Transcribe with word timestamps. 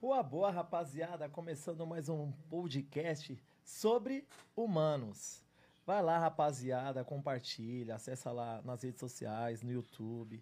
Boa, 0.00 0.22
boa, 0.22 0.48
rapaziada. 0.48 1.28
Começando 1.28 1.84
mais 1.84 2.08
um 2.08 2.30
podcast 2.48 3.36
sobre 3.64 4.28
humanos. 4.54 5.44
Vai 5.84 6.00
lá, 6.00 6.16
rapaziada, 6.20 7.02
compartilha, 7.02 7.96
acessa 7.96 8.30
lá 8.30 8.62
nas 8.62 8.84
redes 8.84 9.00
sociais, 9.00 9.60
no 9.60 9.72
YouTube, 9.72 10.40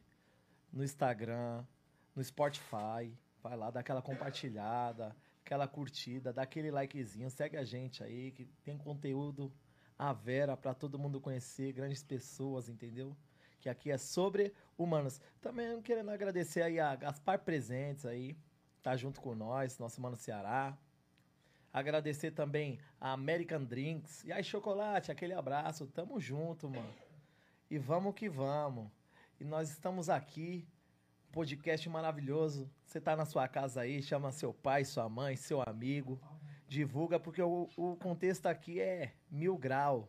no 0.71 0.85
Instagram, 0.85 1.65
no 2.15 2.23
Spotify. 2.23 3.11
Vai 3.43 3.57
lá, 3.57 3.71
dá 3.71 3.81
aquela 3.81 4.03
compartilhada, 4.03 5.17
aquela 5.43 5.67
curtida, 5.67 6.35
dá 6.35 6.43
aquele 6.43 6.71
likezinho, 6.71 7.31
segue 7.31 7.57
a 7.57 7.65
gente 7.65 8.05
aí, 8.05 8.33
que 8.33 8.45
tem 8.63 8.77
conteúdo 8.77 9.51
a 9.99 10.13
Vera 10.13 10.55
para 10.55 10.75
todo 10.75 10.99
mundo 10.99 11.19
conhecer, 11.19 11.73
grandes 11.73 12.03
pessoas, 12.03 12.69
entendeu? 12.69 13.17
Que 13.59 13.71
aqui 13.71 13.91
é 13.91 13.97
sobre 13.97 14.53
humanos. 14.77 15.19
Também 15.41 15.81
querendo 15.81 16.11
agradecer 16.11 16.61
aí 16.61 16.79
a 16.79 16.95
Gaspar 16.95 17.39
Presentes 17.39 18.05
aí, 18.05 18.37
tá 18.87 18.97
junto 18.97 19.21
com 19.21 19.35
nós, 19.35 19.81
nosso 19.81 20.01
mano 20.01 20.15
Ceará. 20.15 20.79
Agradecer 21.73 22.31
também 22.31 22.79
a 23.01 23.11
American 23.11 23.65
Drinks. 23.65 24.23
E 24.23 24.31
aí, 24.33 24.45
Chocolate, 24.45 25.11
aquele 25.11 25.33
abraço. 25.33 25.89
Tamo 25.89 26.21
junto, 26.21 26.71
mano. 26.71 26.95
E 27.69 27.79
vamos 27.79 28.15
que 28.15 28.29
vamos. 28.29 28.89
E 29.41 29.45
nós 29.45 29.71
estamos 29.71 30.09
aqui, 30.09 30.65
podcast 31.33 31.89
maravilhoso. 31.89 32.71
Você 32.85 33.01
tá 33.01 33.17
na 33.17 33.25
sua 33.25 33.49
casa 33.49 33.81
aí, 33.81 34.01
chama 34.01 34.31
seu 34.31 34.55
pai, 34.55 34.85
sua 34.85 35.09
mãe, 35.09 35.35
seu 35.35 35.61
amigo. 35.61 36.21
Divulga, 36.69 37.19
porque 37.19 37.43
o, 37.43 37.69
o 37.77 37.97
contexto 37.97 38.47
aqui 38.47 38.81
é 38.81 39.15
mil 39.29 39.59
grau. 39.59 40.09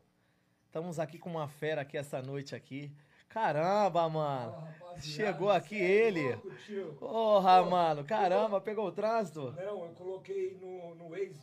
Estamos 0.68 1.00
aqui 1.00 1.18
com 1.18 1.32
uma 1.32 1.48
fera 1.48 1.82
aqui 1.82 1.98
essa 1.98 2.22
noite 2.22 2.56
aqui. 2.56 2.96
Caramba, 3.30 4.10
mano. 4.10 4.68
Chegou 5.00 5.52
aqui 5.52 5.76
ele. 5.76 6.36
Louco. 6.70 6.96
Porra, 7.00 7.64
mano. 7.64 8.04
Caramba, 8.04 8.60
pegou 8.60 8.88
o 8.88 8.92
trânsito? 8.92 9.52
Não, 9.52 9.86
eu 9.86 9.94
coloquei 9.96 10.58
no, 10.60 10.96
no 10.96 11.10
Waze, 11.10 11.40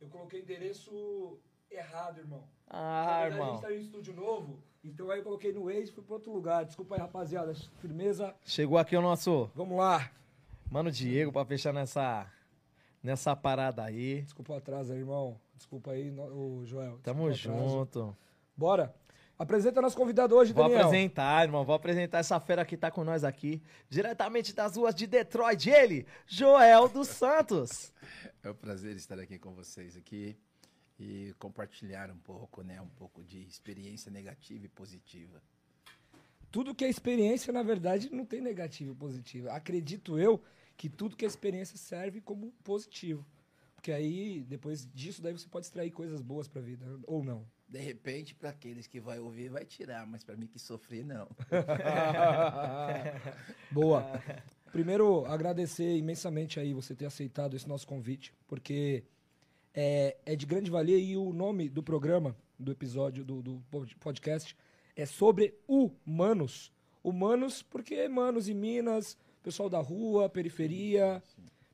eu 0.00 0.08
coloquei 0.08 0.40
endereço 0.40 1.38
errado, 1.70 2.18
irmão. 2.18 2.42
Na 2.70 2.78
Ah, 2.78 3.20
verdade, 3.22 3.34
A 3.34 3.36
irmão. 3.36 3.52
gente 3.54 3.62
tá 3.62 3.72
em 3.74 3.80
estúdio 3.80 4.14
novo, 4.14 4.58
então 4.82 5.10
aí 5.10 5.18
eu 5.18 5.24
coloquei 5.24 5.52
no 5.52 5.64
Waze 5.64 5.90
e 5.90 5.92
fui 5.92 6.02
pra 6.02 6.14
outro 6.14 6.32
lugar. 6.32 6.64
Desculpa 6.64 6.94
aí, 6.94 7.00
rapaziada. 7.00 7.52
Firmeza. 7.80 8.34
Chegou 8.44 8.78
aqui 8.78 8.96
o 8.96 9.02
nosso 9.02 9.50
Vamos 9.54 9.76
lá. 9.76 10.10
mano 10.70 10.90
Diego 10.90 11.30
pra 11.30 11.44
fechar 11.44 11.74
nessa, 11.74 12.26
nessa 13.02 13.36
parada 13.36 13.82
aí. 13.84 14.22
Desculpa 14.22 14.54
o 14.54 14.56
atraso 14.56 14.92
aí, 14.94 14.98
irmão. 15.00 15.38
Desculpa 15.54 15.90
aí, 15.90 16.10
o 16.10 16.62
Joel. 16.64 16.98
Tamo 17.02 17.30
Desculpa 17.30 17.58
o 17.58 17.60
atraso. 17.60 17.76
junto. 17.78 18.16
Bora. 18.56 18.94
Apresenta 19.36 19.82
nosso 19.82 19.96
convidado 19.96 20.36
hoje, 20.36 20.52
Vou 20.52 20.64
Daniel. 20.64 20.86
apresentar, 20.86 21.44
irmão. 21.44 21.64
Vou 21.64 21.74
apresentar 21.74 22.18
essa 22.18 22.38
fera 22.38 22.64
que 22.64 22.76
tá 22.76 22.90
com 22.90 23.02
nós 23.02 23.24
aqui. 23.24 23.60
Diretamente 23.88 24.54
das 24.54 24.76
ruas 24.76 24.94
de 24.94 25.06
Detroit. 25.08 25.68
Ele, 25.68 26.06
Joel 26.26 26.88
dos 26.88 27.08
Santos. 27.08 27.92
É 28.42 28.50
um 28.50 28.54
prazer 28.54 28.94
estar 28.94 29.18
aqui 29.18 29.38
com 29.38 29.52
vocês 29.52 29.96
aqui 29.96 30.36
e 30.98 31.34
compartilhar 31.38 32.10
um 32.10 32.18
pouco, 32.18 32.62
né, 32.62 32.80
um 32.80 32.88
pouco 32.90 33.24
de 33.24 33.42
experiência 33.42 34.08
negativa 34.10 34.66
e 34.66 34.68
positiva. 34.68 35.42
Tudo 36.52 36.72
que 36.72 36.84
é 36.84 36.88
experiência, 36.88 37.52
na 37.52 37.64
verdade, 37.64 38.10
não 38.12 38.24
tem 38.24 38.40
negativo 38.40 38.92
e 38.92 38.94
positivo. 38.94 39.50
Acredito 39.50 40.16
eu 40.16 40.40
que 40.76 40.88
tudo 40.88 41.16
que 41.16 41.24
é 41.24 41.28
experiência 41.28 41.76
serve 41.76 42.20
como 42.20 42.52
positivo. 42.62 43.26
Porque 43.74 43.90
aí, 43.90 44.44
depois 44.48 44.88
disso, 44.94 45.20
daí 45.20 45.32
você 45.32 45.48
pode 45.48 45.66
extrair 45.66 45.90
coisas 45.90 46.22
boas 46.22 46.46
pra 46.46 46.62
vida, 46.62 46.86
ou 47.08 47.24
não. 47.24 47.44
De 47.66 47.80
repente, 47.80 48.34
para 48.34 48.50
aqueles 48.50 48.86
que 48.86 49.00
vai 49.00 49.18
ouvir, 49.18 49.48
vai 49.48 49.64
tirar, 49.64 50.06
mas 50.06 50.22
para 50.22 50.36
mim 50.36 50.46
que 50.46 50.58
sofri, 50.58 51.02
não. 51.02 51.26
Boa. 53.70 54.20
Primeiro, 54.70 55.24
agradecer 55.26 55.96
imensamente 55.96 56.58
aí 56.60 56.72
você 56.72 56.94
ter 56.94 57.06
aceitado 57.06 57.56
esse 57.56 57.68
nosso 57.68 57.86
convite, 57.86 58.32
porque 58.46 59.04
é, 59.72 60.16
é 60.26 60.36
de 60.36 60.46
grande 60.46 60.70
valia 60.70 60.98
e 60.98 61.16
o 61.16 61.32
nome 61.32 61.68
do 61.68 61.82
programa, 61.82 62.36
do 62.58 62.70
episódio, 62.70 63.24
do, 63.24 63.42
do 63.42 63.62
pod- 63.70 63.96
podcast, 63.96 64.56
é 64.96 65.06
sobre 65.06 65.54
humanos. 65.66 66.72
Humanos, 67.02 67.62
porque 67.62 68.08
manos 68.08 68.48
e 68.48 68.54
minas, 68.54 69.16
pessoal 69.42 69.68
da 69.68 69.80
rua, 69.80 70.28
periferia, 70.28 71.22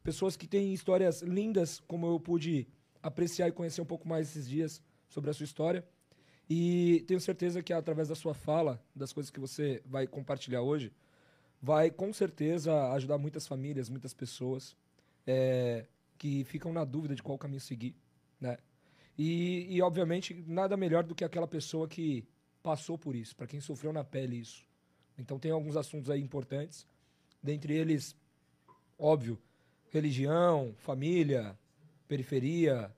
pessoas 0.02 0.36
que 0.36 0.46
têm 0.46 0.72
histórias 0.72 1.22
lindas, 1.22 1.80
como 1.80 2.06
eu 2.06 2.18
pude 2.18 2.66
apreciar 3.02 3.48
e 3.48 3.52
conhecer 3.52 3.80
um 3.80 3.86
pouco 3.86 4.08
mais 4.08 4.28
esses 4.28 4.48
dias 4.48 4.82
sobre 5.10 5.28
a 5.28 5.34
sua 5.34 5.44
história. 5.44 5.84
E 6.48 7.04
tenho 7.06 7.20
certeza 7.20 7.62
que 7.62 7.72
através 7.72 8.08
da 8.08 8.14
sua 8.14 8.32
fala, 8.34 8.82
das 8.96 9.12
coisas 9.12 9.30
que 9.30 9.38
você 9.38 9.82
vai 9.84 10.06
compartilhar 10.06 10.62
hoje, 10.62 10.90
vai 11.60 11.90
com 11.90 12.12
certeza 12.12 12.92
ajudar 12.92 13.18
muitas 13.18 13.46
famílias, 13.46 13.90
muitas 13.90 14.14
pessoas 14.14 14.74
é, 15.26 15.86
que 16.16 16.42
ficam 16.44 16.72
na 16.72 16.84
dúvida 16.84 17.14
de 17.14 17.22
qual 17.22 17.38
caminho 17.38 17.60
seguir, 17.60 17.94
né? 18.40 18.56
E, 19.18 19.66
e, 19.68 19.82
obviamente 19.82 20.42
nada 20.46 20.76
melhor 20.76 21.04
do 21.04 21.14
que 21.14 21.24
aquela 21.24 21.46
pessoa 21.46 21.86
que 21.86 22.26
passou 22.62 22.96
por 22.96 23.14
isso, 23.14 23.36
para 23.36 23.46
quem 23.46 23.60
sofreu 23.60 23.92
na 23.92 24.02
pele 24.02 24.36
isso. 24.36 24.64
Então 25.18 25.38
tem 25.38 25.50
alguns 25.50 25.76
assuntos 25.76 26.08
aí 26.08 26.22
importantes, 26.22 26.86
dentre 27.42 27.74
eles, 27.74 28.16
óbvio, 28.98 29.38
religião, 29.90 30.74
família, 30.78 31.58
periferia, 32.08 32.90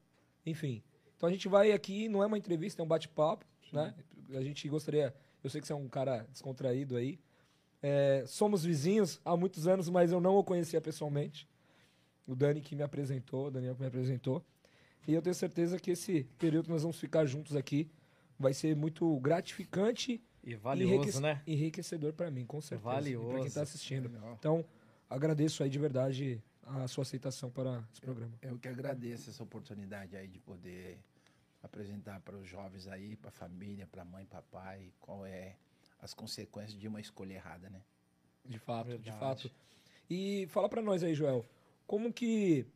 enfim. 0.46 0.82
Então 1.22 1.28
a 1.28 1.32
gente 1.32 1.46
vai 1.46 1.70
aqui, 1.70 2.08
não 2.08 2.20
é 2.20 2.26
uma 2.26 2.36
entrevista, 2.36 2.82
é 2.82 2.84
um 2.84 2.88
bate-papo, 2.88 3.46
né? 3.72 3.94
A 4.34 4.42
gente 4.42 4.68
gostaria, 4.68 5.14
eu 5.44 5.48
sei 5.48 5.60
que 5.60 5.68
você 5.68 5.72
é 5.72 5.76
um 5.76 5.86
cara 5.88 6.26
descontraído 6.32 6.96
aí, 6.96 7.16
é, 7.80 8.24
somos 8.26 8.64
vizinhos 8.64 9.20
há 9.24 9.36
muitos 9.36 9.68
anos, 9.68 9.88
mas 9.88 10.10
eu 10.10 10.20
não 10.20 10.34
o 10.34 10.42
conhecia 10.42 10.80
pessoalmente. 10.80 11.48
O 12.26 12.34
Dani 12.34 12.60
que 12.60 12.74
me 12.74 12.82
apresentou, 12.82 13.46
o 13.46 13.50
Daniel 13.52 13.76
que 13.76 13.82
me 13.82 13.86
apresentou. 13.86 14.44
E 15.06 15.14
eu 15.14 15.22
tenho 15.22 15.32
certeza 15.32 15.78
que 15.78 15.92
esse 15.92 16.24
período 16.40 16.64
que 16.64 16.70
nós 16.72 16.82
vamos 16.82 16.98
ficar 16.98 17.24
juntos 17.24 17.54
aqui 17.54 17.88
vai 18.36 18.52
ser 18.52 18.74
muito 18.74 19.16
gratificante 19.20 20.20
E 20.42 20.56
valioso, 20.56 21.20
né? 21.20 21.40
enriquecedor 21.46 22.14
para 22.14 22.32
mim, 22.32 22.44
com 22.44 22.60
certeza. 22.60 22.90
E 22.90 22.94
para 22.94 23.02
quem 23.04 23.16
Valioso. 23.22 23.46
está 23.46 23.62
assistindo. 23.62 24.10
Então, 24.36 24.64
agradeço 25.08 25.62
aí 25.62 25.70
de 25.70 25.78
verdade 25.78 26.42
a 26.64 26.88
sua 26.88 27.02
aceitação 27.02 27.48
para 27.48 27.84
esse 27.92 28.00
programa. 28.00 28.32
Eu 28.42 28.58
que 28.58 28.66
agradeço 28.66 29.30
essa 29.30 29.44
oportunidade 29.44 30.16
aí 30.16 30.26
de 30.26 30.40
poder 30.40 30.98
apresentar 31.62 32.20
para 32.20 32.36
os 32.36 32.48
jovens 32.48 32.86
aí, 32.88 33.16
para 33.16 33.28
a 33.28 33.32
família, 33.32 33.86
para 33.86 34.04
mãe, 34.04 34.26
papai, 34.26 34.92
qual 35.00 35.24
é 35.24 35.56
as 36.00 36.12
consequências 36.12 36.78
de 36.78 36.88
uma 36.88 37.00
escolha 37.00 37.34
errada, 37.34 37.70
né? 37.70 37.82
De 38.44 38.58
fato, 38.58 38.88
de 38.98 39.10
Verdade. 39.10 39.18
fato. 39.18 39.50
E 40.10 40.46
fala 40.48 40.68
pra 40.68 40.82
nós 40.82 41.02
aí, 41.04 41.14
Joel, 41.14 41.44
como 41.86 42.12
que 42.12 42.66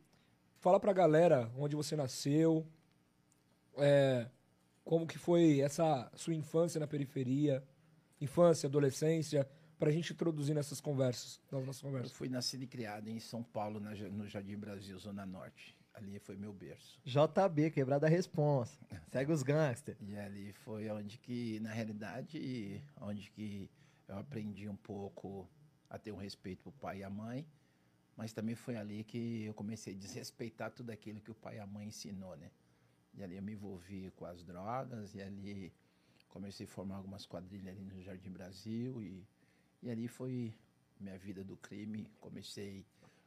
fala 0.59 0.79
pra 0.79 0.93
galera 0.93 1.51
onde 1.57 1.75
você 1.75 1.95
nasceu, 1.95 2.65
é, 3.77 4.29
como 4.85 5.05
que 5.05 5.17
foi 5.17 5.59
essa 5.59 6.09
sua 6.15 6.33
infância 6.33 6.79
na 6.79 6.87
periferia, 6.87 7.63
infância, 8.21 8.67
adolescência, 8.67 9.47
pra 9.77 9.91
gente 9.91 10.13
introduzir 10.13 10.55
nessas 10.55 10.81
conversas, 10.81 11.39
nas 11.51 11.63
nossas 11.65 11.83
Eu 11.83 11.89
conversas. 11.89 12.11
fui 12.13 12.29
nascido 12.29 12.63
e 12.63 12.67
criado 12.67 13.09
em 13.09 13.19
São 13.19 13.43
Paulo, 13.43 13.79
na 13.79 13.91
no 13.91 14.27
Jardim 14.27 14.57
Brasil, 14.57 14.97
Zona 14.97 15.25
Norte. 15.25 15.76
Ali 15.97 16.19
foi 16.19 16.37
meu 16.37 16.53
berço. 16.53 16.99
JB, 17.03 17.71
quebrada 17.71 18.07
responsa. 18.07 18.77
Segue 19.11 19.31
os 19.31 19.41
gangsters. 19.41 19.97
E 20.07 20.15
ali 20.15 20.53
foi 20.53 20.87
onde 20.91 21.17
que, 21.17 21.59
na 21.59 21.71
realidade, 21.71 22.83
onde 23.01 23.31
que 23.31 23.67
eu 24.07 24.19
aprendi 24.19 24.69
um 24.69 24.75
pouco 24.75 25.49
a 25.89 25.97
ter 25.97 26.11
um 26.11 26.17
respeito 26.17 26.61
pro 26.61 26.71
pai 26.71 26.99
e 26.99 27.03
a 27.03 27.09
mãe, 27.09 27.47
mas 28.15 28.31
também 28.31 28.53
foi 28.53 28.75
ali 28.77 29.03
que 29.03 29.45
eu 29.45 29.55
comecei 29.55 29.95
a 29.95 29.97
desrespeitar 29.97 30.71
tudo 30.71 30.91
aquilo 30.91 31.19
que 31.19 31.31
o 31.31 31.35
pai 31.35 31.55
e 31.55 31.59
a 31.59 31.65
mãe 31.65 31.87
ensinou, 31.87 32.37
né? 32.37 32.51
E 33.15 33.23
ali 33.23 33.35
eu 33.35 33.41
me 33.41 33.53
envolvi 33.53 34.11
com 34.15 34.25
as 34.25 34.43
drogas, 34.43 35.15
e 35.15 35.21
ali 35.21 35.73
comecei 36.29 36.67
a 36.67 36.69
formar 36.69 36.97
algumas 36.97 37.25
quadrilhas 37.25 37.75
ali 37.75 37.83
no 37.83 38.03
Jardim 38.03 38.29
Brasil, 38.29 39.01
e, 39.01 39.27
e 39.81 39.89
ali 39.89 40.07
foi 40.07 40.53
minha 40.99 41.17
vida 41.17 41.43
do 41.43 41.57
crime. 41.57 42.07
Comecei 42.19 42.85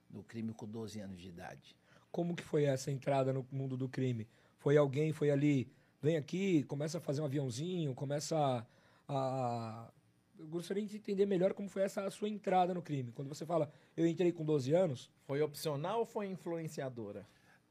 no 0.08 0.22
crime 0.22 0.52
com 0.52 0.68
12 0.68 1.00
anos 1.00 1.20
de 1.20 1.28
idade. 1.28 1.76
Como 2.10 2.34
que 2.34 2.42
foi 2.42 2.64
essa 2.64 2.90
entrada 2.90 3.32
no 3.32 3.46
mundo 3.50 3.76
do 3.76 3.88
crime? 3.88 4.26
Foi 4.58 4.76
alguém, 4.76 5.12
foi 5.12 5.30
ali, 5.30 5.70
vem 6.02 6.16
aqui, 6.16 6.64
começa 6.64 6.98
a 6.98 7.00
fazer 7.00 7.20
um 7.20 7.24
aviãozinho, 7.24 7.94
começa 7.94 8.36
a... 8.36 8.66
a- 9.08 9.92
Eu 10.38 10.46
gostaria 10.48 10.84
de 10.86 10.96
entender 10.96 11.26
melhor 11.26 11.52
como 11.54 11.68
foi 11.68 11.82
essa 11.82 12.10
sua 12.10 12.28
entrada 12.28 12.72
no 12.74 12.82
crime. 12.82 13.12
Quando 13.12 13.28
você 13.28 13.44
fala, 13.46 13.70
eu 13.96 14.06
entrei 14.06 14.32
com 14.32 14.44
12 14.44 14.72
anos, 14.72 15.10
Foi 15.26 15.40
opcional 15.42 16.00
ou 16.00 16.06
foi 16.06 16.26
influenciadora? 16.26 17.26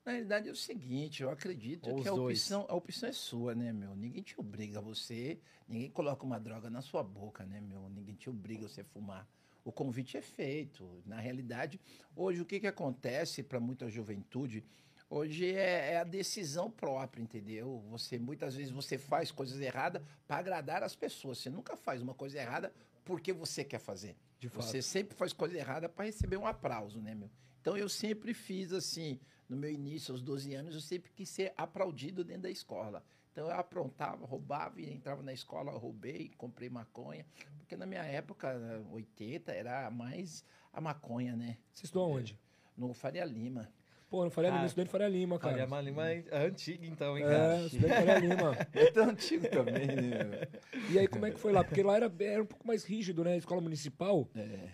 Na 0.06 0.14
realidade 0.14 0.48
é 0.48 0.52
o 0.52 0.56
seguinte, 0.56 1.22
eu 1.22 1.30
acredito 1.30 1.90
Ou 1.90 2.02
que 2.02 2.08
a 2.08 2.14
dois. 2.14 2.40
opção, 2.40 2.66
a 2.70 2.76
opção 2.76 3.10
é 3.10 3.12
sua, 3.12 3.54
né, 3.54 3.72
meu? 3.74 3.96
Ninguém 3.96 4.24
te 4.24 4.40
obriga 4.40 4.80
a 4.80 4.82
você, 4.82 5.40
ninguém 5.68 5.90
coloca 5.92 6.26
uma 6.26 6.40
droga 6.40 6.70
na 6.70 6.82
sua 6.82 7.04
boca, 7.04 7.46
né, 7.46 7.60
meu? 7.60 7.90
Ninguém 7.90 8.16
te 8.16 8.30
obriga 8.30 8.66
a 8.66 8.70
você 8.70 8.82
a 8.82 8.86
fumar. 8.86 9.28
O 9.64 9.72
convite 9.72 10.18
é 10.18 10.22
feito. 10.22 10.88
Na 11.06 11.20
realidade, 11.20 11.80
hoje 12.16 12.42
o 12.42 12.46
que, 12.46 12.60
que 12.60 12.68
acontece 12.68 13.44
para 13.44 13.60
muita 13.60 13.90
juventude? 13.90 14.64
Hoje 15.10 15.54
é, 15.56 15.94
é 15.94 15.98
a 15.98 16.04
decisão 16.04 16.70
própria, 16.70 17.22
entendeu? 17.22 17.84
Você 17.90 18.20
muitas 18.20 18.56
vezes 18.56 18.72
você 18.72 18.98
faz 18.98 19.32
coisas 19.32 19.60
erradas 19.60 20.04
para 20.28 20.38
agradar 20.38 20.84
as 20.84 20.96
pessoas. 20.96 21.40
Você 21.40 21.50
nunca 21.50 21.76
faz 21.76 22.02
uma 22.02 22.14
coisa 22.14 22.38
errada 22.38 22.72
porque 23.04 23.34
você 23.34 23.64
quer 23.64 23.80
fazer. 23.80 24.16
De 24.40 24.48
fato. 24.48 24.66
Você 24.66 24.82
sempre 24.82 25.18
faz 25.18 25.34
coisa 25.34 25.58
errada 25.58 25.90
para 25.90 26.06
receber 26.06 26.38
um 26.38 26.46
aplauso, 26.46 27.02
né, 27.02 27.16
meu? 27.16 27.30
Então 27.60 27.76
eu 27.76 27.90
sempre 27.90 28.34
fiz 28.34 28.72
assim, 28.72 29.20
no 29.50 29.58
meu 29.58 29.72
início, 29.72 30.14
aos 30.14 30.22
12 30.22 30.54
anos, 30.54 30.76
eu 30.76 30.82
sempre 30.82 31.12
quis 31.12 31.28
ser 31.28 31.54
aplaudido 31.58 32.24
dentro 32.24 32.44
da 32.44 32.52
escola. 32.52 33.04
Então 33.32 33.46
eu 33.48 33.52
aprontava, 33.56 34.26
roubava 34.26 34.82
e 34.82 34.92
entrava 34.92 35.22
na 35.22 35.32
escola, 35.34 35.72
roubei, 35.72 36.32
comprei 36.38 36.70
maconha. 36.70 37.26
Porque 37.60 37.76
na 37.76 37.86
minha 37.86 38.04
época, 38.04 38.58
80, 38.92 39.52
era 39.52 39.90
mais 39.92 40.44
a 40.74 40.82
maconha, 40.82 41.36
né? 41.36 41.58
Você 41.72 41.86
estudou 41.86 42.10
onde? 42.12 42.38
No 42.76 42.94
Faria 42.94 43.24
Lima. 43.26 43.70
Pô, 44.10 44.24
não 44.24 44.32
Faria 44.32 44.50
Lima, 44.50 44.62
Ah, 44.62 44.64
eu 44.64 44.68
estudei 44.68 44.86
no 44.86 44.90
Faria 44.90 45.08
Lima, 45.08 45.38
cara. 45.38 45.68
Faria 45.68 45.82
Lima 45.82 46.12
é 46.12 46.46
antiga 46.48 46.84
então, 46.88 47.16
hein, 47.16 47.24
É, 47.24 47.28
cara? 47.28 47.60
eu 47.60 47.66
estudei 47.68 47.90
no 47.90 47.96
Faria 47.96 48.18
Lima. 48.20 48.58
É 48.74 48.92
tão 48.92 49.10
antigo 49.10 49.48
também, 49.50 49.86
né? 49.88 50.48
E 50.90 50.98
aí, 50.98 51.08
como 51.08 51.26
é 51.28 51.32
que 51.32 51.38
foi 51.40 51.52
lá? 51.52 51.64
Porque 51.64 51.84
lá 51.84 51.96
era, 51.96 52.12
era 52.20 52.42
um 52.42 52.46
pouco 52.48 52.66
mais 52.66 52.84
rígido, 52.84 53.24
né? 53.24 53.34
A 53.34 53.38
escola 53.38 53.62
municipal 53.62 54.28
É. 54.36 54.70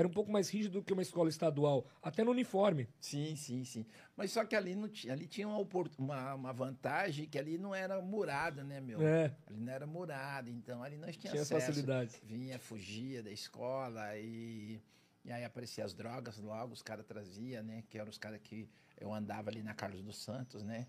era 0.00 0.08
um 0.08 0.10
pouco 0.10 0.30
mais 0.32 0.48
rígido 0.48 0.72
do 0.80 0.82
que 0.82 0.92
uma 0.92 1.02
escola 1.02 1.28
estadual. 1.28 1.86
Até 2.02 2.24
no 2.24 2.30
uniforme. 2.30 2.88
Sim, 3.00 3.36
sim, 3.36 3.64
sim. 3.64 3.86
Mas 4.16 4.32
só 4.32 4.44
que 4.44 4.56
ali, 4.56 4.74
não 4.74 4.88
tinha, 4.88 5.12
ali 5.12 5.26
tinha 5.26 5.46
uma, 5.46 5.58
uma, 5.98 6.34
uma 6.34 6.52
vantagem 6.52 7.26
que 7.26 7.38
ali 7.38 7.58
não 7.58 7.74
era 7.74 8.00
murada, 8.00 8.64
né, 8.64 8.80
meu? 8.80 9.00
É, 9.02 9.34
Ali 9.46 9.60
não 9.60 9.72
era 9.72 9.86
murada, 9.86 10.50
então 10.50 10.82
ali 10.82 10.96
nós 10.96 11.16
tinha 11.16 11.32
tínhamos 11.32 11.52
as 11.52 11.52
acesso. 11.52 11.66
facilidades. 11.66 12.20
Vinha, 12.24 12.58
fugia 12.58 13.22
da 13.22 13.30
escola 13.30 14.16
e, 14.18 14.80
e 15.24 15.30
aí 15.30 15.44
apareciam 15.44 15.84
as 15.84 15.94
drogas 15.94 16.38
logo, 16.38 16.72
os 16.72 16.82
caras 16.82 17.04
traziam, 17.06 17.62
né? 17.62 17.84
Que 17.88 17.98
eram 17.98 18.10
os 18.10 18.18
caras 18.18 18.40
que 18.42 18.68
eu 18.98 19.12
andava 19.12 19.50
ali 19.50 19.62
na 19.62 19.74
Carlos 19.74 20.02
dos 20.02 20.16
Santos, 20.22 20.62
né? 20.62 20.86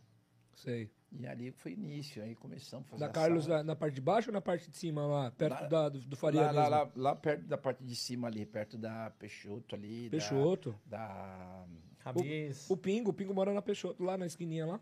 Sei. 0.56 0.90
E 1.12 1.28
ali 1.28 1.52
foi 1.52 1.74
início, 1.74 2.24
aí 2.24 2.36
começamos 2.36 2.88
a 2.88 2.90
fazer 2.92 3.00
Da 3.02 3.08
a 3.08 3.10
Carlos 3.10 3.44
sala. 3.46 3.58
na, 3.58 3.64
na 3.66 3.76
parte 3.76 3.96
de 3.96 4.02
baixo 4.02 4.30
ou 4.30 4.34
na 4.34 4.40
parte 4.42 4.70
de 4.72 4.78
cima, 4.78 5.06
lá, 5.06 5.30
perto 5.32 5.62
Lá- 5.64 5.68
da, 5.68 5.90
do, 5.90 6.00
do 6.00 6.16
Faria 6.16 6.42
lá, 6.44 6.52
lá, 6.52 6.86
mesmo? 6.86 7.02
lá, 7.04 7.10
lá 7.12 7.16
perto 7.16 7.46
da 7.48 7.58
parte 7.58 7.84
de 7.84 7.96
cima 7.96 8.28
ali, 8.30 8.46
perto 8.46 8.78
da 8.78 9.10
Peixoto 9.20 9.76
ali. 9.76 10.06
da- 10.06 10.12
Peixoto. 10.12 10.74
Da, 10.86 11.66
Rabis. 12.00 12.70
O 12.70 12.78
Pingo, 12.78 13.12
o 13.12 13.14
Pingo 13.14 13.34
mora 13.34 13.54
na 13.54 13.62
Peixoto, 13.62 14.02
lá 14.04 14.18
na 14.18 14.26
esquininha 14.26 14.66
lá. 14.66 14.80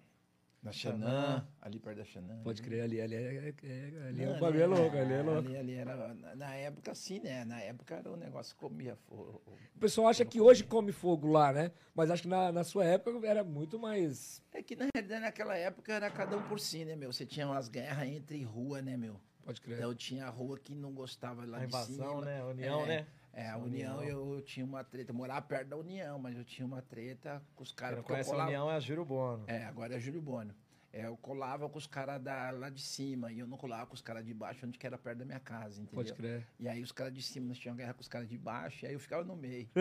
Da 0.62 0.72
Xanã, 0.72 1.48
ali 1.62 1.80
perto 1.80 1.98
da 1.98 2.06
Xanã. 2.06 2.42
Pode 2.44 2.62
crer, 2.62 2.82
ali, 2.84 3.00
ali, 3.00 3.16
é, 3.16 3.54
é- 3.64 4.08
ali 4.10 4.24
é 4.24 4.30
um 4.30 4.40
bagulho 4.40 4.62
é 4.62 4.66
louco, 4.68 4.98
ali 4.98 5.14
é 5.14 5.22
louco. 5.22 5.48
Ali, 5.48 5.58
ali 5.58 5.74
era, 5.76 6.14
na, 6.14 6.36
na 6.36 6.56
época, 6.56 6.94
sim, 6.94 7.20
né? 7.22 7.46
Na 7.46 7.62
época 7.62 7.96
era 7.96 8.12
um 8.12 8.18
negócio 8.18 8.54
que 8.54 8.60
comia 8.60 8.96
fogo. 9.08 9.42
O 9.76 9.80
pessoal 9.80 10.08
acha 10.10 10.26
que 10.26 10.42
hoje 10.42 10.64
come 10.66 10.92
fogo 10.92 11.28
lá, 11.32 11.54
né? 11.54 11.72
Mas 11.96 12.12
acho 12.12 12.24
que 12.24 12.28
na, 12.28 12.52
na 12.52 12.64
sua 12.66 12.84
época 12.84 13.26
era 13.26 13.44
muito 13.44 13.80
mais. 13.80 14.44
É 14.54 14.62
que 14.62 14.76
na 14.76 14.88
realidade 14.94 15.22
naquela 15.22 15.56
época 15.56 15.94
era 15.94 16.10
cada 16.10 16.36
um 16.38 16.42
por 16.44 16.60
si, 16.60 16.84
né, 16.84 16.96
meu? 16.96 17.14
Você 17.14 17.26
tinha 17.26 17.48
umas 17.48 17.70
guerras 17.70 18.08
entre 18.10 18.44
rua, 18.44 18.82
né, 18.82 18.98
meu? 18.98 19.16
Pode 19.46 19.62
crer. 19.62 19.78
Então 19.78 19.96
tinha 19.96 20.26
a 20.26 20.30
rua 20.30 20.60
que 20.60 20.76
não 20.76 20.92
gostava 20.94 21.46
lá 21.46 21.58
A 21.58 21.60
de 21.62 21.66
invasão, 21.68 22.20
cima. 22.20 22.26
né? 22.26 22.42
A 22.42 22.46
União, 22.48 22.82
É, 22.84 22.88
né? 22.88 23.08
É, 23.34 23.50
a 23.50 23.58
União, 23.58 23.98
União. 24.00 24.04
Eu, 24.36 24.42
tinha 24.42 24.66
uma 24.66 24.84
treta. 24.84 25.12
Eu 25.12 25.16
morava 25.16 25.42
perto 25.42 25.68
da 25.70 25.78
União, 25.78 26.18
mas 26.20 26.36
eu 26.38 26.44
tinha 26.44 26.66
uma 26.66 26.82
treta 26.82 27.42
com 27.56 27.64
os 27.64 27.70
Quem 27.70 27.78
caras. 27.78 28.00
porque 28.00 28.12
eu 28.12 28.16
conhece 28.16 28.30
a 28.30 28.34
colava- 28.34 28.50
União 28.50 28.72
é 28.72 28.76
a 28.76 28.80
Júlio 28.80 29.06
Bono. 29.06 29.44
É, 29.48 29.64
agora 29.66 29.96
é 29.96 30.00
Júlio 30.00 30.22
Bono. 30.22 30.54
É, 30.92 31.06
eu 31.06 31.16
colava 31.18 31.70
com 31.70 31.78
os 31.78 31.86
caras 31.86 32.20
lá 32.60 32.68
de 32.70 32.82
cima 32.82 33.32
e 33.32 33.38
eu 33.38 33.46
não 33.48 33.58
colava 33.58 33.86
com 33.86 33.94
os 33.94 34.02
caras 34.02 34.26
de 34.26 34.34
baixo, 34.34 34.66
onde 34.66 34.80
que 34.80 34.88
era 34.88 34.98
perto 34.98 35.20
da 35.20 35.26
minha 35.26 35.40
casa, 35.40 35.76
entendeu? 35.80 35.94
Pode 36.04 36.14
crer. 36.14 36.48
E 36.60 36.68
aí 36.68 36.82
os 36.82 36.92
caras 36.92 37.14
de 37.14 37.22
cima, 37.22 37.46
nós 37.48 37.60
tínhamos 37.60 37.78
guerra 37.80 37.94
com 37.94 38.02
os 38.02 38.08
caras 38.08 38.28
de 38.28 38.38
baixo, 38.40 38.84
e 38.84 38.88
aí 38.88 38.94
eu 38.94 39.00
ficava 39.00 39.24
no 39.24 39.36
meio. 39.36 39.70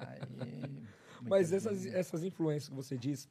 Aí, 0.00 0.84
Mas 1.22 1.52
essas, 1.52 1.86
essas 1.86 2.24
influências 2.24 2.68
que 2.68 2.74
você 2.74 2.98
diz, 2.98 3.28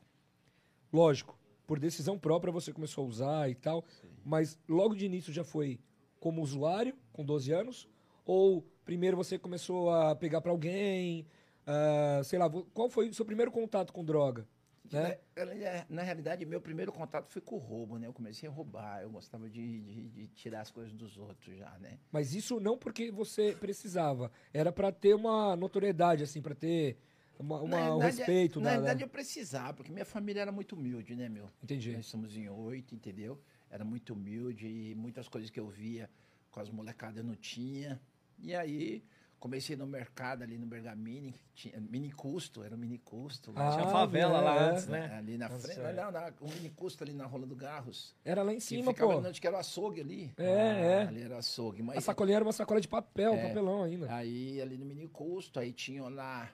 lógico, 0.91 1.37
por 1.67 1.77
decisão 1.77 2.17
própria 2.17 2.51
você 2.53 2.71
começou 2.71 3.03
a 3.05 3.07
usar 3.07 3.49
e 3.49 3.55
tal, 3.55 3.83
mas 4.23 4.57
logo 4.67 4.95
de 4.95 5.05
início 5.05 5.33
já 5.33 5.43
foi 5.43 5.79
como 6.21 6.41
usuário, 6.41 6.95
com 7.11 7.25
12 7.25 7.51
anos? 7.51 7.89
Ou 8.25 8.65
primeiro 8.85 9.15
você 9.17 9.37
começou 9.37 9.89
a 9.91 10.15
pegar 10.15 10.41
pra 10.41 10.51
alguém? 10.51 11.25
ah, 11.65 12.21
sei 12.25 12.37
lá, 12.37 12.49
qual 12.73 12.89
foi 12.89 13.07
o 13.09 13.13
seu 13.13 13.23
primeiro 13.25 13.49
contato 13.51 13.93
com 13.93 14.03
droga? 14.03 14.45
Né? 14.91 15.17
Na, 15.35 15.45
na- 15.45 15.85
na 15.89 16.01
realidade, 16.03 16.45
meu 16.45 16.59
primeiro 16.59 16.91
contato 16.91 17.31
foi 17.31 17.41
com 17.41 17.55
o 17.55 17.57
roubo, 17.57 17.97
né? 17.97 18.05
Eu 18.05 18.11
comecei 18.13 18.49
a 18.49 18.51
roubar, 18.51 19.01
eu 19.01 19.09
gostava 19.09 19.49
de, 19.49 19.79
de- 19.81 20.09
de 20.09 20.27
tirar 20.27 20.59
as 20.59 20.69
coisas 20.71 20.91
dos 20.93 21.17
outros 21.17 21.55
já, 21.57 21.71
né? 21.79 21.99
Mas 22.11 22.35
isso 22.35 22.59
não 22.59 22.77
porque 22.77 23.09
você 23.11 23.55
precisava, 23.57 24.29
era 24.53 24.73
pra 24.73 24.91
ter 24.91 25.15
uma 25.15 25.55
notoriedade, 25.55 26.21
assim, 26.23 26.41
pra 26.41 26.53
ter 26.53 26.97
uma, 27.39 27.61
uma- 27.61 27.95
um 27.95 27.99
respeito. 27.99 28.59
Na 28.59 28.65
da- 28.65 28.75
da- 28.75 28.81
verdade, 28.81 29.03
eu 29.03 29.07
precisava, 29.09 29.73
porque 29.73 29.91
minha 29.91 30.03
família 30.05 30.41
era 30.41 30.51
muito 30.51 30.75
humilde, 30.75 31.15
né, 31.15 31.29
meu? 31.29 31.49
Entendi. 31.63 31.93
Nós 31.95 32.05
somos 32.07 32.35
em 32.35 32.49
oito, 32.49 32.93
entendeu? 32.93 33.39
Era 33.71 33.85
muito 33.85 34.13
humilde 34.13 34.67
e 34.67 34.93
muitas 34.95 35.29
coisas 35.29 35.49
que 35.49 35.59
eu 35.61 35.69
via 35.69 36.09
com 36.51 36.59
as 36.59 36.69
molecadas 36.69 37.17
eu 37.17 37.23
não 37.23 37.35
tinha. 37.37 37.99
E 38.43 38.53
aí 38.53 39.03
comecei 39.39 39.75
no 39.75 39.85
mercado 39.87 40.41
ali 40.43 40.57
no 40.57 40.65
Bergamini, 40.65 41.33
que 41.53 41.69
tinha 41.69 41.79
mini 41.81 42.11
custo, 42.11 42.63
era 42.63 42.75
um 42.75 42.77
mini 42.77 42.97
custo. 42.97 43.51
Ah, 43.55 43.71
Tinha 43.71 43.87
favela 43.87 44.39
lá 44.39 44.55
é. 44.55 44.69
antes, 44.69 44.87
né? 44.87 45.13
Ali 45.17 45.37
na 45.37 45.47
Antes 45.47 45.61
frente, 45.63 45.77
já- 45.81 45.93
não, 45.93 46.11
não, 46.11 46.33
um 46.41 46.53
mini 46.53 46.69
custo 46.69 47.03
ali 47.03 47.13
na 47.13 47.25
Rola 47.25 47.45
do 47.45 47.55
Garros. 47.55 48.13
Era 48.23 48.41
lá 48.43 48.51
em 48.53 48.57
Que 48.57 48.61
cima, 48.61 48.91
ficava 48.93 49.13
pô. 49.21 49.27
onde 49.27 49.39
que 49.41 49.47
era 49.47 49.55
o 49.55 49.59
açougue 49.59 50.01
ali. 50.01 50.31
É, 50.37 50.43
é. 50.45 51.01
Ali 51.07 51.23
era 51.23 51.35
o 51.35 51.37
açougue. 51.37 51.81
A 51.81 51.85
Mas 51.85 52.03
sacolinha 52.03 52.37
era 52.37 52.45
uma 52.45 52.53
sacola 52.53 52.79
de 52.81 52.87
papel, 52.87 53.33
É. 53.33 53.47
papelão 53.47 53.83
ainda. 53.83 54.13
Aí 54.13 54.61
ali 54.61 54.77
no 54.77 54.85
mini 54.85 55.07
custo, 55.07 55.59
aí 55.59 55.71
tinha 55.73 56.03
lá, 56.07 56.49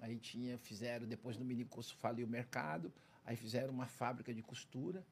aí 0.00 0.16
tinha, 0.18 0.58
fizeram, 0.58 1.06
depois 1.06 1.36
do 1.36 1.44
mini 1.44 1.64
custo 1.64 1.94
faliu 1.96 2.26
o 2.26 2.30
mercado, 2.30 2.92
aí 3.24 3.36
fizeram 3.36 3.72
uma 3.72 3.86
fábrica 3.86 4.34
de 4.34 4.42
costura, 4.42 5.04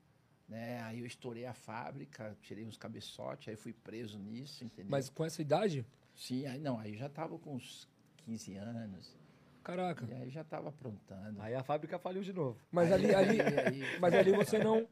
né? 0.48 0.80
Aí 0.82 0.98
eu 0.98 1.06
estourei 1.06 1.46
a 1.46 1.54
fábrica, 1.54 2.36
tirei 2.42 2.64
uns 2.64 2.76
cabeçotes, 2.76 3.48
aí 3.48 3.56
fui 3.56 3.72
preso 3.72 4.18
nisso, 4.18 4.64
entendeu? 4.64 4.90
Mas 4.90 5.08
com 5.08 5.24
essa 5.24 5.40
idade, 5.40 5.86
Sim, 6.20 6.44
aí 6.46 6.60
não, 6.60 6.78
aí 6.78 6.94
já 6.98 7.08
tava 7.08 7.38
com 7.38 7.54
uns 7.54 7.88
15 8.18 8.54
anos, 8.54 9.16
caraca. 9.64 10.06
e 10.06 10.12
aí 10.12 10.28
já 10.28 10.44
tava 10.44 10.68
aprontando. 10.68 11.40
Aí 11.40 11.54
a 11.54 11.62
fábrica 11.62 11.98
faliu 11.98 12.22
de 12.22 12.30
novo. 12.34 12.60
Mas 12.70 12.92
ali, 12.92 13.14
ali, 13.14 13.40
Aí- 13.40 13.58
aí- 13.58 13.98
mas 13.98 14.12
ali 14.14 14.30
você 14.32 14.58
não. 14.58 14.86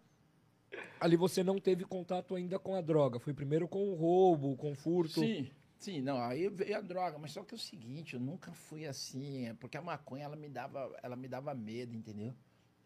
Ali 0.99 1.17
você 1.17 1.45
não 1.45 1.61
teve 1.61 1.85
contato 1.85 2.35
ainda 2.35 2.59
com 2.59 2.75
a 2.75 2.81
droga. 2.81 3.21
Foi 3.21 3.35
primeiro 3.35 3.69
com 3.69 3.91
o 3.91 3.95
roubo, 3.95 4.57
com 4.57 4.73
o 4.73 4.75
furto. 4.75 5.21
Sim, 5.21 5.51
sim, 5.79 6.01
não, 6.01 6.19
aí 6.19 6.49
veio 6.49 6.79
a 6.79 6.81
droga, 6.81 7.19
mas 7.19 7.33
só 7.33 7.45
que 7.45 7.55
é 7.55 7.57
o 7.57 7.61
seguinte, 7.61 8.15
eu 8.15 8.21
nunca 8.21 8.51
fui 8.53 8.87
assim, 8.87 9.49
é 9.49 9.55
porque 9.55 9.77
a 9.77 9.83
maconha 9.83 10.25
ela 10.25 10.37
me 10.37 10.49
dava, 10.49 10.99
ela 11.03 11.15
me 11.15 11.29
dava 11.29 11.55
medo, 11.55 11.95
entendeu? 11.95 12.35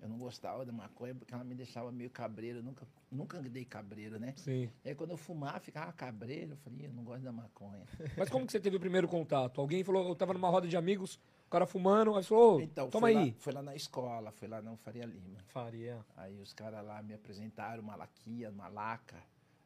Eu 0.02 0.08
não 0.08 0.18
gostava 0.18 0.66
da 0.66 0.72
maconha 0.72 1.14
porque 1.14 1.32
ela 1.32 1.44
me 1.44 1.54
deixava 1.54 1.92
meio 1.92 2.10
cabreiro, 2.10 2.58
eu 2.58 2.62
nunca, 2.64 2.84
nunca 3.08 3.38
andei 3.38 3.64
cabreiro, 3.64 4.18
né? 4.18 4.34
Sim. 4.36 4.68
E 4.84 4.88
aí 4.88 4.94
quando 4.96 5.10
eu 5.12 5.16
fumava, 5.16 5.60
ficava 5.60 5.92
cabreiro, 5.92 6.54
eu 6.54 6.56
falei, 6.56 6.86
eu 6.86 6.92
não 6.92 7.04
gosto 7.04 7.22
da 7.22 7.30
maconha. 7.30 7.84
Mas 8.18 8.28
como 8.28 8.44
que 8.44 8.50
você 8.50 8.58
teve 8.58 8.76
o 8.76 8.80
primeiro 8.80 9.06
contato? 9.06 9.60
Alguém 9.60 9.84
falou, 9.84 10.08
eu 10.08 10.16
tava 10.16 10.32
numa 10.34 10.48
roda 10.50 10.66
de 10.66 10.76
amigos, 10.76 11.20
o 11.46 11.48
cara 11.48 11.66
fumando, 11.66 12.16
aí 12.16 12.24
falou, 12.24 12.56
"Ô, 12.56 12.60
Então, 12.60 12.90
toma 12.90 13.06
foi 13.06 13.16
aí. 13.16 13.30
Lá, 13.30 13.34
foi 13.38 13.52
lá 13.52 13.62
na 13.62 13.76
escola, 13.76 14.32
foi 14.32 14.48
lá 14.48 14.60
na 14.60 14.76
Faria 14.76 15.04
Lima. 15.06 15.38
Faria. 15.46 16.04
Aí 16.16 16.36
os 16.40 16.52
caras 16.52 16.84
lá 16.84 17.00
me 17.00 17.14
apresentaram 17.14 17.80
uma 17.80 17.94
laquia, 17.94 18.50
uma 18.50 18.66
laca, 18.66 19.22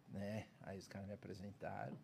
né? 0.06 0.48
Aí 0.60 0.76
os 0.78 0.86
caras 0.86 1.08
me 1.08 1.14
apresentaram. 1.14 1.96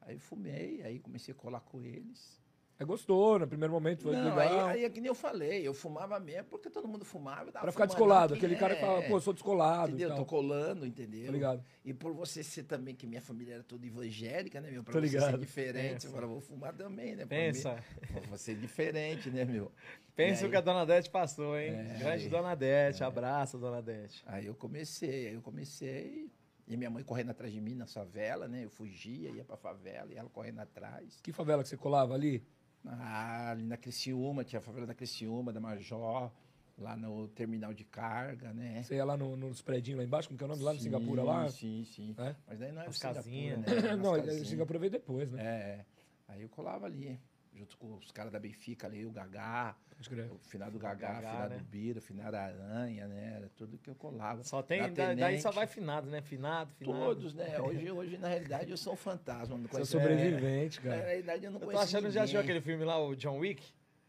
Aí 0.00 0.18
fumei, 0.18 0.82
aí 0.82 0.98
comecei 0.98 1.32
a 1.32 1.36
colar 1.36 1.60
com 1.60 1.80
eles. 1.80 2.40
É 2.80 2.84
gostou, 2.84 3.40
no 3.40 3.48
primeiro 3.48 3.72
momento 3.74 4.02
foi 4.04 4.12
Não, 4.14 4.36
legal. 4.36 4.66
aí, 4.68 4.78
aí 4.78 4.84
é 4.84 4.88
que 4.90 5.00
nem 5.00 5.08
eu 5.08 5.14
falei, 5.14 5.66
eu 5.66 5.74
fumava 5.74 6.20
mesmo 6.20 6.44
porque 6.44 6.70
todo 6.70 6.86
mundo 6.86 7.04
fumava. 7.04 7.48
eu 7.48 7.52
pra 7.52 7.72
ficar 7.72 7.86
descolado. 7.86 8.34
Aquele 8.34 8.54
cara 8.54 8.76
que 8.76 8.80
fala, 8.80 9.02
é, 9.02 9.08
pô, 9.08 9.20
sou 9.20 9.32
descolado 9.32 9.88
Entendeu? 9.88 10.12
e 10.12 10.14
Tô 10.16 10.24
colando, 10.24 10.86
entendeu? 10.86 11.26
Tá 11.26 11.32
ligado? 11.32 11.64
E 11.84 11.92
por 11.92 12.12
você 12.14 12.40
ser 12.44 12.62
também, 12.62 12.94
que 12.94 13.04
minha 13.04 13.20
família 13.20 13.54
era 13.54 13.62
toda 13.64 13.84
evangélica, 13.84 14.60
né, 14.60 14.70
meu? 14.70 14.84
Pra 14.84 14.92
Tô 14.92 15.00
você 15.00 15.06
ligado. 15.06 15.30
ser 15.32 15.38
diferente, 15.38 15.92
Pensa. 15.94 16.06
você 16.08 16.14
fala, 16.14 16.26
vou 16.28 16.40
fumar 16.40 16.72
também, 16.72 17.16
né? 17.16 17.26
Pra 17.26 17.36
Pensa. 17.36 17.74
mim, 17.74 18.20
Vou 18.28 18.38
ser 18.38 18.54
diferente, 18.56 19.28
né, 19.28 19.44
meu? 19.44 19.72
Pensa 20.14 20.46
o 20.46 20.50
que 20.50 20.56
a 20.56 20.60
Dona 20.60 20.86
Dete 20.86 21.10
passou, 21.10 21.58
hein? 21.58 21.70
É, 21.70 21.98
Grande 21.98 22.24
aí- 22.24 22.28
Dona 22.28 22.54
Dete. 22.54 23.02
Abraço, 23.02 23.58
Dona 23.58 23.82
Dete. 23.82 24.22
Aí 24.24 24.46
eu 24.46 24.54
comecei, 24.54 25.26
aí 25.28 25.34
eu 25.34 25.42
comecei. 25.42 26.30
E 26.66 26.76
minha 26.76 26.90
mãe 26.90 27.02
correndo 27.02 27.30
atrás 27.30 27.52
de 27.52 27.60
mim 27.60 27.74
na 27.74 27.86
favela, 27.86 28.46
né? 28.46 28.64
Eu 28.64 28.70
fugia, 28.70 29.30
ia 29.30 29.42
pra 29.44 29.56
favela 29.56 30.12
e 30.12 30.16
ela 30.16 30.28
correndo 30.28 30.60
atrás. 30.60 31.18
Que 31.22 31.32
favela 31.32 31.62
que 31.62 31.68
você 31.68 31.76
colava 31.78 32.14
ali? 32.14 32.44
Ah, 32.86 33.50
ali 33.50 33.64
na 33.64 33.76
Criciúma, 33.76 34.44
tinha 34.44 34.58
a 34.60 34.62
favela 34.62 34.86
da 34.86 34.94
Criciúma, 34.94 35.52
da 35.52 35.60
Major, 35.60 36.30
lá 36.78 36.96
no 36.96 37.28
terminal 37.28 37.74
de 37.74 37.84
carga, 37.84 38.52
né? 38.52 38.82
Você 38.82 38.94
ia 38.94 39.04
lá 39.04 39.16
no- 39.16 39.36
nos 39.36 39.60
predinhos 39.60 39.98
lá 39.98 40.04
embaixo, 40.04 40.28
como 40.28 40.38
que 40.38 40.44
é 40.44 40.46
o 40.46 40.48
nome? 40.48 40.62
Lá 40.62 40.72
no 40.72 40.80
Singapura 40.80 41.22
lá? 41.22 41.48
Sim, 41.50 41.84
sim. 41.84 42.14
É? 42.18 42.34
Mas 42.46 42.58
daí 42.58 42.72
não 42.72 42.82
é 42.82 42.86
As 42.86 42.96
o 42.96 42.98
Singapura, 42.98 43.22
casinhas. 43.24 43.58
né? 43.60 43.66
Nas 43.96 43.98
Não, 44.00 44.12
casinhas. 44.16 44.48
Singapura 44.48 44.78
veio 44.78 44.92
depois, 44.92 45.32
né? 45.32 45.42
É. 45.44 45.84
Aí 46.28 46.42
eu 46.42 46.48
colava 46.48 46.86
ali, 46.86 47.18
junto 47.58 47.76
com 47.76 47.96
os 47.96 48.10
caras 48.12 48.32
da 48.32 48.38
Benfica 48.38 48.86
ali, 48.86 49.04
o 49.04 49.10
Gagá, 49.10 49.76
o 50.30 50.38
final 50.38 50.70
do 50.70 50.78
Gagá, 50.78 51.14
Gagá, 51.14 51.30
final 51.32 51.48
né? 51.48 51.56
do 51.58 51.64
Bira, 51.64 52.00
final 52.00 52.30
da 52.30 52.42
Aranha, 52.44 53.08
né? 53.08 53.32
Era 53.36 53.48
tudo 53.56 53.76
que 53.78 53.90
eu 53.90 53.94
colava. 53.96 54.44
Só 54.44 54.62
tem. 54.62 54.80
Da 54.80 54.88
da- 54.88 55.14
daí 55.14 55.40
só 55.40 55.50
vai 55.50 55.66
finado, 55.66 56.08
né? 56.08 56.22
Finado, 56.22 56.70
finado. 56.74 56.98
Todos, 57.04 57.34
né? 57.34 57.60
Hoje, 57.60 57.90
hoje, 57.90 58.16
na 58.18 58.28
realidade, 58.28 58.70
eu 58.70 58.76
sou 58.76 58.92
um 58.92 58.96
fantasma. 58.96 59.56
Não 59.56 59.64
Você 59.64 59.68
é 59.68 59.70
conheço 59.72 59.90
sobrevivente, 59.92 60.76
Na 60.84 60.90
cara. 60.92 61.06
realidade, 61.06 61.44
eu 61.44 61.50
não 61.50 61.56
Eu 61.56 61.60
tô 61.60 61.66
conheço 61.66 61.84
achando, 61.84 62.10
já 62.10 62.22
assistiu 62.22 62.40
ninguém. 62.40 62.56
aquele 62.56 62.64
filme 62.64 62.84
lá, 62.84 63.04
o 63.04 63.16
John 63.16 63.38
Wick? 63.38 63.62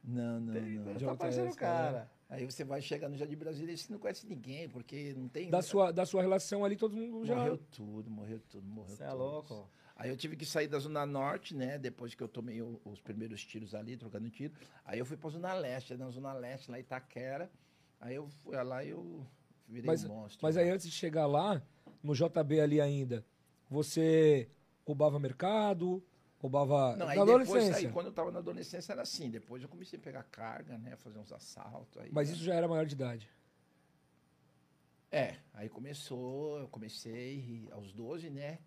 Não, 0.04 0.40
não, 0.40 0.54
Tem, 0.54 0.62
não. 0.64 0.86
tá 0.86 0.94
John 0.94 1.16
parecendo 1.18 1.50
o 1.52 1.56
cara. 1.56 1.92
cara. 1.92 2.12
Aí 2.30 2.46
você 2.46 2.64
vai 2.64 2.80
chegar 2.80 3.10
no 3.10 3.18
Jardim 3.18 3.36
Brasília 3.36 3.74
e 3.74 3.78
você 3.78 3.92
não 3.92 3.98
conhece 4.00 4.28
ninguém, 4.28 4.70
porque 4.70 5.16
não 5.18 5.28
tem... 5.28 5.50
Da 5.50 5.64
sua, 5.64 5.92
da 5.92 6.06
sua 6.06 6.22
relação 6.22 6.64
ali, 6.64 6.76
todo 6.78 6.96
mundo 6.96 7.26
já. 7.26 7.36
Morreu 7.36 7.58
tudo, 7.58 8.10
morreu 8.12 8.40
tudo, 8.48 8.68
morreu 8.68 8.96
Você 8.96 9.04
é 9.04 9.12
louco. 9.12 9.68
Aí 10.00 10.10
eu 10.10 10.16
tive 10.16 10.38
que 10.38 10.46
sair 10.46 10.70
da 10.70 10.80
Zona 10.80 11.06
Norte, 11.06 11.54
né? 11.54 11.78
Depois 11.78 12.16
que 12.16 12.24
eu 12.24 12.28
tomei 12.30 12.62
o- 12.62 12.80
os 12.86 13.02
primeiros 13.02 13.44
tiros 13.44 13.76
ali, 13.76 13.98
trocando 13.98 14.30
tiro. 14.30 14.54
Aí 14.86 14.98
eu 14.98 15.06
fui 15.06 15.18
pra 15.18 15.30
Zona 15.30 15.54
Leste, 15.54 15.94
na 15.98 16.10
Zona 16.10 16.32
Leste, 16.32 16.72
lá 16.72 16.78
em 16.78 16.82
Itaquera. 16.82 17.52
Aí 18.00 18.16
eu 18.16 18.30
fui 18.42 18.56
lá 18.64 18.82
e 18.82 18.92
eu 18.92 19.28
virei 19.68 19.86
Mas, 19.86 20.06
um 20.06 20.08
monstro. 20.08 20.40
mas 20.42 20.56
aí 20.56 20.70
antes 20.70 20.86
de 20.86 20.94
chegar 20.94 21.26
lá, 21.28 21.62
no 22.02 22.14
JB 22.16 22.62
ali 22.62 22.80
ainda, 22.80 23.26
você 23.70 24.50
roubava 24.86 25.20
mercado, 25.20 26.02
roubava. 26.40 26.96
Não, 26.96 27.06
na 27.06 27.12
aí 27.12 27.20
depois, 27.20 27.50
adolescência. 27.50 27.88
aí 27.90 27.94
quando 27.94 28.06
eu 28.06 28.14
tava 28.14 28.32
na 28.32 28.40
adolescência 28.40 28.94
era 28.94 29.02
assim. 29.02 29.30
Depois 29.30 29.62
eu 29.62 29.68
comecei 29.68 30.00
a 30.00 30.02
pegar 30.02 30.24
carga, 30.24 30.78
né? 30.78 30.96
Fazer 30.96 31.20
uns 31.20 31.34
assaltos. 31.34 31.98
Aí, 32.02 32.10
Mas 32.10 32.30
isso 32.30 32.42
já 32.42 32.56
era 32.56 32.70
maior 32.70 32.86
de 32.86 32.96
idade. 32.96 33.30
É, 35.12 35.36
aí 35.54 35.68
começou, 35.68 36.58
eu 36.60 36.70
comecei 36.70 37.68
aos 37.74 37.92
12, 37.92 38.30
né? 38.30 38.60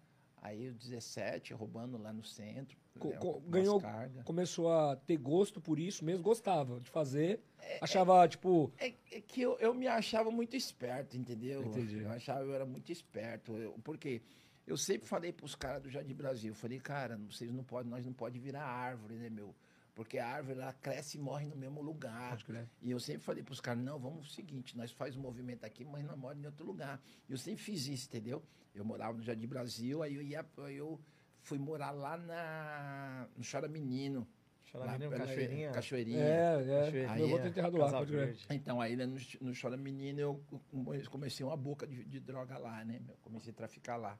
Aí 0.42 0.68
os 0.68 0.76
17, 0.76 1.54
roubando 1.54 1.96
lá 1.96 2.12
no 2.12 2.24
centro. 2.24 2.76
Co- 2.98 3.40
ganhou- 3.46 3.80
cargas. 3.80 4.24
Começou 4.24 4.70
a 4.72 4.96
ter 4.96 5.16
gosto 5.16 5.60
por 5.60 5.78
isso 5.78 6.04
mesmo, 6.04 6.22
gostava 6.22 6.80
de 6.80 6.90
fazer. 6.90 7.40
achava, 7.80 8.26
tipo. 8.28 8.72
É, 8.76 8.92
é 9.12 9.20
que 9.20 9.40
eu, 9.40 9.56
eu 9.60 9.72
me 9.72 9.86
achava 9.86 10.32
muito 10.32 10.56
esperto, 10.56 11.16
entendeu? 11.16 11.62
Entendi. 11.62 12.00
Eu 12.00 12.10
achava 12.10 12.42
eu 12.44 12.52
era 12.54 12.66
muito 12.66 12.90
esperto. 12.90 13.56
Eu, 13.56 13.78
porque 13.84 14.20
eu 14.66 14.76
sempre 14.76 15.06
falei 15.06 15.32
pros 15.32 15.54
caras 15.54 15.80
do 15.80 15.88
Jardim 15.88 16.12
Brasil, 16.14 16.50
eu 16.50 16.56
falei, 16.56 16.80
cara, 16.80 17.16
vocês 17.30 17.52
não 17.52 17.62
podem, 17.62 17.88
nós 17.88 18.04
não 18.04 18.12
pode 18.12 18.38
virar 18.40 18.64
árvore, 18.64 19.14
né, 19.14 19.30
meu? 19.30 19.54
Porque 19.94 20.18
a 20.18 20.26
árvore, 20.26 20.58
ela 20.58 20.72
cresce 20.72 21.18
e 21.18 21.20
morre 21.20 21.46
no 21.46 21.54
mesmo 21.54 21.80
lugar. 21.82 22.32
E 22.80 22.90
eu 22.90 22.98
sempre 22.98 23.22
falei 23.22 23.42
pros 23.44 23.60
caras, 23.60 23.82
não, 23.84 23.98
vamos 23.98 24.26
o 24.26 24.30
seguinte, 24.30 24.76
nós 24.76 24.90
faz 24.90 25.14
um 25.16 25.20
movimento 25.20 25.64
aqui, 25.64 25.84
mas 25.84 26.02
nós 26.04 26.18
moramos 26.18 26.42
em 26.42 26.46
outro 26.46 26.66
lugar. 26.66 27.00
E 27.28 27.32
eu 27.32 27.38
sempre 27.38 27.62
fiz 27.62 27.86
isso, 27.86 28.08
entendeu? 28.08 28.42
Eu 28.74 28.84
morava 28.84 29.16
no 29.16 29.22
Jardim 29.22 29.46
Brasil, 29.46 30.02
aí 30.02 30.14
eu 30.14 30.22
ia, 30.22 30.44
aí 30.58 30.76
eu 30.76 30.98
fui 31.42 31.58
morar 31.58 31.90
lá 31.90 32.16
na, 32.16 33.28
no 33.36 33.44
Chora 33.48 33.68
Menino. 33.68 34.26
Chora 34.70 34.84
lá 34.86 34.92
Menino, 34.92 35.10
pela- 35.10 35.26
Cachoeirinha. 35.26 35.70
Cachoeirinha. 35.72 36.18
É, 36.24 36.62
é. 36.62 36.84
Cachoeirinha. 36.84 37.14
Meu 37.16 37.24
avô 37.26 37.34
Aí 37.34 37.40
tá 37.40 37.44
é, 37.44 37.48
enterrado 37.48 37.76
lá, 37.76 37.90
pode. 37.90 38.12
Verde. 38.12 38.46
Então, 38.50 38.80
aí 38.80 38.96
no, 38.96 39.06
no 39.40 39.52
Chora 39.60 39.76
Menino 39.76 40.18
eu 40.20 40.42
come- 40.70 41.04
comecei 41.06 41.44
uma 41.44 41.56
boca 41.56 41.86
de, 41.86 42.04
de 42.04 42.20
droga 42.20 42.56
lá, 42.56 42.82
né? 42.84 42.98
meu? 43.04 43.14
Comecei 43.22 43.52
a 43.52 43.54
traficar 43.54 43.96
lá. 43.96 44.18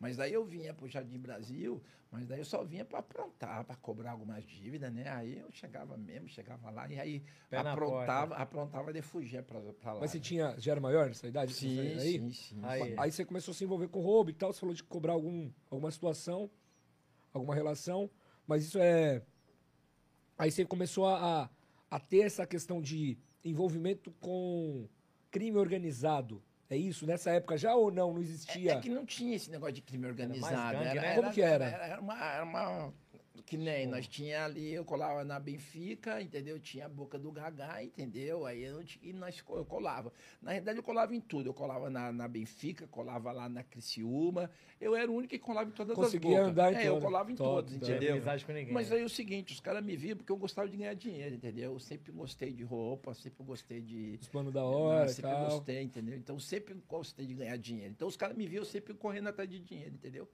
Mas 0.00 0.16
daí 0.16 0.32
eu 0.32 0.42
vinha 0.46 0.72
pro 0.72 0.88
Jardim 0.88 1.18
Brasil, 1.18 1.82
mas 2.10 2.26
daí 2.26 2.40
eu 2.40 2.44
só 2.44 2.64
vinha 2.64 2.86
para 2.86 3.00
aprontar, 3.00 3.64
para 3.64 3.76
cobrar 3.76 4.12
algumas 4.12 4.42
dívidas, 4.44 4.90
né? 4.90 5.06
Aí 5.10 5.38
eu 5.38 5.52
chegava 5.52 5.94
mesmo, 5.98 6.26
chegava 6.26 6.70
lá 6.70 6.90
e 6.90 6.98
aí 6.98 7.22
Pé 7.50 7.58
aprontava, 7.58 8.34
aprontava 8.34 8.92
de 8.94 9.02
fugir 9.02 9.42
para 9.42 9.58
lá. 9.92 10.00
Mas 10.00 10.10
você 10.10 10.18
tinha, 10.18 10.58
já 10.58 10.72
era 10.72 10.80
maior 10.80 11.06
nessa 11.06 11.28
idade? 11.28 11.52
Sim, 11.52 11.98
aí? 11.98 12.12
sim, 12.18 12.32
sim. 12.32 12.60
Aí. 12.62 12.82
sim. 12.82 12.94
Aí 12.96 13.12
você 13.12 13.26
começou 13.26 13.52
a 13.52 13.54
se 13.54 13.62
envolver 13.62 13.88
com 13.88 14.00
roubo 14.00 14.30
e 14.30 14.32
tal, 14.32 14.50
você 14.54 14.60
falou 14.60 14.74
de 14.74 14.82
cobrar 14.82 15.12
algum, 15.12 15.52
alguma 15.70 15.90
situação, 15.90 16.50
alguma 17.30 17.54
relação, 17.54 18.10
mas 18.46 18.64
isso 18.64 18.78
é. 18.78 19.22
Aí 20.38 20.50
você 20.50 20.64
começou 20.64 21.04
a, 21.04 21.42
a- 21.42 21.50
a 21.90 22.00
ter 22.00 22.20
essa 22.20 22.46
questão 22.46 22.80
de 22.80 23.18
envolvimento 23.44 24.10
com 24.12 24.88
crime 25.30 25.58
organizado. 25.58 26.42
É 26.70 26.76
isso? 26.76 27.04
Nessa 27.04 27.30
época 27.32 27.58
já 27.58 27.74
ou 27.74 27.90
não? 27.90 28.12
Não 28.12 28.20
É, 28.20 28.22
existia? 28.22 28.72
é 28.74 28.80
que 28.80 28.88
não 28.88 29.04
tinha 29.04 29.34
esse 29.34 29.50
negócio 29.50 29.74
de 29.74 29.82
crime 29.82 30.06
organizado. 30.06 30.78
gangue, 30.78 30.88
era, 30.98 31.00
né? 31.02 31.14
Como 31.16 31.32
que 31.32 31.42
era? 31.42 31.64
Era, 31.64 32.00
uma, 32.00 32.32
era 32.32 32.44
uma- 32.44 32.94
Que 33.46 33.56
nem 33.56 33.86
nós 33.86 34.06
tinha 34.06 34.44
ali, 34.44 34.72
eu 34.72 34.84
colava 34.84 35.24
na 35.24 35.38
Benfica, 35.38 36.20
entendeu? 36.20 36.58
Tinha 36.58 36.86
a 36.86 36.88
boca 36.88 37.18
do 37.18 37.30
Gagá, 37.32 37.82
entendeu? 37.82 38.46
Aí 38.46 38.62
eu, 38.62 38.82
e 39.02 39.12
nós, 39.12 39.42
eu 39.48 39.64
colava. 39.64 40.12
Na 40.40 40.50
realidade, 40.52 40.78
eu 40.78 40.82
colava 40.82 41.14
em 41.14 41.20
tudo. 41.20 41.48
Eu 41.48 41.54
colava 41.54 41.90
na, 41.90 42.12
na 42.12 42.28
Benfica, 42.28 42.86
colava 42.86 43.32
lá 43.32 43.48
na 43.48 43.62
Criciúma. 43.62 44.50
Eu 44.80 44.94
era 44.94 45.10
o 45.10 45.14
único 45.14 45.30
que 45.30 45.38
colava 45.38 45.68
em 45.68 45.72
todas 45.72 45.94
Conseguia 45.94 46.30
as 46.30 46.36
bocas. 46.36 46.52
andar 46.52 46.72
em 46.72 46.76
é, 46.76 46.88
eu 46.88 46.94
todas. 46.94 47.04
colava 47.04 47.32
em 47.32 47.34
todos, 47.34 47.72
top. 47.72 47.72
Não 47.72 47.80
tinha 47.80 47.96
entendeu? 47.96 48.14
amizade 48.16 48.44
com 48.44 48.52
ninguém. 48.52 48.72
Mas 48.72 48.90
aí 48.92 49.02
é 49.02 49.04
o 49.04 49.08
seguinte, 49.08 49.52
os 49.52 49.60
caras 49.60 49.84
me 49.84 49.96
viam 49.96 50.16
porque 50.16 50.32
eu 50.32 50.36
gostava 50.36 50.68
de 50.68 50.76
ganhar 50.76 50.94
dinheiro, 50.94 51.34
entendeu? 51.34 51.72
Eu 51.72 51.80
sempre 51.80 52.12
gostei 52.12 52.52
de 52.52 52.62
roupa, 52.62 53.14
sempre 53.14 53.44
gostei 53.44 53.80
de... 53.80 54.18
Os 54.20 54.28
planos 54.28 54.52
da 54.52 54.64
hora 54.64 55.06
e 55.10 55.14
sempre 55.14 55.30
tal. 55.30 55.44
gostei, 55.50 55.82
entendeu? 55.82 56.16
Então 56.16 56.38
sempre 56.38 56.74
gostei 56.88 57.26
de 57.26 57.34
ganhar 57.34 57.56
dinheiro. 57.56 57.92
Então 57.92 58.08
os 58.08 58.16
caras 58.16 58.36
me 58.36 58.46
viam 58.46 58.64
sempre 58.64 58.94
correndo 58.94 59.28
atrás 59.28 59.48
de 59.48 59.60
dinheiro, 59.60 59.94
entendeu? 59.94 60.28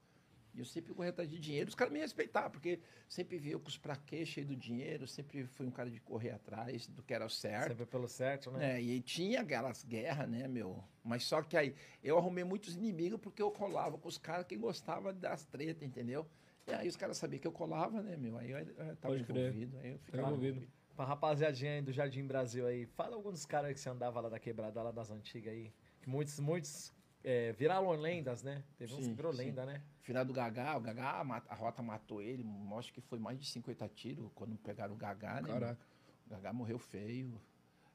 E 0.56 0.60
eu 0.60 0.64
sempre 0.64 0.94
correndo 0.94 1.10
atrás 1.10 1.28
de 1.28 1.38
dinheiro. 1.38 1.68
Os 1.68 1.75
caras 1.75 1.92
me 1.92 2.00
respeitavam, 2.00 2.50
porque 2.50 2.80
sempre 3.06 3.36
viam 3.36 3.60
com 3.60 3.68
os 3.68 3.76
praquê 3.76 4.25
cheio 4.25 4.46
do 4.46 4.56
dinheiro, 4.56 5.06
sempre 5.06 5.44
fui 5.44 5.66
um 5.66 5.70
cara 5.70 5.90
de 5.90 6.00
correr 6.00 6.30
atrás 6.30 6.86
do 6.86 7.02
que 7.02 7.12
era 7.12 7.26
o 7.26 7.28
certo. 7.28 7.68
Sempre 7.68 7.84
pelo 7.84 8.08
certo, 8.08 8.50
né? 8.50 8.76
É, 8.76 8.82
e 8.82 9.02
tinha 9.02 9.42
aquelas 9.42 9.84
guerras, 9.84 10.26
né, 10.26 10.48
meu? 10.48 10.82
Mas 11.04 11.25
só 11.25 11.42
que 11.42 11.58
aí 11.58 11.75
eu 12.02 12.16
arrumei 12.16 12.42
muitos 12.42 12.75
inimigos 12.75 13.20
porque 13.20 13.42
eu 13.42 13.50
colava 13.50 13.98
com 13.98 14.08
os 14.08 14.16
caras 14.16 14.46
que 14.46 14.56
gostavam 14.56 15.12
das 15.12 15.44
tretas, 15.44 15.82
entendeu? 15.82 16.26
E 16.66 16.72
aí 16.72 16.88
os 16.88 16.96
caras 16.96 17.18
sabiam 17.18 17.38
que 17.38 17.46
eu 17.46 17.52
colava, 17.52 18.02
né, 18.02 18.16
meu? 18.16 18.38
Aí 18.38 18.50
eu, 18.50 18.58
eu 18.58 18.96
tava 18.96 19.14
Pode 19.14 19.30
envolvido. 19.30 19.78
Aí 19.78 19.90
eu 19.92 19.98
ficava 19.98 20.28
envolvido. 20.28 20.66
Pra 20.96 21.04
rapaziadinha 21.04 21.72
aí 21.72 21.82
do 21.82 21.92
Jardim 21.92 22.26
Brasil 22.26 22.66
aí, 22.66 22.86
fala 22.86 23.14
alguns 23.14 23.44
caras 23.44 23.75
que 23.75 23.78
você 23.78 23.90
andava 23.90 24.18
lá 24.22 24.30
da 24.30 24.38
quebrada, 24.38 24.82
lá 24.82 24.90
das 24.90 25.10
antigas 25.10 25.52
aí. 25.52 25.70
Que 26.00 26.08
muitos, 26.08 26.40
muitos 26.40 26.94
é, 27.22 27.52
viraram 27.52 27.90
lendas, 27.90 28.42
né? 28.42 28.64
Teve 28.78 28.94
uns 28.94 29.04
Sim, 29.04 29.10
que 29.10 29.16
virou 29.16 29.30
lenda, 29.30 29.66
né? 29.66 29.82
Final 30.06 30.25
do 30.25 30.32
Gagá, 30.32 30.76
o 30.76 30.80
Gagá, 30.80 31.20
a 31.48 31.54
rota 31.56 31.82
matou 31.82 32.22
ele, 32.22 32.46
acho 32.78 32.92
que 32.92 33.00
foi 33.00 33.18
mais 33.18 33.40
de 33.40 33.44
50 33.46 33.88
tiros 33.88 34.30
quando 34.36 34.56
pegaram 34.56 34.94
o 34.94 34.96
Gagá, 34.96 35.42
né? 35.42 35.48
Caraca. 35.48 35.80
O 36.25 36.30
Gagá 36.30 36.52
morreu 36.52 36.78
feio. 36.78 37.40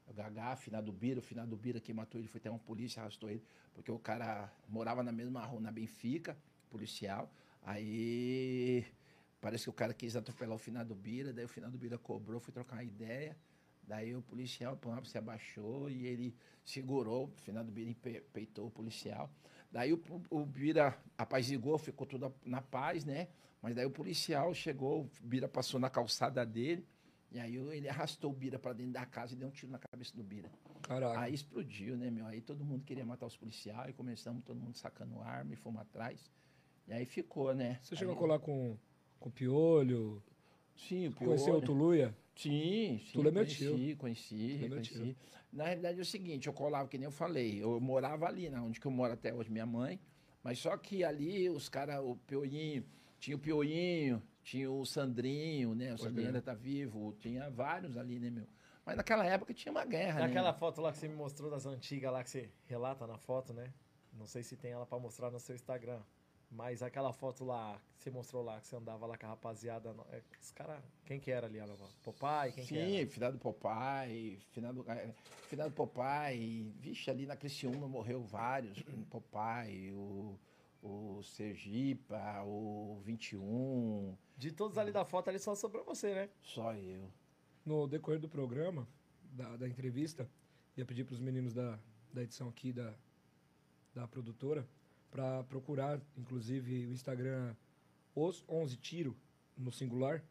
O 0.06 0.12
Gagá, 0.12 0.54
final 0.54 0.82
do 0.82 0.92
Bira, 0.92 1.20
o 1.20 1.22
final 1.22 1.46
do 1.46 1.56
Bira 1.56 1.80
que 1.80 1.90
matou 1.90 2.20
ele 2.20 2.28
foi 2.28 2.38
até 2.38 2.50
uma 2.50 2.58
polícia, 2.58 3.00
arrastou 3.00 3.30
ele, 3.30 3.42
porque 3.72 3.90
o 3.90 3.98
cara 3.98 4.52
morava 4.68 5.02
na 5.02 5.10
mesma 5.10 5.42
rua, 5.46 5.58
na 5.58 5.72
Benfica, 5.72 6.36
policial. 6.68 7.32
Aí 7.62 8.84
parece 9.40 9.64
que 9.64 9.70
o 9.70 9.72
cara 9.72 9.94
quis 9.94 10.14
atropelar 10.14 10.56
o 10.56 10.58
final 10.58 10.84
do 10.84 10.94
Bira, 10.94 11.32
daí 11.32 11.46
o 11.46 11.48
final 11.48 11.70
do 11.70 11.78
Bira 11.78 11.96
cobrou, 11.96 12.38
foi 12.40 12.52
trocar 12.52 12.76
uma 12.76 12.84
ideia. 12.84 13.34
Daí 13.84 14.14
o 14.14 14.20
policial 14.20 14.76
pô, 14.76 14.90
se 15.02 15.16
abaixou 15.16 15.88
e 15.88 16.06
ele 16.06 16.36
segurou, 16.62 17.28
o 17.28 17.40
final 17.40 17.64
do 17.64 17.72
Bira 17.72 17.96
peitou 18.34 18.66
o 18.66 18.70
policial. 18.70 19.30
Daí 19.72 19.92
o, 19.92 20.00
o 20.30 20.44
Bira 20.44 20.96
apazigou, 21.16 21.78
ficou 21.78 22.06
tudo 22.06 22.32
na 22.44 22.60
paz, 22.60 23.04
né? 23.06 23.28
Mas 23.62 23.74
daí 23.74 23.86
o 23.86 23.90
policial 23.90 24.52
chegou, 24.52 25.02
o 25.02 25.10
Bira 25.26 25.48
passou 25.48 25.80
na 25.80 25.88
calçada 25.88 26.44
dele, 26.44 26.86
e 27.30 27.40
aí 27.40 27.56
ele 27.56 27.88
arrastou 27.88 28.30
o 28.30 28.34
Bira 28.34 28.58
para 28.58 28.74
dentro 28.74 28.92
da 28.92 29.06
casa 29.06 29.32
e 29.32 29.36
deu 29.36 29.48
um 29.48 29.50
tiro 29.50 29.72
na 29.72 29.78
cabeça 29.78 30.14
do 30.14 30.22
Bira. 30.22 30.50
Caraca. 30.82 31.18
Aí 31.20 31.32
explodiu, 31.32 31.96
né, 31.96 32.10
meu? 32.10 32.26
Aí 32.26 32.42
todo 32.42 32.62
mundo 32.62 32.84
queria 32.84 33.06
matar 33.06 33.24
os 33.24 33.36
policiais, 33.36 33.90
e 33.90 33.92
começamos 33.94 34.44
todo 34.44 34.60
mundo 34.60 34.76
sacando 34.76 35.18
arma 35.22 35.54
e 35.54 35.56
fomos 35.56 35.80
atrás. 35.80 36.30
E 36.86 36.92
aí 36.92 37.06
ficou, 37.06 37.54
né? 37.54 37.78
Você 37.82 37.96
chegou 37.96 38.12
Aí- 38.12 38.18
a 38.18 38.20
colar 38.20 38.38
com, 38.40 38.76
com 39.18 39.30
piolho? 39.30 40.22
Sim, 40.76 41.08
o 41.08 41.12
pior. 41.12 41.28
Conheceu 41.28 41.54
o 41.56 41.62
Tuluia? 41.62 42.16
Sim, 42.34 42.98
sim. 42.98 43.12
Tula 43.12 43.28
é 43.28 43.32
meu 43.32 43.44
conheci, 43.44 43.64
tio. 43.64 43.96
Conheci, 43.96 44.34
Tula 44.34 44.66
é 44.66 44.68
meu 44.68 44.70
conheci. 44.70 45.16
Na 45.52 45.64
realidade 45.64 45.98
é 45.98 46.02
o 46.02 46.06
seguinte, 46.06 46.46
eu 46.46 46.52
colava, 46.52 46.88
que 46.88 46.96
nem 46.96 47.04
eu 47.04 47.10
falei, 47.10 47.62
eu 47.62 47.78
morava 47.78 48.26
ali, 48.26 48.48
na 48.48 48.62
onde 48.62 48.80
que 48.80 48.86
eu 48.86 48.90
moro 48.90 49.12
até 49.12 49.34
hoje, 49.34 49.50
minha 49.50 49.66
mãe, 49.66 50.00
mas 50.42 50.58
só 50.58 50.76
que 50.78 51.04
ali 51.04 51.50
os 51.50 51.68
caras, 51.68 52.00
o 52.02 52.16
Pioinho, 52.26 52.84
tinha 53.18 53.36
o 53.36 53.38
Pioinho, 53.38 54.22
tinha 54.42 54.70
o 54.70 54.84
Sandrinho, 54.86 55.74
né? 55.74 55.92
O 55.92 55.98
Sandrinho 55.98 56.28
ainda 56.28 56.40
tá 56.40 56.54
vivo, 56.54 57.14
tinha 57.20 57.50
vários 57.50 57.98
ali, 57.98 58.18
né, 58.18 58.30
meu? 58.30 58.46
Mas 58.84 58.96
naquela 58.96 59.24
época 59.26 59.52
tinha 59.52 59.70
uma 59.70 59.84
guerra, 59.84 60.20
Naquela 60.20 60.52
né? 60.52 60.58
foto 60.58 60.80
lá 60.80 60.90
que 60.90 60.98
você 60.98 61.06
me 61.06 61.14
mostrou 61.14 61.50
das 61.50 61.66
antigas 61.66 62.10
lá, 62.10 62.24
que 62.24 62.30
você 62.30 62.50
relata 62.64 63.06
na 63.06 63.18
foto, 63.18 63.52
né? 63.52 63.72
Não 64.12 64.26
sei 64.26 64.42
se 64.42 64.56
tem 64.56 64.72
ela 64.72 64.86
pra 64.86 64.98
mostrar 64.98 65.30
no 65.30 65.38
seu 65.38 65.54
Instagram. 65.54 66.00
Mas 66.54 66.82
aquela 66.82 67.14
foto 67.14 67.44
lá 67.46 67.80
que 67.96 68.02
você 68.02 68.10
mostrou 68.10 68.42
lá, 68.44 68.60
que 68.60 68.66
você 68.66 68.76
andava 68.76 69.06
lá 69.06 69.16
com 69.16 69.24
a 69.24 69.30
rapaziada. 69.30 69.94
no- 69.94 70.04
é, 70.10 70.22
Os 70.38 70.50
caras. 70.50 70.82
Quem 71.06 71.18
que 71.18 71.30
era 71.30 71.46
ali? 71.46 71.56
Era 71.58 71.72
o 71.72 71.78
Popai? 72.02 72.52
Quem 72.52 72.62
que 72.66 72.68
Sim, 72.74 72.96
era? 72.98 73.06
final 73.10 73.32
do 73.32 73.38
Popeye, 73.38 74.36
final 74.50 74.74
do, 74.74 74.90
eh, 74.90 75.14
final 75.48 75.70
do 75.70 75.74
Popeye, 75.74 76.70
vixe, 76.78 77.10
ali 77.10 77.24
na 77.24 77.36
Criciúma 77.36 77.88
morreu 77.88 78.22
vários, 78.22 78.78
o 78.80 79.06
Popeye, 79.06 79.92
o, 79.94 80.38
o 80.82 81.22
Sergipa, 81.22 82.42
o 82.44 83.00
21, 83.02 84.14
De 84.36 84.52
todos 84.52 84.76
ali 84.76 84.92
da 84.92 85.06
foto 85.06 85.28
ali 85.30 85.38
só 85.38 85.54
sobrou 85.54 85.84
você, 85.86 86.14
né? 86.14 86.30
só 86.42 86.74
eu. 86.74 87.10
No 87.64 87.86
decorrer 87.86 88.20
do 88.20 88.28
programa, 88.28 88.86
da, 89.22 89.56
da 89.56 89.66
entrevista, 89.66 90.28
ia 90.76 90.84
pedir 90.84 91.04
para 91.04 91.14
os 91.14 91.20
meninos 91.20 91.54
da, 91.54 91.78
da 92.12 92.22
edição 92.22 92.48
aqui 92.48 92.74
da, 92.74 92.94
da 93.94 94.06
produtora 94.06 94.68
para 95.12 95.44
procurar, 95.44 96.00
inclusive, 96.16 96.86
o 96.86 96.92
Instagram 96.92 97.54
Os 98.14 98.42
11 98.48 98.76
Tiro, 98.78 99.14
no 99.56 99.70
singular. 99.70 100.24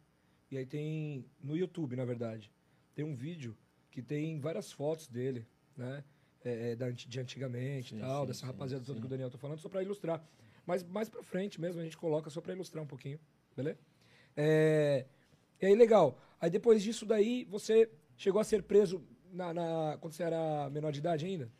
E 0.49 0.57
aí 0.57 0.65
tem, 0.65 1.23
no 1.41 1.55
YouTube, 1.55 1.95
na 1.95 2.03
verdade, 2.03 2.51
tem 2.93 3.05
um 3.05 3.15
vídeo 3.15 3.55
que 3.91 4.01
tem 4.01 4.39
várias 4.39 4.71
fotos 4.71 5.07
dele, 5.07 5.47
né? 5.77 6.03
É, 6.43 6.71
é, 6.71 6.75
da, 6.75 6.89
de 6.89 7.19
antigamente 7.19 7.93
e 7.93 7.97
Sim, 7.97 7.99
tal, 7.99 8.21
sim, 8.23 8.27
dessa 8.27 8.39
sim, 8.41 8.45
rapaziada 8.47 8.83
toda 8.83 8.99
que 8.99 9.05
o 9.05 9.09
Daniel 9.09 9.29
tá 9.29 9.37
falando, 9.37 9.59
só 9.59 9.69
para 9.69 9.83
ilustrar. 9.83 10.25
Mas 10.65 10.83
mais 10.83 11.07
para 11.07 11.21
frente 11.21 11.61
mesmo 11.61 11.79
a 11.79 11.83
gente 11.83 11.95
coloca 11.95 12.31
só 12.31 12.41
para 12.41 12.53
ilustrar 12.53 12.83
um 12.83 12.87
pouquinho, 12.87 13.19
beleza? 13.55 13.77
É, 14.35 15.05
e 15.61 15.67
aí, 15.67 15.75
legal. 15.75 16.19
Aí 16.39 16.49
depois 16.49 16.81
disso 16.81 17.05
daí, 17.05 17.45
você 17.45 17.87
chegou 18.17 18.41
a 18.41 18.43
ser 18.43 18.63
preso 18.63 19.03
na, 19.31 19.53
na- 19.53 19.97
quando 20.01 20.13
você 20.13 20.23
era 20.23 20.67
menor 20.71 20.91
de 20.91 20.97
idade 20.99 21.25
ainda? 21.25 21.51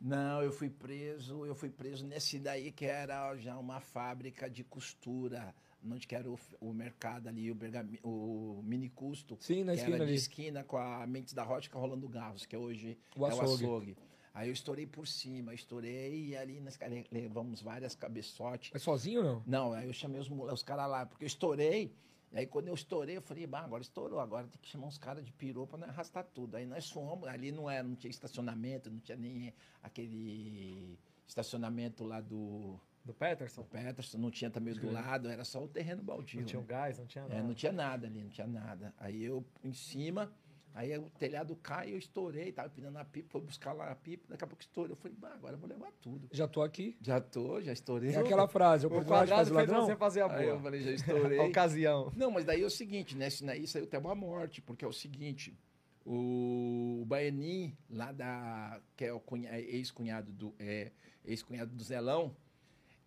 Não, 0.00 0.42
eu 0.42 0.50
fui 0.52 0.70
preso, 0.70 1.44
eu 1.44 1.54
fui 1.54 1.68
preso 1.68 2.06
nesse 2.06 2.38
daí 2.38 2.72
que 2.72 2.86
era 2.86 3.36
já 3.36 3.58
uma 3.58 3.80
fábrica 3.80 4.48
de 4.48 4.64
costura 4.64 5.54
onde 5.84 6.06
que 6.06 6.14
era 6.14 6.30
o, 6.30 6.38
o 6.60 6.72
mercado 6.74 7.28
ali, 7.28 7.50
o, 7.50 7.54
Bergami, 7.54 7.98
o 8.02 8.60
mini 8.64 8.88
custo. 8.90 9.36
Sim, 9.40 9.64
na 9.64 9.72
que 9.72 9.78
esquina 9.78 9.96
era 9.96 10.04
de 10.04 10.10
ali. 10.12 10.18
esquina 10.18 10.64
com 10.64 10.76
a 10.76 11.06
Mentes 11.06 11.32
da 11.34 11.42
Rótica 11.42 11.78
Rolando 11.78 12.06
Garros, 12.08 12.44
que 12.46 12.56
hoje 12.56 12.98
O 13.16 13.26
é 13.26 13.28
o 13.34 13.40
açougue. 13.40 13.64
açougue. 13.64 13.96
Aí 14.32 14.48
eu 14.48 14.52
estourei 14.52 14.86
por 14.86 15.06
cima, 15.08 15.52
estourei 15.54 16.28
e 16.28 16.36
ali 16.36 16.60
nós 16.60 16.78
le- 16.86 17.06
levamos 17.10 17.60
várias 17.62 17.94
cabeçotes. 17.94 18.70
Mas 18.72 18.82
sozinho 18.82 19.20
ou 19.20 19.24
não? 19.26 19.42
Não, 19.46 19.72
aí 19.72 19.86
eu 19.86 19.92
chamei 19.92 20.20
os, 20.20 20.30
os 20.30 20.62
caras 20.62 20.88
lá, 20.88 21.04
porque 21.06 21.24
eu 21.24 21.26
estourei. 21.26 21.94
E 22.32 22.38
aí 22.38 22.46
quando 22.46 22.68
eu 22.68 22.74
estourei, 22.74 23.16
eu 23.16 23.22
falei, 23.22 23.46
bah, 23.46 23.60
agora 23.60 23.82
estourou, 23.82 24.20
agora 24.20 24.46
tem 24.46 24.60
que 24.60 24.68
chamar 24.68 24.86
uns 24.86 24.98
caras 24.98 25.24
de 25.24 25.32
pra 25.32 25.78
não 25.78 25.88
arrastar 25.88 26.24
tudo. 26.24 26.56
Aí 26.56 26.64
nós 26.64 26.90
fomos, 26.90 27.28
ali 27.28 27.50
não 27.50 27.68
era, 27.68 27.82
não 27.82 27.96
tinha 27.96 28.10
estacionamento, 28.10 28.90
não 28.90 29.00
tinha 29.00 29.16
nem 29.16 29.52
aquele 29.82 30.98
estacionamento 31.26 32.04
lá 32.04 32.20
do 32.20 32.78
Do 33.04 33.12
Peterson? 33.14 33.64
Peterson, 33.64 34.18
não 34.18 34.30
tinha 34.30 34.50
também 34.50 34.74
do 34.74 34.92
lado, 34.92 35.28
era 35.28 35.44
só 35.44 35.62
o 35.64 35.68
terreno 35.68 36.02
baldio. 36.02 36.40
Não 36.40 36.46
tinha 36.46 36.60
né? 36.60 36.66
gás, 36.68 36.98
não 36.98 37.06
tinha 37.06 37.24
nada. 37.24 37.34
É, 37.34 37.42
não 37.42 37.54
tinha 37.54 37.72
nada 37.72 38.06
ali, 38.06 38.22
não 38.22 38.30
tinha 38.30 38.46
nada. 38.46 38.94
Aí 38.98 39.24
eu 39.24 39.44
em 39.64 39.72
cima, 39.72 40.32
aí 40.74 40.96
o 40.98 41.10
telhado 41.18 41.56
cai, 41.56 41.92
eu 41.92 41.98
estourei, 41.98 42.52
tava 42.52 42.68
empinando 42.68 42.98
a 42.98 43.04
pipa, 43.04 43.28
fui 43.30 43.40
buscar 43.40 43.72
lá 43.72 43.90
a 43.90 43.94
pipa, 43.94 44.24
daqui 44.28 44.44
a 44.44 44.46
pouco 44.46 44.62
estourei. 44.62 44.92
Eu 44.92 44.96
falei, 44.96 45.16
bah, 45.18 45.32
agora 45.34 45.54
eu 45.54 45.58
vou 45.58 45.68
levar 45.68 45.90
tudo. 46.00 46.28
Já 46.32 46.46
tô 46.48 46.62
aqui. 46.62 46.96
Já 47.00 47.20
tô, 47.20 47.60
já 47.60 47.72
estourei. 47.72 48.12
É 48.12 48.18
aquela 48.18 48.46
frase, 48.48 48.86
O 48.86 48.90
quadrado 48.90 49.28
faz 49.28 49.50
o 49.50 49.54
fez 49.54 49.68
ladrão. 49.68 49.86
você 49.86 49.96
fazer 49.96 50.20
a 50.22 50.32
Aí 50.34 50.44
eu 50.46 50.50
boa. 50.52 50.62
falei, 50.62 50.80
já 50.82 50.90
estourei. 50.92 51.38
A 51.40 51.44
ocasião. 51.44 52.12
Não, 52.16 52.30
mas 52.30 52.44
daí 52.44 52.62
é 52.62 52.66
o 52.66 52.70
seguinte, 52.70 53.16
né? 53.16 53.28
Isso 53.28 53.44
daí 53.44 53.66
saiu 53.66 53.84
até 53.84 53.98
uma 53.98 54.14
morte, 54.14 54.60
porque 54.62 54.84
é 54.84 54.88
o 54.88 54.92
seguinte, 54.92 55.56
o 56.04 57.04
Baianin, 57.06 57.76
lá 57.88 58.12
da. 58.12 58.80
que 58.96 59.04
é 59.04 59.12
o 59.12 59.20
cunha- 59.20 59.58
ex-cunhado 59.60 60.32
do. 60.32 60.54
É, 60.58 60.90
ex-cunhado 61.24 61.74
do 61.74 61.82
Zelão, 61.84 62.34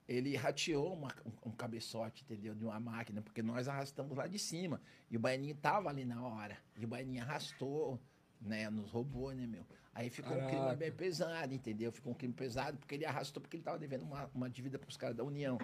ele 0.08 0.36
rateou 0.36 0.94
uma- 0.94 1.16
um, 1.26 1.50
um 1.50 1.52
cabeçote, 1.52 2.24
entendeu? 2.24 2.54
De 2.56 2.66
uma 2.66 2.80
máquina, 2.80 3.22
porque 3.22 3.42
nós 3.42 3.68
arrastamos 3.68 4.18
lá 4.18 4.28
de 4.28 4.38
cima. 4.40 4.82
E 5.10 5.18
o 5.18 5.20
Baianinho 5.20 5.56
tava 5.56 5.90
ali 5.90 6.04
na 6.06 6.22
hora. 6.26 6.58
E 6.78 6.86
o 6.86 6.88
Baianinho 6.88 7.22
arrastou, 7.24 8.00
né? 8.42 8.70
Nos 8.70 8.92
roubou, 8.92 9.32
né, 9.34 9.46
meu? 9.48 9.66
Aí 9.94 10.10
ficou 10.10 10.34
um 10.36 10.40
crime 10.48 10.52
Caraca. 10.58 10.76
bem 10.76 10.92
pesado, 10.92 11.54
entendeu? 11.54 11.92
Ficou 11.92 12.12
um 12.14 12.16
crime 12.16 12.34
pesado, 12.34 12.78
porque 12.78 12.96
ele 12.96 13.06
arrastou, 13.06 13.40
porque 13.42 13.58
ele 13.58 13.64
tava 13.64 13.78
devendo 13.78 14.04
uma, 14.04 14.30
uma 14.34 14.50
dívida 14.50 14.80
pros 14.80 14.98
caras 14.98 15.16
da 15.16 15.24
União. 15.24 15.58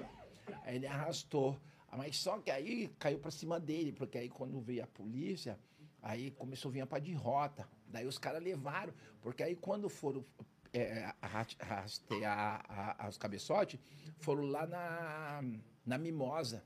Aí 0.64 0.76
ele 0.76 0.86
arrastou. 0.88 1.60
Ah, 1.88 1.98
Mas 1.98 2.18
só 2.18 2.38
que 2.38 2.52
aí 2.52 2.88
caiu 3.00 3.18
pra 3.20 3.32
cima 3.32 3.60
dele, 3.60 3.92
porque 3.92 4.18
aí 4.20 4.30
quando 4.30 4.62
veio 4.62 4.84
a 4.84 4.88
polícia, 4.88 5.60
aí 6.02 6.30
começou 6.32 6.70
a 6.70 6.74
vir 6.74 6.86
pra 6.86 7.00
de 7.00 7.12
rota. 7.14 7.68
Daí 7.88 8.06
os 8.06 8.20
caras 8.20 8.42
levaram, 8.44 8.94
porque 9.20 9.42
aí 9.42 9.56
quando 9.56 9.90
foram 9.90 10.24
é, 10.74 11.14
rastear 11.22 12.64
a- 12.68 13.06
a- 13.06 13.10
os 13.10 13.18
cabeçotes, 13.18 13.80
foram 14.18 14.44
lá 14.44 14.66
na, 14.68 15.44
na 15.86 15.98
Mimosa. 15.98 16.64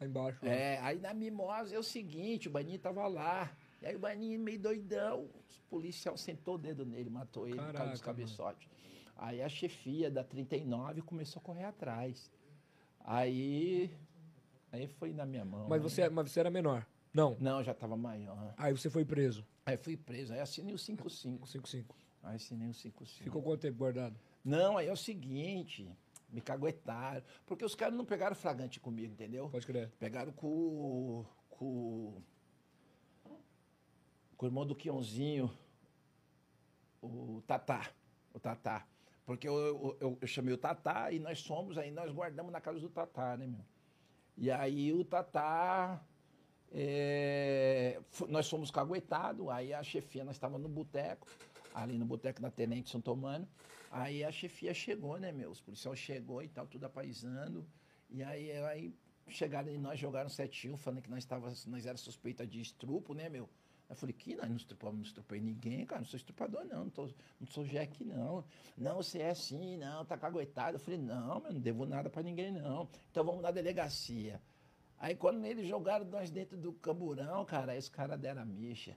Lá 0.00 0.06
embaixo. 0.06 0.38
lá. 0.44 0.50
É, 0.50 0.78
aí 0.80 0.98
na 0.98 1.12
Mimosa 1.12 1.74
é 1.74 1.78
o 1.78 1.82
seguinte, 1.82 2.48
o 2.48 2.50
Baninho 2.50 2.78
tava 2.78 3.06
lá. 3.06 3.50
E 3.82 3.86
aí 3.86 3.96
o 3.96 3.98
Baninho 3.98 4.38
meio 4.40 4.58
doidão, 4.58 5.22
o 5.24 5.32
policial 5.68 6.16
sentou 6.16 6.54
o 6.54 6.58
dedo 6.58 6.84
nele, 6.84 7.10
matou 7.10 7.46
ele 7.46 7.56
por 7.56 7.72
causa 7.72 7.90
dos 7.92 8.00
Caraca, 8.00 8.04
cabeçotes. 8.04 8.68
Aí 9.16 9.42
a 9.42 9.48
chefia 9.48 10.10
da 10.10 10.24
39 10.24 11.02
começou 11.02 11.40
a 11.40 11.42
correr 11.42 11.64
atrás. 11.64 12.30
Aí, 13.04 13.90
aí 14.72 14.86
foi 14.86 15.12
na 15.12 15.26
minha 15.26 15.44
mão. 15.44 15.66
Mas 15.68 15.82
né? 15.82 15.88
você, 15.88 16.08
mas 16.08 16.30
você 16.30 16.40
era 16.40 16.50
menor? 16.50 16.86
Não. 17.12 17.36
Não, 17.40 17.62
já 17.62 17.74
tava 17.74 17.96
maior. 17.96 18.54
Aí 18.56 18.72
você 18.72 18.88
foi 18.88 19.04
preso. 19.04 19.44
Aí 19.66 19.76
fui 19.76 19.96
preso, 19.96 20.32
aí 20.32 20.40
assinei 20.40 20.72
o 20.74 20.78
55. 20.78 21.46
5-5. 21.46 21.84
Aí 22.22 22.36
assinei 22.36 22.68
o 22.68 22.74
55. 22.74 23.24
Ficou 23.24 23.42
quanto 23.42 23.60
tempo 23.62 23.78
guardado? 23.78 24.14
Não, 24.44 24.76
aí 24.76 24.86
é 24.88 24.92
o 24.92 24.96
seguinte, 24.96 25.90
me 26.28 26.40
caguetaram. 26.40 27.22
Porque 27.46 27.64
os 27.64 27.74
caras 27.74 27.94
não 27.96 28.04
pegaram 28.04 28.36
flagrante 28.36 28.78
comigo, 28.78 29.12
entendeu? 29.12 29.48
Pode 29.48 29.66
crer. 29.66 29.90
Pegaram 29.98 30.32
com, 30.32 30.46
o- 30.48 31.26
com, 31.48 31.64
o- 31.64 32.22
com 34.36 34.46
o 34.46 34.48
irmão 34.48 34.66
do 34.66 34.74
Quionzinho, 34.74 35.50
o 37.02 37.42
Tatá. 37.46 37.90
O 38.34 38.38
Tatá. 38.40 38.86
Porque 39.24 39.48
eu, 39.48 39.54
eu, 39.58 39.96
eu- 40.00 40.18
eu 40.20 40.26
chamei 40.28 40.52
o 40.52 40.58
Tatá 40.58 41.10
e 41.12 41.18
nós 41.18 41.44
fomos, 41.44 41.78
aí 41.78 41.90
nós 41.90 42.10
guardamos 42.12 42.52
na 42.52 42.60
casa 42.60 42.78
do 42.80 42.88
Tatá, 42.90 43.36
né, 43.36 43.46
meu? 43.46 43.64
E 44.36 44.50
aí 44.50 44.92
o 44.92 45.04
Tatá. 45.04 46.02
é, 46.72 48.00
nós 48.28 48.48
fomos 48.48 48.70
caguetados, 48.70 49.48
aí 49.48 49.72
a 49.74 49.82
chefia, 49.82 50.22
nós 50.24 50.36
estávamos 50.36 50.62
no 50.62 50.68
boteco, 50.68 51.26
ali 51.74 51.98
no 51.98 52.04
boteco 52.04 52.40
da 52.40 52.50
Tenente 52.50 52.90
São 52.90 53.00
Tomano. 53.00 53.48
Aí 53.90 54.22
a 54.24 54.30
chefia 54.30 54.72
chegou, 54.72 55.18
né, 55.18 55.32
meu? 55.32 55.50
Os 55.50 55.60
policiais 55.60 55.98
chegou 55.98 56.42
e 56.42 56.48
tal, 56.48 56.66
tudo 56.66 56.84
apaisando. 56.86 57.66
E 58.08 58.22
aí, 58.22 58.52
aí 58.52 58.94
chegaram 59.28 59.70
e 59.70 59.78
nós 59.78 59.98
jogaram 59.98 60.28
7 60.28 60.76
falando 60.76 61.02
que 61.02 61.10
nós, 61.10 61.24
tava, 61.24 61.52
nós 61.66 61.86
era 61.86 61.96
suspeita 61.96 62.46
de 62.46 62.60
estrupo, 62.60 63.14
né, 63.14 63.28
meu? 63.28 63.48
Eu 63.88 63.96
falei, 63.96 64.12
que 64.12 64.36
nós 64.36 64.48
não 64.48 64.56
estrupamos, 64.56 64.96
não 64.96 65.02
estrupei 65.02 65.40
ninguém, 65.40 65.84
cara, 65.84 66.00
não 66.00 66.06
sou 66.06 66.16
estrupador, 66.16 66.64
não, 66.64 66.84
não, 66.84 66.90
tô, 66.90 67.10
não 67.40 67.46
sou 67.48 67.64
Jack, 67.64 68.04
não. 68.04 68.44
Não, 68.78 68.94
você 68.94 69.18
é 69.18 69.30
assim, 69.30 69.76
não, 69.76 70.04
tá 70.04 70.16
caguetado. 70.16 70.76
Eu 70.76 70.80
falei, 70.80 71.00
não, 71.00 71.40
meu, 71.40 71.52
não 71.52 71.60
devo 71.60 71.84
nada 71.84 72.08
pra 72.08 72.22
ninguém, 72.22 72.52
não. 72.52 72.88
Então 73.10 73.24
vamos 73.24 73.42
na 73.42 73.50
delegacia. 73.50 74.40
Aí 75.00 75.16
quando 75.16 75.42
eles 75.46 75.66
jogaram 75.66 76.04
nós 76.04 76.30
dentro 76.30 76.58
do 76.58 76.74
camburão, 76.74 77.42
cara, 77.46 77.72
aí 77.72 77.78
os 77.78 77.88
caras 77.88 78.20
deram 78.20 78.42
a 78.42 78.44
micha. 78.44 78.94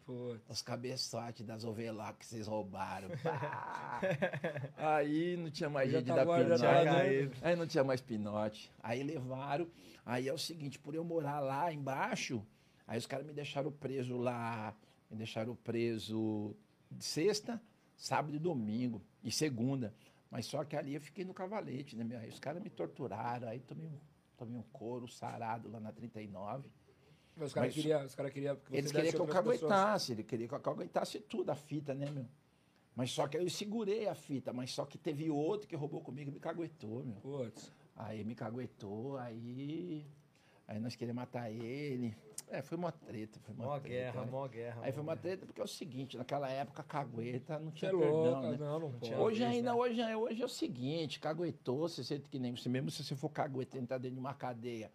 Os 0.50 0.62
cabeçotes 0.62 1.46
das 1.46 1.64
ovelhas 1.64 2.14
que 2.20 2.26
vocês 2.26 2.46
roubaram. 2.46 3.08
Aí 4.76 5.38
não 5.38 5.50
tinha 5.50 5.70
mais 5.70 5.90
gente 5.90 6.08
da 6.08 6.26
pinote. 6.26 6.62
né? 6.62 7.32
Aí 7.42 7.56
não 7.56 7.66
tinha 7.66 7.84
mais 7.86 8.02
pinote. 8.02 8.70
Aí 8.82 9.02
levaram. 9.02 9.66
Aí 10.06 10.28
é 10.28 10.34
o 10.34 10.38
seguinte, 10.38 10.78
por 10.78 10.94
eu 10.94 11.06
morar 11.06 11.40
lá 11.40 11.72
embaixo, 11.72 12.46
aí 12.86 12.98
os 12.98 13.06
caras 13.08 13.26
me 13.26 13.32
deixaram 13.32 13.72
preso 13.72 14.18
lá. 14.18 14.76
Me 15.10 15.16
deixaram 15.16 15.56
preso 15.56 16.54
de 16.92 17.06
sexta, 17.06 17.62
sábado 17.96 18.36
e 18.36 18.40
domingo. 18.40 19.02
E 19.24 19.32
segunda. 19.32 19.94
Mas 20.30 20.48
só 20.48 20.66
que 20.66 20.76
ali 20.76 20.96
eu 20.96 21.02
fiquei 21.02 21.24
no 21.24 21.34
cavalete, 21.34 21.96
né? 21.96 22.18
Aí 22.18 22.28
os 22.28 22.40
caras 22.40 22.62
me 22.62 22.70
torturaram. 22.70 23.48
Aí 23.48 23.62
tomei 23.62 23.88
um, 23.88 23.98
tomei 24.46 24.60
um 24.60 24.64
couro 24.64 25.08
sarado 25.08 25.70
lá 25.70 25.80
na 25.80 25.92
39. 25.92 26.70
Mas 27.36 27.48
os 27.48 27.54
caras 27.54 27.74
queriam 27.74 28.08
cara 28.10 28.30
queria 28.30 28.56
que 28.56 28.76
Eles 28.76 28.92
queriam 28.92 29.12
que 29.12 29.20
eu 29.20 29.28
caguetasse, 29.28 30.12
ele 30.12 30.24
queria 30.24 30.48
que 30.48 30.54
eu 30.54 30.60
caguetasse 30.60 31.20
tudo, 31.20 31.50
a 31.50 31.56
fita, 31.56 31.94
né, 31.94 32.10
meu? 32.10 32.26
Mas 32.96 33.12
só 33.12 33.28
que 33.28 33.38
eu 33.38 33.50
segurei 33.50 34.08
a 34.08 34.14
fita, 34.14 34.54
mas 34.54 34.72
só 34.72 34.86
que 34.86 35.00
teve 35.00 35.30
outro 35.32 35.68
que 35.68 35.76
roubou 35.76 36.02
comigo 36.02 36.30
e 36.30 36.34
me 36.34 36.40
caguetou, 36.40 37.04
meu. 37.04 37.16
Putz. 37.22 37.72
Aí 37.96 38.24
me 38.24 38.36
caguetou, 38.36 39.18
aí. 39.18 40.06
Aí 40.68 40.80
nós 40.80 40.96
queríamos 40.96 41.22
matar 41.22 41.52
ele. 41.52 42.16
É, 42.48 42.62
foi 42.62 42.78
uma 42.78 42.92
treta, 42.92 43.40
foi 43.40 43.56
uma 43.56 43.66
Mó 43.66 43.80
treta. 43.80 43.88
guerra, 43.90 44.26
né? 44.26 44.32
mó 44.32 44.48
guerra. 44.48 44.82
Aí 44.84 44.92
mó 44.92 44.94
foi 44.94 45.04
uma 45.04 45.14
guerra. 45.16 45.22
treta 45.22 45.46
porque 45.46 45.62
é 45.62 45.64
o 45.64 45.68
seguinte, 45.68 46.18
naquela 46.18 46.50
época 46.50 46.84
cagueta 46.84 47.58
não 47.60 47.72
tinha 47.72 47.90
é 47.90 47.98
perdão, 47.98 48.14
louco, 48.14 48.42
né? 48.42 48.58
não, 48.60 48.80
não 48.80 48.92
pode. 48.92 49.14
Hoje 49.16 49.40
vez, 49.40 49.52
ainda, 49.56 49.72
né? 49.72 49.78
hoje, 49.80 50.02
é- 50.02 50.18
hoje 50.18 50.42
é 50.42 50.46
o 50.46 50.50
seguinte, 50.50 51.20
caguetou, 51.20 51.90
você 51.90 52.04
sente 52.04 52.30
que 52.30 52.38
nem 52.38 52.56
você 52.56 52.70
mesmo, 52.70 52.92
se 52.92 53.04
você 53.04 53.16
for 53.16 53.30
cagueta 53.30 53.78
entrar 53.78 53.98
dentro 53.98 54.16
de 54.16 54.20
uma 54.20 54.34
cadeia 54.34 54.92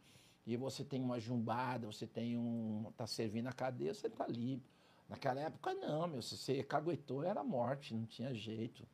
e 0.47 0.57
você 0.57 0.85
tem 0.85 1.03
uma 1.03 1.19
jumbada, 1.19 1.87
você 1.87 2.07
tem 2.07 2.37
um. 2.39 2.93
tá 2.97 3.07
servindo 3.07 3.49
a 3.49 3.53
cadeia, 3.53 3.93
você 3.93 4.09
tá 4.09 4.27
livre. 4.27 4.65
Naquela 5.09 5.41
época 5.41 5.75
não, 5.75 6.07
meu. 6.07 6.23
Se 6.23 6.37
você 6.37 6.63
caguetou 6.63 7.25
era 7.25 7.43
morte, 7.43 7.95
não 7.95 8.05
tinha 8.07 8.33
jeito. 8.35 8.87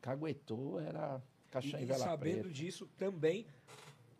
Caguetou 0.00 0.78
era 0.80 1.20
caixão 1.50 1.78
E, 1.80 1.82
em 1.82 1.84
e 1.84 1.86
vela 1.86 2.04
sabendo 2.04 2.40
preta. 2.42 2.50
disso 2.50 2.86
também 2.96 3.46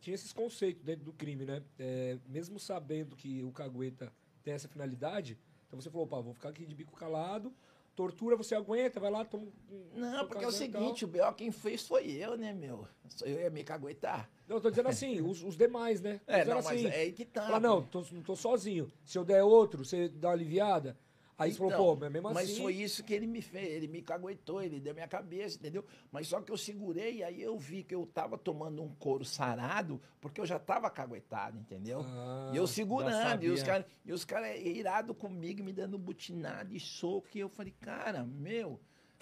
tinha 0.01 0.15
esses 0.15 0.33
conceitos 0.33 0.83
dentro 0.83 1.05
do 1.05 1.13
crime, 1.13 1.45
né? 1.45 1.63
É, 1.79 2.19
mesmo 2.27 2.59
sabendo 2.59 3.17
que 3.17 3.43
o 3.43 3.53
cagueta 3.53 4.13
tem 4.43 4.55
essa 4.55 4.69
finalidade, 4.69 5.39
então 5.67 5.81
você 5.81 5.91
falou, 5.91 6.07
opa, 6.07 6.21
vou 6.21 6.35
ficar 6.35 6.51
aqui 6.51 6.65
de 6.65 6.75
bico 6.75 6.95
calado, 6.97 7.53
tortura, 7.95 8.37
você 8.37 8.55
aguenta, 8.55 9.01
vai 9.01 9.11
lá, 9.11 9.25
toma. 9.25 9.47
Não, 9.95 10.27
porque 10.29 10.45
é 10.45 10.49
o 10.49 10.53
seguinte, 10.53 11.05
o 11.05 11.09
B.O. 11.09 11.33
quem 11.33 11.51
fez 11.51 11.87
foi 11.87 12.11
eu, 12.13 12.37
né, 12.37 12.53
meu? 12.53 12.87
Sou 13.09 13.27
eu 13.27 13.41
ia 13.41 13.51
me 13.51 13.65
caguetar. 13.65 14.31
Não, 14.47 14.57
eu 14.57 14.61
tô 14.61 14.71
dizendo 14.71 14.89
assim, 14.89 15.21
os, 15.27 15.43
os 15.43 15.57
demais, 15.57 16.01
né? 16.01 16.21
Tô 16.25 16.33
É, 16.33 16.45
não, 16.45 16.57
mas 16.57 16.67
assim, 16.67 16.87
é 16.87 16.97
aí 17.01 17.13
que 17.13 17.25
tá. 17.25 17.43
Fala, 17.43 17.59
não, 17.59 17.83
tô, 17.83 18.05
não 18.13 18.23
tô 18.23 18.37
sozinho. 18.37 18.93
Se 19.05 19.19
eu 19.19 19.25
der 19.25 19.43
outro, 19.43 19.85
você 19.85 20.09
dá 20.09 20.29
uma 20.29 20.35
aliviada. 20.35 20.97
Aí 21.39 21.53
você 21.53 21.57
Então, 21.57 21.71
falou, 21.71 21.95
pô, 21.97 22.01
mas 22.01 22.13
mesmo 22.13 22.33
Mas 22.33 22.51
assim... 22.51 22.63
foi 22.63 22.75
isso 22.75 23.05
que 23.05 23.13
ele 23.13 23.27
me 23.27 23.43
fez, 23.43 23.69
ele 23.69 23.87
me 23.89 24.01
caguetou, 24.01 24.63
ele 24.63 24.81
deu 24.81 24.95
minha 24.95 25.07
cabeça, 25.07 25.59
entendeu? 25.59 25.85
Mas 26.11 26.29
só 26.29 26.41
que 26.41 26.51
eu 26.51 26.57
segurei, 26.57 27.23
aí 27.23 27.43
eu 27.43 27.59
vi 27.59 27.83
que 27.83 27.95
eu 27.95 28.07
tava 28.07 28.39
tomando 28.39 28.83
um 28.83 28.89
couro 28.95 29.25
sarado, 29.25 30.01
porque 30.21 30.41
eu 30.41 30.47
já 30.47 30.59
tava 30.59 30.89
caguetado, 30.89 31.59
entendeu? 31.59 32.01
Ah, 32.03 32.51
e 32.55 32.57
eu 32.57 32.67
segurando, 32.67 33.45
e 33.45 33.51
os 33.51 33.63
caras 33.63 33.85
cara 34.25 34.57
irados 34.57 35.17
comigo, 35.17 35.63
me 35.63 35.73
dando 35.73 35.99
butinada 35.99 36.75
e 36.75 36.81
soco, 36.81 37.29
e 37.35 37.41
eu 37.41 37.49
falei, 37.51 37.75
cara, 37.81 38.25
meu, 38.25 38.81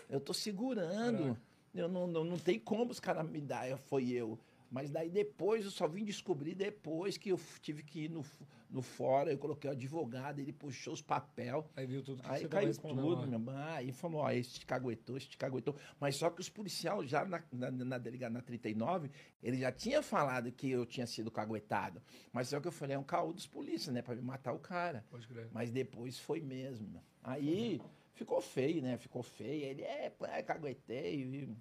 eu 0.09 0.20
tô 0.20 0.33
segurando, 0.33 1.18
Caraca. 1.18 1.40
eu 1.74 1.88
não, 1.88 2.07
não, 2.07 2.24
não 2.24 2.38
tem 2.38 2.61
como 2.61 2.92
os 2.92 3.00
caras 3.00 3.29
me 3.29 3.40
dar, 3.40 3.77
foi 3.79 4.11
eu. 4.11 4.38
Mas 4.70 4.90
daí 4.90 5.09
depois, 5.09 5.64
eu 5.64 5.70
só 5.70 5.87
vim 5.87 6.05
descobrir 6.05 6.55
depois 6.55 7.16
que 7.16 7.31
eu 7.31 7.40
tive 7.61 7.83
que 7.83 8.05
ir 8.05 8.11
no, 8.11 8.24
no 8.68 8.83
fórum, 8.83 9.31
eu 9.31 9.38
coloquei 9.38 9.70
o 9.70 9.72
advogado, 9.72 10.40
ele 10.40 10.53
puxou 10.53 10.92
os 10.94 11.00
papel. 11.00 11.70
Aí 11.77 11.87
viu 11.87 12.03
tudo 12.03 12.22
que 12.22 12.29
Aí 12.31 12.40
você 12.40 12.48
caiu 12.48 12.74
tudo, 12.77 13.27
meu 13.29 13.38
irmão. 13.38 13.55
Aí 13.57 13.92
falou, 13.92 14.22
ó, 14.22 14.31
esse 14.31 14.59
te 14.59 14.66
caguetou, 14.66 15.16
esse 15.16 15.29
te 15.29 15.38
caguetou. 15.38 15.77
Mas 16.00 16.16
só 16.16 16.29
que 16.29 16.40
os 16.40 16.48
policiais 16.48 17.09
já 17.09 17.24
na, 17.24 17.42
na, 17.53 17.70
na 17.70 17.98
delegada 17.98 18.33
na 18.35 18.42
39, 18.42 19.11
ele 19.42 19.59
já 19.59 19.70
tinha 19.70 20.03
falado 20.03 20.50
que 20.50 20.70
eu 20.70 20.85
tinha 20.85 21.07
sido 21.07 21.31
caguetado. 21.31 22.03
Mas 22.33 22.48
só 22.48 22.61
que 22.61 22.66
eu 22.66 22.72
falei, 22.72 22.96
é 22.96 22.98
um 22.98 23.05
caô 23.05 23.33
dos 23.33 23.46
polícias, 23.46 23.94
né? 23.94 24.03
Pra 24.03 24.16
me 24.16 24.22
matar 24.22 24.53
o 24.53 24.59
cara. 24.59 25.05
Pode 25.11 25.29
crer. 25.29 25.48
Mas 25.53 25.70
depois 25.70 26.18
foi 26.18 26.40
mesmo. 26.40 27.00
Aí 27.22 27.81
ficou 28.12 28.40
feio, 28.40 28.83
né? 28.83 28.96
Ficou 28.96 29.22
feio. 29.22 29.64
Ele, 29.66 29.83
é, 29.83 30.12
é 30.22 30.42
caguetei. 30.42 31.22
e- 31.22 31.57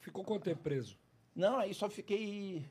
Ficou 0.00 0.24
quanto 0.24 0.44
tempo 0.44 0.62
preso? 0.62 0.96
Não, 1.38 1.56
aí 1.56 1.72
só 1.72 1.88
fiquei 1.88 2.66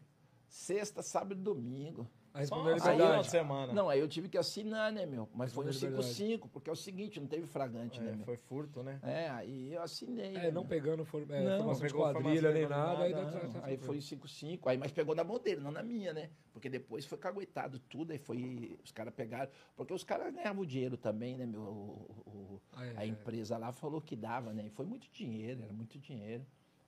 sexta, 0.50 1.02
sábado 1.02 1.40
e 1.40 1.42
domingo. 1.42 2.06
Aí 2.34 2.46
a 2.52 2.56
um 2.56 2.64
de 2.64 2.74
liberdade. 2.74 3.30
semana. 3.32 3.74
Não, 3.74 3.90
aí 3.90 4.00
eu 4.00 4.08
tive 4.08 4.28
que 4.30 4.38
assinar, 4.38 4.92
né, 4.92 5.06
meu? 5.08 5.28
Mas 5.34 5.54
foi 5.54 5.64
um 5.64 5.68
Respondeu 5.68 5.98
a 6.00 6.04
5-5, 6.04 6.50
porque 6.50 6.70
é 6.70 6.74
o 6.74 6.76
seguinte, 6.76 7.20
não 7.20 7.28
teve 7.28 7.48
fragante, 7.48 8.00
né, 8.00 8.12
É, 8.12 8.16
meu? 8.16 8.26
foi 8.26 8.36
furto, 8.38 8.84
né? 8.84 9.00
É, 9.02 9.30
aí 9.30 9.74
eu 9.74 9.82
assinei. 9.82 10.36
É, 10.36 10.40
né, 10.44 10.52
não 10.52 10.62
meu? 10.62 10.70
pegando 10.70 11.04
for, 11.06 11.22
é, 11.32 11.44
Não, 11.46 11.58
formação 11.60 11.88
de 11.88 11.94
pegou 11.94 12.12
quadrilha 12.14 12.52
nem 12.52 12.68
nada. 12.68 13.04
Aí, 13.06 13.12
nada, 13.14 13.26
dá- 13.26 13.32
Não, 13.44 13.50
tá- 13.54 13.60
tá 13.62 13.66
aí 13.68 13.78
foi 13.78 14.02
5-5, 14.02 14.68
aí, 14.70 14.78
mas 14.78 14.92
pegou 14.92 15.16
na 15.16 15.24
mão 15.24 15.40
dele, 15.40 15.62
não 15.62 15.72
na 15.72 15.82
minha, 15.82 16.14
né? 16.14 16.30
Porque 16.52 16.70
depois 16.70 17.06
foi 17.06 17.18
caguetado 17.18 17.80
tudo, 17.80 18.12
aí 18.12 18.20
foi. 18.20 18.78
Os 18.84 18.92
caras 18.92 19.14
pegaram. 19.16 19.50
Porque 19.76 19.94
os 19.94 20.04
caras 20.04 20.32
ganhavam 20.32 20.64
dinheiro 20.66 20.98
também, 20.98 21.38
né, 21.38 21.46
meu? 21.46 21.62
O- 21.62 22.22
o- 22.28 22.62
Ah, 22.74 22.86
é, 22.86 22.94
a 22.98 23.04
é. 23.06 23.08
empresa 23.08 23.58
lá 23.58 23.72
falou 23.72 24.02
que 24.02 24.16
dava, 24.16 24.54
né? 24.54 24.66
E 24.68 24.70
foi 24.70 24.86
muito 24.86 25.08
dinheiro, 25.12 25.64
era 25.64 25.74
muito 25.74 25.98
dinheiro. 25.98 26.46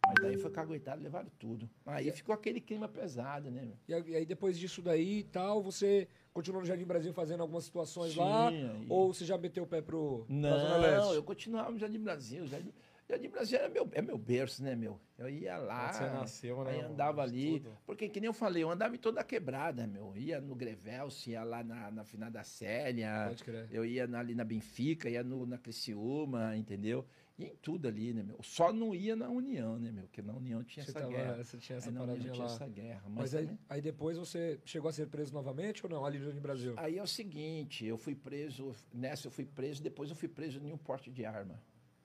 Mas 0.10 0.20
daí 0.22 0.38
foi 0.38 0.50
caguetado, 0.52 1.02
levaram 1.04 1.30
tudo. 1.38 1.70
Aí 1.86 2.12
ficou 2.12 2.34
aquele 2.34 2.60
clima 2.60 2.88
pesado, 2.88 3.52
né, 3.52 3.62
meu? 3.64 3.78
E 3.88 3.94
aí- 3.94 4.04
e 4.12 4.16
aí 4.16 4.26
depois 4.26 4.58
disso 4.58 4.82
daí 4.82 5.20
e 5.20 5.24
tal, 5.24 5.62
você 5.62 6.08
continuou 6.34 6.62
no 6.62 6.68
Jardim 6.68 6.86
Brasil 6.86 7.14
fazendo 7.14 7.42
algumas 7.42 7.64
situações 7.66 8.16
lá? 8.16 8.50
Sim, 8.50 8.70
aí- 8.70 8.86
Ou 8.90 9.14
você 9.14 9.24
já 9.26 9.38
meteu 9.38 9.64
o 9.64 9.68
pé 9.68 9.82
pro 9.82 10.26
pra 10.28 10.58
Zona 10.58 10.70
Não, 10.78 10.82
Leste? 10.82 11.16
eu 11.16 11.24
continuava 11.24 11.72
no 11.72 11.78
Jardim 11.78 12.00
Brasil. 12.00 12.48
Jardim, 12.48 12.74
Jardim 13.08 13.30
Brasil 13.30 13.58
era 13.58 13.70
meu, 13.70 13.90
é 13.92 14.02
meu 14.04 14.18
berço, 14.20 14.64
né, 14.64 14.76
meu? 14.76 15.00
Eu 15.18 15.28
ia 15.30 15.58
lá, 15.58 15.92
você 15.92 16.04
nasceu, 16.06 16.64
né, 16.64 16.72
aí 16.72 16.82
andava 16.82 17.22
ali. 17.24 17.60
Tudo. 17.60 17.78
Porque, 17.86 18.08
que 18.08 18.20
nem 18.20 18.28
eu 18.28 18.34
falei, 18.34 18.62
eu 18.64 18.70
andava 18.70 18.94
em 18.96 19.00
toda 19.00 19.20
a 19.22 19.24
quebrada, 19.24 19.88
meu. 19.88 20.16
Ia 20.16 20.40
no 20.40 20.54
Grevelso, 20.56 21.28
ia 21.30 21.44
lá 21.44 21.64
na, 21.64 21.90
na 21.92 22.04
Final 22.04 22.30
da 22.30 22.44
Célia. 22.44 23.26
Pode 23.28 23.44
crer. 23.44 23.68
Eu 23.72 23.84
ia 23.86 24.06
na- 24.08 24.20
ali 24.20 24.34
na 24.36 24.44
Benfica, 24.44 25.10
ia 25.10 25.24
no, 25.24 25.46
na 25.46 25.58
Criciúma, 25.58 26.56
entendeu? 26.56 27.06
Ia 27.40 27.48
em 27.48 27.56
tudo 27.56 27.88
ali, 27.88 28.14
né, 28.14 28.22
meu? 28.22 28.38
Só 28.44 28.74
não 28.74 28.94
ia 28.94 29.16
na 29.16 29.30
União, 29.30 29.80
né, 29.80 29.92
meu? 29.94 30.04
Porque 30.04 30.22
na 30.22 30.34
União 30.34 30.62
tinha 30.62 30.84
Você, 30.84 30.92
essa 30.92 31.00
tava- 31.00 31.12
guerra. 31.14 31.38
você 31.44 31.58
tinha 31.58 31.78
essa 31.78 31.90
Aí 31.90 31.96
paradinha 31.96 32.32
tinha 32.34 32.46
lá. 32.46 32.54
essa 32.54 32.68
guerra. 32.68 33.02
Mas, 33.06 33.16
Mas 33.16 33.36
aí, 33.36 33.44
também- 33.46 33.60
aí 33.70 33.82
depois 33.82 34.18
você 34.18 34.60
chegou 34.66 34.90
a 34.90 34.92
ser 34.92 35.08
preso 35.08 35.34
novamente 35.34 35.86
ou 35.86 35.90
não? 35.90 36.04
Ali 36.06 36.20
no 36.20 36.42
Brasil? 36.42 36.74
aí 36.78 36.98
é 36.98 37.02
o 37.02 37.08
seguinte, 37.08 37.86
eu 37.86 37.98
fui 37.98 38.14
preso, 38.14 38.76
nessa 38.94 39.28
eu 39.28 39.32
fui 39.32 39.46
preso, 39.46 39.82
depois 39.82 40.10
eu 40.10 40.16
fui 40.18 40.28
preso 40.28 40.60
em 40.60 40.74
um 40.74 40.78
porte 40.78 41.10
de 41.10 41.26
arma. 41.26 41.58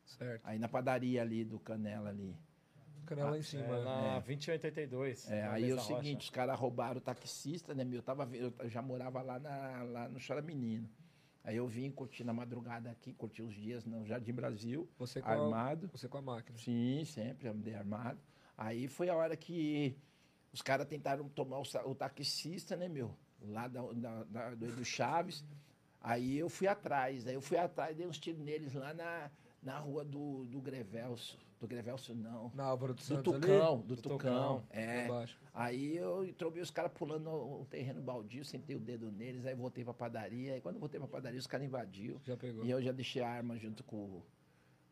Certo. 0.06 0.40
Aí 0.44 0.58
na 0.58 0.68
padaria 0.68 1.20
ali 1.22 1.44
do 1.44 1.58
Canela 1.58 2.10
ali. 2.10 2.36
Canela 3.04 3.30
lá 3.32 3.38
em 3.38 3.42
cima. 3.42 3.64
É, 3.64 3.68
né? 3.70 3.84
na 3.84 4.20
2082. 4.20 5.30
É, 5.30 5.42
na 5.42 5.52
aí 5.52 5.62
é 5.64 5.66
o 5.66 5.68
Mesa 5.76 5.80
Rocha. 5.88 5.96
seguinte, 6.02 6.20
os 6.22 6.30
caras 6.30 6.58
roubaram 6.58 6.98
o 6.98 7.00
taxista, 7.00 7.74
né, 7.74 7.82
meu? 7.84 7.98
Eu, 7.98 8.02
tava, 8.02 8.28
eu 8.36 8.52
já 8.68 8.80
morava 8.80 9.20
lá, 9.20 9.38
na, 9.40 9.82
lá 9.82 10.08
no 10.08 10.18
Chora 10.24 10.40
Menino. 10.40 10.88
Aí 11.44 11.56
eu 11.56 11.66
vim 11.68 11.90
curtir 11.90 12.24
na 12.24 12.32
madrugada 12.32 12.90
aqui, 12.90 13.12
curti 13.12 13.42
os 13.42 13.54
dias 13.54 13.84
no 13.84 14.04
Jardim 14.06 14.32
Brasil, 14.32 14.88
Você 14.98 15.20
com, 15.20 15.28
a, 15.28 15.32
armado. 15.32 15.88
você 15.92 16.08
com 16.08 16.16
a 16.18 16.22
máquina. 16.22 16.56
Sim, 16.58 17.04
sempre 17.04 17.48
andei 17.48 17.74
armado. 17.74 18.18
Aí 18.56 18.88
foi 18.88 19.10
a 19.10 19.14
hora 19.14 19.36
que 19.36 19.94
os 20.52 20.62
caras 20.62 20.86
tentaram 20.88 21.28
tomar 21.28 21.58
o, 21.58 21.64
o 21.90 21.94
taxista, 21.94 22.76
né, 22.76 22.88
meu? 22.88 23.14
Lá 23.42 23.68
da, 23.68 23.82
da- 23.92 24.24
da- 24.24 24.54
do 24.54 24.64
Edu 24.64 24.84
Chaves. 24.84 25.44
Aí 26.00 26.38
eu 26.38 26.48
fui 26.48 26.66
atrás. 26.66 27.26
Aí 27.26 27.34
eu 27.34 27.42
fui 27.42 27.58
atrás, 27.58 27.94
dei 27.94 28.06
uns 28.06 28.18
tiros 28.18 28.40
neles 28.40 28.72
lá 28.72 28.94
na, 28.94 29.30
na 29.62 29.78
rua 29.78 30.02
do, 30.04 30.44
do 30.46 30.60
Grevelso. 30.62 31.38
Do 31.64 31.68
Grevelso, 31.68 32.14
não. 32.14 32.50
Na 32.54 32.64
Álvaro 32.64 32.92
do 32.94 32.98
Do 32.98 33.02
Santos 33.02 33.32
Tucão, 33.34 33.74
ali? 33.74 33.82
do, 33.84 33.96
Do 33.96 34.02
Tucão. 34.02 34.18
Tucão, 34.18 34.64
É. 34.70 35.08
Aí 35.52 35.96
eu 35.96 36.32
trombei 36.36 36.62
os 36.62 36.70
caras 36.70 36.92
pulando 36.92 37.30
o 37.30 37.66
terreno 37.70 38.02
baldio, 38.02 38.44
sentei 38.44 38.76
o 38.76 38.80
dedo 38.80 39.10
neles, 39.10 39.46
aí 39.46 39.54
voltei 39.54 39.84
pra 39.84 39.94
padaria. 39.94 40.54
Aí 40.54 40.60
quando 40.60 40.74
eu 40.76 40.80
voltei 40.80 40.98
pra 41.00 41.08
padaria, 41.08 41.38
os 41.38 41.46
caras 41.46 41.66
invadiu. 41.66 42.20
Já 42.24 42.36
pegou. 42.36 42.64
E 42.64 42.70
eu 42.70 42.82
já 42.82 42.92
deixei 42.92 43.22
a 43.22 43.28
arma 43.28 43.56
junto 43.58 43.82
com, 43.84 43.96
o- 43.96 44.22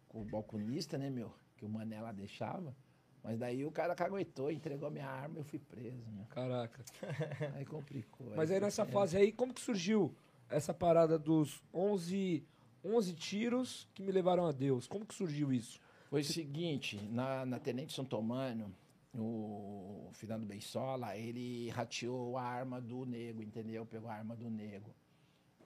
com 0.08 0.22
o 0.22 0.24
balconista, 0.24 0.96
né, 0.96 1.10
meu? 1.10 1.32
Que 1.56 1.64
o 1.64 1.68
Mané 1.68 2.00
lá 2.00 2.12
deixava. 2.12 2.74
Mas 3.22 3.38
daí 3.38 3.64
o 3.64 3.70
cara 3.70 3.94
caguetou, 3.94 4.50
entregou 4.50 4.90
minha 4.90 5.06
arma 5.06 5.36
e 5.36 5.38
eu 5.38 5.44
fui 5.44 5.58
preso, 5.58 6.02
meu. 6.10 6.24
Caraca. 6.26 6.82
Aí 7.54 7.64
complicou. 7.64 8.32
Mas 8.36 8.50
aí 8.50 8.58
nessa 8.60 8.84
fase 8.86 9.16
aí, 9.16 9.30
como 9.30 9.54
que 9.54 9.60
surgiu 9.60 10.12
essa 10.48 10.74
parada 10.74 11.16
dos 11.18 11.62
11, 11.72 12.44
11 12.84 13.14
tiros 13.14 13.88
que 13.94 14.02
me 14.02 14.10
levaram 14.10 14.44
a 14.44 14.50
Deus? 14.52 14.88
Como 14.88 15.06
que 15.06 15.14
surgiu 15.14 15.52
isso? 15.52 15.80
Foi 16.12 16.20
o 16.20 16.24
seguinte, 16.24 17.00
na, 17.10 17.46
na 17.46 17.58
Tenente 17.58 17.94
Santomano, 17.94 18.70
o 19.14 20.10
Fernando 20.12 20.44
Beissola, 20.44 21.16
ele 21.16 21.70
rateou 21.70 22.36
a 22.36 22.42
arma 22.42 22.82
do 22.82 23.06
nego, 23.06 23.42
entendeu? 23.42 23.86
Pegou 23.86 24.10
a 24.10 24.16
arma 24.16 24.36
do 24.36 24.50
nego. 24.50 24.94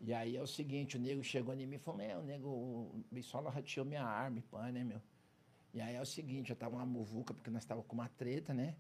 E 0.01 0.15
aí 0.15 0.37
é 0.37 0.41
o 0.41 0.47
seguinte, 0.47 0.97
o 0.97 1.01
nego 1.01 1.21
chegou 1.25 1.53
em 1.53 1.67
mim 1.67 1.75
e 1.75 1.79
falou, 1.81 2.01
é, 2.01 2.17
o 2.17 2.23
nego, 2.23 2.49
o 2.49 3.05
Beissola 3.11 3.51
rateou 3.51 3.85
minha 3.85 4.05
arma, 4.05 4.41
pã, 4.49 4.71
né, 4.71 4.85
meu? 4.85 5.03
E 5.75 5.81
aí 5.81 5.97
é 5.97 6.01
o 6.01 6.07
seguinte, 6.07 6.51
eu 6.51 6.57
tava 6.57 6.77
uma 6.77 6.87
muvuca, 6.87 7.35
porque 7.35 7.51
nós 7.51 7.65
tava 7.65 7.83
com 7.83 7.97
uma 7.97 8.09
treta, 8.09 8.55
né? 8.55 8.77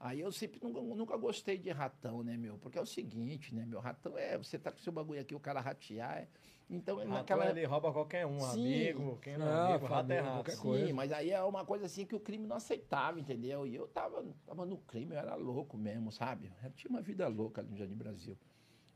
Aí 0.00 0.18
eu 0.18 0.32
sempre 0.32 0.58
nunca, 0.60 0.80
nunca 0.80 1.16
gostei 1.16 1.56
de 1.56 1.70
ratão, 1.70 2.24
né, 2.24 2.36
meu? 2.36 2.58
Porque 2.58 2.76
é 2.76 2.82
o 2.82 2.86
seguinte, 2.86 3.54
né, 3.54 3.64
meu? 3.64 3.78
Ratão 3.78 4.18
é, 4.18 4.36
você 4.36 4.58
tá 4.58 4.72
com 4.72 4.78
seu 4.78 4.92
bagulho 4.92 5.20
aqui, 5.20 5.32
o 5.32 5.38
cara 5.38 5.60
ratear. 5.60 6.18
É... 6.18 6.28
Então, 6.68 6.96
Rato, 6.96 7.08
naquela 7.08 7.50
ele 7.50 7.64
rouba 7.66 7.92
qualquer 7.92 8.26
um, 8.26 8.40
Sim. 8.40 8.60
amigo, 8.60 9.18
quem 9.20 9.36
não 9.36 9.46
é 9.46 9.66
amigo, 9.66 9.86
rato 9.86 10.10
é 10.10 10.16
família, 10.16 10.22
rato. 10.22 10.34
qualquer 10.36 10.56
Sim, 10.56 10.62
coisa. 10.62 10.94
mas 10.94 11.12
aí 11.12 11.30
é 11.30 11.42
uma 11.42 11.64
coisa 11.64 11.86
assim 11.86 12.06
que 12.06 12.14
o 12.14 12.20
crime 12.20 12.46
não 12.46 12.56
aceitava, 12.56 13.20
entendeu? 13.20 13.66
E 13.66 13.74
eu 13.74 13.86
tava, 13.86 14.24
tava 14.46 14.64
no 14.64 14.78
crime, 14.78 15.14
eu 15.14 15.18
era 15.18 15.34
louco 15.34 15.76
mesmo, 15.76 16.10
sabe? 16.10 16.50
Eu 16.62 16.70
tinha 16.70 16.90
uma 16.90 17.02
vida 17.02 17.28
louca 17.28 17.60
ali 17.60 17.70
no 17.70 17.76
Jardim 17.76 17.94
Brasil. 17.94 18.36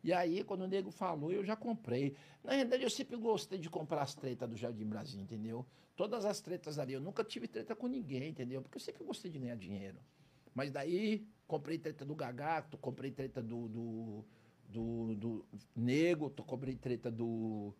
E 0.02 0.12
aí, 0.12 0.44
quando 0.44 0.62
o 0.62 0.66
nego 0.66 0.90
falou, 0.90 1.32
eu 1.32 1.44
já 1.44 1.56
comprei. 1.56 2.16
Na 2.42 2.52
realidade, 2.52 2.82
eu 2.82 2.90
sempre 2.90 3.16
gostei 3.16 3.58
de 3.58 3.68
comprar 3.68 4.02
as 4.02 4.14
tretas 4.14 4.48
do 4.48 4.56
Jardim 4.56 4.86
Brasil, 4.86 5.20
entendeu? 5.20 5.66
Todas 5.96 6.24
as 6.24 6.40
tretas 6.40 6.78
ali, 6.78 6.92
eu 6.92 7.00
nunca 7.00 7.24
tive 7.24 7.48
treta 7.48 7.74
com 7.74 7.88
ninguém, 7.88 8.28
entendeu? 8.30 8.62
Porque 8.62 8.76
eu 8.76 8.80
sempre 8.80 9.04
gostei 9.04 9.30
de 9.30 9.38
ganhar 9.38 9.56
dinheiro. 9.56 9.98
Mas 10.54 10.70
daí, 10.70 11.26
comprei 11.46 11.78
treta 11.78 12.04
do 12.04 12.14
Gagato, 12.14 12.78
comprei 12.78 13.10
treta 13.10 13.42
do, 13.42 13.68
do, 13.68 14.24
do, 14.68 15.14
do 15.14 15.44
Nego, 15.74 16.30
tô- 16.30 16.44
comprei 16.44 16.74
treta 16.76 17.10
do, 17.10 17.72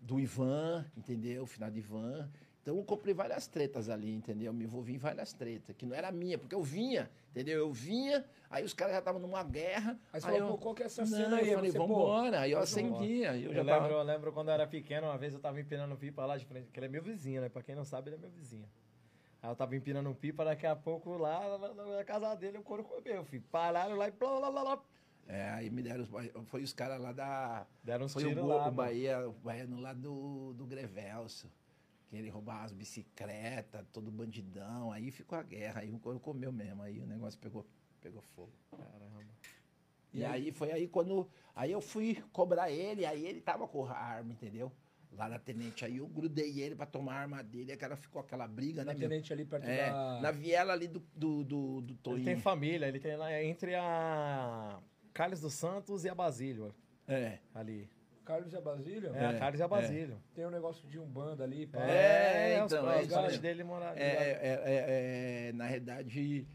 do 0.00 0.18
Ivan, 0.20 0.86
entendeu? 0.96 1.42
O 1.42 1.46
final 1.46 1.70
de 1.70 1.78
Ivan. 1.78 2.30
Então 2.62 2.76
eu 2.78 2.84
comprei 2.84 3.12
várias 3.12 3.46
tretas 3.46 3.90
ali, 3.90 4.14
entendeu? 4.14 4.50
Me 4.52 4.64
envolvi 4.64 4.94
em 4.94 4.98
várias 4.98 5.34
tretas, 5.34 5.76
que 5.76 5.84
não 5.84 5.94
era 5.94 6.10
minha, 6.10 6.38
porque 6.38 6.54
eu 6.54 6.62
vinha, 6.62 7.10
entendeu? 7.30 7.58
Eu 7.58 7.70
vinha, 7.72 8.24
aí 8.48 8.64
os 8.64 8.72
caras 8.72 8.94
já 8.94 9.00
estavam 9.00 9.20
numa 9.20 9.42
guerra. 9.42 9.98
Aí 10.12 10.20
você 10.20 10.26
aí 10.28 10.32
falou, 10.38 10.48
eu, 10.48 10.56
pô, 10.56 10.58
qual 10.62 10.74
que 10.74 10.82
é 10.82 10.86
essa 10.86 11.02
não, 11.02 11.08
cena 11.10 11.36
aí? 11.36 11.48
eu 11.50 11.58
falei, 11.58 11.70
embora. 11.70 12.40
Aí 12.40 12.52
eu 12.52 12.58
acendia, 12.60 13.36
eu 13.36 13.52
Eu, 13.52 13.62
lembro, 13.62 13.66
tava... 13.66 13.88
eu 13.90 14.02
lembro 14.02 14.32
quando 14.32 14.48
eu 14.48 14.54
era 14.54 14.66
pequeno, 14.66 15.08
uma 15.08 15.18
vez 15.18 15.34
eu 15.34 15.40
tava 15.40 15.60
empinando 15.60 15.94
pipa 15.96 16.24
lá 16.24 16.38
de 16.38 16.46
frente, 16.46 16.70
que 16.70 16.78
ele 16.78 16.86
é 16.86 16.88
meu 16.88 17.02
vizinho, 17.02 17.42
né? 17.42 17.50
Pra 17.50 17.62
quem 17.62 17.74
não 17.74 17.84
sabe, 17.84 18.08
ele 18.08 18.16
é 18.16 18.18
meu 18.20 18.30
vizinho. 18.30 18.66
Aí 19.42 19.50
eu 19.50 19.56
tava 19.56 19.76
empinando 19.76 20.14
pipa, 20.14 20.42
daqui 20.42 20.66
a 20.66 20.74
pouco 20.74 21.18
lá 21.18 21.58
na, 21.58 21.74
na- 21.74 21.96
na 21.98 22.04
casa 22.04 22.34
dele 22.34 22.56
o 22.56 22.62
couro 22.62 22.82
comeu, 22.82 23.24
filho. 23.26 23.44
Pararam 23.52 23.94
lá 23.94 24.08
e 24.08 24.10
blá, 24.10 24.38
blá, 24.38 24.50
blá, 24.50 24.62
blá. 24.62 24.82
É, 25.26 25.48
aí 25.50 25.70
me 25.70 25.82
deram, 25.82 26.02
os- 26.04 26.10
foi 26.48 26.62
os 26.62 26.72
caras 26.72 27.00
lá 27.00 27.12
da... 27.12 27.66
Deram 27.82 28.04
uns 28.06 28.12
Foi 28.12 28.24
o, 28.26 28.46
lá, 28.46 28.68
o. 28.68 28.72
Bahia, 28.72 29.28
o 29.28 29.32
Baiano 29.32 29.80
lá 29.80 29.92
do, 29.92 30.52
do 30.54 30.66
Grevelso. 30.66 31.50
Que 32.08 32.16
ele 32.16 32.28
roubava 32.28 32.64
as 32.64 32.72
bicicletas, 32.72 33.84
todo 33.92 34.10
bandidão. 34.10 34.92
Aí 34.92 35.10
ficou 35.10 35.38
a 35.38 35.42
guerra, 35.42 35.80
aí 35.80 35.90
o 35.92 35.98
couro 35.98 36.20
comeu 36.20 36.52
mesmo. 36.52 36.82
Aí 36.82 37.00
o 37.00 37.06
negócio 37.06 37.40
pegou, 37.40 37.66
pegou 38.00 38.20
fogo. 38.20 38.52
Caramba. 38.70 39.24
E 40.12 40.24
aí 40.24 40.52
foi 40.52 40.70
aí 40.70 40.86
quando. 40.86 41.28
Aí 41.56 41.72
eu 41.72 41.80
fui 41.80 42.22
cobrar 42.32 42.70
ele, 42.70 43.04
aí 43.04 43.26
ele 43.26 43.40
tava 43.40 43.66
com 43.66 43.84
a 43.86 43.92
arma, 43.96 44.32
entendeu? 44.32 44.70
Lá 45.10 45.28
na 45.28 45.38
tenente. 45.38 45.84
Aí 45.84 45.96
eu 45.96 46.06
grudei 46.06 46.60
ele 46.60 46.76
pra 46.76 46.86
tomar 46.86 47.14
a 47.14 47.18
arma 47.20 47.42
dele, 47.42 47.72
aí 47.72 47.78
cara 47.78 47.96
ficou 47.96 48.20
aquela 48.20 48.46
briga, 48.46 48.84
Na 48.84 48.92
né? 48.92 48.98
meu? 48.98 49.08
tenente 49.08 49.32
ali 49.32 49.44
perto 49.44 49.64
É, 49.66 49.90
da... 49.90 50.20
na 50.20 50.30
viela 50.30 50.72
ali 50.72 50.86
do, 50.86 51.00
do, 51.16 51.42
do, 51.42 51.80
do 51.80 52.10
Ele 52.14 52.24
tem 52.24 52.36
família, 52.38 52.86
ele 52.86 53.00
tem 53.00 53.16
lá 53.16 53.42
entre 53.42 53.74
a 53.74 54.78
Carlos 55.14 55.40
dos 55.40 55.54
Santos 55.54 56.04
e 56.04 56.08
a 56.08 56.14
Basílio, 56.14 56.74
É. 57.06 57.38
ali. 57.54 57.88
Carlos 58.24 58.52
e 58.52 58.56
a 58.56 58.60
Basília? 58.60 59.10
É, 59.14 59.26
a 59.26 59.32
É, 59.32 59.38
Carlos 59.38 59.60
e 59.60 59.62
a 59.62 59.68
Basílio. 59.68 60.20
Tem 60.34 60.46
um 60.46 60.50
negócio 60.50 60.88
de 60.88 60.98
umbanda 60.98 61.44
ali. 61.44 61.66
pá. 61.66 61.78
É, 61.84 62.58
os- 62.64 62.72
então, 62.72 62.84
os 62.84 62.90
é 62.90 62.94
parentes 62.94 63.16
mesmo. 63.16 63.42
dele 63.42 63.64
moraram. 63.64 63.96
É, 63.98 64.02
é, 64.02 64.38
é, 64.42 65.48
é, 65.48 65.52
na 65.52 65.66
realidade, 65.66 66.46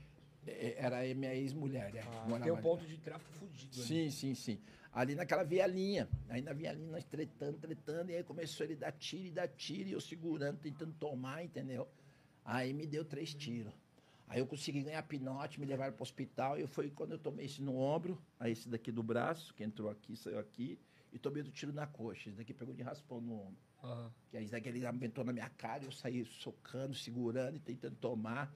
é, 0.47 0.75
era 0.77 0.99
a 0.99 1.13
minha 1.15 1.33
ex-mulher? 1.35 1.91
Ah, 2.07 2.39
Tem 2.41 2.51
um 2.51 2.57
ponto 2.61 2.85
de 2.85 2.97
tráfico 2.97 3.31
fudido 3.33 3.69
ali. 3.75 3.83
Sim, 3.83 4.09
sim, 4.09 4.33
sim. 4.35 4.59
Ali 4.91 5.13
naquela 5.13 5.43
vielinha. 5.43 6.09
Aí 6.27 6.41
na 6.41 6.51
vielinha 6.53 6.89
nós 6.91 7.05
tretando, 7.05 7.57
tretando, 7.59 8.11
e 8.11 8.15
aí 8.15 8.23
começou 8.23 8.65
ele 8.65 8.75
dar 8.75 8.91
tiro 8.91 9.27
e 9.27 9.31
dar 9.31 9.47
tiro, 9.47 9.89
e 9.89 9.91
eu 9.93 10.01
segurando, 10.01 10.57
tentando 10.57 10.93
tomar, 10.93 11.43
entendeu? 11.45 11.87
Aí 12.43 12.73
me 12.73 12.87
deu 12.87 13.05
três 13.05 13.31
tiros. 13.33 13.71
Aí 14.29 14.39
eu 14.39 14.45
consegui 14.45 14.83
ganhar 14.83 15.01
pinote, 15.01 15.59
me 15.59 15.65
levaram 15.65 15.91
para 15.91 16.01
o 16.01 16.03
hospital. 16.03 16.59
E 16.59 16.67
foi 16.67 16.91
quando 16.91 17.13
eu 17.13 17.17
tomei 17.17 17.47
esse 17.47 17.63
no 17.63 17.75
ombro, 17.75 18.21
aí 18.39 18.51
esse 18.51 18.69
daqui 18.69 18.91
do 18.91 19.01
braço, 19.01 19.53
que 19.55 19.63
entrou 19.63 19.89
aqui, 19.89 20.15
saiu 20.15 20.37
aqui, 20.37 20.79
e 21.11 21.17
tomei 21.17 21.41
do 21.41 21.49
tiro 21.49 21.73
na 21.73 21.87
coxa. 21.87 22.29
Esse 22.29 22.37
daqui 22.37 22.53
pegou 22.53 22.75
de 22.75 22.83
raspão 22.83 23.19
no 23.19 23.33
ombro. 23.33 23.57
Aham. 23.83 24.13
Que 24.29 24.37
aí 24.37 24.43
esse 24.43 24.51
daqui 24.51 24.69
ele 24.69 24.85
aumentou 24.85 25.23
na 25.23 25.33
minha 25.33 25.49
cara, 25.49 25.83
eu 25.83 25.91
saí 25.91 26.23
socando, 26.25 26.93
segurando 26.93 27.57
e 27.57 27.59
tentando 27.59 27.95
tomar. 27.95 28.53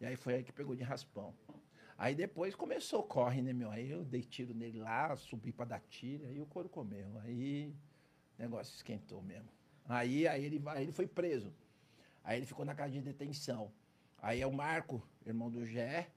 E 0.00 0.04
aí 0.04 0.16
foi 0.16 0.34
aí 0.34 0.42
que 0.42 0.52
pegou 0.52 0.74
de 0.74 0.82
raspão. 0.82 1.32
Aí 1.96 2.16
depois 2.16 2.56
começou 2.56 2.98
o 2.98 3.04
corre, 3.04 3.40
né, 3.40 3.52
meu? 3.52 3.70
Aí 3.70 3.88
eu 3.88 4.04
dei 4.04 4.24
tiro 4.24 4.52
nele 4.52 4.80
lá, 4.80 5.14
subi 5.14 5.52
para 5.52 5.66
dar 5.66 5.80
tiro, 5.88 6.26
aí 6.26 6.40
o 6.40 6.46
couro 6.46 6.68
comeu. 6.68 7.16
Aí 7.18 7.72
o 8.36 8.42
negócio 8.42 8.74
esquentou 8.74 9.22
mesmo. 9.22 9.48
Aí, 9.84 10.26
aí, 10.26 10.44
ele, 10.44 10.60
aí 10.66 10.82
ele 10.82 10.92
foi 10.92 11.06
preso. 11.06 11.52
Aí 12.24 12.38
ele 12.38 12.46
ficou 12.46 12.64
na 12.64 12.74
casa 12.74 12.90
de 12.90 13.00
detenção. 13.00 13.70
Aí 14.22 14.40
é 14.40 14.46
o 14.46 14.52
Marco, 14.52 15.02
irmão 15.26 15.50
do 15.50 15.66
Gé. 15.66 16.08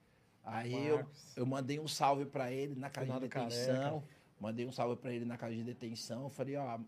Aí 0.43 0.71
eu, 0.87 0.97
eu 1.35 1.45
mandei 1.45 1.79
um 1.79 1.87
salve 1.87 2.25
para 2.25 2.51
ele 2.51 2.75
na 2.75 2.89
casa 2.89 3.07
de 3.07 3.27
detenção. 3.49 4.03
Mandei 4.39 4.65
um 4.65 4.71
salve 4.71 4.95
para 4.95 5.11
ele 5.11 5.25
na 5.25 5.37
casa 5.37 5.55
de 5.55 5.63
detenção. 5.63 6.23
Eu 6.23 6.29
falei, 6.29 6.55
ó, 6.55 6.79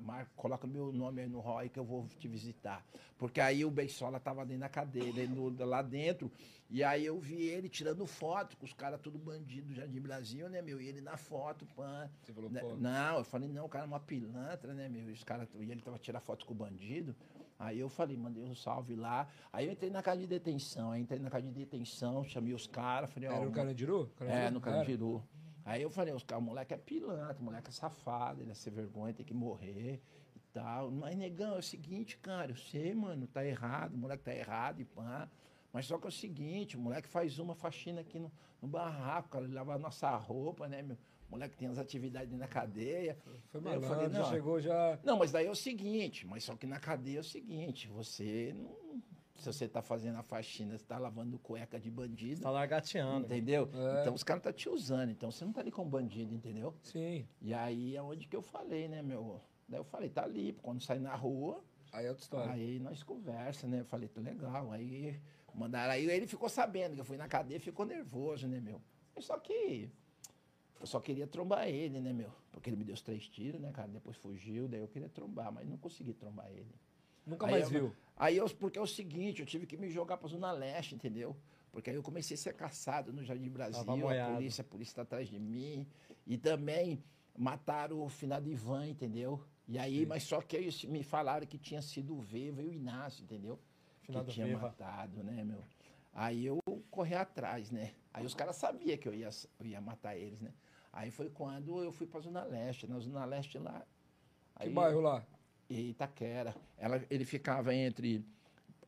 Marco, 0.00 0.30
coloca 0.34 0.66
meu 0.66 0.90
nome 0.92 1.20
aí 1.22 1.28
no 1.28 1.40
ROI 1.40 1.68
que 1.68 1.78
eu 1.78 1.84
vou 1.84 2.08
te 2.18 2.26
visitar. 2.26 2.82
Porque 3.18 3.38
aí 3.40 3.64
o 3.66 3.70
Beisola 3.70 4.18
tava 4.18 4.44
dentro 4.46 4.60
da 4.62 4.68
cadeia, 4.68 5.04
ele 5.08 5.26
no- 5.28 5.50
lá 5.64 5.82
dentro. 5.82 6.32
E 6.70 6.82
aí 6.82 7.04
eu 7.04 7.20
vi 7.20 7.42
ele 7.42 7.68
tirando 7.68 8.04
foto 8.06 8.56
com 8.56 8.64
os 8.64 8.72
caras 8.72 9.00
tudo 9.00 9.18
bandido 9.18 9.68
do 9.68 9.74
Jardim 9.74 10.00
Brasil, 10.00 10.48
né, 10.48 10.60
meu? 10.62 10.80
E 10.80 10.88
ele 10.88 11.00
na 11.00 11.16
foto, 11.16 11.66
pã. 11.76 12.10
Você 12.22 12.32
falou, 12.32 12.50
Né, 12.50 12.60
Não, 12.80 13.18
eu 13.18 13.24
falei, 13.24 13.48
não, 13.48 13.66
o 13.66 13.68
cara 13.68 13.84
é 13.84 13.86
uma 13.88 14.00
pilantra, 14.00 14.72
né, 14.74 14.88
meu? 14.88 15.08
E, 15.10 15.12
os 15.12 15.22
cara, 15.22 15.46
e 15.60 15.70
ele 15.70 15.80
tava 15.82 15.98
tirando 15.98 16.22
foto 16.22 16.44
com 16.46 16.52
o 16.54 16.56
bandido. 16.56 17.14
Aí 17.58 17.80
eu 17.80 17.88
falei, 17.88 18.16
mandei 18.16 18.42
um 18.42 18.54
salve 18.54 18.94
lá. 18.94 19.26
Aí 19.52 19.66
eu 19.66 19.72
entrei 19.72 19.90
na 19.90 20.02
casa 20.02 20.20
de 20.20 20.26
detenção. 20.26 20.90
Aí 20.90 21.00
entrei 21.00 21.18
na 21.20 21.30
casa 21.30 21.46
de 21.46 21.52
detenção, 21.52 22.22
chamei 22.24 22.52
os 22.52 22.66
caras, 22.66 23.10
falei, 23.10 23.28
ó. 23.28 23.32
era 23.32 23.44
no 23.44 23.52
Carandiru? 23.52 24.10
é, 24.20 24.50
no. 24.50 24.60
Carandiru. 24.60 25.24
Aí 25.64 25.82
eu 25.82 25.90
falei, 25.90 26.14
os 26.14 26.22
caras, 26.22 26.44
o 26.44 26.46
moleque 26.46 26.74
é 26.74 26.76
pilantra, 26.76 27.38
o 27.40 27.44
moleque 27.44 27.70
é 27.70 27.72
safado, 27.72 28.40
ele 28.40 28.52
é 28.52 28.54
sem 28.54 28.72
vergonha, 28.72 29.12
tem 29.12 29.26
que 29.26 29.34
morrer 29.34 30.00
e 30.36 30.40
tal. 30.52 30.90
Mas, 30.90 31.16
negão, 31.16 31.56
é 31.56 31.58
o 31.58 31.62
seguinte, 31.62 32.16
cara, 32.18 32.52
eu 32.52 32.56
sei, 32.56 32.94
mano, 32.94 33.26
tá 33.26 33.44
errado, 33.44 33.94
o 33.94 33.98
moleque 33.98 34.22
tá 34.22 34.32
errado 34.32 34.80
e 34.80 34.84
pá. 34.84 35.28
Mas 35.72 35.86
só 35.86 35.98
que 35.98 36.06
é 36.06 36.08
o 36.08 36.12
seguinte, 36.12 36.76
o 36.76 36.80
moleque 36.80 37.08
faz 37.08 37.38
uma 37.38 37.54
faxina 37.54 38.00
aqui 38.00 38.18
no, 38.18 38.30
no 38.62 38.68
barraco, 38.68 39.28
cara, 39.30 39.44
ele 39.44 39.54
lava 39.54 39.74
a 39.74 39.78
nossa 39.78 40.14
roupa, 40.16 40.68
né, 40.68 40.82
meu? 40.82 40.96
O 41.28 41.32
moleque 41.32 41.56
tem 41.56 41.68
as 41.68 41.78
atividades 41.78 42.32
na 42.38 42.46
cadeia. 42.46 43.16
Foi 43.50 43.60
Eu 43.60 43.62
malandro, 43.62 43.88
falei, 43.88 44.10
já 44.10 44.18
não. 44.20 44.30
chegou 44.30 44.60
já... 44.60 44.98
Não, 45.04 45.18
mas 45.18 45.32
daí 45.32 45.46
é 45.46 45.50
o 45.50 45.54
seguinte, 45.56 46.26
mas 46.26 46.44
só 46.44 46.54
que 46.56 46.66
na 46.66 46.78
cadeia 46.78 47.18
é 47.18 47.20
o 47.20 47.24
seguinte, 47.24 47.88
você 47.88 48.54
não. 48.56 49.02
Se 49.36 49.52
você 49.52 49.68
tá 49.68 49.82
fazendo 49.82 50.16
a 50.18 50.22
faxina, 50.22 50.78
você 50.78 50.84
tá 50.84 50.98
lavando 50.98 51.38
cueca 51.38 51.78
de 51.78 51.90
bandido. 51.90 52.40
Tá 52.40 52.50
largateando. 52.50 53.26
Entendeu? 53.26 53.68
É. 53.74 54.00
Então 54.00 54.14
os 54.14 54.22
caras 54.22 54.42
tá 54.42 54.50
te 54.50 54.66
usando, 54.68 55.10
então 55.10 55.30
você 55.30 55.44
não 55.44 55.52
tá 55.52 55.60
ali 55.60 55.70
com 55.70 55.84
bandido, 55.86 56.34
entendeu? 56.34 56.74
Sim. 56.82 57.26
E 57.42 57.52
aí 57.52 57.94
é 57.96 58.02
onde 58.02 58.26
que 58.26 58.34
eu 58.34 58.40
falei, 58.40 58.88
né, 58.88 59.02
meu? 59.02 59.38
Daí 59.68 59.78
eu 59.78 59.84
falei, 59.84 60.08
tá 60.08 60.22
ali, 60.24 60.56
quando 60.62 60.80
sai 60.80 60.98
na 60.98 61.14
rua, 61.14 61.62
Aí 61.92 62.06
é 62.06 62.08
outra 62.08 62.22
história. 62.22 62.52
aí 62.52 62.78
nós 62.78 63.02
conversa, 63.02 63.66
né? 63.66 63.80
Eu 63.80 63.84
falei, 63.84 64.08
tá 64.08 64.20
legal. 64.22 64.72
Aí 64.72 65.20
mandaram, 65.54 65.92
aí 65.92 66.08
ele 66.10 66.26
ficou 66.26 66.48
sabendo 66.48 66.94
que 66.94 67.00
eu 67.00 67.04
fui 67.04 67.16
na 67.18 67.28
cadeia, 67.28 67.60
ficou 67.60 67.84
nervoso, 67.84 68.46
né, 68.48 68.58
meu? 68.60 68.80
Só 69.18 69.38
que 69.38 69.90
eu 70.80 70.86
só 70.86 71.00
queria 71.00 71.26
trombar 71.26 71.68
ele, 71.68 72.00
né, 72.00 72.12
meu? 72.12 72.30
Porque 72.52 72.70
ele 72.70 72.76
me 72.76 72.84
deu 72.84 72.94
os 72.94 73.02
três 73.02 73.28
tiros, 73.28 73.60
né, 73.60 73.70
cara? 73.72 73.88
Depois 73.88 74.16
fugiu, 74.16 74.68
daí 74.68 74.80
eu 74.80 74.88
queria 74.88 75.08
trombar, 75.08 75.52
mas 75.52 75.68
não 75.68 75.76
consegui 75.76 76.12
trombar 76.12 76.50
ele. 76.50 76.74
Nunca 77.26 77.46
Aí 77.46 77.52
mais 77.52 77.64
eu- 77.64 77.70
viu. 77.70 77.92
Aí 78.16 78.36
eu, 78.36 78.48
porque 78.50 78.78
é 78.78 78.82
o 78.82 78.86
seguinte, 78.86 79.40
eu 79.40 79.46
tive 79.46 79.66
que 79.66 79.76
me 79.76 79.90
jogar 79.90 80.16
pra 80.16 80.28
Zona 80.28 80.52
Leste, 80.52 80.94
entendeu? 80.94 81.36
Porque 81.72 81.90
aí 81.90 81.96
eu 81.96 82.02
comecei 82.02 82.34
a 82.34 82.38
ser 82.38 82.54
caçado 82.54 83.12
no 83.12 83.22
Jardim 83.22 83.50
Brasil, 83.50 83.82
a 83.82 84.32
polícia, 84.32 84.62
a 84.62 84.64
polícia 84.64 84.94
tá 84.96 85.02
atrás 85.02 85.28
de 85.28 85.38
mim. 85.38 85.86
E 86.26 86.38
também 86.38 87.02
mataram 87.36 88.00
o 88.02 88.08
finado 88.08 88.48
Ivan, 88.48 88.86
entendeu? 88.86 89.44
E 89.68 89.78
aí, 89.78 90.06
mas 90.06 90.22
só 90.22 90.40
que 90.40 90.56
aí 90.56 90.70
me 90.88 91.02
falaram 91.02 91.46
que 91.46 91.58
tinha 91.58 91.82
sido 91.82 92.16
o 92.16 92.20
Veva 92.20 92.62
e 92.62 92.66
o 92.66 92.72
Inácio, 92.72 93.22
entendeu? 93.24 93.58
Finado 94.00 94.26
que 94.26 94.32
tinha 94.32 94.46
Veva. 94.46 94.62
matado, 94.68 95.22
né, 95.22 95.44
meu? 95.44 95.62
Aí 96.14 96.46
eu 96.46 96.58
corri 96.90 97.14
atrás, 97.14 97.70
né? 97.70 97.92
Aí 98.14 98.24
os 98.24 98.32
caras 98.32 98.56
sabiam 98.56 98.96
que 98.96 99.06
eu 99.06 99.12
ia, 99.12 99.28
eu 99.60 99.66
ia 99.66 99.80
matar 99.80 100.16
eles, 100.16 100.40
né? 100.40 100.50
Aí 100.96 101.10
foi 101.10 101.28
quando 101.28 101.82
eu 101.84 101.92
fui 101.92 102.06
pra 102.06 102.20
Zona 102.20 102.42
Leste. 102.44 102.86
Na 102.86 102.98
Zona 102.98 103.26
Leste 103.26 103.58
lá. 103.58 103.84
Que 104.58 104.68
aí- 104.68 104.72
bairro 104.72 105.00
lá? 105.00 105.22
Itaquera. 105.68 106.54
Ela, 106.78 107.04
ele 107.10 107.26
ficava 107.26 107.74
entre 107.74 108.24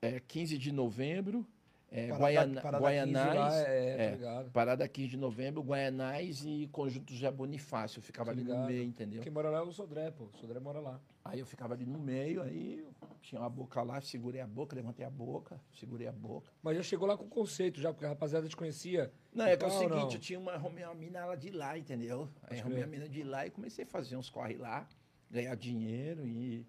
é, 0.01 0.19
15 0.19 0.57
de 0.57 0.73
novembro, 0.73 1.47
é, 1.91 2.09
Parada- 2.09 2.19
Guaiana, 2.19 2.61
Parada 2.61 2.79
15 2.79 3.13
lá, 3.13 3.33
Guaianais, 3.33 3.55
é, 3.55 3.97
tá 3.97 4.03
é, 4.03 4.11
ligado. 4.11 4.51
Parada 4.51 4.89
15 4.89 5.09
de 5.09 5.17
novembro, 5.17 5.63
Guaianais 5.63 6.45
e 6.45 6.69
Conjunto 6.71 7.15
José 7.15 7.31
Bonifácio. 7.31 7.99
Eu 7.99 8.03
ficava 8.03 8.33
Tô 8.35 8.41
ali 8.41 8.45
no 8.45 8.67
meio, 8.67 8.85
entendeu? 8.85 9.23
Quem 9.23 9.33
mora 9.33 9.49
lá 9.49 9.59
é 9.59 9.63
o 9.63 9.73
Sodré, 9.73 10.11
pô. 10.11 10.25
O 10.25 10.37
Sodré 10.37 10.61
mora 10.61 10.81
lá. 10.81 11.01
Aí 11.25 11.41
eu 11.41 11.47
ficava 11.47 11.75
ali 11.75 11.87
no 11.87 11.99
meio, 11.99 12.43
aí 12.43 12.87
tinha 13.23 13.41
uma 13.41 13.49
boca 13.49 13.83
lá, 13.83 14.01
segurei 14.01 14.41
a 14.41 14.47
boca, 14.47 14.77
levantei 14.77 15.05
a 15.05 15.11
boca, 15.11 15.61
segurei 15.75 16.07
a 16.07 16.13
boca. 16.13 16.51
Mas 16.63 16.77
já 16.77 16.83
chegou 16.83 17.09
lá 17.09 17.17
com 17.17 17.27
conceito 17.27 17.81
já, 17.81 17.93
porque 17.93 18.05
a 18.05 18.11
rapaziada 18.11 18.47
te 18.49 18.57
conhecia. 18.57 19.11
Não, 19.33 19.47
é 19.47 19.57
que 19.57 19.65
é 19.65 19.69
o 19.69 19.71
seguinte, 19.71 19.95
não. 19.95 20.13
eu 20.13 20.19
tinha 20.19 20.39
uma, 20.39 20.53
arrumei 20.53 20.85
uma 20.85 20.95
mina 20.95 21.25
lá 21.25 21.37
de 21.37 21.51
lá, 21.51 21.79
entendeu? 21.79 22.29
Aí 22.43 22.61
arrumei 22.61 22.83
a 22.83 22.87
crer. 22.87 22.99
mina 22.99 23.09
de 23.09 23.23
lá 23.23 23.47
e 23.47 23.51
comecei 23.51 23.85
a 23.85 23.87
fazer 23.87 24.17
uns 24.17 24.29
corre 24.29 24.57
lá, 24.57 24.87
ganhar 25.31 25.55
dinheiro 25.55 26.27
e 26.27 26.67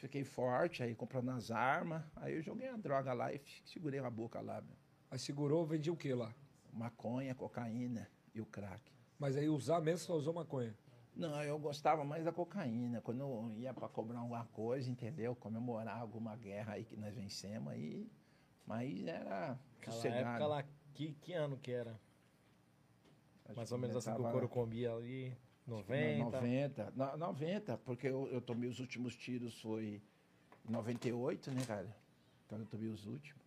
fiquei 0.00 0.24
forte, 0.24 0.82
aí 0.82 0.94
comprando 0.94 1.30
as 1.30 1.50
armas. 1.50 2.02
Aí 2.16 2.34
eu 2.34 2.42
joguei 2.42 2.68
a 2.68 2.76
droga 2.76 3.12
lá 3.12 3.32
e 3.32 3.40
segurei 3.64 4.00
a 4.00 4.10
boca 4.10 4.40
lá, 4.40 4.60
meu. 4.60 4.76
Aí 5.10 5.18
segurou, 5.18 5.64
vendia 5.66 5.92
o 5.92 5.96
quê 5.96 6.14
lá? 6.14 6.34
Maconha, 6.72 7.34
cocaína 7.34 8.08
e 8.34 8.40
o 8.40 8.46
crack. 8.46 8.82
Mas 9.18 9.36
aí 9.36 9.48
usar 9.48 9.80
mesmo 9.80 10.06
só 10.06 10.14
usou 10.14 10.32
maconha. 10.32 10.74
Não, 11.14 11.42
eu 11.42 11.58
gostava 11.58 12.04
mais 12.04 12.24
da 12.24 12.32
cocaína. 12.32 13.00
Quando 13.02 13.20
eu 13.20 13.52
ia 13.58 13.74
para 13.74 13.88
cobrar 13.88 14.20
alguma 14.20 14.44
coisa, 14.46 14.88
entendeu? 14.90 15.34
Comemorar 15.36 15.98
alguma 16.00 16.34
guerra 16.36 16.74
aí 16.74 16.84
que 16.84 16.96
nós 16.96 17.14
vencemos 17.14 17.72
aí. 17.72 18.08
Mas 18.64 19.04
era 19.06 19.58
Aquela 19.78 19.96
sossegado. 19.96 20.28
época 20.28 20.46
lá, 20.46 20.64
que, 20.94 21.12
que 21.14 21.32
ano 21.32 21.58
que 21.58 21.72
era? 21.72 22.00
Acho 23.46 23.56
Mais 23.56 23.68
que 23.68 23.74
ou 23.74 23.80
menos 23.80 23.96
assim 23.96 24.10
que 24.14 24.20
o 24.20 24.22
tava- 24.22 24.32
couro 24.32 24.48
comia 24.48 24.92
ali. 24.94 25.36
Não, 25.70 25.78
90. 25.78 26.24
90. 26.40 26.92
No- 26.96 27.16
90, 27.16 27.78
porque 27.78 28.06
eu, 28.08 28.28
eu 28.32 28.40
tomei 28.40 28.68
os 28.68 28.80
últimos 28.80 29.14
tiros 29.16 29.60
foi 29.60 30.00
em 30.68 30.72
98, 30.72 31.50
né, 31.52 31.64
cara? 31.66 31.96
Então 32.46 32.58
eu 32.58 32.66
tomei 32.66 32.88
os 32.88 33.06
últimos. 33.06 33.40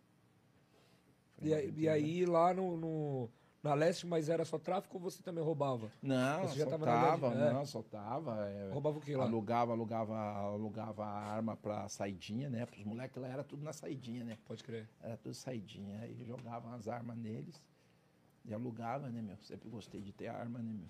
E 1.42 1.52
aí, 1.52 1.64
e 1.66 1.68
98. 1.68 1.90
aí 1.92 2.26
lá 2.26 2.54
no, 2.54 2.76
no- 2.76 3.30
na 3.62 3.74
leste, 3.74 4.06
mas 4.06 4.28
era 4.28 4.44
só 4.44 4.58
tráfico 4.58 4.96
ou 4.96 5.02
você 5.02 5.22
também 5.22 5.42
roubava? 5.42 5.90
Não, 6.02 6.46
Você 6.48 6.58
já 6.58 6.66
tava 6.66 6.84
na 6.86 6.92
soltava, 7.00 7.26
idade- 7.34 7.42
é. 7.48 7.52
não, 7.52 7.66
soltava. 7.66 8.48
é, 8.48 8.70
Roubava 8.72 8.98
o 8.98 9.00
que 9.00 9.16
lá? 9.16 9.24
alugava, 9.24 9.72
alugava, 9.72 10.16
alugava 10.18 11.04
a 11.04 11.18
arma 11.34 11.56
pra 11.56 11.88
saidinha, 11.88 12.48
né? 12.50 12.66
Os 12.76 12.84
moleques 12.84 13.20
lá 13.20 13.28
era 13.28 13.42
tudo 13.42 13.62
na 13.64 13.72
saidinha, 13.72 14.22
né? 14.24 14.38
Pode 14.46 14.62
crer. 14.62 14.88
Era 15.02 15.16
tudo 15.16 15.34
saidinha. 15.34 16.00
Aí 16.00 16.24
jogavam 16.26 16.72
as 16.74 16.88
armas 16.88 17.16
neles 17.16 17.60
e 18.44 18.52
alugava, 18.52 19.08
né, 19.08 19.22
meu? 19.22 19.36
Sempre 19.42 19.68
gostei 19.70 20.02
de 20.02 20.12
ter 20.12 20.28
arma, 20.28 20.58
né, 20.58 20.72
meu? 20.72 20.88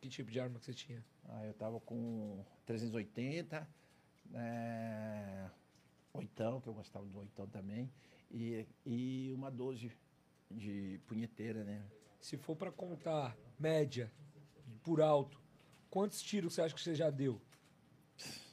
Que 0.00 0.08
tipo 0.08 0.30
de 0.30 0.40
arma 0.40 0.58
que 0.58 0.64
você 0.64 0.72
tinha? 0.72 1.04
Aí 1.28 1.48
eu 1.48 1.54
tava 1.54 1.78
com 1.80 2.42
380, 2.64 3.68
é, 4.34 5.50
oitão, 6.14 6.60
que 6.60 6.68
eu 6.68 6.74
gostava 6.74 7.04
do 7.06 7.18
oitão 7.18 7.46
também, 7.46 7.92
e, 8.30 8.66
e 8.86 9.32
uma 9.34 9.50
12 9.50 9.92
de 10.50 11.00
punheteira, 11.06 11.64
né? 11.64 11.84
Se 12.18 12.36
for 12.36 12.56
pra 12.56 12.72
contar 12.72 13.36
média, 13.58 14.10
por 14.82 15.02
alto, 15.02 15.38
quantos 15.90 16.22
tiros 16.22 16.54
você 16.54 16.62
acha 16.62 16.74
que 16.74 16.80
você 16.80 16.94
já 16.94 17.10
deu? 17.10 17.40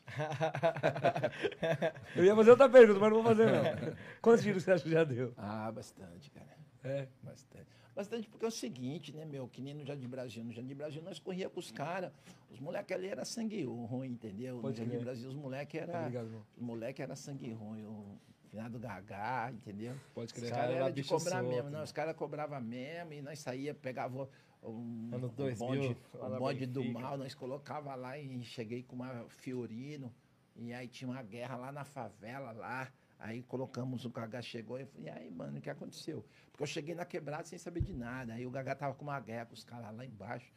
Eu 2.15 2.25
ia 2.25 2.35
fazer 2.35 2.51
outra 2.51 2.69
pergunta, 2.69 2.99
mas 2.99 3.11
não 3.11 3.21
vou 3.21 3.35
fazer 3.35 3.45
não. 3.45 3.95
Quantos 4.21 4.43
tiros 4.43 4.63
você 4.63 4.71
acha 4.71 4.83
que 4.83 4.89
já 4.89 5.03
deu? 5.03 5.33
Ah, 5.37 5.71
bastante, 5.71 6.31
cara. 6.31 6.57
É. 6.83 7.07
Bastante. 7.21 7.67
Bastante 7.97 8.29
porque 8.29 8.45
é 8.45 8.47
o 8.47 8.51
seguinte, 8.51 9.11
né, 9.11 9.25
meu? 9.25 9.47
Que 9.47 9.59
nem 9.59 9.73
no 9.73 9.83
Jardim 9.83 10.07
Brasil. 10.07 10.43
No 10.43 10.53
Jardim 10.53 10.75
Brasil 10.75 11.01
nós 11.01 11.17
corria 11.17 11.49
com 11.49 11.59
os 11.59 11.71
caras. 11.71 12.11
Os 12.51 12.59
moleques 12.59 12.95
ali 12.95 13.07
eram 13.07 13.25
sangue 13.25 13.63
ruim, 13.63 14.09
entendeu? 14.11 14.59
Pode 14.59 14.79
no 14.79 14.85
Jardim. 14.87 15.03
Brasil 15.03 15.29
os 15.29 15.35
moleques 15.35 15.81
eram. 15.81 15.99
Obrigado, 16.01 16.25
irmão. 16.27 16.43
Os 16.55 16.61
moleques 16.61 16.99
eram 17.03 17.15
sangue 17.15 17.51
ruim. 17.53 17.85
O 17.85 18.19
finado 18.51 18.77
Gagá, 18.77 19.51
entendeu? 19.51 19.95
Pode 20.13 20.27
Os 20.27 20.31
crer. 20.31 20.51
caras 20.51 20.65
cara 20.65 20.73
era 20.75 20.85
eram 20.85 20.93
de 20.93 21.03
cobrar 21.03 21.39
solto, 21.41 21.49
mesmo. 21.49 21.69
né? 21.71 21.77
Não, 21.77 21.83
os 21.83 21.91
caras 21.91 22.15
cobravam 22.15 22.61
mesmo 22.61 23.13
e 23.13 23.21
nós 23.21 23.39
saía, 23.39 23.73
pegava 23.73 24.29
um, 24.61 25.09
Ano 25.11 25.27
um 25.27 25.33
2000, 25.33 25.67
bonde, 25.67 25.97
lá 26.13 26.27
um 26.27 26.29
na 26.29 26.37
bonde 26.37 26.65
do 26.67 26.83
mal, 26.85 27.17
nós 27.17 27.33
colocava 27.33 27.95
lá 27.95 28.15
e 28.17 28.43
cheguei 28.43 28.83
com 28.83 28.95
uma 28.95 29.25
Fiorino. 29.27 30.13
E 30.55 30.71
aí 30.71 30.87
tinha 30.87 31.09
uma 31.09 31.23
guerra 31.23 31.55
lá 31.57 31.71
na 31.71 31.83
favela, 31.83 32.51
lá. 32.51 32.91
Aí 33.19 33.41
colocamos, 33.41 34.05
o 34.05 34.09
Gagá 34.09 34.41
chegou 34.41 34.77
e 34.77 34.81
eu 34.81 34.87
falei, 34.87 35.07
e 35.07 35.09
aí, 35.09 35.31
mano, 35.31 35.57
o 35.57 35.61
que 35.61 35.69
aconteceu? 35.69 36.23
Porque 36.51 36.63
eu 36.63 36.67
cheguei 36.67 36.93
na 36.93 37.05
quebrada 37.05 37.45
sem 37.45 37.57
saber 37.57 37.81
de 37.81 37.93
nada. 37.93 38.33
Aí 38.33 38.45
o 38.45 38.51
Gagá 38.51 38.75
tava 38.75 38.93
com 38.93 39.03
uma 39.03 39.19
guerra 39.19 39.47
com 39.47 39.53
os 39.53 39.63
caras 39.63 39.95
lá 39.95 40.05
embaixo. 40.05 40.53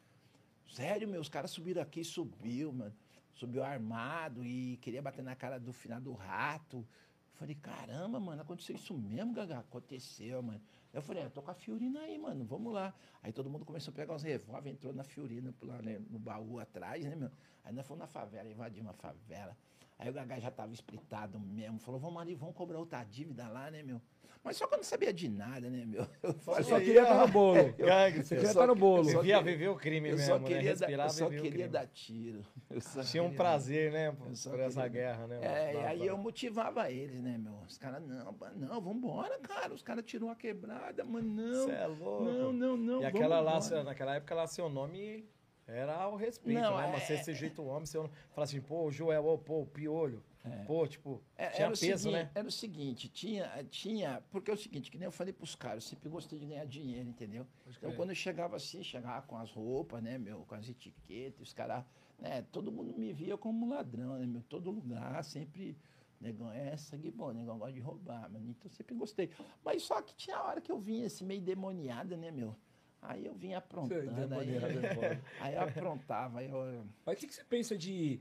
Sério, 0.69 1.09
meu, 1.09 1.21
os 1.21 1.29
caras 1.29 1.51
subiram 1.51 1.81
aqui, 1.81 2.05
subiu, 2.05 2.73
mano. 2.73 2.95
Subiu 3.35 3.65
armado 3.65 4.45
e 4.45 4.77
queria 4.79 5.01
bater 5.01 5.23
na 5.23 5.35
cara 5.35 5.59
do 5.59 5.73
final 5.73 6.01
do 6.01 6.13
rato. 6.13 6.87
falei, 7.33 7.55
caramba, 7.55 8.21
mano, 8.21 8.43
aconteceu 8.43 8.77
isso 8.77 8.93
mesmo, 8.93 9.33
Gagá? 9.33 9.61
Aconteceu, 9.61 10.43
mano. 10.43 10.61
Eu 10.93 11.01
falei, 11.01 11.25
eu 11.25 11.31
tô 11.31 11.41
com 11.41 11.51
a 11.51 11.55
Fiorina 11.55 12.01
aí, 12.01 12.19
mano, 12.19 12.45
vamos 12.45 12.73
lá. 12.75 12.93
Aí 13.23 13.33
todo 13.33 13.49
mundo 13.49 13.65
começou 13.65 13.93
a 13.93 13.95
pegar 13.95 14.15
os 14.15 14.23
revólver, 14.23 14.71
entrou 14.71 14.93
na 14.93 15.05
Fiorina 15.05 15.55
lá, 15.63 15.81
né, 15.81 15.99
no 16.11 16.19
baú 16.19 16.59
atrás, 16.59 17.05
né, 17.05 17.17
meu? 17.17 17.31
Aí 17.65 17.73
nós 17.73 17.87
fomos 17.87 18.01
na 18.01 18.07
favela, 18.07 18.51
invadimos 18.51 18.91
a 18.91 18.95
favela. 18.95 19.57
Aí 20.01 20.09
o 20.09 20.13
Gagá 20.15 20.39
já 20.41 20.51
tava 20.51 20.73
espritado 20.73 21.39
mesmo, 21.39 21.79
falou, 21.79 22.01
vamos 22.01 22.23
ali, 22.23 22.35
vamos 22.35 22.55
cobrar 22.55 22.79
outra 22.79 23.05
dívida 23.05 23.47
lá, 23.49 23.71
né, 23.71 23.83
meu? 23.83 24.01
Mas 24.43 24.57
só 24.57 24.67
que 24.67 24.73
eu 24.73 24.79
não 24.79 24.85
sabia 24.85 25.13
de 25.13 25.29
nada, 25.29 25.69
né, 25.69 25.85
meu? 25.85 26.07
Eu 26.25 26.33
Você 26.33 26.63
só 26.63 26.79
queria 26.79 27.03
estar 27.03 27.27
no 27.27 27.29
bolo. 27.31 27.73
Gangue, 27.75 28.23
Você 28.25 28.35
eu 28.35 28.39
queria 28.39 28.51
estar 28.51 28.67
no 28.67 28.75
bolo. 28.75 29.01
eu 29.01 29.05
só 29.05 29.21
Vivia 29.21 29.37
queria- 29.37 29.43
viver 29.53 29.69
o 29.69 29.77
crime 29.77 30.09
Eu 30.09 30.17
mesmo, 30.17 30.27
só 30.33 30.39
né? 30.39 30.47
queria, 30.47 30.63
dar, 30.63 30.69
Respirar, 30.87 31.07
eu 31.07 31.11
só 31.11 31.29
queria 31.29 31.69
dar 31.69 31.87
tiro. 31.89 32.43
Eu 32.71 32.81
só 32.81 33.03
Tinha 33.03 33.23
um 33.23 33.35
prazer, 33.35 33.93
né, 33.93 34.11
por, 34.13 34.29
Eu 34.29 34.35
só 34.37 34.51
por 34.51 34.61
essa 34.61 34.83
queria- 34.85 34.89
guerra, 35.13 35.27
né? 35.27 35.39
É, 35.43 35.71
e 35.73 35.75
mano? 35.75 35.87
aí 35.89 36.07
eu 36.07 36.17
motivava 36.17 36.91
eles, 36.91 37.21
né, 37.23 37.37
meu? 37.37 37.53
Os 37.69 37.77
caras, 37.77 38.03
não, 38.03 38.35
não, 38.57 38.81
vambora, 38.81 39.39
cara. 39.41 39.75
Os 39.75 39.83
caras 39.83 40.03
tiram 40.07 40.31
a 40.31 40.35
quebrada, 40.35 41.05
mas 41.05 41.23
não. 41.23 41.67
Cê 41.67 41.73
é 41.73 41.87
louco. 41.87 42.25
Não, 42.25 42.51
não, 42.51 42.77
não. 42.79 43.03
E 43.03 43.05
aquela 43.05 43.41
lá, 43.41 43.59
naquela 43.85 44.15
época 44.17 44.35
lá, 44.35 44.47
seu 44.47 44.71
nome 44.71 45.29
era 45.73 46.09
o 46.09 46.17
respeito, 46.17 46.61
Não, 46.61 46.77
né? 46.77 46.89
é- 46.89 46.93
Mas 46.93 47.05
você 47.05 47.17
desse 47.17 47.35
jeito 47.35 47.63
homem, 47.65 47.87
você 47.87 47.99
fala 48.31 48.45
assim, 48.45 48.61
pô, 48.61 48.85
o 48.87 48.91
Joel, 48.91 49.25
ô, 49.27 49.39
pô, 49.39 49.63
o 49.63 49.67
piolho. 49.67 50.23
Pô, 50.67 50.87
tipo, 50.87 51.23
É, 51.37 51.49
tinha 51.51 51.67
era, 51.67 51.75
o 51.75 51.79
peso, 51.79 52.05
seguinte, 52.05 52.13
né? 52.13 52.31
era 52.35 52.49
o 52.49 52.51
seguinte, 52.51 53.09
tinha, 53.11 53.65
tinha. 53.71 54.23
Porque 54.31 54.51
é 54.51 54.55
o 54.55 54.57
seguinte, 54.57 54.91
que 54.91 54.97
nem 54.97 55.05
eu 55.05 55.13
falei 55.13 55.35
pros 55.35 55.55
caras, 55.55 55.85
eu 55.85 55.91
sempre 55.91 56.09
gostei 56.09 56.39
de 56.39 56.47
ganhar 56.47 56.65
dinheiro, 56.65 57.09
entendeu? 57.09 57.47
Então 57.77 57.93
quando 57.93 58.09
eu 58.11 58.15
chegava 58.15 58.57
assim, 58.57 58.83
chegava 58.83 59.27
com 59.27 59.37
as 59.37 59.51
roupas, 59.53 60.03
né, 60.03 60.17
meu, 60.17 60.41
com 60.47 60.55
as 60.55 60.67
etiquetas, 60.69 61.41
os 61.49 61.53
caras, 61.53 61.85
né, 62.19 62.41
todo 62.51 62.73
mundo 62.73 62.95
me 62.97 63.13
via 63.13 63.37
como 63.37 63.69
ladrão, 63.69 64.19
né, 64.19 64.25
meu? 64.27 64.43
Todo 64.43 64.71
lugar, 64.71 65.23
sempre. 65.25 65.77
Negão 66.19 66.51
é 66.53 66.77
sangue 66.77 67.11
bom, 67.11 67.33
negão 67.33 67.59
gosta 67.59 67.73
de 67.73 67.81
roubar, 67.81 68.31
mano. 68.31 68.51
Então 68.51 68.71
eu 68.71 68.71
sempre 68.71 68.95
gostei. 68.95 69.31
Mas 69.65 69.83
só 69.83 70.03
que 70.03 70.15
tinha 70.15 70.39
hora 70.43 70.61
que 70.61 70.71
eu 70.71 70.79
vinha 70.79 71.07
assim, 71.07 71.25
meio 71.25 71.41
demoniada, 71.41 72.15
né, 72.17 72.31
meu? 72.31 72.55
Aí 73.03 73.27
eu 73.27 73.35
vinha 73.35 73.59
aprontando. 73.59 74.11
Aí, 74.35 74.57
é 74.57 74.95
foda. 74.95 75.23
aí 75.41 75.55
eu 75.55 75.63
aprontava, 75.63 76.41
aí 76.41 76.51
eu. 76.51 76.85
Mas 77.05 77.17
o 77.17 77.21
que, 77.21 77.27
que 77.27 77.35
você 77.35 77.45
pensa 77.45 77.77
de. 77.77 78.21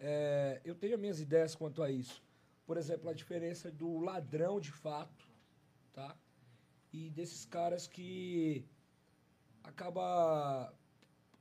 é, 0.00 0.60
eu 0.64 0.74
tenho 0.74 0.94
as 0.94 1.00
minhas 1.00 1.20
ideias 1.20 1.54
quanto 1.54 1.82
a 1.82 1.90
isso. 1.90 2.22
Por 2.66 2.76
exemplo, 2.76 3.08
a 3.08 3.14
diferença 3.14 3.70
do 3.70 3.98
ladrão 3.98 4.60
de 4.60 4.72
fato, 4.72 5.26
tá? 5.92 6.16
E 6.92 7.10
desses 7.10 7.44
caras 7.44 7.86
que 7.86 8.64
acaba. 9.62 10.72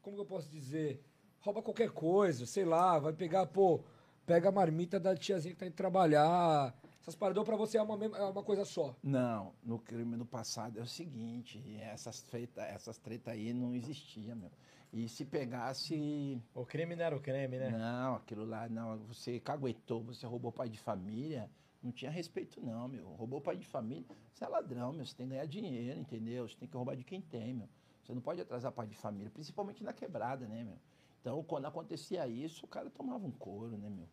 Como 0.01 0.15
que 0.15 0.21
eu 0.21 0.25
posso 0.25 0.49
dizer? 0.49 1.01
Rouba 1.39 1.61
qualquer 1.61 1.91
coisa, 1.91 2.45
sei 2.45 2.65
lá, 2.65 2.99
vai 2.99 3.13
pegar, 3.13 3.45
pô, 3.45 3.81
pega 4.25 4.49
a 4.49 4.51
marmita 4.51 4.99
da 4.99 5.15
tiazinha 5.15 5.53
que 5.53 5.59
tá 5.59 5.65
indo 5.65 5.75
trabalhar. 5.75 6.75
Essas 7.07 7.15
paradas 7.15 7.41
pra 7.45 7.55
você 7.55 7.77
é 7.77 7.81
uma, 7.81 8.03
é 8.03 8.23
uma 8.25 8.43
coisa 8.43 8.65
só. 8.65 8.93
Não, 9.01 9.53
no 9.63 9.79
crime 9.79 10.17
do 10.17 10.25
passado 10.25 10.77
é 10.77 10.81
o 10.81 10.85
seguinte, 10.85 11.63
essas 11.79 12.21
treta, 12.21 12.61
essas 12.63 12.97
treta 12.97 13.31
aí 13.31 13.53
não 13.53 13.73
existia, 13.73 14.35
meu. 14.35 14.51
E 14.91 15.07
se 15.07 15.23
pegasse. 15.23 16.43
O 16.53 16.65
crime 16.65 16.97
não 16.97 17.05
era 17.05 17.15
o 17.15 17.21
crime, 17.21 17.59
né? 17.59 17.69
Não, 17.69 18.15
aquilo 18.15 18.43
lá, 18.43 18.67
não. 18.67 18.97
Você 19.05 19.39
caguetou, 19.39 20.03
você 20.03 20.25
roubou 20.25 20.51
pai 20.51 20.67
de 20.67 20.77
família, 20.77 21.49
não 21.81 21.93
tinha 21.93 22.11
respeito, 22.11 22.59
não, 22.59 22.89
meu. 22.89 23.07
Roubou 23.13 23.39
pai 23.39 23.55
de 23.55 23.65
família, 23.65 24.05
você 24.33 24.43
é 24.43 24.47
ladrão, 24.49 24.91
meu. 24.91 25.05
Você 25.05 25.15
tem 25.15 25.27
que 25.27 25.31
ganhar 25.31 25.47
dinheiro, 25.47 25.97
entendeu? 25.97 26.45
Você 26.45 26.57
tem 26.57 26.67
que 26.67 26.75
roubar 26.75 26.97
de 26.97 27.05
quem 27.05 27.21
tem, 27.21 27.53
meu. 27.53 27.69
Você 28.03 28.13
não 28.13 28.21
pode 28.21 28.41
atrasar 28.41 28.73
pai 28.73 28.85
de 28.85 28.97
família, 28.97 29.31
principalmente 29.31 29.81
na 29.81 29.93
quebrada, 29.93 30.45
né, 30.45 30.61
meu? 30.61 30.77
Então, 31.21 31.41
quando 31.45 31.67
acontecia 31.67 32.27
isso, 32.27 32.65
o 32.65 32.67
cara 32.67 32.89
tomava 32.89 33.25
um 33.25 33.31
couro, 33.31 33.77
né, 33.77 33.89
meu? 33.89 34.09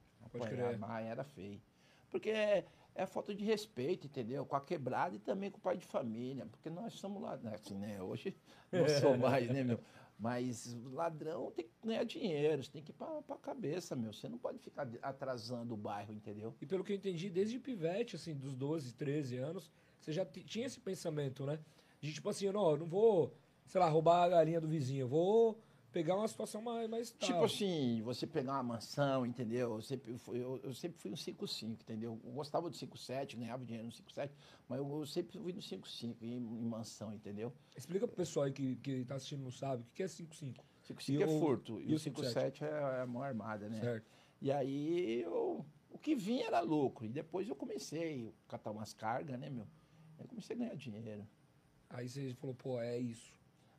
Mais 0.79 1.07
era 1.07 1.25
feio. 1.25 1.61
Porque 2.09 2.65
é, 2.95 3.07
falta 3.07 3.35
de 3.35 3.45
respeito, 3.45 4.07
entendeu? 4.07 4.47
Com 4.47 4.57
a 4.57 4.61
quebrada 4.61 5.17
e 5.17 5.19
também 5.19 5.51
com 5.51 5.59
o 5.59 5.61
pai 5.61 5.77
de 5.77 5.85
família. 5.85 6.47
Porque 6.47 6.71
nós 6.71 6.95
somos 6.95 7.23
lá, 7.23 7.37
né, 7.37 7.55
assim, 7.55 7.75
né? 7.77 8.01
Hoje 8.01 8.37
não 8.71 8.89
sou 8.89 9.17
mais, 9.17 9.49
né, 9.51 9.65
meu? 9.65 9.81
Mas 10.17 10.77
ladrão 10.93 11.51
tem 11.51 11.65
que 11.65 11.73
ganhar 11.85 12.05
dinheiro, 12.05 12.63
você 12.63 12.71
tem 12.71 12.83
que 12.83 12.93
ir 12.93 12.95
pra, 12.95 13.21
pra 13.23 13.37
cabeça, 13.37 13.97
meu. 13.97 14.13
Você 14.13 14.29
não 14.29 14.39
pode 14.39 14.59
ficar 14.59 14.89
atrasando 15.03 15.75
o 15.75 15.77
bairro, 15.77 16.13
entendeu? 16.13 16.55
E 16.61 16.67
pelo 16.67 16.85
que 16.85 16.93
eu 16.93 16.97
entendi, 16.97 17.29
desde 17.29 17.59
pivete, 17.59 18.15
assim, 18.15 18.33
dos 18.33 18.55
12, 18.55 18.95
13 18.95 19.37
anos, 19.39 19.73
você 20.01 20.13
já 20.13 20.25
tinha 20.25 20.67
esse 20.67 20.79
pensamento, 20.79 21.45
né? 21.45 21.59
De 22.01 22.13
tipo 22.13 22.29
assim, 22.29 22.49
não, 22.53 22.71
eu 22.71 22.77
não 22.77 22.87
vou, 22.87 23.35
sei 23.67 23.81
lá, 23.81 23.89
roubar 23.89 24.23
a 24.23 24.29
galinha 24.29 24.61
do 24.61 24.69
vizinho, 24.69 25.01
eu 25.01 25.09
vou 25.09 25.59
pegar 25.95 26.17
uma 26.17 26.27
situação 26.27 26.61
mais, 26.61 26.91
mais 26.91 27.11
Tipo 27.13 27.23
estável. 27.25 27.45
assim, 27.45 28.03
você 28.03 28.27
pegar 28.27 28.55
uma 28.55 28.63
mansão, 28.65 29.25
entendeu? 29.25 29.77
Eu 29.77 29.81
sempre 29.81 30.19
fui, 30.19 30.43
eu, 30.43 30.61
eu 30.65 30.75
sempre 30.75 30.99
fui 30.99 31.13
um 31.13 31.15
5-5, 31.15 31.71
entendeu? 31.83 32.21
Eu 32.25 32.33
gostava 32.33 32.69
do 32.69 32.77
5-7, 32.77 33.37
ganhava 33.39 33.65
dinheiro 33.65 33.87
no 33.87 33.93
5-7, 33.93 34.31
mas 34.69 34.81
eu 34.81 35.07
sempre 35.07 35.39
fui 35.39 35.53
no 35.53 35.61
5-5 35.61 36.17
em, 36.21 36.37
em 36.37 36.67
mansão, 36.67 37.13
entendeu? 37.13 37.53
Explica 37.77 38.09
pro 38.09 38.17
pessoal 38.17 38.47
aí 38.47 38.53
que, 38.53 38.75
que 38.77 39.05
tá 39.05 39.15
assistindo 39.15 39.45
não 39.45 39.53
sabe, 39.53 39.83
o 39.83 39.87
que 39.87 39.93
que 39.95 40.03
é 40.03 40.07
5-5, 40.07 40.57
5-5 40.91 41.11
E 41.11 41.23
é 41.23 41.29
furto, 41.29 41.81
e 41.81 41.91
e, 41.91 41.93
o 41.93 41.97
o 41.97 42.01
5-7 42.01 42.63
é 42.63 43.01
a 43.03 43.07
mão 43.07 43.23
armada, 43.23 43.69
né? 43.69 43.81
certo? 43.81 44.11
E 44.43 44.51
aí 44.51 45.23
eu, 45.23 45.65
o 45.91 45.99
que 45.99 46.17
vinha 46.17 46.49
era 46.49 46.61
lucro. 46.61 47.07
E 47.07 47.09
depois 47.09 47.49
eu 47.49 47.55
comecei 47.55 48.35
a 48.47 48.51
catar 48.51 48.73
umas 48.73 48.93
cargas, 48.93 49.39
né, 49.39 49.49
meu? 49.49 49.67
Aí 50.19 50.25
eu 50.25 50.29
comecei 50.29 50.57
a 50.57 50.59
ganhar 50.59 50.75
dinheiro. 50.75 51.25
Aí 51.89 52.09
você 52.09 52.35
falou, 52.35 52.55
pô, 52.57 52.81
é 52.81 52.99
isso. 52.99 53.33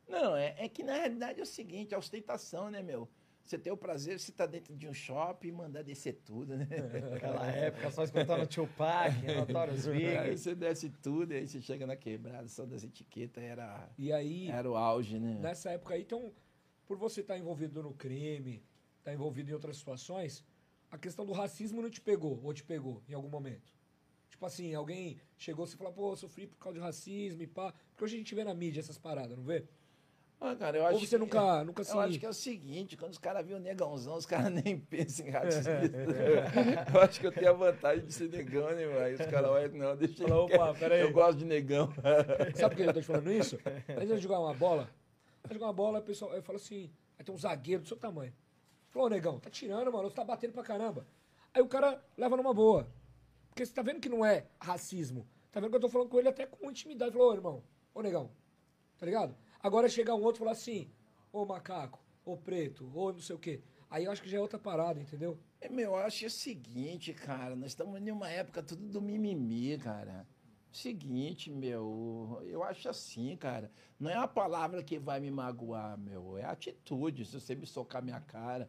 Não, 0.08 0.36
é, 0.36 0.54
é 0.58 0.68
que 0.68 0.82
na 0.82 0.94
realidade 0.94 1.40
é 1.40 1.42
o 1.42 1.46
seguinte, 1.46 1.94
a 1.94 1.98
ostentação, 1.98 2.70
né, 2.70 2.82
meu? 2.82 3.08
Você 3.44 3.56
tem 3.56 3.72
o 3.72 3.76
prazer 3.76 4.16
de 4.16 4.22
você 4.22 4.32
estar 4.32 4.46
dentro 4.46 4.74
de 4.74 4.88
um 4.88 4.92
shopping 4.92 5.48
e 5.48 5.52
mandar 5.52 5.82
descer 5.82 6.14
tudo, 6.24 6.56
né? 6.56 6.66
Naquela 7.12 7.46
época, 7.46 7.90
só 7.92 8.02
escutando 8.02 8.44
Tupac, 8.46 9.14
Notorious 9.24 9.86
Aí 9.86 9.98
Big. 9.98 10.36
você 10.36 10.54
desce 10.54 10.90
tudo, 10.90 11.32
e 11.32 11.36
aí 11.36 11.46
você 11.46 11.60
chega 11.60 11.86
na 11.86 11.94
quebrada, 11.94 12.48
só 12.48 12.66
das 12.66 12.82
etiquetas, 12.82 13.42
era, 13.42 13.88
E 13.96 14.12
aí, 14.12 14.48
era 14.48 14.68
o 14.68 14.76
auge, 14.76 15.20
né? 15.20 15.38
nessa 15.40 15.70
época 15.70 15.94
aí, 15.94 16.02
então, 16.02 16.32
por 16.86 16.96
você 16.96 17.20
estar 17.20 17.38
envolvido 17.38 17.82
no 17.84 17.94
crime, 17.94 18.64
estar 18.98 19.12
envolvido 19.12 19.50
em 19.50 19.54
outras 19.54 19.76
situações, 19.76 20.44
a 20.90 20.98
questão 20.98 21.24
do 21.24 21.32
racismo 21.32 21.80
não 21.80 21.90
te 21.90 22.00
pegou, 22.00 22.40
ou 22.42 22.52
te 22.52 22.64
pegou 22.64 23.00
em 23.08 23.14
algum 23.14 23.28
momento? 23.28 23.76
Tipo 24.28 24.44
assim, 24.44 24.74
alguém 24.74 25.18
chegou 25.38 25.64
e 25.64 25.68
falou, 25.68 25.92
pô, 25.92 26.12
eu 26.12 26.16
sofri 26.16 26.46
por 26.46 26.58
causa 26.58 26.78
de 26.78 26.84
racismo 26.84 27.42
e 27.42 27.46
pá. 27.46 27.72
Porque 27.90 28.04
hoje 28.04 28.16
a 28.16 28.18
gente 28.18 28.34
vê 28.34 28.44
na 28.44 28.52
mídia 28.52 28.80
essas 28.80 28.98
paradas, 28.98 29.34
não 29.36 29.44
vê? 29.44 29.64
Ah, 30.38 30.54
cara, 30.54 30.76
eu 30.76 30.82
Ou 30.82 30.88
acho 30.88 31.00
você 31.00 31.16
que- 31.16 31.18
nunca, 31.18 31.64
nunca 31.64 31.82
se... 31.82 31.92
Eu 31.92 32.00
acho 32.00 32.18
que 32.20 32.26
é 32.26 32.28
o 32.28 32.32
seguinte, 32.34 32.96
quando 32.96 33.12
os 33.12 33.18
caras 33.18 33.44
viram 33.44 33.58
o 33.58 33.62
negãozão, 33.62 34.16
os 34.16 34.26
caras 34.26 34.52
nem 34.52 34.78
pensam 34.78 35.26
em 35.26 35.30
racismo. 35.30 35.72
eu 36.94 37.00
acho 37.00 37.20
que 37.20 37.26
eu 37.26 37.32
tenho 37.32 37.50
a 37.50 37.54
vantagem 37.54 38.04
de 38.04 38.12
ser 38.12 38.28
negão, 38.28 38.70
né, 38.74 38.86
mano? 38.86 39.14
Os 39.14 39.26
caras 39.26 39.50
olham, 39.50 39.72
não, 39.74 39.96
deixa 39.96 40.28
Fala, 40.28 40.42
opa, 40.42 40.74
peraí. 40.74 41.00
Eu 41.00 41.10
gosto 41.12 41.38
de 41.38 41.46
negão. 41.46 41.88
Sabe 42.54 42.74
por 42.74 42.82
que 42.82 42.88
eu 42.90 42.92
tô 42.94 43.00
te 43.00 43.06
falando 43.06 43.32
isso? 43.32 43.58
Antes 43.88 44.08
de 44.08 44.18
jogar 44.18 44.38
uma 44.40 44.52
bola, 44.52 44.90
vai 45.42 45.54
jogar 45.54 45.66
uma 45.66 45.72
bola, 45.72 45.98
o 46.00 46.02
pessoal, 46.02 46.34
eu 46.34 46.42
falo 46.42 46.56
assim, 46.56 46.90
aí 47.18 47.24
tem 47.24 47.34
um 47.34 47.38
zagueiro 47.38 47.82
do 47.82 47.88
seu 47.88 47.96
tamanho. 47.96 48.32
Falou, 48.90 49.06
ô 49.06 49.10
negão, 49.10 49.40
tá 49.40 49.48
tirando, 49.48 49.90
mano, 49.90 50.10
você 50.10 50.16
tá 50.16 50.24
batendo 50.24 50.52
pra 50.52 50.62
caramba. 50.62 51.06
Aí 51.54 51.62
o 51.62 51.66
cara 51.68 52.02
leva 52.16 52.36
numa 52.36 52.52
boa. 52.52 52.86
Porque 53.48 53.64
você 53.64 53.72
tá 53.72 53.80
vendo 53.80 54.00
que 54.00 54.08
não 54.10 54.22
é 54.22 54.44
racismo. 54.60 55.26
Tá 55.50 55.60
vendo 55.60 55.70
que 55.70 55.76
eu 55.76 55.80
tô 55.80 55.88
falando 55.88 56.10
com 56.10 56.18
ele 56.18 56.28
até 56.28 56.44
com 56.44 56.70
intimidade. 56.70 57.12
Falou, 57.12 57.30
ô 57.30 57.34
irmão, 57.34 57.62
ô 57.94 58.02
negão, 58.02 58.30
tá 58.98 59.06
ligado? 59.06 59.34
Agora 59.62 59.88
chega 59.88 60.14
um 60.14 60.22
outro 60.22 60.38
e 60.38 60.44
fala 60.44 60.52
assim, 60.52 60.90
ô 61.32 61.44
macaco, 61.44 61.98
ô 62.24 62.36
preto, 62.36 62.90
ô 62.94 63.12
não 63.12 63.20
sei 63.20 63.36
o 63.36 63.38
quê. 63.38 63.60
Aí 63.90 64.04
eu 64.04 64.10
acho 64.10 64.22
que 64.22 64.28
já 64.28 64.38
é 64.38 64.40
outra 64.40 64.58
parada, 64.58 65.00
entendeu? 65.00 65.38
É, 65.60 65.68
meu, 65.68 65.92
eu 65.92 65.96
acho 65.96 66.26
o 66.26 66.30
seguinte, 66.30 67.12
cara, 67.12 67.54
nós 67.54 67.68
estamos 67.68 68.00
em 68.00 68.10
uma 68.10 68.28
época 68.28 68.62
tudo 68.62 68.88
do 68.88 69.00
mimimi, 69.00 69.78
cara. 69.78 70.26
Seguinte, 70.70 71.50
meu, 71.50 72.42
eu 72.44 72.62
acho 72.62 72.88
assim, 72.88 73.34
cara, 73.36 73.70
não 73.98 74.10
é 74.10 74.14
a 74.14 74.28
palavra 74.28 74.82
que 74.82 74.98
vai 74.98 75.20
me 75.20 75.30
magoar, 75.30 75.96
meu, 75.96 76.36
é 76.36 76.44
a 76.44 76.50
atitude, 76.50 77.24
se 77.24 77.40
você 77.40 77.54
me 77.54 77.66
socar 77.66 78.02
minha 78.02 78.20
cara. 78.20 78.68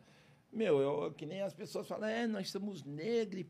Meu, 0.51 0.79
eu, 0.79 1.11
que 1.13 1.25
nem 1.25 1.41
as 1.41 1.53
pessoas 1.53 1.87
falam, 1.87 2.07
é, 2.07 2.25
nós 2.25 2.49
somos 2.49 2.83
negros 2.83 3.41
e. 3.41 3.47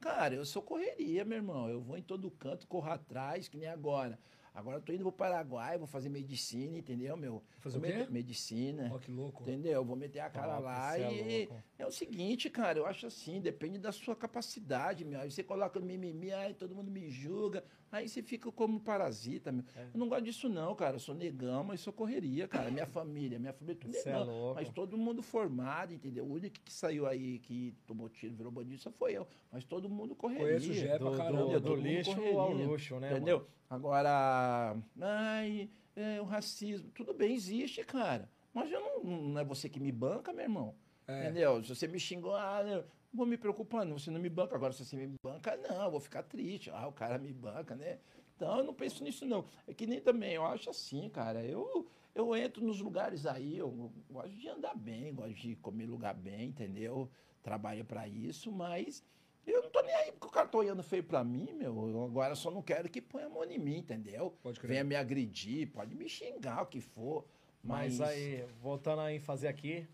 Cara, 0.00 0.34
eu 0.36 0.44
sou 0.44 0.62
correria, 0.62 1.24
meu 1.24 1.38
irmão, 1.38 1.68
eu 1.68 1.80
vou 1.80 1.96
em 1.98 2.02
todo 2.02 2.30
canto, 2.30 2.68
corro 2.68 2.88
atrás, 2.88 3.48
que 3.48 3.56
nem 3.56 3.68
agora. 3.68 4.16
Agora 4.58 4.78
eu 4.78 4.80
tô 4.82 4.92
indo 4.92 5.02
pro 5.04 5.12
Paraguai, 5.12 5.78
vou 5.78 5.86
fazer 5.86 6.08
medicina, 6.08 6.76
entendeu, 6.76 7.16
meu? 7.16 7.42
Fazer 7.60 7.78
o 7.78 7.80
Vou 7.80 7.88
quê? 7.88 7.96
meter- 7.96 8.10
Medicina. 8.12 8.90
Ó, 8.92 8.98
que 8.98 9.08
louco. 9.10 9.42
Entendeu? 9.44 9.72
Eu 9.72 9.84
vou 9.84 9.94
meter 9.94 10.18
a 10.18 10.28
cara 10.28 10.58
lá 10.58 10.98
é 10.98 11.12
e. 11.12 11.46
louco. 11.46 11.62
É 11.78 11.86
o 11.86 11.92
seguinte, 11.92 12.50
cara, 12.50 12.76
eu 12.76 12.84
acho 12.84 13.06
assim, 13.06 13.40
depende 13.40 13.78
da 13.78 13.92
sua 13.92 14.16
capacidade, 14.16 15.04
meu. 15.04 15.20
Aí 15.20 15.30
você 15.30 15.44
coloca 15.44 15.78
mimimi, 15.78 16.32
aí 16.32 16.54
todo 16.54 16.74
mundo 16.74 16.90
me 16.90 17.08
julga, 17.08 17.64
aí 17.90 18.08
você 18.08 18.22
fica 18.22 18.50
como 18.52 18.80
parasita, 18.80 19.50
meu. 19.52 19.64
É. 19.76 19.88
Eu 19.94 19.98
não 19.98 20.08
gosto 20.08 20.24
disso, 20.24 20.48
não, 20.48 20.74
cara. 20.74 20.96
Eu 20.96 21.00
sou 21.00 21.14
negão, 21.14 21.64
mas 21.64 21.80
sou 21.80 21.92
correria, 21.92 22.46
cara. 22.48 22.70
Minha 22.70 22.86
família, 22.88 23.38
minha 23.38 23.52
família, 23.52 23.80
tudo 23.80 23.96
é 23.96 24.04
negão. 24.04 24.24
louco. 24.24 24.54
mas 24.56 24.68
todo 24.70 24.96
mundo 24.96 25.22
formado, 25.22 25.92
entendeu? 25.92 26.24
O 26.24 26.32
único 26.32 26.58
que 26.60 26.72
saiu 26.72 27.06
aí, 27.06 27.38
que 27.38 27.74
tomou 27.86 28.08
tiro, 28.08 28.34
virou 28.34 28.52
bandido, 28.52 28.80
só 28.80 28.90
foi 28.90 29.12
eu. 29.12 29.26
Mas 29.50 29.64
todo 29.64 29.88
mundo 29.88 30.14
correria. 30.14 30.46
Conheço 30.46 30.70
o 30.70 30.74
Gé 30.74 30.98
pra 30.98 31.10
Do, 31.10 31.16
caramba. 31.16 31.44
do, 31.44 31.60
do 31.60 31.70
mundo 31.76 31.82
lixo 31.82 32.14
correria, 32.14 32.38
ao 32.38 32.52
luxo, 32.52 33.00
né? 33.00 33.10
Entendeu? 33.12 33.46
Agora, 33.70 34.76
ai, 35.00 35.70
é, 35.94 36.20
o 36.20 36.24
racismo, 36.24 36.90
tudo 36.90 37.12
bem, 37.14 37.34
existe, 37.34 37.84
cara. 37.84 38.30
Mas 38.52 38.70
eu 38.70 38.80
não, 38.80 39.04
não 39.04 39.40
é 39.40 39.44
você 39.44 39.68
que 39.68 39.78
me 39.78 39.92
banca, 39.92 40.32
meu 40.32 40.42
irmão. 40.44 40.74
É. 41.06 41.24
Entendeu? 41.24 41.62
Se 41.64 41.74
você 41.74 41.86
me 41.86 41.98
xingou, 41.98 42.34
ah, 42.34 42.84
vou 43.12 43.26
me 43.26 43.36
preocupando, 43.36 43.98
você 43.98 44.10
não 44.10 44.20
me 44.20 44.28
banca, 44.28 44.54
agora 44.54 44.72
se 44.72 44.84
você 44.84 44.96
me 44.96 45.14
banca, 45.22 45.56
não, 45.56 45.84
eu 45.84 45.90
vou 45.90 46.00
ficar 46.00 46.22
triste. 46.22 46.70
Ah, 46.70 46.86
o 46.86 46.92
cara 46.92 47.18
me 47.18 47.32
banca, 47.32 47.74
né? 47.74 47.98
Então 48.36 48.58
eu 48.58 48.64
não 48.64 48.74
penso 48.74 49.02
nisso, 49.02 49.26
não. 49.26 49.44
É 49.66 49.74
que 49.74 49.86
nem 49.86 50.00
também, 50.00 50.34
eu 50.34 50.44
acho 50.44 50.70
assim, 50.70 51.08
cara, 51.08 51.44
eu, 51.44 51.88
eu 52.14 52.36
entro 52.36 52.64
nos 52.64 52.80
lugares 52.80 53.26
aí, 53.26 53.58
eu 53.58 53.92
gosto 54.10 54.30
de 54.30 54.48
andar 54.48 54.76
bem, 54.76 55.14
gosto 55.14 55.34
de 55.34 55.56
comer 55.56 55.86
lugar 55.86 56.14
bem, 56.14 56.48
entendeu? 56.48 57.10
Trabalho 57.42 57.84
para 57.84 58.06
isso, 58.06 58.52
mas 58.52 59.02
eu 59.46 59.62
não 59.62 59.70
tô 59.70 59.80
nem 59.82 59.94
aí 59.94 60.12
porque 60.12 60.26
o 60.26 60.30
cara 60.30 60.46
tá 60.46 60.58
olhando 60.58 60.82
feio 60.82 61.02
pra 61.02 61.24
mim, 61.24 61.52
meu. 61.54 61.88
Eu 61.88 62.04
agora 62.04 62.34
só 62.34 62.50
não 62.50 62.62
quero 62.62 62.88
que 62.88 63.00
ponha 63.00 63.26
a 63.26 63.30
mão 63.30 63.44
em 63.44 63.58
mim, 63.58 63.78
entendeu? 63.78 64.36
Pode 64.42 64.60
crer. 64.60 64.68
Venha 64.70 64.84
me 64.84 64.94
agredir, 64.94 65.70
pode 65.72 65.94
me 65.94 66.08
xingar, 66.08 66.62
o 66.62 66.66
que 66.66 66.80
for. 66.80 67.24
Mas, 67.62 67.98
Mas 67.98 68.10
aí, 68.10 68.44
voltando 68.60 69.00
à 69.00 69.12
ênfase 69.12 69.46
aqui, 69.46 69.86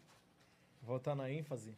voltando 0.83 1.23
à 1.23 1.31
ênfase, 1.31 1.77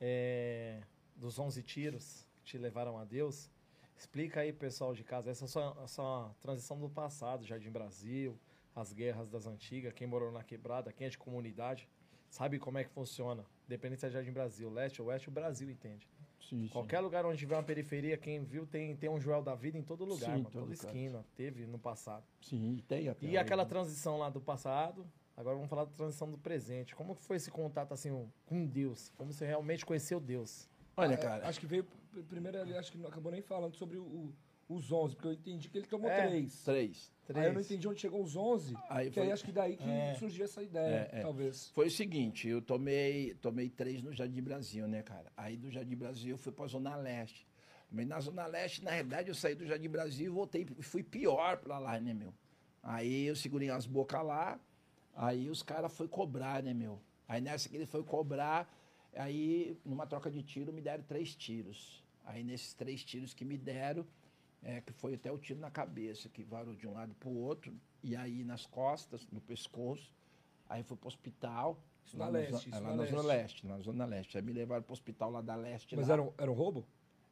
é, 0.00 0.80
dos 1.16 1.38
11 1.38 1.62
tiros 1.62 2.26
que 2.38 2.44
te 2.44 2.58
levaram 2.58 2.98
a 2.98 3.04
Deus, 3.04 3.50
explica 3.96 4.40
aí, 4.40 4.52
pessoal 4.52 4.94
de 4.94 5.02
casa, 5.02 5.30
essa 5.30 5.44
é 5.44 5.48
só, 5.48 5.86
só 5.86 6.34
transição 6.40 6.78
do 6.78 6.88
passado, 6.88 7.44
Jardim 7.44 7.70
Brasil, 7.70 8.38
as 8.74 8.92
guerras 8.92 9.28
das 9.28 9.46
antigas, 9.46 9.92
quem 9.92 10.06
morou 10.06 10.30
na 10.30 10.44
quebrada, 10.44 10.92
quem 10.92 11.06
é 11.06 11.10
de 11.10 11.18
comunidade, 11.18 11.88
sabe 12.30 12.58
como 12.58 12.78
é 12.78 12.84
que 12.84 12.90
funciona. 12.90 13.44
Independente 13.66 14.00
se 14.00 14.06
é 14.06 14.10
Jardim 14.10 14.32
Brasil, 14.32 14.70
leste 14.70 15.02
ou 15.02 15.08
oeste, 15.08 15.28
o 15.28 15.32
Brasil 15.32 15.68
entende. 15.70 16.06
Sim, 16.40 16.62
sim. 16.62 16.68
Qualquer 16.68 17.00
lugar 17.00 17.26
onde 17.26 17.36
tiver 17.36 17.56
uma 17.56 17.62
periferia, 17.62 18.16
quem 18.16 18.42
viu 18.42 18.66
tem, 18.66 18.96
tem 18.96 19.10
um 19.10 19.20
Joel 19.20 19.42
da 19.42 19.54
vida 19.54 19.76
em 19.76 19.82
todo 19.82 20.04
lugar, 20.04 20.26
Sim, 20.26 20.30
mano, 20.30 20.44
todo 20.44 20.52
toda 20.52 20.64
lugar. 20.72 20.86
esquina, 20.86 21.24
teve 21.36 21.66
no 21.66 21.78
passado. 21.78 22.24
Sim, 22.40 22.82
tem 22.88 23.08
até. 23.08 23.26
E 23.26 23.30
hoje, 23.30 23.36
aquela 23.36 23.64
né? 23.64 23.68
transição 23.68 24.18
lá 24.18 24.30
do 24.30 24.40
passado, 24.40 25.06
agora 25.38 25.54
vamos 25.56 25.70
falar 25.70 25.84
da 25.84 25.92
transição 25.92 26.30
do 26.30 26.36
presente. 26.36 26.94
Como 26.94 27.14
que 27.14 27.22
foi 27.22 27.36
esse 27.36 27.50
contato 27.50 27.92
assim 27.94 28.10
com 28.44 28.66
Deus? 28.66 29.12
Como 29.16 29.32
você 29.32 29.46
realmente 29.46 29.86
conheceu 29.86 30.18
Deus? 30.20 30.68
Olha, 30.96 31.14
É, 31.14 31.16
cara. 31.16 31.46
acho 31.48 31.60
que 31.60 31.66
veio 31.66 31.84
pr- 31.84 32.22
primeiro 32.28 32.60
ali, 32.60 32.76
acho 32.76 32.90
que 32.90 32.98
não 32.98 33.08
acabou 33.08 33.30
nem 33.30 33.40
falando 33.40 33.74
sobre 33.76 33.98
o- 33.98 34.32
os 34.68 34.90
11, 34.92 35.14
porque 35.14 35.28
eu 35.28 35.32
entendi 35.32 35.68
que 35.70 35.78
ele 35.78 35.86
tomou 35.86 36.10
É. 36.10 36.26
três. 36.26 36.62
Três. 36.64 37.12
Aí 37.34 37.46
eu 37.46 37.52
não 37.54 37.60
entendi 37.60 37.86
onde 37.88 38.00
chegou 38.00 38.22
os 38.22 38.34
11, 38.36 38.74
Aí 38.90 39.10
que 39.10 39.20
aí 39.20 39.26
foi- 39.26 39.32
acho 39.32 39.44
que 39.44 39.52
daí 39.52 39.76
que 39.76 39.88
É. 39.88 40.14
surgiu 40.14 40.44
essa 40.44 40.62
ideia, 40.62 41.08
É, 41.12 41.20
é. 41.20 41.22
talvez. 41.22 41.68
Foi 41.70 41.86
o 41.86 41.90
seguinte, 41.90 42.48
eu 42.48 42.60
tomei, 42.60 43.34
tomei 43.34 43.70
três 43.70 44.02
no 44.02 44.12
Jardim 44.12 44.42
Brasil, 44.42 44.86
né, 44.88 45.02
cara? 45.02 45.30
Aí 45.36 45.56
do 45.56 45.70
Jardim 45.70 45.96
Brasil 45.96 46.30
eu 46.34 46.38
fui 46.38 46.52
pra 46.52 46.66
Zona 46.66 46.96
Leste. 46.96 47.46
Mas 47.90 48.06
na 48.06 48.20
Zona 48.20 48.46
Leste, 48.46 48.84
na 48.84 48.90
realidade, 48.90 49.28
eu 49.28 49.34
saí 49.34 49.54
do 49.54 49.64
Jardim 49.64 49.88
Brasil 49.88 50.26
e 50.26 50.28
voltei, 50.28 50.66
fui 50.82 51.02
pior 51.02 51.56
pra 51.58 51.78
lá, 51.78 51.98
né, 51.98 52.12
meu? 52.12 52.34
Aí 52.82 53.24
eu 53.26 53.34
segurei 53.36 53.70
as 53.70 53.86
bocas 53.86 54.22
lá, 54.22 54.60
aí 55.18 55.50
os 55.50 55.62
caras 55.62 55.92
foram 55.92 56.08
cobrar, 56.08 56.62
né, 56.62 56.72
meu? 56.72 57.00
Aí 57.26 57.40
nessa 57.40 57.68
que 57.68 57.76
ele 57.76 57.86
foi 57.86 58.02
cobrar, 58.04 58.72
aí 59.14 59.76
numa 59.84 60.06
troca 60.06 60.30
de 60.30 60.42
tiro 60.42 60.72
me 60.72 60.80
deram 60.80 61.02
três 61.02 61.34
tiros. 61.34 62.04
Aí 62.24 62.44
nesses 62.44 62.72
três 62.72 63.04
tiros 63.04 63.34
que 63.34 63.44
me 63.44 63.58
deram, 63.58 64.06
é, 64.62 64.80
que 64.80 64.92
foi 64.92 65.14
até 65.14 65.30
o 65.32 65.38
tiro 65.38 65.58
na 65.58 65.70
cabeça, 65.70 66.28
que 66.28 66.44
varou 66.44 66.74
de 66.74 66.86
um 66.86 66.92
lado 66.92 67.14
pro 67.14 67.30
outro, 67.30 67.74
e 68.02 68.14
aí 68.14 68.44
nas 68.44 68.64
costas, 68.64 69.26
no 69.32 69.40
pescoço. 69.40 70.14
Aí 70.68 70.82
fui 70.82 70.96
pro 70.96 71.08
hospital. 71.08 71.82
Isso 72.04 72.16
na 72.16 72.26
lá 72.26 72.30
no 72.30 72.38
leste, 72.38 72.68
é, 72.68 72.70
na 72.70 72.78
lá 72.80 72.96
na 72.96 73.04
Zona 73.04 73.22
leste. 73.22 73.26
Leste, 73.26 73.66
na 73.66 73.78
Zona 73.80 74.04
Leste. 74.06 74.36
Aí 74.38 74.42
me 74.42 74.52
levaram 74.52 74.82
pro 74.82 74.92
hospital 74.92 75.30
lá 75.30 75.40
da 75.40 75.54
Leste. 75.56 75.96
Mas 75.96 76.08
lá. 76.08 76.14
era 76.14 76.22
um, 76.22 76.32
era 76.38 76.50
um 76.50 76.54
roubo? 76.54 76.86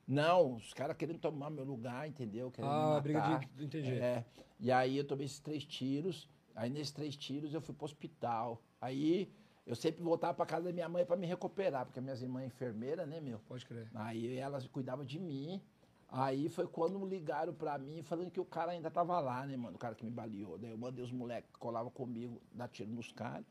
Não, 0.07 0.55
os 0.55 0.72
caras 0.72 0.97
querendo 0.97 1.18
tomar 1.18 1.51
meu 1.51 1.64
lugar, 1.64 2.07
entendeu? 2.07 2.51
Querendo 2.51 2.70
Ah, 2.70 2.89
matar. 2.89 3.01
briga 3.03 3.41
de 3.55 3.64
entendi. 3.64 3.95
É, 3.95 4.24
e 4.61 4.70
aí 4.70 4.97
eu 4.97 5.05
tomei 5.05 5.26
esses 5.26 5.41
três 5.41 5.64
tiros. 5.64 6.28
Aí 6.57 6.70
nesses 6.70 6.90
três 6.90 7.14
tiros 7.14 7.52
eu 7.52 7.61
fui 7.61 7.74
pro 7.74 7.84
hospital. 7.84 8.62
Aí 8.80 9.30
eu 9.66 9.76
sempre 9.76 10.02
voltava 10.02 10.32
pra 10.32 10.46
casa 10.46 10.64
da 10.64 10.72
minha 10.72 10.88
mãe 10.88 11.04
pra 11.04 11.16
me 11.16 11.26
recuperar, 11.26 11.84
porque 11.84 12.00
minhas 12.00 12.22
irmãs 12.22 12.44
é 12.44 12.46
enfermeira, 12.46 13.04
né, 13.04 13.20
meu? 13.20 13.38
Pode 13.40 13.66
crer. 13.66 13.90
Aí 13.94 14.38
elas 14.38 14.66
cuidavam 14.66 15.04
de 15.04 15.18
mim. 15.20 15.61
Aí 16.09 16.48
foi 16.48 16.66
quando 16.66 17.04
ligaram 17.04 17.52
pra 17.52 17.76
mim 17.76 18.02
falando 18.02 18.30
que 18.30 18.40
o 18.40 18.44
cara 18.44 18.72
ainda 18.72 18.90
tava 18.90 19.20
lá, 19.20 19.44
né, 19.46 19.57
mano? 19.57 19.76
O 19.76 19.78
cara 19.78 19.94
que 19.94 20.04
me 20.04 20.11
baleou. 20.11 20.57
Daí 20.57 20.70
eu 20.70 20.78
mandei 20.78 21.04
os 21.04 21.12
moleques 21.12 21.50
que 21.52 21.59
colavam 21.59 21.90
comigo 21.90 22.40
dar 22.52 22.68
tiro 22.68 22.90
nos 22.90 23.12
caras. 23.12 23.44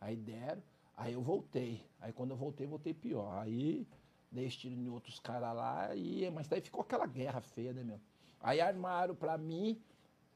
Aí 0.00 0.16
deram. 0.16 0.62
Aí 0.96 1.12
eu 1.12 1.22
voltei. 1.22 1.84
Aí 2.00 2.12
quando 2.12 2.30
eu 2.30 2.36
voltei, 2.36 2.66
voltei 2.66 2.94
pior. 2.94 3.38
Aí 3.38 3.86
dei 4.32 4.48
tiro 4.48 4.74
em 4.74 4.88
outros 4.88 5.18
caras 5.18 5.54
lá. 5.54 5.94
E, 5.94 6.30
mas 6.30 6.48
daí 6.48 6.62
ficou 6.62 6.80
aquela 6.80 7.06
guerra 7.06 7.42
feia, 7.42 7.72
né, 7.74 7.82
meu? 7.82 8.00
Aí 8.40 8.60
armaram 8.60 9.14
pra 9.14 9.36
mim. 9.36 9.82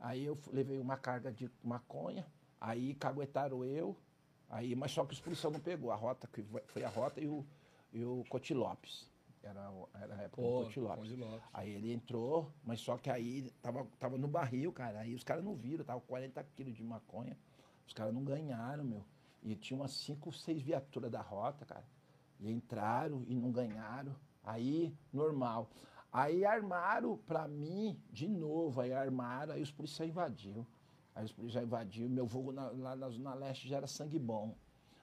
Aí 0.01 0.25
eu 0.25 0.39
levei 0.53 0.79
uma 0.79 0.97
carga 0.97 1.31
de 1.31 1.51
maconha. 1.63 2.27
Aí 2.61 2.95
caguetaram 2.95 3.65
eu. 3.65 3.97
Aí, 4.49 4.75
mas 4.75 4.91
só 4.91 5.05
que 5.05 5.13
os 5.13 5.21
policiais 5.21 5.53
não 5.53 5.61
pegou. 5.61 5.91
A 5.93 5.95
rota, 5.95 6.27
que 6.27 6.43
foi- 6.43 6.83
a 6.83 6.89
rota 6.89 7.21
e 7.21 7.27
o, 7.29 7.45
e 7.93 8.05
o 8.05 8.25
Coti 8.29 8.55
Lopes. 8.55 9.09
Era, 9.43 9.71
era 9.95 10.15
a 10.17 10.23
época 10.23 10.43
do 10.43 10.49
Pô, 10.49 10.65
Coti 10.65 10.81
Lopes. 10.81 11.17
Lopes. 11.17 11.43
Aí 11.53 11.71
ele 11.71 11.93
entrou, 11.93 12.51
mas 12.65 12.81
só 12.81 12.97
que 12.99 13.09
aí 13.09 13.51
tava, 13.63 13.87
tava 13.99 14.19
no 14.19 14.27
barril, 14.29 14.73
cara. 14.73 15.01
Aí 15.01 15.15
os 15.15 15.23
caras 15.23 15.45
não 15.45 15.55
viram, 15.55 15.85
tava 15.85 16.01
40 16.01 16.43
quilos 16.57 16.75
de 16.75 16.83
maconha. 16.83 17.39
Os 17.87 17.93
caras 17.93 18.13
não 18.13 18.25
ganharam, 18.25 18.85
meu. 18.85 19.05
E 19.43 19.55
tinha 19.55 19.79
umas 19.79 19.93
5, 19.93 20.33
6 20.33 20.61
viaturas 20.61 21.11
da 21.11 21.21
rota, 21.23 21.65
cara. 21.65 21.85
E 22.39 22.51
entraram 22.51 23.25
e 23.29 23.35
não 23.35 23.51
ganharam. 23.53 24.15
Aí, 24.43 24.95
normal. 25.13 25.71
Aí 26.13 26.45
armaram 26.45 27.17
pra 27.17 27.47
mim 27.47 27.99
de 28.13 28.29
novo. 28.29 28.81
Aí 28.81 28.93
armaram, 28.93 29.55
aí 29.55 29.63
os 29.63 29.71
policiais 29.71 30.11
invadiram. 30.11 30.67
Aí 31.15 31.25
os 31.25 31.33
policiais 31.33 31.67
invadiram. 31.67 32.11
Meu 32.11 32.27
voo 32.27 32.53
na- 32.53 32.71
lá 32.71 32.97
na 32.97 33.09
Zona 33.09 33.35
Leste 33.35 33.69
já 33.69 33.77
era 33.77 33.87
sangue 33.87 34.19
bom. 34.19 34.55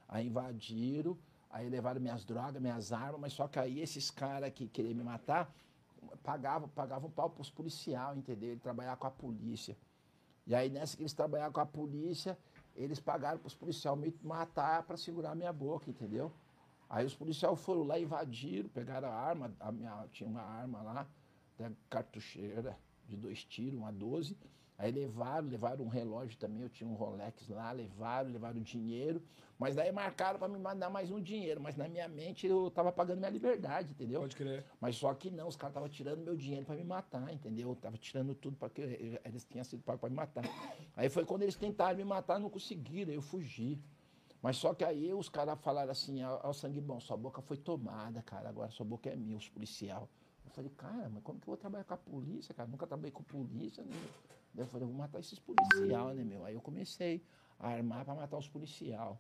Aí 0.07 0.27
invadiram, 0.27 1.17
aí 1.49 1.69
levaram 1.69 1.99
minhas 1.99 2.23
drogas, 2.23 2.61
minhas 2.61 2.91
armas, 2.93 3.19
mas 3.19 3.33
só 3.33 3.47
que 3.47 3.59
aí 3.59 3.81
esses 3.81 4.09
caras 4.09 4.51
que 4.51 4.67
queriam 4.67 4.95
me 4.95 5.03
matar 5.03 5.53
pagavam, 6.23 6.69
pagavam 6.69 7.09
pau 7.09 7.29
pros 7.29 7.49
policial, 7.49 8.15
entendeu? 8.15 8.51
Ele 8.51 8.59
trabalhava 8.59 8.97
com 8.97 9.07
a 9.07 9.11
polícia. 9.11 9.77
E 10.45 10.55
aí 10.55 10.69
nessa 10.69 10.95
que 10.95 11.03
eles 11.03 11.13
trabalhavam 11.13 11.53
com 11.53 11.59
a 11.59 11.65
polícia, 11.65 12.37
eles 12.75 12.99
pagaram 12.99 13.39
pros 13.39 13.53
policial 13.55 13.95
me 13.95 14.13
matar 14.23 14.83
para 14.83 14.95
segurar 14.97 15.35
minha 15.35 15.51
boca, 15.51 15.89
entendeu? 15.89 16.31
Aí 16.89 17.05
os 17.05 17.13
policiais 17.15 17.59
foram 17.59 17.83
lá, 17.83 17.99
invadiram, 17.99 18.69
pegaram 18.69 19.09
a 19.09 19.13
arma, 19.13 19.53
a 19.59 19.71
minha, 19.71 20.05
tinha 20.11 20.29
uma 20.29 20.41
arma 20.41 20.81
lá, 20.81 21.07
da 21.57 21.71
cartucheira 21.89 22.77
de 23.07 23.15
dois 23.17 23.43
tiros, 23.43 23.77
uma 23.79 23.91
12. 23.91 24.37
Aí 24.77 24.91
levaram, 24.91 25.47
levaram 25.47 25.83
um 25.83 25.87
relógio 25.87 26.37
também, 26.37 26.61
eu 26.61 26.69
tinha 26.69 26.87
um 26.87 26.93
Rolex 26.93 27.47
lá, 27.49 27.71
levaram, 27.71 28.29
levaram 28.29 28.61
dinheiro. 28.61 29.23
Mas 29.57 29.75
daí 29.75 29.91
marcaram 29.91 30.37
para 30.37 30.47
me 30.47 30.59
mandar 30.59 30.87
mais 30.87 31.09
um 31.09 31.19
dinheiro. 31.19 31.59
Mas 31.59 31.75
na 31.75 31.87
minha 31.87 32.07
mente 32.07 32.45
eu 32.45 32.69
tava 32.69 32.91
pagando 32.91 33.17
minha 33.17 33.31
liberdade, 33.31 33.89
entendeu? 33.89 34.21
Pode 34.21 34.35
crer. 34.35 34.63
Mas 34.79 34.95
só 34.95 35.11
que 35.15 35.31
não, 35.31 35.47
os 35.47 35.55
caras 35.55 35.71
estavam 35.71 35.89
tirando 35.89 36.19
meu 36.23 36.35
dinheiro 36.37 36.63
para 36.63 36.75
me 36.75 36.83
matar, 36.83 37.33
entendeu? 37.33 37.75
Tava 37.75 37.97
tirando 37.97 38.35
tudo 38.35 38.55
porque 38.55 38.81
eu- 38.81 39.19
eles 39.25 39.43
tinham 39.45 39.63
sido 39.63 39.81
pagos 39.81 39.99
para 39.99 40.09
me 40.11 40.15
matar. 40.15 40.43
Aí 40.95 41.09
foi 41.09 41.25
quando 41.25 41.41
eles 41.41 41.55
tentaram 41.55 41.97
me 41.97 42.03
matar, 42.05 42.39
não 42.39 42.49
conseguiram, 42.49 43.11
eu 43.11 43.21
fugi. 43.21 43.81
Mas 44.41 44.57
só 44.57 44.73
que 44.73 44.83
aí 44.83 45.13
os 45.13 45.29
caras 45.29 45.59
falaram 45.59 45.91
assim, 45.91 46.21
ao, 46.21 46.53
sangue 46.53 46.79
bom, 46.79 46.99
sua 46.99 47.17
boca 47.17 47.41
foi 47.41 47.57
tomada, 47.57 48.21
cara, 48.21 48.49
agora 48.49 48.69
sua 48.71 48.85
boca 48.85 49.09
é 49.09 49.15
minha, 49.15 49.37
os 49.37 49.49
policial. 49.49 50.09
Eu 50.45 50.51
falei, 50.51 50.71
cara, 50.71 51.09
mas 51.09 51.23
como 51.23 51.39
que 51.39 51.43
eu 51.43 51.51
vou 51.51 51.57
trabalhar 51.57 51.83
com 51.83 51.93
a 51.93 51.97
polícia, 51.97 52.53
cara? 52.53 52.69
Nunca 52.69 52.87
trabalhei 52.87 53.11
com 53.11 53.23
polícia, 53.23 53.83
né? 53.83 53.95
Daí 54.53 54.63
eu 54.63 54.67
falei, 54.67 54.85
eu 54.85 54.89
vou 54.89 54.97
matar 54.97 55.19
esses 55.19 55.39
policial, 55.39 56.13
né, 56.13 56.23
meu? 56.23 56.45
Aí 56.45 56.53
eu 56.53 56.61
comecei 56.61 57.23
a 57.59 57.69
armar 57.69 58.05
para 58.05 58.15
matar 58.15 58.37
os 58.37 58.47
policial. 58.47 59.19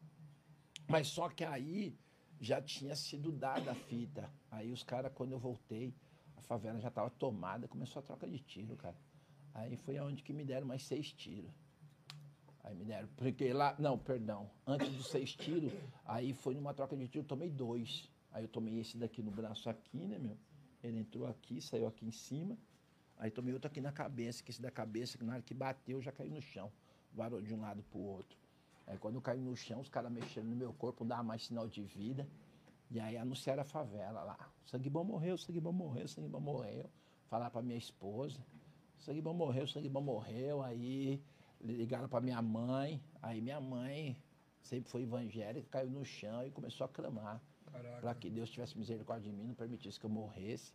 Mas 0.87 1.07
só 1.07 1.27
que 1.29 1.43
aí 1.43 1.97
já 2.39 2.61
tinha 2.61 2.95
sido 2.95 3.31
dada 3.31 3.71
a 3.71 3.75
fita. 3.75 4.31
Aí 4.49 4.71
os 4.71 4.83
caras, 4.83 5.11
quando 5.13 5.31
eu 5.31 5.39
voltei, 5.39 5.93
a 6.37 6.41
favela 6.41 6.79
já 6.79 6.87
estava 6.87 7.09
tomada, 7.09 7.67
começou 7.67 7.99
a 7.99 8.03
troca 8.03 8.27
de 8.27 8.39
tiro, 8.39 8.75
cara. 8.77 8.95
Aí 9.53 9.75
foi 9.77 9.97
aonde 9.97 10.23
que 10.23 10.31
me 10.31 10.45
deram 10.45 10.67
mais 10.67 10.83
seis 10.83 11.11
tiros. 11.11 11.51
Aí 12.67 12.75
me 12.75 12.83
deram, 12.83 13.07
porque 13.15 13.53
lá, 13.53 13.75
não, 13.79 13.97
perdão, 13.97 14.49
antes 14.65 14.89
dos 14.89 15.07
seis 15.07 15.33
tiros, 15.33 15.71
aí 16.05 16.33
foi 16.33 16.53
numa 16.53 16.73
troca 16.73 16.97
de 16.97 17.07
tiro, 17.07 17.23
tomei 17.23 17.49
dois. 17.49 18.09
Aí 18.29 18.43
eu 18.43 18.49
tomei 18.49 18.77
esse 18.77 18.97
daqui 18.97 19.23
no 19.23 19.31
braço 19.31 19.69
aqui, 19.69 20.05
né, 20.05 20.19
meu? 20.19 20.37
Ele 20.83 20.99
entrou 20.99 21.25
aqui, 21.27 21.61
saiu 21.61 21.87
aqui 21.87 22.05
em 22.05 22.11
cima. 22.11 22.57
Aí 23.17 23.31
tomei 23.31 23.53
outro 23.53 23.69
aqui 23.69 23.79
na 23.79 23.93
cabeça, 23.93 24.43
que 24.43 24.51
esse 24.51 24.61
da 24.61 24.69
cabeça, 24.69 25.17
que 25.17 25.23
na 25.23 25.33
hora 25.35 25.41
que 25.41 25.53
bateu, 25.53 26.01
já 26.01 26.11
caiu 26.11 26.29
no 26.29 26.41
chão. 26.41 26.69
Varou 27.13 27.41
de 27.41 27.53
um 27.55 27.61
lado 27.61 27.81
pro 27.83 27.99
outro. 27.99 28.37
Aí 28.85 28.97
quando 28.97 29.15
eu 29.15 29.21
caí 29.21 29.39
no 29.39 29.55
chão, 29.55 29.79
os 29.79 29.87
caras 29.87 30.11
mexeram 30.11 30.49
no 30.49 30.55
meu 30.55 30.73
corpo, 30.73 31.05
não 31.05 31.09
dava 31.09 31.23
mais 31.23 31.45
sinal 31.45 31.69
de 31.69 31.81
vida. 31.81 32.27
E 32.91 32.99
aí 32.99 33.17
anunciaram 33.17 33.61
a 33.61 33.65
favela 33.65 34.23
lá. 34.23 34.37
Sangue 34.65 34.89
bom 34.89 35.05
morreu, 35.05 35.37
sangue 35.37 35.61
bom 35.61 35.71
morreu, 35.71 36.05
sangue 36.05 36.27
bom 36.27 36.41
morreu. 36.41 36.89
Falar 37.29 37.49
pra 37.49 37.61
minha 37.61 37.77
esposa. 37.77 38.45
Sangue 38.97 39.21
bom 39.21 39.33
morreu, 39.33 39.65
sangue 39.67 39.87
bom 39.87 40.01
morreu. 40.01 40.61
Aí 40.61 41.23
ligaram 41.73 42.07
pra 42.07 42.21
minha 42.21 42.41
mãe. 42.41 43.01
Aí 43.21 43.41
minha 43.41 43.59
mãe 43.59 44.17
sempre 44.61 44.89
foi 44.89 45.03
evangélica, 45.03 45.67
caiu 45.69 45.89
no 45.89 46.03
chão 46.03 46.45
e 46.45 46.51
começou 46.51 46.85
a 46.85 46.89
clamar 46.89 47.41
para 48.01 48.13
que 48.15 48.29
Deus 48.29 48.49
tivesse 48.49 48.77
misericórdia 48.77 49.29
de 49.29 49.37
mim, 49.37 49.47
não 49.47 49.55
permitisse 49.55 49.99
que 49.99 50.05
eu 50.05 50.09
morresse. 50.09 50.73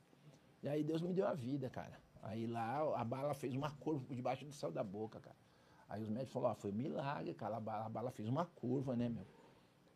E 0.62 0.68
aí 0.68 0.84
Deus 0.84 1.03
me 1.03 1.12
deu 1.12 1.26
a 1.26 1.34
vida, 1.34 1.68
cara. 1.68 2.01
Aí 2.22 2.47
lá 2.47 3.01
a 3.01 3.05
bala 3.05 3.34
fez 3.34 3.55
uma 3.55 3.70
curva 3.70 4.05
por 4.05 4.14
debaixo 4.14 4.45
do 4.45 4.53
céu 4.53 4.70
da 4.70 4.84
boca, 4.84 5.20
cara. 5.20 5.36
Aí 5.88 6.01
os 6.03 6.09
médicos 6.09 6.32
falaram, 6.32 6.53
ó, 6.53 6.55
foi 6.55 6.70
um 6.70 6.74
milagre, 6.74 7.34
cara. 7.34 7.57
A 7.57 7.61
bala, 7.61 7.86
a 7.86 7.88
bala 7.88 8.11
fez 8.11 8.28
uma 8.28 8.47
curva, 8.47 8.95
né, 8.97 9.09
meu? 9.09 9.26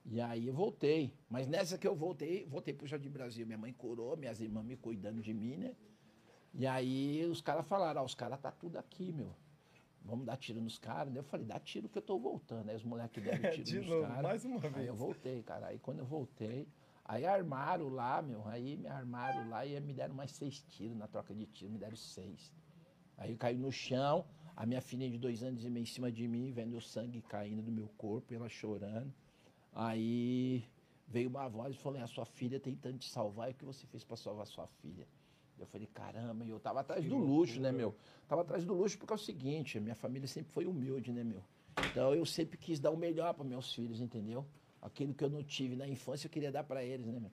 E 0.04 0.20
aí 0.20 0.46
eu 0.46 0.54
voltei. 0.54 1.12
Mas 1.28 1.46
nessa 1.46 1.78
que 1.78 1.86
eu 1.86 1.94
voltei, 1.94 2.44
voltei 2.46 2.74
pro 2.74 2.86
Jardim 2.86 3.10
Brasil. 3.10 3.46
Minha 3.46 3.58
mãe 3.58 3.72
curou, 3.72 4.16
minhas 4.16 4.40
irmãs 4.40 4.64
me 4.64 4.76
cuidando 4.76 5.22
de 5.22 5.32
mim, 5.32 5.56
né? 5.56 5.74
E 6.52 6.66
aí 6.66 7.24
os 7.26 7.40
caras 7.40 7.66
falaram, 7.66 8.00
ah, 8.00 8.04
os 8.04 8.14
caras 8.14 8.40
tá 8.40 8.50
tudo 8.50 8.76
aqui, 8.76 9.12
meu. 9.12 9.34
Vamos 10.06 10.24
dar 10.24 10.36
tiro 10.36 10.60
nos 10.60 10.78
caras. 10.78 11.12
Daí 11.12 11.20
eu 11.20 11.24
falei, 11.24 11.44
dá 11.46 11.58
tiro 11.58 11.88
que 11.88 11.98
eu 11.98 12.02
tô 12.02 12.18
voltando. 12.18 12.68
Aí 12.70 12.76
os 12.76 12.84
moleques 12.84 13.22
deram 13.22 13.50
tiro 13.50 13.64
De 13.64 13.78
nos 13.80 13.88
novo, 13.88 14.06
caras. 14.06 14.22
mais 14.22 14.44
uma 14.44 14.56
Aí 14.64 14.70
vez. 14.70 14.86
eu 14.88 14.94
voltei, 14.96 15.42
cara. 15.42 15.66
Aí 15.66 15.78
quando 15.78 15.98
eu 15.98 16.06
voltei, 16.06 16.68
aí 17.04 17.26
armaram 17.26 17.88
lá, 17.88 18.22
meu. 18.22 18.46
Aí 18.46 18.76
me 18.76 18.86
armaram 18.88 19.48
lá 19.48 19.66
e 19.66 19.78
me 19.80 19.92
deram 19.92 20.14
mais 20.14 20.30
seis 20.32 20.62
tiros 20.62 20.96
na 20.96 21.06
troca 21.08 21.34
de 21.34 21.44
tiro, 21.46 21.70
me 21.72 21.78
deram 21.78 21.96
seis. 21.96 22.52
Aí 23.18 23.32
eu 23.32 23.36
caí 23.38 23.56
no 23.58 23.72
chão, 23.72 24.26
a 24.54 24.64
minha 24.66 24.80
filha 24.80 25.08
de 25.10 25.18
dois 25.18 25.42
anos 25.42 25.64
e 25.64 25.70
meio 25.70 25.82
em 25.82 25.86
cima 25.86 26.12
de 26.12 26.28
mim, 26.28 26.52
vendo 26.52 26.76
o 26.76 26.80
sangue 26.80 27.20
caindo 27.22 27.62
do 27.62 27.72
meu 27.72 27.88
corpo, 27.96 28.32
ela 28.34 28.48
chorando. 28.48 29.12
Aí 29.72 30.64
veio 31.08 31.28
uma 31.28 31.48
voz 31.48 31.74
e 31.74 31.78
falou: 31.78 32.00
a 32.00 32.06
sua 32.06 32.24
filha 32.24 32.58
tentando 32.60 32.98
te 32.98 33.08
salvar, 33.10 33.48
e 33.48 33.52
o 33.52 33.54
que 33.54 33.64
você 33.64 33.86
fez 33.86 34.04
para 34.04 34.16
salvar 34.16 34.46
sua 34.46 34.66
filha? 34.66 35.06
Eu 35.58 35.66
falei, 35.66 35.86
caramba, 35.86 36.44
e 36.44 36.50
eu 36.50 36.60
tava 36.60 36.80
atrás 36.80 37.02
Que 37.02 37.08
do 37.08 37.16
luxo, 37.16 37.60
né, 37.60 37.70
loucura. 37.70 37.72
meu? 37.72 37.96
Tava 38.28 38.42
atrás 38.42 38.64
do 38.64 38.74
luxo 38.74 38.98
porque 38.98 39.12
é 39.12 39.16
o 39.16 39.18
seguinte, 39.18 39.78
a 39.78 39.80
minha 39.80 39.94
família 39.94 40.28
sempre 40.28 40.52
foi 40.52 40.66
humilde, 40.66 41.12
né, 41.12 41.24
meu? 41.24 41.42
Então 41.90 42.14
eu 42.14 42.26
sempre 42.26 42.58
quis 42.58 42.78
dar 42.78 42.90
o 42.90 42.96
melhor 42.96 43.32
para 43.34 43.44
meus 43.44 43.72
filhos, 43.72 44.00
entendeu? 44.00 44.46
Aquilo 44.82 45.14
que 45.14 45.24
eu 45.24 45.30
não 45.30 45.42
tive 45.42 45.74
na 45.74 45.88
infância, 45.88 46.26
eu 46.26 46.30
queria 46.30 46.52
dar 46.52 46.64
para 46.64 46.84
eles, 46.84 47.06
né, 47.06 47.18
meu? 47.18 47.30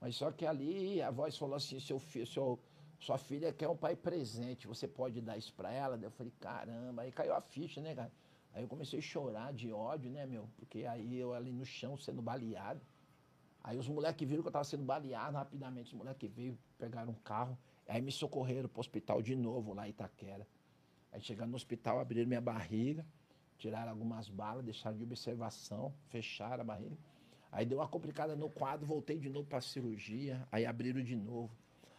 Mas 0.00 0.14
só 0.16 0.30
que 0.30 0.46
ali 0.46 1.02
a 1.02 1.10
voz 1.10 1.36
falou 1.36 1.56
assim, 1.56 1.80
seu 1.80 1.98
filho, 1.98 2.26
seu, 2.26 2.58
sua 3.00 3.18
filha 3.18 3.52
quer 3.52 3.68
um 3.68 3.76
pai 3.76 3.96
presente, 3.96 4.66
você 4.66 4.86
pode 4.86 5.20
dar 5.20 5.36
isso 5.36 5.52
para 5.54 5.72
ela? 5.72 5.96
Daí 5.96 6.06
eu 6.06 6.10
falei, 6.10 6.32
caramba, 6.38 7.02
aí 7.02 7.10
caiu 7.10 7.34
a 7.34 7.40
ficha, 7.40 7.80
né, 7.80 7.94
cara? 7.94 8.12
Aí 8.52 8.62
eu 8.62 8.68
comecei 8.68 8.98
a 8.98 9.02
chorar 9.02 9.52
de 9.52 9.72
ódio, 9.72 10.10
né, 10.10 10.24
meu? 10.24 10.48
Porque 10.56 10.86
aí 10.86 11.18
eu 11.18 11.34
ali 11.34 11.52
no 11.52 11.64
chão 11.64 11.96
sendo 11.96 12.22
baleado. 12.22 12.80
Aí 13.66 13.76
os 13.76 13.88
moleques 13.88 14.26
viram 14.28 14.42
que 14.42 14.48
eu 14.48 14.52
tava 14.52 14.62
sendo 14.62 14.84
baleado 14.84 15.36
rapidamente. 15.36 15.88
Os 15.88 15.98
moleques 15.98 16.30
veio, 16.30 16.56
pegaram 16.78 17.10
um 17.10 17.16
carro. 17.16 17.58
Aí 17.88 18.00
me 18.00 18.12
socorreram 18.12 18.68
pro 18.68 18.78
hospital 18.78 19.20
de 19.20 19.34
novo, 19.34 19.74
lá 19.74 19.88
em 19.88 19.90
Itaquera. 19.90 20.46
Aí 21.10 21.20
chegando 21.20 21.50
no 21.50 21.56
hospital, 21.56 21.98
abriram 21.98 22.28
minha 22.28 22.40
barriga, 22.40 23.04
tiraram 23.58 23.90
algumas 23.90 24.28
balas, 24.28 24.64
deixaram 24.64 24.96
de 24.96 25.02
observação, 25.02 25.92
fecharam 26.10 26.60
a 26.60 26.64
barriga. 26.64 26.96
Aí 27.50 27.66
deu 27.66 27.78
uma 27.78 27.88
complicada 27.88 28.36
no 28.36 28.48
quadro, 28.48 28.86
voltei 28.86 29.18
de 29.18 29.28
novo 29.28 29.48
pra 29.48 29.60
cirurgia, 29.60 30.46
aí 30.52 30.64
abriram 30.64 31.02
de 31.02 31.16
novo. 31.16 31.50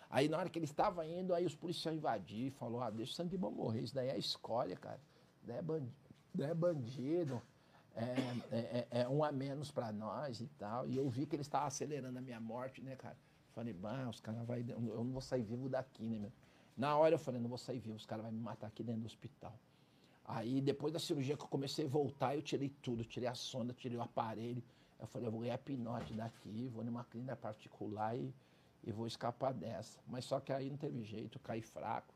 Aí 0.10 0.30
na 0.30 0.38
hora 0.38 0.50
que 0.50 0.58
ele 0.58 0.66
estava 0.66 1.06
indo, 1.06 1.34
aí 1.34 1.46
os 1.46 1.56
policiais 1.56 1.98
invadiram, 1.98 2.56
falou, 2.56 2.82
ah, 2.82 2.90
deixa 2.90 3.12
o 3.12 3.16
sangue 3.16 3.38
bom 3.38 3.52
morrer, 3.52 3.82
isso 3.82 3.94
daí 3.94 4.08
é 4.08 4.18
escolha, 4.18 4.78
cara. 4.78 5.02
Isso 5.36 5.48
daí 5.48 5.58
é 5.58 5.62
bandido, 5.62 5.94
daí 6.34 6.50
é 6.50 6.54
bandido. 6.54 7.42
É, 8.00 8.56
é, 8.56 8.88
é- 8.92 9.02
é 9.02 9.10
um 9.10 9.24
a 9.24 9.32
menos 9.32 9.72
pra 9.72 9.92
nós 9.92 10.40
e 10.40 10.48
tal. 10.60 10.88
E 10.88 10.96
eu 10.96 11.10
vi 11.10 11.26
que 11.26 11.36
ele 11.36 11.42
estava 11.42 11.66
acelerando 11.66 12.18
a 12.20 12.22
minha 12.22 12.40
morte, 12.40 12.82
né, 12.82 12.96
cara? 12.96 13.18
Falei, 13.54 13.74
bah, 13.74 14.08
os 14.08 14.20
caras 14.20 14.46
vai, 14.46 14.64
eu 14.68 14.80
não 14.80 15.12
vou 15.12 15.22
sair 15.22 15.42
vivo 15.42 15.68
daqui, 15.68 16.04
né, 16.04 16.20
meu? 16.20 16.32
Na 16.78 16.96
hora 16.96 17.16
eu 17.16 17.20
falei, 17.20 17.42
não 17.42 17.50
vou 17.50 17.58
sair 17.58 17.80
vivo, 17.80 17.96
os 17.96 18.06
caras 18.06 18.24
vão 18.24 18.32
me 18.32 18.40
matar 18.40 18.68
aqui 18.68 18.84
dentro 18.84 19.02
do 19.02 19.08
hospital. 19.08 19.58
Aí 20.24 20.62
depois 20.62 20.94
da 20.94 21.00
cirurgia 21.00 21.36
que 21.36 21.44
eu 21.44 21.48
comecei 21.48 21.86
a 21.86 21.88
voltar, 21.90 22.36
eu 22.36 22.42
tirei 22.42 22.70
tudo, 22.70 23.04
tirei 23.04 23.28
a 23.28 23.34
sonda, 23.34 23.74
tirei 23.74 23.98
o 23.98 24.02
aparelho. 24.02 24.62
Eu 25.00 25.08
falei, 25.08 25.28
eu 25.28 25.32
vou 25.32 25.42
ganhar 25.42 25.58
pinote 25.58 26.14
daqui, 26.14 26.68
vou 26.68 26.84
numa 26.84 27.04
clínica 27.04 27.36
particular 27.36 28.16
e, 28.16 28.32
e 28.84 28.92
vou 28.92 29.08
escapar 29.08 29.54
dessa. 29.54 30.00
Mas 30.06 30.26
só 30.26 30.40
que 30.40 30.52
aí 30.54 30.70
não 30.70 30.78
teve 30.78 31.04
jeito, 31.04 31.38
eu 31.38 31.42
caí 31.42 31.62
fraco. 31.62 32.14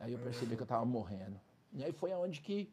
Aí 0.00 0.12
eu 0.12 0.18
percebi 0.18 0.56
que 0.56 0.62
eu 0.62 0.66
tava 0.66 0.84
morrendo. 0.84 1.40
E 1.72 1.84
aí 1.84 1.92
foi 1.92 2.12
aonde 2.12 2.40
que 2.40 2.68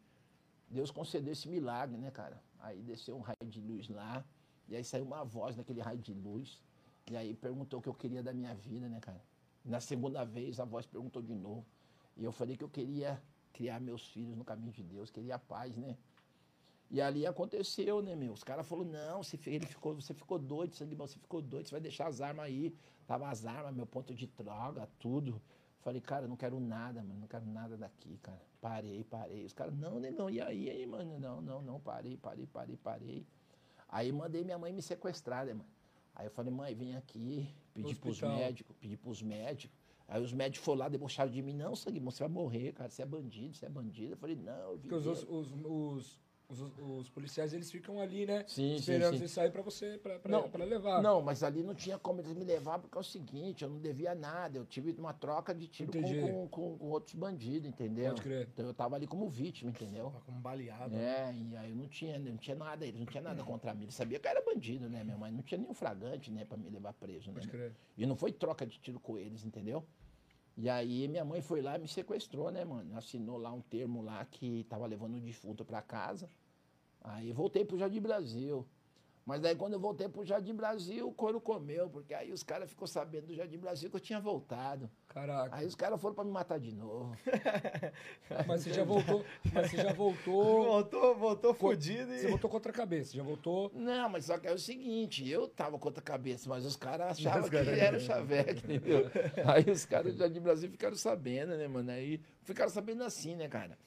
Deus 0.72 0.90
concedeu 0.90 1.34
esse 1.34 1.48
milagre, 1.50 1.98
né, 1.98 2.10
cara? 2.12 2.42
Aí 2.60 2.82
desceu 2.82 3.18
um 3.18 3.22
raio 3.22 3.46
de 3.46 3.60
luz 3.60 3.90
lá, 3.90 4.26
e 4.68 4.76
aí 4.76 4.84
saiu 4.84 5.04
uma 5.04 5.24
voz 5.24 5.56
daquele 5.56 5.82
raio 5.82 6.00
de 6.00 6.14
luz, 6.14 6.62
e 7.10 7.18
aí 7.18 7.36
perguntou 7.36 7.80
o 7.80 7.82
que 7.84 7.90
eu 7.90 7.94
queria 7.94 8.24
da 8.24 8.34
minha 8.34 8.56
vida, 8.56 8.88
né, 8.88 9.00
cara? 9.02 9.22
Na 9.66 9.82
segunda 9.82 10.24
vez 10.24 10.60
a 10.60 10.66
voz 10.66 10.86
perguntou 10.86 11.22
de 11.22 11.36
novo, 11.36 11.66
e 12.16 12.24
eu 12.24 12.32
falei 12.32 12.56
que 12.56 12.64
eu 12.64 12.70
queria 12.70 13.22
criar 13.52 13.82
meus 13.82 14.08
filhos 14.08 14.38
no 14.38 14.46
caminho 14.46 14.72
de 14.72 14.82
Deus, 14.82 15.12
queria 15.12 15.38
paz, 15.38 15.76
né? 15.76 15.98
E 16.90 17.02
ali 17.02 17.26
aconteceu, 17.26 18.02
né, 18.02 18.16
meu? 18.16 18.34
Os 18.34 18.44
caras 18.44 18.68
falaram, 18.68 18.92
não, 18.92 19.24
você, 19.24 19.40
ele 19.46 19.66
ficou, 19.66 19.96
você 19.96 20.14
ficou 20.14 20.38
doido, 20.38 20.76
você 20.76 20.86
ficou 21.18 21.42
doido, 21.42 21.68
você 21.68 21.72
vai 21.72 21.80
deixar 21.82 22.08
as 22.08 22.20
armas 22.20 22.46
aí. 22.46 22.76
Tava 23.08 23.30
as 23.30 23.46
armas, 23.46 23.74
meu 23.74 23.86
ponto 23.86 24.14
de 24.14 24.28
droga, 24.28 24.90
tudo. 25.00 25.42
Falei, 25.82 26.00
cara, 26.00 26.28
não 26.28 26.36
quero 26.36 26.60
nada, 26.60 27.02
mano, 27.02 27.22
não 27.22 27.28
quero 27.28 27.46
nada 27.46 27.76
daqui, 27.76 28.18
cara. 28.22 28.42
Parei, 28.62 29.04
parei. 29.04 29.46
Os 29.46 29.54
caras, 29.54 29.74
não, 29.76 30.00
negão, 30.00 30.30
e 30.30 30.40
aí, 30.40 30.70
aí, 30.70 30.86
mano? 30.86 31.20
Não, 31.20 31.42
não, 31.42 31.62
não, 31.62 31.80
parei, 31.80 32.16
parei, 32.18 32.46
parei, 32.46 32.78
parei. 32.78 33.28
Aí 33.90 34.12
mandei 34.12 34.44
minha 34.44 34.60
mãe 34.60 34.72
me 34.72 34.82
sequestrar, 34.82 35.46
né, 35.46 35.54
mano? 35.54 35.70
Aí 36.16 36.28
eu 36.28 36.32
falei, 36.32 36.52
mãe, 36.52 36.76
vem 36.76 36.96
aqui, 36.96 37.50
pedi 37.74 37.96
pros 37.96 38.22
médicos, 38.22 38.76
pedi 38.80 38.96
pros 38.96 39.24
médicos. 39.24 39.76
Aí 40.08 40.22
os 40.22 40.32
médicos 40.32 40.64
foram 40.66 40.80
lá, 40.80 40.90
debocharam 40.90 41.32
de 41.32 41.42
mim, 41.42 41.54
não, 41.54 41.76
sangue 41.76 42.00
você 42.00 42.20
vai 42.20 42.30
morrer, 42.30 42.74
cara, 42.74 42.90
você 42.90 43.02
é 43.02 43.06
bandido, 43.06 43.56
você 43.56 43.66
é 43.66 43.70
bandido. 43.70 44.14
Eu 44.14 44.18
falei, 44.18 44.36
não, 44.36 44.72
eu 44.72 44.78
vim 44.78 44.90
Porque 44.90 45.10
os, 45.10 45.24
os, 45.24 45.52
os, 45.64 46.21
os, 46.52 46.62
os- 46.80 47.10
policiais, 47.10 47.54
eles 47.54 47.72
ficam 47.72 48.00
ali, 48.00 48.26
né? 48.26 48.44
Sim, 48.48 48.70
sim, 48.72 48.76
esperando 48.76 49.14
sim. 49.14 49.20
você 49.20 49.28
sair 49.28 49.52
pra 49.52 49.62
você, 49.62 49.98
pra, 49.98 50.20
pra, 50.20 50.32
Não, 50.32 50.50
pra 50.50 50.66
levar. 50.66 51.02
Não, 51.02 51.22
mas 51.22 51.44
ali 51.44 51.64
não 51.64 51.74
tinha 51.74 51.98
como 51.98 52.20
eles 52.22 52.34
me 52.34 52.44
levar, 52.44 52.80
porque 52.80 52.98
é 52.98 53.02
o 53.02 53.04
seguinte, 53.04 53.64
eu 53.64 53.70
não 53.70 53.80
devia 53.80 54.14
nada. 54.14 54.58
Eu 54.58 54.66
tive 54.66 54.92
uma 54.98 55.14
troca 55.14 55.54
de 55.56 55.68
tiro 55.68 55.92
com, 55.92 56.48
com- 56.50 56.78
com 56.78 56.90
outros 56.90 57.16
bandidos, 57.16 57.68
entendeu? 57.70 58.10
Pode 58.10 58.22
crer. 58.22 58.50
Então 58.54 58.66
eu 58.66 58.74
tava 58.74 58.96
ali 58.96 59.08
como 59.08 59.28
vítima, 59.30 59.72
entendeu? 59.72 60.06
Tava 60.06 60.22
como 60.22 60.40
baleado. 60.40 60.96
É, 60.96 61.34
e 61.34 61.56
aí 61.58 61.70
eu 61.70 61.76
não 61.76 61.88
tinha, 61.88 62.20
não 62.20 62.38
tinha 62.38 62.56
nada, 62.56 62.86
eles 62.86 63.00
não 63.00 63.06
tinha 63.08 63.24
nada 63.24 63.44
contra 63.44 63.74
mim. 63.74 63.84
Eles 63.84 63.96
sabiam 63.96 64.20
que 64.20 64.28
eu 64.28 64.32
era 64.32 64.42
bandido, 64.44 64.90
né, 64.90 65.04
minha 65.04 65.18
mãe? 65.18 65.32
Não 65.32 65.42
tinha 65.42 65.58
nenhum 65.58 65.74
fragante, 65.74 66.32
né, 66.32 66.46
pra 66.46 66.58
me 66.58 66.70
levar 66.70 66.94
preso, 66.94 67.28
né? 67.30 67.36
Pode 67.36 67.48
crer. 67.48 67.74
E 67.98 68.06
não 68.06 68.16
foi 68.16 68.32
troca 68.32 68.66
de 68.66 68.78
tiro 68.80 69.00
com 69.00 69.18
eles, 69.18 69.46
entendeu? 69.46 69.86
E 70.58 70.70
aí 70.70 71.08
minha 71.08 71.24
mãe 71.24 71.42
foi 71.42 71.62
lá 71.62 71.78
e 71.78 71.82
me 71.82 71.88
sequestrou, 71.88 72.52
né, 72.52 72.66
mano? 72.66 72.96
Assinou 72.98 73.38
lá 73.38 73.52
um 73.54 73.62
termo 73.62 74.02
lá 74.02 74.24
que 74.26 74.66
tava 74.66 74.86
levando 74.86 75.16
o 75.16 75.20
defunto 75.22 75.64
pra 75.64 75.82
casa. 75.82 76.30
Aí 77.04 77.32
voltei 77.32 77.66
pro 77.66 77.78
Jardim 77.78 78.00
Brasil. 78.02 78.66
Mas 79.24 79.40
daí 79.40 79.56
quando 79.56 79.74
eu 79.74 79.80
voltei 79.80 80.10
pro 80.10 80.26
Jardim 80.26 80.54
Brasil, 80.56 81.08
o 81.08 81.14
couro 81.14 81.40
comeu, 81.40 81.88
porque 81.90 82.12
aí 82.12 82.32
os 82.32 82.42
caras 82.42 82.68
ficou 82.70 82.88
sabendo 82.88 83.28
do 83.28 83.36
Jardim 83.36 83.60
Brasil 83.60 83.88
que 83.90 83.96
eu 83.96 84.00
tinha 84.00 84.20
voltado. 84.20 84.90
Caraca. 85.08 85.56
Aí 85.56 85.66
os 85.66 85.76
caras 85.76 86.02
foram 86.02 86.16
pra 86.16 86.24
me 86.24 86.32
matar 86.32 86.60
de 86.60 86.74
novo. 86.74 87.16
Mas 88.48 88.62
você 88.64 88.74
já 88.74 88.84
voltou. 88.84 89.24
Mas 89.54 89.70
você 89.70 89.78
já 89.78 89.94
voltou. 89.94 90.64
Voltou, 90.72 91.16
voltou 91.16 91.54
fudido 91.54 92.12
Você 92.12 92.28
e. 92.28 92.30
voltou 92.30 92.50
contra 92.50 92.72
a 92.72 92.76
cabeça, 92.76 93.16
já 93.16 93.22
voltou. 93.22 93.72
Não, 93.76 94.10
mas 94.10 94.26
só 94.26 94.38
que 94.38 94.48
é 94.48 94.54
o 94.54 94.58
seguinte, 94.58 95.28
eu 95.28 95.48
tava 95.48 95.78
com 95.78 95.88
outra 95.88 96.02
cabeça, 96.02 96.50
mas 96.50 96.66
os 96.66 96.76
caras 96.76 97.12
achavam 97.12 97.50
que 97.50 97.56
era 97.56 97.98
o 97.98 98.00
Xaveque, 98.00 98.64
entendeu? 98.66 99.06
Aí 99.46 99.70
os 99.70 99.86
caras 99.86 100.14
do 100.14 100.20
Jardim 100.20 100.40
Brasil 100.40 100.70
ficaram 100.70 100.96
sabendo, 100.96 101.56
né, 101.58 101.68
mano? 101.68 101.92
Aí 101.92 102.20
ficaram 102.44 102.70
sabendo 102.72 103.04
assim, 103.04 103.36
né, 103.36 103.48
cara? 103.48 103.78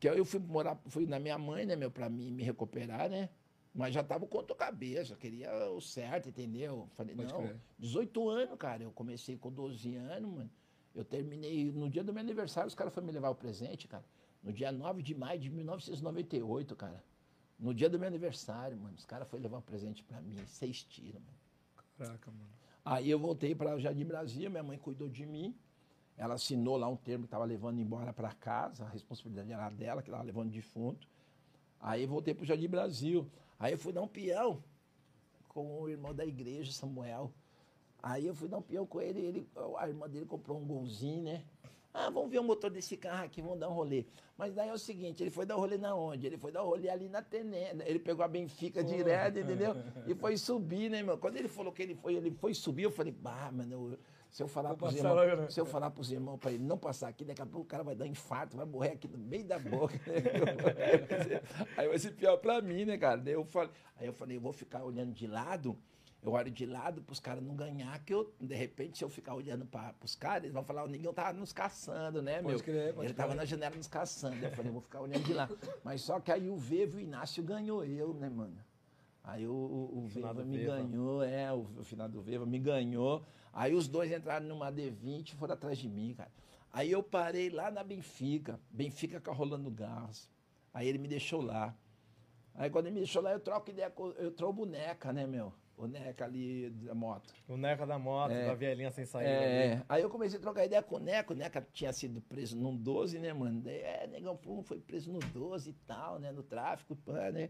Que 0.00 0.08
aí 0.08 0.16
eu 0.16 0.24
fui 0.24 0.40
morar, 0.40 0.80
fui 0.86 1.06
na 1.06 1.18
minha 1.18 1.36
mãe, 1.36 1.66
né, 1.66 1.76
meu, 1.76 1.90
pra 1.90 2.08
mim 2.08 2.32
me 2.32 2.42
recuperar, 2.42 3.10
né? 3.10 3.28
Mas 3.72 3.94
já 3.94 4.02
tava 4.02 4.26
com 4.26 4.38
outra 4.38 4.56
cabeça, 4.56 5.14
queria 5.14 5.52
o 5.70 5.80
certo, 5.80 6.30
entendeu? 6.30 6.88
Falei, 6.94 7.14
Pode 7.14 7.32
não, 7.32 7.42
crer. 7.42 7.56
18 7.78 8.28
anos, 8.28 8.58
cara. 8.58 8.82
Eu 8.82 8.90
comecei 8.90 9.36
com 9.36 9.52
12 9.52 9.94
anos, 9.94 10.32
mano. 10.32 10.50
Eu 10.94 11.04
terminei, 11.04 11.70
no 11.70 11.88
dia 11.88 12.02
do 12.02 12.12
meu 12.12 12.20
aniversário, 12.20 12.66
os 12.66 12.74
caras 12.74 12.92
foram 12.92 13.06
me 13.06 13.12
levar 13.12 13.28
o 13.28 13.34
presente, 13.34 13.86
cara. 13.86 14.04
No 14.42 14.52
dia 14.52 14.72
9 14.72 15.02
de 15.02 15.14
maio 15.14 15.38
de 15.38 15.50
1998, 15.50 16.74
cara. 16.74 17.04
No 17.58 17.74
dia 17.74 17.88
do 17.90 17.98
meu 17.98 18.08
aniversário, 18.08 18.76
mano, 18.76 18.94
os 18.96 19.04
caras 19.04 19.28
foram 19.28 19.42
levar 19.42 19.58
um 19.58 19.62
presente 19.62 20.02
pra 20.02 20.20
mim, 20.22 20.34
seis 20.46 20.82
tiros, 20.82 21.20
mano. 21.20 21.38
Caraca, 21.98 22.30
mano. 22.30 22.50
Aí 22.82 23.10
eu 23.10 23.18
voltei 23.18 23.54
para 23.54 23.76
o 23.76 23.78
Jardim 23.78 24.06
Brasil, 24.06 24.50
minha 24.50 24.62
mãe 24.62 24.78
cuidou 24.78 25.08
de 25.08 25.26
mim. 25.26 25.54
Ela 26.20 26.34
assinou 26.34 26.76
lá 26.76 26.86
um 26.86 26.96
termo 26.96 27.24
que 27.24 27.28
estava 27.28 27.46
levando 27.46 27.80
embora 27.80 28.12
para 28.12 28.30
casa, 28.34 28.84
a 28.84 28.88
responsabilidade 28.90 29.50
era 29.50 29.70
dela, 29.70 30.02
que 30.02 30.10
estava 30.10 30.22
levando 30.22 30.50
defunto. 30.50 31.08
Aí 31.80 32.04
voltei 32.04 32.34
para 32.34 32.42
o 32.42 32.46
Jardim 32.46 32.68
Brasil. 32.68 33.26
Aí 33.58 33.72
eu 33.72 33.78
fui 33.78 33.90
dar 33.90 34.02
um 34.02 34.06
peão 34.06 34.62
com 35.48 35.80
o 35.80 35.88
irmão 35.88 36.14
da 36.14 36.26
igreja, 36.26 36.72
Samuel. 36.72 37.32
Aí 38.02 38.26
eu 38.26 38.34
fui 38.34 38.48
dar 38.48 38.58
um 38.58 38.62
peão 38.62 38.84
com 38.84 39.00
ele, 39.00 39.18
ele 39.18 39.48
a 39.78 39.88
irmã 39.88 40.06
dele 40.10 40.26
comprou 40.26 40.58
um 40.58 40.64
golzinho, 40.66 41.22
né? 41.22 41.42
Ah, 41.92 42.10
vamos 42.10 42.30
ver 42.30 42.38
o 42.38 42.44
motor 42.44 42.70
desse 42.70 42.98
carro 42.98 43.24
aqui, 43.24 43.40
vamos 43.40 43.58
dar 43.58 43.70
um 43.70 43.72
rolê. 43.72 44.04
Mas 44.36 44.54
daí 44.54 44.68
é 44.68 44.72
o 44.74 44.78
seguinte, 44.78 45.22
ele 45.22 45.30
foi 45.30 45.46
dar 45.46 45.56
um 45.56 45.60
rolê 45.60 45.78
na 45.78 45.94
onde? 45.94 46.26
Ele 46.26 46.36
foi 46.36 46.52
dar 46.52 46.62
um 46.62 46.66
rolê 46.66 46.90
ali 46.90 47.08
na 47.08 47.22
Tenenda. 47.22 47.82
Ele 47.88 47.98
pegou 47.98 48.22
a 48.22 48.28
Benfica 48.28 48.84
direto, 48.84 49.38
entendeu? 49.38 49.74
E 50.06 50.14
foi 50.14 50.36
subir, 50.38 50.90
né, 50.90 51.02
meu? 51.02 51.16
Quando 51.16 51.36
ele 51.36 51.48
falou 51.48 51.72
que 51.72 51.82
ele 51.82 51.94
foi, 51.94 52.14
ele 52.14 52.30
foi 52.30 52.52
subir, 52.52 52.82
eu 52.82 52.90
falei, 52.90 53.10
bah, 53.12 53.50
mano, 53.50 53.72
eu- 53.92 53.98
se 54.30 54.42
eu 54.42 54.48
falar 54.48 54.74
pros 54.74 54.94
passar 54.94 55.26
irmãos, 55.26 55.52
se 55.54 55.60
eu 55.60 55.66
falar 55.66 55.90
pros 55.90 56.12
irmãos 56.12 56.38
pra 56.38 56.52
ele 56.52 56.62
não 56.62 56.78
passar 56.78 57.08
aqui, 57.08 57.24
daqui 57.24 57.42
a 57.42 57.46
pouco 57.46 57.62
o 57.62 57.68
cara 57.68 57.82
vai 57.82 57.94
dar 57.94 58.04
um 58.04 58.08
infarto, 58.08 58.56
vai 58.56 58.64
morrer 58.66 58.92
aqui 58.92 59.08
no 59.08 59.18
meio 59.18 59.44
da 59.44 59.58
boca. 59.58 59.94
né? 60.06 61.40
aí 61.76 61.88
vai 61.88 61.98
ser 61.98 62.12
pior 62.12 62.36
pra 62.36 62.60
mim, 62.60 62.84
né, 62.84 62.96
cara? 62.96 63.18
Daí 63.18 63.34
eu 63.34 63.44
falei, 63.44 63.70
aí 63.96 64.06
eu 64.06 64.12
falei, 64.12 64.36
eu 64.36 64.40
vou 64.40 64.52
ficar 64.52 64.84
olhando 64.84 65.12
de 65.12 65.26
lado, 65.26 65.76
eu 66.22 66.32
olho 66.32 66.50
de 66.50 66.66
lado 66.66 67.02
pros 67.02 67.18
caras 67.18 67.42
não 67.42 67.56
ganhar, 67.56 67.98
que 68.04 68.14
eu, 68.14 68.32
de 68.40 68.54
repente, 68.54 68.98
se 68.98 69.04
eu 69.04 69.08
ficar 69.08 69.34
olhando 69.34 69.64
para 69.66 69.92
pros 69.94 70.14
caras, 70.14 70.44
eles 70.44 70.52
vão 70.54 70.62
falar, 70.62 70.84
o 70.84 70.86
ninguém 70.86 71.12
tava 71.12 71.32
nos 71.32 71.52
caçando, 71.52 72.22
né, 72.22 72.42
Pode 72.42 72.54
meu? 72.54 72.62
crer, 72.62 72.94
pode 72.94 73.06
ele 73.08 73.14
tava 73.14 73.30
crer. 73.30 73.38
na 73.38 73.44
janela 73.44 73.74
nos 73.74 73.88
caçando. 73.88 74.36
Eu 74.44 74.50
falei, 74.52 74.68
eu 74.68 74.72
vou 74.74 74.82
ficar 74.82 75.00
olhando 75.00 75.24
de 75.24 75.32
lá. 75.32 75.48
Mas 75.82 76.02
só 76.02 76.20
que 76.20 76.30
aí 76.30 76.48
o 76.48 76.56
Vevo 76.56 77.00
e 77.00 77.02
o 77.02 77.06
Inácio 77.06 77.42
ganhou 77.42 77.84
eu, 77.84 78.14
né, 78.14 78.28
mano? 78.28 78.56
Aí 79.24 79.46
o, 79.46 79.52
o, 79.52 79.98
o 79.98 80.06
Veva 80.08 80.44
me 80.44 80.58
Veva. 80.58 80.76
ganhou, 80.76 81.22
é, 81.22 81.52
o, 81.52 81.66
o 81.78 81.84
finado 81.84 82.20
Veva 82.20 82.46
me 82.46 82.58
ganhou. 82.58 83.24
Aí 83.52 83.74
os 83.74 83.88
dois 83.88 84.10
entraram 84.12 84.46
numa 84.46 84.70
D20 84.72 85.30
e 85.32 85.34
foram 85.36 85.54
atrás 85.54 85.78
de 85.78 85.88
mim, 85.88 86.14
cara. 86.14 86.30
Aí 86.72 86.90
eu 86.90 87.02
parei 87.02 87.50
lá 87.50 87.70
na 87.70 87.82
Benfica, 87.82 88.60
Benfica 88.70 89.20
com 89.20 89.30
a 89.30 89.34
Rolando 89.34 89.70
Garros. 89.70 90.30
Aí 90.72 90.86
ele 90.86 90.98
me 90.98 91.08
deixou 91.08 91.40
lá. 91.40 91.74
Aí 92.54 92.70
quando 92.70 92.86
ele 92.86 92.94
me 92.94 93.00
deixou 93.00 93.22
lá, 93.22 93.32
eu 93.32 93.40
troco 93.40 93.70
ideia, 93.70 93.90
com, 93.90 94.08
eu 94.12 94.30
troco 94.30 94.52
boneca, 94.52 95.12
né, 95.12 95.26
meu? 95.26 95.52
Boneca 95.76 96.26
ali 96.26 96.68
da 96.70 96.94
moto. 96.94 97.32
O 97.48 97.56
Neca 97.56 97.86
da 97.86 97.98
moto, 97.98 98.32
É. 98.32 98.46
da 98.46 98.54
vielinha 98.54 98.90
sem 98.90 99.06
saída. 99.06 99.30
ali. 99.30 99.46
É, 99.46 99.82
aí 99.88 100.02
eu 100.02 100.10
comecei 100.10 100.38
a 100.38 100.42
trocar 100.42 100.64
ideia 100.66 100.82
com 100.82 100.96
o 100.96 101.00
Neco. 101.00 101.32
O 101.32 101.36
Neca 101.36 101.66
tinha 101.72 101.90
sido 101.92 102.20
preso 102.20 102.54
num 102.56 102.76
12, 102.76 103.18
né, 103.18 103.32
mano? 103.32 103.62
Daí, 103.62 103.78
é, 103.80 104.06
negão, 104.06 104.38
foi 104.62 104.78
preso 104.78 105.10
no 105.10 105.18
12 105.18 105.70
e 105.70 105.72
tal, 105.86 106.18
né? 106.18 106.30
No 106.32 106.42
tráfico, 106.42 106.94
pá, 106.96 107.30
né? 107.32 107.48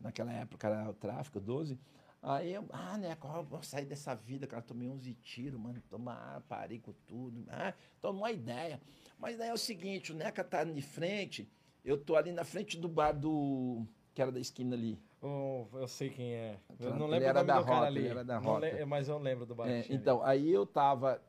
Naquela 0.00 0.32
época 0.32 0.66
era 0.68 0.90
o 0.90 0.92
tráfico, 0.94 1.38
12. 1.38 1.78
Aí 2.20 2.52
eu, 2.52 2.66
ah, 2.72 2.98
ó, 3.22 3.42
vou 3.42 3.62
sair 3.62 3.84
dessa 3.86 4.14
vida, 4.14 4.46
cara. 4.46 4.60
Tomei 4.62 4.88
11 4.88 5.14
tiros, 5.14 5.58
mano. 5.60 5.80
Toma, 5.88 6.12
ah, 6.14 6.42
parei 6.48 6.80
com 6.80 6.92
tudo. 7.06 7.44
Ah, 7.48 7.72
tomou 8.00 8.22
uma 8.22 8.32
ideia. 8.32 8.80
Mas 9.18 9.36
daí 9.38 9.48
é 9.50 9.52
o 9.54 9.58
seguinte: 9.58 10.12
o 10.12 10.16
Neca 10.16 10.42
tá 10.42 10.64
de 10.64 10.82
frente, 10.82 11.48
eu 11.84 11.96
tô 11.96 12.16
ali 12.16 12.32
na 12.32 12.44
frente 12.44 12.76
do 12.76 12.88
bar 12.88 13.12
do. 13.12 13.86
que 14.14 14.20
era 14.20 14.32
da 14.32 14.40
esquina 14.40 14.74
ali. 14.74 14.98
O- 15.22 15.66
eu 15.74 15.86
sei 15.88 16.10
quem 16.10 16.32
é. 16.34 16.58
Eu 16.80 16.94
não 16.96 17.06
lembro 17.06 17.28
era 17.28 17.40
o 17.40 17.44
nome 17.44 17.46
da 17.46 17.58
do 17.60 17.64
cara 17.64 17.76
Rota, 17.76 17.86
ali. 17.86 18.06
era 18.06 18.24
da 18.24 18.38
Rota. 18.38 18.66
le- 18.66 18.84
Mas 18.84 19.08
eu 19.08 19.18
lembro 19.18 19.46
do 19.46 19.52
É, 19.54 19.56
baixinho. 19.56 19.96
então, 19.96 20.22
aí 20.24 20.50
eu 20.50 20.66
tava 20.66 21.22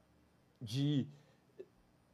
de. 0.59 1.07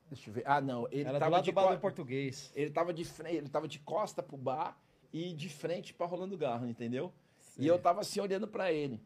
Deixa 0.10 0.30
eu 0.30 0.34
ver. 0.34 0.44
Ah, 0.46 0.62
não. 0.62 0.86
Ele 0.92 1.02
Era 1.02 1.14
do 1.14 1.20
tava 1.20 1.32
lado 1.32 1.46
de 1.46 1.52
do 1.52 1.56
bar 1.56 1.68
co- 1.68 1.74
do 1.76 1.80
português. 1.80 2.52
Ele 2.56 2.70
tava 2.72 2.94
de 2.94 3.04
frente, 3.06 3.36
ele 3.38 3.50
tava 3.50 3.68
de 3.68 3.80
costa 3.80 4.22
pro 4.22 4.38
bar 4.38 4.78
e 5.12 5.34
de 5.34 5.50
frente 5.50 5.94
pra 5.94 6.06
Rolando 6.06 6.38
Garro, 6.38 6.68
entendeu? 6.68 7.12
Sim. 7.56 7.64
E 7.64 7.68
eu 7.68 7.80
tava 7.80 8.02
assim 8.02 8.20
olhando 8.20 8.48
pra 8.48 8.72
ele. 8.72 9.02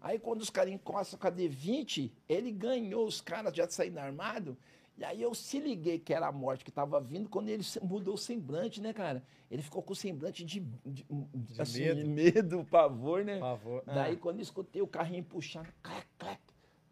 Aí 0.00 0.18
quando 0.18 0.40
os 0.40 0.48
caras 0.50 0.72
encostam 0.72 1.18
com 1.18 1.26
a 1.26 1.32
D20, 1.32 2.10
ele 2.28 2.50
ganhou 2.50 3.06
os 3.06 3.20
caras 3.20 3.54
já 3.54 3.68
saindo 3.68 3.98
armado. 3.98 4.56
E 4.96 5.04
aí 5.04 5.20
eu 5.22 5.34
se 5.34 5.58
liguei 5.58 5.98
que 5.98 6.12
era 6.12 6.26
a 6.26 6.32
morte 6.32 6.64
que 6.64 6.70
tava 6.70 7.00
vindo 7.00 7.28
quando 7.28 7.48
ele 7.48 7.62
mudou 7.82 8.14
o 8.14 8.18
semblante, 8.18 8.80
né, 8.80 8.92
cara? 8.92 9.22
Ele 9.50 9.62
ficou 9.62 9.82
com 9.82 9.92
o 9.92 9.96
semblante 9.96 10.44
de, 10.44 10.60
de, 10.84 11.06
De 11.34 11.60
assim, 11.62 11.80
medo. 11.80 12.00
de 12.02 12.08
medo, 12.08 12.64
pavor, 12.64 13.24
né? 13.24 13.34
Por 13.34 13.40
favor. 13.40 13.82
Ah, 13.86 13.94
Daí, 13.94 14.16
quando 14.16 14.36
eu 14.36 14.42
escutei 14.42 14.82
o 14.82 14.86
carrinho 14.86 15.24
puxando, 15.24 15.68
clac, 15.82 16.06
clac, 16.18 16.40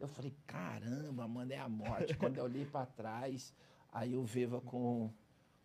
eu 0.00 0.09
falei, 0.09 0.34
caramba, 0.46 1.26
mano, 1.28 1.52
é 1.52 1.59
a 1.59 1.68
morte. 1.68 2.14
quando 2.16 2.38
eu 2.38 2.44
olhei 2.44 2.64
pra 2.64 2.86
trás, 2.86 3.54
aí 3.92 4.16
o 4.16 4.24
Veva 4.24 4.61
com, 4.61 5.11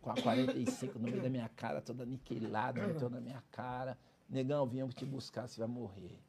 com 0.01 0.09
a 0.09 0.15
45 0.15 0.99
no 0.99 1.05
meio 1.05 1.21
da 1.21 1.29
minha 1.29 1.49
cara, 1.49 1.81
toda 1.81 2.03
aniquilada, 2.03 2.85
meteu 2.85 3.09
na 3.09 3.21
minha 3.21 3.41
cara. 3.51 3.97
Negão, 4.29 4.65
viemos 4.65 4.93
te 4.95 5.05
buscar, 5.05 5.47
você 5.47 5.59
vai 5.59 5.67
morrer. 5.67 6.19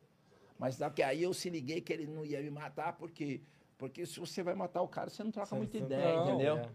Mas 0.59 0.77
só 0.77 0.91
que 0.91 1.03
aí 1.03 1.23
eu 1.23 1.33
se 1.35 1.49
liguei 1.51 1.81
que 1.81 1.93
ele 1.93 2.07
não 2.07 2.25
ia 2.25 2.41
me 2.43 2.51
matar, 2.51 2.97
porque, 2.97 3.41
porque 3.79 4.05
se 4.07 4.21
você 4.21 4.43
vai 4.43 4.55
matar 4.55 4.83
o 4.83 4.89
cara, 4.89 5.11
você 5.11 5.23
não 5.25 5.31
troca 5.31 5.49
você- 5.49 5.57
muita 5.57 5.79
você- 5.79 5.85
ideia, 5.85 6.17
não, 6.17 6.25
entendeu? 6.29 6.57
é. 6.59 6.71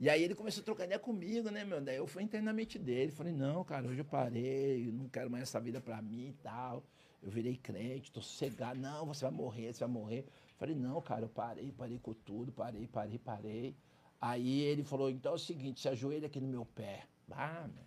E 0.00 0.08
aí 0.08 0.22
ele 0.22 0.34
começou 0.34 0.60
a 0.60 0.64
trocar 0.64 0.84
ideia 0.84 0.98
comigo, 0.98 1.50
né, 1.50 1.64
meu? 1.64 1.80
Daí 1.80 1.96
eu 1.96 2.06
fui 2.06 2.22
entrar 2.22 2.40
na 2.40 2.52
mente 2.52 2.78
dele. 2.78 3.10
Falei, 3.10 3.32
não, 3.32 3.64
cara, 3.64 3.88
hoje 3.88 4.00
eu 4.00 4.04
parei, 4.04 4.92
não 4.92 5.08
quero 5.08 5.28
mais 5.28 5.42
essa 5.42 5.58
vida 5.60 5.80
pra 5.80 6.00
mim 6.00 6.28
e 6.28 6.32
tal. 6.34 6.84
Eu 7.20 7.28
virei 7.30 7.56
crente, 7.56 8.12
tô 8.12 8.22
sossegado. 8.22 8.78
Não, 8.78 9.04
você 9.06 9.24
vai 9.24 9.32
morrer, 9.34 9.72
você 9.72 9.80
vai 9.80 9.88
morrer. 9.88 10.24
Falei, 10.56 10.76
não, 10.76 11.00
cara, 11.02 11.22
eu 11.22 11.28
parei, 11.28 11.72
parei 11.72 11.98
com 11.98 12.14
tudo, 12.14 12.52
parei, 12.52 12.86
parei, 12.86 13.18
parei. 13.18 13.76
Aí 14.20 14.60
ele 14.60 14.84
falou, 14.84 15.10
então 15.10 15.32
é 15.32 15.34
o 15.34 15.38
seguinte, 15.38 15.80
se 15.80 15.88
ajoelha 15.88 16.26
aqui 16.28 16.40
no 16.40 16.46
meu 16.46 16.64
pé. 16.64 17.06
Ah, 17.32 17.66
meu. 17.74 17.84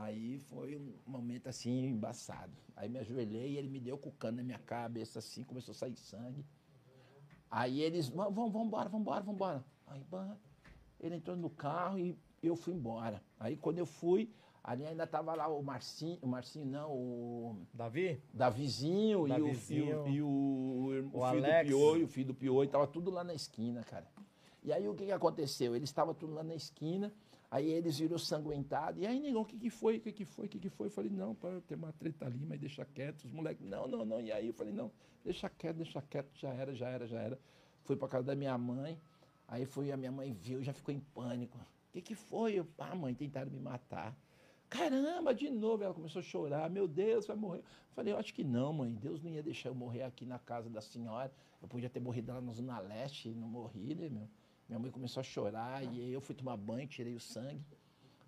Aí 0.00 0.38
foi 0.38 0.76
um 0.76 0.94
momento 1.04 1.48
assim, 1.48 1.86
embaçado. 1.86 2.52
Aí 2.76 2.88
me 2.88 3.00
ajoelhei 3.00 3.50
e 3.52 3.56
ele 3.56 3.68
me 3.68 3.80
deu 3.80 3.98
com 3.98 4.10
o 4.10 4.12
cano 4.12 4.36
na 4.36 4.42
minha 4.44 4.58
cabeça, 4.60 5.18
assim, 5.18 5.42
começou 5.42 5.72
a 5.72 5.74
sair 5.74 5.96
sangue. 5.96 6.44
Aí 7.50 7.80
eles, 7.80 8.08
vamos, 8.08 8.34
vamos 8.34 8.66
embora, 8.68 8.88
vamos 8.88 9.02
embora, 9.02 9.20
vamos 9.24 9.34
embora. 9.36 9.64
Aí, 9.88 10.04
ele 11.00 11.16
entrou 11.16 11.36
no 11.36 11.50
carro 11.50 11.98
e 11.98 12.16
eu 12.42 12.54
fui 12.54 12.74
embora. 12.74 13.20
Aí 13.40 13.56
quando 13.56 13.78
eu 13.78 13.86
fui, 13.86 14.30
ali 14.62 14.84
ainda 14.86 15.04
tava 15.04 15.34
lá 15.34 15.48
o 15.48 15.62
Marcinho, 15.64 16.18
o 16.22 16.28
Marcinho 16.28 16.66
não, 16.66 16.92
o 16.92 17.66
Davi? 17.74 18.22
Davizinho, 18.32 19.26
e 19.26 19.30
o- 19.32 19.46
e 19.74 19.82
o, 19.82 20.08
e 20.08 20.22
o, 20.22 20.26
O 20.28 21.06
o 21.06 21.10
filho 21.10 21.24
Alex. 21.24 21.68
do 21.70 21.76
Pioi, 21.76 22.02
o 22.04 22.08
filho 22.08 22.26
do 22.28 22.34
Pioi, 22.34 22.68
tava 22.68 22.86
tudo 22.86 23.10
lá 23.10 23.24
na 23.24 23.34
esquina, 23.34 23.82
cara. 23.82 24.06
E 24.62 24.72
aí 24.72 24.86
o 24.86 24.94
que, 24.94 25.06
que 25.06 25.12
aconteceu? 25.12 25.74
Eles 25.74 25.88
estavam 25.88 26.14
tudo 26.14 26.34
lá 26.34 26.44
na 26.44 26.54
esquina, 26.54 27.12
aí 27.50 27.70
eles 27.70 27.98
viram 27.98 28.18
sanguentado. 28.18 29.00
E 29.00 29.06
aí, 29.06 29.20
negão, 29.20 29.42
o 29.42 29.44
que, 29.44 29.58
que 29.58 29.70
foi? 29.70 29.96
O 29.96 30.00
que, 30.00 30.12
que 30.12 30.24
foi? 30.24 30.46
O 30.46 30.48
que, 30.48 30.58
que 30.58 30.68
foi? 30.68 30.86
Eu 30.86 30.90
falei, 30.90 31.10
não, 31.10 31.34
pá, 31.34 31.48
tem 31.66 31.76
uma 31.76 31.92
treta 31.92 32.26
ali, 32.26 32.44
mas 32.46 32.60
deixa 32.60 32.84
quieto. 32.84 33.24
Os 33.24 33.32
moleques, 33.32 33.66
não, 33.66 33.86
não, 33.86 34.04
não. 34.04 34.20
E 34.20 34.30
aí 34.32 34.48
eu 34.48 34.54
falei, 34.54 34.72
não, 34.72 34.90
deixa 35.24 35.48
quieto, 35.48 35.76
deixa 35.76 36.00
quieto, 36.02 36.30
já 36.34 36.50
era, 36.50 36.74
já 36.74 36.88
era, 36.88 37.06
já 37.06 37.20
era. 37.20 37.38
Fui 37.84 37.96
pra 37.96 38.08
casa 38.08 38.26
da 38.26 38.34
minha 38.34 38.56
mãe, 38.58 39.00
aí 39.46 39.64
foi, 39.64 39.90
a 39.92 39.96
minha 39.96 40.12
mãe 40.12 40.32
viu, 40.32 40.62
já 40.62 40.72
ficou 40.72 40.94
em 40.94 41.00
pânico. 41.00 41.58
O 41.58 41.92
que, 41.92 42.02
que 42.02 42.14
foi? 42.14 42.54
Eu, 42.54 42.66
ah, 42.78 42.94
mãe, 42.94 43.14
tentaram 43.14 43.50
me 43.50 43.58
matar. 43.58 44.16
Caramba, 44.68 45.34
de 45.34 45.50
novo. 45.50 45.82
Ela 45.82 45.94
começou 45.94 46.20
a 46.20 46.22
chorar. 46.22 46.68
Meu 46.68 46.86
Deus, 46.86 47.26
vai 47.26 47.36
morrer. 47.36 47.60
Eu 47.60 47.94
falei, 47.94 48.12
eu 48.12 48.18
acho 48.18 48.34
que 48.34 48.44
não, 48.44 48.72
mãe. 48.72 48.94
Deus 48.94 49.22
não 49.22 49.30
ia 49.30 49.42
deixar 49.42 49.70
eu 49.70 49.74
morrer 49.74 50.02
aqui 50.02 50.26
na 50.26 50.38
casa 50.38 50.68
da 50.68 50.80
senhora. 50.80 51.32
Eu 51.60 51.68
podia 51.68 51.88
ter 51.88 52.00
morrido 52.00 52.32
lá 52.32 52.40
na 52.40 52.52
Zona 52.52 52.78
Leste 52.78 53.30
e 53.30 53.34
não 53.34 53.48
morri, 53.48 53.94
né, 53.94 54.08
meu? 54.08 54.28
Minha 54.68 54.78
mãe 54.78 54.90
começou 54.90 55.20
a 55.20 55.24
chorar 55.24 55.82
e 55.82 55.88
aí 56.02 56.12
eu 56.12 56.20
fui 56.20 56.34
tomar 56.34 56.56
banho, 56.56 56.86
tirei 56.86 57.14
o 57.14 57.20
sangue. 57.20 57.64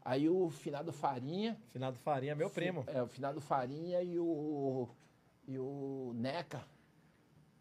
Aí 0.02 0.28
o 0.28 0.48
finado 0.48 0.92
Farinha. 0.92 1.60
Finado 1.68 1.98
Farinha, 1.98 2.34
meu 2.34 2.48
primo. 2.48 2.84
É, 2.86 3.02
o 3.02 3.06
finado 3.06 3.40
Farinha 3.40 4.02
e 4.02 4.18
o. 4.18 4.88
E 5.46 5.58
o 5.58 6.12
Neca. 6.14 6.64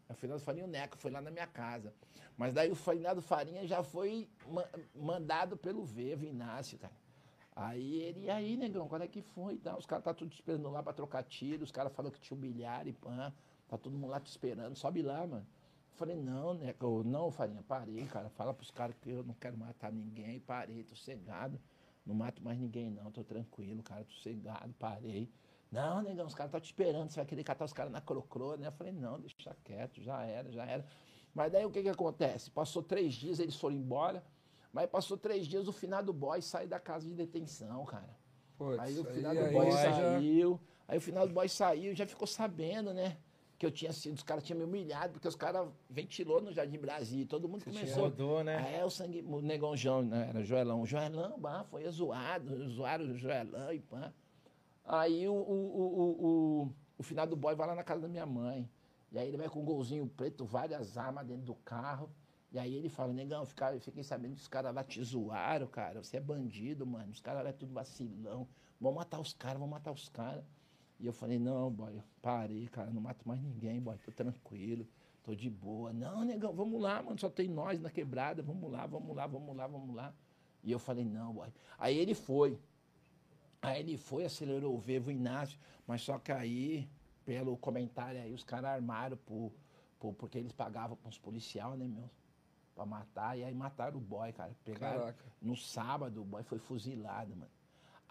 É, 0.08 0.12
O 0.12 0.16
finado 0.16 0.40
Farinha 0.40 0.64
e 0.64 0.68
o 0.68 0.70
Neca 0.70 0.96
foi 0.96 1.10
lá 1.10 1.20
na 1.20 1.30
minha 1.30 1.46
casa. 1.46 1.92
Mas 2.38 2.54
daí 2.54 2.70
o 2.70 2.74
finado 2.74 3.20
Farinha 3.20 3.66
já 3.66 3.82
foi 3.82 4.26
ma- 4.48 4.66
mandado 4.94 5.56
pelo 5.58 5.84
Vevo, 5.84 6.24
Inácio, 6.24 6.78
cara. 6.78 6.94
Aí 7.54 7.96
ele, 8.00 8.20
e 8.24 8.30
aí, 8.30 8.56
negão, 8.56 8.88
quando 8.88 9.02
é 9.02 9.08
que 9.08 9.20
foi? 9.20 9.54
e 9.54 9.58
tal? 9.58 9.76
Os 9.78 9.84
caras 9.84 10.02
tá 10.04 10.14
tudo 10.14 10.30
te 10.30 10.36
esperando 10.36 10.70
lá 10.70 10.82
pra 10.82 10.94
trocar 10.94 11.22
tiro, 11.24 11.62
os 11.62 11.70
caras 11.70 11.92
falaram 11.92 12.14
que 12.14 12.20
te 12.20 12.32
humilharam 12.32 12.88
e 12.88 12.92
pã. 12.94 13.30
Tá 13.68 13.76
todo 13.76 13.92
mundo 13.92 14.10
lá 14.10 14.18
te 14.18 14.28
esperando, 14.30 14.74
sobe 14.74 15.02
lá, 15.02 15.26
mano. 15.26 15.46
Falei, 15.94 16.16
não, 16.16 16.54
né? 16.54 16.74
Eu, 16.80 17.02
não, 17.04 17.30
Farinha, 17.30 17.62
parei, 17.62 18.06
cara. 18.06 18.28
Fala 18.30 18.54
pros 18.54 18.70
caras 18.70 18.96
que 19.00 19.10
eu 19.10 19.22
não 19.22 19.34
quero 19.34 19.56
matar 19.56 19.92
ninguém, 19.92 20.40
parei, 20.40 20.82
tô 20.84 20.94
cegado. 20.96 21.60
Não 22.06 22.14
mato 22.14 22.42
mais 22.42 22.58
ninguém, 22.58 22.90
não, 22.90 23.10
tô 23.10 23.22
tranquilo, 23.22 23.82
cara, 23.82 24.04
tô 24.04 24.14
cegado, 24.22 24.72
parei. 24.78 25.30
Não, 25.70 26.00
negão, 26.02 26.26
os 26.26 26.34
caras 26.34 26.48
estão 26.48 26.60
te 26.60 26.64
esperando, 26.66 27.10
você 27.10 27.16
vai 27.16 27.26
querer 27.26 27.44
catar 27.44 27.64
os 27.66 27.72
caras 27.72 27.92
na 27.92 28.00
crocro, 28.00 28.56
né? 28.56 28.68
Eu 28.68 28.72
falei, 28.72 28.92
não, 28.92 29.20
deixa 29.20 29.54
quieto, 29.62 30.00
já 30.02 30.22
era, 30.24 30.50
já 30.50 30.64
era. 30.64 30.84
Mas 31.34 31.52
daí 31.52 31.64
o 31.64 31.70
que 31.70 31.82
que 31.82 31.88
acontece? 31.88 32.50
Passou 32.50 32.82
três 32.82 33.14
dias, 33.14 33.38
eles 33.38 33.54
foram 33.54 33.76
embora, 33.76 34.24
mas 34.72 34.88
passou 34.88 35.16
três 35.18 35.46
dias, 35.46 35.68
o 35.68 35.72
finado 35.72 36.12
boy 36.12 36.40
sai 36.40 36.66
da 36.66 36.80
casa 36.80 37.06
de 37.06 37.14
detenção, 37.14 37.84
cara. 37.84 38.18
Putz, 38.58 38.78
Aí 38.80 38.98
o 38.98 39.06
aí- 39.06 39.14
final 39.14 39.34
do 39.34 39.40
aí 39.44 39.52
boy 39.52 39.70
já- 39.70 39.92
saiu. 39.92 40.60
Aí 40.88 40.98
o 40.98 41.00
final 41.00 41.28
do 41.28 41.34
boy 41.34 41.48
saiu, 41.48 41.94
já 41.94 42.06
ficou 42.06 42.26
sabendo, 42.26 42.92
né? 42.92 43.18
Que 43.60 43.66
eu 43.66 43.70
tinha 43.70 43.92
sido, 43.92 44.14
os 44.14 44.22
caras 44.22 44.42
tinham 44.42 44.58
me 44.58 44.64
humilhado, 44.64 45.12
porque 45.12 45.28
os 45.28 45.36
caras 45.36 45.68
ventilou 45.90 46.40
no 46.40 46.50
Jardim 46.50 46.78
Brasil. 46.78 47.26
Todo 47.26 47.46
mundo 47.46 47.62
começou. 47.62 48.04
Rodou, 48.04 48.42
né? 48.42 48.56
Ah, 48.56 48.70
é 48.70 48.82
o 48.86 48.88
sangue, 48.88 49.20
o 49.20 49.42
negão 49.42 49.76
João, 49.76 50.00
né? 50.00 50.30
Era 50.30 50.42
Joelão. 50.42 50.80
O 50.80 50.86
Joelão, 50.86 51.38
bah, 51.38 51.62
foi 51.64 51.86
zoado, 51.90 52.66
zoaram 52.70 53.04
o 53.04 53.14
Joelão 53.18 53.70
e 53.70 53.78
pá. 53.80 54.14
Aí 54.82 55.28
o, 55.28 55.34
o, 55.34 55.36
o, 55.36 56.26
o, 56.64 56.74
o, 56.96 57.02
final 57.02 57.26
do 57.26 57.36
boy 57.36 57.54
vai 57.54 57.66
lá 57.66 57.74
na 57.74 57.84
casa 57.84 58.00
da 58.00 58.08
minha 58.08 58.24
mãe. 58.24 58.66
E 59.12 59.18
aí 59.18 59.28
ele 59.28 59.36
vai 59.36 59.50
com 59.50 59.60
um 59.60 59.64
golzinho 59.66 60.06
preto, 60.06 60.46
várias 60.46 60.96
armas 60.96 61.26
dentro 61.26 61.44
do 61.44 61.54
carro. 61.54 62.08
E 62.50 62.58
aí 62.58 62.74
ele 62.74 62.88
fala, 62.88 63.12
negão, 63.12 63.44
fica- 63.44 63.74
eu 63.74 63.80
fiquei 63.82 64.02
sabendo 64.02 64.36
que 64.36 64.40
os 64.40 64.48
caras 64.48 64.74
lá 64.74 64.82
te 64.82 65.04
zoaram, 65.04 65.66
cara. 65.66 66.02
Você 66.02 66.16
é 66.16 66.20
bandido, 66.20 66.86
mano. 66.86 67.12
Os 67.12 67.20
caras 67.20 67.44
lá 67.44 67.50
é 67.50 67.52
tudo 67.52 67.74
vacilão. 67.74 68.48
Vão 68.80 68.92
matar 68.92 69.20
os 69.20 69.34
caras, 69.34 69.58
vão 69.58 69.68
matar 69.68 69.92
os 69.92 70.08
caras. 70.08 70.42
E 71.00 71.06
eu 71.06 71.12
falei, 71.14 71.38
não, 71.38 71.70
boy, 71.70 71.98
parei, 72.20 72.68
cara, 72.68 72.90
não 72.90 73.00
mato 73.00 73.26
mais 73.26 73.40
ninguém, 73.40 73.80
boy, 73.80 73.96
tô 74.04 74.12
tranquilo, 74.12 74.86
tô 75.22 75.34
de 75.34 75.48
boa. 75.48 75.92
Não, 75.94 76.22
negão, 76.24 76.52
vamos 76.52 76.80
lá, 76.80 77.02
mano, 77.02 77.18
só 77.18 77.30
tem 77.30 77.48
nós 77.48 77.80
na 77.80 77.88
quebrada, 77.90 78.42
vamos 78.42 78.70
lá, 78.70 78.86
vamos 78.86 79.16
lá, 79.16 79.26
vamos 79.26 79.56
lá, 79.56 79.66
vamos 79.66 79.96
lá. 79.96 80.12
E 80.62 80.70
eu 80.70 80.78
falei, 80.78 81.04
não, 81.06 81.32
boy. 81.32 81.48
Aí 81.78 81.96
ele 81.96 82.14
foi. 82.14 82.58
Aí 83.62 83.80
ele 83.80 83.96
foi, 83.96 84.24
acelerou 84.26 84.74
o 84.74 84.78
Vevo 84.78 85.10
Inácio, 85.10 85.58
mas 85.86 86.02
só 86.02 86.18
que 86.18 86.32
aí, 86.32 86.86
pelo 87.24 87.56
comentário 87.56 88.20
aí, 88.20 88.32
os 88.32 88.44
caras 88.44 88.70
armaram 88.70 89.16
por, 89.16 89.52
por- 89.98 90.14
porque 90.14 90.36
eles 90.38 90.52
pagavam 90.52 90.96
para 90.98 91.08
os 91.08 91.18
policiais, 91.18 91.78
né, 91.78 91.86
meu? 91.86 92.10
Pra 92.74 92.84
matar, 92.84 93.38
e 93.38 93.44
aí 93.44 93.54
mataram 93.54 93.96
o 93.96 94.00
boy, 94.00 94.32
cara. 94.32 94.54
Pegaram 94.64 95.00
Caraca. 95.00 95.24
no 95.40 95.56
sábado, 95.56 96.20
o 96.20 96.24
boy 96.24 96.42
foi 96.42 96.58
fuzilado, 96.58 97.34
mano. 97.34 97.50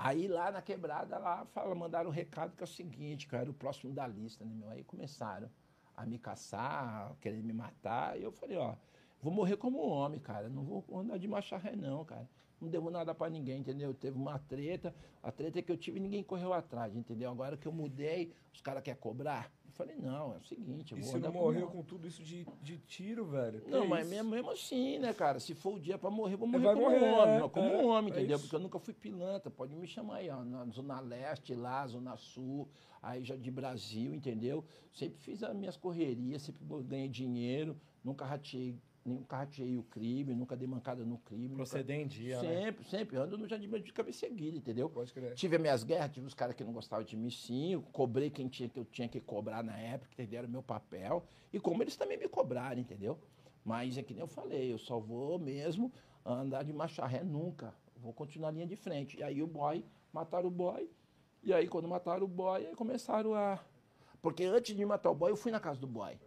Aí 0.01 0.29
lá 0.29 0.49
na 0.49 0.61
quebrada, 0.61 1.17
lá 1.17 1.45
fala, 1.47 1.75
mandaram 1.75 2.09
um 2.09 2.13
recado 2.13 2.55
que 2.55 2.63
é 2.63 2.65
o 2.65 2.67
seguinte, 2.67 3.27
que 3.27 3.35
eu 3.35 3.39
era 3.39 3.51
o 3.51 3.53
próximo 3.53 3.91
da 3.93 4.07
lista, 4.07 4.45
né, 4.45 4.53
meu? 4.55 4.69
Aí 4.69 4.81
começaram 4.81 5.49
a 5.93 6.05
me 6.05 6.17
caçar, 6.17 7.11
a 7.11 7.15
querer 7.19 7.43
me 7.43 7.51
matar. 7.51 8.17
E 8.17 8.23
eu 8.23 8.31
falei, 8.31 8.55
ó, 8.55 8.75
vou 9.21 9.33
morrer 9.33 9.57
como 9.57 9.85
um 9.85 9.89
homem, 9.89 10.17
cara. 10.21 10.47
Não 10.47 10.63
vou 10.63 10.85
andar 10.97 11.17
de 11.17 11.27
marcha 11.27 11.57
ré, 11.57 11.75
não, 11.75 12.05
cara. 12.05 12.29
não 12.61 12.69
devo 12.69 12.89
nada 12.89 13.13
pra 13.13 13.29
ninguém, 13.29 13.59
entendeu? 13.59 13.93
Teve 13.93 14.17
uma 14.17 14.39
treta, 14.39 14.95
a 15.21 15.33
treta 15.33 15.61
que 15.61 15.69
eu 15.69 15.77
tive, 15.77 15.99
ninguém 15.99 16.23
correu 16.23 16.53
atrás, 16.53 16.95
entendeu? 16.95 17.29
Agora 17.29 17.57
que 17.57 17.67
eu 17.67 17.71
mudei, 17.73 18.33
os 18.53 18.61
caras 18.61 18.81
querem 18.81 19.01
cobrar. 19.01 19.51
Falei, 19.79 19.95
não, 19.95 20.33
é 20.33 20.37
o 20.39 20.43
seguinte, 20.43 20.91
eu 20.91 20.97
E 20.97 21.01
vou 21.01 21.09
você 21.13 21.19
não 21.19 21.31
com 21.31 21.37
morreu 21.39 21.61
uma- 21.67 21.71
com 21.71 21.81
tudo 21.83 22.05
isso 22.05 22.21
de, 22.21 22.45
de 22.61 22.77
tiro, 22.79 23.23
velho? 23.23 23.61
Que 23.61 23.71
Não, 23.71 23.87
mas 23.87 24.11
isso? 24.11 24.25
mesmo, 24.25 24.51
assim, 24.51 24.99
né, 24.99 25.13
cara? 25.13 25.39
Se 25.39 25.55
for 25.55 25.75
o 25.75 25.79
dia 25.79 25.97
pra 25.97 26.11
morrer, 26.11 26.33
eu 26.33 26.37
vou 26.37 26.49
morrer 26.49 26.65
vai 26.65 26.75
como 26.75 26.85
morrer, 26.89 27.01
homem, 27.13 27.35
é, 27.35 27.39
não, 27.39 27.49
como 27.49 27.69
é, 27.69 27.85
homem, 27.85 28.11
é 28.11 28.17
entendeu? 28.17 28.37
Porque 28.41 28.53
eu 28.57 28.59
nunca 28.59 28.77
fui 28.77 28.93
pilantra, 28.93 29.49
pode 29.49 29.73
me 29.73 29.87
chamar 29.87 30.15
aí, 30.17 30.29
ó, 30.29 30.43
na 30.43 30.65
Zona 30.65 30.99
Leste, 30.99 31.55
lá, 31.55 31.87
Zona 31.87 32.17
Sul, 32.17 32.67
aí 33.01 33.23
já 33.23 33.37
de 33.37 33.49
Brasil, 33.49 34.13
entendeu? 34.13 34.65
Sempre 34.91 35.17
fiz 35.21 35.41
as 35.43 35.55
minhas 35.55 35.77
correrias, 35.77 36.41
sempre 36.41 36.61
ganhei 36.83 37.07
dinheiro, 37.07 37.79
nunca 38.03 38.25
rateei, 38.25 38.75
nunca 39.09 39.37
rateei 39.37 39.77
o 39.77 39.83
crime, 39.83 40.33
nunca 40.35 40.55
dei 40.55 40.67
mancada 40.67 41.03
no 41.03 41.17
crime. 41.17 41.47
nunca- 41.49 41.57
Proceder 41.57 41.99
em 41.99 42.07
dia, 42.07 42.41
né? 42.41 42.65
Sempre, 42.65 42.85
sempre. 42.85 43.17
Ando 43.17 43.37
no 43.37 43.47
Jardim 43.47 43.69
de 43.81 43.91
cabeça 43.93 44.19
seguida, 44.19 44.57
entendeu? 44.57 44.89
Pode 44.89 45.11
crer. 45.13 45.33
Tive 45.33 45.55
as 45.55 45.61
minhas 45.61 45.83
guerras, 45.83 46.11
tive 46.11 46.25
os 46.27 46.33
caras 46.33 46.55
que 46.55 46.63
não 46.63 46.71
gostavam 46.73 47.03
de 47.05 47.17
mim, 47.17 47.29
sim. 47.29 47.73
Eu 47.73 47.81
cobrei 47.81 48.29
quem 48.29 48.47
tinha 48.47 48.69
que 48.69 48.79
eu 48.79 48.85
tinha 48.85 49.07
que 49.07 49.19
cobrar 49.19 49.63
na 49.63 49.77
época, 49.77 50.11
entendeu? 50.13 50.39
Era 50.39 50.47
o 50.47 50.51
meu 50.51 50.63
papel. 50.63 51.25
E 51.51 51.59
como 51.59 51.83
eles 51.83 51.95
também 51.97 52.17
me 52.17 52.27
cobraram, 52.27 52.79
entendeu? 52.79 53.19
Mas 53.65 53.97
é 53.97 54.03
que 54.03 54.13
nem 54.13 54.21
eu 54.21 54.27
falei, 54.27 54.71
eu 54.71 54.77
só 54.77 54.99
vou 54.99 55.37
mesmo 55.37 55.91
andar 56.25 56.63
de 56.63 56.71
marcha 56.71 57.05
ré 57.05 57.23
nunca. 57.23 57.73
Vou 57.97 58.13
continuar 58.13 58.49
a 58.49 58.51
linha 58.51 58.65
de 58.67 58.75
frente. 58.75 59.17
E 59.19 59.23
aí 59.23 59.41
o 59.43 59.47
boy, 59.47 59.83
mataram 60.13 60.47
o 60.47 60.51
boy. 60.51 60.89
E 61.43 61.53
aí 61.53 61.67
quando 61.67 61.87
mataram 61.87 62.23
o 62.25 62.27
boy, 62.27 62.65
aí 62.65 62.75
começaram 62.75 63.33
a. 63.33 63.59
Porque 64.21 64.43
antes 64.43 64.75
de 64.75 64.85
matar 64.85 65.09
o 65.11 65.15
boy, 65.15 65.31
eu 65.31 65.35
fui 65.37 65.51
na 65.51 65.59
casa 65.59 65.79
do 65.79 65.87
boy. 65.87 66.17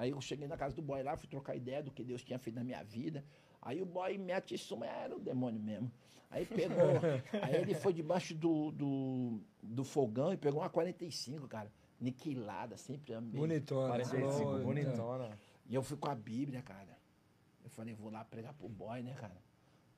Aí 0.00 0.12
eu 0.12 0.20
cheguei 0.22 0.48
na 0.48 0.56
casa 0.56 0.74
do 0.74 0.80
boy 0.80 1.02
lá, 1.02 1.14
fui 1.14 1.28
trocar 1.28 1.54
ideia 1.54 1.82
do 1.82 1.90
que 1.90 2.02
Deus 2.02 2.24
tinha 2.24 2.38
feito 2.38 2.56
na 2.56 2.64
minha 2.64 2.82
vida. 2.82 3.22
Aí 3.60 3.82
o 3.82 3.84
boy 3.84 4.16
me 4.16 4.32
atiçou, 4.32 4.78
mas 4.78 4.88
era 4.88 5.14
o 5.14 5.20
demônio 5.20 5.60
mesmo. 5.60 5.92
Aí 6.30 6.46
pegou, 6.46 6.76
aí 7.42 7.56
ele 7.56 7.74
foi 7.74 7.92
debaixo 7.92 8.34
do, 8.34 8.70
do, 8.70 9.42
do 9.62 9.84
fogão 9.84 10.32
e 10.32 10.38
pegou 10.38 10.62
uma 10.62 10.70
45, 10.70 11.46
cara. 11.46 11.70
Niquilada, 12.00 12.78
sempre 12.78 13.12
amei. 13.12 13.38
Bonitona. 13.38 13.88
45, 13.88 14.32
falou, 14.32 14.62
bonitona. 14.62 15.38
E 15.68 15.74
eu 15.74 15.82
fui 15.82 15.98
com 15.98 16.08
a 16.08 16.14
Bíblia, 16.14 16.62
cara. 16.62 16.96
Eu 17.62 17.68
falei, 17.68 17.92
vou 17.92 18.10
lá 18.10 18.24
pregar 18.24 18.54
pro 18.54 18.70
boy, 18.70 19.02
né, 19.02 19.12
cara? 19.12 19.36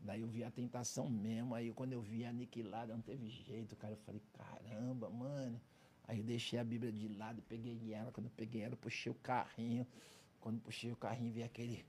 Daí 0.01 0.23
eu 0.23 0.27
vi 0.27 0.43
a 0.43 0.51
tentação 0.51 1.09
mesmo. 1.09 1.55
Aí 1.55 1.71
quando 1.71 1.93
eu 1.93 2.03
vi 2.03 2.25
a 2.25 2.31
aniquilada, 2.31 2.93
não 2.93 3.03
teve 3.03 3.29
jeito, 3.29 3.77
cara. 3.77 3.93
Eu 3.93 3.99
falei, 3.99 4.21
caramba, 4.33 5.09
mano. 5.09 5.61
Aí 6.09 6.19
eu 6.19 6.25
deixei 6.25 6.59
a 6.59 6.65
Bíblia 6.65 6.93
de 6.93 7.09
lado 7.09 7.43
peguei 7.49 7.93
ela. 7.93 8.11
Quando 8.13 8.27
eu 8.27 8.33
peguei 8.37 8.63
ela, 8.63 8.75
eu 8.75 8.79
puxei 8.79 9.11
o 9.11 9.15
carrinho. 9.17 9.87
Quando 10.41 10.61
puxei 10.61 10.91
o 10.93 10.97
carrinho, 10.97 11.33
vi 11.33 11.43
aquele. 11.43 11.85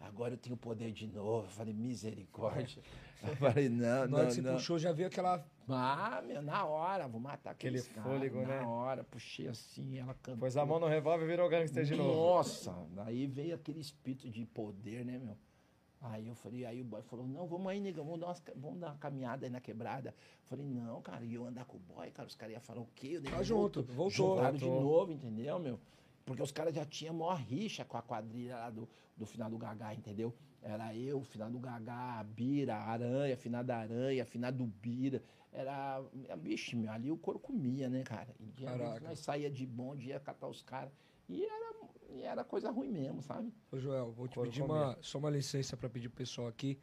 Agora 0.00 0.34
eu 0.34 0.38
tenho 0.38 0.56
poder 0.56 0.92
de 0.92 1.06
novo. 1.06 1.46
Eu 1.46 1.50
falei, 1.50 1.72
misericórdia. 1.72 2.82
Eu 3.22 3.34
falei, 3.36 3.68
não, 3.68 3.86
Na 3.86 3.90
hora 3.94 4.08
não, 4.08 4.26
que 4.26 4.34
você 4.34 4.42
não. 4.42 4.54
puxou, 4.54 4.78
já 4.78 4.92
veio 4.92 5.08
aquela. 5.08 5.46
Ah, 5.68 6.22
meu, 6.26 6.42
na 6.42 6.64
hora, 6.66 7.08
vou 7.08 7.20
matar 7.20 7.52
Aquele 7.52 7.80
fôlego, 7.80 8.42
na 8.42 8.46
né? 8.48 8.60
hora, 8.60 9.02
puxei 9.02 9.48
assim, 9.48 9.96
ela 9.98 10.12
cantou. 10.14 10.40
Pôs 10.40 10.56
a 10.58 10.66
mão 10.66 10.78
no 10.78 10.86
revólver 10.86 11.24
e 11.24 11.28
virou 11.28 11.48
gangster 11.48 11.84
de 11.84 11.96
novo. 11.96 12.12
Nossa, 12.14 12.74
daí 12.90 13.26
veio 13.26 13.54
aquele 13.54 13.80
espírito 13.80 14.28
de 14.28 14.44
poder, 14.44 15.06
né, 15.06 15.18
meu? 15.18 15.38
Aí 16.06 16.28
eu 16.28 16.34
falei, 16.34 16.66
aí 16.66 16.80
o 16.82 16.84
boy 16.84 17.02
falou, 17.02 17.26
não, 17.26 17.46
vamos 17.46 17.66
aí, 17.68 17.80
negão, 17.80 18.04
vamos 18.04 18.20
dar, 18.20 18.26
umas 18.26 18.42
vamos 18.56 18.78
dar 18.78 18.88
uma 18.88 18.98
caminhada 18.98 19.46
aí 19.46 19.50
na 19.50 19.60
quebrada. 19.60 20.10
Eu 20.10 20.46
falei, 20.48 20.66
não, 20.66 21.00
cara, 21.00 21.24
e 21.24 21.34
eu 21.34 21.46
andar 21.46 21.64
com 21.64 21.78
o 21.78 21.80
boy, 21.80 22.10
cara, 22.10 22.28
os 22.28 22.34
caras 22.34 22.52
iam 22.52 22.60
falar 22.60 22.80
o 22.80 22.88
quê? 22.94 23.16
O 23.16 23.22
negão 23.22 23.38
Tá 23.38 23.42
junto, 23.42 23.82
voltou. 23.84 24.10
Juntaram 24.10 24.56
de 24.56 24.68
novo, 24.68 25.12
entendeu, 25.12 25.58
meu? 25.58 25.80
Porque 26.24 26.42
os 26.42 26.52
caras 26.52 26.74
já 26.74 26.84
tinham 26.84 27.14
maior 27.14 27.36
rixa 27.36 27.84
com 27.84 27.96
a 27.96 28.02
quadrilha 28.02 28.56
lá 28.56 28.70
do, 28.70 28.88
do 29.16 29.26
final 29.26 29.50
do 29.50 29.56
Gagá, 29.56 29.94
entendeu? 29.94 30.34
Era 30.62 30.94
eu, 30.94 31.18
o 31.18 31.24
final 31.24 31.50
do 31.50 31.58
Gagá, 31.58 32.18
a 32.20 32.24
Bira, 32.24 32.74
a 32.76 32.90
Aranha, 32.90 33.36
final 33.36 33.62
da 33.62 33.78
Aranha, 33.78 34.24
final 34.24 34.50
do 34.50 34.64
Bira. 34.64 35.22
Era. 35.52 36.02
Vixe, 36.38 36.74
meu, 36.74 36.90
ali 36.90 37.10
o 37.10 37.16
couro 37.16 37.38
comia, 37.38 37.88
né, 37.88 38.02
cara? 38.02 38.34
E 38.40 38.46
dia, 38.46 38.70
nós 39.00 39.20
saía 39.20 39.50
de 39.50 39.66
bonde, 39.66 40.08
ia 40.08 40.18
catar 40.18 40.48
os 40.48 40.62
caras. 40.62 40.92
E 41.28 41.44
era, 41.44 41.74
e 42.14 42.22
era 42.22 42.44
coisa 42.44 42.70
ruim 42.70 42.90
mesmo, 42.90 43.22
sabe? 43.22 43.52
Ô, 43.70 43.78
Joel, 43.78 44.12
vou 44.12 44.28
te 44.28 44.40
pedir 44.40 44.62
uma, 44.62 44.96
só 45.00 45.18
uma 45.18 45.30
licença 45.30 45.76
para 45.76 45.90
pedir 45.90 46.08
pro 46.08 46.18
pessoal 46.18 46.46
aqui. 46.46 46.78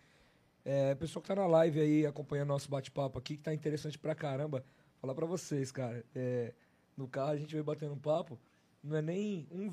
É, 0.64 0.94
pessoal 0.96 1.22
que 1.22 1.28
tá 1.28 1.36
na 1.36 1.48
live 1.48 1.80
aí, 1.80 2.06
acompanhando 2.06 2.50
nosso 2.50 2.70
bate-papo 2.70 3.18
aqui, 3.18 3.38
que 3.38 3.44
tá 3.44 3.54
interessante 3.54 3.98
pra 3.98 4.14
caramba. 4.14 4.64
Falar 5.00 5.16
pra 5.16 5.26
vocês, 5.26 5.72
cara. 5.72 6.06
É, 6.14 6.54
no 6.96 7.08
carro 7.08 7.32
a 7.32 7.38
gente 7.38 7.52
veio 7.52 7.64
batendo 7.64 7.94
um 7.94 8.00
papo, 8.00 8.40
não 8.84 8.98
é 8.98 9.02
nem 9.02 9.48
1, 9.50 9.72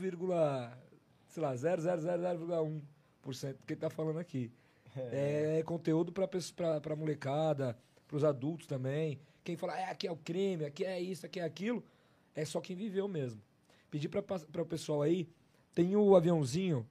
sei 1.26 1.42
lá, 1.42 1.54
0,000,1% 1.54 3.56
que 3.66 3.74
ele 3.74 3.80
tá 3.80 3.90
falando 3.90 4.18
aqui. 4.18 4.50
É, 4.96 5.62
conteúdo 5.64 6.12
pra, 6.12 6.26
pra, 6.26 6.80
pra 6.80 6.96
molecada, 6.96 7.76
pros 8.06 8.24
adultos 8.24 8.66
também. 8.66 9.20
Quem 9.44 9.56
fala, 9.56 9.78
é, 9.78 9.90
aqui 9.90 10.06
é 10.06 10.12
o 10.12 10.16
crime, 10.16 10.64
aqui 10.64 10.84
é 10.84 11.00
isso, 11.00 11.26
aqui 11.26 11.40
é 11.40 11.44
aquilo, 11.44 11.84
é 12.34 12.44
só 12.44 12.60
quem 12.60 12.74
viveu 12.74 13.06
mesmo. 13.06 13.42
Pedir 13.90 14.08
pra 14.08 14.62
o 14.62 14.66
pessoal 14.66 15.02
aí, 15.02 15.28
tem 15.74 15.94
o 15.96 16.16
aviãozinho, 16.16 16.86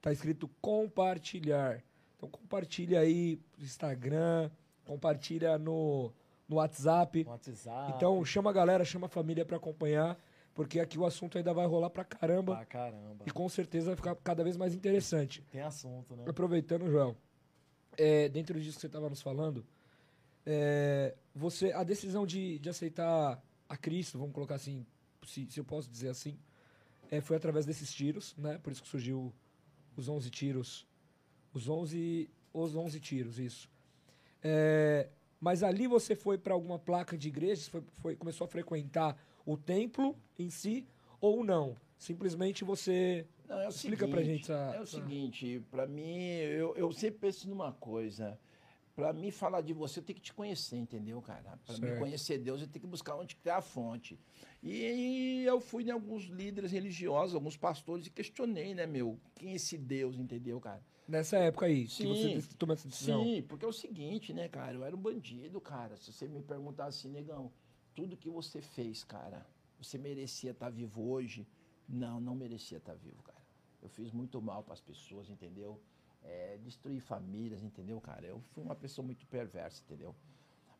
tá 0.00 0.12
escrito 0.12 0.48
compartilhar. 0.60 1.82
Então 2.16 2.28
compartilha 2.28 3.00
aí 3.00 3.40
no 3.58 3.64
Instagram, 3.64 4.50
compartilha 4.84 5.58
no, 5.58 6.12
no 6.48 6.56
WhatsApp. 6.56 7.24
WhatsApp. 7.26 7.92
Então 7.96 8.24
chama 8.24 8.50
a 8.50 8.52
galera, 8.52 8.84
chama 8.84 9.06
a 9.06 9.08
família 9.10 9.44
pra 9.44 9.56
acompanhar, 9.56 10.18
porque 10.54 10.78
aqui 10.80 10.98
o 10.98 11.06
assunto 11.06 11.38
ainda 11.38 11.54
vai 11.54 11.66
rolar 11.66 11.90
pra 11.90 12.04
caramba 12.04 12.56
Pra 12.56 12.64
caramba. 12.66 13.24
e 13.26 13.30
com 13.30 13.48
certeza 13.48 13.86
vai 13.86 13.96
ficar 13.96 14.14
cada 14.16 14.44
vez 14.44 14.56
mais 14.56 14.74
interessante. 14.74 15.42
Tem 15.50 15.62
assunto, 15.62 16.14
né? 16.16 16.24
Aproveitando, 16.28 16.90
Joel, 16.90 17.16
é, 17.96 18.28
dentro 18.28 18.58
disso 18.60 18.76
que 18.76 18.80
você 18.82 18.86
estava 18.86 19.08
nos 19.08 19.22
falando, 19.22 19.64
é, 20.44 21.14
você 21.34 21.72
a 21.72 21.82
decisão 21.82 22.26
de, 22.26 22.58
de 22.58 22.68
aceitar 22.68 23.42
a 23.68 23.76
Cristo, 23.76 24.18
vamos 24.18 24.34
colocar 24.34 24.56
assim, 24.56 24.84
se, 25.24 25.46
se 25.50 25.60
eu 25.60 25.64
posso 25.64 25.88
dizer 25.90 26.08
assim, 26.08 26.36
é, 27.10 27.20
foi 27.20 27.36
através 27.36 27.66
desses 27.66 27.92
tiros, 27.92 28.34
né? 28.36 28.58
Por 28.62 28.72
isso 28.72 28.82
que 28.82 28.88
surgiu 28.88 29.32
os 29.96 30.08
11 30.08 30.30
tiros, 30.30 30.86
os 31.52 31.68
11, 31.68 32.30
os 32.52 32.74
11 32.76 33.00
tiros, 33.00 33.38
isso. 33.38 33.68
É, 34.42 35.08
mas 35.40 35.62
ali 35.62 35.86
você 35.86 36.14
foi 36.14 36.38
para 36.38 36.54
alguma 36.54 36.78
placa 36.78 37.16
de 37.18 37.28
igreja, 37.28 37.68
foi, 37.70 37.82
foi- 37.98 38.16
começou 38.16 38.44
a 38.44 38.48
frequentar 38.48 39.16
o 39.44 39.56
templo 39.56 40.16
em 40.38 40.48
si 40.50 40.86
ou 41.20 41.44
não? 41.44 41.76
Simplesmente 41.98 42.64
você 42.64 43.26
Não, 43.48 43.58
é 43.60 43.66
o 43.66 43.68
Explica 43.68 44.06
seguinte, 44.06 44.10
pra 44.14 44.22
gente 44.22 44.44
essa- 44.52 44.76
É 44.76 44.80
o 44.80 44.86
seguinte, 44.86 45.62
pra 45.70 45.86
mim, 45.86 46.18
eu, 46.28 46.74
eu 46.76 46.92
sempre 46.92 47.18
penso 47.20 47.48
numa 47.48 47.72
coisa. 47.72 48.38
Pra 49.00 49.14
mim 49.14 49.30
falar 49.30 49.62
de 49.62 49.72
você, 49.72 49.98
eu 49.98 50.04
tenho 50.04 50.16
que 50.16 50.22
te 50.22 50.34
conhecer, 50.34 50.76
entendeu, 50.76 51.22
cara? 51.22 51.58
Pra 51.64 51.78
mim 51.78 51.96
conhecer 51.96 52.36
Deus, 52.38 52.60
eu 52.60 52.66
tenho 52.68 52.82
que 52.82 52.86
buscar 52.86 53.16
onde 53.16 53.34
que 53.34 53.40
tá 53.42 53.56
a 53.56 53.62
fonte. 53.62 54.18
E 54.62 55.42
eu 55.46 55.58
fui 55.58 55.84
em 55.84 55.90
alguns 55.90 56.24
líderes 56.24 56.70
religiosos, 56.70 57.34
alguns 57.34 57.56
pastores, 57.56 58.06
e 58.06 58.10
questionei, 58.10 58.74
né, 58.74 58.86
meu? 58.86 59.18
Quem 59.36 59.52
é 59.52 59.54
esse 59.54 59.78
Deus, 59.78 60.18
entendeu, 60.18 60.60
cara? 60.60 60.84
Nessa 61.08 61.38
época 61.38 61.64
aí, 61.64 61.86
que 61.86 61.92
Sim. 61.92 62.08
você 62.08 62.34
dec- 62.34 62.54
tomou 62.58 62.74
essa 62.74 62.86
decisão. 62.86 63.24
Sim, 63.24 63.42
porque 63.42 63.64
é 63.64 63.68
o 63.68 63.72
seguinte, 63.72 64.34
né, 64.34 64.48
cara? 64.48 64.74
Eu 64.74 64.84
era 64.84 64.94
um 64.94 65.00
bandido, 65.00 65.58
cara. 65.62 65.96
Se 65.96 66.12
você 66.12 66.28
me 66.28 66.42
perguntar 66.42 66.84
assim, 66.84 67.08
negão, 67.08 67.50
tudo 67.94 68.18
que 68.18 68.28
você 68.28 68.60
fez, 68.60 69.02
cara, 69.02 69.46
você 69.78 69.96
merecia 69.96 70.50
estar 70.50 70.68
vivo 70.68 71.08
hoje? 71.10 71.48
Não, 71.88 72.20
não 72.20 72.34
merecia 72.34 72.76
estar 72.76 72.94
vivo, 72.94 73.22
cara. 73.22 73.40
Eu 73.82 73.88
fiz 73.88 74.12
muito 74.12 74.42
mal 74.42 74.62
para 74.62 74.74
as 74.74 74.80
pessoas, 74.80 75.30
entendeu? 75.30 75.80
É, 76.22 76.58
destruí 76.58 77.00
famílias, 77.00 77.62
entendeu, 77.62 78.00
cara? 78.00 78.26
Eu 78.26 78.40
fui 78.52 78.62
uma 78.62 78.74
pessoa 78.74 79.04
muito 79.04 79.26
perversa, 79.26 79.82
entendeu? 79.84 80.14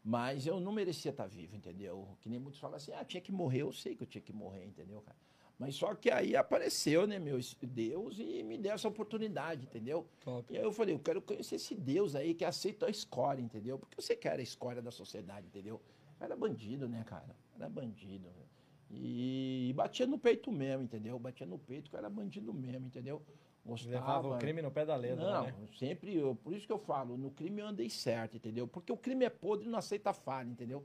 Mas 0.05 0.47
eu 0.47 0.61
não 0.61 0.73
merecia 0.73 1.11
estar 1.11 1.27
vivo, 1.27 1.57
entendeu? 1.57 2.09
Que 2.21 2.29
nem 2.29 2.39
muitos 2.39 2.61
falam 2.61 2.77
assim, 2.77 2.93
ah, 2.93 3.05
tinha 3.05 3.21
que 3.21 3.33
morrer. 3.33 3.63
Eu 3.63 3.73
sei 3.73 3.95
que 3.95 4.03
eu 4.03 4.07
tinha 4.07 4.23
que 4.23 4.33
morrer, 4.33 4.65
entendeu, 4.65 5.01
cara? 5.03 5.17
Mas 5.59 5.75
só 5.75 5.95
que 5.95 6.11
aí 6.11 6.35
apareceu, 6.35 7.07
né, 7.07 7.19
meu, 7.19 7.39
Deus 7.61 8.19
e 8.19 8.43
me 8.43 8.57
deu 8.57 8.73
essa 8.73 8.89
oportunidade, 8.89 9.65
entendeu? 9.65 10.07
Top. 10.21 10.51
E 10.51 10.57
aí 10.57 10.65
eu 10.65 10.73
falei, 10.73 10.95
eu 10.95 10.99
quero 10.99 11.21
conhecer 11.21 11.57
esse 11.57 11.75
Deus 11.75 12.15
aí 12.15 12.33
que 12.33 12.47
aceita 12.47 12.87
a 12.87 12.91
escória, 12.91 13.43
entendeu? 13.43 13.79
Porque 13.79 14.01
você 14.01 14.17
quer 14.17 14.39
a 14.39 14.43
escória 14.43 14.81
da 14.81 14.91
sociedade, 14.91 15.47
entendeu? 15.49 15.79
Eu 16.19 16.25
era 16.25 16.35
bandido, 16.35 16.89
né, 16.89 17.05
cara? 17.05 17.37
Era 17.55 17.69
bandido. 17.69 18.27
E, 18.91 19.73
batia 19.77 20.07
no 20.07 20.19
peito 20.19 20.51
mesmo, 20.51 20.85
entendeu? 20.85 21.19
Batia 21.19 21.47
no 21.47 21.59
peito 21.59 21.91
que 21.91 21.97
eu 21.97 21.99
era 21.99 22.09
bandido 22.09 22.55
mesmo, 22.55 22.87
entendeu? 22.87 23.23
Gostava. 23.65 23.95
Levava 23.95 24.29
o 24.29 24.39
crime 24.39 24.63
no 24.63 24.71
pé 24.71 24.85
da 24.87 24.97
letra, 24.97 25.25
Não, 25.25 25.45
né? 25.45 25.55
sempre, 25.79 26.17
eu, 26.17 26.35
por 26.35 26.53
isso 26.55 26.67
que 26.67 26.73
eu 26.73 26.79
falo, 26.79 27.17
no 27.17 27.31
crime 27.31 27.61
eu 27.61 27.67
andei 27.67 27.91
certo, 27.91 28.37
entendeu? 28.37 28.67
Porque 28.67 28.91
o 28.91 28.97
crime 28.97 29.25
é 29.25 29.31
podre 29.31 29.67
e 29.67 29.71
não 29.71 29.79
aceita 29.79 30.13
falha, 30.13 30.49
entendeu? 30.49 30.85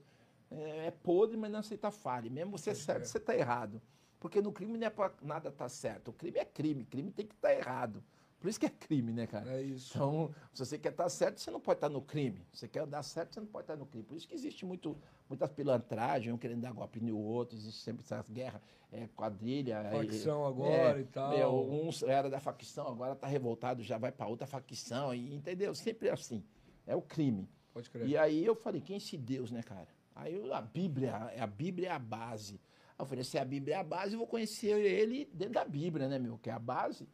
É, 0.51 0.87
é 0.87 0.91
podre, 0.91 1.37
mas 1.37 1.51
não 1.51 1.59
aceita 1.59 1.89
falha. 1.89 2.29
Mesmo 2.29 2.57
você 2.57 2.71
é 2.71 2.75
certo, 2.75 3.05
você 3.05 3.19
tá 3.19 3.35
errado. 3.35 3.81
Porque 4.19 4.41
no 4.41 4.51
crime 4.51 4.77
não 4.77 4.87
é 4.87 4.89
pra 4.89 5.11
nada 5.21 5.51
tá 5.51 5.69
certo. 5.69 6.09
O 6.09 6.13
crime 6.13 6.39
é 6.39 6.45
crime, 6.45 6.83
crime 6.85 7.11
tem 7.11 7.25
que 7.25 7.35
estar 7.35 7.53
errado. 7.53 8.03
Por 8.45 8.49
isso 8.49 8.59
que 8.59 8.67
é 8.67 8.69
crime, 8.69 9.11
né, 9.11 9.25
cara? 9.25 9.53
É 9.53 9.63
isso. 9.63 9.93
Então, 9.95 10.31
se 10.53 10.63
você 10.63 10.77
quer 10.77 10.89
estar 10.89 11.09
certo, 11.09 11.41
você 11.41 11.49
não 11.49 11.59
pode 11.59 11.77
estar 11.77 11.89
no 11.89 11.99
crime. 11.99 12.45
Se 12.53 12.59
você 12.59 12.67
quer 12.67 12.81
andar 12.81 13.01
certo, 13.01 13.33
você 13.33 13.39
não 13.39 13.47
pode 13.47 13.63
estar 13.63 13.75
no 13.75 13.87
crime. 13.87 14.05
Por 14.05 14.15
isso 14.15 14.27
que 14.27 14.35
existe 14.35 14.63
muito, 14.67 14.95
muitas 15.27 15.49
pilantragens, 15.49 16.31
um 16.31 16.37
querendo 16.37 16.61
dar 16.61 16.71
golpe 16.71 16.99
no 16.99 17.17
outro, 17.17 17.57
existe 17.57 17.81
sempre 17.81 18.03
essas 18.03 18.29
guerras, 18.29 18.61
é, 18.91 19.07
quadrilha. 19.15 19.77
é, 19.77 19.89
Facção 19.89 20.45
agora 20.45 20.99
é, 20.99 21.01
e 21.01 21.05
tal. 21.05 21.31
meu, 21.31 21.71
uns 21.71 22.03
era 22.03 22.29
da 22.29 22.39
facção, 22.39 22.87
agora 22.87 23.15
tá 23.15 23.25
revoltado, 23.25 23.81
já 23.81 23.97
vai 23.97 24.11
para 24.11 24.27
outra 24.27 24.45
facção, 24.45 25.11
e, 25.11 25.33
entendeu? 25.33 25.73
Sempre 25.73 26.09
é 26.09 26.11
assim. 26.11 26.43
É 26.85 26.95
o 26.95 27.01
crime. 27.01 27.49
Pode 27.73 27.89
crer. 27.89 28.07
E 28.07 28.15
aí 28.15 28.45
eu 28.45 28.53
falei, 28.53 28.79
quem 28.79 28.93
é 28.93 28.97
esse 28.97 29.17
Deus, 29.17 29.49
né, 29.49 29.63
cara? 29.63 29.87
Aí 30.13 30.35
eu, 30.35 30.53
a 30.53 30.61
Bíblia, 30.61 31.15
a 31.15 31.47
Bíblia 31.47 31.87
é 31.87 31.91
a 31.93 31.97
base. 31.97 32.61
Eu 32.95 33.07
falei, 33.07 33.23
se 33.23 33.39
a 33.39 33.43
Bíblia 33.43 33.73
é 33.73 33.79
a 33.79 33.83
base, 33.83 34.13
eu 34.13 34.19
vou 34.19 34.27
conhecer 34.27 34.67
ele 34.67 35.27
dentro 35.33 35.55
da 35.55 35.65
Bíblia, 35.65 36.07
né, 36.07 36.19
meu? 36.19 36.37
Que 36.37 36.51
é 36.51 36.53
a 36.53 36.59
base. 36.59 37.09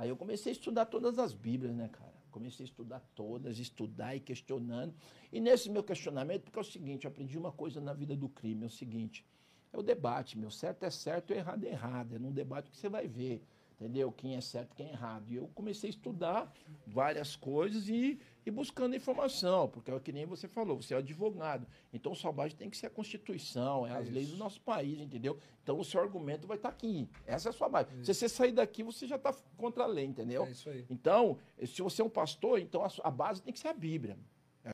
Aí 0.00 0.08
eu 0.08 0.16
comecei 0.16 0.50
a 0.50 0.54
estudar 0.54 0.86
todas 0.86 1.18
as 1.18 1.34
Bíblias, 1.34 1.76
né, 1.76 1.86
cara? 1.92 2.14
Comecei 2.30 2.64
a 2.64 2.68
estudar 2.68 3.00
todas, 3.14 3.58
estudar 3.58 4.16
e 4.16 4.20
questionando. 4.20 4.94
E 5.30 5.38
nesse 5.42 5.68
meu 5.68 5.84
questionamento, 5.84 6.44
porque 6.44 6.58
é 6.58 6.62
o 6.62 6.64
seguinte, 6.64 7.04
eu 7.04 7.10
aprendi 7.10 7.36
uma 7.36 7.52
coisa 7.52 7.82
na 7.82 7.92
vida 7.92 8.16
do 8.16 8.26
crime, 8.26 8.62
é 8.62 8.66
o 8.66 8.70
seguinte, 8.70 9.26
é 9.70 9.76
o 9.76 9.82
debate, 9.82 10.38
meu, 10.38 10.50
certo 10.50 10.84
é 10.84 10.90
certo 10.90 11.34
e 11.34 11.36
errado 11.36 11.64
é 11.64 11.68
errado. 11.68 12.16
É 12.16 12.18
num 12.18 12.32
debate 12.32 12.70
que 12.70 12.78
você 12.78 12.88
vai 12.88 13.06
ver, 13.06 13.44
entendeu? 13.74 14.10
Quem 14.10 14.36
é 14.36 14.40
certo, 14.40 14.74
quem 14.74 14.86
é 14.86 14.92
errado. 14.92 15.28
E 15.28 15.36
eu 15.36 15.50
comecei 15.54 15.90
a 15.90 15.92
estudar 15.92 16.50
várias 16.86 17.36
coisas 17.36 17.86
e, 17.90 18.18
e 18.44 18.50
buscando 18.50 18.96
informação, 18.96 19.68
porque 19.68 19.90
é 19.90 19.94
o 19.94 20.00
que 20.00 20.12
nem 20.12 20.24
você 20.26 20.48
falou, 20.48 20.80
você 20.80 20.94
é 20.94 20.96
advogado. 20.98 21.66
Então, 21.92 22.14
sua 22.14 22.32
base 22.32 22.54
tem 22.54 22.70
que 22.70 22.76
ser 22.76 22.86
a 22.86 22.90
Constituição, 22.90 23.86
é, 23.86 23.90
É 23.90 23.96
as 23.96 24.08
leis 24.10 24.28
do 24.28 24.34
isso. 24.34 24.42
nosso 24.42 24.60
país, 24.60 24.98
entendeu? 25.00 25.38
Então, 25.62 25.78
o 25.78 25.84
seu 25.84 26.00
argumento 26.00 26.46
vai 26.46 26.56
estar 26.56 26.68
aqui. 26.70 27.08
Essa 27.26 27.48
é 27.48 27.50
a 27.50 27.52
sua 27.52 27.68
base. 27.68 27.90
Se 28.02 28.14
você 28.14 28.28
sair 28.28 28.52
daqui, 28.52 28.82
você 28.82 29.06
já 29.06 29.16
está 29.16 29.32
contra 29.56 29.84
a 29.84 29.86
lei, 29.86 30.04
entendeu? 30.06 30.44
É 30.44 30.50
isso 30.50 30.70
aí. 30.70 30.84
Então, 30.88 31.38
se 31.64 31.82
você 31.82 32.02
é 32.02 32.04
um 32.04 32.10
pastor, 32.10 32.58
então 32.58 32.84
a, 32.84 32.90
a 33.04 33.10
base 33.10 33.42
tem 33.42 33.52
que 33.52 33.58
ser 33.58 33.68
a 33.68 33.74
Bíblia. 33.74 34.18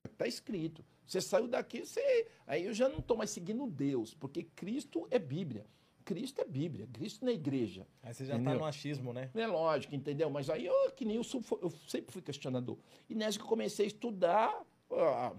Está 0.05 0.27
escrito. 0.27 0.85
Você 1.07 1.21
saiu 1.21 1.47
daqui, 1.47 1.85
você. 1.85 2.27
Aí 2.47 2.65
eu 2.65 2.75
já 2.75 2.89
não 2.89 2.99
estou 2.99 3.17
mais 3.17 3.31
seguindo 3.31 3.67
Deus, 3.67 4.15
porque 4.15 4.43
Cristo 4.43 5.07
é 5.11 5.19
Bíblia. 5.19 5.67
Cristo 6.07 6.41
é 6.41 6.45
Bíblia. 6.45 6.87
Cristo 6.93 7.27
é 7.27 7.33
igreja. 7.33 7.85
Aí 8.01 8.15
você 8.15 8.25
já 8.25 8.39
tá 8.39 8.55
no 8.55 8.65
achismo, 8.65 9.13
né? 9.13 9.29
É 9.35 9.47
lógico, 9.47 9.93
entendeu? 9.93 10.31
Mas 10.31 10.49
aí 10.49 10.65
eu, 10.65 10.93
que 10.93 11.05
nem 11.05 11.17
eu, 11.17 11.25
sou, 11.25 11.43
eu 11.61 11.69
sempre 11.89 12.13
fui 12.13 12.23
questionador. 12.23 12.79
E 13.11 13.15
nessa 13.15 13.37
que 13.37 13.45
eu 13.45 13.49
comecei 13.49 13.87
a 13.87 13.89
estudar, 13.89 14.65
ó, 14.89 15.35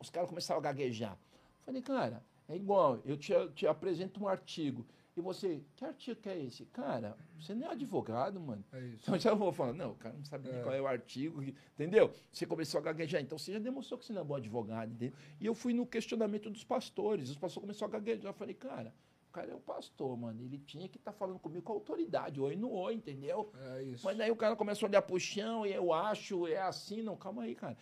os 0.00 0.08
caras 0.08 0.28
começaram 0.28 0.60
a 0.60 0.62
gaguejar. 0.62 1.18
Falei, 1.66 1.82
cara, 1.82 2.24
é 2.48 2.54
igual, 2.54 3.00
eu 3.04 3.16
te, 3.16 3.32
te 3.56 3.66
apresento 3.66 4.22
um 4.22 4.28
artigo. 4.28 4.86
E 5.16 5.20
você, 5.20 5.64
que 5.74 5.84
artigo 5.84 6.20
que 6.20 6.28
é 6.28 6.44
esse? 6.44 6.64
Cara, 6.66 7.18
você 7.36 7.52
não 7.52 7.66
é 7.66 7.72
advogado, 7.72 8.38
mano. 8.38 8.64
É 8.72 8.78
isso. 8.80 8.98
Então 9.02 9.18
já 9.18 9.34
vou 9.34 9.52
falar, 9.52 9.72
não, 9.72 9.90
o 9.90 9.96
cara 9.96 10.14
não 10.16 10.24
sabe 10.24 10.48
nem 10.48 10.60
É. 10.60 10.62
qual 10.62 10.72
é 10.72 10.80
o 10.80 10.86
artigo, 10.86 11.42
entendeu? 11.74 12.12
Você 12.30 12.46
começou 12.46 12.78
a 12.78 12.82
gaguejar, 12.84 13.20
então 13.20 13.36
você 13.36 13.52
já 13.52 13.58
demonstrou 13.58 13.98
que 13.98 14.06
você 14.06 14.12
não 14.12 14.20
é 14.20 14.24
bom 14.24 14.36
advogado, 14.36 14.92
entendeu? 14.92 15.12
E 15.40 15.44
eu 15.44 15.54
fui 15.56 15.74
no 15.74 15.84
questionamento 15.84 16.48
dos 16.48 16.62
pastores, 16.62 17.30
os 17.30 17.36
pastores 17.36 17.62
começaram 17.66 17.92
a 17.92 17.98
gaguejar, 17.98 18.30
eu 18.30 18.34
falei, 18.34 18.54
cara, 18.54 18.94
cara 19.38 19.52
é 19.52 19.54
um 19.54 19.60
pastor, 19.60 20.16
mano, 20.16 20.42
ele 20.42 20.58
tinha 20.58 20.88
que 20.88 20.98
estar 20.98 21.12
falando 21.12 21.38
comigo 21.38 21.62
com 21.62 21.72
autoridade, 21.72 22.40
oi 22.40 22.56
no 22.56 22.72
oi, 22.72 22.94
entendeu? 22.94 23.52
É 23.76 23.84
isso. 23.84 24.04
Mas 24.04 24.18
daí 24.18 24.30
o 24.32 24.36
cara 24.36 24.56
começa 24.56 24.84
a 24.84 24.88
olhar 24.88 25.02
pro 25.02 25.18
chão 25.20 25.64
e 25.64 25.72
eu 25.72 25.92
acho, 25.92 26.48
é 26.48 26.60
assim, 26.60 27.02
não, 27.02 27.16
calma 27.16 27.44
aí, 27.44 27.54
cara. 27.54 27.76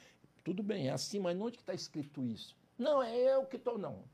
Tudo 0.44 0.62
bem, 0.62 0.88
é 0.88 0.92
assim, 0.92 1.18
mas 1.18 1.40
onde 1.40 1.56
que 1.56 1.62
está 1.62 1.72
escrito 1.72 2.22
isso? 2.22 2.54
Não, 2.78 3.02
é 3.02 3.16
eu 3.34 3.46
que 3.46 3.58
tô, 3.58 3.78
não. 3.78 4.04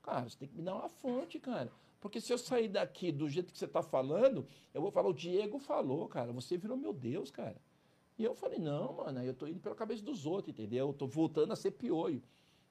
Cara, 0.00 0.28
você 0.28 0.38
tem 0.38 0.48
que 0.48 0.54
me 0.54 0.62
dar 0.62 0.76
uma 0.76 0.88
fonte, 0.88 1.40
cara. 1.40 1.72
Porque 2.00 2.20
se 2.20 2.32
eu 2.32 2.38
sair 2.38 2.68
daqui 2.68 3.10
do 3.10 3.28
jeito 3.28 3.52
que 3.52 3.58
você 3.58 3.64
está 3.64 3.82
falando, 3.82 4.46
eu 4.72 4.80
vou 4.80 4.92
falar, 4.92 5.08
o 5.08 5.14
Diego 5.14 5.58
falou, 5.58 6.06
cara, 6.06 6.32
você 6.32 6.56
virou 6.56 6.76
meu 6.76 6.92
Deus, 6.92 7.32
cara. 7.32 7.56
E 8.16 8.22
eu 8.22 8.32
falei, 8.32 8.60
não, 8.60 8.92
mano, 8.92 9.18
aí 9.18 9.26
eu 9.26 9.34
tô 9.34 9.48
indo 9.48 9.58
pela 9.58 9.74
cabeça 9.74 10.04
dos 10.04 10.24
outros, 10.24 10.50
entendeu? 10.50 10.86
Eu 10.86 10.94
tô 10.94 11.08
voltando 11.08 11.52
a 11.52 11.56
ser 11.56 11.72
pioio. 11.72 12.22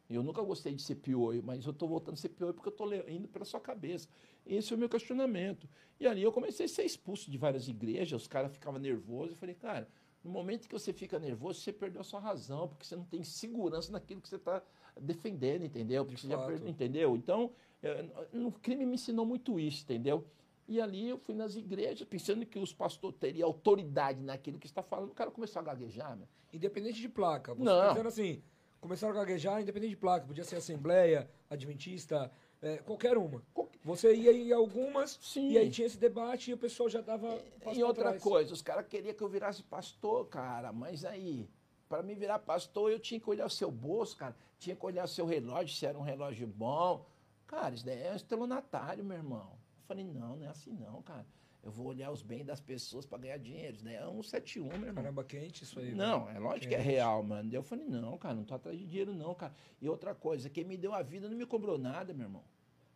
Eu 0.09 0.21
nunca 0.21 0.41
gostei 0.41 0.73
de 0.73 0.81
ser 0.81 0.95
pioio, 0.95 1.41
mas 1.43 1.65
eu 1.65 1.73
tô 1.73 1.87
voltando 1.87 2.13
a 2.13 2.17
ser 2.17 2.29
pioio 2.29 2.53
porque 2.53 2.69
eu 2.81 2.85
le- 2.85 3.03
indo 3.11 3.27
pela 3.27 3.43
sua 3.45 3.59
cabeça. 3.59 4.07
Esse 4.45 4.71
é 4.71 4.75
o 4.75 4.79
meu 4.79 4.87
questionamento. 4.87 5.67
E 5.99 6.05
ali 6.05 6.21
eu 6.21 6.31
comecei 6.31 6.65
a 6.67 6.69
ser 6.69 6.83
expulso 6.83 7.31
de 7.31 7.37
várias 7.37 7.67
igrejas, 7.67 8.21
os 8.21 8.27
caras 8.27 8.51
ficavam 8.51 8.79
nervosos. 8.79 9.31
Eu 9.31 9.37
falei, 9.37 9.55
cara, 9.55 9.87
no 10.23 10.29
momento 10.29 10.67
que 10.67 10.73
você 10.73 10.93
fica 10.93 11.17
nervoso, 11.17 11.59
você 11.61 11.73
perdeu 11.73 12.01
a 12.01 12.03
sua 12.03 12.19
razão, 12.19 12.67
porque 12.67 12.85
você 12.85 12.95
não 12.95 13.05
tem 13.05 13.23
segurança 13.23 13.91
naquilo 13.91 14.21
que 14.21 14.29
você 14.29 14.35
está 14.35 14.61
defendendo, 14.99 15.63
entendeu? 15.65 16.03
Porque 16.05 16.15
De 16.15 16.21
você 16.21 16.27
já 16.27 16.37
fato. 16.37 16.47
perdeu, 16.47 16.69
entendeu? 16.69 17.15
Então, 17.15 17.51
eh, 17.81 18.05
no 18.31 18.51
crime 18.51 18.85
me 18.85 18.95
ensinou 18.95 19.25
muito 19.25 19.59
isso, 19.59 19.83
entendeu? 19.83 20.25
E 20.67 20.81
ali 20.81 21.07
eu 21.09 21.17
fui 21.17 21.35
nas 21.35 21.55
igrejas, 21.55 22.07
pensando 22.07 22.45
que 22.45 22.57
os 22.57 22.73
pastores 22.73 23.17
teriam 23.19 23.47
autoridade 23.47 24.21
naquilo 24.21 24.57
que 24.57 24.65
está 24.65 24.81
falando, 24.81 25.11
o 25.11 25.15
cara 25.15 25.29
começou 25.29 25.59
a 25.59 25.63
gaguejar, 25.63 26.15
meu. 26.17 26.27
Independente 26.51 26.99
de 26.99 27.09
placa. 27.09 27.53
Você 27.53 27.63
Não. 27.63 27.79
tá 27.81 27.89
dizendo 27.89 28.07
assim, 28.07 28.41
começaram 28.85 29.15
a 29.15 29.17
gaguejar 29.17 29.61
independente 29.61 29.89
de 29.91 29.97
placa. 29.97 30.27
Podia 30.27 30.43
ser 30.43 30.57
Assembleia, 30.57 31.27
Adventista, 31.49 32.31
é, 32.61 32.77
qualquer 32.77 33.17
uma. 33.17 33.41
Você 33.83 34.15
ia 34.15 34.31
em 34.31 34.51
algumas 34.51 35.17
Sim. 35.21 35.49
e 35.51 35.57
aí 35.57 35.69
tinha 35.69 35.87
esse 35.87 35.97
debate 35.97 36.51
e 36.51 36.53
o 36.53 36.57
pessoal 36.57 36.87
já 36.87 37.01
dava 37.01 37.39
E 37.73 37.83
outra 37.83 38.09
trás. 38.09 38.21
coisa, 38.23 38.53
os 38.53 38.61
caras 38.61 38.85
queriam 38.87 39.13
que 39.13 39.21
eu 39.21 39.27
virasse 39.27 39.63
pastor, 39.63 40.27
cara, 40.27 40.71
mas 40.71 41.03
aí, 41.03 41.49
para 41.89 42.01
mim 42.03 42.15
virar 42.15 42.39
pastor, 42.39 42.91
eu 42.91 42.99
tinha 42.99 43.19
que 43.19 43.29
olhar 43.29 43.45
o 43.45 43.49
seu 43.49 43.71
bolso, 43.71 44.15
cara, 44.17 44.35
tinha 44.59 44.75
que 44.75 44.85
olhar 44.85 45.05
o 45.05 45.07
seu 45.07 45.25
relógio, 45.25 45.75
se 45.75 45.85
era 45.85 45.97
um 45.97 46.01
relógio 46.03 46.47
bom. 46.47 47.05
Cara, 47.47 47.75
isso 47.75 47.85
daí 47.85 48.01
é 48.01 48.11
um 48.11 48.15
estelionatário, 48.15 49.03
meu 49.03 49.17
irmão. 49.17 49.51
Eu 49.51 49.83
falei, 49.87 50.03
não, 50.03 50.35
não 50.35 50.45
é 50.45 50.49
assim 50.49 50.73
não, 50.73 51.01
cara. 51.03 51.25
Eu 51.65 51.71
vou 51.71 51.87
olhar 51.87 52.11
os 52.11 52.21
bens 52.21 52.45
das 52.45 52.61
pessoas 52.61 53.07
para 53.07 53.17
ganhar 53.17 53.37
dinheiro. 53.37 53.77
Daí 53.81 53.95
é 53.95 54.07
um 54.07 54.21
71, 54.21 54.65
meu 54.65 54.73
irmão. 54.75 54.93
Caramba, 54.93 55.23
quente 55.23 55.63
isso 55.63 55.79
aí. 55.79 55.95
Não, 55.95 56.25
velho. 56.25 56.37
é 56.37 56.39
lógico 56.39 56.67
que 56.67 56.75
é 56.75 56.77
Quente. 56.77 56.89
real, 56.91 57.23
mano. 57.23 57.51
Eu 57.51 57.63
falei, 57.63 57.85
não, 57.85 58.15
cara, 58.19 58.35
não 58.35 58.43
tô 58.43 58.53
atrás 58.53 58.77
de 58.77 58.85
dinheiro, 58.85 59.15
não, 59.15 59.33
cara. 59.33 59.51
E 59.81 59.89
outra 59.89 60.13
coisa, 60.13 60.47
quem 60.47 60.63
me 60.63 60.77
deu 60.77 60.93
a 60.93 61.01
vida 61.01 61.27
não 61.27 61.35
me 61.35 61.45
cobrou 61.45 61.79
nada, 61.79 62.13
meu 62.13 62.27
irmão. 62.27 62.43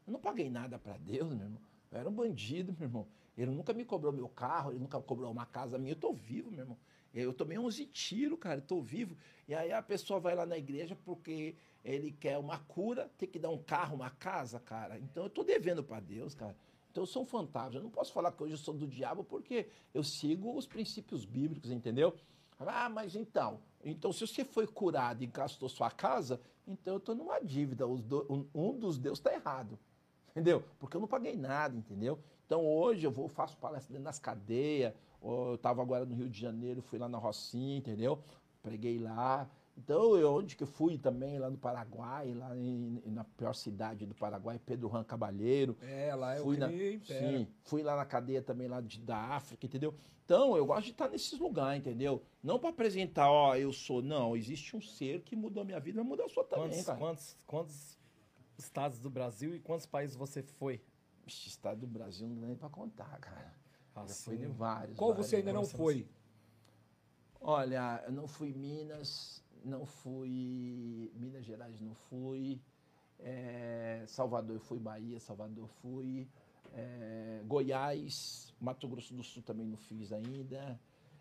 Eu 0.06 0.14
não 0.14 0.20
paguei 0.20 0.52
nada 0.52 0.78
pra 0.78 0.98
Deus, 0.98 1.34
meu 1.34 1.46
irmão. 1.46 1.62
Eu 1.92 2.00
era 2.00 2.08
um 2.08 2.14
bandido, 2.14 2.72
meu 2.78 2.88
irmão. 2.88 3.08
Ele 3.36 3.50
nunca 3.50 3.74
me 3.74 3.84
cobrou 3.84 4.14
meu 4.14 4.30
carro, 4.30 4.70
ele 4.72 4.80
nunca 4.80 5.02
cobrou 5.02 5.32
uma 5.32 5.48
casa 5.48 5.80
minha. 5.80 5.94
Eu 5.94 6.00
tô 6.00 6.14
vivo, 6.14 6.52
meu 6.52 6.60
irmão. 6.60 6.78
Eu 7.12 7.34
tomei 7.34 7.58
11 7.58 7.88
tiros, 7.88 8.38
cara, 8.38 8.60
eu 8.60 8.62
tô 8.62 8.82
vivo. 8.82 9.18
E 9.48 9.56
aí 9.56 9.72
a 9.72 9.82
pessoa 9.82 10.20
vai 10.20 10.36
lá 10.36 10.46
na 10.46 10.60
igreja 10.60 10.96
porque 11.04 11.56
ele 11.84 12.12
quer 12.12 12.38
uma 12.38 12.60
cura, 12.60 13.10
tem 13.18 13.28
que 13.28 13.40
dar 13.40 13.50
um 13.50 13.58
carro, 13.58 13.96
uma 13.96 14.12
casa, 14.12 14.60
cara. 14.60 15.00
Então 15.00 15.24
eu 15.24 15.30
tô 15.30 15.44
devendo 15.44 15.84
pra 15.84 16.00
Deus, 16.00 16.36
cara. 16.36 16.56
Então 17.00 17.04
eu 17.04 17.08
sou 17.08 17.24
um 17.24 17.26
fantasma. 17.26 17.80
Eu 17.80 17.84
não 17.84 17.90
posso 17.90 18.12
falar 18.12 18.30
que 18.34 18.44
hoje 18.44 18.54
eu 18.54 18.58
sou 18.58 18.74
do 18.74 18.86
diabo 18.86 19.24
porque 19.24 19.70
eu 19.94 20.04
sigo 20.04 20.54
os 20.58 20.68
princípios 20.68 21.24
bíblicos, 21.24 21.72
entendeu? 21.72 22.14
Ah, 22.60 22.90
mas 22.90 23.16
então, 23.16 23.62
então 23.82 24.12
se 24.12 24.28
você 24.28 24.44
foi 24.44 24.68
curado 24.68 25.24
e 25.24 25.28
gastou 25.28 25.70
sua 25.70 25.90
casa, 25.90 26.42
então 26.68 26.96
eu 26.96 26.98
estou 26.98 27.16
numa 27.16 27.40
dívida. 27.40 27.88
Um, 27.88 28.78
dos 28.78 28.98
deus 28.98 29.18
está 29.18 29.34
errado. 29.34 29.80
Entendeu? 30.32 30.62
Porque 30.78 30.98
eu 30.98 31.02
não 31.02 31.08
paguei 31.08 31.38
nada, 31.38 31.78
entendeu? 31.78 32.20
Então 32.46 32.66
hoje 32.66 33.08
eu 33.08 33.12
vou, 33.12 33.30
faço 33.30 33.56
palestra 33.56 33.94
dentro 33.94 34.04
das 34.04 34.20
cadeias. 34.20 34.94
Eu 35.24 35.56
estava 35.56 35.82
agora 35.82 36.06
no 36.06 36.14
Rio 36.14 36.30
de 36.30 36.40
Janeiro, 36.40 36.82
fui 36.82 37.00
lá 37.00 37.08
na 37.08 37.18
Rocinha, 37.18 37.78
entendeu? 37.78 38.22
Preguei 38.62 39.00
lá. 39.00 39.50
Então, 39.84 40.18
eu, 40.18 40.34
onde 40.34 40.58
que 40.58 40.64
eu 40.64 40.68
fui 40.68 40.98
também, 40.98 41.40
lá 41.40 41.50
no 41.50 41.58
Paraguai, 41.58 42.34
lá 42.34 42.56
em- 42.56 43.02
na 43.06 43.24
pior 43.24 43.54
cidade 43.54 44.06
do 44.06 44.14
Paraguai, 44.14 44.60
Pedro 44.60 44.90
Ran 44.90 45.06
Cabalheiro. 45.06 45.78
É, 45.82 46.14
lá 46.14 46.36
é 46.36 46.40
Fui 46.42 46.58
na, 46.58 46.68
sim, 47.06 47.48
fui 47.64 47.82
lá 47.82 47.96
na 47.96 48.06
cadeia 48.06 48.42
também 48.42 48.68
lá 48.68 48.82
de, 48.82 49.00
da 49.00 49.18
África, 49.18 49.66
entendeu? 49.66 49.96
Então, 50.26 50.56
eu 50.58 50.66
gosto 50.66 50.86
de 50.86 50.92
estar 50.92 51.08
nesses 51.10 51.40
lugares, 51.40 51.80
entendeu? 51.80 52.22
Não 52.44 52.60
para 52.60 52.70
apresentar, 52.70 53.32
ó, 53.32 53.56
eu 53.56 53.72
sou, 53.72 54.02
não, 54.02 54.36
existe 54.36 54.76
um 54.76 54.82
ser 54.82 55.22
que 55.22 55.36
mudou 55.36 55.64
a 55.64 55.66
minha 55.66 55.80
vida, 55.80 56.02
vai 56.02 56.08
mudar 56.08 56.26
a 56.26 56.30
sua 56.30 56.44
também, 56.44 56.70
Quantos, 56.70 56.86
cara. 56.86 57.00
quantos, 57.00 57.38
quantos 57.48 57.98
estados 58.58 59.00
do 59.00 59.10
Brasil 59.10 59.56
e 59.56 59.60
quantos 59.60 59.86
países 59.86 60.16
você 60.16 60.44
foi? 60.44 60.84
Ixi, 61.26 61.48
estado 61.48 61.80
do 61.80 61.88
Brasil 61.88 62.28
não 62.28 62.42
dá 62.42 62.48
nem 62.48 62.56
para 62.56 62.70
contar, 62.70 63.18
cara. 63.20 63.58
Assim, 63.96 64.24
fui 64.24 64.38
de 64.38 64.46
vários. 64.48 64.98
Qual 64.98 65.12
vários, 65.12 65.28
você 65.28 65.38
ainda 65.38 65.52
não 65.54 65.66
foi? 65.66 66.08
Olha, 67.42 68.04
eu 68.06 68.12
não 68.12 68.28
fui 68.28 68.50
em 68.50 68.54
Minas, 68.54 69.42
não 69.64 69.86
fui. 69.86 71.12
Minas 71.16 71.46
Gerais 71.46 71.80
não 71.80 71.94
fui. 71.94 72.62
é, 73.20 74.04
Salvador 74.08 74.56
eu 74.56 74.60
fui, 74.62 74.80
Bahia, 74.80 75.20
Salvador 75.20 75.66
eu 75.66 75.68
fui. 75.68 76.28
é, 76.74 77.42
Goiás, 77.46 78.54
Mato 78.60 78.88
Grosso 78.88 79.14
do 79.14 79.24
Sul 79.24 79.44
também 79.44 79.66
não 79.68 79.78
fiz 79.78 80.12
ainda. 80.12 80.80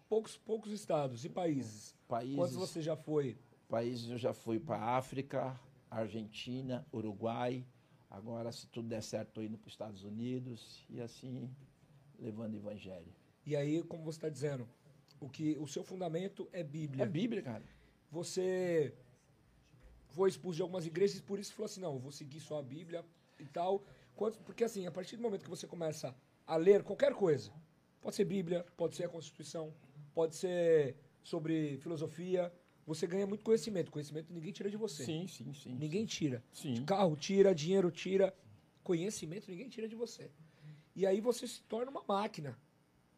Poucos, 0.08 0.36
poucos 0.36 0.72
estados 0.72 1.24
e 1.24 1.28
países. 1.28 1.94
Países, 2.08 2.36
Quantos 2.36 2.56
você 2.56 2.80
já 2.80 2.96
foi? 2.96 3.36
países 3.68 4.08
eu 4.08 4.16
já 4.16 4.32
fui 4.32 4.58
para 4.58 4.80
África, 4.96 5.58
Argentina, 5.90 6.86
Uruguai. 6.92 7.64
Agora, 8.10 8.50
se 8.52 8.66
tudo 8.68 8.88
der 8.88 9.02
certo, 9.02 9.28
estou 9.28 9.44
indo 9.44 9.58
para 9.58 9.66
os 9.68 9.74
Estados 9.74 10.02
Unidos 10.04 10.86
e 10.88 10.98
assim 11.00 11.50
levando 12.18 12.54
o 12.54 12.56
evangelho. 12.56 13.12
E 13.44 13.54
aí, 13.54 13.82
como 13.82 14.02
você 14.04 14.16
está 14.18 14.28
dizendo, 14.30 14.66
o 15.20 15.28
que 15.28 15.56
o 15.58 15.66
seu 15.66 15.84
fundamento 15.84 16.48
é 16.52 16.62
Bíblia. 16.62 17.04
É 17.04 17.06
Bíblia, 17.06 17.42
cara. 17.42 17.62
Você 18.10 18.94
foi 20.08 20.28
expulso 20.28 20.56
de 20.56 20.62
algumas 20.62 20.86
igrejas 20.86 21.18
e 21.18 21.22
por 21.22 21.38
isso 21.38 21.52
falou 21.52 21.66
assim, 21.66 21.80
não, 21.80 21.98
vou 21.98 22.10
seguir 22.10 22.40
só 22.40 22.58
a 22.58 22.62
Bíblia 22.62 23.04
e 23.38 23.46
tal. 23.46 23.84
Porque 24.44 24.64
assim, 24.64 24.86
a 24.86 24.90
partir 24.90 25.16
do 25.16 25.22
momento 25.22 25.44
que 25.44 25.50
você 25.50 25.66
começa 25.66 26.14
a 26.46 26.56
ler 26.56 26.82
qualquer 26.82 27.14
coisa, 27.14 27.52
pode 28.00 28.16
ser 28.16 28.24
Bíblia, 28.24 28.64
pode 28.76 28.96
ser 28.96 29.04
a 29.04 29.08
Constituição, 29.08 29.72
pode 30.14 30.34
ser 30.34 30.96
sobre 31.22 31.76
filosofia, 31.78 32.52
você 32.86 33.06
ganha 33.06 33.26
muito 33.26 33.44
conhecimento. 33.44 33.90
Conhecimento 33.90 34.32
ninguém 34.32 34.50
tira 34.50 34.70
de 34.70 34.76
você. 34.76 35.04
Sim, 35.04 35.26
sim, 35.28 35.52
sim. 35.52 35.74
Ninguém 35.74 36.06
tira. 36.06 36.42
Sim. 36.52 36.84
Carro 36.86 37.14
tira, 37.16 37.54
dinheiro 37.54 37.90
tira, 37.90 38.34
conhecimento 38.82 39.50
ninguém 39.50 39.68
tira 39.68 39.86
de 39.86 39.94
você. 39.94 40.30
E 40.96 41.06
aí 41.06 41.20
você 41.20 41.46
se 41.46 41.60
torna 41.62 41.90
uma 41.90 42.02
máquina. 42.08 42.58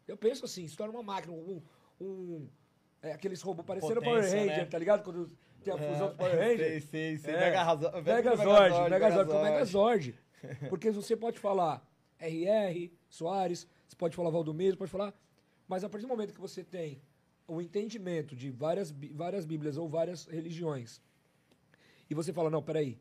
Eu 0.08 0.16
penso 0.16 0.44
assim, 0.44 0.66
se 0.66 0.76
torna 0.76 0.92
uma 0.92 1.04
máquina, 1.04 1.32
um, 1.32 1.62
um 2.00 2.48
é, 3.02 3.12
aqueles 3.12 3.40
robôs 3.42 3.66
parecendo 3.66 4.00
Power 4.02 4.22
Ranger, 4.22 4.46
né? 4.46 4.64
tá 4.64 4.78
ligado? 4.78 5.02
Quando 5.02 5.30
tem 5.62 5.72
a 5.72 5.78
fusão 5.78 6.08
dos 6.08 6.16
Power 6.16 6.36
Rangers. 6.36 6.84
Sei, 6.90 7.16
sei, 7.16 7.18
sei. 7.18 7.34
É. 7.34 7.40
Megazord, 7.40 8.02
Megazord, 8.02 8.90
Megazord, 8.90 9.30
com 9.30 9.42
Megazord. 9.42 10.14
Porque 10.68 10.90
você 10.90 11.16
pode 11.16 11.38
falar 11.38 11.86
RR, 12.18 12.90
Soares, 13.08 13.66
você 13.86 13.96
pode 13.96 14.16
falar 14.16 14.30
Valdomiro, 14.30 14.76
pode 14.76 14.90
falar. 14.90 15.14
Mas 15.68 15.84
a 15.84 15.88
partir 15.88 16.06
do 16.06 16.08
momento 16.08 16.34
que 16.34 16.40
você 16.40 16.64
tem 16.64 17.00
o 17.46 17.60
entendimento 17.60 18.36
de 18.36 18.50
várias, 18.50 18.90
várias 18.90 19.44
Bíblias 19.44 19.76
ou 19.76 19.88
várias 19.88 20.26
religiões, 20.26 21.00
e 22.08 22.14
você 22.14 22.32
fala, 22.32 22.50
não, 22.50 22.62
peraí, 22.62 22.98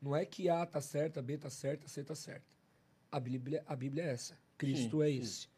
não 0.00 0.14
é 0.14 0.24
que 0.24 0.48
A 0.48 0.64
tá 0.66 0.80
certa, 0.80 1.22
B 1.22 1.38
tá 1.38 1.50
certa, 1.50 1.88
C 1.88 2.02
tá 2.02 2.14
certa. 2.14 2.46
A 3.10 3.18
Bíblia, 3.18 3.62
a 3.66 3.74
Bíblia 3.74 4.04
é 4.04 4.12
essa. 4.12 4.36
Cristo 4.56 4.98
Sim, 4.98 5.04
é 5.04 5.10
sim. 5.10 5.20
esse. 5.20 5.48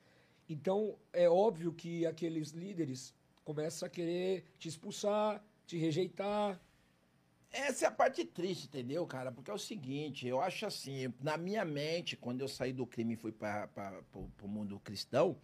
Então, 0.49 0.99
é 1.12 1.28
óbvio 1.28 1.72
que 1.72 2.05
aqueles 2.07 2.51
líderes 2.51 3.14
começam 3.55 3.84
a 3.86 3.90
querer 3.90 4.44
te 4.59 4.68
expulsar, 4.68 5.42
te 5.66 5.76
rejeitar. 5.76 6.61
Essa 7.51 7.86
é 7.86 7.88
a 7.88 7.90
parte 7.90 8.24
triste, 8.24 8.66
entendeu, 8.66 9.05
cara? 9.05 9.32
Porque 9.32 9.51
é 9.51 9.55
o 9.55 9.59
seguinte, 9.59 10.24
eu 10.24 10.40
acho 10.40 10.66
assim, 10.66 11.12
na 11.20 11.36
minha 11.36 11.64
mente, 11.64 12.16
quando 12.16 12.42
eu 12.42 12.48
saí 12.48 12.72
do 12.72 12.86
crime 12.86 13.14
e 13.14 13.16
fui 13.16 13.32
para 13.32 13.68
o 14.14 14.46
mundo 14.48 14.78
cristão, 14.78 15.36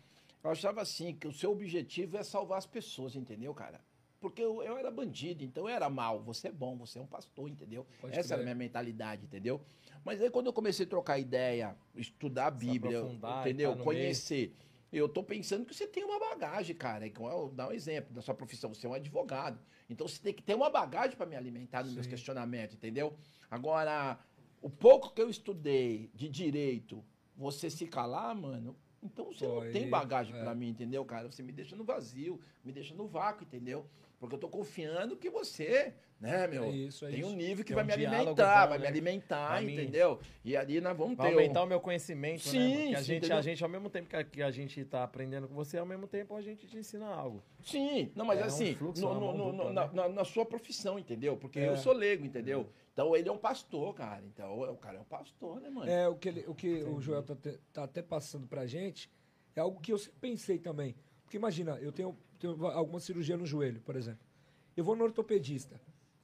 eu 0.42 0.50
achava 0.50 0.80
assim, 0.80 1.12
que 1.12 1.26
o 1.26 1.32
seu 1.32 1.50
objetivo 1.50 2.16
é 2.16 2.22
salvar 2.22 2.58
as 2.58 2.66
pessoas, 2.66 3.16
entendeu, 3.16 3.52
cara? 3.52 3.80
Porque 4.20 4.40
eu, 4.40 4.62
eu 4.62 4.78
era 4.78 4.90
bandido, 4.90 5.42
então 5.42 5.68
eu 5.68 5.74
era 5.74 5.90
mal, 5.90 6.22
você 6.22 6.46
é 6.46 6.52
bom, 6.52 6.76
você 6.76 7.00
é 7.00 7.02
um 7.02 7.06
pastor, 7.06 7.48
entendeu? 7.48 7.84
Pode 8.00 8.16
Essa 8.16 8.34
era 8.34 8.42
a 8.42 8.44
crer. 8.44 8.44
minha 8.44 8.54
mentalidade, 8.54 9.24
entendeu? 9.24 9.60
Mas 10.04 10.22
aí 10.22 10.30
quando 10.30 10.46
eu 10.46 10.52
comecei 10.52 10.86
a 10.86 10.88
trocar 10.88 11.18
ideia, 11.18 11.76
estudar 11.96 12.46
a 12.46 12.50
Bíblia, 12.52 13.00
entendeu? 13.40 13.74
tá 13.76 13.82
Conhecer. 13.82 14.54
Eu 14.98 15.08
tô 15.08 15.22
pensando 15.22 15.66
que 15.66 15.74
você 15.74 15.86
tem 15.86 16.02
uma 16.04 16.18
bagagem, 16.18 16.74
cara. 16.74 17.06
Eu 17.06 17.52
dar 17.54 17.68
um 17.68 17.72
exemplo 17.72 18.14
da 18.14 18.22
sua 18.22 18.34
profissão, 18.34 18.72
você 18.72 18.86
é 18.86 18.90
um 18.90 18.94
advogado. 18.94 19.60
Então 19.90 20.08
você 20.08 20.20
tem 20.20 20.32
que 20.32 20.42
ter 20.42 20.54
uma 20.54 20.70
bagagem 20.70 21.16
para 21.16 21.26
me 21.26 21.36
alimentar 21.36 21.84
nos 21.84 21.92
meus 21.92 22.06
Sim. 22.06 22.10
questionamentos, 22.10 22.74
entendeu? 22.74 23.14
Agora, 23.50 24.18
o 24.62 24.70
pouco 24.70 25.12
que 25.12 25.20
eu 25.20 25.28
estudei 25.28 26.10
de 26.14 26.28
direito, 26.28 27.04
você 27.36 27.68
se 27.68 27.86
calar, 27.86 28.34
mano, 28.34 28.74
então 29.02 29.26
você 29.26 29.46
Pô, 29.46 29.62
não 29.64 29.72
tem 29.72 29.88
bagagem 29.88 30.34
é. 30.36 30.42
pra 30.42 30.54
mim, 30.54 30.68
entendeu, 30.68 31.04
cara? 31.04 31.30
Você 31.30 31.42
me 31.42 31.52
deixa 31.52 31.76
no 31.76 31.84
vazio, 31.84 32.40
me 32.64 32.72
deixa 32.72 32.94
no 32.94 33.06
vácuo, 33.06 33.44
entendeu? 33.44 33.86
Porque 34.18 34.34
eu 34.34 34.38
tô 34.38 34.48
confiando 34.48 35.14
que 35.14 35.28
você, 35.28 35.92
né, 36.18 36.46
meu, 36.46 36.64
É 36.64 36.68
isso, 36.70 37.04
é 37.04 37.10
tem 37.10 37.22
um 37.22 37.26
isso. 37.28 37.36
nível 37.36 37.64
que 37.64 37.74
Tem 37.74 37.74
vai 37.74 37.84
um 37.84 37.86
me 37.86 37.92
alimentar, 38.06 38.62
bom, 38.64 38.68
vai 38.70 38.78
né? 38.78 38.82
me 38.84 38.86
alimentar, 38.88 39.48
Vai 39.50 39.64
me- 39.64 39.72
entendeu? 39.74 40.18
E 40.42 40.56
ali 40.56 40.80
nós 40.80 40.96
vamos 40.96 41.16
Vai 41.18 41.28
ter 41.28 41.34
um- 41.36 41.38
aumentar 41.38 41.62
o 41.62 41.66
meu 41.66 41.78
conhecimento, 41.80 42.46
né? 42.46 42.50
Sim, 42.50 42.72
Porque 42.72 42.94
a 42.94 42.98
sim, 42.98 43.04
gente, 43.04 43.18
entendeu? 43.18 43.36
a 43.36 43.42
gente, 43.42 43.62
ao 43.62 43.68
mesmo 43.68 43.90
tempo 43.90 44.08
que 44.30 44.42
a, 44.42 44.50
gente 44.50 44.82
tá 44.86 45.04
aprendendo 45.04 45.46
com 45.46 45.54
você, 45.54 45.76
ao 45.76 45.84
mesmo 45.84 46.06
tempo 46.06 46.34
a 46.34 46.40
gente 46.40 46.66
te 46.66 46.78
ensina 46.78 47.06
algo. 47.06 47.42
Sim, 47.62 48.10
não, 48.16 48.24
mas 48.24 48.40
É 48.40 48.44
um 48.44 48.46
assim, 48.46 48.74
fluxo, 48.74 49.02
no- 49.02 49.08
uma 49.10 49.20
no- 49.20 49.26
mão 49.26 49.36
no- 49.36 49.52
dupla, 49.52 49.72
na, 49.74 49.84
né? 49.86 49.90
na- 49.92 50.08
na 50.08 50.24
sua 50.24 50.46
profissão, 50.46 50.98
entendeu? 50.98 51.36
Porque 51.36 51.58
É. 51.60 51.68
eu 51.68 51.76
sou 51.76 51.92
leigo, 51.92 52.24
entendeu? 52.24 52.66
Então 52.96 53.14
ele 53.14 53.28
é 53.28 53.32
um 53.32 53.36
pastor, 53.36 53.92
cara. 53.94 54.24
Então 54.24 54.58
o 54.58 54.76
cara 54.78 54.96
é 54.96 55.00
um 55.02 55.04
pastor, 55.04 55.60
né, 55.60 55.68
mano? 55.68 55.90
É, 55.90 56.08
o 56.08 56.16
que, 56.16 56.30
ele- 56.30 56.44
o, 56.48 56.54
que 56.54 56.82
o 56.82 56.98
Joel 56.98 57.22
tá, 57.22 57.36
te- 57.36 57.60
tá 57.70 57.84
até 57.84 58.00
passando 58.00 58.46
pra 58.46 58.66
gente 58.66 59.10
é 59.54 59.60
algo 59.60 59.78
que 59.82 59.92
eu 59.92 59.98
sempre 59.98 60.18
pensei 60.18 60.58
também. 60.58 60.96
Porque 61.22 61.36
imagina, 61.36 61.72
eu 61.78 61.92
tenho, 61.92 62.16
tenho 62.38 62.66
alguma 62.68 62.98
cirurgia 62.98 63.36
no 63.36 63.44
joelho, 63.44 63.82
por 63.82 63.96
exemplo. 63.96 64.26
Eu 64.74 64.82
vou 64.82 64.96
no 64.96 65.04
ortopedista. 65.04 65.78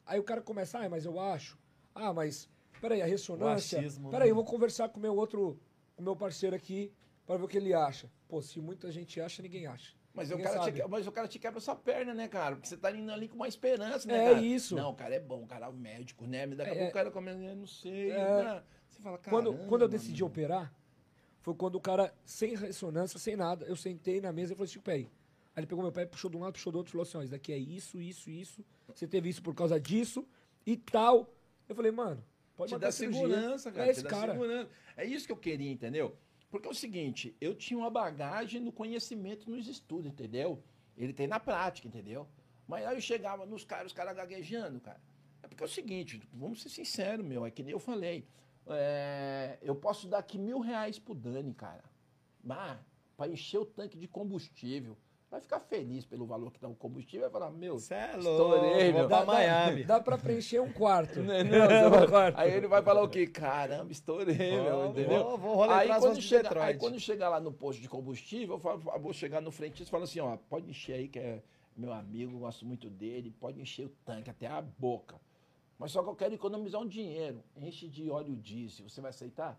Aí 0.06 0.18
o 0.18 0.22
cara 0.24 0.40
começa, 0.40 0.78
ah, 0.78 0.88
mas 0.88 1.04
eu 1.04 1.20
acho. 1.20 1.58
Ah, 1.94 2.10
mas 2.14 2.48
peraí, 2.80 3.02
a 3.02 3.06
ressonância. 3.06 3.78
achismo, 3.78 4.08
Peraí, 4.08 4.28
né? 4.28 4.30
eu 4.30 4.34
vou 4.34 4.44
conversar 4.44 4.88
com 4.88 4.98
o 4.98 5.02
meu 5.02 5.14
outro, 5.14 5.60
com 5.94 6.00
o 6.00 6.04
meu 6.04 6.16
parceiro 6.16 6.56
aqui 6.56 6.90
para 7.26 7.36
ver 7.36 7.44
o 7.44 7.48
que 7.48 7.58
ele 7.58 7.74
acha. 7.74 8.10
Pô, 8.26 8.40
se 8.40 8.62
muita 8.62 8.90
gente 8.90 9.20
acha, 9.20 9.42
ninguém 9.42 9.66
acha. 9.66 9.94
Mas 10.14 10.30
o, 10.30 10.38
cara 10.38 10.58
te, 10.58 10.64
sabe. 10.64 10.84
mas 10.90 11.06
o 11.06 11.12
cara 11.12 11.26
te 11.26 11.38
quebra 11.38 11.58
sua 11.58 11.74
perna, 11.74 12.12
né, 12.12 12.28
cara? 12.28 12.54
Porque 12.56 12.68
você 12.68 12.76
tá 12.76 12.90
indo 12.92 13.10
ali 13.10 13.28
com 13.28 13.36
uma 13.36 13.48
esperança, 13.48 14.06
né, 14.06 14.26
É 14.26 14.34
cara? 14.34 14.44
isso. 14.44 14.76
Não, 14.76 14.90
o 14.90 14.94
cara 14.94 15.14
é 15.14 15.20
bom, 15.20 15.42
o 15.42 15.46
cara 15.46 15.66
é 15.66 15.72
médico, 15.72 16.26
né? 16.26 16.46
Daqui 16.46 16.70
a 16.70 16.74
É, 16.74 16.76
pouco 16.76 16.90
o 16.90 16.92
cara 16.94 17.10
começa, 17.10 17.38
"Eu 17.40 17.56
não 17.56 17.66
sei, 17.66 18.10
É. 18.10 18.44
né? 18.44 18.62
Você 18.90 19.00
fala, 19.00 19.16
cara. 19.18 19.34
Quando, 19.34 19.54
quando 19.68 19.82
eu 19.82 19.88
decidi 19.88 20.22
operar, 20.22 20.72
foi 21.40 21.54
quando 21.54 21.76
o 21.76 21.80
cara, 21.80 22.12
sem 22.24 22.54
ressonância, 22.54 23.18
sem 23.18 23.36
nada, 23.36 23.64
eu 23.66 23.74
sentei 23.74 24.20
na 24.20 24.32
mesa 24.32 24.52
e 24.52 24.56
falei 24.56 24.70
assim, 24.70 24.80
peraí. 24.80 25.08
Aí 25.54 25.60
ele 25.60 25.66
pegou 25.66 25.82
meu 25.82 25.92
pé, 25.92 26.04
puxou 26.04 26.30
de 26.30 26.36
um 26.36 26.40
lado, 26.40 26.52
puxou 26.52 26.70
do 26.72 26.76
outro, 26.78 26.92
falou 26.92 27.02
assim, 27.02 27.16
ó, 27.18 27.22
isso 27.22 27.32
daqui 27.32 27.52
é 27.52 27.58
isso, 27.58 28.00
isso, 28.00 28.30
isso. 28.30 28.64
Você 28.94 29.06
teve 29.06 29.28
isso 29.30 29.42
por 29.42 29.54
causa 29.54 29.80
disso 29.80 30.26
e 30.66 30.76
tal. 30.76 31.34
Eu 31.68 31.74
falei, 31.74 31.90
mano, 31.90 32.22
pode 32.54 32.72
te 32.78 32.92
cirurgia. 32.92 33.20
segurança, 33.22 33.72
cara. 33.72 33.86
É 33.86 33.90
esse 33.90 34.04
cara. 34.04 34.32
segurança. 34.32 34.70
É 34.96 35.04
isso 35.06 35.26
que 35.26 35.32
eu 35.32 35.36
queria, 35.36 35.70
entendeu? 35.70 36.16
Porque 36.52 36.68
é 36.68 36.70
o 36.70 36.74
seguinte, 36.74 37.34
eu 37.40 37.54
tinha 37.54 37.78
uma 37.78 37.88
bagagem 37.88 38.60
no 38.60 38.70
conhecimento 38.70 39.50
nos 39.50 39.66
estudos, 39.66 40.12
entendeu? 40.12 40.62
Ele 40.94 41.14
tem 41.14 41.26
na 41.26 41.40
prática, 41.40 41.88
entendeu? 41.88 42.28
Mas 42.68 42.84
aí 42.84 42.94
eu 42.94 43.00
chegava 43.00 43.46
nos 43.46 43.64
caras, 43.64 43.86
os 43.86 43.92
caras 43.94 44.14
gaguejando, 44.14 44.78
cara. 44.78 45.00
É 45.42 45.48
porque 45.48 45.62
é 45.62 45.66
o 45.66 45.68
seguinte, 45.68 46.20
vamos 46.30 46.60
ser 46.60 46.68
sinceros, 46.68 47.24
meu, 47.24 47.46
é 47.46 47.50
que 47.50 47.62
nem 47.62 47.72
eu 47.72 47.78
falei. 47.78 48.28
É, 48.66 49.58
eu 49.62 49.74
posso 49.74 50.06
dar 50.06 50.18
aqui 50.18 50.36
mil 50.36 50.60
reais 50.60 50.98
pro 50.98 51.14
Dani, 51.14 51.54
cara. 51.54 51.84
Mas, 52.44 52.78
pra 53.16 53.26
encher 53.26 53.56
o 53.56 53.64
tanque 53.64 53.96
de 53.96 54.06
combustível. 54.06 54.94
Vai 55.32 55.40
ficar 55.40 55.60
feliz 55.60 56.04
pelo 56.04 56.26
valor 56.26 56.52
que 56.52 56.60
dá 56.60 56.68
o 56.68 56.74
combustível. 56.74 57.22
Vai 57.22 57.30
falar, 57.30 57.50
meu, 57.50 57.76
é 57.90 58.18
Estourei, 58.18 58.92
meu. 58.92 59.08
Dá- 59.08 59.24
Miami. 59.24 59.82
Dá 59.82 59.98
pra 59.98 60.18
preencher 60.18 60.60
um 60.60 60.70
quarto. 60.70 61.20
Não, 61.24 61.42
não, 61.42 61.90
vai- 61.90 62.06
quarto. 62.06 62.38
aí 62.38 62.52
ele 62.52 62.66
vai 62.66 62.82
falar 62.82 63.02
o 63.02 63.08
quê? 63.08 63.26
Caramba, 63.26 63.90
estourei, 63.90 64.36
meu, 64.36 64.76
Vou- 64.76 64.86
entendeu? 64.90 65.24
vou- 65.24 65.38
vou 65.38 65.62
aí, 65.70 65.88
quando 65.88 66.20
chega, 66.20 66.62
aí 66.62 66.76
quando 66.76 67.00
chegar 67.00 67.30
lá 67.30 67.40
no 67.40 67.50
posto 67.50 67.80
de 67.80 67.88
combustível, 67.88 68.56
eu, 68.56 68.60
falo, 68.60 68.78
vou 69.00 69.12
chegar 69.14 69.40
no 69.40 69.50
frente 69.50 69.82
e 69.82 69.86
falo 69.86 70.04
assim, 70.04 70.20
ó, 70.20 70.36
pode 70.36 70.68
encher 70.68 70.96
aí, 70.96 71.08
que 71.08 71.18
é 71.18 71.42
meu 71.74 71.94
amigo, 71.94 72.38
gosto 72.38 72.66
muito 72.66 72.90
dele, 72.90 73.34
pode 73.40 73.58
encher 73.58 73.86
o 73.86 73.92
tanque 74.04 74.28
até 74.28 74.46
a 74.46 74.60
boca. 74.60 75.18
Mas 75.78 75.92
só 75.92 76.02
que 76.02 76.10
eu 76.10 76.14
quero 76.14 76.34
economizar 76.34 76.78
um 76.82 76.86
dinheiro. 76.86 77.42
Enche 77.56 77.88
de 77.88 78.10
óleo 78.10 78.36
diesel. 78.36 78.86
Você 78.86 79.00
vai 79.00 79.08
aceitar? 79.08 79.58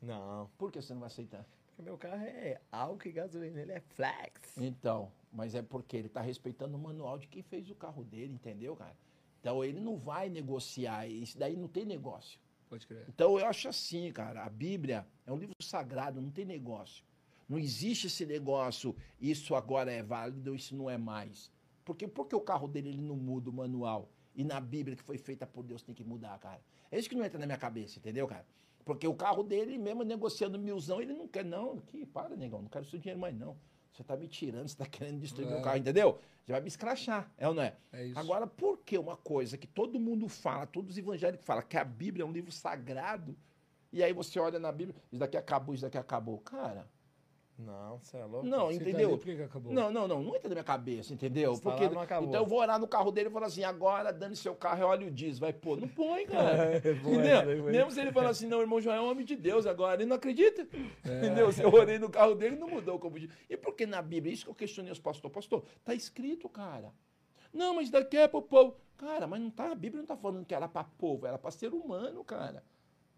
Não, 0.00 0.48
Por 0.56 0.70
que 0.70 0.80
você 0.80 0.92
não 0.92 1.00
vai 1.00 1.08
aceitar? 1.08 1.44
Porque 1.78 1.82
meu 1.82 1.96
carro 1.96 2.24
é 2.24 2.60
álcool 2.72 3.08
e 3.08 3.12
gasolina, 3.12 3.60
ele 3.60 3.72
é 3.72 3.80
flex. 3.80 4.56
Então, 4.56 5.12
mas 5.32 5.54
é 5.54 5.62
porque 5.62 5.96
ele 5.96 6.08
está 6.08 6.20
respeitando 6.20 6.76
o 6.76 6.80
manual 6.80 7.18
de 7.18 7.28
quem 7.28 7.40
fez 7.40 7.70
o 7.70 7.74
carro 7.74 8.02
dele, 8.02 8.32
entendeu, 8.32 8.74
cara? 8.74 8.96
Então 9.40 9.64
ele 9.64 9.78
não 9.78 9.96
vai 9.96 10.28
negociar. 10.28 11.06
Isso 11.06 11.38
daí 11.38 11.56
não 11.56 11.68
tem 11.68 11.84
negócio. 11.84 12.40
Pode 12.68 12.84
crer. 12.84 13.04
Então 13.08 13.38
eu 13.38 13.46
acho 13.46 13.68
assim, 13.68 14.10
cara, 14.10 14.44
a 14.44 14.50
Bíblia 14.50 15.06
é 15.24 15.32
um 15.32 15.38
livro 15.38 15.54
sagrado, 15.62 16.20
não 16.20 16.30
tem 16.30 16.44
negócio. 16.44 17.04
Não 17.48 17.58
existe 17.58 18.08
esse 18.08 18.26
negócio, 18.26 18.94
isso 19.20 19.54
agora 19.54 19.90
é 19.90 20.02
válido, 20.02 20.54
isso 20.54 20.74
não 20.74 20.90
é 20.90 20.98
mais. 20.98 21.50
Porque 21.84 22.08
porque 22.08 22.34
o 22.34 22.40
carro 22.40 22.66
dele 22.66 22.88
ele 22.88 23.00
não 23.00 23.16
muda 23.16 23.48
o 23.48 23.52
manual 23.52 24.10
e 24.34 24.42
na 24.42 24.60
Bíblia 24.60 24.96
que 24.96 25.02
foi 25.02 25.16
feita 25.16 25.46
por 25.46 25.62
Deus 25.62 25.82
tem 25.82 25.94
que 25.94 26.04
mudar, 26.04 26.36
cara. 26.40 26.60
É 26.90 26.98
isso 26.98 27.08
que 27.08 27.14
não 27.14 27.24
entra 27.24 27.38
na 27.38 27.46
minha 27.46 27.56
cabeça, 27.56 27.98
entendeu, 27.98 28.26
cara? 28.26 28.44
Porque 28.88 29.06
o 29.06 29.12
carro 29.14 29.42
dele, 29.42 29.76
mesmo 29.76 30.02
negociando 30.02 30.58
milzão, 30.58 30.98
ele 30.98 31.12
não 31.12 31.28
quer, 31.28 31.44
não. 31.44 31.76
Aqui, 31.76 32.06
para, 32.06 32.34
negão, 32.34 32.62
não 32.62 32.70
quero 32.70 32.86
seu 32.86 32.98
dinheiro 32.98 33.20
mais, 33.20 33.36
não. 33.36 33.54
Você 33.92 34.02
tá 34.02 34.16
me 34.16 34.26
tirando, 34.26 34.66
você 34.66 34.74
tá 34.78 34.86
querendo 34.86 35.20
destruir 35.20 35.46
É. 35.46 35.50
meu 35.50 35.60
carro, 35.60 35.76
entendeu? 35.76 36.18
Você 36.42 36.52
vai 36.52 36.60
me 36.62 36.68
escrachar, 36.68 37.30
é 37.36 37.46
ou 37.46 37.52
não 37.52 37.62
é? 37.62 37.76
É 37.92 38.06
isso. 38.06 38.18
Agora, 38.18 38.46
por 38.46 38.78
que 38.78 38.96
uma 38.96 39.14
coisa 39.14 39.58
que 39.58 39.66
todo 39.66 40.00
mundo 40.00 40.26
fala, 40.26 40.66
todos 40.66 40.92
os 40.92 40.96
evangélicos 40.98 41.44
falam, 41.44 41.62
que 41.68 41.76
a 41.76 41.84
Bíblia 41.84 42.22
é 42.22 42.26
um 42.26 42.32
livro 42.32 42.50
sagrado, 42.50 43.36
e 43.92 44.02
aí 44.02 44.14
você 44.14 44.40
olha 44.40 44.58
na 44.58 44.72
Bíblia, 44.72 44.96
isso 45.12 45.20
daqui 45.20 45.36
acabou, 45.36 45.74
isso 45.74 45.82
daqui 45.84 45.98
acabou. 45.98 46.38
Cara, 46.38 46.88
Não, 47.58 47.98
você 47.98 48.16
é 48.16 48.24
louco. 48.24 48.46
não, 48.46 48.66
Você 48.68 48.78
tá 48.78 48.82
entendeu? 48.84 49.08
ali, 49.08 49.18
por 49.18 49.24
que 49.24 49.42
acabou? 49.42 49.72
Não, 49.72 49.90
não, 49.90 50.06
não, 50.06 50.22
não 50.22 50.36
entra 50.36 50.48
na 50.48 50.54
minha 50.54 50.64
cabeça, 50.64 51.12
entendeu? 51.12 51.54
Você 51.56 51.62
tá 51.62 51.70
Porque, 51.70 51.86
lá, 51.86 51.90
não 51.90 52.00
acabou. 52.00 52.28
então 52.28 52.40
eu 52.42 52.46
vou 52.46 52.60
orar 52.60 52.78
no 52.78 52.86
carro 52.86 53.10
dele 53.10 53.28
e 53.28 53.32
falar 53.32 53.46
assim, 53.46 53.64
agora 53.64 54.12
dando 54.12 54.36
seu 54.36 54.54
carro, 54.54 54.86
olha 54.86 55.08
o 55.08 55.10
diesel, 55.10 55.40
vai 55.40 55.52
pôr. 55.52 55.80
Não 55.80 55.88
põe, 55.88 56.24
cara. 56.28 56.74
É, 56.74 56.76
entendeu? 56.78 57.02
põe, 57.02 57.62
põe. 57.62 57.72
Mesmo 57.72 57.90
se 57.90 58.00
ele 58.00 58.12
falar 58.12 58.30
assim, 58.30 58.46
não, 58.46 58.60
irmão 58.60 58.80
João 58.80 58.94
é 58.94 59.00
homem 59.00 59.24
de 59.24 59.34
Deus 59.34 59.66
agora, 59.66 60.00
ele 60.00 60.08
não 60.08 60.14
acredita. 60.16 60.62
É. 61.04 61.18
Entendeu? 61.18 61.50
Se 61.50 61.60
eu 61.62 61.72
orei 61.72 61.98
no 61.98 62.08
carro 62.08 62.36
dele, 62.36 62.54
não 62.54 62.68
mudou 62.68 62.94
o 62.94 62.98
combustível. 63.00 63.34
E 63.50 63.56
por 63.56 63.74
que 63.74 63.86
na 63.86 64.00
Bíblia? 64.00 64.32
Isso 64.32 64.44
que 64.44 64.50
eu 64.50 64.54
questionei 64.54 64.92
os 64.92 65.00
pastores. 65.00 65.34
Pastor, 65.34 65.64
tá 65.84 65.92
escrito, 65.94 66.48
cara. 66.48 66.92
Não, 67.52 67.74
mas 67.74 67.90
daqui 67.90 68.16
é 68.18 68.28
pro 68.28 68.40
povo. 68.40 68.76
Cara, 68.96 69.26
mas 69.26 69.40
não 69.40 69.50
tá, 69.50 69.72
a 69.72 69.74
Bíblia 69.74 70.00
não 70.00 70.06
tá 70.06 70.16
falando 70.16 70.44
que 70.44 70.54
era 70.54 70.68
para 70.68 70.84
povo, 70.84 71.26
era 71.26 71.38
para 71.38 71.50
ser 71.50 71.72
humano, 71.72 72.22
cara. 72.24 72.62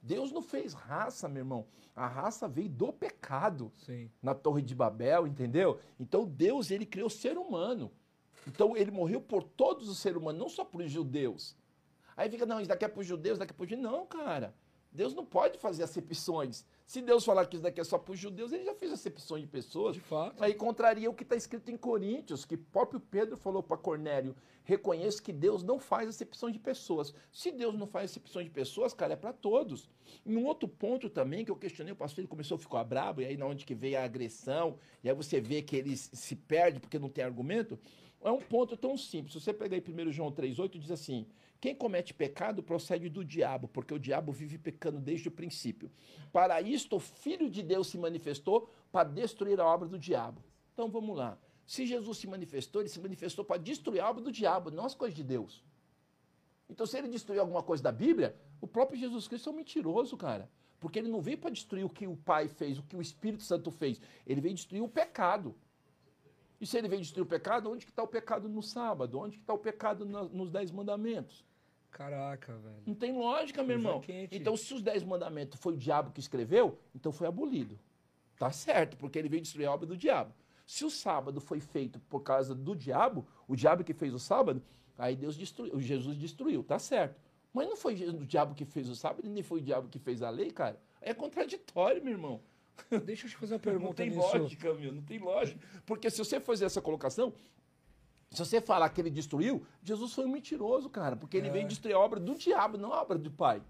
Deus 0.02 0.32
não 0.32 0.40
fez 0.40 0.72
raça, 0.72 1.28
meu 1.28 1.40
irmão. 1.40 1.66
A 1.94 2.06
raça 2.06 2.48
veio 2.48 2.68
do 2.68 2.92
pecado 2.92 3.70
Sim. 3.76 4.10
na 4.22 4.34
Torre 4.34 4.62
de 4.62 4.74
Babel, 4.74 5.26
entendeu? 5.26 5.78
Então 5.98 6.24
Deus, 6.24 6.70
ele 6.70 6.86
criou 6.86 7.08
o 7.08 7.10
ser 7.10 7.36
humano. 7.36 7.90
Então 8.46 8.76
ele 8.76 8.90
morreu 8.90 9.20
por 9.20 9.42
todos 9.42 9.88
os 9.88 9.98
seres 9.98 10.16
humanos, 10.16 10.40
não 10.40 10.48
só 10.48 10.64
para 10.64 10.82
os 10.82 10.90
judeus. 10.90 11.56
Aí 12.16 12.30
fica, 12.30 12.46
não, 12.46 12.60
isso 12.60 12.68
daqui 12.68 12.84
é 12.84 12.88
para 12.88 13.00
os 13.00 13.06
judeus, 13.06 13.34
isso 13.34 13.40
daqui 13.40 13.52
é 13.52 13.56
para 13.56 13.64
os 13.64 13.70
judeus. 13.70 13.92
Não, 13.92 14.06
cara. 14.06 14.54
Deus 14.92 15.14
não 15.14 15.24
pode 15.24 15.58
fazer 15.58 15.82
acepções. 15.82 16.64
Se 16.90 17.00
Deus 17.00 17.24
falar 17.24 17.46
que 17.46 17.54
isso 17.54 17.62
daqui 17.62 17.80
é 17.80 17.84
só 17.84 17.96
para 17.96 18.12
os 18.12 18.18
judeus, 18.18 18.50
ele 18.50 18.64
já 18.64 18.74
fez 18.74 18.90
acepções 18.90 19.42
de 19.42 19.46
pessoas. 19.46 19.94
De 19.94 20.00
fato. 20.00 20.42
Aí 20.42 20.52
contraria 20.52 21.08
o 21.08 21.14
que 21.14 21.22
está 21.22 21.36
escrito 21.36 21.70
em 21.70 21.76
Coríntios, 21.76 22.44
que 22.44 22.56
próprio 22.56 22.98
Pedro 22.98 23.36
falou 23.36 23.62
para 23.62 23.76
Cornélio: 23.76 24.34
reconheça 24.64 25.22
que 25.22 25.32
Deus 25.32 25.62
não 25.62 25.78
faz 25.78 26.08
acepção 26.08 26.50
de 26.50 26.58
pessoas. 26.58 27.14
Se 27.30 27.52
Deus 27.52 27.78
não 27.78 27.86
faz 27.86 28.10
acepção 28.10 28.42
de 28.42 28.50
pessoas, 28.50 28.92
cara, 28.92 29.12
é 29.12 29.16
para 29.16 29.32
todos. 29.32 29.88
E 30.26 30.36
um 30.36 30.44
outro 30.44 30.68
ponto 30.68 31.08
também 31.08 31.44
que 31.44 31.52
eu 31.52 31.54
questionei, 31.54 31.92
o 31.92 31.96
pastor 31.96 32.22
ele 32.22 32.28
começou 32.28 32.56
a 32.56 32.58
ficar 32.58 32.82
brabo, 32.82 33.22
e 33.22 33.24
aí 33.24 33.36
na 33.36 33.46
onde 33.46 33.64
que 33.64 33.72
veio 33.72 33.96
a 33.96 34.02
agressão, 34.02 34.76
e 35.04 35.08
aí 35.08 35.14
você 35.14 35.40
vê 35.40 35.62
que 35.62 35.76
ele 35.76 35.96
se 35.96 36.34
perde 36.34 36.80
porque 36.80 36.98
não 36.98 37.08
tem 37.08 37.22
argumento. 37.22 37.78
é 38.20 38.32
um 38.32 38.40
ponto 38.40 38.76
tão 38.76 38.96
simples. 38.96 39.34
Se 39.34 39.40
você 39.40 39.54
pegar 39.54 39.76
aí 39.76 40.08
1 40.08 40.10
João 40.10 40.32
3,8, 40.32 40.76
diz 40.76 40.90
assim: 40.90 41.24
quem 41.60 41.74
comete 41.74 42.14
pecado 42.14 42.62
procede 42.62 43.08
do 43.10 43.22
diabo, 43.22 43.68
porque 43.68 43.92
o 43.92 43.98
diabo 43.98 44.32
vive 44.32 44.56
pecando 44.56 44.98
desde 44.98 45.28
o 45.28 45.30
princípio. 45.30 45.90
Para 46.32 46.60
isto, 46.62 46.96
o 46.96 47.00
Filho 47.00 47.50
de 47.50 47.62
Deus 47.62 47.88
se 47.88 47.98
manifestou 47.98 48.70
para 48.90 49.08
destruir 49.08 49.60
a 49.60 49.66
obra 49.66 49.86
do 49.86 49.98
diabo. 49.98 50.42
Então 50.72 50.88
vamos 50.88 51.16
lá. 51.16 51.38
Se 51.66 51.86
Jesus 51.86 52.18
se 52.18 52.26
manifestou, 52.26 52.80
ele 52.80 52.88
se 52.88 52.98
manifestou 52.98 53.44
para 53.44 53.60
destruir 53.60 54.00
a 54.00 54.08
obra 54.08 54.22
do 54.22 54.32
diabo, 54.32 54.70
não 54.70 54.86
as 54.86 54.94
coisas 54.94 55.14
de 55.14 55.22
Deus. 55.22 55.62
Então, 56.68 56.86
se 56.86 56.96
ele 56.96 57.08
destruiu 57.08 57.40
alguma 57.40 57.62
coisa 57.62 57.82
da 57.82 57.92
Bíblia, 57.92 58.34
o 58.60 58.66
próprio 58.66 58.98
Jesus 58.98 59.28
Cristo 59.28 59.50
é 59.50 59.52
um 59.52 59.56
mentiroso, 59.56 60.16
cara. 60.16 60.48
Porque 60.78 60.98
ele 60.98 61.08
não 61.08 61.20
veio 61.20 61.36
para 61.36 61.50
destruir 61.50 61.84
o 61.84 61.90
que 61.90 62.06
o 62.06 62.16
Pai 62.16 62.48
fez, 62.48 62.78
o 62.78 62.82
que 62.82 62.96
o 62.96 63.02
Espírito 63.02 63.42
Santo 63.42 63.70
fez. 63.70 64.00
Ele 64.26 64.40
veio 64.40 64.54
destruir 64.54 64.80
o 64.80 64.88
pecado. 64.88 65.54
E 66.60 66.66
se 66.66 66.78
ele 66.78 66.88
veio 66.88 67.02
destruir 67.02 67.24
o 67.24 67.26
pecado, 67.26 67.70
onde 67.70 67.84
que 67.84 67.92
está 67.92 68.02
o 68.02 68.08
pecado 68.08 68.48
no 68.48 68.62
sábado? 68.62 69.18
Onde 69.18 69.36
que 69.36 69.42
está 69.42 69.52
o 69.52 69.58
pecado 69.58 70.06
nos 70.06 70.50
Dez 70.50 70.70
Mandamentos? 70.70 71.44
Caraca, 71.90 72.56
velho. 72.56 72.82
Não 72.86 72.94
tem 72.94 73.12
lógica, 73.12 73.62
meu 73.62 73.76
irmão. 73.76 74.02
Então, 74.30 74.56
se 74.56 74.72
os 74.72 74.82
Dez 74.82 75.02
Mandamentos 75.02 75.58
foi 75.60 75.74
o 75.74 75.76
diabo 75.76 76.12
que 76.12 76.20
escreveu, 76.20 76.78
então 76.94 77.12
foi 77.12 77.26
abolido. 77.26 77.78
Tá 78.38 78.50
certo, 78.50 78.96
porque 78.96 79.18
ele 79.18 79.28
veio 79.28 79.42
destruir 79.42 79.66
a 79.66 79.72
obra 79.72 79.86
do 79.86 79.96
diabo. 79.96 80.32
Se 80.66 80.84
o 80.84 80.90
sábado 80.90 81.40
foi 81.40 81.60
feito 81.60 81.98
por 82.08 82.20
causa 82.20 82.54
do 82.54 82.74
diabo, 82.74 83.26
o 83.46 83.56
diabo 83.56 83.82
que 83.84 83.92
fez 83.92 84.14
o 84.14 84.18
sábado, 84.18 84.62
aí 84.96 85.16
Deus 85.16 85.36
destruiu, 85.36 85.78
Jesus 85.80 86.16
destruiu, 86.16 86.62
tá 86.62 86.78
certo. 86.78 87.20
Mas 87.52 87.66
não 87.68 87.76
foi 87.76 87.94
o 87.94 88.24
diabo 88.24 88.54
que 88.54 88.64
fez 88.64 88.88
o 88.88 88.94
sábado, 88.94 89.28
nem 89.28 89.42
foi 89.42 89.58
o 89.58 89.62
diabo 89.62 89.88
que 89.88 89.98
fez 89.98 90.22
a 90.22 90.30
lei, 90.30 90.50
cara. 90.50 90.80
É 91.00 91.12
contraditório, 91.12 92.02
meu 92.02 92.12
irmão. 92.12 92.40
Deixa 93.04 93.26
eu 93.26 93.30
te 93.30 93.36
fazer 93.36 93.54
uma 93.54 93.58
pergunta 93.60 93.86
Não 93.86 93.92
tem 93.94 94.10
nisso. 94.10 94.20
lógica, 94.38 94.72
meu, 94.74 94.92
não 94.92 95.02
tem 95.02 95.18
lógica. 95.18 95.60
Porque 95.84 96.08
se 96.08 96.18
você 96.18 96.38
fazer 96.40 96.64
essa 96.66 96.80
colocação, 96.80 97.34
se 98.32 98.44
você 98.44 98.60
falar 98.60 98.88
que 98.90 99.00
ele 99.00 99.10
destruiu, 99.10 99.66
Jesus 99.82 100.14
foi 100.14 100.24
um 100.24 100.28
mentiroso, 100.28 100.88
cara, 100.88 101.16
porque 101.16 101.36
ele 101.36 101.48
É. 101.48 101.50
veio 101.50 101.66
destruir 101.66 101.94
a 101.94 101.98
obra 101.98 102.20
do 102.20 102.36
diabo, 102.36 102.78
não 102.78 102.92
a 102.92 103.02
obra 103.02 103.18
do 103.18 103.30
pai. 103.30 103.60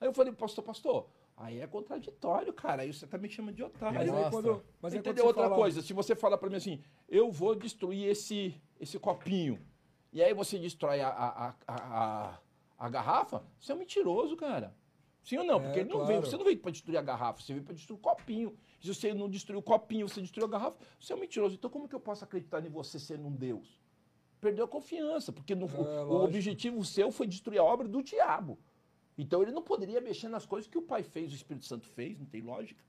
Aí 0.00 0.08
eu 0.08 0.14
falei, 0.14 0.32
pastor, 0.32 0.64
pastor, 0.64 1.06
aí 1.36 1.60
é 1.60 1.66
contraditório, 1.66 2.50
cara, 2.54 2.82
aí 2.82 2.92
você 2.92 3.06
também 3.06 3.30
chama 3.30 3.52
de 3.52 3.62
otário. 3.62 3.98
Mas 3.98 4.08
aí 4.10 4.30
quando, 4.30 4.64
mas 4.80 4.94
aí 4.94 4.98
quando 5.00 5.06
Entendeu? 5.08 5.26
Outra 5.26 5.42
fala- 5.44 5.54
coisa, 5.56 5.82
se 5.82 5.92
você 5.92 6.16
falar 6.16 6.38
pra 6.38 6.48
mim 6.48 6.56
assim, 6.56 6.82
eu 7.06 7.30
vou 7.30 7.54
destruir 7.54 8.08
esse, 8.08 8.58
esse 8.80 8.98
copinho, 8.98 9.60
e 10.10 10.22
aí 10.22 10.32
você 10.32 10.58
destrói 10.58 11.00
a, 11.02 11.08
a, 11.10 11.48
a, 11.48 11.54
a, 11.66 12.38
a 12.78 12.88
garrafa, 12.88 13.44
você 13.60 13.72
é 13.72 13.74
um 13.74 13.78
mentiroso, 13.78 14.36
cara. 14.36 14.74
Sim 15.22 15.36
ou 15.36 15.44
não? 15.44 15.56
É, 15.56 15.60
Porque 15.64 15.80
ele 15.80 15.88
não 15.90 15.96
claro. 15.96 16.06
veio, 16.08 16.20
você 16.22 16.36
não 16.38 16.44
veio 16.44 16.58
pra 16.58 16.70
destruir 16.70 16.96
a 16.96 17.02
garrafa, 17.02 17.42
você 17.42 17.52
veio 17.52 17.64
pra 17.64 17.74
destruir 17.74 17.98
o 17.98 18.00
copinho. 18.00 18.56
Se 18.80 18.94
você 18.94 19.12
não 19.12 19.28
destruiu 19.28 19.58
o 19.58 19.62
copinho, 19.62 20.08
você 20.08 20.22
destruiu 20.22 20.46
a 20.46 20.50
garrafa, 20.50 20.78
você 20.98 21.12
é 21.12 21.16
um 21.16 21.20
mentiroso. 21.20 21.54
Então 21.56 21.68
como 21.68 21.86
que 21.86 21.94
eu 21.94 22.00
posso 22.00 22.24
acreditar 22.24 22.64
em 22.64 22.70
você 22.70 22.98
sendo 22.98 23.26
um 23.26 23.32
Deus? 23.32 23.78
Perdeu 24.40 24.64
a 24.64 24.68
confiança, 24.68 25.32
porque 25.32 25.54
no- 25.54 25.66
o- 25.66 26.12
o, 26.20 26.24
objetivo 26.24 26.84
seu 26.84 27.10
foi 27.10 27.26
destruir 27.26 27.58
a 27.58 27.64
obra 27.64 27.88
do 27.88 28.02
diabo. 28.02 28.58
Então 29.16 29.42
ele 29.42 29.50
não 29.50 29.62
poderia 29.62 30.00
mexer 30.00 30.28
nas 30.28 30.46
coisas 30.46 30.70
que 30.70 30.78
o 30.78 30.82
Pai 30.82 31.02
fez, 31.02 31.32
o 31.32 31.34
Espírito 31.34 31.66
Santo 31.66 31.86
fez, 31.88 32.16
não 32.18 32.26
tem 32.26 32.40
lógica. 32.40 32.82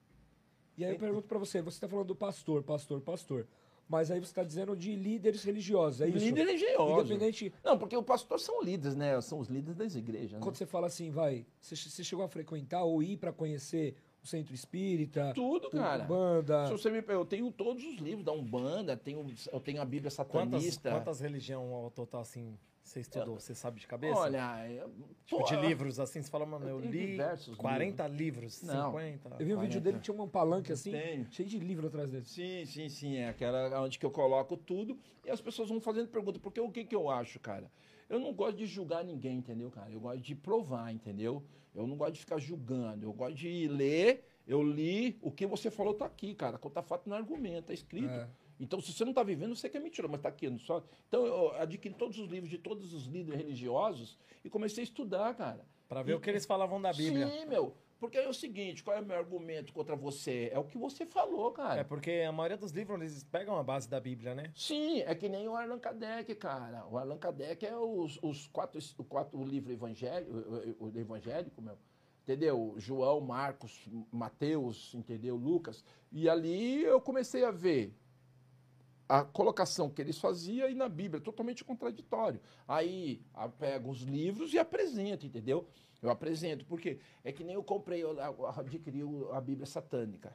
E 0.77 0.85
aí 0.85 0.93
eu 0.93 0.99
pergunto 0.99 1.27
pra 1.27 1.39
você, 1.39 1.61
você 1.61 1.79
tá 1.79 1.87
falando 1.87 2.07
do 2.07 2.15
pastor, 2.15 2.63
pastor, 2.63 3.01
pastor. 3.01 3.47
Mas 3.87 4.11
aí 4.11 4.19
você 4.19 4.31
tá 4.31 4.43
dizendo 4.43 4.75
de 4.75 4.95
líderes 4.95 5.43
religiosos, 5.43 5.99
é 6.01 6.07
isso? 6.07 6.19
Líder 6.19 6.45
religioso. 6.45 6.99
Independente, 7.11 7.51
Não, 7.63 7.75
porque 7.79 7.97
os 7.97 8.05
pastores 8.05 8.43
são 8.45 8.61
líderes, 8.61 8.95
né? 8.95 9.19
São 9.19 9.39
os 9.39 9.47
líderes 9.47 9.75
das 9.75 9.95
igrejas. 9.95 10.33
Né? 10.33 10.39
quando 10.39 10.55
você 10.55 10.65
fala 10.67 10.85
assim, 10.85 11.09
vai, 11.09 11.43
você, 11.59 12.03
chegou 12.03 12.23
a 12.23 12.27
frequentar 12.29 12.83
ou 12.83 13.01
ir 13.01 13.17
pra 13.17 13.33
conhecer 13.33 13.95
o 14.23 14.27
centro 14.27 14.53
espírita, 14.53 15.31
Tudo, 15.33 15.67
o- 15.67 15.71
cara. 15.71 16.03
Umbanda, 16.03 16.65
Se 16.67 16.71
você 16.73 16.89
me, 16.91 17.03
eu 17.07 17.25
tenho 17.25 17.51
todos 17.51 17.83
os 17.83 17.97
livros 17.97 18.23
da 18.25 18.31
Umbanda, 18.31 18.95
tenho, 18.97 19.25
eu 19.51 19.59
tenho 19.59 19.81
a 19.81 19.85
Bíblia 19.85 20.11
Quantas, 20.11 20.15
satanista. 20.63 20.91
quantas 20.91 21.19
religiões 21.21 21.71
ao 21.71 21.89
total, 21.91 22.21
assim, 22.21 22.57
você 22.83 22.99
estudou? 23.01 23.39
Você 23.39 23.53
sabe 23.55 23.79
de 23.79 23.87
cabeça? 23.87 24.17
Olha, 24.19 24.67
eu, 24.69 24.89
Tipo, 25.25 25.43
de 25.43 25.55
pô, 25.55 25.61
livros, 25.61 25.99
assim, 25.99 26.21
você 26.21 26.29
fala, 26.29 26.45
mano, 26.45 26.65
eu 26.67 26.75
eu, 26.75 26.81
tenho 26.81 26.91
li 26.91 27.05
diversos 27.11 27.55
40 27.55 28.07
livros, 28.07 28.61
Não. 28.63 28.91
50. 28.91 29.29
eu 29.39 29.45
vi 29.45 29.53
um 29.55 29.59
vídeo 29.59 29.79
40. 29.79 29.81
dele, 29.81 29.99
tinha 29.99 30.21
um 30.21 30.27
palanque 30.27 30.71
assim, 30.73 30.91
Tenho. 30.91 31.27
cheio 31.31 31.47
de 31.47 31.59
livro 31.59 31.87
atrás 31.87 32.09
dele. 32.11 32.25
Sim, 32.25 32.65
sim, 32.65 32.89
sim. 32.89 33.15
É 33.17 33.29
aquela 33.29 33.79
onde 33.81 33.97
que 33.99 34.05
eu 34.05 34.11
coloco 34.11 34.57
tudo 34.57 34.97
e 35.23 35.29
as 35.29 35.39
pessoas 35.39 35.69
vão 35.69 35.79
fazendo 35.79 36.07
pergunta. 36.09 36.39
Porque 36.39 36.59
o 36.59 36.69
que, 36.71 36.83
que 36.83 36.95
eu 36.95 37.09
acho, 37.09 37.39
cara? 37.39 37.71
Eu 38.09 38.19
não 38.19 38.33
gosto 38.33 38.57
de 38.57 38.65
julgar 38.65 39.03
ninguém, 39.05 39.37
entendeu, 39.37 39.69
cara? 39.69 39.91
Eu 39.91 39.99
gosto 39.99 40.19
de 40.21 40.33
provar, 40.35 40.91
entendeu? 40.91 41.43
Eu 41.73 41.87
não 41.87 41.95
gosto 41.95 42.13
de 42.13 42.19
ficar 42.19 42.39
julgando. 42.39 43.05
Eu 43.05 43.13
gosto 43.13 43.35
de 43.35 43.67
ler. 43.67 44.25
Eu 44.47 44.63
li, 44.63 45.17
o 45.21 45.31
que 45.31 45.45
você 45.45 45.69
falou 45.69 45.93
tá 45.93 46.05
aqui, 46.05 46.33
cara. 46.33 46.57
Conta 46.57 46.81
fato 46.81 47.07
no 47.07 47.15
argumento, 47.15 47.67
tá 47.67 47.73
escrito. 47.73 48.09
É. 48.09 48.27
Então, 48.59 48.81
se 48.81 48.91
você 48.91 49.05
não 49.05 49.13
tá 49.13 49.23
vivendo, 49.23 49.55
você 49.55 49.69
que 49.69 49.77
é 49.77 49.79
mentira, 49.79 50.07
mas 50.07 50.21
tá 50.21 50.29
aqui. 50.29 50.49
Não 50.49 50.57
só... 50.57 50.83
Então, 51.07 51.25
eu 51.25 51.51
adquiri 51.55 51.93
todos 51.93 52.17
os 52.17 52.27
livros 52.27 52.49
de 52.49 52.57
todos 52.57 52.93
os 52.93 53.05
líderes 53.05 53.39
religiosos 53.39 54.17
e 54.43 54.49
comecei 54.49 54.81
a 54.81 54.83
estudar, 54.83 55.33
cara. 55.35 55.65
Pra 55.87 56.03
ver 56.03 56.15
o 56.15 56.19
que 56.19 56.29
eles 56.29 56.45
falavam 56.45 56.81
da 56.81 56.91
Bíblia. 56.91 57.27
Sim, 57.29 57.45
meu. 57.45 57.73
Porque 57.99 58.17
é 58.17 58.27
o 58.29 58.33
seguinte, 58.33 58.81
qual 58.83 58.95
é 58.95 59.01
o 59.01 59.05
meu 59.05 59.17
argumento 59.17 59.73
contra 59.73 59.95
você? 59.95 60.49
É 60.53 60.57
o 60.57 60.63
que 60.63 60.77
você 60.77 61.05
falou, 61.05 61.51
cara. 61.51 61.81
É 61.81 61.83
porque 61.83 62.23
a 62.27 62.31
maioria 62.31 62.55
dos 62.57 62.71
livros, 62.71 62.99
eles 63.01 63.23
pegam 63.25 63.57
a 63.57 63.63
base 63.63 63.89
da 63.89 63.99
Bíblia, 63.99 64.33
né? 64.33 64.51
Sim, 64.55 65.01
é 65.01 65.13
que 65.13 65.27
nem 65.27 65.47
o 65.49 65.55
Allan 65.55 65.77
Kardec, 65.79 66.33
cara. 66.35 66.85
O 66.87 66.97
Allan 66.97 67.17
Kardec 67.17 67.65
é 67.65 67.75
os, 67.75 68.17
os 68.23 68.47
quatro, 68.47 68.79
o 68.97 69.03
quatro 69.03 69.43
livros 69.43 69.73
evangélicos, 69.73 70.33
o, 70.79 70.85
o- 70.85 70.97
evangélico, 70.97 71.61
meu. 71.61 71.77
Entendeu? 72.23 72.75
João, 72.77 73.19
Marcos, 73.19 73.89
Mateus, 74.11 74.93
entendeu? 74.93 75.35
Lucas. 75.35 75.83
E 76.11 76.29
ali 76.29 76.81
eu 76.83 77.01
comecei 77.01 77.43
a 77.43 77.51
ver 77.51 77.93
a 79.07 79.23
colocação 79.23 79.89
que 79.89 80.01
eles 80.01 80.19
faziam 80.19 80.69
e 80.69 80.75
na 80.75 80.87
Bíblia, 80.87 81.19
totalmente 81.19 81.65
contraditório. 81.65 82.39
Aí 82.67 83.21
eu 83.35 83.49
pego 83.49 83.89
os 83.89 84.01
livros 84.01 84.53
e 84.53 84.59
apresento, 84.59 85.25
entendeu? 85.25 85.67
Eu 86.01 86.09
apresento, 86.09 86.65
porque 86.65 86.99
é 87.23 87.31
que 87.31 87.43
nem 87.43 87.55
eu 87.55 87.63
comprei, 87.63 88.01
eu 88.03 88.17
eu 88.17 88.47
adquiri 88.47 89.01
a 89.33 89.41
Bíblia 89.41 89.65
satânica. 89.65 90.33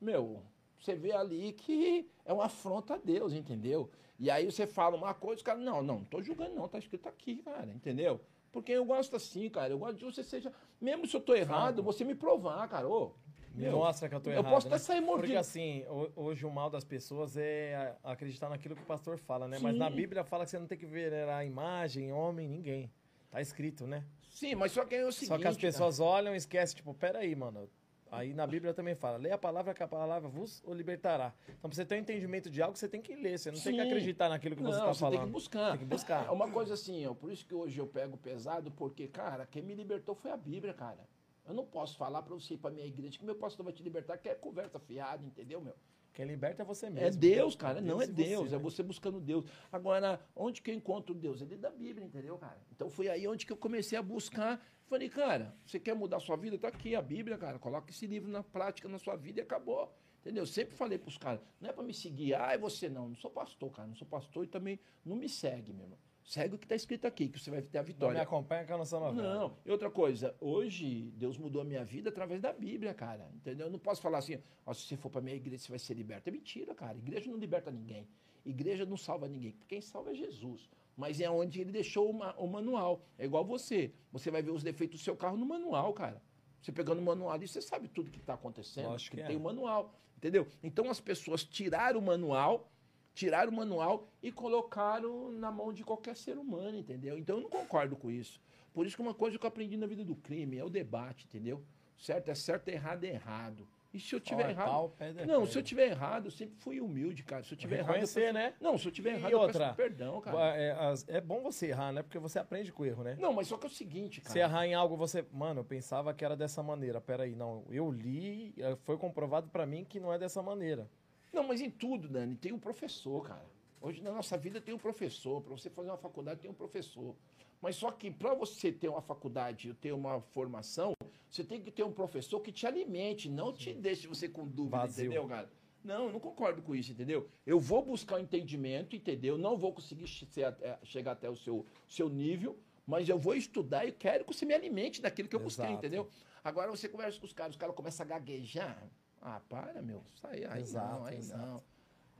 Meu, 0.00 0.42
você 0.80 0.94
vê 0.94 1.12
ali 1.12 1.52
que 1.52 2.08
é 2.24 2.32
uma 2.32 2.46
afronta 2.46 2.94
a 2.94 2.98
Deus, 2.98 3.32
entendeu? 3.32 3.90
E 4.18 4.30
aí 4.30 4.44
você 4.50 4.66
fala 4.66 4.96
uma 4.96 5.12
coisa, 5.12 5.36
os 5.36 5.42
caras, 5.42 5.62
não, 5.62 5.82
não, 5.82 5.98
não 5.98 6.04
tô 6.04 6.22
julgando 6.22 6.54
não, 6.54 6.68
tá 6.68 6.78
escrito 6.78 7.08
aqui, 7.08 7.36
cara, 7.42 7.70
entendeu? 7.70 8.20
Porque 8.52 8.72
eu 8.72 8.84
gosto 8.84 9.16
assim, 9.16 9.50
cara, 9.50 9.72
eu 9.72 9.78
gosto 9.78 9.98
de 9.98 10.04
você 10.04 10.22
seja, 10.22 10.52
mesmo 10.80 11.06
se 11.06 11.16
eu 11.16 11.20
tô 11.20 11.34
errado, 11.34 11.82
você 11.82 12.04
me 12.04 12.14
provar, 12.14 12.66
cara, 12.68 12.88
ô. 12.88 13.12
Me 13.54 13.68
mostra 13.70 14.08
que 14.08 14.14
eu 14.16 14.20
tô 14.20 14.30
eu 14.30 14.40
errado. 14.40 14.50
posso 14.52 14.68
né? 14.68 14.74
até 14.74 14.82
sair 14.84 15.00
Porque 15.00 15.12
mordido. 15.16 15.38
assim, 15.38 15.84
ho- 15.88 16.10
hoje 16.16 16.44
o 16.44 16.50
mal 16.50 16.68
das 16.68 16.82
pessoas 16.84 17.36
é 17.36 17.94
acreditar 18.02 18.48
naquilo 18.48 18.74
que 18.74 18.82
o 18.82 18.86
pastor 18.86 19.16
fala, 19.16 19.46
né? 19.46 19.58
Mas 19.60 19.72
Sim. 19.72 19.78
na 19.78 19.88
Bíblia 19.88 20.24
fala 20.24 20.44
que 20.44 20.50
você 20.50 20.58
não 20.58 20.66
tem 20.66 20.76
que 20.76 20.86
venerar 20.86 21.38
a 21.38 21.44
imagem, 21.44 22.12
homem, 22.12 22.48
ninguém. 22.48 22.90
Tá 23.30 23.40
escrito, 23.40 23.86
né? 23.86 24.04
Sim, 24.34 24.56
mas 24.56 24.72
só 24.72 24.84
que 24.84 24.96
é 24.96 25.06
o 25.06 25.12
seguinte... 25.12 25.28
Só 25.28 25.38
que 25.38 25.46
as 25.46 25.56
cara, 25.56 25.68
pessoas 25.68 26.00
olham 26.00 26.34
e 26.34 26.36
esquecem, 26.36 26.76
tipo, 26.76 26.92
peraí, 26.92 27.34
mano. 27.36 27.70
Aí 28.10 28.34
na 28.34 28.46
Bíblia 28.46 28.74
também 28.74 28.94
fala, 28.94 29.16
lê 29.16 29.30
a 29.30 29.38
palavra 29.38 29.72
que 29.72 29.82
a 29.82 29.88
palavra 29.88 30.28
vos 30.28 30.62
o 30.64 30.74
libertará. 30.74 31.32
Então, 31.46 31.70
pra 31.70 31.74
você 31.74 31.84
ter 31.84 31.94
um 31.94 31.98
entendimento 31.98 32.50
de 32.50 32.60
algo, 32.60 32.76
você 32.76 32.88
tem 32.88 33.00
que 33.00 33.14
ler. 33.14 33.38
Você 33.38 33.50
não 33.50 33.58
tem 33.58 33.74
que 33.74 33.80
Sim. 33.82 33.86
acreditar 33.88 34.28
naquilo 34.28 34.56
que 34.56 34.62
você 34.62 34.78
Não, 34.78 34.86
tá 34.86 34.94
você 34.94 35.00
falando. 35.00 35.18
tem 35.18 35.26
que 35.26 35.32
buscar. 35.32 35.70
Tem 35.70 35.78
que 35.78 35.84
buscar. 35.84 36.26
É 36.26 36.30
uma 36.30 36.50
coisa 36.50 36.74
assim, 36.74 37.06
ó, 37.06 37.14
por 37.14 37.30
isso 37.32 37.46
que 37.46 37.54
hoje 37.54 37.78
eu 37.78 37.86
pego 37.86 38.16
pesado, 38.16 38.70
porque, 38.72 39.06
cara, 39.08 39.46
quem 39.46 39.62
me 39.62 39.74
libertou 39.74 40.14
foi 40.16 40.32
a 40.32 40.36
Bíblia, 40.36 40.74
cara. 40.74 41.08
Eu 41.46 41.54
não 41.54 41.64
posso 41.64 41.96
falar 41.96 42.22
pra 42.22 42.34
você 42.34 42.54
ir 42.54 42.58
pra 42.58 42.70
minha 42.70 42.86
igreja 42.86 43.18
que 43.18 43.24
meu 43.24 43.34
pastor 43.36 43.64
vai 43.64 43.72
te 43.72 43.82
libertar, 43.82 44.16
que 44.18 44.28
é 44.28 44.34
conversa 44.34 44.78
fiada, 44.78 45.24
entendeu, 45.24 45.60
meu? 45.60 45.74
Quem 46.14 46.24
liberta 46.24 46.62
é 46.62 46.64
você 46.64 46.88
mesmo. 46.88 47.08
É 47.08 47.10
Deus, 47.10 47.56
cara. 47.56 47.80
Não 47.80 48.00
é 48.00 48.04
e 48.04 48.06
Deus, 48.06 48.48
você, 48.48 48.54
é 48.54 48.58
né? 48.58 48.62
você 48.62 48.82
buscando 48.84 49.20
Deus. 49.20 49.44
Agora, 49.70 50.20
onde 50.34 50.62
que 50.62 50.70
eu 50.70 50.74
encontro 50.74 51.12
Deus? 51.12 51.42
É 51.42 51.44
dentro 51.44 51.62
da 51.62 51.70
Bíblia, 51.70 52.06
entendeu, 52.06 52.38
cara? 52.38 52.56
Então 52.70 52.88
foi 52.88 53.08
aí 53.08 53.26
onde 53.26 53.44
que 53.44 53.52
eu 53.52 53.56
comecei 53.56 53.98
a 53.98 54.02
buscar. 54.02 54.64
Falei, 54.86 55.08
cara, 55.08 55.56
você 55.66 55.80
quer 55.80 55.94
mudar 55.94 56.18
a 56.18 56.20
sua 56.20 56.36
vida? 56.36 56.56
Tá 56.56 56.68
aqui 56.68 56.94
a 56.94 57.02
Bíblia, 57.02 57.36
cara. 57.36 57.58
Coloca 57.58 57.90
esse 57.90 58.06
livro 58.06 58.30
na 58.30 58.44
prática, 58.44 58.88
na 58.88 58.98
sua 58.98 59.16
vida 59.16 59.40
e 59.40 59.42
acabou. 59.42 59.92
Entendeu? 60.20 60.46
Sempre 60.46 60.74
falei 60.76 60.96
pros 60.96 61.18
caras, 61.18 61.40
não 61.60 61.68
é 61.68 61.72
pra 61.72 61.82
me 61.82 61.92
seguir, 61.92 62.34
ah, 62.34 62.52
é 62.52 62.56
você 62.56 62.88
não. 62.88 63.08
Não 63.08 63.16
sou 63.16 63.30
pastor, 63.30 63.70
cara. 63.72 63.88
Não 63.88 63.96
sou 63.96 64.06
pastor 64.06 64.44
e 64.44 64.46
também 64.46 64.78
não 65.04 65.16
me 65.16 65.28
segue, 65.28 65.72
meu 65.72 65.82
irmão. 65.82 65.98
Segue 66.24 66.54
o 66.54 66.58
que 66.58 66.66
tá 66.66 66.74
escrito 66.74 67.06
aqui, 67.06 67.28
que 67.28 67.38
você 67.38 67.50
vai 67.50 67.60
ter 67.60 67.76
a 67.76 67.82
Não 67.82 67.86
me 67.86 67.92
vitória. 67.92 68.22
acompanha 68.22 68.64
que 68.64 68.72
eu 68.72 68.78
não 68.78 68.86
sou 68.86 68.98
novela. 68.98 69.34
Não, 69.34 69.58
e 69.64 69.70
outra 69.70 69.90
coisa, 69.90 70.34
hoje 70.40 71.12
Deus 71.16 71.36
mudou 71.36 71.60
a 71.60 71.64
minha 71.66 71.84
vida 71.84 72.08
através 72.08 72.40
da 72.40 72.50
Bíblia, 72.50 72.94
cara. 72.94 73.30
Entendeu? 73.34 73.66
Eu 73.66 73.70
não 73.70 73.78
posso 73.78 74.00
falar 74.00 74.18
assim, 74.18 74.38
ó, 74.64 74.72
se 74.72 74.82
você 74.86 74.96
for 74.96 75.10
pra 75.10 75.20
minha 75.20 75.36
igreja, 75.36 75.58
você 75.62 75.68
vai 75.68 75.78
ser 75.78 75.92
liberto. 75.92 76.28
É 76.28 76.32
mentira, 76.32 76.74
cara. 76.74 76.96
Igreja 76.96 77.30
não 77.30 77.36
liberta 77.36 77.70
ninguém. 77.70 78.08
Igreja 78.44 78.86
não 78.86 78.96
salva 78.96 79.28
ninguém. 79.28 79.54
Quem 79.68 79.82
salva 79.82 80.12
é 80.12 80.14
Jesus. 80.14 80.68
Mas 80.96 81.20
é 81.20 81.28
onde 81.28 81.60
ele 81.60 81.70
deixou 81.72 82.08
o, 82.08 82.14
ma- 82.14 82.34
o 82.38 82.46
manual. 82.46 83.04
É 83.18 83.26
igual 83.26 83.44
você. 83.44 83.92
Você 84.10 84.30
vai 84.30 84.42
ver 84.42 84.50
os 84.52 84.62
defeitos 84.62 85.00
do 85.00 85.04
seu 85.04 85.14
carro 85.16 85.36
no 85.36 85.44
manual, 85.44 85.92
cara. 85.92 86.22
Você 86.62 86.72
pegando 86.72 87.00
o 87.00 87.02
manual 87.04 87.32
ali, 87.32 87.46
você 87.46 87.60
sabe 87.60 87.86
tudo 87.88 88.10
que 88.10 88.18
está 88.18 88.32
acontecendo. 88.32 88.86
Lógico 88.88 89.10
porque 89.10 89.22
que 89.22 89.26
tem 89.28 89.36
é. 89.36 89.38
o 89.38 89.42
manual. 89.42 89.92
Entendeu? 90.16 90.46
Então 90.62 90.88
as 90.88 91.00
pessoas 91.00 91.44
tiraram 91.44 92.00
o 92.00 92.02
manual, 92.02 92.70
tiraram 93.14 93.50
o 93.52 93.54
manual 93.56 94.08
e 94.22 94.30
colocaram 94.32 95.30
na 95.32 95.50
mão 95.50 95.72
de 95.72 95.84
qualquer 95.84 96.16
ser 96.16 96.36
humano, 96.36 96.76
entendeu? 96.78 97.16
Então 97.18 97.36
eu 97.36 97.42
não 97.42 97.50
concordo 97.50 97.96
com 97.96 98.10
isso. 98.10 98.40
Por 98.72 98.86
isso 98.86 98.96
que 98.96 99.02
uma 99.02 99.14
coisa 99.14 99.38
que 99.38 99.44
eu 99.46 99.48
aprendi 99.48 99.76
na 99.76 99.86
vida 99.86 100.04
do 100.04 100.16
crime 100.16 100.58
é 100.58 100.64
o 100.64 100.68
debate, 100.70 101.24
entendeu? 101.26 101.62
Certo 101.96 102.28
é 102.28 102.34
certo, 102.34 102.68
errado 102.68 103.04
é 103.04 103.08
errado. 103.10 103.68
E 103.92 104.00
se 104.00 104.12
eu 104.12 104.18
tiver 104.18 104.46
é 104.48 104.50
errado. 104.50 104.66
pau, 104.68 104.96
é 104.98 105.24
não, 105.24 105.46
se 105.46 105.56
eu 105.56 105.62
tiver 105.62 105.86
errado, 105.90 106.24
eu 106.26 106.30
sempre 106.32 106.56
fui 106.56 106.80
humilde, 106.80 107.22
cara. 107.22 107.44
Se 107.44 107.54
eu 107.54 107.56
tiver 107.56 107.78
errado. 107.78 107.94
eu 107.94 108.00
peço- 108.00 108.18
né? 108.32 108.52
Não, 108.60 108.76
se 108.76 108.88
eu 108.88 108.90
tiver 108.90 109.12
E 109.12 109.14
errado, 109.14 109.30
eu 109.30 109.38
outra? 109.38 109.66
peço 109.66 109.76
perdão, 109.76 110.20
cara. 110.20 110.56
É, 110.56 110.76
é 111.06 111.20
bom 111.20 111.40
você 111.40 111.68
errar, 111.68 111.92
né? 111.92 112.02
Porque 112.02 112.18
você 112.18 112.40
aprende 112.40 112.72
com 112.72 112.82
o 112.82 112.86
erro, 112.86 113.04
né? 113.04 113.16
Não, 113.20 113.32
mas 113.32 113.46
só 113.46 113.56
que 113.56 113.66
é 113.66 113.68
o 113.68 113.72
seguinte, 113.72 114.20
cara. 114.20 114.32
Se 114.32 114.40
errar 114.40 114.66
em 114.66 114.74
algo, 114.74 114.96
você. 114.96 115.24
Mano, 115.30 115.60
eu 115.60 115.64
pensava 115.64 116.12
que 116.12 116.24
era 116.24 116.36
dessa 116.36 116.60
maneira. 116.60 117.00
Peraí, 117.00 117.36
não. 117.36 117.64
Eu 117.70 117.88
li, 117.92 118.52
eh, 118.58 118.76
foi 118.82 118.98
comprovado 118.98 119.48
pra 119.48 119.64
mim 119.64 119.84
que 119.84 120.00
não 120.00 120.12
é 120.12 120.18
dessa 120.18 120.42
maneira. 120.42 120.90
Não, 121.34 121.42
mas 121.42 121.60
em 121.60 121.68
tudo, 121.70 122.08
Dani, 122.08 122.36
tem 122.36 122.52
um 122.52 122.58
professor, 122.58 123.22
cara. 123.26 123.44
Hoje 123.80 124.00
na 124.02 124.12
nossa 124.12 124.38
vida 124.38 124.60
tem 124.60 124.72
um 124.72 124.78
professor. 124.78 125.42
Para 125.42 125.52
você 125.52 125.68
fazer 125.68 125.90
uma 125.90 125.96
faculdade 125.98 126.40
tem 126.40 126.50
um 126.50 126.54
professor. 126.54 127.14
Mas 127.60 127.76
só 127.76 127.90
que 127.90 128.10
para 128.10 128.34
você 128.34 128.70
ter 128.70 128.88
uma 128.88 129.02
faculdade, 129.02 129.74
ter 129.74 129.92
uma 129.92 130.20
formação, 130.20 130.94
você 131.28 131.42
tem 131.42 131.60
que 131.60 131.70
ter 131.70 131.82
um 131.82 131.92
professor 131.92 132.40
que 132.40 132.52
te 132.52 132.66
alimente, 132.66 133.28
não 133.28 133.52
te 133.52 133.72
deixe 133.74 134.06
você 134.06 134.28
com 134.28 134.46
dúvida, 134.46 134.78
Vazio. 134.78 135.06
entendeu, 135.06 135.26
cara? 135.26 135.50
Não, 135.82 136.06
eu 136.06 136.12
não 136.12 136.20
concordo 136.20 136.62
com 136.62 136.74
isso, 136.74 136.92
entendeu? 136.92 137.28
Eu 137.44 137.58
vou 137.60 137.84
buscar 137.84 138.16
o 138.16 138.18
entendimento, 138.20 138.94
entendeu? 138.96 139.36
Não 139.36 139.56
vou 139.56 139.72
conseguir 139.72 140.04
até- 140.44 140.78
chegar 140.82 141.12
até 141.12 141.28
o 141.28 141.36
seu, 141.36 141.66
seu 141.88 142.08
nível, 142.08 142.58
mas 142.86 143.08
eu 143.08 143.18
vou 143.18 143.34
estudar 143.34 143.84
e 143.86 143.92
quero 143.92 144.24
que 144.24 144.32
você 144.34 144.46
me 144.46 144.54
alimente 144.54 145.02
daquilo 145.02 145.28
que 145.28 145.36
eu 145.36 145.40
busquei, 145.40 145.64
Exato. 145.66 145.78
entendeu? 145.78 146.08
Agora 146.42 146.70
você 146.70 146.88
conversa 146.88 147.18
com 147.18 147.26
os 147.26 147.32
caras, 147.32 147.54
os 147.54 147.58
caras 147.60 147.74
começam 147.74 148.04
a 148.04 148.08
gaguejar. 148.08 148.82
Ah, 149.24 149.40
para, 149.48 149.80
meu. 149.82 150.04
Sai 150.20 150.44
aí, 150.44 150.60
Exato, 150.62 150.94
não, 151.00 151.04
aí 151.06 151.16
exato. 151.18 151.42
não. 151.46 151.62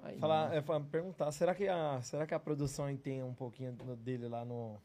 Aí 0.02 0.18
Falar, 0.18 0.48
não. 0.48 0.56
é, 0.56 0.80
perguntar, 0.90 1.30
será 1.32 1.54
que, 1.54 1.68
a, 1.68 2.00
será 2.02 2.26
que 2.26 2.34
a 2.34 2.40
produção 2.40 2.86
aí 2.86 2.96
tem 2.98 3.22
um 3.22 3.34
pouquinho 3.34 3.72
do- 3.74 3.94
dele 3.96 4.26
lá 4.26 4.44
no. 4.44 4.80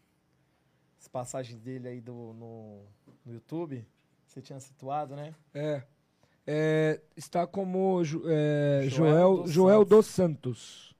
As 0.99 1.07
passagens 1.07 1.61
dele 1.61 1.87
aí 1.87 2.01
do, 2.01 2.33
no, 2.33 2.83
no 3.25 3.33
YouTube? 3.33 3.87
Você 4.27 4.41
tinha 4.41 4.59
situado, 4.59 5.15
né? 5.15 5.33
É. 5.53 5.81
É, 6.45 7.01
está 7.15 7.47
como 7.47 8.01
é, 8.27 8.81
Joel 8.89 8.89
Joel, 8.89 9.37
dos 9.43 9.51
Joel 9.51 9.79
Santos. 9.79 9.89
dos 9.89 10.05
Santos. 10.07 10.95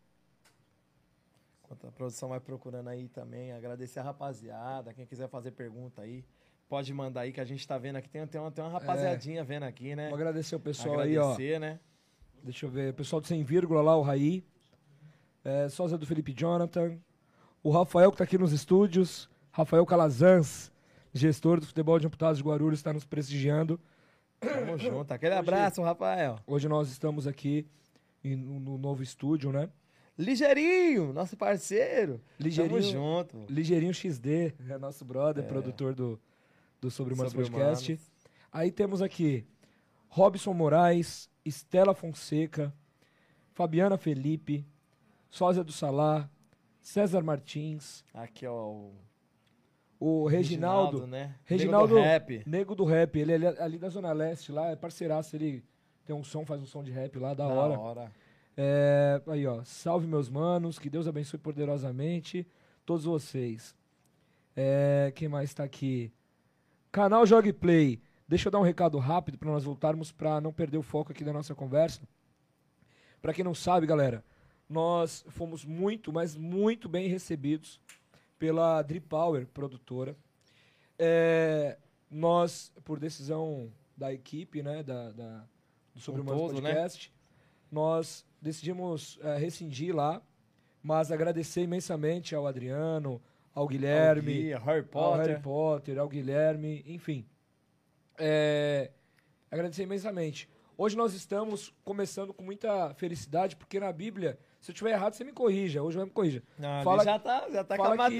Enquanto 1.63 1.87
a 1.87 1.91
produção 1.91 2.29
vai 2.29 2.39
procurando 2.39 2.87
aí 2.87 3.07
também, 3.09 3.51
agradecer 3.51 3.99
a 3.99 4.03
rapaziada. 4.03 4.93
Quem 4.93 5.05
quiser 5.05 5.27
fazer 5.27 5.51
pergunta 5.51 6.01
aí, 6.01 6.23
pode 6.69 6.93
mandar 6.93 7.21
aí 7.21 7.33
que 7.33 7.41
a 7.41 7.45
gente 7.45 7.67
tá 7.67 7.77
vendo 7.77 7.95
aqui. 7.95 8.07
Tem, 8.07 8.25
tem, 8.27 8.39
uma, 8.39 8.51
tem 8.51 8.63
uma 8.63 8.71
rapaziadinha 8.71 9.43
vendo 9.43 9.63
aqui, 9.63 9.95
né? 9.95 10.07
Vou 10.07 10.15
agradecer 10.15 10.55
o 10.55 10.59
pessoal 10.59 10.99
aí, 10.99 11.17
ó. 11.17 11.33
Agradecer, 11.33 11.59
né? 11.59 11.79
Deixa 12.43 12.65
eu 12.65 12.69
ver. 12.69 12.91
O 12.91 12.93
pessoal 12.93 13.19
do 13.19 13.27
Sem 13.27 13.43
Vírgula 13.43 13.81
lá, 13.81 13.97
o 13.97 14.01
Raí. 14.01 14.45
É, 15.43 15.67
sósia 15.67 15.97
do 15.97 16.05
Felipe 16.05 16.31
Jonathan. 16.31 16.97
O 17.63 17.71
Rafael 17.71 18.11
que 18.11 18.17
tá 18.17 18.23
aqui 18.23 18.37
nos 18.37 18.53
estúdios. 18.53 19.27
Rafael 19.51 19.85
Calazans, 19.85 20.71
gestor 21.11 21.59
do 21.59 21.65
futebol 21.65 21.99
de 21.99 22.05
amputados 22.05 22.37
de 22.37 22.43
Guarulhos, 22.43 22.79
está 22.79 22.93
nos 22.93 23.03
prestigiando. 23.03 23.79
Tamo 24.39 24.77
junto. 24.77 25.11
Aquele 25.11 25.33
abraço, 25.33 25.81
Rafael. 25.81 26.37
Hoje 26.45 26.69
nós 26.69 26.89
estamos 26.89 27.25
aqui 27.27 27.67
no, 28.23 28.59
no 28.59 28.77
novo 28.77 29.01
estúdio, 29.01 29.51
né? 29.51 29.69
Ligeirinho, 30.17 31.11
nosso 31.13 31.35
parceiro. 31.35 32.21
Ligeirinho, 32.39 32.79
Tamo 32.79 32.91
junto. 32.91 33.45
Ligeirinho 33.49 33.93
XD, 33.93 34.53
é 34.69 34.77
nosso 34.77 35.03
brother, 35.03 35.45
produtor 35.45 35.95
do, 35.95 36.19
do 36.80 36.89
Sobre 36.89 37.14
Humanos 37.14 37.34
Sobre 37.34 37.49
Podcast. 37.49 37.93
Humanos. 37.93 38.11
Aí 38.51 38.72
temos 38.72 39.01
aqui 39.01 39.45
Robson 40.07 40.53
Moraes, 40.53 41.30
Estela 41.45 41.93
Fonseca, 41.93 42.73
Fabiana 43.53 43.97
Felipe, 43.97 44.65
Sósia 45.30 45.64
do 45.64 45.72
Salá, 45.72 46.30
César 46.81 47.22
Martins, 47.22 48.03
Aqui, 48.14 48.45
ó. 48.45 48.72
O 48.72 48.93
o 49.99 50.27
Reginaldo, 50.27 51.06
né? 51.06 51.35
Reginaldo, 51.43 51.95
Nego 51.95 52.01
do 52.01 52.07
Rap. 52.07 52.43
Nego 52.45 52.76
do 52.76 52.85
Rap, 52.85 53.19
ele 53.19 53.34
é 53.34 53.35
ali, 53.35 53.47
ali 53.60 53.77
da 53.77 53.89
Zona 53.89 54.14
Leste, 54.14 54.49
lá, 54.49 54.69
é 54.69 54.76
parceiraço, 54.76 55.35
ele 55.35 55.61
tem 56.06 56.15
um 56.15 56.23
som, 56.23 56.45
faz 56.45 56.61
um 56.61 56.65
som 56.65 56.81
de 56.81 56.89
rap 56.89 57.19
lá, 57.19 57.34
da 57.34 57.45
hora. 57.45 57.73
Da 57.73 57.80
hora. 57.80 58.11
É, 58.57 59.22
aí, 59.27 59.45
ó. 59.45 59.64
Salve, 59.64 60.07
meus 60.07 60.30
manos. 60.30 60.80
Que 60.80 60.89
Deus 60.89 61.07
abençoe 61.07 61.39
poderosamente 61.39 62.47
todos 62.85 63.06
vocês. 63.06 63.76
É, 64.56 65.11
quem 65.15 65.27
mais 65.27 65.53
tá 65.53 65.64
aqui? 65.64 66.11
Canal 66.91 67.26
Jogue 67.26 67.53
Play. 67.53 68.02
Deixa 68.28 68.48
eu 68.48 68.52
dar 68.52 68.60
um 68.60 68.64
recado 68.64 68.98
rápido 68.99 69.38
para 69.38 69.49
nós 69.52 69.64
voltarmos 69.64 70.11
para 70.11 70.40
não 70.40 70.53
perder 70.53 70.78
o 70.78 70.84
foco 70.84 71.11
aqui 71.11 71.24
da 71.24 71.34
nossa 71.34 71.56
conversa. 71.56 72.02
Para 73.22 73.34
quem 73.34 73.44
não 73.44 73.53
sabe, 73.56 73.86
galera, 73.88 74.24
nós 74.68 75.26
fomos 75.30 75.66
muito, 75.66 76.14
mas 76.14 76.36
muito 76.36 76.88
bem 76.88 77.07
recebidos 77.07 77.80
pela 78.38 78.82
Drip 78.82 79.06
Power, 79.07 79.48
produtora. 79.48 80.16
É, 80.98 81.78
nós, 82.10 82.72
por 82.84 82.99
decisão 82.99 83.72
da 83.98 84.14
equipe, 84.14 84.61
né, 84.61 84.84
da, 84.84 85.11
da- 85.11 85.44
do 85.94 85.99
Sobre 86.02 86.22
né? 86.24 86.32
Podcast, 86.32 87.11
nós 87.72 88.26
decidimos 88.41 89.18
é, 89.22 89.38
rescindir 89.38 89.94
lá, 89.94 90.22
mas 90.82 91.11
agradecer 91.11 91.61
imensamente 91.64 92.34
ao 92.34 92.48
Adriano, 92.48 93.22
ao 93.53 93.67
Guilherme, 93.67 94.34
Guia, 94.34 94.59
Harry 94.59 94.80
ao 94.80 94.85
Potter. 94.85 95.27
Harry 95.27 95.41
Potter, 95.41 95.99
ao 95.99 96.07
Guilherme, 96.07 96.84
enfim. 96.85 97.26
É, 98.17 98.91
agradecer 99.49 99.84
imensamente. 99.84 100.49
Hoje 100.77 100.95
nós 100.95 101.13
estamos 101.13 101.73
começando 101.84 102.34
com 102.34 102.43
muita 102.43 102.93
felicidade, 102.93 103.55
porque 103.55 103.80
na 103.80 103.91
Bíblia, 103.91 104.39
se 104.61 104.71
eu 104.71 104.73
estiver 104.73 104.91
errado, 104.91 105.13
você 105.13 105.23
me 105.26 105.34
corrija. 105.34 105.84
Hoje 105.84 105.97
vai 105.97 106.05
me 106.05 106.11
corrija. 106.11 106.41
Não, 106.57 106.84
Fala- 106.84 107.03
já 107.03 107.19
tá, 107.19 107.49
já 107.49 107.63
tá 107.63 107.76
com 107.76 107.84
a 107.84 107.85
fala 107.97 108.09
que- 108.09 108.19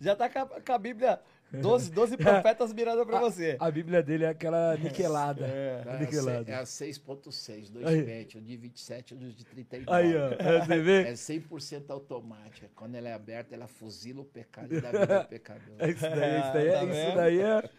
já 0.00 0.16
tá 0.16 0.28
com 0.30 0.38
a, 0.38 0.46
com 0.60 0.72
a 0.72 0.78
Bíblia, 0.78 1.20
12, 1.60 1.90
12 1.90 2.16
profetas 2.18 2.72
mirando 2.72 3.04
pra 3.06 3.18
você. 3.20 3.56
A 3.60 3.70
Bíblia 3.70 4.02
dele 4.02 4.24
é 4.24 4.28
aquela 4.28 4.76
niquelada. 4.76 5.46
É. 5.46 5.82
É 5.86 5.90
a, 5.90 5.98
niquelado. 5.98 6.44
se- 6.44 6.50
é 6.50 6.54
a 6.56 6.62
6.6, 6.64 7.70
2 7.70 7.86
Aí. 7.86 8.02
pet, 8.02 8.38
o 8.38 8.40
de 8.40 8.56
27 8.56 9.14
e 9.14 9.16
o 9.26 9.32
de 9.32 9.44
39. 9.44 9.92
Aí, 9.92 10.16
ó. 10.16 10.28
É, 10.38 10.64
Você 10.64 10.80
vê? 10.80 11.02
É 11.08 11.12
100% 11.12 11.90
automática. 11.90 12.70
Quando 12.74 12.94
ela 12.94 13.08
é 13.08 13.12
aberta, 13.14 13.54
ela 13.54 13.66
fuzila 13.66 14.20
o 14.22 14.24
pecado 14.24 14.74
e 14.74 14.80
dá 14.80 14.90
vida 14.90 15.18
ao 15.18 15.24
pecador. 15.26 15.74
É 15.78 15.90
isso 15.90 16.00
daí, 16.02 16.40
isso 16.40 16.52
daí, 16.52 16.66
é, 16.68 16.72
Tá 16.72 16.84
isso 16.84 16.92
vendo? 16.92 17.14
daí 17.16 17.40
é. 17.40 17.70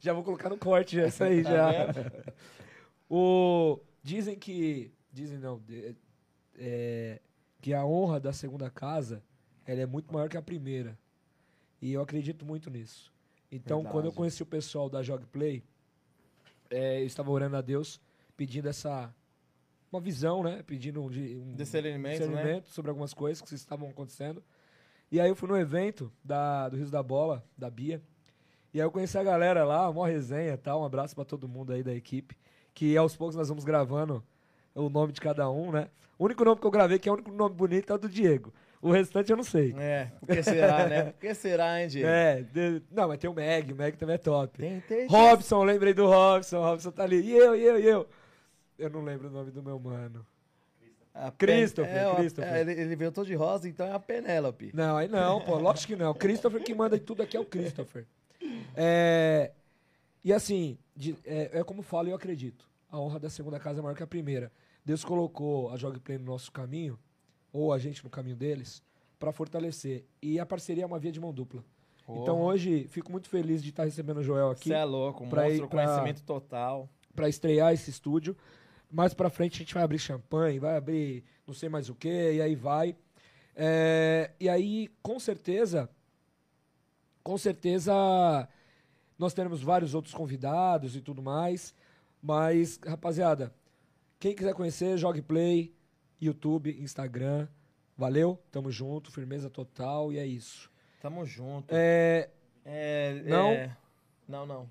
Já 0.00 0.12
vou 0.12 0.22
colocar 0.24 0.48
no 0.48 0.58
corte 0.58 0.96
já, 0.96 1.06
isso 1.06 1.24
aí 1.24 1.42
Tá 1.42 1.50
já. 1.50 1.86
O, 3.08 3.80
dizem 4.02 4.36
que. 4.38 4.92
Dizem 5.12 5.38
não. 5.38 5.58
de- 5.60 5.94
é, 6.56 7.20
que 7.60 7.72
a 7.72 7.84
honra 7.84 8.20
da 8.20 8.32
segunda 8.32 8.68
casa 8.70 9.22
ela 9.66 9.80
é 9.80 9.86
muito 9.86 10.12
maior 10.12 10.28
que 10.28 10.36
a 10.36 10.42
primeira. 10.42 10.98
E 11.80 11.92
eu 11.92 12.02
acredito 12.02 12.44
muito 12.44 12.68
nisso. 12.70 13.12
Então, 13.54 13.78
Verdade. 13.78 13.92
quando 13.92 14.04
eu 14.06 14.12
conheci 14.12 14.42
o 14.42 14.46
pessoal 14.46 14.90
da 14.90 15.00
Jog 15.00 15.24
Play, 15.26 15.62
é, 16.68 17.00
eu 17.00 17.06
estava 17.06 17.30
orando 17.30 17.56
a 17.56 17.60
Deus, 17.60 18.00
pedindo 18.36 18.68
essa. 18.68 19.14
Uma 19.92 20.00
visão, 20.00 20.42
né? 20.42 20.60
Pedindo 20.66 21.00
um, 21.00 21.08
de- 21.08 21.36
um 21.36 21.54
Discernimento, 21.54 22.18
né? 22.20 22.26
discernimento 22.26 22.68
sobre 22.68 22.90
algumas 22.90 23.14
coisas 23.14 23.40
que 23.40 23.54
estavam 23.54 23.88
acontecendo. 23.88 24.42
E 25.10 25.20
aí 25.20 25.28
eu 25.28 25.36
fui 25.36 25.48
no 25.48 25.56
evento 25.56 26.12
da, 26.24 26.68
do 26.68 26.76
Rios 26.76 26.90
da 26.90 27.00
Bola, 27.00 27.44
da 27.56 27.70
Bia. 27.70 28.02
E 28.72 28.80
aí 28.80 28.84
eu 28.86 28.90
conheci 28.90 29.16
a 29.16 29.22
galera 29.22 29.62
lá, 29.64 29.88
uma 29.88 30.08
resenha 30.08 30.54
e 30.54 30.56
tal. 30.56 30.80
Um 30.82 30.84
abraço 30.84 31.14
pra 31.14 31.24
todo 31.24 31.46
mundo 31.46 31.72
aí 31.72 31.84
da 31.84 31.94
equipe. 31.94 32.36
Que 32.74 32.96
aos 32.96 33.14
poucos 33.14 33.36
nós 33.36 33.48
vamos 33.48 33.62
gravando 33.62 34.20
o 34.74 34.88
nome 34.88 35.12
de 35.12 35.20
cada 35.20 35.48
um, 35.48 35.70
né? 35.70 35.88
O 36.18 36.24
único 36.24 36.44
nome 36.44 36.60
que 36.60 36.66
eu 36.66 36.72
gravei, 36.72 36.98
que 36.98 37.08
é 37.08 37.12
o 37.12 37.14
único 37.14 37.30
nome 37.30 37.54
bonito, 37.54 37.92
é 37.92 37.94
o 37.94 37.98
do 37.98 38.08
Diego. 38.08 38.52
O 38.84 38.92
restante 38.92 39.30
eu 39.30 39.36
não 39.36 39.44
sei. 39.44 39.74
É, 39.78 40.10
por 40.20 40.28
que 40.28 40.42
será, 40.42 40.86
né? 40.86 41.04
Por 41.04 41.20
que 41.20 41.34
será, 41.34 41.80
hein, 41.80 41.88
Diego? 41.88 42.06
É, 42.08 42.42
de- 42.42 42.82
não, 42.90 43.08
mas 43.08 43.18
tem 43.18 43.30
o 43.30 43.32
Meg, 43.34 43.72
o 43.72 43.76
Meg 43.76 43.96
também 43.96 44.14
é 44.16 44.18
top. 44.18 44.58
Tem, 44.58 44.80
tem, 44.82 45.06
Robson, 45.06 45.62
lembrei 45.64 45.94
do 45.94 46.06
Robson, 46.06 46.58
o 46.58 46.62
Robson 46.62 46.90
tá 46.90 47.02
ali. 47.02 47.20
E 47.22 47.32
eu, 47.32 47.56
e 47.56 47.64
eu, 47.64 47.80
e 47.80 47.86
eu. 47.86 48.08
Eu 48.78 48.90
não 48.90 49.02
lembro 49.02 49.28
o 49.28 49.30
nome 49.30 49.50
do 49.50 49.62
meu 49.62 49.78
mano. 49.78 50.26
A 51.14 51.30
Christopher, 51.30 51.96
é, 51.96 52.14
Christopher. 52.16 52.52
é, 52.52 52.60
ele, 52.60 52.72
ele 52.72 52.96
veio 52.96 53.10
todo 53.12 53.24
de 53.26 53.34
rosa, 53.34 53.68
então 53.68 53.86
é 53.86 53.92
a 53.92 54.00
Penélope. 54.00 54.70
Não, 54.74 54.96
aí 54.96 55.06
não, 55.08 55.40
pô, 55.40 55.56
lógico 55.58 55.92
que 55.92 55.96
não. 55.96 56.10
O 56.10 56.14
Christopher 56.14 56.60
que 56.62 56.74
manda 56.74 56.98
tudo 56.98 57.22
aqui 57.22 57.36
é 57.36 57.40
o 57.40 57.44
Christopher. 57.44 58.04
É, 58.76 59.52
e 60.22 60.32
assim, 60.32 60.76
de- 60.94 61.16
é, 61.24 61.60
é 61.60 61.64
como 61.64 61.82
falo 61.82 62.08
e 62.08 62.10
eu 62.10 62.16
acredito. 62.16 62.68
A 62.90 62.98
honra 62.98 63.18
da 63.18 63.30
segunda 63.30 63.58
casa 63.58 63.78
é 63.78 63.82
maior 63.82 63.94
que 63.96 64.02
a 64.02 64.06
primeira. 64.06 64.52
Deus 64.84 65.04
colocou 65.04 65.70
a 65.70 65.76
Jog 65.76 65.98
Play 66.00 66.18
no 66.18 66.24
nosso 66.26 66.50
caminho, 66.52 66.98
ou 67.54 67.72
a 67.72 67.78
gente 67.78 68.02
no 68.02 68.10
caminho 68.10 68.34
deles, 68.36 68.82
para 69.18 69.30
fortalecer. 69.32 70.04
E 70.20 70.40
a 70.40 70.44
parceria 70.44 70.82
é 70.82 70.86
uma 70.86 70.98
via 70.98 71.12
de 71.12 71.20
mão 71.20 71.32
dupla. 71.32 71.64
Então 72.06 72.42
hoje, 72.42 72.86
fico 72.88 73.10
muito 73.10 73.28
feliz 73.30 73.62
de 73.62 73.70
estar 73.70 73.84
recebendo 73.84 74.18
o 74.18 74.22
Joel 74.22 74.50
aqui 74.50 74.68
Você 74.68 74.74
é 74.74 74.84
louco, 74.84 75.26
pra 75.28 75.44
mostra 75.44 75.56
ir 75.56 75.62
o 75.64 75.68
pra- 75.68 75.84
conhecimento 75.86 76.22
total. 76.24 76.90
para 77.14 77.28
estrear 77.28 77.72
esse 77.72 77.88
estúdio. 77.88 78.36
Mais 78.90 79.14
pra 79.14 79.30
frente 79.30 79.54
a 79.54 79.58
gente 79.58 79.72
vai 79.72 79.82
abrir 79.84 79.98
champanhe, 79.98 80.58
vai 80.58 80.76
abrir 80.76 81.24
não 81.46 81.54
sei 81.54 81.68
mais 81.68 81.88
o 81.88 81.94
que, 81.94 82.32
e 82.34 82.42
aí 82.42 82.54
vai. 82.56 82.94
É, 83.56 84.32
e 84.40 84.48
aí, 84.48 84.88
com 85.02 85.18
certeza, 85.20 85.88
com 87.22 87.38
certeza, 87.38 87.92
nós 89.18 89.32
teremos 89.32 89.62
vários 89.62 89.94
outros 89.94 90.12
convidados 90.12 90.96
e 90.96 91.00
tudo 91.00 91.22
mais. 91.22 91.74
Mas, 92.20 92.78
rapaziada, 92.84 93.54
quem 94.18 94.34
quiser 94.34 94.54
conhecer, 94.54 94.98
Jogue 94.98 95.22
Play, 95.22 95.74
YouTube, 96.26 96.70
Instagram. 96.82 97.46
Valeu, 97.96 98.38
tamo 98.50 98.70
junto, 98.72 99.10
firmeza 99.12 99.48
total 99.48 100.12
e 100.12 100.18
é 100.18 100.26
isso. 100.26 100.70
Tamo 101.00 101.24
junto. 101.24 101.72
É, 101.74 102.28
É, 102.64 103.22
Não? 103.26 103.50
é- 103.50 103.76
Não, 104.26 104.46
não. 104.46 104.70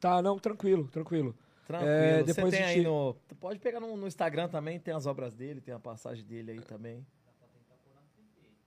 Tá, 0.00 0.22
não, 0.22 0.38
tranquilo, 0.38 0.88
tranquilo. 0.88 1.36
Tranquilo. 1.66 1.90
É, 1.92 2.18
Você 2.24 2.32
depois 2.32 2.54
tem 2.54 2.62
a 2.62 2.66
aí 2.68 2.74
gente- 2.76 2.84
no. 2.86 3.14
tu 3.28 3.34
Pode 3.36 3.58
pegar 3.58 3.78
no, 3.80 3.96
no 3.96 4.06
Instagram 4.06 4.48
também, 4.48 4.78
tem 4.80 4.94
as 4.94 5.04
obras 5.06 5.34
dele, 5.34 5.60
tem 5.60 5.74
a 5.74 5.78
passagem 5.78 6.24
dele 6.24 6.52
aí 6.52 6.60
também. 6.60 7.04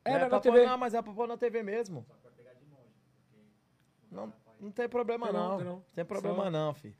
É, 0.05 0.11
é 0.13 0.17
na 0.19 0.29
pra 0.29 0.39
TV. 0.39 0.59
Pôr, 0.59 0.67
não, 0.67 0.77
mas 0.77 0.93
é 0.93 1.01
pra 1.01 1.13
pôr 1.13 1.27
na 1.27 1.37
TV 1.37 1.63
mesmo. 1.63 2.05
Não, 4.11 4.33
não 4.59 4.71
tem 4.71 4.87
problema 4.89 5.27
Tem 5.27 5.35
não, 5.35 5.49
não. 5.49 5.57
tem 5.57 5.65
Não 5.65 5.73
não. 5.75 5.83
tem 5.95 6.05
problema 6.05 6.43
Só- 6.45 6.51
não, 6.51 6.73
filho. 6.73 6.95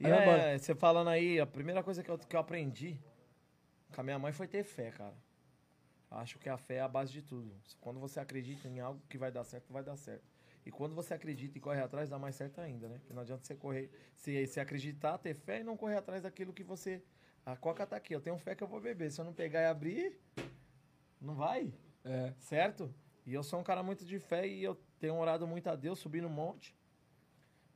E 0.00 0.06
é, 0.06 0.58
você 0.58 0.74
falando 0.74 1.08
aí, 1.08 1.40
a 1.40 1.46
primeira 1.46 1.82
coisa 1.82 2.02
que 2.02 2.10
eu, 2.10 2.18
que 2.18 2.36
eu 2.36 2.40
aprendi 2.40 2.98
com 3.94 4.00
a 4.00 4.04
minha 4.04 4.18
mãe 4.18 4.32
foi 4.32 4.46
ter 4.46 4.64
fé, 4.64 4.90
cara. 4.90 5.14
Acho 6.10 6.38
que 6.38 6.48
a 6.48 6.56
fé 6.56 6.76
é 6.76 6.80
a 6.80 6.88
base 6.88 7.12
de 7.12 7.22
tudo. 7.22 7.52
Quando 7.80 7.98
você 7.98 8.20
acredita 8.20 8.68
em 8.68 8.80
algo 8.80 9.00
que 9.08 9.18
vai 9.18 9.30
dar 9.30 9.44
certo, 9.44 9.72
vai 9.72 9.82
dar 9.82 9.96
certo. 9.96 10.24
E 10.64 10.70
quando 10.70 10.94
você 10.94 11.14
acredita 11.14 11.56
e 11.56 11.60
corre 11.60 11.80
atrás, 11.80 12.08
dá 12.08 12.18
mais 12.18 12.34
certo 12.34 12.60
ainda, 12.60 12.88
né? 12.88 12.98
Porque 12.98 13.12
não 13.14 13.22
adianta 13.22 13.44
você 13.44 13.54
correr, 13.54 13.90
se, 14.14 14.46
se 14.46 14.58
acreditar, 14.60 15.18
ter 15.18 15.34
fé 15.34 15.60
e 15.60 15.64
não 15.64 15.76
correr 15.76 15.96
atrás 15.96 16.22
daquilo 16.22 16.52
que 16.52 16.62
você. 16.64 17.02
A 17.44 17.56
coca 17.56 17.86
tá 17.86 17.96
aqui, 17.96 18.14
eu 18.14 18.20
tenho 18.20 18.36
fé 18.38 18.54
que 18.54 18.62
eu 18.62 18.66
vou 18.68 18.80
beber. 18.80 19.10
Se 19.10 19.20
eu 19.20 19.24
não 19.24 19.32
pegar 19.32 19.62
e 19.62 19.66
abrir, 19.66 20.18
não 21.20 21.34
vai, 21.34 21.72
É. 22.04 22.32
certo? 22.38 22.92
E 23.24 23.32
eu 23.34 23.42
sou 23.42 23.60
um 23.60 23.64
cara 23.64 23.82
muito 23.82 24.04
de 24.04 24.18
fé 24.18 24.46
e 24.46 24.62
eu 24.62 24.74
tenho 24.98 25.14
orado 25.16 25.46
muito 25.46 25.68
a 25.68 25.76
Deus, 25.76 25.98
subi 25.98 26.20
no 26.20 26.28
monte. 26.30 26.76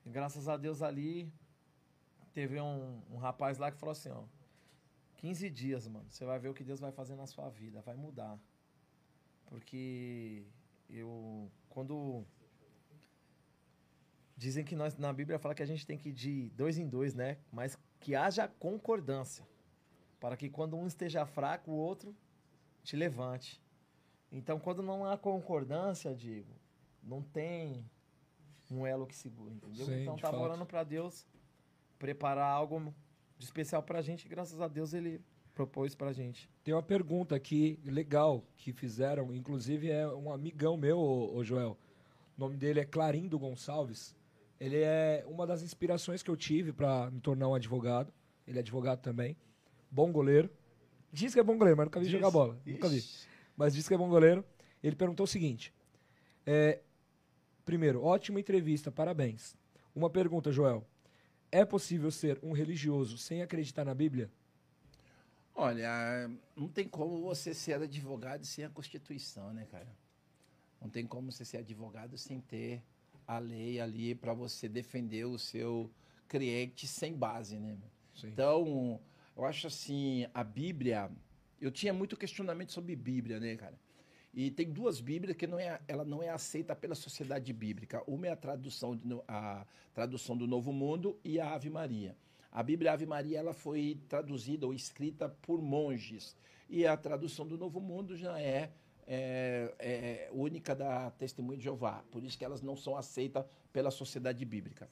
E 0.05 0.11
graças 0.11 0.49
a 0.49 0.57
Deus 0.57 0.83
ali, 0.83 1.33
teve 2.33 2.61
um, 2.61 3.03
um 3.11 3.17
rapaz 3.19 3.59
lá 3.59 3.71
que 3.71 3.79
falou 3.79 3.93
assim, 3.93 4.11
ó. 4.11 4.25
15 5.21 5.51
dias, 5.51 5.87
mano. 5.87 6.07
Você 6.11 6.25
vai 6.25 6.39
ver 6.39 6.49
o 6.49 6.55
que 6.55 6.65
Deus 6.65 6.81
vai 6.81 6.91
fazer 6.91 7.15
na 7.15 7.27
sua 7.27 7.49
vida. 7.51 7.83
Vai 7.83 7.95
mudar. 7.95 8.39
Porque 9.47 10.45
eu. 10.89 11.51
Quando. 11.69 12.25
Dizem 14.35 14.65
que 14.65 14.75
nós, 14.75 14.97
na 14.97 15.13
Bíblia 15.13 15.39
fala 15.39 15.55
que 15.55 15.63
a 15.63 15.67
gente 15.67 15.87
tem 15.87 15.99
que 15.99 16.09
ir 16.09 16.13
de 16.13 16.49
dois 16.51 16.79
em 16.79 16.89
dois, 16.89 17.15
né? 17.15 17.37
Mas 17.53 17.79
que 18.01 18.15
haja 18.15 18.49
concordância. 18.49 19.47
Para 20.19 20.37
que 20.39 20.49
quando 20.49 20.75
um 20.77 20.87
esteja 20.87 21.27
fraco, 21.27 21.71
o 21.71 21.77
outro 21.77 22.17
te 22.83 22.97
levante. 22.97 23.63
Então, 24.33 24.59
quando 24.59 24.83
não 24.83 25.05
há 25.05 25.19
concordância, 25.19 26.15
Diego, 26.15 26.55
não 27.03 27.21
tem 27.21 27.85
um 28.71 28.87
elo 28.87 29.07
que 29.07 29.15
segura, 29.15 29.53
entendeu? 29.53 29.85
Sim, 29.85 30.03
então, 30.03 30.17
fato. 30.17 30.37
orando 30.37 30.65
para 30.65 30.83
Deus 30.85 31.27
preparar 31.99 32.51
algo 32.51 32.95
de 33.41 33.47
especial 33.47 33.83
pra 33.83 34.03
gente, 34.03 34.27
e 34.27 34.29
graças 34.29 34.61
a 34.61 34.69
Deus 34.69 34.93
ele 34.93 35.19
propôs 35.55 35.95
pra 35.95 36.13
gente. 36.13 36.49
Tem 36.63 36.75
uma 36.75 36.83
pergunta 36.83 37.35
aqui 37.35 37.81
legal 37.87 38.45
que 38.59 38.71
fizeram, 38.71 39.35
inclusive 39.35 39.91
é 39.91 40.07
um 40.07 40.31
amigão 40.31 40.77
meu, 40.77 41.01
ô 41.01 41.43
Joel. 41.43 41.77
O 42.37 42.41
nome 42.41 42.59
dele 42.59 42.81
é 42.81 42.85
Clarindo 42.85 43.39
Gonçalves. 43.39 44.15
Ele 44.61 44.77
é 44.77 45.25
uma 45.27 45.47
das 45.47 45.63
inspirações 45.63 46.23
que 46.23 46.31
eu 46.31 46.37
tive 46.37 46.71
para 46.71 47.11
me 47.11 47.19
tornar 47.19 47.49
um 47.49 47.55
advogado. 47.55 48.13
Ele 48.47 48.59
é 48.59 48.61
advogado 48.61 49.01
também. 49.01 49.35
Bom 49.91 50.13
goleiro. 50.13 50.51
Diz 51.11 51.33
que 51.33 51.41
é 51.41 51.43
bom 51.43 51.57
goleiro, 51.57 51.79
mas 51.79 51.87
nunca 51.87 51.99
vi 51.99 52.07
Diz. 52.07 52.13
jogar 52.13 52.31
bola. 52.31 52.61
Nunca 52.67 52.89
vi. 52.91 52.99
Ixi. 52.99 53.27
Mas 53.57 53.75
diz 53.75 53.89
que 53.89 53.95
é 53.95 53.99
bom 53.99 54.09
goleiro. 54.09 54.45
Ele 54.83 54.95
perguntou 54.95 55.25
o 55.25 55.27
seguinte: 55.27 55.73
é, 56.45 56.83
primeiro, 57.65 58.03
ótima 58.03 58.39
entrevista, 58.39 58.93
parabéns. 58.93 59.57
Uma 59.95 60.11
pergunta, 60.11 60.53
Joel. 60.53 60.87
É 61.53 61.65
possível 61.65 62.11
ser 62.11 62.39
um 62.43 62.53
religioso 62.53 63.19
sem 63.19 63.43
acreditar 63.43 63.85
na 63.85 63.95
Bíblia? 63.95 64.31
Olha, 65.55 66.31
não 66.57 66.69
tem 66.69 66.89
como 66.89 67.21
você 67.21 67.53
ser 67.53 67.75
advogado 67.75 68.45
sem 68.45 68.65
a 68.65 68.71
Constituição, 68.71 69.53
né, 69.53 69.67
cara? 69.71 69.89
Não 70.81 70.89
tem 70.89 71.07
como 71.07 71.31
você 71.31 71.45
ser 71.45 71.59
advogado 71.59 72.17
sem 72.17 72.41
ter 72.41 72.83
a 73.27 73.39
lei 73.39 73.81
ali 73.81 74.15
para 74.15 74.33
você 74.33 74.69
defender 74.69 75.25
o 75.25 75.39
seu 75.39 75.91
cliente 76.29 76.87
sem 76.87 77.15
base, 77.15 77.59
né? 77.59 77.77
Sim. 78.15 78.29
Então, 78.29 79.01
eu 79.37 79.45
acho 79.45 79.67
assim, 79.67 80.27
a 80.33 80.45
Bíblia, 80.45 81.11
eu 81.61 81.71
tinha 81.71 81.93
muito 81.93 82.17
questionamento 82.17 82.73
sobre 82.73 82.95
Bíblia, 82.95 83.41
né, 83.41 83.57
cara? 83.57 83.79
E 84.33 84.51
tem 84.51 84.71
duas 84.71 85.01
Bíblias 85.01 85.37
que 85.37 85.47
não 85.47 85.59
é, 85.59 85.81
ela 85.89 86.05
não 86.05 86.23
é 86.23 86.29
aceita 86.29 86.75
pela 86.77 86.95
sociedade 86.95 87.53
bíblica. 87.53 88.03
Uma 88.07 88.29
é 88.29 88.31
a 88.31 88.37
tradução, 88.37 88.99
a 89.27 89.67
tradução 89.93 90.37
do 90.37 90.47
Novo 90.47 90.73
Mundo 90.73 91.19
e 91.25 91.41
a 91.41 91.53
Ave 91.53 91.69
Maria. 91.69 92.17
A 92.53 92.63
Bíblia 92.63 92.93
Ave 92.93 93.07
Maria 93.07 93.39
ela 93.39 93.53
foi 93.53 94.01
traduzida 94.09 94.67
ou 94.67 94.75
escrita 94.75 95.29
por 95.29 95.61
monges. 95.61 96.37
E 96.69 96.87
a 96.87 96.97
tradução 96.97 97.47
do 97.47 97.59
Novo 97.59 97.81
Mundo 97.81 98.17
já 98.17 98.41
é, 98.41 98.71
é, 99.07 99.75
é 99.81 100.31
única 100.33 100.75
da 100.75 101.11
Testemunha 101.11 101.59
de 101.59 101.65
Jeová. 101.65 102.05
Por 102.11 102.23
isso 102.23 102.39
que 102.39 102.45
elas 102.45 102.63
não 102.63 102.77
são 102.77 102.97
aceitas 102.97 103.45
pela 103.73 103.91
sociedade 103.91 104.45
bíblica. 104.45 104.89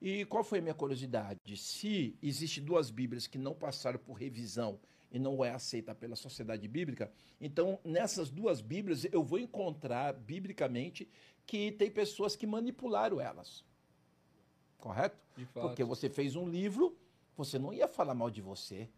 E 0.00 0.24
qual 0.24 0.42
foi 0.42 0.58
a 0.58 0.62
minha 0.62 0.74
curiosidade? 0.74 1.38
Se 1.56 2.16
existem 2.20 2.64
duas 2.64 2.90
Bíblias 2.90 3.28
que 3.28 3.38
não 3.38 3.54
passaram 3.54 4.00
por 4.00 4.14
revisão 4.14 4.80
e 5.12 5.18
não 5.18 5.44
é 5.44 5.50
aceita 5.50 5.94
pela 5.94 6.16
sociedade 6.16 6.66
bíblica, 6.66 7.12
então 7.40 7.78
nessas 7.84 8.30
duas 8.30 8.60
Bíblias 8.60 9.04
eu 9.12 9.22
vou 9.22 9.38
encontrar 9.38 10.14
biblicamente 10.14 11.08
que 11.46 11.70
tem 11.72 11.90
pessoas 11.90 12.34
que 12.34 12.46
manipularam 12.46 13.20
elas. 13.20 13.64
Correto? 14.78 15.16
Porque 15.52 15.84
você 15.84 16.08
fez 16.08 16.34
um 16.34 16.48
livro, 16.48 16.96
você 17.36 17.58
não 17.58 17.72
ia 17.72 17.86
falar 17.86 18.14
mal 18.14 18.30
de 18.30 18.40
você. 18.40 18.88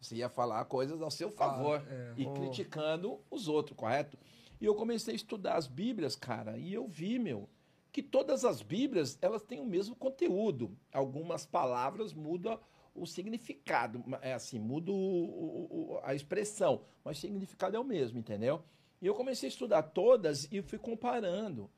Você 0.00 0.16
ia 0.16 0.28
falar 0.28 0.64
coisas 0.64 1.00
ao 1.02 1.10
seu 1.10 1.30
favor 1.30 1.84
é. 1.88 2.14
e 2.16 2.26
Oh. 2.26 2.32
criticando 2.32 3.20
os 3.30 3.48
outros, 3.48 3.76
correto? 3.76 4.18
E 4.60 4.64
eu 4.64 4.74
comecei 4.74 5.12
a 5.12 5.16
estudar 5.16 5.56
as 5.56 5.66
Bíblias, 5.66 6.16
cara, 6.16 6.58
e 6.58 6.72
eu 6.72 6.86
vi, 6.86 7.18
meu, 7.18 7.48
que 7.92 8.02
todas 8.02 8.44
as 8.44 8.62
Bíblias, 8.62 9.18
elas 9.20 9.42
têm 9.42 9.60
o 9.60 9.66
mesmo 9.66 9.94
conteúdo. 9.94 10.76
Algumas 10.92 11.44
palavras 11.44 12.12
mudam 12.12 12.58
o 12.94 13.06
significado, 13.06 14.04
é 14.22 14.32
assim, 14.32 14.58
muda 14.58 14.90
o- 14.92 15.94
o- 15.94 16.00
a 16.02 16.14
expressão, 16.14 16.82
mas 17.04 17.18
o 17.18 17.20
significado 17.20 17.76
é 17.76 17.80
o 17.80 17.84
mesmo, 17.84 18.18
entendeu? 18.18 18.62
E 19.00 19.06
eu 19.06 19.14
comecei 19.14 19.46
a 19.48 19.50
estudar 19.52 19.82
todas 19.82 20.48
e 20.52 20.60
fui 20.62 20.78
comparando. 20.78 21.70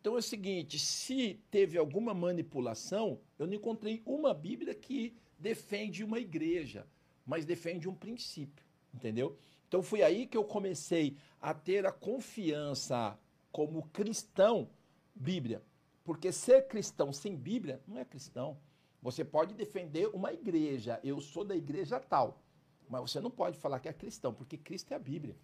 Então 0.00 0.16
é 0.16 0.18
o 0.18 0.22
seguinte, 0.22 0.78
se 0.78 1.40
teve 1.50 1.78
alguma 1.78 2.12
manipulação, 2.12 3.20
eu 3.38 3.46
não 3.46 3.54
encontrei 3.54 4.02
uma 4.04 4.34
Bíblia 4.34 4.74
que 4.74 5.14
defende 5.38 6.04
uma 6.04 6.18
igreja, 6.18 6.86
mas 7.24 7.44
defende 7.44 7.88
um 7.88 7.94
princípio, 7.94 8.64
entendeu? 8.92 9.36
Então 9.68 9.82
foi 9.82 10.02
aí 10.02 10.26
que 10.26 10.36
eu 10.36 10.44
comecei 10.44 11.16
a 11.40 11.54
ter 11.54 11.86
a 11.86 11.92
confiança 11.92 13.18
como 13.50 13.88
cristão 13.88 14.68
Bíblia. 15.14 15.62
Porque 16.04 16.30
ser 16.30 16.66
cristão 16.68 17.12
sem 17.12 17.34
Bíblia 17.34 17.80
não 17.88 17.98
é 17.98 18.04
cristão. 18.04 18.58
Você 19.04 19.22
pode 19.22 19.52
defender 19.52 20.08
uma 20.14 20.32
igreja, 20.32 20.98
eu 21.04 21.20
sou 21.20 21.44
da 21.44 21.54
igreja 21.54 22.00
tal, 22.00 22.42
mas 22.88 23.02
você 23.02 23.20
não 23.20 23.30
pode 23.30 23.58
falar 23.58 23.78
que 23.78 23.86
é 23.86 23.92
cristão, 23.92 24.32
porque 24.32 24.56
Cristo 24.56 24.92
é 24.92 24.96
a 24.96 24.98
Bíblia. 24.98 25.36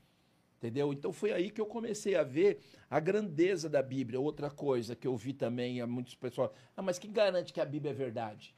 Entendeu? 0.57 0.95
Então 0.95 1.12
foi 1.12 1.31
aí 1.31 1.51
que 1.51 1.61
eu 1.61 1.66
comecei 1.66 2.16
a 2.16 2.23
ver 2.23 2.62
a 2.89 2.99
grandeza 2.99 3.69
da 3.69 3.82
Bíblia. 3.82 4.19
Outra 4.19 4.51
coisa 4.51 4.97
que 4.97 5.07
eu 5.07 5.15
vi 5.15 5.35
também, 5.35 5.82
há 5.82 5.87
muitos 5.87 6.15
pessoal, 6.15 6.55
ah, 6.74 6.81
mas 6.81 6.99
quem 6.99 7.12
garante 7.12 7.53
que 7.53 7.61
a 7.61 7.65
Bíblia 7.66 7.91
é 7.91 7.95
verdade? 7.95 8.57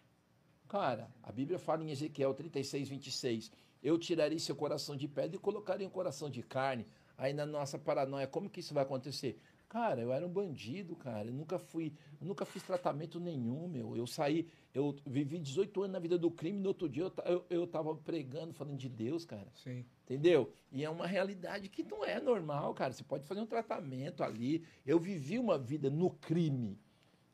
Cara, 0.69 1.11
a 1.21 1.33
Bíblia 1.33 1.59
fala 1.59 1.83
em 1.83 1.91
Ezequiel 1.91 2.33
36, 2.33 2.89
26. 2.89 3.51
Eu 3.83 3.99
tirarei 3.99 4.39
seu 4.39 4.55
coração 4.55 4.97
de 4.97 5.09
pedra 5.09 5.35
e 5.37 5.41
colocarei 5.41 5.85
um 5.85 5.91
coração 5.91 6.31
de 6.31 6.45
carne. 6.45 6.87
Aí 7.19 7.33
na 7.33 7.45
nossa 7.45 7.77
paranoia, 7.77 8.29
como 8.29 8.49
que 8.49 8.61
isso 8.61 8.73
vai 8.73 8.85
acontecer? 8.85 9.37
Cara, 9.73 10.03
eu 10.03 10.13
era 10.13 10.27
um 10.27 10.31
bandido, 10.31 10.95
cara. 10.95 11.29
Eu 11.29 11.33
nunca 11.33 11.59
fui, 11.59 11.95
eu 12.21 12.27
nunca 12.27 12.45
fiz 12.45 12.63
tratamento 12.63 13.19
nenhum, 13.19 13.67
meu. 13.67 13.97
Eu 13.97 14.07
saí, 14.07 14.47
eu 14.75 14.95
vivi 15.07 15.39
18 15.39 15.85
anos 15.85 15.93
na 15.95 15.99
vida 15.99 16.19
do 16.19 16.31
crime, 16.31 16.59
no 16.59 16.69
outro 16.69 16.87
dia 16.87 17.05
eu, 17.05 17.13
eu, 17.25 17.47
eu 17.49 17.67
tava 17.67 17.97
pregando, 17.97 18.53
falando 18.53 18.77
de 18.77 18.91
Deus, 18.91 19.25
cara. 19.25 19.51
Sim. 19.55 19.87
Entendeu? 20.05 20.53
E 20.71 20.85
é 20.85 20.91
uma 20.91 21.07
realidade 21.07 21.71
que 21.71 21.83
não 21.83 22.05
é 22.05 22.21
normal, 22.21 22.75
cara. 22.75 22.93
Você 22.93 23.03
pode 23.03 23.25
fazer 23.25 23.41
um 23.41 23.47
tratamento 23.47 24.23
ali. 24.23 24.63
Eu 24.85 24.99
vivi 24.99 25.39
uma 25.39 25.57
vida 25.57 25.89
no 25.89 26.11
crime. 26.11 26.79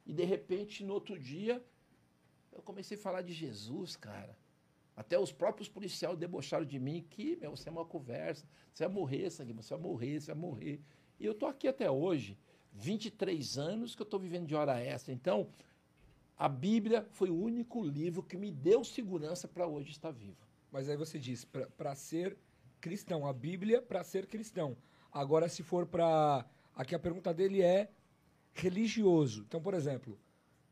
E 0.06 0.12
de 0.12 0.22
repente, 0.22 0.84
no 0.84 0.94
outro 0.94 1.18
dia, 1.18 1.60
eu 2.52 2.62
comecei 2.62 2.96
a 2.96 3.00
falar 3.00 3.22
de 3.22 3.32
Jesus, 3.32 3.96
cara. 3.96 4.38
Até 4.94 5.18
os 5.18 5.32
próprios 5.32 5.68
policiais 5.68 6.16
debocharam 6.16 6.64
de 6.64 6.78
mim 6.78 7.04
que, 7.10 7.34
meu, 7.34 7.56
você 7.56 7.68
é 7.68 7.72
uma 7.72 7.84
conversa. 7.84 8.46
Você 8.72 8.84
vai 8.84 8.94
morrer, 8.94 9.28
sangue, 9.28 9.52
você 9.52 9.74
vai 9.74 9.82
morrer, 9.82 10.20
você 10.20 10.32
vai 10.32 10.40
morrer. 10.40 10.80
E 11.18 11.26
eu 11.26 11.34
tô 11.34 11.46
aqui 11.46 11.66
até 11.66 11.90
hoje, 11.90 12.38
23 12.72 13.58
anos 13.58 13.94
que 13.94 14.02
eu 14.02 14.06
tô 14.06 14.18
vivendo 14.18 14.46
de 14.46 14.54
hora 14.54 14.80
extra. 14.80 15.12
Então, 15.12 15.48
a 16.36 16.48
Bíblia 16.48 17.06
foi 17.10 17.30
o 17.30 17.36
único 17.36 17.82
livro 17.82 18.22
que 18.22 18.36
me 18.36 18.52
deu 18.52 18.84
segurança 18.84 19.48
para 19.48 19.66
hoje 19.66 19.90
estar 19.90 20.12
vivo. 20.12 20.46
Mas 20.70 20.88
aí 20.88 20.96
você 20.96 21.18
diz, 21.18 21.44
para 21.44 21.94
ser 21.94 22.36
cristão, 22.80 23.26
a 23.26 23.32
Bíblia 23.32 23.82
para 23.82 24.04
ser 24.04 24.26
cristão. 24.26 24.76
Agora, 25.12 25.48
se 25.48 25.62
for 25.62 25.86
para. 25.86 26.44
Aqui 26.74 26.94
a 26.94 26.98
pergunta 26.98 27.34
dele 27.34 27.60
é 27.60 27.90
religioso. 28.52 29.44
Então, 29.48 29.60
por 29.60 29.74
exemplo, 29.74 30.18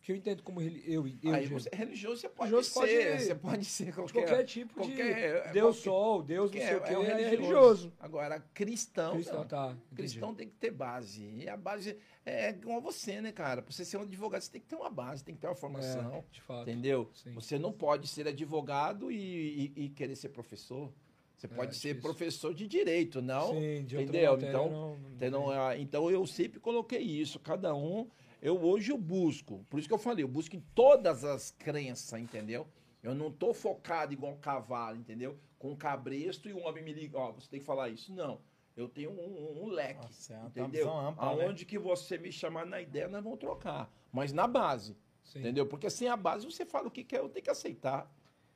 que 0.07 0.13
eu 0.13 0.17
entendo 0.17 0.41
como 0.45 0.63
eu, 0.63 0.71
eu 0.87 1.35
Aí 1.35 1.47
você, 1.49 1.69
religioso 1.73 2.21
você 2.21 2.29
pode 2.29 2.51
Religioso 2.53 2.71
ser, 2.71 2.79
pode- 2.81 3.23
você 3.25 3.35
pode 3.35 3.65
ser 3.65 3.93
qualquer, 3.93 4.13
qualquer 4.25 4.45
tipo 4.45 4.75
qualquer- 4.75 5.47
de 5.49 5.53
Deus 5.53 5.77
qualquer- 5.77 5.83
sol, 5.91 6.23
Deus 6.23 6.53
não 6.53 6.61
sei 6.61 6.77
o 6.77 6.81
que, 6.81 6.89
é 6.89 6.93
é, 6.93 6.97
religioso. 7.03 7.31
religioso. 7.31 7.93
Agora, 7.99 8.41
cristão, 8.55 9.15
Cristão, 9.15 9.41
não. 9.41 9.47
tá. 9.49 9.71
entendi. 9.73 9.95
Cristão 9.97 10.33
tem 10.33 10.49
que 10.49 10.55
ter 10.55 10.71
base. 10.71 11.25
E 11.25 11.49
a 11.49 11.57
base 11.57 11.97
é 12.25 12.51
igual 12.51 12.81
você, 12.81 13.21
né, 13.21 13.33
cara? 13.33 13.63
Pra 13.63 13.73
você 13.73 13.85
ser 13.85 13.97
um 13.97 14.03
advogado, 14.03 14.43
você 14.43 14.53
tem 14.53 14.61
que 14.61 14.69
ter 14.69 14.77
uma 14.77 14.91
base, 14.91 15.25
tem 15.25 15.35
que 15.35 15.41
ter 15.41 15.49
uma 15.49 15.57
formação. 15.57 16.15
É, 16.15 16.25
de 16.31 16.41
fato. 16.41 16.71
Entendeu? 16.71 17.11
Sim. 17.13 17.33
Você 17.33 17.59
não 17.59 17.73
pode 17.73 18.07
ser 18.07 18.29
advogado 18.29 19.11
e, 19.11 19.73
e- 19.77 19.85
e 19.87 19.89
querer 19.89 20.15
ser 20.15 20.29
professor. 20.29 20.93
Você 21.37 21.49
pode 21.49 21.75
ser 21.75 21.89
difícil. 21.89 22.01
professor 22.03 22.55
de 22.55 22.67
direito, 22.69 23.21
não? 23.21 23.49
Sim, 23.55 23.85
de 23.85 23.97
entendeu? 23.97 24.31
matéria, 24.35 24.49
Então, 24.51 24.71
não- 24.71 24.97
não 24.99 25.11
Entendeu? 25.17 25.43
tem. 25.49 25.59
Ah, 25.59 25.77
Então 25.77 26.09
eu 26.11 26.25
sempre 26.29 26.61
coloquei 26.61 27.01
isso. 27.03 27.41
Cada 27.41 27.75
um, 27.75 28.09
eu 28.47 28.63
hoje 28.63 28.93
eu 28.93 28.99
busco. 28.99 29.65
Por 29.69 29.79
isso 29.79 29.89
que 29.89 29.95
eu 29.95 29.99
falei, 29.99 30.23
eu 30.25 30.29
busco 30.29 30.55
em 30.55 30.61
todas 30.75 31.25
as 31.25 31.51
crenças, 31.51 32.19
entendeu? 32.21 32.67
Eu 33.03 33.15
não 33.15 33.31
tô 33.31 33.53
focado 33.53 34.13
igual 34.13 34.33
um 34.33 34.39
cavalo, 34.39 34.97
entendeu? 34.97 35.39
Com 35.59 35.73
um 35.73 35.77
cabresto 35.77 36.49
e 36.49 36.53
um 36.55 36.65
homem 36.67 36.83
me 36.85 36.93
liga, 36.93 37.19
ó, 37.19 37.33
você 37.33 37.49
tem 37.49 37.61
que 37.61 37.67
falar 37.67 37.89
isso. 37.89 38.13
Não. 38.13 38.41
Eu 38.77 38.89
tenho 38.89 39.11
um, 39.11 39.15
um- 39.15 39.65
um 39.65 39.69
leque, 39.69 40.01
Nossa, 40.03 40.35
é 40.35 40.47
entendeu? 40.47 40.91
ampla, 40.93 41.35
né? 41.35 41.45
Aonde 41.45 41.65
que 41.65 41.79
você 41.79 42.19
me 42.19 42.31
chamar 42.31 42.67
na 42.67 42.81
ideia, 42.81 43.09
nós 43.09 43.23
vamos 43.25 43.39
trocar. 43.39 43.91
Mas 44.13 44.33
na 44.33 44.47
base, 44.47 44.95
Sim. 45.25 45.39
entendeu? 45.41 45.67
Porque 45.67 45.89
sem 45.89 46.09
a 46.09 46.17
base 46.17 46.45
você 46.45 46.65
fala 46.67 46.89
o 46.89 46.91
que 46.91 47.03
quer, 47.03 47.21
eu 47.21 47.29
tenho 47.29 47.43
que 47.45 47.51
aceitar. 47.51 48.11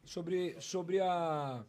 Sobre, 0.05 0.61
sobre 0.61 1.01
a. 1.01 1.65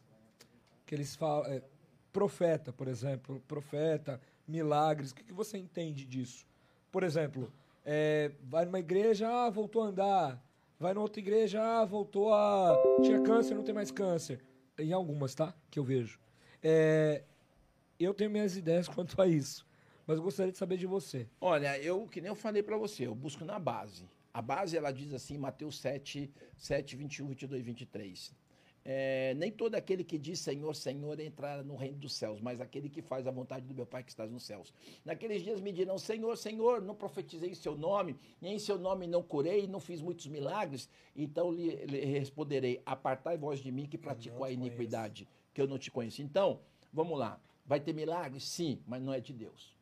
que 0.86 0.94
eles 0.96 1.16
falam. 1.16 1.46
é, 1.52 1.64
profeta, 2.12 2.74
por 2.74 2.88
exemplo. 2.88 3.42
Profeta, 3.48 4.20
milagres. 4.48 5.12
O 5.12 5.16
que, 5.16 5.24
que 5.24 5.34
você 5.34 5.58
entende 5.58 6.06
disso? 6.06 6.46
Por 6.92 7.04
exemplo, 7.04 7.52
é, 7.86 8.32
vai 8.44 8.66
numa 8.66 8.80
igreja, 8.80 9.28
ah, 9.28 9.50
voltou 9.50 9.84
a 9.84 9.88
andar. 9.88 10.52
Vai 10.80 10.94
numa 10.94 11.04
outra 11.04 11.20
igreja, 11.20 11.62
ah, 11.62 11.86
voltou 11.86 12.34
a. 12.34 12.74
Tinha 13.04 13.22
câncer, 13.22 13.54
não 13.54 13.64
tem 13.64 13.74
mais 13.74 13.92
câncer. 13.92 14.44
Em 14.78 14.94
algumas, 14.94 15.36
tá? 15.36 15.54
Que 15.70 15.78
eu 15.78 15.84
vejo. 15.84 16.20
É, 16.64 17.24
eu 18.00 18.14
tenho 18.14 18.32
minhas 18.32 18.58
ideias 18.58 18.88
quanto 18.90 19.22
a 19.22 19.28
isso. 19.28 19.66
Mas 20.08 20.18
eu 20.18 20.24
gostaria 20.24 20.52
de 20.52 20.58
saber 20.58 20.78
de 20.78 20.88
você. 20.88 21.28
Olha, 21.40 21.78
eu, 21.80 22.08
que 22.08 22.20
nem 22.20 22.30
eu 22.30 22.36
falei 22.36 22.64
pra 22.64 22.78
você, 22.78 23.06
eu 23.06 23.14
busco 23.14 23.46
na 23.46 23.60
base. 23.60 24.10
A 24.34 24.42
base, 24.42 24.76
ela 24.76 24.92
diz 24.92 25.14
assim, 25.14 25.38
Mateus 25.38 25.80
7, 25.80 26.32
7, 26.58 26.96
21, 26.96 27.28
22, 27.28 27.64
23. 27.64 28.36
É, 28.84 29.36
nem 29.36 29.52
todo 29.52 29.76
aquele 29.76 30.04
que 30.04 30.18
diz 30.18 30.40
Senhor, 30.40 30.76
Senhor 30.76 31.20
entrará 31.20 31.62
no 31.62 31.76
reino 31.76 31.98
dos 31.98 32.14
céus, 32.14 32.42
mas 32.42 32.60
aquele 32.60 32.90
que 32.90 33.02
faz 33.02 33.28
a 33.28 33.32
vontade 33.32 33.66
do 33.68 33.76
meu 33.76 33.86
Pai 33.86 34.04
que 34.04 34.10
está 34.10 34.26
nos 34.26 34.44
céus. 34.44 34.74
Naqueles 35.06 35.44
dias 35.44 35.62
me 35.62 35.72
dirão, 35.72 36.00
Senhor, 36.00 36.36
Senhor, 36.36 36.82
não 36.82 36.96
profetizei 36.96 37.52
em 37.52 37.56
seu 37.56 37.78
nome, 37.78 38.16
nem 38.42 38.56
em 38.56 38.60
seu 38.60 38.80
nome 38.80 39.06
não 39.06 39.22
curei, 39.22 39.68
não 39.68 39.80
fiz 39.80 40.02
muitos 40.02 40.26
milagres. 40.28 40.90
Então 41.16 41.52
lhe, 41.52 41.76
lhe 41.86 42.06
responderei, 42.06 42.82
apartai 42.84 43.38
vós 43.38 43.60
de 43.60 43.72
mim 43.72 43.86
que 43.86 43.98
pratico 43.98 44.44
a 44.44 44.52
iniquidade, 44.52 45.28
que 45.54 45.62
eu 45.62 45.68
não 45.68 45.78
te 45.78 45.92
conheço. 45.92 46.24
Então, 46.24 46.60
vamos 46.92 47.20
lá, 47.20 47.40
vai 47.64 47.80
ter 47.80 47.94
milagres? 47.94 48.44
Sim, 48.46 48.82
mas 48.88 49.02
não 49.02 49.14
é 49.14 49.20
de 49.20 49.32
Deus. 49.32 49.76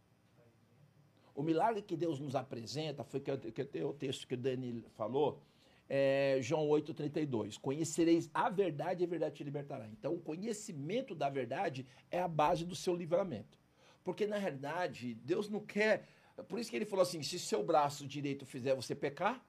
O 1.34 1.42
milagre 1.42 1.82
que 1.82 1.96
Deus 1.96 2.20
nos 2.20 2.36
apresenta 2.36 3.02
foi 3.06 3.22
que, 3.22 3.38
que 3.38 3.82
o 3.82 3.94
texto 3.94 4.28
que 4.28 4.34
o 4.34 4.38
Dani 4.38 4.84
falou, 4.98 5.42
é, 5.90 6.38
João 6.42 6.68
8,32. 6.68 7.58
Conhecereis 7.60 8.30
a 8.34 8.50
verdade 8.50 9.04
e 9.04 9.06
a 9.06 9.10
verdade 9.10 9.36
te 9.36 9.44
libertará. 9.44 9.88
Então, 9.88 10.14
o 10.14 10.22
conhecimento 10.22 11.16
da 11.16 11.30
verdade 11.30 11.86
é 12.12 12.22
a 12.22 12.28
base 12.28 12.64
do 12.64 12.76
seu 12.76 12.96
livramento. 12.96 13.58
Porque, 14.04 14.28
na 14.28 14.38
realidade, 14.38 15.16
Deus 15.16 15.50
não 15.50 15.60
quer. 15.60 16.08
Por 16.48 16.60
isso 16.60 16.70
que 16.70 16.76
ele 16.76 16.86
falou 16.86 17.04
assim: 17.04 17.24
se 17.24 17.40
seu 17.40 17.64
braço 17.64 18.08
direito 18.08 18.46
fizer 18.46 18.76
você 18.76 18.94
pecar, 18.94 19.44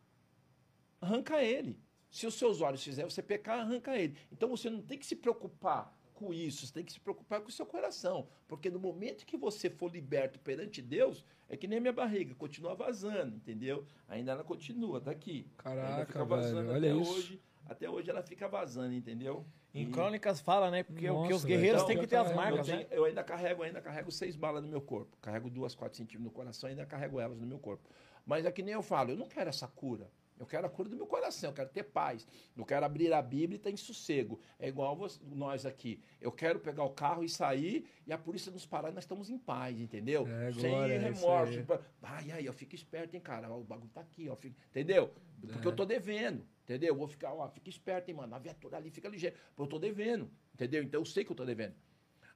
arranca 1.00 1.42
ele. 1.42 1.78
Se 2.10 2.26
os 2.26 2.34
seus 2.34 2.60
olhos 2.60 2.82
fizer 2.82 3.04
você 3.04 3.22
pecar, 3.22 3.60
arranca 3.60 3.96
ele. 3.96 4.16
Então 4.32 4.48
você 4.48 4.68
não 4.68 4.82
tem 4.82 4.98
que 4.98 5.06
se 5.06 5.14
preocupar 5.14 5.96
com 6.20 6.34
isso, 6.34 6.66
você 6.66 6.72
tem 6.74 6.84
que 6.84 6.92
se 6.92 7.00
preocupar 7.00 7.40
com 7.40 7.48
o 7.48 7.52
seu 7.52 7.64
coração. 7.64 8.28
Porque 8.46 8.68
no 8.68 8.78
momento 8.78 9.24
que 9.24 9.38
você 9.38 9.70
for 9.70 9.90
liberto 9.90 10.38
perante 10.38 10.82
Deus, 10.82 11.24
é 11.48 11.56
que 11.56 11.66
nem 11.66 11.78
a 11.78 11.80
minha 11.80 11.92
barriga, 11.92 12.34
continua 12.34 12.74
vazando, 12.74 13.36
entendeu? 13.36 13.84
Ainda 14.06 14.32
ela 14.32 14.44
continua, 14.44 15.00
tá 15.00 15.10
aqui. 15.10 15.46
Ainda 15.64 15.82
Caraca, 15.82 16.06
fica 16.06 16.24
vazando 16.24 16.68
velho, 16.68 16.70
olha 16.72 16.92
até 16.92 17.00
isso. 17.02 17.12
hoje. 17.12 17.42
Até 17.66 17.88
hoje 17.88 18.10
ela 18.10 18.22
fica 18.22 18.48
vazando, 18.48 18.92
entendeu? 18.94 19.46
Em 19.72 19.84
E- 19.84 19.90
crônicas 19.90 20.40
fala, 20.40 20.70
né? 20.70 20.82
Porque, 20.82 21.08
Nossa, 21.08 21.34
os 21.36 21.44
guerreiros 21.44 21.82
Então, 21.82 21.86
têm 21.88 21.98
que 22.00 22.06
ter 22.06 22.16
as 22.16 22.34
marcas, 22.34 22.68
eu, 22.68 22.76
né? 22.76 22.84
tenho- 22.84 22.98
eu 22.98 23.04
ainda 23.04 23.22
carrego, 23.24 23.62
ainda 23.62 23.80
carrego 23.80 24.10
seis 24.10 24.36
balas 24.36 24.62
no 24.62 24.68
meu 24.68 24.80
corpo. 24.82 25.16
Carrego 25.22 25.48
duas, 25.48 25.74
quatro 25.74 25.96
centímetros 25.96 26.24
no 26.24 26.30
coração, 26.30 26.68
ainda 26.68 26.84
carrego 26.84 27.18
elas 27.20 27.38
no 27.40 27.46
meu 27.46 27.58
corpo. 27.58 27.88
Mas 28.26 28.44
é 28.44 28.52
que 28.52 28.62
nem 28.62 28.74
eu 28.74 28.82
falo, 28.82 29.12
eu 29.12 29.16
não 29.16 29.26
quero 29.26 29.48
essa 29.48 29.66
cura. 29.68 30.10
Eu 30.40 30.46
quero 30.46 30.66
a 30.66 30.70
cura 30.70 30.88
do 30.88 30.96
meu 30.96 31.06
coração, 31.06 31.50
eu 31.50 31.54
quero 31.54 31.68
ter 31.68 31.82
paz. 31.82 32.26
Eu 32.56 32.64
quero 32.64 32.86
abrir 32.86 33.12
a 33.12 33.20
Bíblia 33.20 33.56
e 33.56 33.58
estar 33.58 33.70
em 33.70 33.76
sossego. 33.76 34.40
É 34.58 34.68
igual 34.68 34.98
nós 35.26 35.66
aqui. 35.66 36.02
Eu 36.18 36.32
quero 36.32 36.58
pegar 36.58 36.82
o 36.82 36.90
carro 36.90 37.22
e 37.22 37.28
sair 37.28 37.84
e 38.06 38.12
a 38.12 38.16
polícia 38.16 38.50
nos 38.50 38.64
parar 38.64 38.90
e 38.90 38.94
nós 38.94 39.04
estamos 39.04 39.28
em 39.28 39.36
paz, 39.38 39.78
entendeu? 39.78 40.26
É, 40.26 40.50
Sem 40.52 40.74
é 40.74 40.96
remorso. 40.96 41.52
aí. 41.52 41.58
Tipo, 41.58 41.78
Ai, 42.02 42.30
ai, 42.30 42.48
eu 42.48 42.54
fico 42.54 42.74
esperto, 42.74 43.14
hein, 43.14 43.20
cara. 43.20 43.52
O 43.54 43.62
bagulho 43.62 43.90
tá 43.92 44.00
aqui, 44.00 44.30
ó. 44.30 44.36
Entendeu? 44.70 45.12
Porque 45.42 45.68
É. 45.68 45.70
eu 45.70 45.76
tô 45.76 45.84
devendo, 45.84 46.42
entendeu? 46.64 46.88
Eu 46.88 46.96
vou 46.96 47.06
ficar, 47.06 47.34
ó, 47.34 47.46
fica 47.50 47.68
esperto, 47.68 48.08
hein, 48.08 48.14
mano. 48.16 48.34
A 48.34 48.38
viatura 48.38 48.78
ali 48.78 48.90
fica 48.90 49.10
ligeira. 49.10 49.36
Porque 49.54 49.62
eu 49.62 49.66
tô 49.66 49.78
devendo, 49.78 50.30
entendeu? 50.54 50.82
Então 50.82 51.02
eu 51.02 51.04
sei 51.04 51.22
que 51.22 51.32
eu 51.32 51.36
tô 51.36 51.44
devendo. 51.44 51.74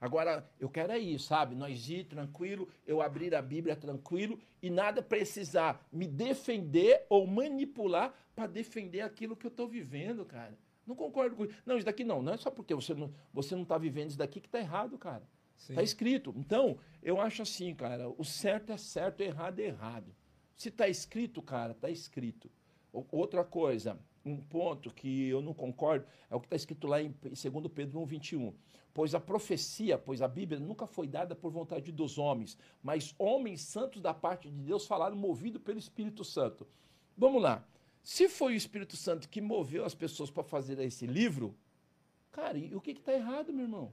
Agora, 0.01 0.49
eu 0.59 0.69
quero 0.69 0.93
é 0.93 0.99
ir, 0.99 1.19
sabe? 1.19 1.55
Nós 1.55 1.89
ir 1.89 2.05
tranquilo, 2.05 2.69
eu 2.87 3.01
abrir 3.01 3.35
a 3.35 3.43
Bíblia 3.43 3.77
tranquilo 3.77 4.39
e 4.63 4.69
nada 4.69 5.03
precisar 5.03 5.87
me 5.93 6.07
defender 6.07 7.07
ou 7.09 7.27
manipular 7.27 8.15
para 8.35 8.47
defender 8.47 9.01
aquilo 9.01 9.37
que 9.37 9.47
eu 9.47 9.51
estou 9.51 9.69
vivendo, 9.69 10.25
cara. 10.25 10.59
Não 10.87 10.95
concordo 10.95 11.37
com 11.37 11.45
isso. 11.45 11.55
Não, 11.65 11.77
isso 11.77 11.87
daqui 11.87 12.05
não. 12.05 12.23
Não 12.23 12.35
é 12.35 12.37
só 12.37 12.51
porque 12.51 12.75
você 12.75 12.95
não, 12.95 13.13
você 13.33 13.57
não 13.57 13.65
tá 13.65 13.79
vivendo 13.79 14.11
isso 14.11 14.19
daqui 14.19 14.41
que 14.41 14.49
tá 14.49 14.59
errado, 14.59 14.99
cara. 14.99 15.23
Sim. 15.57 15.75
Tá 15.75 15.83
escrito. 15.83 16.35
Então, 16.37 16.79
eu 17.03 17.21
acho 17.21 17.43
assim, 17.43 17.75
cara, 17.75 18.09
o 18.09 18.25
certo 18.25 18.73
é 18.73 18.77
certo, 18.77 19.21
o 19.21 19.23
errado 19.23 19.61
é 19.61 19.65
errado. 19.65 20.15
Se 20.57 20.71
tá 20.71 20.89
escrito, 20.89 21.41
cara, 21.41 21.75
tá 21.75 21.89
escrito. 21.91 22.51
Outra 22.93 23.43
coisa, 23.45 23.99
um 24.25 24.37
ponto 24.37 24.93
que 24.93 25.29
eu 25.29 25.43
não 25.43 25.53
concordo 25.53 26.07
é 26.31 26.35
o 26.35 26.41
que 26.41 26.47
está 26.47 26.57
escrito 26.57 26.87
lá 26.87 27.03
em 27.03 27.15
2 27.23 27.45
Pedro 27.73 28.01
1, 28.01 28.07
21. 28.07 28.55
Pois 28.93 29.15
a 29.15 29.21
profecia, 29.21 29.99
pois 29.99 30.23
a 30.23 30.29
Bíblia 30.29 30.61
nunca 30.61 30.87
foi 30.87 31.07
dada 31.07 31.35
por 31.35 31.51
vontade 31.51 31.91
dos 31.91 32.17
homens, 32.17 32.57
mas 32.83 33.15
homens 33.19 33.63
santos 33.63 34.01
da 34.01 34.15
parte 34.15 34.49
de 34.49 34.63
Deus 34.63 34.87
falaram 34.87 35.17
movido 35.17 35.59
pelo 35.59 35.79
Espírito 35.79 36.25
Santo. 36.25 36.67
Vamos 37.17 37.43
lá. 37.43 37.67
Se 38.03 38.29
foi 38.29 38.53
o 38.53 38.57
Espírito 38.57 38.97
Santo 38.97 39.29
que 39.29 39.41
moveu 39.41 39.85
as 39.85 39.95
pessoas 39.95 40.31
para 40.31 40.45
fazer 40.45 40.79
esse 40.79 41.07
livro, 41.07 41.57
cara, 42.31 42.57
e 42.57 42.75
o 42.75 42.81
que 42.81 42.93
está 42.93 43.13
errado, 43.13 43.53
meu 43.53 43.65
irmão? 43.65 43.93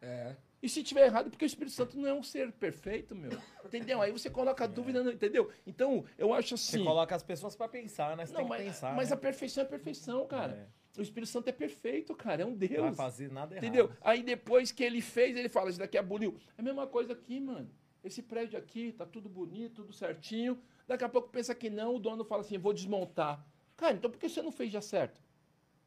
É. 0.00 0.36
E 0.66 0.68
se 0.68 0.82
tiver 0.82 1.06
errado, 1.06 1.30
porque 1.30 1.44
o 1.44 1.46
Espírito 1.46 1.74
Santo 1.76 1.96
não 1.96 2.08
é 2.08 2.12
um 2.12 2.24
ser 2.24 2.50
perfeito, 2.50 3.14
meu. 3.14 3.30
Entendeu? 3.64 4.02
Aí 4.02 4.10
você 4.10 4.28
coloca 4.28 4.66
dúvida, 4.66 5.00
não, 5.04 5.12
entendeu? 5.12 5.48
Então, 5.64 6.04
eu 6.18 6.34
acho 6.34 6.56
Você 6.58 6.74
assim. 6.76 6.84
coloca 6.84 7.14
as 7.14 7.22
pessoas 7.22 7.54
pra 7.54 7.68
pensar, 7.68 8.16
né? 8.16 8.26
Você 8.26 8.32
Não, 8.32 8.40
tem 8.40 8.46
que 8.46 8.50
mas, 8.50 8.64
pensar. 8.64 8.96
mas 8.96 9.10
né? 9.10 9.14
a 9.14 9.16
perfeição 9.16 9.62
é 9.62 9.66
perfeição, 9.66 10.26
cara. 10.26 10.68
O 10.98 11.02
Espírito 11.02 11.30
Santo 11.30 11.46
é 11.46 11.52
perfeito, 11.52 12.16
cara. 12.16 12.42
É 12.42 12.44
um 12.44 12.50
Não 12.50 12.58
vai 12.58 12.66
Deus. 12.66 12.96
fazer 12.96 13.30
nada 13.30 13.54
errado. 13.54 13.64
Entendeu? 13.64 13.92
Aí 14.00 14.24
depois 14.24 14.72
que 14.72 14.82
ele 14.82 15.00
fez, 15.00 15.36
ele 15.36 15.48
fala: 15.48 15.70
Isso 15.70 15.78
daqui 15.78 15.96
aboliu. 15.96 16.36
É 16.58 16.60
a 16.60 16.64
mesma 16.64 16.84
coisa 16.88 17.12
aqui, 17.12 17.38
mano. 17.38 17.70
Esse 18.02 18.20
prédio 18.20 18.58
aqui 18.58 18.90
tá 18.90 19.06
tudo 19.06 19.28
bonito, 19.28 19.82
tudo 19.82 19.92
certinho. 19.92 20.60
Daqui 20.88 21.04
a 21.04 21.08
pouco 21.08 21.28
pensa 21.28 21.54
que 21.54 21.70
não, 21.70 21.94
o 21.94 22.00
dono 22.00 22.24
fala 22.24 22.40
assim: 22.40 22.58
Vou 22.58 22.72
desmontar. 22.72 23.46
Cara, 23.76 23.94
então 23.94 24.10
por 24.10 24.18
que 24.18 24.28
você 24.28 24.42
não 24.42 24.50
fez 24.50 24.72
já 24.72 24.80
certo? 24.80 25.22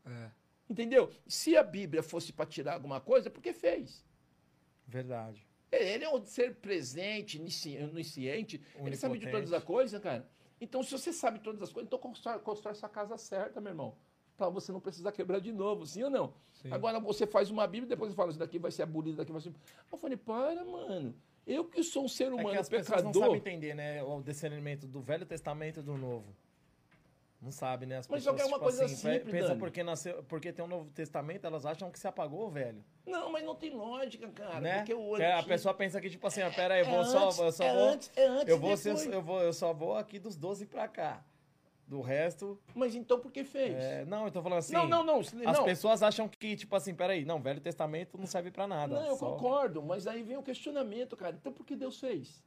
É. 0.06 0.30
Entendeu? 0.69 1.11
Se 1.27 1.57
a 1.57 1.64
Bíblia 1.64 2.01
fosse 2.01 2.31
para 2.31 2.45
tirar 2.45 2.76
alguma 2.76 3.01
coisa, 3.01 3.30
por 3.30 3.41
que 3.43 3.51
fez? 3.51 4.07
Verdade. 4.90 5.45
Ele 5.72 6.03
é 6.03 6.10
um 6.10 6.26
ser 6.26 6.56
presente, 6.56 7.40
onisci- 7.40 7.78
onisciente, 7.78 8.60
ele 8.84 8.95
sabe 8.95 9.20
de 9.20 9.30
todas 9.30 9.53
as 9.53 9.64
coisas, 9.64 10.02
cara. 10.02 10.28
Então, 10.60 10.82
se 10.82 10.91
você 10.91 11.14
sabe 11.14 11.40
todas 11.40 11.61
as 11.61 11.72
coisas, 11.72 11.88
então 11.88 11.99
constrói, 11.99 12.40
constrói 12.40 12.74
sua 12.74 12.90
casa 12.90 13.16
certa, 13.18 13.61
meu 13.61 13.72
irmão. 13.72 13.95
Pra 14.36 14.49
você 14.49 14.72
não 14.72 14.80
precisar 14.80 15.11
quebrar 15.11 15.40
de 15.40 15.52
novo, 15.52 15.86
sim 15.86 16.02
ou 16.03 16.10
não? 16.10 16.34
Sim. 16.53 16.72
Agora 16.72 16.99
você 16.99 17.28
faz 17.28 17.49
uma 17.52 17.68
Bíblia 17.68 17.86
e 17.86 17.90
depois 17.90 18.11
você 18.11 18.16
fala, 18.16 18.30
isso 18.32 18.40
daqui 18.40 18.57
vai 18.57 18.72
ser 18.72 18.84
abolido, 18.84 19.18
daqui 19.18 19.32
vai 19.32 19.41
ser. 19.41 19.53
Eu 19.91 19.98
falei, 19.98 20.18
para, 20.18 20.66
mano. 20.66 21.14
Eu 21.45 21.66
que 21.66 21.84
sou 21.84 22.06
um 22.06 22.07
ser 22.07 22.26
É 22.26 22.28
humano 22.34 22.49
que 22.52 22.57
as 22.57 22.70
pessoas 22.70 23.03
não 23.03 23.11
pecador. 23.11 23.38
sabem 23.38 23.38
entender, 23.53 23.74
né? 23.76 24.03
O 24.03 24.22
discernimento 24.22 24.88
do 24.88 25.02
Velho 25.02 25.26
Testamento 25.26 25.80
e 25.82 25.84
do 25.84 25.98
Novo. 25.98 26.36
Não 27.41 27.52
sabe, 27.53 27.86
né? 27.86 27.98
As 27.98 28.07
Mas 28.07 28.20
pessoas, 28.24 28.24
só 28.24 28.34
que 28.36 28.41
é 28.41 28.53
uma 28.53 28.60
coisa 28.60 28.84
pe- 28.84 28.90
simples, 28.90 29.32
Pensa 29.32 29.48
Dani. 29.49 29.60
porque, 29.60 29.82
nasceu, 29.82 30.24
porque 30.24 30.52
tem 30.52 30.64
um 30.66 30.68
Novo 30.68 30.90
Testamento, 30.91 31.45
elas 31.48 31.66
acham 31.66 31.90
que 31.90 31.98
se 31.98 32.06
apagou 32.06 32.45
o 32.45 32.49
Velho. 32.49 32.84
Não, 33.06 33.32
mas 33.32 33.45
não 33.45 33.56
tem 33.56 33.70
lógica, 33.74 34.28
cara. 34.30 34.60
né? 34.60 34.78
Porque 34.80 34.94
o 34.94 35.16
Que 35.16 35.24
a 35.24 35.41
pessoa 35.44 35.74
pensa 35.74 36.02
que, 36.02 36.10
tipo 36.10 36.28
assim, 36.28 36.41
pera 36.53 36.74
aí, 36.74 36.82
eu 36.82 36.88
é 36.88 36.90
vou 36.90 37.03
só, 37.06 37.28
antes, 37.28 37.40
eu 37.40 37.52
só 37.53 37.64
é 37.64 37.74
vou. 37.74 37.90
antes, 37.90 38.11
é 38.18 38.26
antes 38.28 38.48
eu, 38.49 38.60
vou 38.60 38.76
ser- 38.76 39.14
eu, 39.14 39.22
vou, 39.22 39.41
eu 39.41 39.53
só 39.53 39.72
vou 39.74 39.95
aqui 39.95 40.20
dos 40.20 40.36
12 40.36 40.66
pra 40.66 40.88
cá. 40.88 41.24
Do 41.88 42.02
resto. 42.02 42.61
Mas 42.76 42.94
então 42.94 43.20
por 43.20 43.32
que 43.32 43.44
fez? 43.44 43.74
é, 43.76 44.06
não, 44.06 44.26
eu 44.26 44.32
tô 44.32 44.44
falando 44.44 44.60
assim. 44.60 44.74
não, 44.74 44.86
não, 44.88 45.03
não. 45.03 45.20
As 45.22 45.32
não. 45.34 45.64
pessoas 45.64 46.03
acham 46.03 46.28
que, 46.28 46.56
tipo 46.56 46.76
assim, 46.76 46.94
peraí, 46.94 47.26
não, 47.26 47.41
Velho 47.41 47.60
Testamento 47.60 48.16
não 48.16 48.28
serve 48.28 48.52
pra 48.52 48.68
nada. 48.68 48.94
Não, 48.99 49.07
eu 49.07 49.16
só- 49.16 49.32
concordo, 49.32 49.82
mas 49.82 50.06
aí 50.06 50.22
vem 50.22 50.38
o 50.38 50.44
questionamento, 50.44 51.18
cara. 51.18 51.36
Então 51.40 51.52
por 51.52 51.66
que 51.66 51.76
Deus 51.76 51.99
fez? 51.99 52.44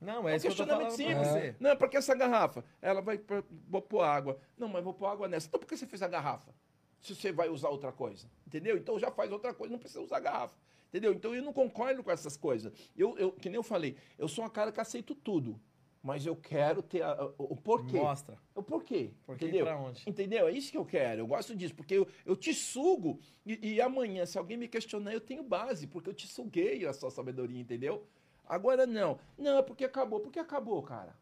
Não, 0.00 0.28
é 0.28 0.32
É 0.32 0.34
um 0.34 0.36
isso 0.36 0.46
que 0.46 0.52
eu 0.52 0.56
tô 0.56 0.64
questionamento 0.64 0.96
simples. 0.96 1.28
você. 1.28 1.54
Não, 1.60 1.76
porque 1.76 1.96
essa 1.96 2.14
garrafa, 2.14 2.64
ela 2.80 3.00
vai 3.02 3.18
pra, 3.18 3.42
vou 3.68 3.82
pôr 3.82 4.00
água. 4.02 4.38
Não, 4.56 4.68
mas 4.68 4.82
vou 4.82 4.94
pôr 4.94 5.06
água 5.06 5.28
nessa. 5.28 5.46
Então 5.48 5.60
por 5.60 5.66
que 5.66 5.76
você 5.76 5.86
fez 5.86 6.00
a 6.02 6.08
garrafa? 6.08 6.52
Se 7.00 7.14
você 7.14 7.32
vai 7.32 7.48
usar 7.48 7.68
outra 7.68 7.92
coisa. 7.92 8.30
Entendeu? 8.46 8.76
Então 8.76 8.98
já 8.98 9.10
faz 9.10 9.30
outra 9.32 9.52
coisa, 9.54 9.72
não 9.72 9.78
precisa 9.78 10.00
usar 10.02 10.16
a 10.18 10.20
garrafa. 10.20 10.56
Entendeu? 10.88 11.12
Então 11.12 11.34
eu 11.34 11.42
não 11.42 11.52
concordo 11.52 12.02
com 12.02 12.10
essas 12.10 12.36
coisas. 12.36 12.72
Eu, 12.96 13.16
eu, 13.18 13.32
que 13.32 13.48
nem 13.48 13.56
eu 13.56 13.62
falei, 13.62 13.96
eu 14.18 14.26
sou 14.26 14.42
uma 14.44 14.50
cara 14.50 14.72
que 14.72 14.80
aceito 14.80 15.14
tudo. 15.14 15.60
Mas 16.02 16.24
eu 16.24 16.34
quero 16.34 16.82
ter 16.82 17.02
a- 17.02 17.26
o, 17.36 17.52
o 17.52 17.56
porquê. 17.56 17.98
Mostra. 17.98 18.38
O 18.54 18.62
porquê. 18.62 19.10
Porquê 19.26 19.44
entendeu? 19.44 19.66
pra 19.66 19.78
onde? 19.78 20.02
Entendeu? 20.08 20.48
É 20.48 20.50
isso 20.50 20.70
que 20.70 20.78
eu 20.78 20.84
quero. 20.86 21.20
Eu 21.20 21.26
gosto 21.26 21.54
disso, 21.54 21.74
porque 21.74 21.92
eu, 21.94 22.08
eu 22.24 22.34
te 22.34 22.54
sugo 22.54 23.20
e, 23.44 23.74
e 23.74 23.80
amanhã, 23.82 24.24
se 24.24 24.38
alguém 24.38 24.56
me 24.56 24.66
questionar, 24.66 25.12
eu 25.12 25.20
tenho 25.20 25.42
base, 25.42 25.86
porque 25.86 26.08
eu 26.08 26.14
te 26.14 26.26
suguei 26.26 26.86
a 26.86 26.92
sua 26.94 27.10
sabedoria, 27.10 27.60
entendeu? 27.60 28.06
Agora 28.50 28.84
não. 28.86 29.18
Não, 29.38 29.58
é 29.58 29.62
porque 29.62 29.84
acabou. 29.84 30.18
Por 30.20 30.32
que 30.32 30.40
acabou, 30.40 30.82
cara? 30.82 31.16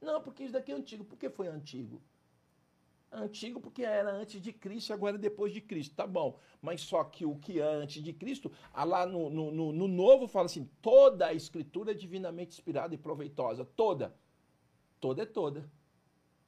Não, 0.00 0.20
porque 0.20 0.42
isso 0.42 0.52
daqui 0.52 0.72
é 0.72 0.74
antigo. 0.74 1.04
Por 1.04 1.16
que 1.16 1.30
foi 1.30 1.46
antigo? 1.46 2.02
Antigo 3.12 3.60
porque 3.60 3.84
era 3.84 4.10
antes 4.12 4.40
de 4.42 4.52
Cristo 4.52 4.90
e 4.90 4.92
agora 4.92 5.14
é 5.14 5.18
depois 5.18 5.52
de 5.52 5.60
Cristo. 5.60 5.94
Tá 5.94 6.06
bom. 6.06 6.38
Mas 6.60 6.80
só 6.80 7.04
que 7.04 7.24
o 7.24 7.36
que 7.36 7.60
é 7.60 7.64
antes 7.64 8.02
de 8.02 8.12
Cristo, 8.12 8.50
ah, 8.74 8.82
lá 8.84 9.06
no, 9.06 9.30
no, 9.30 9.50
no, 9.52 9.72
no 9.72 9.86
Novo 9.88 10.26
fala 10.26 10.46
assim: 10.46 10.68
toda 10.82 11.26
a 11.26 11.32
escritura 11.32 11.92
é 11.92 11.94
divinamente 11.94 12.50
inspirada 12.58 12.94
e 12.94 12.98
proveitosa. 12.98 13.64
Toda. 13.64 14.12
Toda 15.00 15.22
é 15.22 15.26
toda. 15.26 15.70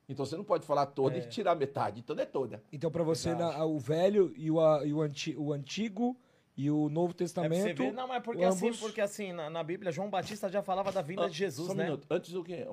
Então 0.09 0.27
você 0.27 0.37
não 0.37 0.45
pode 0.45 0.67
falar 0.67 0.87
toda 0.87 1.17
É. 1.17 1.21
e 1.21 1.29
tirar 1.29 1.55
metade. 1.55 2.03
Toda 2.03 2.23
é 2.23 2.27
toda. 2.27 2.63
Então, 2.73 2.91
para 2.91 3.05
você, 3.05 3.35
na- 3.35 3.65
o 3.65 3.79
velho 3.79 4.33
e, 4.37 4.51
o, 4.51 4.59
a- 4.61 4.85
e 4.85 4.93
o, 4.93 5.01
anti- 5.01 5.37
o 5.37 5.53
antigo 5.53 6.17
e 6.59 6.69
o 6.71 6.89
Novo 6.89 7.13
É 7.13 7.15
pra 7.15 7.25
você 7.27 7.35
Testamento. 7.35 7.79
ver, 7.85 7.93
não, 7.93 8.09
mas 8.09 8.21
porque 8.23 8.43
ambos- 8.43 8.57
assim, 8.63 8.73
porque 8.81 9.01
assim, 9.01 9.33
na, 9.33 9.49
na 9.49 9.63
Bíblia, 9.63 9.93
João 9.93 10.11
Batista 10.11 10.51
já 10.51 10.61
falava 10.61 10.91
da 10.91 11.01
vinda 11.01 11.25
Ah, 11.25 11.29
de 11.29 11.37
Jesus, 11.39 11.69
só 11.69 11.73
um 11.73 11.77
né? 11.77 11.85
minuto. 11.85 12.05
Antes 12.11 12.33
do 12.33 12.43
quê? 12.43 12.67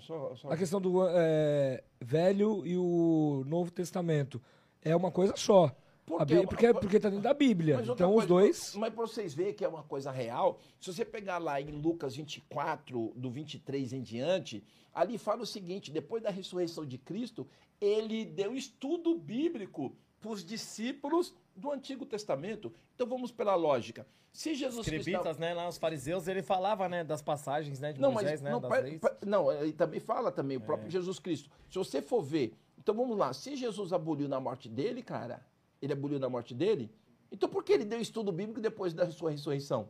Só, 0.00 0.34
só... 0.34 0.50
A 0.50 0.56
questão 0.56 0.80
do 0.80 1.06
é, 1.08 1.84
velho 2.00 2.66
e 2.66 2.76
o 2.76 3.44
Novo 3.46 3.70
Testamento 3.70 4.42
é 4.82 4.94
uma 4.96 5.12
coisa 5.12 5.34
só. 5.36 5.72
Por 6.04 6.20
A 6.20 6.26
quê? 6.26 6.40
Bí- 6.40 6.46
porque, 6.48 6.72
porque 6.74 6.98
tá 6.98 7.10
dentro 7.10 7.22
da 7.22 7.32
Bíblia. 7.34 7.80
Então, 7.82 8.08
os 8.10 8.14
coisa, 8.14 8.26
dois. 8.28 8.74
Mas 8.74 8.92
para 8.92 9.06
vocês 9.06 9.32
verem 9.34 9.54
que 9.54 9.64
é 9.64 9.68
uma 9.68 9.82
coisa 9.84 10.10
real, 10.10 10.58
se 10.80 10.92
você 10.92 11.04
pegar 11.04 11.38
lá 11.38 11.60
em 11.60 11.70
Lucas 11.70 12.16
24, 12.16 13.12
do 13.14 13.30
23 13.30 13.92
em 13.92 14.02
diante, 14.02 14.64
ali 14.92 15.16
fala 15.16 15.42
o 15.42 15.46
seguinte: 15.46 15.92
depois 15.92 16.22
da 16.24 16.30
ressurreição 16.30 16.84
de 16.84 16.98
Cristo, 16.98 17.46
ele 17.80 18.24
deu 18.24 18.54
estudo 18.56 19.16
bíblico 19.16 19.94
para 20.20 20.30
os 20.30 20.42
discípulos 20.44 21.32
do 21.58 21.70
Antigo 21.72 22.06
Testamento. 22.06 22.72
Então 22.94 23.06
vamos 23.06 23.30
pela 23.30 23.54
lógica. 23.54 24.06
Se 24.32 24.54
Jesus 24.54 24.86
Cristo. 24.86 25.08
Escribitas, 25.08 25.38
né? 25.38 25.52
Lá 25.54 25.66
os 25.68 25.76
fariseus, 25.78 26.28
ele 26.28 26.42
falava, 26.42 26.88
né, 26.88 27.02
das 27.02 27.20
passagens, 27.20 27.80
né, 27.80 27.92
de 27.92 28.00
Não, 28.00 28.12
Moisés, 28.12 28.40
mas 28.40 28.42
né, 28.42 28.50
não, 28.50 28.60
das 28.60 28.70
pa- 28.70 28.78
leis. 28.78 29.00
pa- 29.00 29.16
não, 29.26 29.50
ele 29.52 29.72
também 29.72 29.98
fala 30.00 30.30
também, 30.30 30.56
o 30.56 30.62
É. 30.62 30.64
próprio 30.64 30.90
Jesus 30.90 31.18
Cristo. 31.18 31.50
Se 31.68 31.76
você 31.78 32.00
for 32.00 32.22
ver, 32.22 32.54
então 32.78 32.94
vamos 32.94 33.16
lá, 33.16 33.32
se 33.32 33.56
Jesus 33.56 33.92
aboliu 33.92 34.28
na 34.28 34.38
morte 34.38 34.68
dele, 34.68 35.02
cara, 35.02 35.44
ele 35.82 35.92
aboliu 35.92 36.18
na 36.20 36.28
morte 36.28 36.54
dele, 36.54 36.90
então 37.32 37.48
por 37.48 37.64
que 37.64 37.72
ele 37.72 37.84
deu 37.84 38.00
estudo 38.00 38.30
bíblico 38.30 38.60
depois 38.60 38.92
da 38.94 39.10
sua 39.10 39.30
ressurreição? 39.30 39.88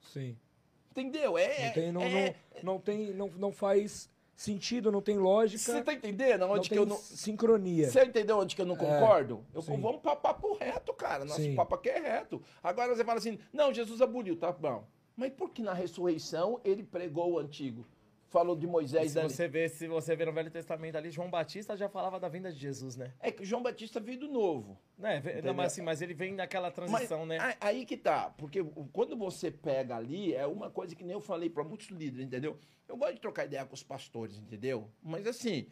Sim. 0.00 0.36
Entendeu? 0.90 1.38
É, 1.38 1.66
Não, 1.66 1.72
tem, 1.72 1.92
não, 1.92 2.02
é- 2.02 2.36
não, 2.62 2.74
não, 2.74 2.78
tem, 2.80 3.12
não, 3.14 3.28
não 3.28 3.52
faz 3.52 4.08
sentido, 4.34 4.90
não 4.90 5.00
tem 5.00 5.16
lógica. 5.18 5.72
Você 5.72 5.82
tá 5.82 5.92
entendendo 5.92 6.40
não 6.40 6.52
onde 6.52 6.68
que 6.68 6.74
tem 6.74 6.78
eu 6.78 6.86
não. 6.86 6.96
sincronia. 6.96 7.90
Você 7.90 8.04
entendeu 8.04 8.38
onde 8.38 8.56
que 8.56 8.62
eu 8.62 8.66
não 8.66 8.76
concordo? 8.76 9.44
eu, 9.54 9.62
sim. 9.62 9.80
vamos 9.80 10.00
para 10.00 10.16
papo 10.16 10.54
reto, 10.54 10.92
cara. 10.94 11.24
Nosso 11.24 11.40
Sim. 11.40 11.54
papo 11.54 11.74
aqui 11.74 11.88
é 11.88 11.98
reto. 12.00 12.42
Agora 12.62 12.94
você 12.94 13.04
fala 13.04 13.18
assim: 13.18 13.38
não, 13.52 13.72
Jesus 13.72 14.00
aboliu, 14.00 14.36
tá 14.36 14.52
bom. 14.52 14.84
Mas 15.16 15.32
por 15.32 15.50
que 15.50 15.62
na 15.62 15.74
ressurreição 15.74 16.60
ele 16.64 16.82
pregou 16.82 17.32
o 17.32 17.38
antigo? 17.38 17.86
Falou 18.32 18.56
de 18.56 18.64
E 18.64 18.68
Moisés 18.68 19.10
se 19.10 19.14
da 19.16 19.22
você 19.28 19.46
vê, 19.46 19.68
se 19.68 19.86
você 19.86 20.16
vê 20.16 20.24
no 20.24 20.32
Velho 20.32 20.50
Testamento 20.50 20.96
ali, 20.96 21.10
João 21.10 21.28
Batista 21.30 21.76
já 21.76 21.86
falava 21.86 22.18
da 22.18 22.28
vinda 22.30 22.50
de 22.50 22.58
Jesus, 22.58 22.96
né? 22.96 23.12
É 23.20 23.30
que 23.30 23.44
João 23.44 23.62
Batista 23.62 24.00
veio 24.00 24.18
do 24.18 24.26
novo. 24.26 24.78
Né, 24.98 25.18
Entendeu? 25.18 25.42
não, 25.44 25.54
mas 25.54 25.72
assim, 25.72 25.82
mas 25.82 26.00
ele 26.00 26.14
vem 26.14 26.32
naquela 26.32 26.70
transição, 26.70 27.26
Mas 27.26 27.28
né? 27.38 27.54
Aí 27.60 27.84
que 27.84 27.96
tá, 27.96 28.32
porque 28.38 28.64
quando 28.90 29.14
você 29.16 29.50
pega 29.50 29.96
ali, 29.96 30.32
é 30.34 30.46
uma 30.46 30.70
coisa 30.70 30.96
que 30.96 31.04
nem 31.04 31.12
eu 31.12 31.20
falei 31.20 31.50
para 31.50 31.62
muitos 31.62 31.88
líderes, 31.88 32.24
entendeu? 32.26 32.56
Eu 32.88 32.96
gosto 32.96 33.14
de 33.14 33.20
trocar 33.20 33.44
ideia 33.44 33.66
com 33.66 33.74
os 33.74 33.82
pastores, 33.82 34.38
entendeu? 34.38 34.88
Mas 35.02 35.26
assim, 35.26 35.66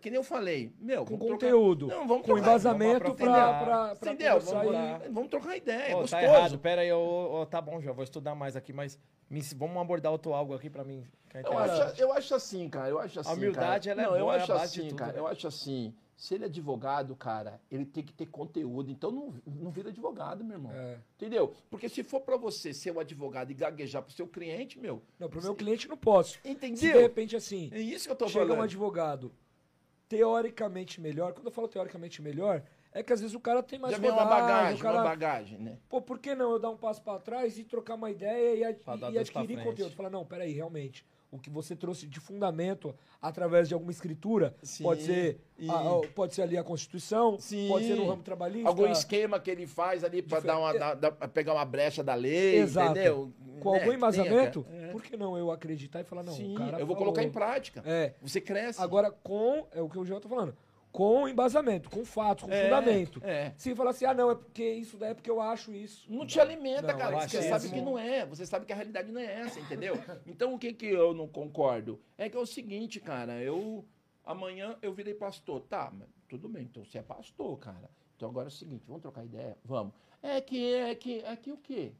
que 0.00 0.10
nem 0.10 0.16
eu 0.16 0.24
falei, 0.24 0.72
meu, 0.80 1.04
Com 1.04 1.12
vamos 1.16 1.26
trocar- 1.28 1.46
conteúdo. 1.46 1.86
Não, 1.86 2.06
vamos 2.08 2.22
com 2.26 2.34
trocar- 2.34 2.40
embasamento 2.42 3.14
pra 3.14 3.94
Entendeu? 3.94 4.40
Vamos, 4.40 4.74
e- 4.74 5.08
vamos 5.10 5.30
trocar 5.30 5.56
ideia, 5.56 5.92
é 5.92 5.94
Ô, 5.94 6.00
gostoso. 6.00 6.10
tá 6.10 6.22
errado, 6.24 6.58
pera 6.58 6.82
aí, 6.82 6.92
ô, 6.92 7.40
ô, 7.40 7.46
tá 7.46 7.60
bom, 7.60 7.80
já 7.80 7.92
vou 7.92 8.02
estudar 8.02 8.34
mais 8.34 8.56
aqui, 8.56 8.72
mas 8.72 8.98
me 9.30 9.40
vamos 9.56 9.76
abordar 9.76 10.12
outro 10.12 10.32
algo 10.34 10.54
aqui 10.54 10.68
pra 10.70 10.84
mim. 10.84 11.04
é 11.34 11.40
Eu 11.42 11.58
acho, 11.58 12.00
eu 12.00 12.12
acho 12.12 12.34
assim, 12.34 12.68
cara. 12.68 12.88
Eu 12.88 12.98
acho 12.98 13.20
assim. 13.20 13.32
humildade, 13.32 13.88
cara. 13.88 14.00
ela 14.02 14.08
é 14.08 14.10
Não, 14.10 14.16
eu 14.18 14.24
boa, 14.26 14.34
é 14.34 14.38
a 14.38 14.42
acho 14.42 14.52
de 14.52 14.58
assim, 14.60 14.88
tudo, 14.88 14.96
cara. 14.96 15.12
né? 15.12 15.18
Eu 15.18 15.26
acho 15.26 15.46
assim. 15.46 15.94
Se 16.16 16.34
ele 16.34 16.42
é 16.42 16.46
advogado, 16.48 17.14
cara, 17.14 17.60
ele 17.70 17.84
tem 17.86 18.02
que 18.02 18.12
ter 18.12 18.26
conteúdo. 18.26 18.90
Então 18.90 19.08
não, 19.12 19.32
não 19.46 19.70
vira 19.70 19.90
advogado, 19.90 20.42
meu 20.44 20.56
irmão. 20.56 20.72
É. 20.72 20.98
Entendeu? 21.16 21.54
Porque 21.70 21.88
se 21.88 22.02
for 22.02 22.20
pra 22.22 22.36
você 22.36 22.74
ser 22.74 22.90
o 22.90 22.98
advogado 22.98 23.52
e 23.52 23.54
gaguejar 23.54 24.02
pro 24.02 24.12
seu 24.12 24.26
cliente, 24.26 24.80
meu. 24.80 25.00
Não, 25.16 25.28
pro 25.28 25.40
meu 25.40 25.54
cliente 25.54 25.86
não 25.86 25.96
posso. 25.96 26.32
Se 26.32 26.40
de 26.42 26.50
Entendeu? 26.50 27.00
repente, 27.00 27.36
assim, 27.36 27.70
É 27.72 27.78
isso 27.80 28.06
que 28.06 28.12
eu 28.12 28.16
tô 28.16 28.26
chega 28.26 28.46
um 28.46 28.48
falando. 28.48 28.64
advogado 28.64 29.32
teoricamente 30.08 31.00
melhor, 31.00 31.32
quando 31.34 31.46
eu 31.46 31.52
falo 31.52 31.68
teoricamente 31.68 32.20
melhor, 32.22 32.62
é 32.92 33.02
que 33.02 33.12
às 33.12 33.20
vezes 33.20 33.34
o 33.34 33.40
cara 33.40 33.62
tem 33.62 33.78
mais 33.78 33.92
Já 33.94 34.00
vem 34.00 34.10
uma 34.10 34.22
rodagem, 34.22 34.46
bagagem, 34.46 34.82
cara... 34.82 34.94
uma 34.98 35.04
bagagem, 35.04 35.58
né? 35.58 35.76
Pô, 35.88 36.00
por 36.00 36.18
que 36.18 36.34
não 36.34 36.52
eu 36.52 36.58
dar 36.58 36.70
um 36.70 36.76
passo 36.76 37.02
pra 37.02 37.18
trás 37.18 37.58
e 37.58 37.64
trocar 37.64 37.94
uma 37.94 38.10
ideia 38.10 38.54
e, 38.56 38.64
ad- 38.64 39.12
e 39.12 39.18
adquirir 39.18 39.62
conteúdo? 39.62 39.94
Falar, 39.94 40.10
não, 40.10 40.24
peraí, 40.24 40.52
realmente, 40.52 41.04
o 41.30 41.38
que 41.38 41.50
você 41.50 41.76
trouxe 41.76 42.06
de 42.06 42.18
fundamento 42.18 42.94
através 43.20 43.68
de 43.68 43.74
alguma 43.74 43.90
escritura, 43.90 44.54
Sim, 44.62 44.82
pode 44.84 45.02
ser 45.02 45.38
e- 45.58 45.68
a- 45.70 46.00
pode 46.14 46.34
ser 46.34 46.42
ali 46.42 46.56
a 46.56 46.64
Constituição, 46.64 47.38
Sim. 47.38 47.68
pode 47.68 47.86
ser 47.86 47.94
no 47.96 48.06
ramo 48.08 48.22
trabalhista. 48.22 48.68
Algum 48.68 48.86
esquema 48.86 49.38
que 49.38 49.50
ele 49.50 49.66
faz 49.66 50.02
ali 50.04 50.22
pra 50.22 50.38
Difer- 50.38 50.54
dar 50.54 50.58
uma, 50.58 50.72
dar- 50.94 51.12
pegar 51.28 51.52
uma 51.54 51.64
brecha 51.64 52.02
da 52.02 52.14
lei, 52.14 52.56
Exato. 52.56 52.92
entendeu? 52.92 53.32
Com 53.60 53.72
Né? 53.72 53.80
algum 53.80 53.92
embasamento, 53.92 54.62
Tenha, 54.62 54.80
cara. 54.80 54.92
por 54.92 55.02
que 55.02 55.16
não 55.16 55.36
eu 55.36 55.50
acreditar 55.50 56.00
e 56.00 56.04
falar, 56.04 56.22
não, 56.22 56.32
Sim, 56.32 56.52
o 56.52 56.54
cara 56.56 56.78
eu 56.78 56.86
vou 56.86 56.94
falou. 56.94 57.12
colocar 57.12 57.22
em 57.24 57.30
prática. 57.30 57.82
É, 57.84 58.14
Você 58.22 58.40
cresce. 58.40 58.80
agora 58.80 59.10
com, 59.10 59.66
é 59.72 59.82
o 59.82 59.88
que 59.88 59.98
o 59.98 60.04
João 60.04 60.20
tá 60.20 60.28
falando, 60.28 60.56
com 60.90 61.28
embasamento, 61.28 61.90
com 61.90 62.04
fatos, 62.04 62.44
com 62.44 62.52
É, 62.52 62.64
fundamento. 62.64 63.20
É. 63.24 63.52
Se 63.56 63.74
falar 63.74 63.90
assim, 63.90 64.04
ah, 64.06 64.14
não, 64.14 64.30
é 64.30 64.34
porque 64.34 64.64
isso 64.72 64.96
daí 64.96 65.10
é 65.10 65.14
porque 65.14 65.30
eu 65.30 65.40
acho 65.40 65.72
isso. 65.72 66.10
Não 66.10 66.26
te 66.26 66.40
alimenta, 66.40 66.92
Não, 66.92 66.98
cara. 66.98 67.28
Você 67.28 67.42
sabe 67.42 67.66
isso- 67.66 67.74
que 67.74 67.80
não 67.80 67.98
é. 67.98 68.24
Você 68.26 68.44
sabe 68.46 68.66
que 68.66 68.72
a 68.72 68.76
realidade 68.76 69.12
não 69.12 69.20
é 69.20 69.40
essa, 69.40 69.60
entendeu? 69.60 69.94
Então 70.26 70.54
o 70.54 70.58
que 70.58 70.72
que 70.72 70.86
eu 70.86 71.12
não 71.14 71.28
concordo? 71.28 72.00
É 72.16 72.28
que 72.28 72.36
é 72.36 72.40
o 72.40 72.46
seguinte, 72.46 73.00
cara. 73.00 73.40
Eu 73.40 73.84
amanhã 74.24 74.76
eu 74.82 74.92
virei 74.92 75.14
pastor. 75.14 75.60
Tá, 75.62 75.92
mas 75.96 76.08
tudo 76.28 76.48
bem. 76.48 76.64
Então 76.64 76.84
você 76.84 76.98
é 76.98 77.02
pastor, 77.02 77.56
cara. 77.58 77.90
Então 78.16 78.28
agora 78.28 78.46
é 78.46 78.48
o 78.48 78.52
seguinte, 78.52 78.84
vamos 78.86 79.02
trocar 79.02 79.24
ideia? 79.24 79.56
Vamos. 79.64 79.92
É 80.22 80.40
que 80.40 80.74
é 80.74 80.94
que 80.94 81.20
é 81.20 81.36
que 81.36 81.52
o 81.52 81.56
quê? 81.58 81.92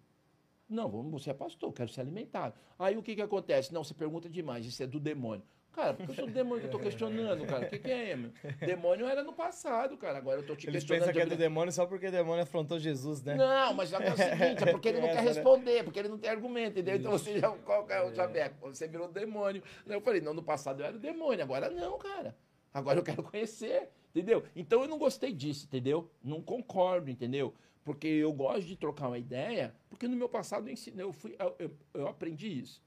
Não, 0.68 0.88
você 1.10 1.30
é 1.30 1.34
pastor, 1.34 1.72
quero 1.72 1.88
ser 1.90 2.00
alimentado. 2.02 2.54
Aí 2.78 2.96
o 2.96 3.02
que 3.02 3.14
que 3.14 3.22
acontece? 3.22 3.72
Não, 3.72 3.82
você 3.82 3.94
pergunta 3.94 4.28
demais, 4.28 4.66
isso 4.66 4.82
é 4.82 4.86
do 4.86 5.00
demônio. 5.00 5.42
Cara, 5.78 5.94
porque 5.94 6.10
eu 6.10 6.14
sou 6.16 6.26
demônio 6.26 6.60
que 6.62 6.66
eu 6.66 6.70
tô 6.72 6.78
questionando, 6.80 7.46
cara. 7.46 7.64
O 7.66 7.70
que, 7.70 7.78
que 7.78 7.90
é, 7.90 8.16
meu? 8.16 8.32
Demônio 8.66 9.06
era 9.06 9.22
no 9.22 9.32
passado, 9.32 9.96
cara. 9.96 10.18
Agora 10.18 10.40
eu 10.40 10.44
tô 10.44 10.56
te 10.56 10.66
Eles 10.66 10.82
questionando. 10.82 11.06
pensam 11.06 11.12
que 11.14 11.20
é 11.20 11.26
do 11.26 11.38
demônio 11.38 11.72
só 11.72 11.86
porque 11.86 12.08
o 12.08 12.10
demônio 12.10 12.42
afrontou 12.42 12.80
Jesus, 12.80 13.22
né? 13.22 13.36
não, 13.36 13.74
mas 13.74 13.88
que 13.88 13.94
é 13.94 14.12
o 14.12 14.16
seguinte, 14.16 14.64
é 14.64 14.72
porque 14.72 14.88
ele 14.88 15.00
não 15.00 15.06
quer 15.06 15.14
né? 15.14 15.20
responder, 15.20 15.84
porque 15.84 16.00
ele 16.00 16.08
não 16.08 16.18
tem 16.18 16.30
argumento, 16.30 16.72
entendeu? 16.80 16.96
Então 16.96 17.12
você 17.12 17.38
já, 17.38 17.48
qual 17.50 17.86
que 17.86 17.92
é 17.92 18.02
o 18.02 18.12
chaveco? 18.12 18.68
Você 18.74 18.88
virou 18.88 19.06
demônio. 19.06 19.62
Eu 19.86 20.00
falei, 20.00 20.20
não, 20.20 20.34
no 20.34 20.42
passado 20.42 20.80
eu 20.82 20.86
era 20.86 20.96
o 20.96 20.98
demônio, 20.98 21.44
agora 21.44 21.70
não, 21.70 21.96
cara. 21.96 22.36
Agora 22.74 22.98
eu 22.98 23.04
quero 23.04 23.22
conhecer, 23.22 23.88
entendeu? 24.10 24.42
Então 24.56 24.82
eu 24.82 24.88
não 24.88 24.98
gostei 24.98 25.32
disso, 25.32 25.66
entendeu? 25.66 26.10
Não 26.24 26.42
concordo, 26.42 27.08
entendeu? 27.08 27.54
Porque 27.84 28.08
eu 28.08 28.32
gosto 28.32 28.62
de 28.66 28.74
trocar 28.76 29.06
uma 29.06 29.18
ideia, 29.18 29.72
porque 29.88 30.08
no 30.08 30.16
meu 30.16 30.28
passado 30.28 30.68
eu 30.68 30.72
ensinei, 30.72 31.04
eu, 31.04 31.12
fui, 31.12 31.36
eu, 31.38 31.54
eu- 31.60 31.70
eu 31.94 32.08
aprendi 32.08 32.48
isso. 32.48 32.82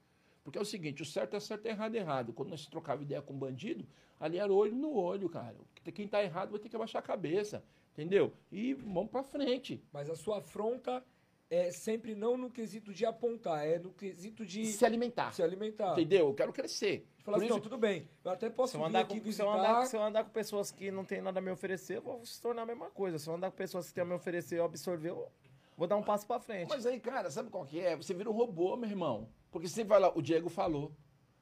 Porque 0.52 0.60
é 0.60 0.62
o 0.62 0.66
seguinte, 0.66 1.02
o 1.02 1.06
certo 1.06 1.34
é 1.34 1.40
certo 1.40 1.66
e 1.66 1.70
errado 1.70 1.96
é 1.96 2.00
errado. 2.00 2.34
Quando 2.34 2.50
nós 2.50 2.68
trocava 2.68 3.02
ideia 3.02 3.22
com 3.22 3.34
um 3.34 3.38
bandido, 3.38 3.88
ali 4.20 4.38
era 4.38 4.52
olho 4.52 4.76
no 4.76 4.94
olho, 4.94 5.30
cara. 5.30 5.56
Quem 5.96 6.06
tá 6.10 6.22
errado 6.22 6.52
vai 6.52 6.60
ter 6.60 6.68
que 6.68 6.76
abaixar 6.76 7.00
a 7.00 7.06
cabeça, 7.06 7.64
entendeu? 7.94 8.34
E 8.52 8.74
vamos 8.74 9.10
pra 9.10 9.24
frente. 9.24 9.82
Mas 9.94 10.10
a 10.10 10.16
sua 10.16 10.40
afronta 10.40 11.02
é 11.50 11.72
sempre 11.72 12.16
não 12.16 12.36
no 12.36 12.50
quesito 12.52 12.94
de 12.94 13.06
apontar, 13.06 13.66
é 13.66 13.80
no 13.80 13.94
quesito 13.94 14.46
de 14.46 14.66
se 14.66 14.86
alimentar. 14.86 15.34
se 15.34 15.42
alimentar. 15.42 15.94
Entendeu? 15.94 16.28
Eu 16.28 16.34
quero 16.34 16.52
crescer. 16.52 17.08
Falar 17.20 17.38
assim, 17.38 17.46
isso- 17.46 17.54
não, 17.56 17.62
tudo 17.62 17.78
bem, 17.78 18.10
eu 18.22 18.32
até 18.32 18.50
posso 18.50 18.72
Se 18.72 18.78
eu, 18.78 18.82
vir 18.82 18.90
andar 18.90 19.00
aqui 19.00 19.22
com, 19.22 19.32
se, 19.32 19.42
eu 19.42 19.48
visitar... 19.48 19.72
andar, 19.72 19.86
se 19.86 19.96
eu 19.96 20.04
andar 20.04 20.24
com 20.26 20.32
pessoas 20.32 20.70
que 20.70 20.92
não 20.92 21.06
tem 21.06 21.22
nada 21.22 21.40
a 21.40 21.42
me 21.42 21.52
oferecer, 21.52 21.96
eu 21.98 22.02
vou 22.02 22.26
se 22.26 22.42
tornar 22.42 22.64
a 22.64 22.66
mesma 22.66 22.90
coisa. 22.90 23.18
Se 23.18 23.30
eu 23.30 23.34
andar 23.36 23.52
com 23.52 23.56
pessoas 23.56 23.88
que 23.88 23.94
têm 23.94 24.02
a 24.02 24.06
me 24.06 24.16
oferecer 24.16 24.56
e 24.56 24.58
eu 24.58 24.66
absorver, 24.66 25.12
eu 25.12 25.32
vou 25.78 25.88
dar 25.88 25.96
um 25.96 26.04
passo 26.04 26.28
pra 26.28 26.42
frente. 26.42 26.68
Mas 26.68 26.86
aí, 26.86 27.00
cara, 27.00 27.32
sabe 27.32 27.50
qual 27.50 27.66
que 27.66 27.80
é? 27.80 27.96
Você 27.96 28.14
vira 28.14 28.30
um 28.30 28.34
robô, 28.34 28.76
meu 28.76 28.90
irmão. 28.90 29.30
Porque 29.52 29.68
você 29.68 29.84
vai 29.84 30.00
lá, 30.00 30.12
o 30.16 30.22
Diego 30.22 30.50
falou. 30.50 30.92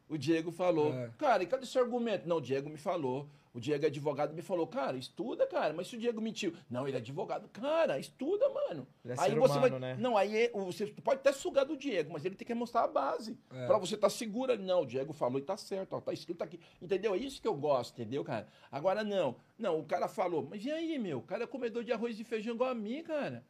O 0.09 0.17
Diego 0.17 0.51
falou. 0.51 0.91
É. 0.91 1.11
Cara, 1.19 1.43
e 1.43 1.45
cadê 1.45 1.67
seu 1.67 1.83
argumento? 1.83 2.27
Não, 2.27 2.37
o 2.37 2.41
Diego 2.41 2.67
me 2.67 2.77
falou. 2.77 3.29
O 3.53 3.59
Diego 3.59 3.83
é 3.83 3.87
advogado 3.87 4.33
me 4.33 4.41
falou, 4.41 4.65
cara, 4.65 4.97
estuda, 4.97 5.45
cara. 5.45 5.71
Mas 5.73 5.87
se 5.87 5.95
o 5.95 5.99
Diego 5.99 6.19
mentiu. 6.19 6.53
Não, 6.67 6.87
ele 6.87 6.97
é 6.97 6.99
advogado. 6.99 7.47
Cara, 7.49 7.99
estuda, 7.99 8.47
mano. 8.49 8.87
Ele 9.05 9.13
é 9.13 9.15
aí 9.19 9.35
você 9.35 9.57
humano, 9.57 9.69
vai. 9.69 9.79
né? 9.79 9.97
Não, 9.99 10.17
aí 10.17 10.35
é- 10.35 10.51
você 10.51 10.87
pode 10.87 11.19
até 11.19 11.31
sugar 11.31 11.63
do 11.65 11.77
Diego, 11.77 12.11
mas 12.11 12.25
ele 12.25 12.35
tem 12.35 12.45
que 12.45 12.53
mostrar 12.55 12.83
a 12.83 12.87
base. 12.87 13.37
É. 13.53 13.67
Pra 13.67 13.77
você 13.77 13.95
estar 13.95 14.09
segura. 14.09 14.55
Não, 14.57 14.81
o 14.81 14.85
Diego 14.85 15.13
falou 15.13 15.37
e 15.39 15.43
tá 15.43 15.55
certo, 15.57 15.93
ó, 15.93 16.01
tá 16.01 16.11
escrito 16.11 16.43
aqui. 16.43 16.59
Entendeu? 16.81 17.13
É 17.13 17.17
isso 17.17 17.39
que 17.41 17.47
eu 17.47 17.55
gosto, 17.55 17.93
entendeu, 17.93 18.23
cara? 18.23 18.47
Agora 18.71 19.03
não. 19.03 19.35
Não, 19.57 19.79
o 19.79 19.83
cara 19.85 20.07
falou, 20.07 20.47
mas 20.49 20.63
e 20.65 20.71
aí, 20.71 20.97
meu? 20.97 21.19
O 21.19 21.23
cara 21.23 21.43
é 21.43 21.47
comedor 21.47 21.83
de 21.83 21.91
arroz 21.91 22.19
e 22.19 22.23
feijão 22.23 22.55
igual 22.55 22.71
a 22.71 22.75
mim, 22.75 23.03
cara. 23.03 23.43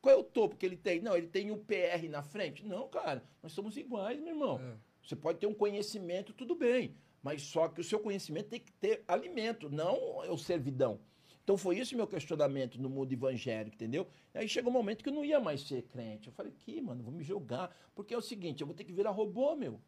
Qual 0.00 0.14
é 0.14 0.18
o 0.18 0.24
topo 0.24 0.56
que 0.56 0.64
ele 0.64 0.76
tem? 0.76 1.00
Não, 1.00 1.16
ele 1.16 1.26
tem 1.26 1.50
o 1.50 1.58
PR 1.58 2.08
na 2.08 2.22
frente. 2.22 2.64
Não, 2.64 2.88
cara, 2.88 3.22
nós 3.42 3.52
somos 3.52 3.76
iguais, 3.76 4.18
meu 4.18 4.34
irmão. 4.34 4.60
É. 4.60 4.76
Você 5.02 5.16
pode 5.16 5.38
ter 5.38 5.46
um 5.46 5.54
conhecimento, 5.54 6.32
tudo 6.32 6.54
bem. 6.54 6.94
Mas 7.22 7.42
só 7.42 7.68
que 7.68 7.80
o 7.80 7.84
seu 7.84 7.98
conhecimento 7.98 8.48
tem 8.48 8.60
que 8.60 8.72
ter 8.72 9.02
alimento, 9.08 9.68
não 9.68 10.24
é 10.24 10.30
o 10.30 10.38
servidão. 10.38 11.00
Então 11.42 11.56
foi 11.56 11.78
esse 11.78 11.96
meu 11.96 12.06
questionamento 12.06 12.78
no 12.80 12.90
mundo 12.90 13.10
evangélico, 13.10 13.74
entendeu? 13.74 14.06
Aí 14.34 14.46
chegou 14.46 14.70
um 14.70 14.74
momento 14.74 15.02
que 15.02 15.08
eu 15.08 15.14
não 15.14 15.24
ia 15.24 15.40
mais 15.40 15.62
ser 15.62 15.82
crente. 15.82 16.28
Eu 16.28 16.32
falei, 16.34 16.52
que, 16.52 16.78
mano, 16.80 17.02
vou 17.02 17.12
me 17.12 17.24
jogar. 17.24 17.74
Porque 17.94 18.12
é 18.12 18.18
o 18.18 18.20
seguinte, 18.20 18.60
eu 18.60 18.66
vou 18.66 18.76
ter 18.76 18.84
que 18.84 18.92
virar 18.92 19.12
robô, 19.12 19.56
meu. 19.56 19.80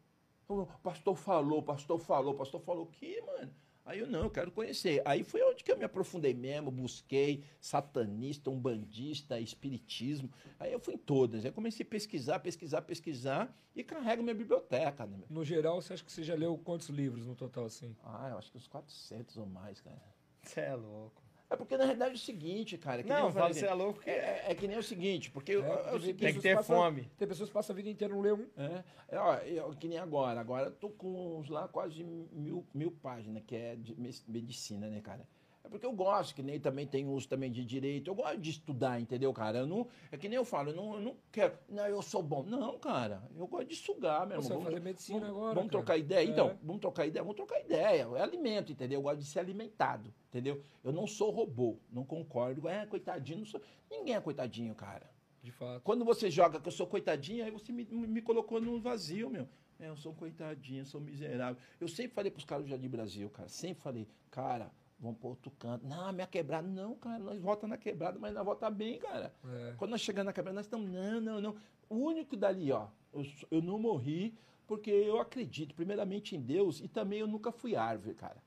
O 0.47 0.65
pastor 0.81 1.15
falou, 1.15 1.61
pastor 1.61 1.99
falou, 1.99 2.33
pastor 2.33 2.59
falou, 2.61 2.87
que, 2.87 3.21
mano? 3.21 3.53
Aí 3.85 3.99
eu 3.99 4.07
não, 4.07 4.23
eu 4.23 4.29
quero 4.29 4.51
conhecer. 4.51 5.01
Aí 5.05 5.23
foi 5.23 5.41
onde 5.43 5.63
que 5.63 5.71
eu 5.71 5.77
me 5.77 5.83
aprofundei 5.83 6.33
mesmo, 6.33 6.71
busquei 6.71 7.43
satanista, 7.59 8.49
umbandista, 8.49 9.39
espiritismo. 9.39 10.29
Aí 10.59 10.71
eu 10.71 10.79
fui 10.79 10.93
em 10.93 10.97
todas. 10.97 11.43
Aí 11.43 11.49
eu 11.49 11.53
comecei 11.53 11.85
a 11.85 11.89
pesquisar, 11.89 12.39
pesquisar, 12.39 12.81
pesquisar 12.83 13.55
e 13.75 13.83
carrego 13.83 14.21
minha 14.23 14.35
biblioteca, 14.35 15.05
né? 15.05 15.19
No 15.29 15.43
geral, 15.43 15.81
você 15.81 15.93
acha 15.93 16.03
que 16.03 16.11
você 16.11 16.23
já 16.23 16.35
leu 16.35 16.57
quantos 16.57 16.89
livros 16.89 17.25
no 17.25 17.35
total, 17.35 17.65
assim? 17.65 17.95
Ah, 18.03 18.29
eu 18.31 18.37
acho 18.37 18.51
que 18.51 18.57
uns 18.57 18.67
400 18.67 19.37
ou 19.37 19.45
mais, 19.45 19.81
cara. 19.81 20.01
Você 20.43 20.61
é 20.61 20.75
louco. 20.75 21.20
É 21.51 21.55
porque 21.57 21.75
na 21.75 21.83
realidade 21.83 22.11
é 22.11 22.15
o 22.15 22.17
seguinte, 22.17 22.77
cara. 22.77 23.01
é 23.01 23.03
Não, 23.03 23.15
eu 23.17 23.21
fala 23.31 23.33
falei, 23.47 23.53
você 23.53 23.65
é 23.67 23.73
louco 23.73 23.99
que 23.99 24.09
é, 24.09 24.13
é- 24.13 24.45
é 24.51 24.55
que 24.55 24.67
nem 24.69 24.77
o 24.77 24.83
seguinte, 24.83 25.29
porque 25.29 25.51
eu- 25.51 25.65
É, 25.65 25.89
é 25.91 25.93
o 25.95 25.99
tem 25.99 26.15
Tem 26.15 26.33
que 26.33 26.39
ter 26.39 26.55
passam- 26.55 26.77
fome. 26.77 27.11
Tem 27.17 27.27
pessoas 27.27 27.49
que 27.49 27.53
passam 27.53 27.73
a 27.73 27.75
vida 27.75 27.89
inteira 27.89 28.13
não 28.13 28.21
lê 28.21 28.31
um. 28.31 28.47
É, 28.55 28.83
é, 29.09 29.19
ó, 29.19 29.35
eu- 29.39 29.75
que 29.75 29.87
nem 29.89 29.97
agora. 29.97 30.39
Agora 30.39 30.67
eu 30.67 30.71
tô 30.71 30.89
com 30.89 31.39
uns 31.39 31.49
lá 31.49 31.67
quase 31.67 32.03
mil, 32.05 32.65
mil 32.73 32.89
páginas, 32.91 33.43
que 33.45 33.53
é 33.55 33.75
de 33.75 33.93
medicina, 34.27 34.87
né, 34.89 35.01
cara? 35.01 35.27
É 35.63 35.69
porque 35.69 35.85
eu 35.85 35.91
gosto, 35.93 36.33
que 36.33 36.41
nem 36.41 36.59
também 36.59 36.87
tem 36.87 37.07
uso 37.07 37.27
também 37.27 37.51
de 37.51 37.63
direito. 37.63 38.09
Eu 38.09 38.15
gosto 38.15 38.39
de 38.39 38.49
estudar, 38.49 38.99
entendeu, 38.99 39.31
cara? 39.31 39.59
Eu 39.59 39.67
não, 39.67 39.87
é 40.11 40.17
que 40.17 40.27
nem 40.27 40.35
eu 40.35 40.43
falo, 40.43 40.71
eu 40.71 40.75
não, 40.75 40.93
eu 40.95 40.99
não 40.99 41.15
quero. 41.31 41.57
Não, 41.69 41.85
eu 41.87 42.01
sou 42.01 42.23
bom. 42.23 42.43
Não, 42.43 42.79
cara. 42.79 43.21
Eu 43.35 43.47
gosto 43.47 43.67
de 43.67 43.75
sugar, 43.75 44.25
meu 44.25 44.41
Você 44.41 44.47
irmão. 44.47 44.63
vai 44.63 44.71
fazer 44.73 44.83
medicina 44.83 45.19
vamos, 45.19 45.35
agora, 45.35 45.55
Vamos 45.55 45.71
cara. 45.71 45.83
trocar 45.83 45.97
ideia? 45.97 46.27
É. 46.27 46.29
Então, 46.29 46.57
vamos 46.63 46.81
trocar 46.81 47.05
ideia? 47.05 47.23
Vamos 47.23 47.35
trocar 47.35 47.59
ideia. 47.59 48.07
É 48.15 48.21
alimento, 48.21 48.71
entendeu? 48.71 48.99
Eu 48.99 49.03
gosto 49.03 49.19
de 49.19 49.25
ser 49.25 49.39
alimentado, 49.39 50.11
entendeu? 50.29 50.63
Eu 50.83 50.91
não 50.91 51.05
sou 51.05 51.29
robô. 51.29 51.77
Não 51.91 52.03
concordo. 52.03 52.67
É, 52.67 52.85
coitadinho. 52.85 53.39
Não 53.39 53.45
sou... 53.45 53.61
Ninguém 53.89 54.15
é 54.15 54.21
coitadinho, 54.21 54.73
cara. 54.73 55.09
De 55.43 55.51
fato. 55.51 55.81
Quando 55.83 56.03
você 56.05 56.29
joga 56.29 56.59
que 56.59 56.67
eu 56.67 56.71
sou 56.71 56.87
coitadinho, 56.87 57.43
aí 57.43 57.51
você 57.51 57.71
me, 57.71 57.85
me 57.85 58.21
colocou 58.21 58.59
no 58.59 58.79
vazio, 58.79 59.29
meu. 59.29 59.47
É, 59.79 59.89
eu 59.89 59.97
sou 59.97 60.11
um 60.11 60.15
coitadinho, 60.15 60.81
eu 60.81 60.85
sou 60.85 61.01
miserável. 61.01 61.59
Eu 61.79 61.87
sempre 61.87 62.13
falei 62.13 62.29
pros 62.29 62.45
caras 62.45 62.65
do 62.65 62.69
Jardim 62.69 62.87
Brasil, 62.87 63.29
cara. 63.31 63.49
Sempre 63.49 63.81
falei, 63.81 64.07
cara, 64.29 64.71
vamos 65.01 65.19
pro 65.19 65.29
outro 65.29 65.51
canto. 65.51 65.85
Não, 65.85 66.13
minha 66.13 66.27
quebrada. 66.27 66.67
Não, 66.67 66.95
cara, 66.95 67.19
nós 67.19 67.39
volta 67.39 67.67
na 67.67 67.77
quebrada, 67.77 68.19
mas 68.19 68.33
nós 68.33 68.45
volta 68.45 68.69
bem, 68.69 68.99
cara. 68.99 69.33
É. 69.43 69.73
Quando 69.77 69.91
nós 69.91 70.01
chegamos 70.01 70.27
na 70.27 70.33
quebrada, 70.33 70.55
nós 70.55 70.65
estamos, 70.65 70.89
não, 70.89 71.19
não, 71.19 71.41
não. 71.41 71.55
O 71.89 71.95
único 71.95 72.37
dali, 72.37 72.71
ó, 72.71 72.87
eu, 73.11 73.25
eu 73.49 73.61
não 73.61 73.79
morri 73.79 74.37
porque 74.67 74.89
eu 74.89 75.19
acredito, 75.19 75.75
primeiramente, 75.75 76.35
em 76.35 76.39
Deus 76.39 76.79
e 76.79 76.87
também 76.87 77.19
eu 77.19 77.27
nunca 77.27 77.51
fui 77.51 77.75
árvore, 77.75 78.15
cara. 78.15 78.41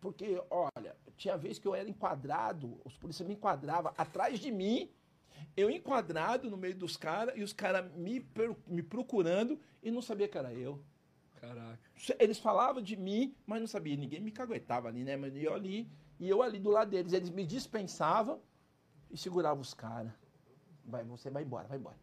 Porque, 0.00 0.42
olha, 0.50 0.96
tinha 1.16 1.36
vez 1.36 1.58
que 1.58 1.68
eu 1.68 1.74
era 1.74 1.88
enquadrado, 1.88 2.80
os 2.84 2.96
policiais 2.96 3.28
me 3.28 3.34
enquadravam 3.34 3.92
atrás 3.96 4.40
de 4.40 4.50
mim, 4.50 4.90
eu 5.56 5.70
enquadrado 5.70 6.50
no 6.50 6.56
meio 6.56 6.74
dos 6.74 6.96
caras 6.96 7.34
e 7.36 7.42
os 7.42 7.52
caras 7.52 7.90
me, 7.94 8.26
me 8.66 8.82
procurando 8.82 9.60
e 9.82 9.90
não 9.90 10.02
sabia 10.02 10.26
que 10.26 10.36
era 10.36 10.52
eu. 10.52 10.82
Caraca. 11.46 11.78
Eles 12.18 12.38
falavam 12.38 12.82
de 12.82 12.96
mim, 12.96 13.34
mas 13.46 13.60
não 13.60 13.66
sabia. 13.66 13.96
Ninguém 13.96 14.20
me 14.20 14.30
caguetava 14.30 14.88
ali, 14.88 15.04
né? 15.04 15.16
Mas 15.16 15.36
eu 15.36 15.54
ali, 15.54 15.88
e 16.18 16.28
eu 16.28 16.42
ali 16.42 16.58
do 16.58 16.70
lado 16.70 16.90
deles. 16.90 17.12
Eles 17.12 17.30
me 17.30 17.44
dispensavam 17.44 18.40
e 19.10 19.16
seguravam 19.16 19.60
os 19.60 19.74
caras. 19.74 20.12
Vai, 20.84 21.04
você 21.04 21.30
vai 21.30 21.42
embora, 21.42 21.68
vai 21.68 21.78
embora. 21.78 21.98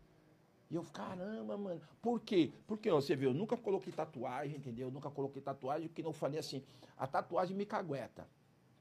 E 0.69 0.75
eu, 0.75 0.83
caramba, 0.83 1.57
mano. 1.57 1.81
Por 2.01 2.21
quê? 2.21 2.51
Porque, 2.65 2.89
ó, 2.89 3.01
você 3.01 3.15
viu, 3.15 3.31
eu 3.31 3.33
nunca 3.33 3.57
coloquei 3.57 3.91
tatuagem, 3.91 4.57
entendeu? 4.57 4.87
Eu 4.87 4.91
nunca 4.91 5.09
coloquei 5.09 5.41
tatuagem, 5.41 5.87
porque 5.87 6.01
não 6.01 6.13
falei 6.13 6.39
assim, 6.39 6.63
a 6.97 7.05
tatuagem 7.05 7.55
me 7.55 7.65
cagueta. 7.65 8.27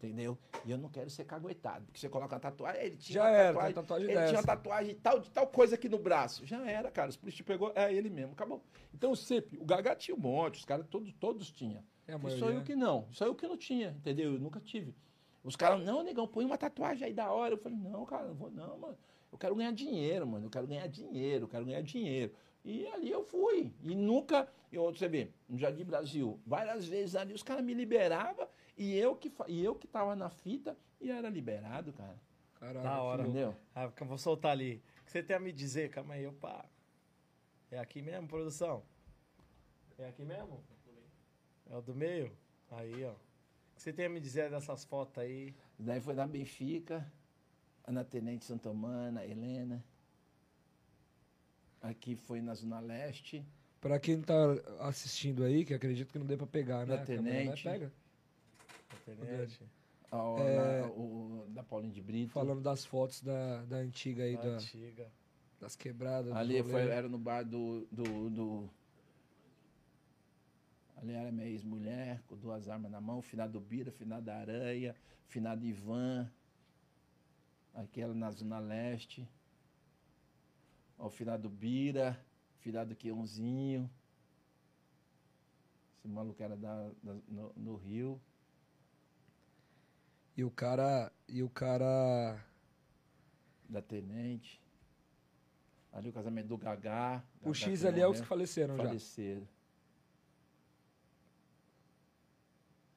Entendeu? 0.02 0.38
E 0.64 0.70
eu 0.70 0.78
não 0.78 0.88
quero 0.88 1.10
ser 1.10 1.24
caguetado. 1.26 1.84
Porque 1.84 2.00
você 2.00 2.08
coloca 2.08 2.34
a 2.34 2.40
tatuagem, 2.40 2.82
ele 2.82 2.96
tinha 2.96 3.14
Já 3.14 3.22
uma 3.22 3.30
era, 3.30 3.52
tatuagem, 3.52 3.68
uma 3.76 3.82
tatuagem 3.82 4.04
ele 4.06 4.12
tinha 4.14 4.24
uma 4.26 4.32
dessa. 4.32 4.46
tatuagem 4.46 4.94
de 4.94 5.00
tal, 5.00 5.18
de 5.20 5.30
tal 5.30 5.46
coisa 5.46 5.74
aqui 5.74 5.88
no 5.90 5.98
braço. 5.98 6.46
Já 6.46 6.66
era, 6.66 6.90
cara. 6.90 7.10
Os 7.10 7.16
polícias 7.18 7.46
pegou, 7.46 7.70
é 7.74 7.92
ele 7.92 8.08
mesmo, 8.08 8.32
acabou. 8.32 8.64
Então, 8.94 9.14
sempre, 9.14 9.58
o 9.58 9.64
Gagá 9.64 9.94
tinha 9.94 10.16
um 10.16 10.20
monte, 10.20 10.54
os 10.56 10.64
caras 10.64 10.86
todos, 10.88 11.12
todos 11.20 11.50
tinham. 11.50 11.84
É 12.08 12.14
E 12.14 12.38
só 12.38 12.50
eu 12.50 12.62
que 12.62 12.74
não, 12.74 13.06
só 13.12 13.26
eu 13.26 13.34
que 13.34 13.46
não 13.46 13.58
tinha, 13.58 13.90
entendeu? 13.90 14.32
Eu 14.32 14.40
nunca 14.40 14.58
tive. 14.58 14.94
Os 15.44 15.54
caras, 15.54 15.84
não, 15.84 16.02
negão, 16.02 16.26
põe 16.26 16.44
uma 16.46 16.56
tatuagem 16.56 17.06
aí 17.08 17.12
da 17.12 17.30
hora. 17.30 17.54
Eu 17.54 17.58
falei, 17.58 17.76
não, 17.76 18.04
cara, 18.06 18.26
não 18.28 18.34
vou 18.34 18.50
não, 18.50 18.78
mano. 18.78 18.98
Eu 19.30 19.38
quero 19.38 19.54
ganhar 19.54 19.72
dinheiro, 19.72 20.26
mano. 20.26 20.46
Eu 20.46 20.50
quero 20.50 20.66
ganhar 20.66 20.86
dinheiro, 20.88 21.44
eu 21.44 21.48
quero 21.48 21.64
ganhar 21.64 21.82
dinheiro. 21.82 22.32
E 22.64 22.86
ali 22.88 23.10
eu 23.10 23.22
fui. 23.22 23.72
E 23.82 23.94
nunca, 23.94 24.48
eu, 24.72 24.84
você 24.92 25.08
vê, 25.08 25.30
no 25.48 25.56
Jardim 25.56 25.84
Brasil, 25.84 26.38
várias 26.46 26.86
vezes 26.86 27.14
ali 27.16 27.32
os 27.32 27.42
caras 27.42 27.64
me 27.64 27.72
liberavam 27.74 28.46
e 28.80 28.96
eu 28.96 29.14
que 29.14 29.30
e 29.46 29.62
eu 29.62 29.74
que 29.74 29.86
tava 29.86 30.16
na 30.16 30.30
fita 30.30 30.74
e 30.98 31.10
era 31.10 31.28
liberado, 31.28 31.92
cara. 31.92 32.18
Caraca. 32.54 32.82
Da 32.82 33.02
hora. 33.02 33.22
Entendeu? 33.24 33.54
Ah, 33.74 33.92
eu 34.00 34.06
vou 34.06 34.16
soltar 34.16 34.52
ali. 34.52 34.82
O 35.02 35.04
que 35.04 35.12
você 35.12 35.22
tem 35.22 35.36
a 35.36 35.38
me 35.38 35.52
dizer? 35.52 35.90
Calma 35.90 36.14
aí, 36.14 36.26
opa. 36.26 36.64
É 37.70 37.78
aqui 37.78 38.00
mesmo, 38.00 38.26
produção? 38.26 38.82
É 39.98 40.08
aqui 40.08 40.24
mesmo? 40.24 40.64
É 41.68 41.76
o 41.76 41.82
do 41.82 41.94
meio? 41.94 42.32
Aí, 42.70 43.04
ó. 43.04 43.12
O 43.12 43.16
que 43.76 43.82
você 43.82 43.92
tem 43.92 44.06
a 44.06 44.08
me 44.08 44.18
dizer 44.18 44.50
dessas 44.50 44.82
fotos 44.84 45.18
aí? 45.18 45.54
Daí 45.78 46.00
foi 46.00 46.14
na 46.14 46.26
Benfica, 46.26 47.06
Ana 47.86 48.02
Tenente 48.02 48.46
Santomana, 48.46 49.26
Helena. 49.26 49.84
Aqui 51.82 52.16
foi 52.16 52.40
na 52.40 52.54
Zona 52.54 52.80
Leste. 52.80 53.44
Pra 53.78 54.00
quem 54.00 54.22
tá 54.22 54.34
assistindo 54.80 55.44
aí, 55.44 55.66
que 55.66 55.74
acredito 55.74 56.10
que 56.10 56.18
não 56.18 56.26
dê 56.26 56.36
pra 56.36 56.46
pegar, 56.46 56.86
né? 56.86 56.96
Da 56.96 57.02
A 57.02 57.06
câmera, 57.06 57.22
né? 57.22 57.40
Tenente. 57.40 57.62
Pega. 57.62 57.92
Internet. 58.94 59.62
É. 60.12 60.80
na- 60.80 60.88
o, 60.92 61.46
da 61.50 61.62
Paulinho 61.62 61.92
de 61.94 62.02
Brito. 62.02 62.32
Falando 62.32 62.60
das 62.60 62.84
fotos 62.84 63.22
da, 63.22 63.62
da 63.64 63.76
antiga 63.76 64.24
aí, 64.24 64.36
da, 64.36 64.42
Antiga. 64.56 65.10
das 65.60 65.76
quebradas. 65.76 66.34
Ali 66.34 66.62
foi, 66.62 66.88
era 66.88 67.08
no 67.08 67.18
bar 67.18 67.44
do, 67.44 67.86
do, 67.92 68.30
do- 68.30 68.70
Ali 70.96 71.12
era 71.12 71.30
minha 71.32 71.46
ex-mulher, 71.46 72.22
com 72.26 72.36
duas 72.36 72.68
armas 72.68 72.90
na 72.90 73.00
mão, 73.00 73.22
finado 73.22 73.58
Bira, 73.60 73.90
finado 73.90 74.30
Aranha, 74.30 74.94
finado 75.28 75.64
Ivan. 75.64 76.30
Aquela 77.72 78.12
na 78.12 78.30
Zona 78.32 78.58
Leste. 78.58 79.26
Ó, 80.98 81.06
o 81.06 81.10
finado 81.10 81.48
Bira, 81.48 82.20
finado 82.58 82.94
Quionzinho. 82.96 83.88
Esse 85.96 86.08
maluco 86.08 86.42
era 86.42 86.56
da, 86.56 86.90
da- 87.02 87.16
no, 87.28 87.52
no 87.56 87.76
Rio. 87.76 88.20
E 90.40 90.44
o 90.44 90.50
cara. 90.50 91.12
E 91.28 91.42
o 91.42 91.50
cara. 91.50 92.42
da 93.68 93.82
Tenente. 93.82 94.58
Ali 95.92 96.08
o 96.08 96.12
casamento 96.14 96.46
do 96.48 96.56
Gagá. 96.56 97.22
O 97.42 97.52
X 97.52 97.84
ali 97.84 98.00
é 98.00 98.08
os 98.08 98.20
que 98.22 98.26
faleceram 98.26 98.74
já. 98.78 98.84
faleceram. 98.84 99.46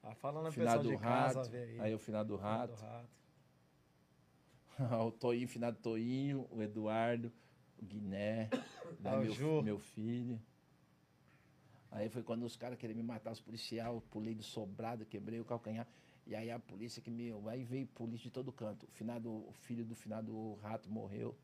Ah, 0.01 0.15
falando 0.15 0.47
a 0.47 0.51
pessoal 0.53 0.81
do 0.83 0.89
de 0.89 0.97
casa, 0.97 1.39
Rato. 1.39 1.49
vê 1.51 1.63
aí. 1.63 1.79
Aí 1.81 1.93
o 1.93 1.99
finado 1.99 2.29
do 2.29 2.37
Finado 2.37 2.75
Rato. 2.75 3.09
rato. 4.77 5.03
o 5.05 5.11
Toinho, 5.11 5.47
finado 5.49 5.77
Toinho, 5.81 6.47
o 6.49 6.61
Eduardo, 6.61 7.29
o 7.77 7.85
Guiné, 7.85 8.49
né, 8.51 8.63
Ah, 9.03 9.17
o 9.17 9.19
meu, 9.19 9.31
Ju. 9.33 9.61
meu 9.63 9.77
filho. 9.79 10.41
Aí 11.91 12.07
foi 12.07 12.23
quando 12.23 12.43
os 12.45 12.55
caras 12.55 12.79
queriam 12.79 12.95
me 12.95 13.03
matar, 13.03 13.31
os 13.33 13.41
policiais, 13.41 14.01
pulei 14.09 14.33
do 14.33 14.43
sobrado, 14.43 15.05
quebrei 15.05 15.41
o 15.41 15.45
calcanhar. 15.45 15.85
E 16.25 16.35
aí 16.35 16.49
a 16.49 16.59
polícia 16.59 17.01
que 17.01 17.09
me. 17.11 17.31
Aí 17.49 17.63
veio 17.63 17.85
polícia 17.87 18.23
de 18.29 18.31
todo 18.31 18.51
canto. 18.51 18.85
O, 18.85 18.91
finado, 18.91 19.29
o 19.31 19.51
filho 19.53 19.83
do 19.85 19.95
finado 19.95 20.55
Rato 20.55 20.89
morreu. 20.89 21.35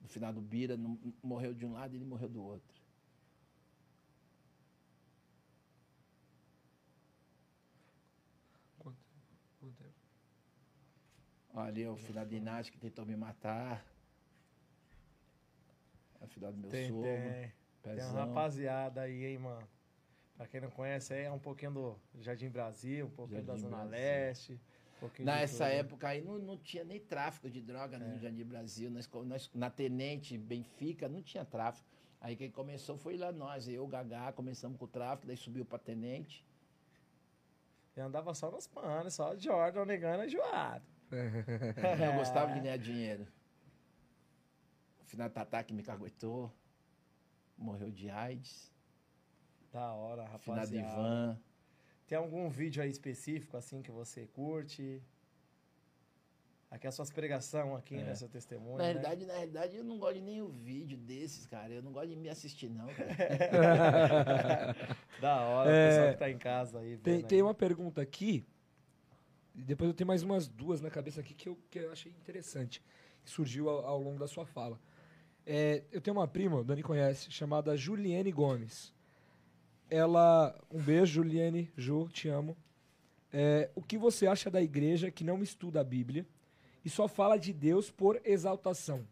Do 0.00 0.08
finado 0.08 0.40
Bira 0.40 0.76
não- 0.76 0.98
morreu 1.22 1.52
de 1.54 1.64
um 1.66 1.72
lado 1.72 1.94
e 1.94 1.96
ele 1.98 2.04
morreu 2.04 2.28
do 2.28 2.42
outro. 2.42 2.82
Quanto, 8.78 8.98
quanto 9.60 9.74
tempo? 9.76 9.94
Ali 11.54 11.82
é 11.82 11.90
o 11.90 11.96
finado 11.96 12.34
Inácio 12.34 12.72
que 12.72 12.78
tentou 12.78 13.04
me 13.04 13.16
matar. 13.16 13.84
É 16.20 16.24
o 16.24 16.28
finado 16.28 16.54
do 16.54 16.60
meu 16.60 16.70
Tem, 16.70 16.88
sogro. 16.88 17.02
tem. 17.02 17.52
Tem 17.82 18.04
uma 18.04 18.12
rapaziada 18.26 19.02
aí, 19.02 19.24
hein, 19.26 19.38
mano. 19.38 19.68
Pra 20.36 20.46
quem 20.46 20.60
não 20.60 20.70
conhece, 20.70 21.12
aí 21.14 21.22
é 21.24 21.30
um 21.30 21.38
pouquinho 21.38 21.70
do 21.72 21.98
Jardim 22.20 22.48
Brasil, 22.48 23.06
um 23.06 23.10
pouquinho 23.10 23.42
da 23.42 23.52
Jardim 23.52 23.62
Zona 23.62 23.76
Brasil. 23.84 23.98
Leste. 24.00 24.60
Um 25.02 25.24
Nessa 25.24 25.66
época 25.66 26.08
aí 26.08 26.22
não, 26.22 26.38
não 26.38 26.56
tinha 26.56 26.84
nem 26.84 27.00
tráfico 27.00 27.50
de 27.50 27.60
droga 27.60 27.98
no 27.98 28.18
Jardim 28.18 28.44
Brasil. 28.44 28.90
Nós, 28.90 29.08
nós- 29.26 29.50
na 29.52 29.68
Tenente 29.68 30.38
Benfica 30.38 31.08
não 31.08 31.20
tinha 31.22 31.44
tráfico. 31.44 31.86
Aí 32.20 32.36
quem 32.36 32.50
começou 32.50 32.96
foi 32.96 33.16
lá 33.16 33.32
nós, 33.32 33.66
eu, 33.68 33.82
o 33.84 33.86
Gagá, 33.88 34.32
começamos 34.32 34.78
com 34.78 34.84
o 34.84 34.88
tráfico, 34.88 35.26
daí 35.26 35.36
subiu 35.36 35.64
pra 35.64 35.76
Tenente. 35.78 36.46
E 37.96 38.00
andava 38.00 38.32
só 38.32 38.50
nos 38.50 38.66
panos, 38.66 39.12
só 39.14 39.36
Jordan, 39.36 39.84
negando 39.84 40.24
enjoado. 40.24 40.84
Eu 41.10 42.12
gostava 42.14 42.52
de 42.54 42.60
ganhar 42.62 42.78
dinheiro. 42.78 43.26
No 45.00 45.04
final, 45.04 45.28
Tatá 45.28 45.62
que 45.62 45.74
me 45.74 45.82
caguetou. 45.82 46.50
Morreu 47.58 47.90
de 47.90 48.08
AIDS. 48.08 48.71
Da 49.72 49.92
hora, 49.92 50.24
Final 50.38 50.66
de 50.66 50.76
rapaziada. 50.78 50.96
van. 51.02 51.38
Tem 52.06 52.18
algum 52.18 52.48
vídeo 52.48 52.82
aí 52.82 52.90
específico, 52.90 53.56
assim, 53.56 53.80
que 53.80 53.90
você 53.90 54.26
curte? 54.26 55.02
Aqui 56.70 56.86
é 56.86 56.88
as 56.88 56.94
suas 56.94 57.10
pregação 57.10 57.76
aqui, 57.76 57.94
É. 57.96 58.02
né? 58.04 58.14
Seu 58.14 58.28
testemunho, 58.28 58.78
Na 58.78 58.84
né? 58.84 58.92
realidade, 58.92 59.26
na 59.26 59.34
realidade, 59.34 59.76
eu 59.76 59.84
não 59.84 59.98
gosto 59.98 60.14
de 60.14 60.22
nenhum 60.22 60.48
vídeo 60.48 60.96
desses, 60.96 61.46
cara. 61.46 61.72
Eu 61.72 61.82
não 61.82 61.92
gosto 61.92 62.08
de 62.08 62.16
me 62.16 62.28
assistir, 62.28 62.68
não, 62.70 62.86
cara. 62.88 63.10
Da 65.20 65.40
hora, 65.42 65.70
É. 65.70 65.86
o 65.86 65.90
pessoal 65.90 66.12
que 66.12 66.18
tá 66.18 66.30
em 66.30 66.38
casa 66.38 66.78
aí. 66.80 66.96
Tem, 66.98 67.16
vendo 67.18 67.26
tem 67.28 67.38
aí. 67.38 67.42
uma 67.42 67.54
pergunta 67.54 68.00
aqui. 68.00 68.44
E 69.54 69.62
depois 69.62 69.88
eu 69.88 69.94
tenho 69.94 70.08
mais 70.08 70.22
umas 70.22 70.48
duas 70.48 70.80
na 70.80 70.90
cabeça 70.90 71.20
aqui 71.20 71.34
que 71.34 71.48
eu, 71.48 71.58
que 71.70 71.78
eu 71.78 71.92
achei 71.92 72.10
interessante. 72.12 72.82
Que 73.22 73.30
surgiu 73.30 73.68
ao, 73.68 73.84
ao 73.86 74.00
longo 74.02 74.18
da 74.18 74.26
sua 74.26 74.46
fala. 74.46 74.80
É, 75.46 75.84
eu 75.92 76.00
tenho 76.00 76.16
uma 76.16 76.26
prima, 76.28 76.56
o 76.56 76.64
Dani 76.64 76.82
conhece, 76.82 77.30
chamada 77.30 77.76
Juliane 77.76 78.32
Gomes. 78.32 78.92
Ela. 79.92 80.58
Um 80.70 80.80
beijo, 80.80 81.22
Juliane. 81.22 81.70
Ju, 81.76 82.08
te 82.08 82.26
amo. 82.26 82.56
É, 83.30 83.70
o 83.74 83.82
que 83.82 83.98
você 83.98 84.26
acha 84.26 84.50
da 84.50 84.62
igreja 84.62 85.10
que 85.10 85.22
não 85.22 85.42
estuda 85.42 85.82
a 85.82 85.84
Bíblia 85.84 86.26
e 86.82 86.88
só 86.88 87.06
fala 87.06 87.36
de 87.36 87.52
Deus 87.52 87.90
por 87.90 88.18
exaltação? 88.24 89.06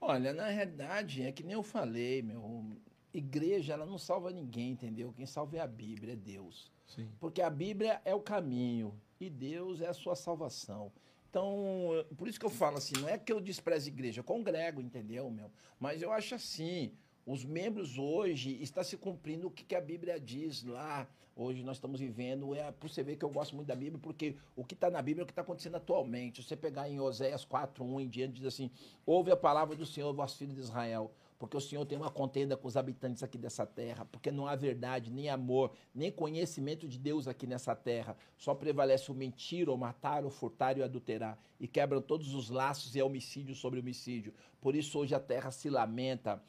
Olha, 0.00 0.32
na 0.32 0.46
realidade, 0.46 1.22
é 1.22 1.32
que 1.32 1.42
nem 1.42 1.54
eu 1.54 1.64
falei, 1.64 2.22
meu. 2.22 2.64
Igreja, 3.12 3.72
ela 3.72 3.84
não 3.84 3.98
salva 3.98 4.30
ninguém, 4.30 4.70
entendeu? 4.70 5.12
Quem 5.12 5.26
salva 5.26 5.56
é 5.56 5.60
a 5.60 5.66
Bíblia, 5.66 6.12
é 6.12 6.16
Deus. 6.16 6.70
Sim. 6.86 7.08
Porque 7.18 7.42
a 7.42 7.50
Bíblia 7.50 8.00
é 8.04 8.14
o 8.14 8.20
caminho 8.20 8.94
e 9.18 9.28
Deus 9.28 9.80
é 9.80 9.88
a 9.88 9.94
sua 9.94 10.14
salvação. 10.14 10.92
Então, 11.28 12.06
por 12.16 12.28
isso 12.28 12.38
que 12.38 12.46
eu 12.46 12.50
falo 12.50 12.76
assim, 12.76 12.94
não 13.00 13.08
é 13.08 13.18
que 13.18 13.32
eu 13.32 13.40
desprezo 13.40 13.86
a 13.86 13.92
igreja, 13.92 14.20
eu 14.20 14.24
congrego, 14.24 14.80
entendeu, 14.80 15.28
meu? 15.30 15.50
Mas 15.80 16.00
eu 16.00 16.12
acho 16.12 16.36
assim, 16.36 16.92
os 17.26 17.44
membros 17.44 17.98
hoje 17.98 18.56
está 18.62 18.84
se 18.84 18.96
cumprindo 18.96 19.48
o 19.48 19.50
que, 19.50 19.64
que 19.64 19.74
a 19.74 19.80
Bíblia 19.80 20.18
diz 20.20 20.62
lá. 20.62 21.08
Hoje 21.34 21.62
nós 21.62 21.76
estamos 21.76 21.98
vivendo, 22.00 22.54
é 22.54 22.70
por 22.70 22.88
você 22.88 23.02
ver 23.02 23.16
que 23.16 23.24
eu 23.24 23.28
gosto 23.28 23.54
muito 23.54 23.68
da 23.68 23.74
Bíblia, 23.74 23.98
porque 24.00 24.36
o 24.54 24.64
que 24.64 24.72
está 24.74 24.88
na 24.88 25.02
Bíblia 25.02 25.22
é 25.22 25.24
o 25.24 25.26
que 25.26 25.32
está 25.32 25.42
acontecendo 25.42 25.74
atualmente. 25.74 26.42
Você 26.42 26.56
pegar 26.56 26.88
em 26.88 27.00
Oséias 27.00 27.44
4:1 27.44 28.00
em 28.00 28.08
diante, 28.08 28.34
diz 28.36 28.46
assim: 28.46 28.70
Ouve 29.04 29.32
a 29.32 29.36
palavra 29.36 29.74
do 29.74 29.84
Senhor, 29.84 30.14
vós 30.14 30.34
filhos 30.34 30.54
de 30.54 30.60
Israel, 30.60 31.12
porque 31.38 31.56
o 31.56 31.60
Senhor 31.60 31.84
tem 31.84 31.98
uma 31.98 32.10
contenda 32.10 32.56
com 32.56 32.66
os 32.66 32.76
habitantes 32.76 33.22
aqui 33.22 33.36
dessa 33.36 33.66
terra, 33.66 34.06
porque 34.06 34.30
não 34.30 34.46
há 34.46 34.54
verdade, 34.54 35.10
nem 35.10 35.28
amor, 35.28 35.72
nem 35.94 36.10
conhecimento 36.10 36.88
de 36.88 36.98
Deus 36.98 37.28
aqui 37.28 37.46
nessa 37.46 37.74
terra. 37.74 38.16
Só 38.38 38.54
prevalece 38.54 39.10
o 39.10 39.14
mentir, 39.14 39.68
o 39.68 39.76
matar, 39.76 40.24
o 40.24 40.30
furtar 40.30 40.78
e 40.78 40.82
adulterar, 40.82 41.38
e 41.60 41.66
quebram 41.68 42.00
todos 42.00 42.34
os 42.34 42.48
laços 42.48 42.94
e 42.94 43.00
é 43.00 43.04
homicídio 43.04 43.54
sobre 43.54 43.80
homicídio. 43.80 44.32
Por 44.58 44.74
isso 44.74 44.98
hoje 44.98 45.14
a 45.14 45.20
terra 45.20 45.50
se 45.50 45.68
lamenta, 45.68 46.42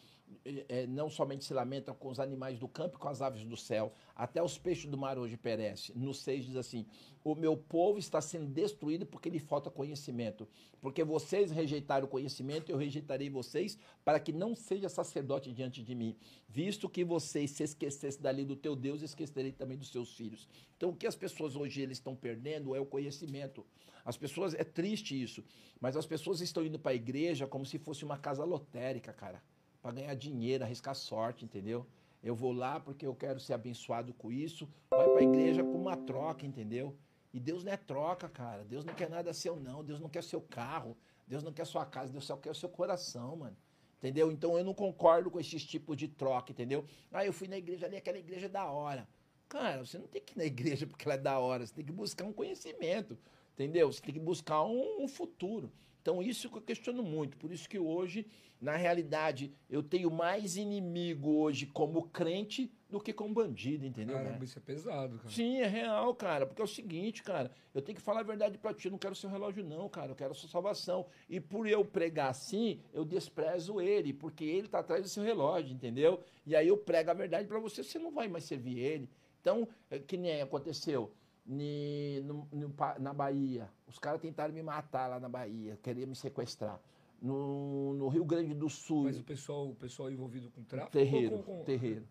eh, 0.46 0.86
não 0.88 1.10
somente 1.10 1.44
se 1.44 1.54
lamenta 1.54 1.94
com 1.94 2.10
os 2.10 2.20
animais 2.20 2.58
do 2.60 2.68
campo 2.68 2.98
e 2.98 3.00
com 3.00 3.08
as 3.08 3.22
aves 3.22 3.44
do 3.44 3.58
céu, 3.58 3.94
até 4.16 4.42
os 4.42 4.58
peixes 4.58 4.90
do 4.90 4.98
mar 4.98 5.18
hoje 5.18 5.36
perecem. 5.38 5.96
No 5.96 6.14
6 6.14 6.46
diz 6.46 6.56
assim: 6.56 6.86
O 7.24 7.36
meu 7.36 7.58
povo 7.58 8.00
está 8.00 8.22
sendo 8.22 8.48
destruído 8.48 9.06
porque 9.06 9.30
lhe 9.30 9.40
falta 9.40 9.70
conhecimento. 9.70 10.48
Porque 10.80 11.04
vocês 11.04 11.52
rejeitaram 11.52 12.06
o 12.06 12.10
conhecimento, 12.10 12.72
eu 12.72 12.78
rejeitarei 12.78 13.30
vocês, 13.30 13.78
para 14.06 14.20
que 14.20 14.32
não 14.32 14.56
seja 14.56 14.90
sacerdote 14.90 15.52
diante 15.52 15.84
de 15.84 15.96
mim. 15.96 16.16
Visto 16.48 16.90
que 16.90 17.04
vocês 17.04 17.52
se 17.52 17.64
esquecessem 17.64 18.22
da 18.22 18.32
lei 18.32 18.46
do 18.46 18.56
teu 18.56 18.76
Deus, 18.76 19.02
esquecerei 19.02 19.52
também 19.52 19.78
dos 19.78 19.92
seus 19.92 20.14
filhos. 20.16 20.48
Então, 20.76 20.90
o 20.90 20.96
que 20.96 21.08
as 21.08 21.16
pessoas 21.16 21.56
hoje 21.56 21.82
eles 21.82 21.98
estão 21.98 22.16
perdendo 22.16 22.76
é 22.76 22.80
o 22.80 22.86
conhecimento. 22.86 23.66
As 24.06 24.16
pessoas, 24.16 24.54
é 24.54 24.64
triste 24.64 25.22
isso, 25.22 25.44
mas 25.82 25.98
as 25.98 26.06
pessoas 26.06 26.40
estão 26.40 26.66
indo 26.66 26.80
para 26.80 26.92
a 26.92 26.96
igreja 26.96 27.46
como 27.46 27.66
se 27.66 27.78
fosse 27.78 28.06
uma 28.06 28.18
casa 28.18 28.46
lotérica, 28.46 29.12
cara, 29.12 29.44
para 29.88 29.94
ganhar 29.94 30.14
dinheiro, 30.16 30.66
arriscar 30.66 30.94
sorte, 30.94 31.46
entendeu? 31.46 31.88
Eu 32.22 32.36
vou 32.36 32.52
lá 32.52 32.78
porque 32.78 33.08
eu 33.08 33.16
quero 33.16 33.40
ser 33.40 33.54
abençoado 33.54 34.14
com 34.14 34.30
isso, 34.30 34.68
vai 34.92 35.08
para 35.08 35.20
a 35.20 35.24
igreja 35.24 35.64
com 35.64 35.82
uma 35.82 35.96
troca, 35.96 36.46
entendeu? 36.46 36.94
E 37.34 37.40
Deus 37.40 37.64
não 37.64 37.72
é 37.72 37.78
troca, 37.78 38.28
cara. 38.28 38.66
Deus 38.66 38.84
não 38.84 38.94
quer 38.94 39.10
nada 39.10 39.34
seu, 39.34 39.56
não. 39.56 39.84
Deus 39.84 40.02
não 40.02 40.10
quer 40.10 40.24
seu 40.24 40.42
carro. 40.42 40.98
Deus 41.26 41.42
não 41.42 41.54
quer 41.54 41.66
sua 41.66 41.86
casa. 41.86 42.12
Deus 42.12 42.26
só 42.26 42.36
quer 42.36 42.50
o 42.50 42.56
seu 42.56 42.68
coração, 42.68 43.38
mano. 43.38 43.56
Entendeu? 43.98 44.30
Então 44.30 44.58
eu 44.58 44.64
não 44.64 44.74
concordo 44.74 45.32
com 45.32 45.40
esses 45.40 45.66
tipos 45.66 45.96
de 45.96 46.10
troca, 46.10 46.52
entendeu? 46.52 46.84
Ah, 47.12 47.26
eu 47.26 47.32
fui 47.32 47.48
na 47.48 47.58
igreja 47.58 47.86
ali, 47.86 47.96
aquela 47.96 48.18
igreja 48.18 48.48
é 48.48 48.50
da 48.50 48.66
hora. 48.66 49.08
Cara, 49.48 49.86
você 49.86 49.98
não 49.98 50.08
tem 50.08 50.22
que 50.22 50.34
ir 50.34 50.38
na 50.38 50.46
igreja 50.46 50.86
porque 50.88 51.08
ela 51.08 51.16
é 51.16 51.18
da 51.18 51.40
hora. 51.40 51.66
Você 51.66 51.74
tem 51.74 51.86
que 51.86 51.94
buscar 51.94 52.26
um 52.26 52.34
conhecimento, 52.34 53.18
entendeu? 53.54 53.90
Você 53.92 54.02
tem 54.02 54.14
que 54.14 54.20
buscar 54.20 54.64
um, 54.66 55.04
um 55.04 55.08
futuro. 55.08 55.72
Então, 56.08 56.24
isso 56.24 56.50
que 56.50 56.58
eu 56.58 56.62
questiono 56.62 57.04
muito. 57.04 57.36
Por 57.36 57.52
isso 57.52 57.68
que 57.68 57.78
hoje, 57.78 58.26
na 58.62 58.78
realidade, 58.78 59.52
eu 59.70 59.84
tenho 59.84 60.10
mais 60.10 60.56
inimigo 60.56 61.30
hoje 61.32 61.66
como 61.66 62.04
crente 62.04 62.72
do 62.90 62.98
que 62.98 63.12
como 63.12 63.34
bandido, 63.34 63.86
entendeu? 63.86 64.16
Caramba, 64.16 64.40
né? 64.40 64.46
isso 64.46 64.58
é 64.58 64.62
pesado, 64.62 65.18
cara. 65.18 65.30
Sim, 65.30 65.58
é 65.58 65.68
real, 65.68 66.16
cara. 66.16 66.46
Porque 66.46 66.62
é 66.62 66.64
o 66.64 66.68
seguinte, 66.68 67.22
cara, 67.22 67.52
eu 67.74 67.82
tenho 67.82 67.98
que 67.98 68.02
falar 68.02 68.22
a 68.22 68.24
verdade 68.24 68.58
pra 68.58 68.74
ti. 68.74 68.86
Eu 68.86 68.94
não 68.94 68.98
quero 68.98 69.16
seu 69.16 69.30
relógio, 69.30 69.66
não, 69.66 69.90
cara. 69.90 70.14
Eu 70.14 70.16
quero 70.16 70.32
a 70.32 70.34
sua 70.34 70.48
salvação. 70.48 71.08
E 71.28 71.42
por 71.42 71.68
eu 71.68 71.84
pregar 71.84 72.30
assim, 72.30 72.80
eu 72.94 73.04
desprezo 73.04 73.82
ele, 73.82 74.14
porque 74.14 74.46
ele 74.46 74.70
tá 74.70 74.80
atrás 74.80 75.04
do 75.04 75.10
seu 75.10 75.26
relógio, 75.26 75.76
entendeu? 75.76 76.22
E 76.46 76.56
aí 76.56 76.70
eu 76.70 76.78
prego 76.78 77.12
a 77.12 77.14
verdade 77.14 77.50
pra 77.50 77.60
você, 77.60 77.84
você 77.84 78.00
não 78.00 78.14
vai 78.14 78.30
mais 78.30 78.46
servir 78.46 78.80
ele. 78.80 79.10
Então, 79.42 79.68
é 79.92 80.00
que 80.00 80.16
nem 80.16 80.42
aconteceu 80.42 81.12
ni- 81.48 82.20
no- 82.22 82.48
no 82.52 82.74
na 83.00 83.14
Bahia. 83.14 83.70
Os 83.88 83.98
caras 83.98 84.20
tentaram 84.22 84.54
me 84.54 84.62
matar 84.62 85.08
lá 85.08 85.20
na 85.20 85.30
Bahia, 85.30 85.78
queriam 85.82 86.08
me 86.08 86.16
sequestrar. 86.16 86.80
No, 87.22 87.94
no 87.96 88.08
Rio 88.10 88.24
Grande 88.26 88.54
do 88.54 88.70
Sul. 88.70 89.06
Mas 89.06 89.18
o 89.20 89.24
pessoal, 89.24 89.70
o 89.70 89.76
pessoal 89.76 90.12
envolvido 90.12 90.52
com 90.52 90.62
tráfico? 90.64 90.92
Terreiro, 90.92 91.38
com- 91.40 91.44
com- 91.60 91.64
terreiro. 91.64 92.06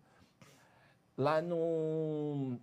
Lá 1.17 1.41
no 1.41 2.57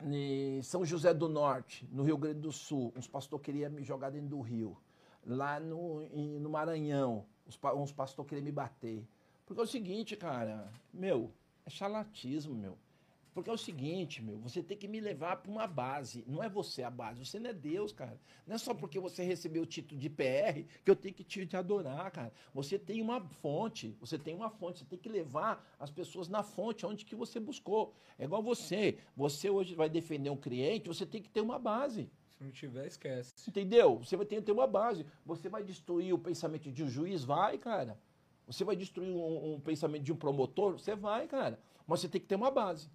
em 0.00 0.62
São 0.62 0.84
José 0.84 1.12
do 1.12 1.28
Norte, 1.28 1.88
no 1.90 2.04
Rio 2.04 2.16
Grande 2.16 2.38
do 2.40 2.52
Sul, 2.52 2.92
uns 2.96 3.08
pastores 3.08 3.44
queriam 3.44 3.70
me 3.70 3.82
jogar 3.82 4.10
dentro 4.10 4.28
do 4.28 4.40
rio. 4.40 4.76
Lá 5.26 5.58
no, 5.58 6.02
em- 6.12 6.38
no 6.38 6.48
Maranhão, 6.48 7.26
pa- 7.60 7.74
uns 7.74 7.90
pastores 7.92 8.28
queriam 8.28 8.44
me 8.44 8.52
bater. 8.52 9.04
Porque 9.44 9.60
é 9.60 9.64
o 9.64 9.66
seguinte, 9.66 10.14
cara, 10.16 10.70
meu, 10.94 11.32
é 11.66 11.70
chalatismo, 11.70 12.54
meu. 12.54 12.78
Porque 13.38 13.50
é 13.50 13.52
o 13.52 13.56
seguinte, 13.56 14.20
meu, 14.20 14.36
você 14.36 14.60
tem 14.60 14.76
que 14.76 14.88
me 14.88 14.98
levar 14.98 15.36
para 15.36 15.48
uma 15.48 15.64
base. 15.64 16.24
Não 16.26 16.42
é 16.42 16.48
você 16.48 16.82
a 16.82 16.90
base, 16.90 17.24
você 17.24 17.38
não 17.38 17.50
é 17.50 17.52
Deus, 17.52 17.92
cara. 17.92 18.20
Não 18.44 18.56
é 18.56 18.58
só 18.58 18.74
porque 18.74 18.98
você 18.98 19.22
recebeu 19.22 19.62
o 19.62 19.66
título 19.66 20.00
de 20.00 20.10
PR 20.10 20.64
que 20.84 20.90
eu 20.90 20.96
tenho 20.96 21.14
que 21.14 21.22
te, 21.22 21.46
te 21.46 21.56
adorar, 21.56 22.10
cara. 22.10 22.32
Você 22.52 22.76
tem 22.76 23.00
uma 23.00 23.20
fonte, 23.20 23.96
você 24.00 24.18
tem 24.18 24.34
uma 24.34 24.50
fonte, 24.50 24.80
você 24.80 24.86
tem 24.86 24.98
que 24.98 25.08
levar 25.08 25.64
as 25.78 25.88
pessoas 25.88 26.28
na 26.28 26.42
fonte 26.42 26.84
onde 26.84 27.04
que 27.04 27.14
você 27.14 27.38
buscou. 27.38 27.94
É 28.18 28.24
igual 28.24 28.42
você. 28.42 28.98
Você 29.16 29.48
hoje 29.48 29.72
vai 29.76 29.88
defender 29.88 30.30
um 30.30 30.36
cliente, 30.36 30.88
você 30.88 31.06
tem 31.06 31.22
que 31.22 31.30
ter 31.30 31.40
uma 31.40 31.60
base. 31.60 32.10
Se 32.36 32.42
não 32.42 32.50
tiver, 32.50 32.88
esquece. 32.88 33.32
Entendeu? 33.46 33.98
Você 33.98 34.16
vai 34.16 34.26
ter 34.26 34.34
que 34.34 34.42
ter 34.42 34.52
uma 34.52 34.66
base. 34.66 35.06
Você 35.24 35.48
vai 35.48 35.62
destruir 35.62 36.12
o 36.12 36.18
pensamento 36.18 36.72
de 36.72 36.82
um 36.82 36.88
juiz? 36.88 37.22
Vai, 37.22 37.56
cara. 37.56 37.96
Você 38.48 38.64
vai 38.64 38.74
destruir 38.74 39.08
um, 39.08 39.54
um 39.54 39.60
pensamento 39.60 40.02
de 40.02 40.12
um 40.12 40.16
promotor? 40.16 40.72
Você 40.72 40.96
vai, 40.96 41.28
cara. 41.28 41.60
Mas 41.86 42.00
você 42.00 42.08
tem 42.08 42.20
que 42.20 42.26
ter 42.26 42.34
uma 42.34 42.50
base. 42.50 42.90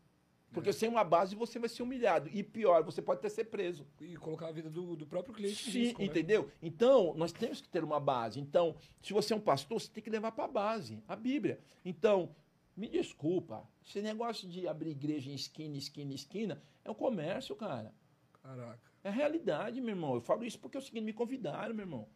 Porque 0.53 0.71
sem 0.71 0.87
uma 0.87 1.03
base 1.03 1.35
você 1.35 1.57
vai 1.57 1.67
ser 1.67 1.81
humilhado. 1.81 2.29
E 2.31 2.43
pior, 2.43 2.83
você 2.83 3.01
pode 3.01 3.19
até 3.19 3.29
ser 3.29 3.45
preso. 3.45 3.85
E 3.99 4.15
colocar 4.15 4.47
a 4.47 4.51
vida 4.51 4.69
do, 4.69 4.95
do 4.95 5.05
próprio 5.05 5.33
cliente 5.33 5.69
em 5.69 5.71
Sim, 5.71 5.79
risco, 5.79 5.99
né? 5.99 6.05
entendeu? 6.05 6.49
Então, 6.61 7.13
nós 7.15 7.33
temos 7.33 7.59
que 7.59 7.67
ter 7.67 7.83
uma 7.83 7.99
base. 7.99 8.39
Então, 8.39 8.75
se 9.01 9.13
você 9.13 9.33
é 9.33 9.35
um 9.35 9.41
pastor, 9.41 9.81
você 9.81 9.89
tem 9.89 10.03
que 10.03 10.09
levar 10.09 10.31
para 10.31 10.45
a 10.45 10.47
base, 10.47 11.03
a 11.07 11.15
Bíblia. 11.15 11.59
Então, 11.83 12.35
me 12.77 12.87
desculpa, 12.87 13.67
esse 13.85 14.01
negócio 14.01 14.47
de 14.47 14.67
abrir 14.67 14.91
igreja 14.91 15.31
em 15.31 15.35
esquina, 15.35 15.75
esquina, 15.75 16.13
esquina, 16.13 16.61
é 16.85 16.91
um 16.91 16.95
comércio, 16.95 17.55
cara. 17.55 17.93
Caraca. 18.41 18.79
É 19.03 19.09
realidade, 19.09 19.81
meu 19.81 19.89
irmão. 19.89 20.15
Eu 20.15 20.21
falo 20.21 20.45
isso 20.45 20.59
porque 20.59 20.77
é 20.77 20.79
o 20.79 20.83
seguinte, 20.83 21.03
me 21.03 21.13
convidaram, 21.13 21.73
meu 21.73 21.83
irmão. 21.83 22.07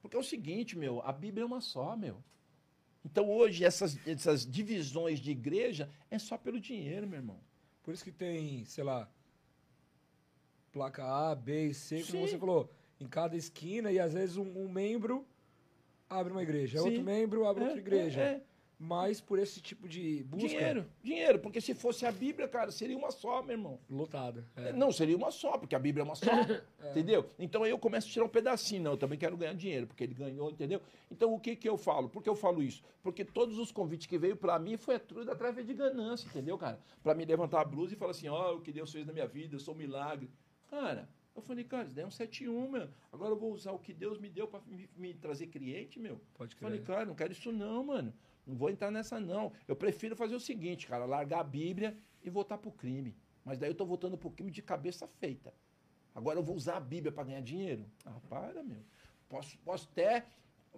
Porque 0.00 0.16
é 0.16 0.20
o 0.20 0.24
seguinte, 0.24 0.78
meu, 0.78 1.02
a 1.02 1.12
Bíblia 1.12 1.42
é 1.42 1.46
uma 1.46 1.60
só, 1.60 1.96
meu. 1.96 2.22
Então 3.04 3.30
hoje 3.30 3.64
essas, 3.64 3.96
essas 4.06 4.46
divisões 4.46 5.18
de 5.18 5.30
igreja 5.30 5.90
é 6.10 6.18
só 6.18 6.36
pelo 6.36 6.60
dinheiro, 6.60 7.06
meu 7.06 7.18
irmão. 7.18 7.40
Por 7.82 7.94
isso 7.94 8.04
que 8.04 8.12
tem, 8.12 8.64
sei 8.64 8.84
lá, 8.84 9.08
placa 10.72 11.04
A, 11.04 11.34
B 11.34 11.68
e 11.68 11.74
C, 11.74 11.96
como 12.02 12.06
Sim. 12.06 12.20
você 12.28 12.38
falou, 12.38 12.70
em 13.00 13.06
cada 13.08 13.36
esquina, 13.36 13.90
e 13.90 13.98
às 13.98 14.12
vezes 14.12 14.36
um, 14.36 14.58
um 14.58 14.68
membro 14.68 15.26
abre 16.08 16.32
uma 16.32 16.42
igreja, 16.42 16.78
Sim. 16.78 16.84
outro 16.84 17.02
membro 17.02 17.46
abre 17.46 17.64
É, 17.64 17.66
outra 17.66 17.80
igreja. 17.80 18.20
é, 18.20 18.24
é. 18.34 18.42
Mais 18.80 19.20
por 19.20 19.38
esse 19.38 19.60
tipo 19.60 19.86
de 19.86 20.24
busca. 20.24 20.48
Dinheiro, 20.48 20.86
dinheiro. 21.02 21.38
Porque 21.38 21.60
se 21.60 21.74
fosse 21.74 22.06
a 22.06 22.10
Bíblia, 22.10 22.48
cara, 22.48 22.70
seria 22.72 22.96
uma 22.96 23.10
só, 23.10 23.42
meu 23.42 23.52
irmão. 23.52 23.78
Lotada. 23.90 24.42
é. 24.56 24.72
Não, 24.72 24.90
seria 24.90 25.14
uma 25.14 25.30
só, 25.30 25.58
porque 25.58 25.74
a 25.74 25.78
Bíblia 25.78 26.02
é 26.02 26.04
uma 26.04 26.14
só. 26.14 26.24
Entendeu? 26.90 27.28
Então 27.38 27.62
aí 27.62 27.70
eu 27.70 27.78
começo 27.78 28.08
a 28.08 28.10
tirar 28.10 28.24
um 28.24 28.28
pedacinho. 28.30 28.82
Não, 28.82 28.92
eu 28.92 28.96
também 28.96 29.18
quero 29.18 29.36
ganhar 29.36 29.52
dinheiro, 29.52 29.86
porque 29.86 30.02
ele 30.02 30.14
ganhou, 30.14 30.50
entendeu? 30.50 30.80
Então 31.10 31.34
o 31.34 31.38
que 31.38 31.54
que 31.54 31.68
eu 31.68 31.76
falo? 31.76 32.08
Por 32.08 32.22
que 32.22 32.28
eu 32.28 32.34
falo 32.34 32.62
isso? 32.62 32.82
Porque 33.02 33.22
todos 33.22 33.58
os 33.58 33.70
convites 33.70 34.06
que 34.06 34.16
veio 34.16 34.34
pra 34.34 34.58
mim 34.58 34.78
foi 34.78 34.98
tudo 34.98 35.30
através 35.30 35.66
de 35.66 35.74
ganância, 35.74 36.26
entendeu, 36.26 36.56
cara? 36.56 36.80
Pra 37.02 37.14
me 37.14 37.26
levantar 37.26 37.60
a 37.60 37.64
blusa 37.64 37.92
e 37.92 37.96
falar 37.98 38.12
assim: 38.12 38.28
ó, 38.28 38.54
o 38.54 38.62
que 38.62 38.72
Deus 38.72 38.90
fez 38.90 39.06
na 39.06 39.12
minha 39.12 39.26
vida, 39.26 39.54
eu 39.56 39.60
sou 39.60 39.74
um 39.74 39.76
milagre. 39.76 40.30
Cara. 40.70 41.06
Eu 41.36 41.42
falei, 41.42 41.62
cara, 41.64 41.84
isso 41.86 41.94
daí 41.94 42.04
é 42.04 42.06
um 42.06 42.10
7-1, 42.10 42.68
meu. 42.68 42.88
Agora 43.12 43.30
eu 43.30 43.36
vou 43.38 43.52
usar 43.52 43.70
o 43.72 43.78
que 43.78 43.92
Deus 43.94 44.18
me 44.18 44.28
deu 44.28 44.48
pra 44.48 44.60
me, 44.66 44.90
me 44.96 45.14
trazer 45.14 45.46
cliente, 45.46 45.98
meu. 45.98 46.20
Pode 46.34 46.54
Eu 46.54 46.58
falei, 46.60 46.80
crer. 46.80 46.86
cara, 46.96 47.06
não 47.06 47.14
quero 47.14 47.32
isso 47.32 47.52
não, 47.52 47.84
mano. 47.84 48.12
Não 48.46 48.56
vou 48.56 48.70
entrar 48.70 48.90
nessa 48.90 49.20
não. 49.20 49.52
Eu 49.68 49.76
prefiro 49.76 50.16
fazer 50.16 50.34
o 50.34 50.40
seguinte, 50.40 50.86
cara, 50.86 51.04
largar 51.04 51.40
a 51.40 51.44
Bíblia 51.44 51.96
e 52.22 52.30
voltar 52.30 52.58
pro 52.58 52.70
crime. 52.70 53.16
Mas 53.44 53.58
daí 53.58 53.70
eu 53.70 53.74
tô 53.74 53.84
voltando 53.84 54.18
pro 54.18 54.30
crime 54.30 54.50
de 54.50 54.62
cabeça 54.62 55.06
feita. 55.06 55.52
Agora 56.14 56.38
eu 56.38 56.42
vou 56.42 56.56
usar 56.56 56.76
a 56.76 56.80
Bíblia 56.80 57.12
para 57.12 57.24
ganhar 57.24 57.40
dinheiro? 57.40 57.86
Ah, 58.04 58.18
para, 58.28 58.62
meu. 58.62 58.82
Posso, 59.28 59.56
posso 59.58 59.88
até 59.92 60.26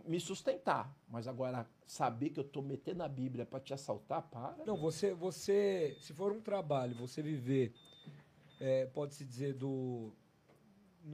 me 0.04 0.18
sustentar, 0.18 0.94
mas 1.08 1.28
agora 1.28 1.66
saber 1.86 2.30
que 2.30 2.40
eu 2.40 2.44
tô 2.44 2.62
metendo 2.62 3.02
a 3.02 3.08
Bíblia 3.08 3.44
para 3.44 3.60
te 3.60 3.72
assaltar, 3.74 4.22
para. 4.22 4.64
Não, 4.64 4.76
você, 4.76 5.14
você, 5.14 5.96
se 6.00 6.12
for 6.12 6.32
um 6.32 6.40
trabalho, 6.40 6.94
você 6.94 7.22
viver, 7.22 7.72
é, 8.60 8.86
pode-se 8.86 9.24
dizer, 9.24 9.54
do, 9.54 10.12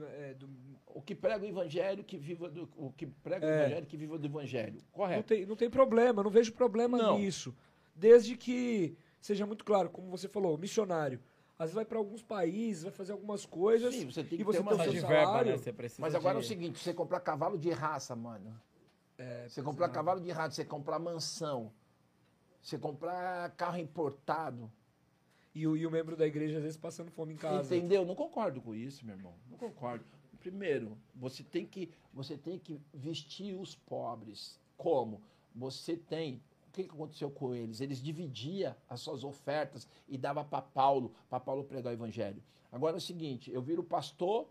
é, 0.01 0.33
do- 0.33 0.49
O 0.87 1.01
que 1.01 1.13
prega 1.15 1.45
o 1.45 1.47
evangelho, 1.47 2.03
que 2.03 2.17
viva 2.17 2.49
do, 2.49 2.67
o 2.75 2.91
que 2.91 3.05
prega 3.05 3.45
o 3.45 3.49
É. 3.49 3.59
evangelho, 3.61 3.85
que 3.85 3.95
viva 3.97 4.17
do 4.17 4.25
evangelho. 4.25 4.75
não, 4.75 4.91
Correto. 4.91 5.23
tem, 5.27 5.45
não 5.45 5.55
tem 5.55 5.69
problema, 5.69 6.23
não 6.23 6.31
vejo 6.31 6.51
problema 6.53 6.97
Não. 6.97 7.17
nisso. 7.17 7.55
Desde 7.95 8.35
que 8.35 8.97
seja 9.21 9.45
muito 9.45 9.63
claro, 9.63 9.89
como 9.89 10.09
você 10.09 10.27
falou, 10.27 10.57
missionário. 10.57 11.19
Às 11.57 11.65
vezes 11.65 11.75
vai 11.75 11.85
para 11.85 11.97
alguns 11.97 12.23
países, 12.23 12.83
vai 12.83 12.91
fazer 12.91 13.11
algumas 13.11 13.45
coisas. 13.45 13.93
Sim, 13.93 14.05
você 14.05 14.23
tem 14.23 14.37
que 14.37 14.41
e 14.41 14.43
você 14.43 14.59
ter 14.59 14.63
uma 14.63 14.77
tem 14.77 14.87
o 14.87 14.91
de 14.91 14.99
verba, 15.01 15.25
salário. 15.25 15.51
né? 15.51 15.57
Você 15.57 15.73
precisa 15.73 16.01
Mas 16.01 16.15
agora 16.15 16.37
é 16.37 16.39
o 16.39 16.41
de- 16.41 16.47
seguinte, 16.47 16.79
você 16.79 16.93
comprar 16.93 17.19
cavalo 17.19 17.57
de 17.57 17.69
raça, 17.71 18.15
mano. 18.15 18.57
É, 19.17 19.47
Você 19.49 19.61
comprar 19.61 19.89
cavalo 19.89 20.21
de 20.21 20.31
raça, 20.31 20.55
você 20.55 20.63
comprar 20.65 20.97
mansão, 20.99 21.71
você 22.61 22.77
comprar 22.77 23.49
carro 23.51 23.77
importado. 23.77 24.71
E 25.53 25.65
o, 25.67 25.75
e 25.75 25.85
o 25.85 25.91
membro 25.91 26.15
da 26.15 26.27
igreja, 26.27 26.57
às 26.57 26.63
vezes, 26.63 26.77
passando 26.77 27.09
fome 27.11 27.33
em 27.33 27.37
casa. 27.37 27.75
Entendeu? 27.75 28.05
Não 28.05 28.15
concordo 28.15 28.61
com 28.61 28.73
isso, 28.75 29.05
meu 29.05 29.15
irmão. 29.15 29.33
Não 29.49 29.57
concordo. 29.57 30.05
Primeiro, 30.39 30.97
você 31.15 31.43
tem 31.43 31.65
que, 31.65 31.91
você 32.13 32.37
tem 32.37 32.57
que 32.57 32.79
vestir 32.93 33.55
os 33.59 33.75
pobres. 33.75 34.59
Como? 34.77 35.21
Você 35.55 35.97
tem. 35.97 36.41
O 36.67 36.71
que 36.71 36.83
que 36.83 36.91
aconteceu 36.91 37.31
com 37.31 37.53
eles? 37.53 37.81
Eles 37.81 38.01
dividiam 38.01 38.75
as 38.87 39.01
suas 39.01 39.23
ofertas 39.23 39.87
e 40.07 40.17
dava 40.17 40.45
para 40.45 40.61
Paulo, 40.61 41.13
para 41.29 41.39
Paulo 41.39 41.63
pregar 41.63 41.91
o 41.91 41.95
evangelho. 41.95 42.41
Agora 42.71 42.95
é 42.95 42.99
o 42.99 43.01
seguinte, 43.01 43.51
eu 43.51 43.61
viro 43.61 43.83
pastor, 43.83 44.47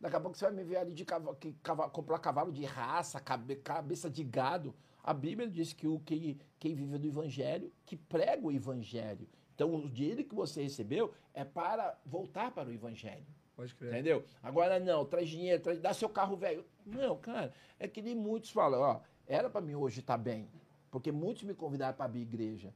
daqui 0.00 0.16
a 0.16 0.20
pouco 0.20 0.36
você 0.36 0.46
vai 0.46 0.54
me 0.54 0.64
ver 0.64 0.76
ali 0.78 0.94
de 0.94 1.04
cava- 1.04 1.34
que 1.36 1.54
comprar 1.92 2.18
cavalo 2.18 2.50
de 2.50 2.64
raça, 2.64 3.20
cabe- 3.20 3.56
cabeça 3.56 4.08
de 4.08 4.24
gado. 4.24 4.74
A 5.04 5.12
Bíblia 5.12 5.46
diz 5.48 5.74
que 5.74 5.86
o 5.86 6.00
quem, 6.00 6.38
quem 6.58 6.74
vive 6.74 6.96
do 6.98 7.06
evangelho, 7.06 7.70
que 7.84 7.94
prega 7.96 8.44
o 8.46 8.50
evangelho. 8.50 9.28
Então, 9.60 9.74
o 9.74 9.90
dinheiro 9.90 10.24
que 10.24 10.34
você 10.34 10.62
recebeu 10.62 11.12
é 11.34 11.44
para 11.44 11.94
voltar 12.06 12.50
para 12.50 12.70
o 12.70 12.72
evangelho. 12.72 13.26
Pode 13.54 13.74
crer. 13.74 13.92
Entendeu? 13.92 14.24
Agora 14.42 14.80
não, 14.80 15.04
traz 15.04 15.28
dinheiro, 15.28 15.62
traz, 15.62 15.78
dá 15.78 15.92
seu 15.92 16.08
carro 16.08 16.34
velho. 16.34 16.64
Não, 16.86 17.18
cara, 17.18 17.52
é 17.78 17.86
que 17.86 18.00
nem 18.00 18.16
muitos 18.16 18.48
falam, 18.48 18.80
ó, 18.80 19.00
era 19.26 19.50
pra 19.50 19.60
mim 19.60 19.74
hoje 19.74 20.00
estar 20.00 20.16
bem, 20.16 20.48
porque 20.90 21.12
muitos 21.12 21.42
me 21.42 21.52
convidaram 21.52 21.94
pra 21.94 22.06
abrir 22.06 22.22
igreja. 22.22 22.72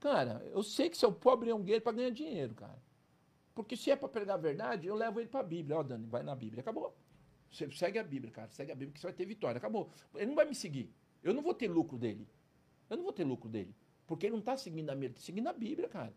Cara, 0.00 0.44
eu 0.52 0.60
sei 0.64 0.90
que 0.90 0.96
seu 0.96 1.12
pobre 1.12 1.50
é 1.50 1.54
um 1.54 1.62
guerreiro 1.62 1.84
pra 1.84 1.92
ganhar 1.92 2.10
dinheiro, 2.10 2.52
cara. 2.52 2.82
Porque 3.54 3.76
se 3.76 3.92
é 3.92 3.94
pra 3.94 4.08
pregar 4.08 4.34
a 4.34 4.40
verdade, 4.40 4.88
eu 4.88 4.96
levo 4.96 5.20
ele 5.20 5.28
pra 5.28 5.44
Bíblia. 5.44 5.78
Ó, 5.78 5.84
Dani, 5.84 6.04
vai 6.08 6.24
na 6.24 6.34
Bíblia. 6.34 6.62
Acabou. 6.62 6.96
Você 7.48 7.70
segue 7.70 7.96
a 7.96 8.02
Bíblia, 8.02 8.32
cara. 8.32 8.48
Segue 8.48 8.72
a 8.72 8.74
Bíblia 8.74 8.92
que 8.92 8.98
você 8.98 9.06
vai 9.06 9.14
ter 9.14 9.24
vitória. 9.24 9.58
Acabou. 9.58 9.88
Ele 10.16 10.26
não 10.26 10.34
vai 10.34 10.46
me 10.46 10.54
seguir. 10.54 10.92
Eu 11.22 11.32
não 11.32 11.42
vou 11.42 11.54
ter 11.54 11.68
lucro 11.68 11.96
dele. 11.96 12.26
Eu 12.90 12.96
não 12.96 13.04
vou 13.04 13.12
ter 13.12 13.22
lucro 13.22 13.48
dele. 13.48 13.72
Porque 14.08 14.26
ele 14.26 14.34
não 14.34 14.42
tá 14.42 14.56
seguindo 14.56 14.90
a 14.90 14.94
minha, 14.96 15.06
ele 15.06 15.14
tá 15.14 15.20
seguindo 15.20 15.46
a 15.46 15.52
Bíblia, 15.52 15.88
cara. 15.88 16.12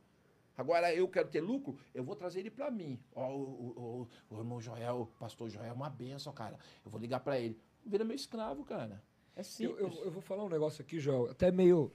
Agora, 0.58 0.94
eu 0.96 1.08
quero 1.08 1.28
ter 1.30 1.42
lucro, 1.42 1.78
eu 1.94 2.04
vou 2.04 2.16
trazer 2.16 2.40
ele 2.40 2.50
pra 2.50 2.72
mim. 2.72 3.00
Ó, 3.14 3.30
o, 3.30 3.42
o- 3.42 4.08
o- 4.32 4.36
o 4.36 4.40
irmão 4.40 4.60
Joel, 4.60 5.02
o 5.02 5.06
pastor 5.20 5.50
Joel 5.50 5.66
é 5.68 5.74
uma 5.74 5.90
benção, 5.90 6.34
cara. 6.34 6.58
Eu 6.84 6.90
vou 6.90 7.00
ligar 7.00 7.20
pra 7.20 7.40
ele. 7.40 7.60
Vira 7.86 8.04
meu 8.04 8.16
escravo, 8.16 8.64
cara. 8.66 9.04
É 9.36 9.42
Eu, 9.42 9.44
simples. 9.44 9.80
eu, 9.98 10.06
eu 10.06 10.12
vou 10.12 10.22
falar 10.22 10.44
um 10.44 10.50
negócio 10.50 10.82
aqui, 10.82 11.00
Joel, 11.00 11.30
até 11.30 11.52
meio. 11.52 11.92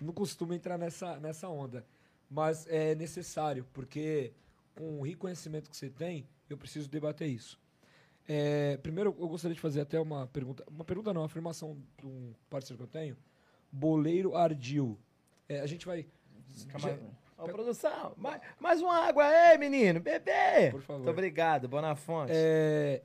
Não 0.00 0.12
costumo 0.12 0.52
entrar 0.54 0.76
nessa, 0.78 1.18
nessa 1.20 1.48
onda, 1.48 1.86
mas 2.28 2.66
é 2.66 2.94
necessário, 2.94 3.64
porque 3.72 4.32
com 4.74 4.98
o 5.00 5.06
rico 5.06 5.20
conhecimento 5.20 5.70
que 5.70 5.76
você 5.76 5.88
tem, 5.88 6.26
eu 6.50 6.58
preciso 6.58 6.88
debater 6.88 7.28
isso. 7.28 7.60
É, 8.26 8.76
primeiro, 8.78 9.14
eu 9.18 9.28
gostaria 9.28 9.54
de 9.54 9.60
fazer 9.60 9.80
até 9.82 10.00
uma 10.00 10.26
pergunta. 10.26 10.64
Uma 10.68 10.84
pergunta 10.84 11.12
não, 11.14 11.20
uma 11.20 11.26
afirmação 11.26 11.76
de 11.98 12.06
um 12.06 12.32
parceiro 12.50 12.78
que 12.78 12.82
eu 12.82 12.88
tenho. 13.00 13.16
Boleiro 13.70 14.34
Ardil. 14.34 14.98
É, 15.48 15.60
a 15.60 15.66
gente 15.66 15.86
vai. 15.86 16.06
Já- 16.78 16.96
Ô, 17.36 17.48
produção, 17.48 18.14
mais, 18.16 18.40
mais 18.60 18.80
uma 18.80 18.96
água 18.96 19.24
aí, 19.24 19.58
menino. 19.58 20.00
Bebê. 20.00 20.70
Por 20.70 20.80
favor. 20.80 20.98
Muito 21.00 21.10
obrigado, 21.10 21.68
Bonafonte. 21.68 22.32
É, 22.34 23.02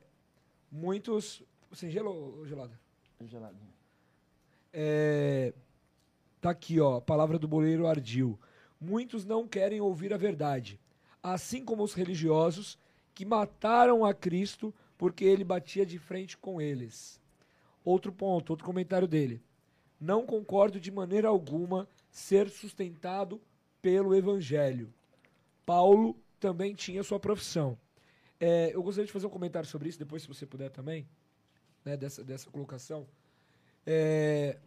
muitos. 0.70 1.42
Sem 1.72 1.90
gelo 1.90 2.38
ou 2.38 2.46
gelada? 2.46 2.78
Geladinho. 3.22 3.70
É, 4.72 5.52
tá 6.40 6.50
aqui, 6.50 6.80
ó, 6.80 6.96
a 6.96 7.00
palavra 7.00 7.38
do 7.38 7.46
boleiro 7.48 7.86
ardil. 7.86 8.38
Muitos 8.80 9.24
não 9.24 9.46
querem 9.46 9.80
ouvir 9.80 10.12
a 10.14 10.16
verdade, 10.16 10.80
assim 11.22 11.64
como 11.64 11.82
os 11.82 11.92
religiosos 11.92 12.78
que 13.14 13.24
mataram 13.26 14.04
a 14.04 14.14
Cristo 14.14 14.72
porque 14.96 15.24
ele 15.24 15.44
batia 15.44 15.84
de 15.84 15.98
frente 15.98 16.36
com 16.38 16.60
eles. 16.60 17.20
Outro 17.84 18.12
ponto, 18.12 18.50
outro 18.50 18.64
comentário 18.64 19.08
dele. 19.08 19.42
Não 20.00 20.24
concordo 20.24 20.80
de 20.80 20.90
maneira 20.90 21.28
alguma 21.28 21.86
ser 22.10 22.48
sustentado 22.50 23.40
pelo 23.80 24.14
evangelho. 24.14 24.92
Paulo 25.64 26.16
também 26.38 26.74
tinha 26.74 27.02
sua 27.02 27.20
profissão. 27.20 27.78
É, 28.38 28.74
eu 28.74 28.82
gostaria 28.82 29.06
de 29.06 29.12
fazer 29.12 29.26
um 29.26 29.30
comentário 29.30 29.68
sobre 29.68 29.88
isso, 29.88 29.98
depois, 29.98 30.22
se 30.22 30.28
você 30.28 30.46
puder 30.46 30.70
também, 30.70 31.06
né, 31.84 31.96
dessa, 31.96 32.24
dessa 32.24 32.50
colocação. 32.50 33.06
É, 33.86 34.58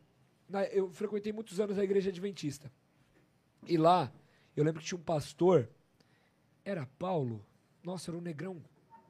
na- 0.47 0.65
eu 0.65 0.91
frequentei 0.91 1.31
muitos 1.33 1.59
anos 1.59 1.77
a 1.77 1.83
igreja 1.83 2.09
adventista. 2.09 2.71
E 3.67 3.77
lá, 3.77 4.11
eu 4.55 4.63
lembro 4.63 4.81
que 4.81 4.87
tinha 4.87 4.99
um 4.99 5.03
pastor. 5.03 5.69
Era 6.65 6.85
Paulo? 6.99 7.43
Nossa, 7.83 8.11
era 8.11 8.17
um 8.17 8.21
negrão. 8.21 8.61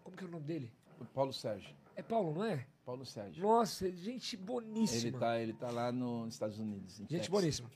Como 0.03 0.15
que 0.15 0.23
era 0.23 0.29
o 0.29 0.31
nome 0.33 0.45
dele? 0.45 0.71
O 0.99 1.05
Paulo 1.05 1.33
Sérgio. 1.33 1.73
É 1.95 2.01
Paulo, 2.01 2.33
não 2.33 2.43
é? 2.45 2.65
Paulo 2.85 3.05
Sérgio. 3.05 3.41
Nossa, 3.43 3.91
gente 3.91 4.35
boníssima. 4.35 5.07
Ele 5.09 5.17
tá, 5.17 5.39
ele 5.39 5.53
tá 5.53 5.69
lá 5.71 5.91
nos 5.91 6.33
Estados 6.33 6.57
Unidos. 6.59 6.97
Gente 6.97 7.09
Texas. 7.09 7.27
boníssima. 7.29 7.69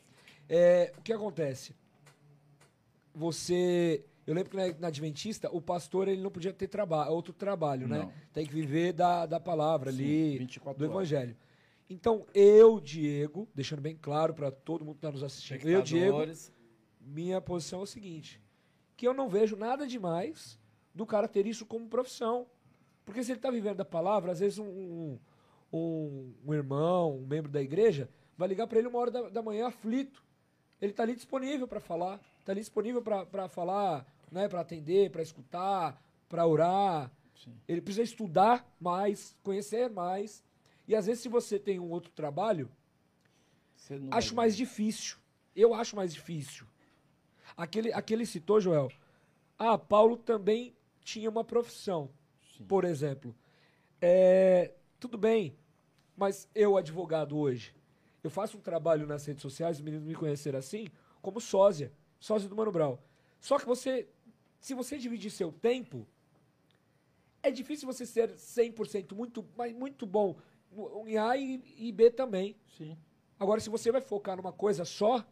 É, 0.49 0.94
o 0.98 1.02
que 1.02 1.11
acontece? 1.14 1.76
Você. 3.14 4.03
Eu 4.26 4.34
lembro 4.34 4.49
que 4.52 4.57
na, 4.57 4.68
na 4.80 4.88
Adventista, 4.88 5.49
o 5.56 5.61
pastor 5.61 6.07
ele 6.07 6.22
não 6.22 6.30
podia 6.30 6.52
ter 6.52 6.68
traba 6.68 7.07
outro 7.10 7.34
trabalho, 7.34 7.88
né? 7.88 7.99
Não. 7.99 8.11
Tem 8.34 8.45
que 8.45 8.53
viver 8.53 8.91
da, 8.94 9.26
da 9.26 9.40
palavra 9.40 9.90
Sim, 9.91 9.98
ali, 9.99 10.38
24 10.40 10.78
do 10.78 10.84
horas. 10.86 10.95
evangelho. 11.11 11.38
Então, 11.90 12.26
eu, 12.34 12.80
Diego, 12.82 13.48
deixando 13.56 13.82
bem 13.82 13.95
claro 13.95 14.34
para 14.34 14.52
todo 14.52 14.84
mundo 14.84 14.95
que 14.95 14.99
está 14.99 15.11
nos 15.11 15.24
assistindo, 15.24 15.65
eu, 15.69 15.82
Diego, 15.82 16.18
minha 16.99 17.40
posição 17.40 17.80
é 17.80 17.84
o 17.84 17.88
seguinte: 17.88 18.41
que 18.98 19.07
eu 19.07 19.14
não 19.14 19.30
vejo 19.30 19.56
nada 19.56 19.88
demais 19.88 20.60
do 20.94 21.06
cara 21.06 21.28
ter 21.28 21.48
isso 21.48 21.65
como 21.65 21.88
profissão. 21.88 22.45
Porque 23.06 23.24
se 23.24 23.32
ele 23.32 23.40
está 23.40 23.49
vivendo 23.49 23.78
da 23.78 23.86
palavra, 23.86 24.34
às 24.34 24.40
vezes 24.41 24.57
um, 24.60 24.65
um, 24.65 25.19
um- 25.72 26.34
um 26.48 26.53
irmão, 26.53 27.15
um 27.15 27.26
membro 27.26 27.49
da 27.49 27.61
igreja, 27.61 28.10
vai 28.38 28.49
ligar 28.49 28.68
para 28.68 28.80
ele 28.80 28.90
uma 28.90 28.99
hora 28.99 29.10
da, 29.11 29.30
da 29.30 29.41
manhã 29.41 29.68
aflito. 29.68 30.22
Ele 30.81 30.91
está 30.91 31.03
ali 31.03 31.15
disponível 31.15 31.67
para 31.67 31.79
falar, 31.79 32.19
está 32.39 32.51
ali 32.51 32.61
disponível 32.61 33.01
para 33.01 33.47
falar, 33.49 34.05
né, 34.31 34.47
para 34.47 34.61
atender, 34.61 35.09
para 35.11 35.21
escutar, 35.21 36.01
para 36.29 36.45
orar. 36.45 37.11
Sim. 37.35 37.53
Ele 37.67 37.81
precisa 37.81 38.03
estudar 38.03 38.67
mais, 38.79 39.35
conhecer 39.43 39.89
mais. 39.89 40.43
E 40.87 40.95
às 40.95 41.05
vezes, 41.05 41.21
se 41.21 41.29
você 41.29 41.59
tem 41.59 41.79
um 41.79 41.89
outro 41.89 42.11
trabalho, 42.11 42.69
acho 44.11 44.35
mais 44.35 44.55
difícil. 44.55 45.17
Eu 45.55 45.73
acho 45.73 45.95
mais 45.95 46.13
difícil. 46.13 46.65
Aquele, 47.55 47.91
aquele 47.91 48.25
citou, 48.25 48.61
Joel. 48.61 48.91
Ah, 49.57 49.77
Paulo 49.77 50.17
também 50.17 50.75
tinha 51.03 51.29
uma 51.29 51.43
profissão, 51.43 52.09
Sim. 52.55 52.65
por 52.65 52.85
exemplo. 52.85 53.35
É, 53.99 54.73
tudo 54.99 55.17
bem, 55.17 55.57
mas 56.15 56.47
eu, 56.53 56.77
advogado 56.77 57.37
hoje, 57.37 57.73
eu 58.23 58.30
faço 58.30 58.57
um 58.57 58.61
trabalho 58.61 59.06
nas 59.07 59.26
redes 59.26 59.41
sociais, 59.41 59.77
os 59.77 59.84
meninos 59.84 60.06
me 60.06 60.15
conheceram 60.15 60.60
assim, 60.60 60.88
como 61.22 61.39
sósia, 61.41 61.91
sósia 62.19 62.49
do 62.49 62.56
Mano 62.56 62.72
Brown. 62.72 62.98
Só 63.39 63.57
que 63.60 63.65
você, 63.65 64.07
se 64.60 64.73
você 64.73 64.98
dividir 64.98 65.30
seu 65.31 65.52
tempo, 65.52 66.06
é 67.44 67.52
difícil 67.52 67.85
você 67.88 68.06
ser 68.06 68.31
100% 68.35 69.14
muito, 69.15 69.45
mas 69.56 69.73
muito 69.73 70.06
bom 70.06 70.35
em 71.06 71.18
A 71.18 71.38
e, 71.38 71.61
e 71.77 71.91
B 71.91 72.10
também. 72.11 72.56
Sim. 72.77 72.98
Agora, 73.39 73.60
se 73.61 73.69
você 73.69 73.91
vai 73.91 74.02
focar 74.02 74.35
numa 74.35 74.52
coisa 74.52 74.84
só, 74.84 75.23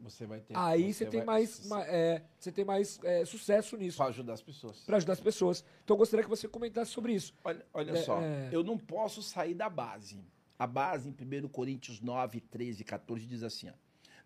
Você 0.00 0.26
vai 0.26 0.40
ter. 0.40 0.54
aí 0.56 0.92
você 0.92 1.06
tem 1.06 1.20
vai- 1.20 1.26
mais, 1.26 1.66
ma- 1.66 1.84
é, 1.86 2.22
você 2.38 2.52
tem 2.52 2.64
mais 2.64 3.00
é, 3.02 3.24
sucesso 3.24 3.76
nisso, 3.76 3.96
Pra 3.96 4.06
ajudar 4.06 4.34
as 4.34 4.42
pessoas. 4.42 4.80
para 4.84 4.96
ajudar 4.98 5.14
as 5.14 5.20
pessoas. 5.20 5.64
Então 5.82 5.94
eu 5.94 5.98
gostaria 5.98 6.22
que 6.22 6.28
você 6.30 6.46
comentasse 6.46 6.90
sobre 6.90 7.14
isso. 7.14 7.34
Olha, 7.42 7.64
olha 7.72 7.92
É, 7.92 7.96
só, 8.02 8.20
é. 8.20 8.50
eu 8.52 8.62
não 8.62 8.76
posso 8.78 9.22
sair 9.22 9.54
da 9.54 9.68
base. 9.70 10.20
A 10.58 10.66
base 10.66 11.08
em 11.08 11.12
1 11.12 11.48
Coríntios 11.48 12.00
9, 12.00 12.40
13 12.40 12.82
e 12.82 12.84
14 12.84 13.26
diz 13.26 13.42
assim: 13.42 13.68
ó, 13.68 13.72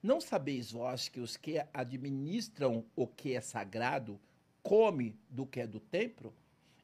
Não 0.03 0.21
sabeis 0.21 0.71
vós 0.71 1.09
que 1.09 1.21
os 1.21 1.37
que 1.37 1.65
administram 1.73 2.85
o 2.95 3.07
que 3.07 3.35
é 3.35 3.41
sagrado 3.41 4.21
come 4.63 5.17
do 5.31 5.47
que 5.47 5.61
é 5.61 5.67
do 5.67 5.81
templo? 5.81 6.35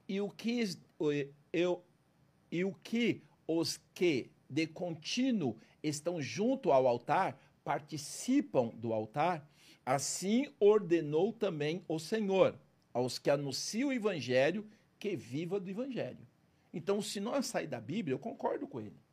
E 0.08 0.20
o 0.20 0.30
que, 0.30 0.64
eu, 1.52 1.82
e 2.50 2.64
o 2.64 2.74
que 2.82 3.22
os 3.46 3.80
que 3.94 4.30
de 4.48 4.66
contínuo 4.66 5.56
estão 5.82 6.20
junto 6.20 6.72
ao 6.72 6.86
altar 6.86 7.38
participam 7.62 8.68
do 8.68 8.92
altar? 8.92 9.46
Assim 9.84 10.50
ordenou 10.58 11.32
também 11.32 11.84
o 11.86 11.98
Senhor 11.98 12.58
aos 12.92 13.18
que 13.18 13.28
anunciam 13.28 13.90
o 13.90 13.92
evangelho 13.92 14.66
que 14.98 15.16
viva 15.16 15.60
do 15.60 15.68
evangelho. 15.68 16.26
Então, 16.72 17.02
se 17.02 17.20
nós 17.20 17.46
sair 17.46 17.66
da 17.66 17.80
Bíblia, 17.80 18.14
eu 18.14 18.18
concordo 18.18 18.66
com 18.66 18.80
ele. 18.80 19.03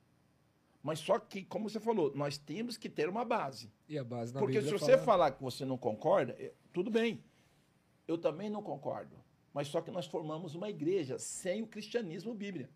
Mas 0.83 0.99
só 0.99 1.19
que, 1.19 1.43
como 1.43 1.69
você 1.69 1.79
falou, 1.79 2.11
nós 2.15 2.37
temos 2.37 2.75
que 2.77 2.89
ter 2.89 3.07
uma 3.07 3.23
base. 3.23 3.71
E 3.87 3.97
a 3.97 4.03
base 4.03 4.33
na 4.33 4.39
Porque 4.39 4.59
Bíblia 4.59 4.77
se 4.77 4.83
você 4.83 4.93
fala- 4.93 5.03
falar 5.05 5.31
que 5.31 5.41
você 5.43 5.63
não 5.63 5.77
concorda, 5.77 6.35
eh, 6.39 6.53
tudo 6.73 6.89
bem. 6.89 7.23
Eu 8.07 8.17
também 8.17 8.49
não 8.49 8.63
concordo. 8.63 9.15
Mas 9.53 9.67
só 9.67 9.81
que 9.81 9.91
nós 9.91 10.07
formamos 10.07 10.55
uma 10.55 10.69
igreja 10.69 11.19
sem 11.19 11.61
o 11.61 11.67
cristianismo 11.67 12.33
bíblia. 12.33 12.69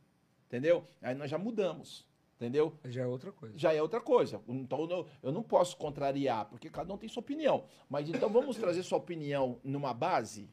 Entendeu? 0.48 0.86
Aí 1.02 1.16
nós 1.16 1.32
já 1.32 1.38
mudamos. 1.38 2.08
Entendeu? 2.36 2.78
já 2.84 3.02
é 3.04 3.08
outra 3.08 3.32
coisa. 3.32 3.58
já 3.58 3.74
é 3.74 3.82
outra 3.82 4.02
coisa. 4.02 4.42
Então 4.48 4.82
eu 4.82 4.88
não, 4.88 5.06
eu 5.24 5.32
não 5.32 5.42
posso 5.42 5.78
contrariar, 5.78 6.46
porque 6.50 6.70
cada 6.70 6.94
um 6.94 6.98
tem 6.98 7.08
sua 7.08 7.22
opinião. 7.22 7.64
Mas 7.90 8.10
então 8.10 8.30
vamos 8.30 8.58
trazer 8.58 8.84
sua 8.84 8.98
opinião 8.98 9.58
numa 9.64 9.94
base, 9.94 10.50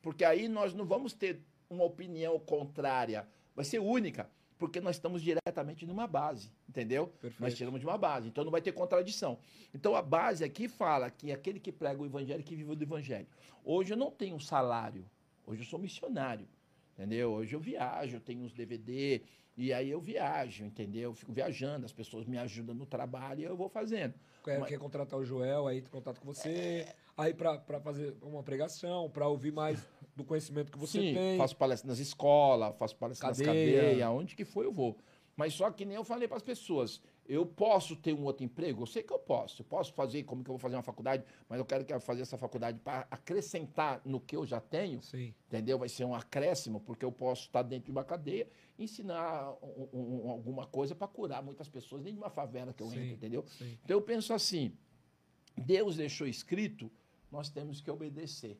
porque 0.00 0.24
aí 0.24 0.48
nós 0.48 0.72
não 0.72 0.86
vamos 0.86 1.12
ter 1.12 1.42
uma 1.68 1.84
opinião 1.84 2.38
contrária, 2.38 3.28
vai 3.54 3.66
ser 3.66 3.80
única, 3.80 4.30
porque 4.58 4.80
nós 4.80 4.96
estamos 4.96 5.22
diretamente 5.22 5.84
numa 5.86 6.06
base, 6.06 6.50
entendeu? 6.68 7.08
Perfeito. 7.08 7.40
Nós 7.42 7.54
tiramos 7.54 7.80
de 7.80 7.86
uma 7.86 7.98
base, 7.98 8.28
então 8.28 8.44
não 8.44 8.50
vai 8.50 8.60
ter 8.62 8.72
contradição. 8.72 9.38
Então 9.74 9.94
a 9.94 10.02
base 10.02 10.44
aqui 10.44 10.68
fala 10.68 11.10
que 11.10 11.30
aquele 11.32 11.60
que 11.60 11.70
prega 11.72 12.00
o 12.00 12.06
evangelho 12.06 12.42
que 12.42 12.54
vive 12.56 12.74
do 12.74 12.82
evangelho. 12.84 13.26
Hoje 13.64 13.92
eu 13.92 13.96
não 13.96 14.10
tenho 14.10 14.36
um 14.36 14.40
salário, 14.40 15.04
hoje 15.46 15.62
eu 15.62 15.66
sou 15.66 15.78
missionário, 15.78 16.48
entendeu? 16.94 17.32
Hoje 17.32 17.54
eu 17.54 17.60
viajo, 17.60 18.16
eu 18.16 18.20
tenho 18.20 18.42
uns 18.42 18.52
DVD, 18.52 19.20
e 19.56 19.72
aí 19.72 19.90
eu 19.90 20.00
viajo, 20.00 20.64
entendeu? 20.64 21.10
Eu 21.10 21.14
fico 21.14 21.32
viajando, 21.32 21.84
as 21.86 21.92
pessoas 21.92 22.26
me 22.26 22.38
ajudam 22.38 22.74
no 22.74 22.86
trabalho 22.86 23.40
e 23.40 23.44
eu 23.44 23.56
vou 23.56 23.68
fazendo. 23.68 24.14
Quer, 24.44 24.60
Mas- 24.60 24.68
quer 24.68 24.78
contratar 24.78 25.18
o 25.18 25.24
Joel, 25.24 25.66
aí 25.66 25.80
tem 25.82 25.90
contato 25.90 26.20
com 26.20 26.26
você, 26.26 26.86
aí 27.16 27.34
pra, 27.34 27.58
pra 27.58 27.80
fazer 27.80 28.14
uma 28.22 28.42
pregação, 28.42 29.10
pra 29.10 29.26
ouvir 29.26 29.52
mais 29.52 29.82
do 30.16 30.24
conhecimento 30.24 30.72
que 30.72 30.78
você 30.78 30.98
Sim, 31.00 31.14
tem. 31.14 31.36
faço 31.36 31.54
palestra 31.56 31.86
nas 31.88 31.98
escolas, 31.98 32.74
faço 32.78 32.96
palestra 32.96 33.28
nas 33.28 33.38
Cadeia. 33.38 33.80
cadeias, 33.82 34.08
onde 34.10 34.34
que 34.34 34.44
for 34.44 34.64
eu 34.64 34.72
vou. 34.72 34.96
Mas 35.36 35.52
só 35.52 35.70
que 35.70 35.84
nem 35.84 35.94
eu 35.94 36.02
falei 36.02 36.26
para 36.26 36.38
as 36.38 36.42
pessoas, 36.42 36.98
eu 37.28 37.44
posso 37.44 37.94
ter 37.94 38.14
um 38.14 38.24
outro 38.24 38.42
emprego? 38.42 38.80
Eu 38.80 38.86
sei 38.86 39.02
que 39.02 39.12
eu 39.12 39.18
posso. 39.18 39.60
Eu 39.60 39.66
posso 39.66 39.92
fazer, 39.92 40.22
como 40.22 40.42
que 40.42 40.48
eu 40.48 40.54
vou 40.54 40.58
fazer 40.58 40.76
uma 40.76 40.82
faculdade, 40.82 41.22
mas 41.46 41.58
eu 41.58 41.64
quero 41.66 41.84
que 41.84 41.92
eu 41.92 42.00
fazer 42.00 42.22
essa 42.22 42.38
faculdade 42.38 42.78
para 42.78 43.06
acrescentar 43.10 44.00
no 44.02 44.18
que 44.18 44.34
eu 44.34 44.46
já 44.46 44.58
tenho, 44.58 45.02
Sim. 45.02 45.34
entendeu? 45.46 45.78
Vai 45.78 45.90
ser 45.90 46.06
um 46.06 46.14
acréscimo, 46.14 46.80
porque 46.80 47.04
eu 47.04 47.12
posso 47.12 47.42
estar 47.42 47.60
dentro 47.60 47.84
de 47.84 47.90
uma 47.90 48.02
cadeia 48.02 48.48
e 48.78 48.84
ensinar 48.84 49.52
um- 49.62 49.88
um- 49.92 50.24
um- 50.24 50.30
alguma 50.30 50.64
coisa 50.66 50.94
para 50.94 51.06
curar 51.06 51.42
muitas 51.42 51.68
pessoas, 51.68 52.02
nem 52.02 52.14
de 52.14 52.18
uma 52.18 52.30
favela 52.30 52.72
que 52.72 52.82
eu 52.82 52.88
Sim. 52.88 53.00
entro, 53.00 53.14
entendeu? 53.16 53.44
Sim. 53.46 53.78
Então 53.84 53.94
eu 53.98 54.00
penso 54.00 54.32
assim, 54.32 54.72
Deus 55.54 55.96
deixou 55.96 56.26
escrito, 56.26 56.90
nós 57.30 57.50
temos 57.50 57.82
que 57.82 57.90
obedecer, 57.90 58.58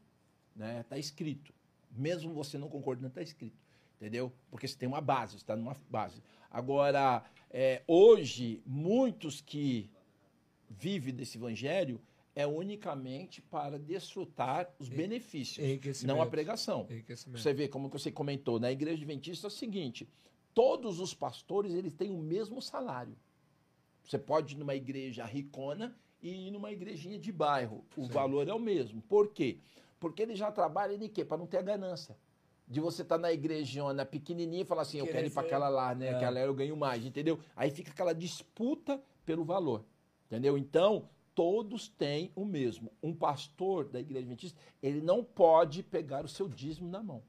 né? 0.57 0.85
Tá 0.89 0.99
escrito. 0.99 1.55
Mesmo 1.93 2.33
você 2.33 2.59
não 2.59 2.69
concordando, 2.69 3.13
tá 3.13 3.23
escrito, 3.23 3.57
entendeu? 3.97 4.33
Porque 4.51 4.67
você 4.67 4.77
tem 4.77 4.89
uma 4.89 5.01
base, 5.01 5.37
está 5.37 5.55
numa 5.57 5.77
base. 5.89 6.23
Agora, 6.51 7.25
é, 7.51 7.83
hoje 7.87 8.63
muitos 8.67 9.41
que 9.41 9.91
vivem 10.69 11.15
desse 11.15 11.39
evangelho 11.39 12.01
é 12.35 12.47
unicamente 12.47 13.41
para 13.41 13.79
desfrutar 13.79 14.71
os 14.79 14.91
benefícios, 14.91 15.65
não 16.03 16.21
a 16.21 16.27
pregação. 16.27 16.87
Você 17.39 17.55
vê 17.55 17.67
como 17.67 17.89
que 17.89 17.99
você 17.99 18.13
comentou, 18.13 18.61
na 18.61 18.71
igreja 18.71 18.97
adventista 18.97 19.47
é 19.47 19.49
o 19.49 19.51
seguinte, 19.51 20.07
todos 20.53 21.01
os 21.01 21.15
pastores 21.15 21.73
eles 21.73 21.95
têm 21.95 22.11
o 22.11 22.19
mesmo 22.19 22.61
salário. 22.61 23.17
Você 24.05 24.19
pode 24.19 24.55
ir 24.55 24.59
numa 24.59 24.75
igreja 24.75 25.25
ricona 25.25 25.97
e 26.23 26.49
ir 26.49 26.51
numa 26.51 26.71
igrejinha 26.71 27.19
de 27.19 27.33
bairro. 27.33 27.85
O 27.97 28.05
Sim. 28.05 28.11
valor 28.11 28.47
é 28.49 28.53
o 28.53 28.59
mesmo. 28.59 29.01
Por 29.03 29.29
quê? 29.29 29.59
Porque 29.59 29.61
ele 30.19 30.35
já 30.35 30.51
trabalha 30.51 30.97
de 30.97 31.09
quê? 31.09 31.25
Para 31.25 31.39
não 31.39 31.47
ter 31.47 31.59
a 31.59 31.63
ganância. 31.63 32.17
De 32.69 32.81
você 32.81 33.03
estar 33.03 33.19
na 33.19 33.33
igrejona 33.33 34.05
pequenininha 34.05 34.63
e 34.63 34.65
falar 34.65 34.83
assim, 34.83 34.99
eu 34.99 35.07
quero 35.07 35.27
ir 35.27 35.31
para 35.31 35.47
aquela 35.47 35.69
lá, 35.69 35.95
né? 35.95 36.07
É. 36.07 36.15
Aquela 36.15 36.41
eu 36.41 36.53
ganho 36.53 36.77
mais, 36.77 37.05
entendeu? 37.05 37.39
Aí 37.55 37.71
fica 37.71 37.91
aquela 37.91 38.13
disputa 38.13 39.01
pelo 39.25 39.45
valor, 39.45 39.85
entendeu? 40.27 40.59
Então, 40.59 41.09
todos 41.35 41.89
têm 41.89 42.33
o 42.35 42.45
mesmo. 42.45 42.91
Um 43.03 43.15
pastor 43.15 43.85
da 43.89 44.01
igreja 44.01 44.21
adventista, 44.21 44.61
ele 44.83 45.01
não 45.01 45.23
pode 45.23 45.83
pegar 45.83 46.25
o 46.25 46.29
seu 46.29 46.49
dízimo 46.49 46.91
na 46.91 47.03
mão. 47.03 47.23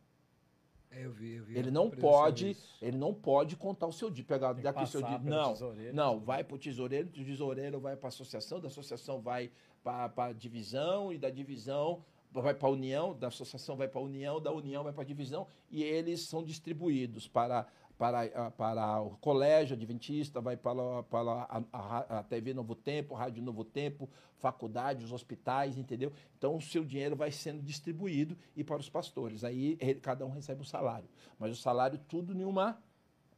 É, 0.89 1.06
eu 1.06 1.11
vi, 1.11 1.34
eu 1.34 1.44
vi. 1.44 1.57
Ele 1.57 1.69
não 1.69 1.89
pode, 1.89 2.52
isso. 2.52 2.77
ele 2.81 2.98
não 2.98 3.14
pode 3.14 3.56
contar 3.56 3.85
o 3.85 3.91
seu 3.91 4.10
dízimo, 4.10 4.30
pegar 4.30 4.53
daqui 4.53 4.84
o 4.84 4.88
seu 4.88 5.02
dízimo. 5.02 5.30
Não, 5.30 5.53
tesoureiro, 5.53 5.95
não, 5.95 6.19
vai 6.19 6.44
para 6.44 6.56
o 6.56 6.57
tesoureiro, 6.57 7.10
do 7.10 7.23
tesoureiro 7.23 7.80
vai 7.80 7.95
para 7.95 8.07
a 8.07 8.10
associação, 8.10 8.60
da 8.60 8.68
associação 8.68 9.22
vai 9.22 9.52
para 9.84 10.26
a 10.26 10.34
divisão 10.34 11.11
e 11.11 11.18
da 11.18 11.30
divisão 11.30 12.03
vai 12.42 12.54
para 12.54 12.68
a 12.68 12.72
união, 12.72 13.14
da 13.18 13.28
associação 13.28 13.76
vai 13.76 13.88
para 13.88 14.00
a 14.00 14.04
união, 14.04 14.40
da 14.42 14.52
união 14.52 14.84
vai 14.84 14.94
para 14.94 15.04
a 15.04 15.06
divisão 15.06 15.48
e 15.70 15.84
eles 15.84 16.22
são 16.22 16.44
distribuídos 16.44 17.28
para 17.28 17.66
para, 17.98 18.22
a- 18.46 18.52
para 18.52 19.02
o 19.02 19.18
colégio 19.18 19.76
adventista, 19.76 20.40
vai 20.40 20.56
para, 20.56 21.02
para 21.02 21.32
a, 21.50 21.64
a, 21.74 22.20
a 22.20 22.24
TV 22.24 22.54
Novo 22.54 22.76
Tempo, 22.76 23.16
Rádio 23.16 23.42
Novo 23.42 23.64
Tempo, 23.66 24.08
faculdade, 24.36 25.04
os 25.04 25.12
hospitais, 25.12 25.80
entendeu? 25.80 26.14
Então 26.38 26.56
o 26.56 26.62
seu 26.62 26.86
dinheiro 26.86 27.16
vai 27.16 27.32
sendo 27.32 27.60
distribuído 27.64 28.38
e 28.56 28.64
para 28.64 28.78
os 28.80 28.88
pastores. 28.88 29.44
Aí 29.44 29.76
cada 30.04 30.24
um 30.28 30.30
recebe 30.30 30.62
um 30.62 30.64
salário. 30.64 31.10
Mas 31.40 31.52
o 31.52 31.56
salário 31.56 32.00
tudo 32.08 32.34
em 32.40 32.44
uma 32.46 32.78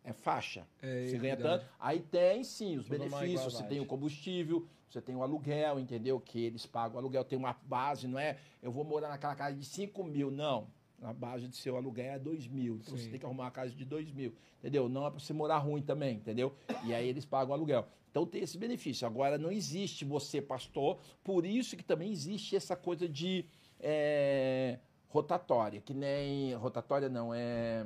é 0.04 0.12
faixa. 0.12 0.68
É, 0.82 1.08
você 1.08 1.18
ganha 1.18 1.34
equidade. 1.36 1.62
tanto. 1.64 1.72
Aí 1.80 2.02
tem 2.02 2.44
sim 2.44 2.76
os 2.78 2.86
Tudo 2.88 2.98
benefícios. 2.98 3.54
Você 3.54 3.64
tem 3.64 3.80
o 3.80 3.86
combustível, 3.86 4.68
você 4.90 5.02
tem 5.02 5.16
o 5.16 5.24
aluguel, 5.24 5.80
entendeu? 5.80 6.20
Que 6.20 6.44
eles 6.44 6.66
pagam 6.66 6.95
o 6.95 6.99
aluguel. 6.99 7.24
Tem 7.24 7.38
uma 7.38 7.56
base, 7.64 8.07
não 8.07 8.18
é? 8.18 8.38
Eu 8.61 8.72
vou 8.72 8.84
morar 8.84 9.10
naquela 9.10 9.36
casa 9.36 9.56
de 9.56 9.66
5 9.66 10.03
mil. 10.03 10.32
Não. 10.32 10.68
A 11.02 11.14
base 11.14 11.48
do 11.48 11.56
seu 11.56 11.78
aluguel 11.78 12.14
é 12.14 12.20
2 12.20 12.48
mil. 12.48 12.76
Então 12.76 12.98
Sim. 12.98 13.03
você 13.03 13.10
tem 13.10 13.20
que 13.20 13.26
arrumar 13.26 13.45
uma 13.45 13.52
casa 13.52 13.72
de 13.72 13.86
2 13.86 14.11
mil. 14.11 14.34
Entendeu? 14.60 14.90
Não 14.90 15.06
é 15.06 15.10
para 15.10 15.20
você 15.20 15.32
morar 15.32 15.60
ruim 15.60 15.82
também, 15.82 16.16
entendeu? 16.16 16.53
E 16.84 16.94
aí 16.94 17.07
eles 17.07 17.24
pagam 17.24 17.52
o 17.52 17.53
aluguel. 17.53 17.88
Então 18.11 18.26
tem 18.26 18.41
esse 18.41 18.57
benefício. 18.57 19.07
Agora 19.07 19.38
não 19.38 19.52
existe 19.52 20.03
você, 20.03 20.41
pastor, 20.41 20.99
por 21.24 21.45
isso 21.45 21.78
que 21.78 21.84
também 21.84 22.11
existe 22.11 22.56
essa 22.56 22.76
coisa 22.76 23.07
de 23.07 23.45
é, 23.80 24.80
rotatória, 25.07 25.80
que 25.80 25.94
nem. 25.94 26.53
Rotatória 26.56 27.07
não, 27.07 27.34
é. 27.34 27.86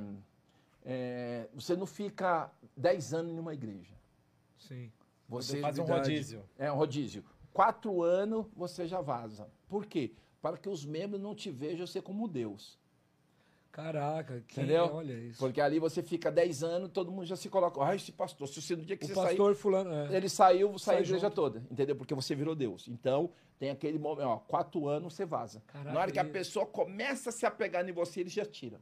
é, 0.84 1.48
você 1.54 1.76
não 1.76 1.86
fica 1.86 2.50
10 2.76 3.14
anos 3.14 3.32
em 3.32 3.38
uma 3.38 3.54
igreja. 3.54 3.94
Sim. 4.58 4.90
Você 5.28 5.60
Faz 5.60 5.78
um 5.78 5.84
rodízio. 5.84 6.44
é 6.58 6.70
um 6.70 6.76
rodízio. 6.76 7.24
Quatro 7.52 8.02
anos 8.02 8.46
você 8.54 8.86
já 8.86 9.00
vaza. 9.00 9.48
Por 9.68 9.86
quê? 9.86 10.12
Para 10.42 10.56
que 10.58 10.68
os 10.68 10.84
membros 10.84 11.20
não 11.20 11.34
te 11.34 11.50
vejam 11.50 11.86
ser 11.86 12.02
como 12.02 12.28
Deus. 12.28 12.78
Caraca, 13.72 14.40
que, 14.46 14.60
Entendeu? 14.60 14.84
olha 14.84 15.14
isso. 15.14 15.38
Porque 15.40 15.60
ali 15.60 15.80
você 15.80 16.00
fica 16.00 16.30
10 16.30 16.62
anos, 16.62 16.90
todo 16.92 17.10
mundo 17.10 17.24
já 17.24 17.34
se 17.34 17.48
coloca. 17.48 17.82
Ah, 17.84 17.96
esse 17.96 18.12
pastor. 18.12 18.46
Se 18.46 18.62
você 18.62 18.76
no 18.76 18.84
dia 18.84 18.96
que 18.96 19.04
o 19.04 19.08
você 19.08 19.14
sair, 19.14 19.26
pastor 19.26 19.54
fulano, 19.56 19.90
é. 19.92 20.16
ele 20.16 20.28
saiu, 20.28 20.68
saiu 20.68 20.78
Sai 20.78 20.96
a 20.96 21.00
igreja 21.00 21.26
junto. 21.26 21.34
toda. 21.34 21.58
Entendeu? 21.68 21.96
Porque 21.96 22.14
você 22.14 22.36
virou 22.36 22.54
Deus. 22.54 22.86
Então, 22.86 23.30
tem 23.58 23.70
aquele 23.70 23.98
momento, 23.98 24.28
ó, 24.28 24.36
quatro 24.36 24.86
anos 24.86 25.14
você 25.14 25.26
vaza. 25.26 25.60
Caraca, 25.66 25.92
Na 25.92 26.00
hora 26.00 26.12
que 26.12 26.20
a 26.20 26.24
pessoa 26.24 26.64
começa 26.66 27.30
a 27.30 27.32
se 27.32 27.44
apegar 27.44 27.88
em 27.88 27.90
você, 27.92 28.20
ele 28.20 28.30
já 28.30 28.44
tira. 28.44 28.80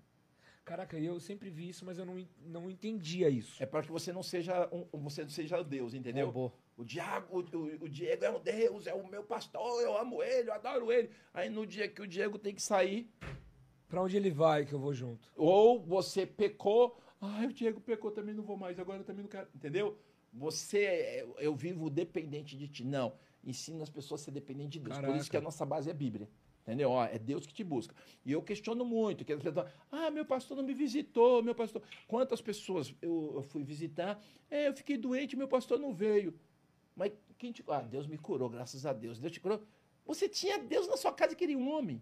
Caraca, 0.65 0.97
eu 0.97 1.19
sempre 1.19 1.51
vi 1.51 1.69
isso, 1.71 1.85
mas 1.85 1.99
eu 1.99 2.05
não, 2.07 2.25
não 2.47 2.71
entendia 2.71 3.29
isso. 3.29 3.61
É 3.63 3.67
para 3.67 3.83
que 3.83 3.91
você 3.91 4.13
não 4.13 4.23
seja 4.23 4.69
um, 4.73 4.87
você 5.01 5.23
não 5.23 5.31
seja 5.31 5.63
Deus, 5.63 5.93
entendeu? 5.93 6.27
Robô. 6.27 6.53
O 6.77 6.85
Diago, 6.85 7.39
o, 7.41 7.85
o- 7.85 7.89
Diego 7.89 8.25
é 8.25 8.31
um 8.31 8.41
Deus, 8.41 8.87
é 8.87 8.95
o 8.95 9.07
meu 9.07 9.25
pastor, 9.25 9.83
eu 9.83 9.97
amo 9.99 10.23
ele, 10.23 10.49
eu 10.51 10.55
adoro 10.55 10.91
ele. 10.93 11.11
Aí 11.35 11.51
no 11.51 11.67
dia 11.67 11.89
que 11.89 12.01
o 12.01 12.07
Diego 12.07 12.39
tem 12.39 12.55
que 12.55 12.63
sair, 12.63 13.11
Pra 13.89 14.01
onde 14.03 14.17
ele 14.17 14.31
vai 14.31 14.65
que 14.65 14.73
eu 14.73 14.79
vou 14.79 14.95
junto? 14.95 15.29
ou 15.37 15.79
você 15.83 16.25
pecou, 16.25 16.97
ai, 17.21 17.47
o 17.47 17.53
Diego 17.53 17.79
pecou, 17.81 18.11
também 18.11 18.35
não 18.35 18.43
vou 18.43 18.57
mais, 18.57 18.79
agora 18.79 19.01
eu 19.01 19.05
também 19.05 19.23
não 19.23 19.29
quero, 19.31 19.49
entendeu? 19.55 19.99
Você, 20.33 21.27
eu, 21.39 21.55
vivo 21.55 21.91
dependente 21.91 22.57
de 22.57 22.67
ti. 22.69 22.85
Não, 22.87 23.13
ensina 23.45 23.83
as 23.83 23.91
pessoas 23.91 24.23
a 24.23 24.25
ser 24.25 24.31
dependente 24.31 24.71
de 24.79 24.81
Deus. 24.81 24.97
Por 24.97 25.03
Caraca. 25.03 25.21
isso 25.21 25.31
que 25.31 25.37
a 25.37 25.41
nossa 25.43 25.67
base 25.67 25.91
é 25.91 25.93
a 25.93 25.95
Bíblia. 25.95 26.27
Entendeu? 26.63 26.91
Ó, 26.91 27.05
é 27.05 27.19
Deus 27.19 27.45
que 27.45 27.53
te 27.53 27.65
busca. 27.65 27.95
E 28.25 28.31
eu 28.33 28.41
questiono 28.41 28.85
muito, 28.85 29.25
que 29.25 29.33
as 29.33 29.43
pessoas, 29.43 29.69
ah, 29.91 30.11
meu 30.11 30.25
pastor 30.25 30.57
não 30.57 30.63
me 30.63 30.73
visitou, 30.73 31.43
meu 31.43 31.55
pastor. 31.55 31.83
Quantas 32.07 32.41
pessoas 32.41 32.95
eu, 33.03 33.33
eu 33.35 33.43
fui 33.43 33.65
visitar, 33.65 34.23
é, 34.49 34.69
eu 34.69 34.75
fiquei 34.75 34.97
doente, 34.97 35.37
meu 35.37 35.49
pastor 35.49 35.79
não 35.79 35.93
veio. 35.93 36.39
Mas 36.95 37.13
quem 37.37 37.51
te. 37.51 37.65
Ah, 37.69 37.81
Deus 37.81 38.07
me 38.07 38.17
curou, 38.17 38.49
graças 38.49 38.87
a 38.87 38.93
Deus. 38.93 39.19
Deus 39.19 39.33
te 39.33 39.41
curou. 39.41 39.61
Você 40.07 40.29
tinha 40.29 40.59
Deus 40.59 40.87
na 40.87 40.97
sua 40.97 41.13
casa 41.13 41.33
e 41.33 41.37
queria 41.37 41.59
um 41.59 41.69
homem. 41.69 42.01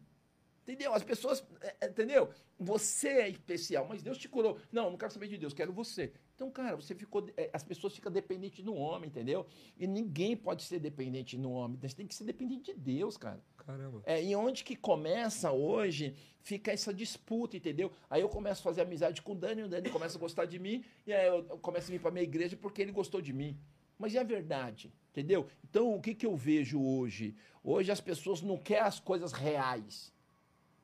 Entendeu? 0.62 0.92
As 0.92 1.02
pessoas. 1.02 1.42
é, 1.62 1.76
é, 1.80 1.88
Entendeu? 1.88 2.30
Você 2.58 3.08
é 3.08 3.28
especial, 3.30 3.86
mas 3.88 4.02
Deus 4.02 4.18
te 4.18 4.28
curou. 4.28 4.58
Não, 4.70 4.90
não 4.90 4.98
quero 4.98 5.12
saber 5.12 5.28
de 5.28 5.38
Deus, 5.38 5.54
quero 5.54 5.72
você. 5.72 6.12
Então, 6.40 6.50
cara, 6.50 6.74
você 6.74 6.94
ficou. 6.94 7.28
é, 7.36 7.50
As 7.52 7.62
pessoas 7.62 7.94
ficam 7.94 8.10
dependentes 8.10 8.64
do 8.64 8.74
homem, 8.74 9.10
entendeu? 9.10 9.44
E 9.78 9.86
ninguém 9.86 10.34
pode 10.34 10.62
ser 10.62 10.78
dependente 10.78 11.36
do 11.36 11.50
homem. 11.50 11.78
Você 11.82 11.94
tem 11.94 12.06
que 12.06 12.14
ser 12.14 12.24
dependente 12.24 12.72
de 12.72 12.80
Deus, 12.80 13.18
cara. 13.18 13.44
Caramba. 13.58 14.02
É, 14.06 14.24
e 14.24 14.34
onde 14.34 14.64
que 14.64 14.74
começa 14.74 15.52
hoje, 15.52 16.14
fica 16.40 16.72
essa 16.72 16.94
disputa, 16.94 17.58
entendeu? 17.58 17.92
Aí 18.08 18.22
eu 18.22 18.28
começo 18.30 18.62
a 18.62 18.64
fazer 18.64 18.80
amizade 18.80 19.20
com 19.20 19.32
o 19.32 19.34
Dani, 19.34 19.64
o 19.64 19.68
Dani 19.68 19.90
começa 19.90 20.16
a 20.16 20.20
gostar 20.20 20.46
de 20.46 20.58
mim, 20.58 20.82
e 21.06 21.12
aí 21.12 21.26
eu 21.26 21.44
começo 21.58 21.88
a 21.88 21.92
vir 21.92 22.00
para 22.00 22.10
minha 22.10 22.24
igreja 22.24 22.56
porque 22.56 22.80
ele 22.80 22.90
gostou 22.90 23.20
de 23.20 23.34
mim. 23.34 23.54
Mas 23.98 24.14
é 24.14 24.20
a 24.20 24.24
verdade, 24.24 24.90
entendeu? 25.10 25.46
Então, 25.62 25.94
o 25.94 26.00
que, 26.00 26.14
que 26.14 26.24
eu 26.24 26.34
vejo 26.34 26.82
hoje? 26.82 27.34
Hoje 27.62 27.92
as 27.92 28.00
pessoas 28.00 28.40
não 28.40 28.56
querem 28.56 28.84
as 28.84 28.98
coisas 28.98 29.32
reais. 29.32 30.10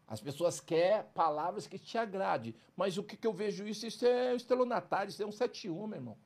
As 0.07 0.21
pessoas 0.21 0.61
querem 0.61 1.05
palavras 1.15 1.67
que 1.67 1.79
te 1.79 1.99
agrade. 1.99 2.55
Mas 2.77 2.97
o 2.97 3.03
que, 3.03 3.17
que 3.17 3.27
eu 3.27 3.33
vejo 3.33 3.67
isso? 3.67 3.87
Isso 3.87 4.07
é 4.07 4.35
estelionatário, 4.35 5.11
isso 5.11 5.23
é 5.23 5.27
um 5.27 5.33
71, 5.33 5.87
meu 5.87 5.99
irmão. 5.99 6.17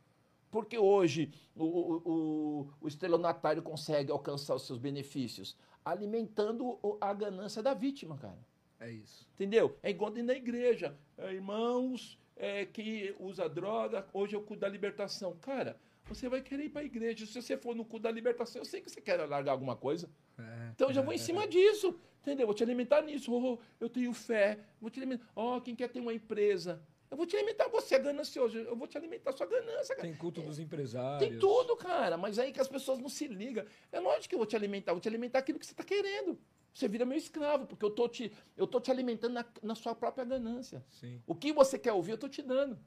Porque 0.50 0.76
hoje 0.76 1.32
o, 1.54 1.64
o, 1.64 2.68
o, 2.80 2.88
estelionatário 2.88 3.62
consegue 3.62 4.10
alcançar 4.10 4.54
os 4.54 4.66
seus 4.66 4.78
benefícios 4.78 5.56
alimentando 5.84 6.78
a 7.00 7.14
ganância 7.14 7.62
da 7.62 7.72
vítima, 7.72 8.18
cara. 8.18 8.38
É 8.78 8.90
isso. 8.90 9.26
Entendeu? 9.34 9.78
É 9.82 9.90
igual 9.90 10.10
dentro 10.10 10.28
da 10.28 10.34
igreja. 10.34 10.96
É, 11.16 11.32
irmãos 11.32 12.18
é, 12.36 12.66
que 12.66 13.14
usa 13.18 13.48
droga, 13.48 14.06
hoje 14.12 14.34
eu 14.34 14.42
cuido 14.42 14.60
da 14.60 14.68
libertação. 14.68 15.36
Cara, 15.36 15.78
você 16.06 16.28
vai 16.28 16.40
querer 16.42 16.64
ir 16.64 16.70
para 16.70 16.80
a 16.82 16.84
igreja. 16.84 17.24
Se 17.24 17.40
você 17.40 17.56
for 17.56 17.74
no 17.74 17.84
culto 17.84 18.02
da 18.02 18.10
libertação, 18.10 18.60
eu 18.60 18.66
sei 18.66 18.80
que 18.80 18.90
você 18.90 19.00
quer 19.00 19.16
largar 19.26 19.52
alguma 19.52 19.76
coisa. 19.76 20.10
É. 20.40 20.70
Então 20.74 20.88
eu 20.88 20.94
já 20.94 21.02
vou 21.02 21.12
em 21.12 21.18
cima 21.18 21.46
disso. 21.46 21.98
Entendeu? 22.20 22.46
Vou 22.46 22.54
te 22.54 22.62
alimentar 22.62 23.02
nisso. 23.02 23.32
Oh, 23.32 23.58
eu 23.80 23.88
tenho 23.88 24.12
fé. 24.12 24.58
Vou 24.80 24.90
te 24.90 25.00
alimentar. 25.00 25.26
Ó, 25.34 25.58
quem 25.60 25.74
quer 25.74 25.88
ter 25.88 26.00
uma 26.00 26.12
empresa? 26.12 26.82
Eu 27.10 27.16
vou 27.16 27.26
te 27.26 27.34
alimentar. 27.34 27.68
Você 27.68 27.94
é 27.94 27.98
ganancioso. 27.98 28.58
Eu 28.58 28.76
vou 28.76 28.86
te 28.86 28.96
alimentar 28.96 29.30
a 29.30 29.32
sua 29.32 29.46
ganância, 29.46 29.96
cara. 29.96 30.06
Tem 30.06 30.16
culto 30.16 30.42
dos 30.42 30.58
empresários. 30.58 31.28
Tem 31.28 31.38
tudo, 31.38 31.76
cara. 31.76 32.18
Mas 32.18 32.38
aí 32.38 32.52
que 32.52 32.60
as 32.60 32.68
pessoas 32.68 32.98
não 32.98 33.08
se 33.08 33.26
ligam. 33.26 33.64
É 33.90 33.98
lógico 33.98 34.28
que 34.28 34.34
eu 34.34 34.38
vou 34.38 34.46
te 34.46 34.54
alimentar. 34.54 34.92
Eu 34.92 34.96
vou 34.96 35.00
te 35.00 35.08
alimentar 35.08 35.38
aquilo 35.38 35.58
que 35.58 35.66
você 35.66 35.72
está 35.72 35.82
querendo. 35.82 36.38
Você 36.72 36.86
vira 36.86 37.04
meu 37.04 37.18
escravo, 37.18 37.66
porque 37.66 37.84
eu 37.84 37.90
tô 37.90 38.08
te, 38.08 38.32
eu 38.56 38.66
tô 38.66 38.80
te 38.80 38.90
alimentando 38.90 39.32
na, 39.34 39.44
na 39.62 39.74
sua 39.74 39.94
própria 39.94 40.24
ganância. 40.24 40.84
Sim. 40.88 41.20
O 41.26 41.34
que 41.34 41.52
você 41.52 41.78
quer 41.78 41.92
ouvir, 41.92 42.12
eu 42.12 42.18
tô 42.18 42.28
te 42.28 42.42
dando. 42.42 42.78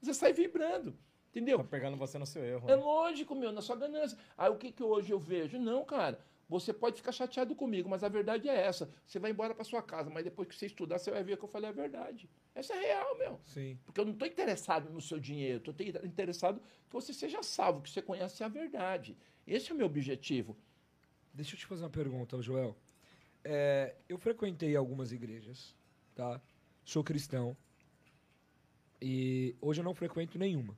Você 0.00 0.14
sai 0.14 0.32
vibrando. 0.32 0.96
Entendeu? 1.30 1.58
Tá 1.58 1.64
pegando 1.64 1.96
você 1.96 2.16
no 2.16 2.26
seu 2.26 2.44
erro. 2.44 2.70
É 2.70 2.76
né? 2.76 2.82
lógico, 2.82 3.34
meu, 3.34 3.50
na 3.50 3.60
sua 3.60 3.74
ganância. 3.74 4.16
Aí 4.38 4.50
o 4.50 4.56
que, 4.56 4.70
que 4.70 4.84
hoje 4.84 5.10
eu 5.10 5.18
vejo? 5.18 5.58
Não, 5.58 5.84
cara. 5.84 6.20
Você 6.48 6.72
pode 6.72 6.96
ficar 6.96 7.12
chateado 7.12 7.54
comigo, 7.54 7.88
mas 7.88 8.04
a 8.04 8.08
verdade 8.08 8.48
é 8.48 8.54
essa. 8.54 8.90
Você 9.06 9.18
vai 9.18 9.30
embora 9.30 9.54
para 9.54 9.64
sua 9.64 9.82
casa, 9.82 10.10
mas 10.10 10.24
depois 10.24 10.46
que 10.46 10.54
você 10.54 10.66
estudar, 10.66 10.98
você 10.98 11.10
vai 11.10 11.24
ver 11.24 11.38
que 11.38 11.44
eu 11.44 11.48
falei 11.48 11.70
a 11.70 11.72
verdade. 11.72 12.28
Essa 12.54 12.74
é 12.74 12.80
real, 12.80 13.18
meu. 13.18 13.40
Sim. 13.44 13.78
Porque 13.84 14.00
eu 14.00 14.04
não 14.04 14.12
estou 14.12 14.28
interessado 14.28 14.90
no 14.90 15.00
seu 15.00 15.18
dinheiro, 15.18 15.70
estou 15.70 16.04
interessado 16.04 16.60
que 16.60 16.92
você 16.92 17.12
seja 17.12 17.42
salvo, 17.42 17.80
que 17.80 17.90
você 17.90 18.02
conheça 18.02 18.44
a 18.44 18.48
verdade. 18.48 19.16
Esse 19.46 19.70
é 19.70 19.74
o 19.74 19.76
meu 19.76 19.86
objetivo. 19.86 20.56
Deixa 21.32 21.54
eu 21.54 21.58
te 21.58 21.66
fazer 21.66 21.82
uma 21.82 21.90
pergunta, 21.90 22.40
Joel. 22.42 22.76
É, 23.42 23.96
eu 24.08 24.18
frequentei 24.18 24.76
algumas 24.76 25.12
igrejas, 25.12 25.74
tá? 26.14 26.40
Sou 26.84 27.02
cristão. 27.02 27.56
E 29.00 29.56
hoje 29.60 29.80
eu 29.80 29.84
não 29.84 29.94
frequento 29.94 30.38
nenhuma. 30.38 30.76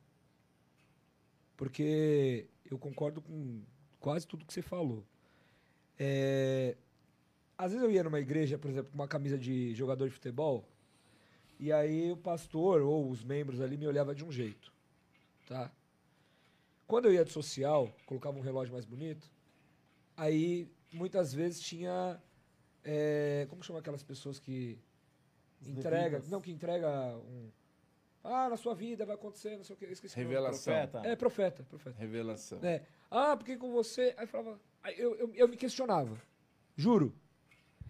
Porque 1.57 2.49
eu 2.65 2.79
concordo 2.79 3.21
com 3.21 3.63
quase 3.99 4.27
tudo 4.27 4.45
que 4.45 4.53
você 4.53 4.63
falou. 4.63 5.05
É, 5.99 6.77
às 7.57 7.73
vezes 7.73 7.85
eu 7.85 7.91
ia 7.91 8.05
numa 8.05 8.21
igreja, 8.21 8.59
por 8.59 8.71
exemplo, 8.71 8.91
com 8.91 8.99
uma 8.99 9.09
camisa 9.09 9.39
de 9.39 9.75
jogador 9.75 10.09
de 10.09 10.15
futebol, 10.15 10.69
e 11.59 11.73
aí 11.73 12.13
o 12.13 12.17
pastor 12.17 12.83
ou 12.83 13.09
os 13.11 13.25
membros 13.25 13.61
ali 13.61 13.77
me 13.77 13.87
olhavam 13.87 14.15
de 14.15 14.25
um 14.25 14.31
jeito, 14.31 14.73
tá? 15.47 15.73
Quando 16.87 17.07
eu 17.07 17.13
ia 17.15 17.25
de 17.25 17.33
social, 17.33 17.93
colocava 18.05 18.37
um 18.39 18.43
relógio 18.43 18.73
mais 18.73 18.85
bonito, 18.85 19.31
aí 20.17 20.71
muitas 20.93 21.33
vezes 21.33 21.61
tinha 21.61 22.21
é, 22.85 23.47
como 23.49 23.63
chama 23.63 23.81
aquelas 23.81 24.03
pessoas 24.03 24.39
que 24.39 24.79
Os 25.61 25.69
entrega 25.69 26.03
levitas. 26.19 26.29
não 26.31 26.41
que 26.41 26.53
entrega 26.53 26.89
um 27.17 27.51
ah 28.23 28.49
na 28.49 28.57
sua 28.57 28.75
vida 28.75 29.05
vai 29.05 29.15
acontecer 29.15 29.57
não 29.57 29.65
sei 29.65 29.75
o 29.75 29.79
que 29.79 29.85
esqueci. 29.87 30.17
Revelação. 30.17 30.73
Profeta. 30.73 31.09
é 31.09 31.17
profeta 31.17 31.65
profeta 31.65 31.99
Revelação. 31.99 32.59
é 32.65 32.83
ah 33.11 33.37
porque 33.37 33.57
com 33.57 33.71
você 33.73 34.15
aí 34.17 34.27
falava 34.27 34.61
eu, 34.93 35.15
eu, 35.17 35.35
eu 35.35 35.49
me 35.49 35.57
questionava 35.57 36.21
juro 36.77 37.15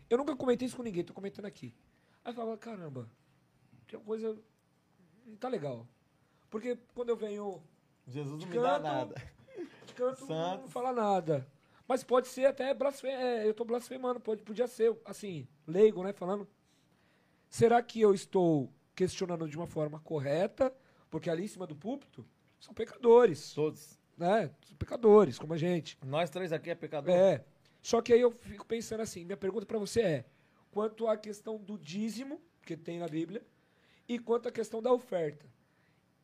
eu 0.09 0.19
nunca 0.19 0.37
comentei 0.37 0.67
isso 0.67 0.77
com 0.77 0.83
ninguém 0.83 1.05
tô 1.05 1.13
comentando 1.15 1.47
aqui 1.47 1.75
aí 2.25 2.33
eu 2.33 2.35
falava 2.35 2.57
caramba 2.59 3.09
tem 3.89 3.99
uma 3.99 4.05
coisa 4.05 4.37
não 5.27 5.37
tá 5.37 5.49
legal 5.49 5.87
porque 6.51 6.79
quando 6.95 7.09
eu 7.11 7.17
venho 7.17 7.63
Jesus 8.07 8.31
não 8.33 8.39
De 8.39 8.47
me 8.47 8.55
dá 8.63 8.75
canto, 8.75 8.83
nada. 8.85 9.15
de 9.87 9.95
canto 9.95 10.21
não 10.21 10.27
Santos. 10.29 10.73
fala 10.73 10.93
nada. 10.93 11.47
Mas 11.89 12.05
pode 12.05 12.29
ser 12.29 12.47
até 12.47 12.73
blasfemando. 12.73 13.21
eu 13.43 13.51
estou 13.51 13.67
blasfemando, 13.67 14.21
pode, 14.21 14.43
podia 14.45 14.69
ser, 14.69 14.97
assim, 15.05 15.47
leigo, 15.67 16.05
né? 16.05 16.13
Falando. 16.13 16.47
Será 17.51 17.83
que 17.83 18.01
eu 18.01 18.15
estou 18.15 18.73
questionando 18.95 19.49
de 19.49 19.57
uma 19.57 19.67
forma 19.67 19.99
correta? 20.01 20.73
Porque 21.11 21.29
ali 21.29 21.45
em 21.45 21.49
cima 21.49 21.67
do 21.67 21.75
púlpito 21.75 22.25
são 22.61 22.73
pecadores, 22.73 23.53
Todos. 23.53 23.96
Né? 24.17 24.51
Pecadores, 24.79 25.39
como 25.39 25.55
a 25.55 25.59
gente. 25.59 25.99
Nós 26.05 26.31
três 26.31 26.53
aqui 26.53 26.71
é 26.71 26.75
pecador. 26.75 27.15
É. 27.15 27.45
Só 27.83 28.01
que 28.03 28.13
aí 28.13 28.21
eu 28.21 28.33
fico 28.33 28.67
pensando 28.67 29.01
assim, 29.01 29.25
minha 29.25 29.37
pergunta 29.37 29.67
para 29.67 29.79
você 29.79 30.01
é: 30.01 30.25
quanto 30.71 31.07
à 31.07 31.17
questão 31.17 31.57
do 31.57 31.79
dízimo, 31.79 32.41
que 32.63 32.77
tem 32.77 32.99
na 32.99 33.09
Bíblia, 33.09 33.43
e 34.09 34.19
quanto 34.19 34.49
à 34.49 34.53
questão 34.53 34.83
da 34.83 34.93
oferta. 34.93 35.47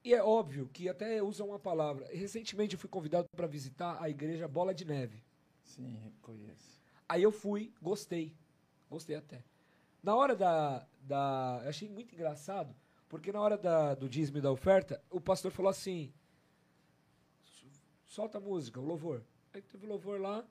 E 0.04 0.12
é 0.12 0.22
óbvio 0.22 0.68
que 0.72 0.88
até 0.88 1.22
usam 1.22 1.48
uma 1.48 1.58
palavra. 1.58 2.08
Recentemente 2.12 2.74
eu 2.74 2.80
fui 2.80 2.90
convidado 2.90 3.28
para 3.36 3.46
visitar 3.46 4.02
a 4.02 4.10
igreja 4.10 4.48
Bola 4.48 4.74
de 4.74 4.84
Neve. 4.84 5.22
Sim, 5.62 5.96
reconheço. 6.02 6.80
Aí 7.08 7.22
eu 7.22 7.30
fui, 7.30 7.72
gostei. 7.80 8.34
Gostei 8.90 9.16
até. 9.16 9.44
Na 10.02 10.16
hora 10.16 10.34
da. 10.34 10.84
da 11.02 11.62
achei 11.68 11.88
muito 11.88 12.14
engraçado, 12.14 12.74
porque 13.08 13.30
na 13.30 13.40
hora 13.40 13.56
da, 13.56 13.94
do 13.94 14.08
dízimo 14.08 14.38
e 14.38 14.40
da 14.40 14.50
oferta, 14.50 15.00
o 15.08 15.20
pastor 15.20 15.52
falou 15.52 15.70
assim: 15.70 16.12
solta 18.12 18.36
a 18.36 18.40
música, 18.40 18.78
o 18.78 18.84
louvor. 18.84 19.22
Aí 19.54 19.62
teve 19.62 19.86
o 19.86 19.88
louvor 19.88 20.20
lá. 20.20 20.44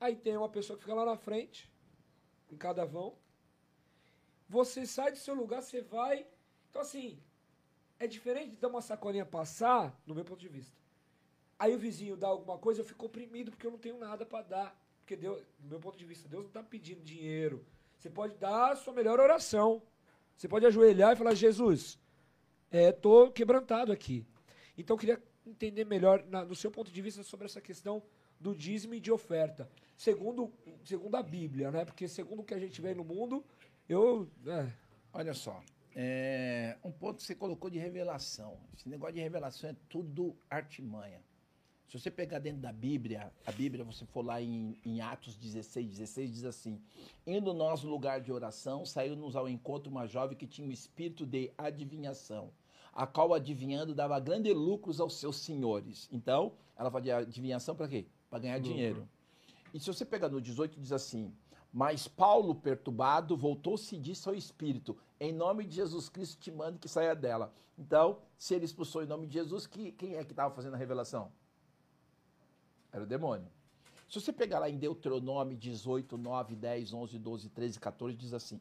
Aí 0.00 0.16
tem 0.16 0.34
uma 0.34 0.48
pessoa 0.48 0.78
que 0.78 0.84
fica 0.84 0.94
lá 0.94 1.04
na 1.04 1.16
frente, 1.16 1.70
em 2.50 2.56
cada 2.56 2.86
vão. 2.86 3.14
Você 4.48 4.86
sai 4.86 5.12
do 5.12 5.18
seu 5.18 5.34
lugar, 5.34 5.62
você 5.62 5.82
vai. 5.82 6.26
Então, 6.70 6.80
assim, 6.80 7.18
é 7.98 8.06
diferente 8.06 8.52
de 8.52 8.56
dar 8.56 8.68
uma 8.68 8.80
sacolinha 8.80 9.26
passar, 9.26 9.94
no 10.06 10.14
meu 10.14 10.24
ponto 10.24 10.40
de 10.40 10.48
vista. 10.48 10.74
Aí 11.58 11.74
o 11.74 11.78
vizinho 11.78 12.16
dá 12.16 12.28
alguma 12.28 12.56
coisa, 12.56 12.80
eu 12.80 12.86
fico 12.86 13.04
oprimido 13.04 13.50
porque 13.50 13.66
eu 13.66 13.70
não 13.70 13.78
tenho 13.78 13.98
nada 13.98 14.24
para 14.24 14.42
dar. 14.42 14.82
Porque 15.00 15.16
Deus, 15.16 15.42
do 15.58 15.68
meu 15.68 15.80
ponto 15.80 15.98
de 15.98 16.06
vista, 16.06 16.26
Deus 16.28 16.44
não 16.44 16.48
está 16.48 16.62
pedindo 16.62 17.02
dinheiro. 17.02 17.62
Você 17.98 18.08
pode 18.08 18.38
dar 18.38 18.72
a 18.72 18.76
sua 18.76 18.94
melhor 18.94 19.20
oração. 19.20 19.82
Você 20.34 20.48
pode 20.48 20.64
ajoelhar 20.64 21.12
e 21.12 21.16
falar, 21.16 21.34
Jesus, 21.34 21.98
é, 22.70 22.90
tô 22.90 23.30
quebrantado 23.30 23.92
aqui. 23.92 24.26
Então 24.78 24.94
eu 24.94 24.98
queria 24.98 25.29
entender 25.50 25.84
melhor, 25.84 26.24
na, 26.26 26.44
no 26.44 26.54
seu 26.54 26.70
ponto 26.70 26.90
de 26.90 27.02
vista, 27.02 27.22
sobre 27.22 27.46
essa 27.46 27.60
questão 27.60 28.02
do 28.38 28.54
dízimo 28.54 28.94
e 28.94 29.00
de 29.00 29.12
oferta. 29.12 29.70
Segundo, 29.96 30.52
segundo 30.84 31.14
a 31.16 31.22
Bíblia, 31.22 31.70
né? 31.70 31.84
Porque 31.84 32.08
segundo 32.08 32.40
o 32.40 32.44
que 32.44 32.54
a 32.54 32.58
gente 32.58 32.80
vê 32.80 32.94
no 32.94 33.04
mundo, 33.04 33.44
eu. 33.88 34.28
é, 34.46 34.70
Olha 35.12 35.34
só, 35.34 35.60
é, 35.94 36.76
um 36.84 36.92
ponto 36.92 37.16
que 37.16 37.24
você 37.24 37.34
colocou 37.34 37.68
de 37.68 37.78
revelação. 37.78 38.56
Esse 38.76 38.88
negócio 38.88 39.14
de 39.14 39.20
revelação 39.20 39.70
é 39.70 39.76
tudo 39.88 40.36
artimanha. 40.48 41.20
Se 41.88 41.98
você 41.98 42.08
pegar 42.08 42.38
dentro 42.38 42.60
da 42.60 42.72
Bíblia, 42.72 43.32
a 43.44 43.50
Bíblia, 43.50 43.84
você 43.84 44.06
for 44.06 44.24
lá 44.24 44.40
em, 44.40 44.78
em 44.84 45.00
Atos 45.00 45.36
16, 45.36 45.88
16, 45.88 46.30
diz 46.32 46.44
assim: 46.44 46.80
Indo 47.26 47.52
nós 47.52 47.82
no 47.82 47.90
lugar 47.90 48.20
de 48.20 48.30
oração, 48.30 48.86
saiu-nos 48.86 49.34
ao 49.34 49.48
encontro 49.48 49.90
uma 49.90 50.06
jovem 50.06 50.36
que 50.36 50.46
tinha 50.46 50.68
um 50.68 50.70
espírito 50.70 51.26
de 51.26 51.50
adivinhação, 51.58 52.52
a 52.92 53.06
qual 53.06 53.32
adivinhando 53.32 53.94
dava 53.94 54.18
grandes 54.18 54.54
lucros 54.54 55.00
aos 55.00 55.18
seus 55.18 55.36
senhores. 55.36 56.08
Então, 56.12 56.52
ela 56.76 56.90
fazia 56.90 57.18
adivinhação 57.18 57.74
para 57.74 57.88
quê? 57.88 58.06
Para 58.28 58.40
ganhar 58.40 58.56
Lucro. 58.56 58.72
dinheiro. 58.72 59.08
E 59.72 59.78
se 59.78 59.86
você 59.86 60.04
pegar 60.04 60.28
no 60.28 60.40
18, 60.40 60.80
diz 60.80 60.92
assim: 60.92 61.32
Mas 61.72 62.08
Paulo, 62.08 62.54
perturbado, 62.54 63.36
voltou-se 63.36 63.94
e 63.94 63.98
disse 63.98 64.28
ao 64.28 64.34
espírito: 64.34 64.96
Em 65.18 65.32
nome 65.32 65.64
de 65.64 65.76
Jesus 65.76 66.08
Cristo 66.08 66.40
te 66.40 66.50
mando 66.50 66.78
que 66.78 66.88
saia 66.88 67.14
dela. 67.14 67.52
Então, 67.78 68.18
se 68.36 68.54
ele 68.54 68.64
expulsou 68.64 69.02
em 69.02 69.06
nome 69.06 69.26
de 69.26 69.34
Jesus, 69.34 69.66
que, 69.66 69.92
quem 69.92 70.16
é 70.16 70.24
que 70.24 70.32
estava 70.32 70.54
fazendo 70.54 70.74
a 70.74 70.76
revelação? 70.76 71.32
Era 72.92 73.04
o 73.04 73.06
demônio. 73.06 73.48
Se 74.08 74.20
você 74.20 74.32
pegar 74.32 74.58
lá 74.58 74.68
em 74.68 74.76
Deuteronômio 74.76 75.56
18, 75.56 76.18
9, 76.18 76.56
10, 76.56 76.92
11, 76.92 77.18
12, 77.18 77.48
13, 77.48 77.78
14, 77.78 78.16
diz 78.16 78.34
assim: 78.34 78.60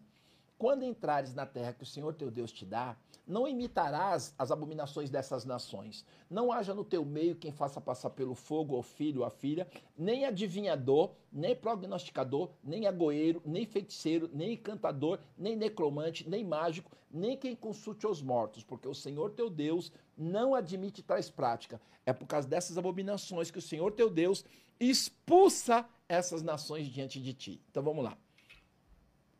quando 0.59 0.83
entrares 0.83 1.33
na 1.33 1.45
terra 1.45 1.71
que 1.71 1.83
o 1.83 1.85
Senhor 1.85 2.13
teu 2.13 2.29
Deus 2.29 2.51
te 2.51 2.65
dá, 2.65 2.97
não 3.25 3.47
imitarás 3.47 4.35
as 4.37 4.51
abominações 4.51 5.09
dessas 5.09 5.45
nações. 5.45 6.05
Não 6.29 6.51
haja 6.51 6.73
no 6.73 6.83
teu 6.83 7.05
meio 7.05 7.37
quem 7.37 7.49
faça 7.49 7.79
passar 7.79 8.09
pelo 8.09 8.35
fogo 8.35 8.77
o 8.77 8.83
filho 8.83 9.21
ou 9.21 9.25
a 9.25 9.29
filha, 9.29 9.65
nem 9.97 10.25
adivinhador, 10.25 11.11
nem 11.31 11.55
prognosticador, 11.55 12.49
nem 12.61 12.85
agoeiro, 12.87 13.41
nem 13.45 13.65
feiticeiro, 13.65 14.29
nem 14.33 14.53
encantador, 14.53 15.19
nem 15.37 15.55
necromante, 15.55 16.29
nem 16.29 16.43
mágico, 16.43 16.91
nem 17.09 17.37
quem 17.37 17.55
consulte 17.55 18.05
os 18.05 18.21
mortos, 18.21 18.61
porque 18.61 18.87
o 18.87 18.93
Senhor 18.93 19.31
teu 19.31 19.49
Deus 19.49 19.93
não 20.17 20.53
admite 20.53 21.01
tais 21.01 21.29
práticas. 21.29 21.79
É 22.05 22.11
por 22.11 22.27
causa 22.27 22.49
dessas 22.49 22.77
abominações 22.77 23.49
que 23.49 23.59
o 23.59 23.61
Senhor 23.61 23.93
teu 23.93 24.09
Deus 24.09 24.43
expulsa 24.77 25.87
essas 26.09 26.43
nações 26.43 26.87
diante 26.87 27.21
de 27.21 27.33
ti. 27.33 27.61
Então 27.69 27.81
vamos 27.81 28.03
lá. 28.03 28.17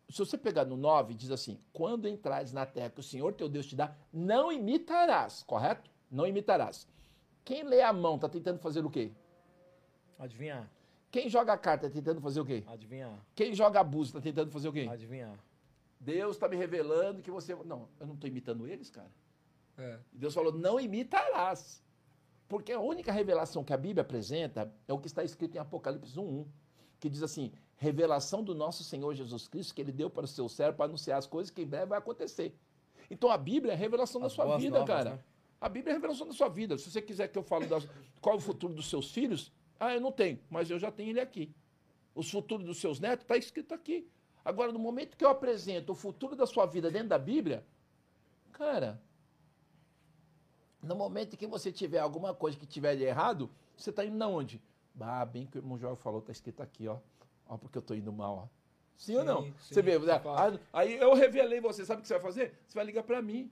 Se 0.09 0.17
você 0.17 0.37
pegar 0.37 0.65
no 0.65 0.75
9, 0.75 1.13
diz 1.13 1.29
assim: 1.29 1.59
Quando 1.71 2.07
entrares 2.07 2.51
na 2.51 2.65
terra 2.65 2.89
que 2.89 2.99
o 2.99 3.03
Senhor 3.03 3.33
teu 3.33 3.47
Deus 3.47 3.67
te 3.67 3.75
dá, 3.75 3.95
não 4.11 4.51
imitarás, 4.51 5.43
correto? 5.43 5.89
Não 6.09 6.25
imitarás. 6.25 6.87
Quem 7.45 7.63
lê 7.63 7.81
a 7.81 7.93
mão 7.93 8.15
está 8.15 8.27
tentando 8.27 8.59
fazer 8.59 8.83
o 8.83 8.89
quê? 8.89 9.11
Adivinhar. 10.17 10.69
Quem 11.11 11.29
joga 11.29 11.53
a 11.53 11.57
carta 11.57 11.87
está 11.87 11.99
tentando 11.99 12.21
fazer 12.21 12.41
o 12.41 12.45
quê? 12.45 12.63
Adivinhar. 12.67 13.23
Quem 13.35 13.53
joga 13.53 13.79
abuso 13.79 14.09
está 14.09 14.21
tentando 14.21 14.51
fazer 14.51 14.69
o 14.69 14.73
quê? 14.73 14.87
Adivinhar. 14.89 15.39
Deus 15.99 16.35
está 16.35 16.47
me 16.47 16.55
revelando 16.55 17.21
que 17.21 17.29
você. 17.29 17.53
Não, 17.55 17.87
eu 17.99 18.07
não 18.07 18.15
estou 18.15 18.27
imitando 18.27 18.67
eles, 18.67 18.89
cara. 18.89 19.11
É. 19.77 19.99
Deus 20.11 20.33
falou: 20.33 20.51
não 20.51 20.79
imitarás. 20.79 21.83
Porque 22.47 22.71
a 22.71 22.79
única 22.79 23.11
revelação 23.11 23.63
que 23.63 23.73
a 23.73 23.77
Bíblia 23.77 24.01
apresenta 24.01 24.73
é 24.87 24.93
o 24.93 24.97
que 24.97 25.05
está 25.05 25.23
escrito 25.23 25.55
em 25.55 25.59
Apocalipse 25.59 26.15
1:1, 26.15 26.47
que 26.99 27.07
diz 27.07 27.21
assim: 27.21 27.51
revelação 27.79 28.43
do 28.43 28.53
nosso 28.53 28.83
Senhor 28.83 29.15
Jesus 29.15 29.47
Cristo, 29.47 29.73
que 29.73 29.81
ele 29.81 29.93
deu 29.93 30.09
para 30.09 30.25
o 30.25 30.27
seu 30.27 30.49
servo 30.49 30.77
para 30.77 30.85
anunciar 30.85 31.17
as 31.17 31.25
coisas 31.25 31.49
que 31.49 31.61
em 31.61 31.65
breve 31.65 31.85
vai 31.85 31.97
acontecer. 31.97 32.53
Então 33.09 33.31
a 33.31 33.37
Bíblia 33.37 33.71
é 33.71 33.75
a 33.75 33.77
revelação 33.77 34.21
As 34.21 34.31
da 34.31 34.35
sua 34.35 34.57
vida, 34.57 34.79
novas, 34.79 34.95
cara. 34.95 35.09
né? 35.11 35.19
A 35.61 35.69
Bíblia 35.69 35.91
é 35.91 35.93
a 35.93 35.95
revelação 35.95 36.27
da 36.27 36.33
sua 36.33 36.49
vida. 36.49 36.77
Se 36.77 36.91
você 36.91 37.01
quiser 37.01 37.29
que 37.29 37.37
eu 37.37 37.43
fale 37.43 37.65
das, 37.65 37.87
qual 38.21 38.35
é 38.35 38.37
o 38.37 38.41
futuro 38.41 38.73
dos 38.73 38.89
seus 38.89 39.11
filhos, 39.11 39.51
ah, 39.79 39.93
eu 39.93 40.01
não 40.01 40.11
tenho, 40.11 40.39
mas 40.49 40.69
eu 40.69 40.77
já 40.77 40.91
tenho 40.91 41.09
ele 41.09 41.21
aqui. 41.21 41.53
O 42.13 42.21
futuro 42.21 42.63
dos 42.63 42.79
seus 42.79 42.99
netos 42.99 43.23
está 43.23 43.37
escrito 43.37 43.73
aqui. 43.73 44.05
Agora, 44.43 44.73
no 44.73 44.79
momento 44.79 45.15
que 45.15 45.23
eu 45.23 45.29
apresento 45.29 45.93
o 45.93 45.95
futuro 45.95 46.35
da 46.35 46.45
sua 46.45 46.65
vida 46.65 46.91
dentro 46.91 47.09
da 47.09 47.17
Bíblia, 47.17 47.65
cara, 48.51 49.01
no 50.83 50.95
momento 50.95 51.37
que 51.37 51.47
você 51.47 51.71
tiver 51.71 51.99
alguma 51.99 52.33
coisa 52.33 52.57
que 52.57 52.65
tiver 52.65 52.97
de 52.97 53.03
errado, 53.03 53.49
você 53.77 53.89
está 53.89 54.03
indo 54.03 54.17
na 54.17 54.27
onde? 54.27 54.61
Ah, 54.99 55.23
bem 55.23 55.45
que 55.45 55.57
o 55.57 55.59
irmão 55.59 55.77
João 55.77 55.95
falou, 55.95 56.19
está 56.19 56.33
escrito 56.33 56.61
aqui, 56.61 56.87
ó. 56.87 56.97
Ó, 57.49 57.57
porque 57.57 57.77
eu 57.77 57.81
estou 57.81 57.97
indo 57.97 58.13
mal, 58.13 58.35
ó. 58.45 58.59
Sim, 58.95 59.15
ou 59.15 59.21
Sim, 59.21 59.27
não? 59.27 59.43
sim, 59.43 59.53
você 59.59 59.81
vê, 59.81 59.95
ah, 59.95 60.19
fala. 60.19 60.61
aí 60.71 60.95
eu 60.97 61.13
revelei 61.13 61.59
você, 61.59 61.83
sabe 61.83 61.99
o 61.99 62.01
que 62.01 62.07
você 62.07 62.13
vai 62.13 62.21
fazer? 62.23 62.53
Você 62.67 62.75
vai 62.75 62.85
ligar 62.85 63.03
para 63.03 63.21
mim. 63.21 63.51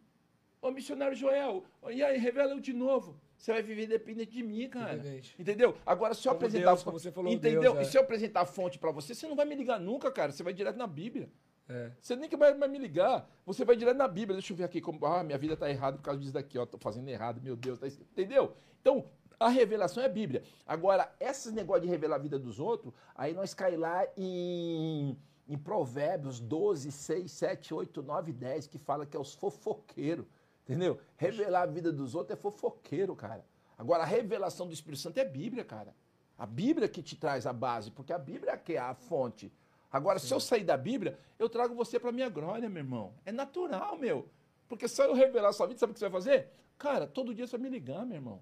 Ô, 0.61 0.72
missionário 0.72 1.15
Joel, 1.15 1.64
e 1.90 2.03
aí, 2.03 2.18
revela 2.18 2.52
eu 2.52 2.60
de 2.60 2.74
novo. 2.74 3.19
Você 3.38 3.53
vai 3.53 3.61
viver 3.61 3.88
dependente 3.88 4.32
de 4.32 4.44
mim, 4.44 4.68
cara. 4.68 4.98
Dependente. 4.98 5.36
Entendeu? 5.40 5.78
Agora, 5.86 6.14
se 6.14 6.28
eu 6.28 6.34
Como 6.34 6.38
apresentar... 6.38 6.72
Deus, 6.72 6.84
como 6.84 6.99
você 6.99 7.11
falou, 7.11 7.32
entendeu? 7.32 7.61
Deus, 7.61 7.78
é. 7.78 7.82
E 7.84 7.86
se 7.86 7.98
eu 7.98 8.02
apresentar 8.02 8.41
a 8.41 8.45
fonte 8.45 8.80
para 8.80 8.91
você, 8.91 9.14
você 9.14 9.28
não 9.28 9.36
vai 9.36 9.45
me 9.45 9.56
ligar 9.56 9.80
nunca, 9.80 10.11
cara. 10.11 10.32
Você 10.32 10.41
vai 10.41 10.53
direto 10.53 10.76
na 10.76 10.88
Bíblia. 10.88 11.30
É. 11.69 11.91
Você 12.02 12.15
nem 12.15 12.28
que 12.28 12.36
vai, 12.36 12.53
vai 12.56 12.68
me 12.68 12.80
ligar. 12.80 13.30
Você 13.45 13.64
vai 13.64 13.76
direto 13.76 13.98
na 13.98 14.07
Bíblia. 14.07 14.36
Deixa 14.36 14.53
eu 14.53 14.57
ver 14.57 14.64
aqui 14.64 14.82
como. 14.82 15.06
Ah, 15.06 15.24
minha 15.24 15.38
vida 15.38 15.56
tá 15.56 15.69
errada 15.69 15.98
por 15.98 16.03
causa 16.03 16.19
disso 16.19 16.34
daqui, 16.34 16.57
ó. 16.57 16.65
Tô 16.65 16.78
fazendo 16.78 17.07
errado, 17.10 17.40
meu 17.41 17.56
Deus. 17.56 17.78
Tá... 17.78 17.88
Entendeu? 17.88 18.53
Então, 18.82 19.06
a 19.39 19.49
revelação 19.49 20.01
é 20.01 20.05
a 20.05 20.09
Bíblia. 20.09 20.43
Agora, 20.65 21.14
esses 21.19 21.51
negócios 21.51 21.85
de 21.85 21.89
revelar 21.89 22.15
a 22.15 22.19
vida 22.19 22.39
dos 22.39 22.59
outros, 22.59 22.93
aí 23.15 23.34
nós 23.34 23.53
cai 23.53 23.77
lá 23.77 24.05
em, 24.18 25.18
em 25.47 25.57
Provérbios 25.57 26.39
12, 26.39 26.91
6, 26.91 27.31
7, 27.31 27.73
8, 27.73 28.01
9, 28.01 28.34
10, 28.34 28.68
que 28.68 28.77
fala 28.77 29.05
que 29.05 29.15
é 29.15 29.19
os 29.19 29.34
fofoqueiros. 29.35 30.26
Entendeu? 30.64 30.99
Revelar 31.15 31.61
a 31.61 31.65
vida 31.65 31.91
dos 31.91 32.15
outros 32.15 32.38
é 32.38 32.41
fofoqueiro, 32.41 33.15
cara. 33.15 33.45
Agora, 33.77 34.03
a 34.03 34.05
revelação 34.05 34.68
do 34.68 34.73
Espírito 34.73 35.01
Santo 35.01 35.19
é 35.19 35.26
Bíblia, 35.26 35.64
cara. 35.64 35.95
A 36.38 36.45
Bíblia 36.45 36.88
que 36.88 37.01
te 37.01 37.15
traz 37.15 37.45
a 37.45 37.53
base, 37.53 37.91
porque 37.91 38.11
a 38.11 38.18
Bíblia 38.18 38.53
é 38.53 38.57
que 38.57 38.73
é 38.73 38.80
a 38.80 38.93
fonte. 38.93 39.51
Agora, 39.91 40.19
se 40.19 40.34
eu 40.34 40.39
sair 40.39 40.64
da 40.64 40.76
Bíblia, 40.76 41.18
eu 41.39 41.47
trago 41.47 41.73
você 41.73 41.99
para 41.99 42.11
minha 42.11 42.30
glória, 42.30 42.68
meu 42.68 42.84
irmão. 42.84 43.14
É 43.26 43.31
natural, 43.31 43.97
meu. 43.97 44.27
Porque 44.68 44.88
se 44.88 45.01
eu 45.01 45.14
revelar 45.14 45.49
a 45.49 45.53
sua 45.53 45.68
vida, 45.68 45.80
sabe 45.80 45.91
o 45.91 45.93
que 45.93 45.99
você 45.99 46.09
vai 46.09 46.22
fazer? 46.22 46.49
Cara, 46.77 47.07
todo 47.07 47.34
dia 47.34 47.47
você 47.47 47.57
vai 47.57 47.69
me 47.69 47.69
ligar, 47.69 48.05
meu 48.05 48.15
irmão. 48.15 48.41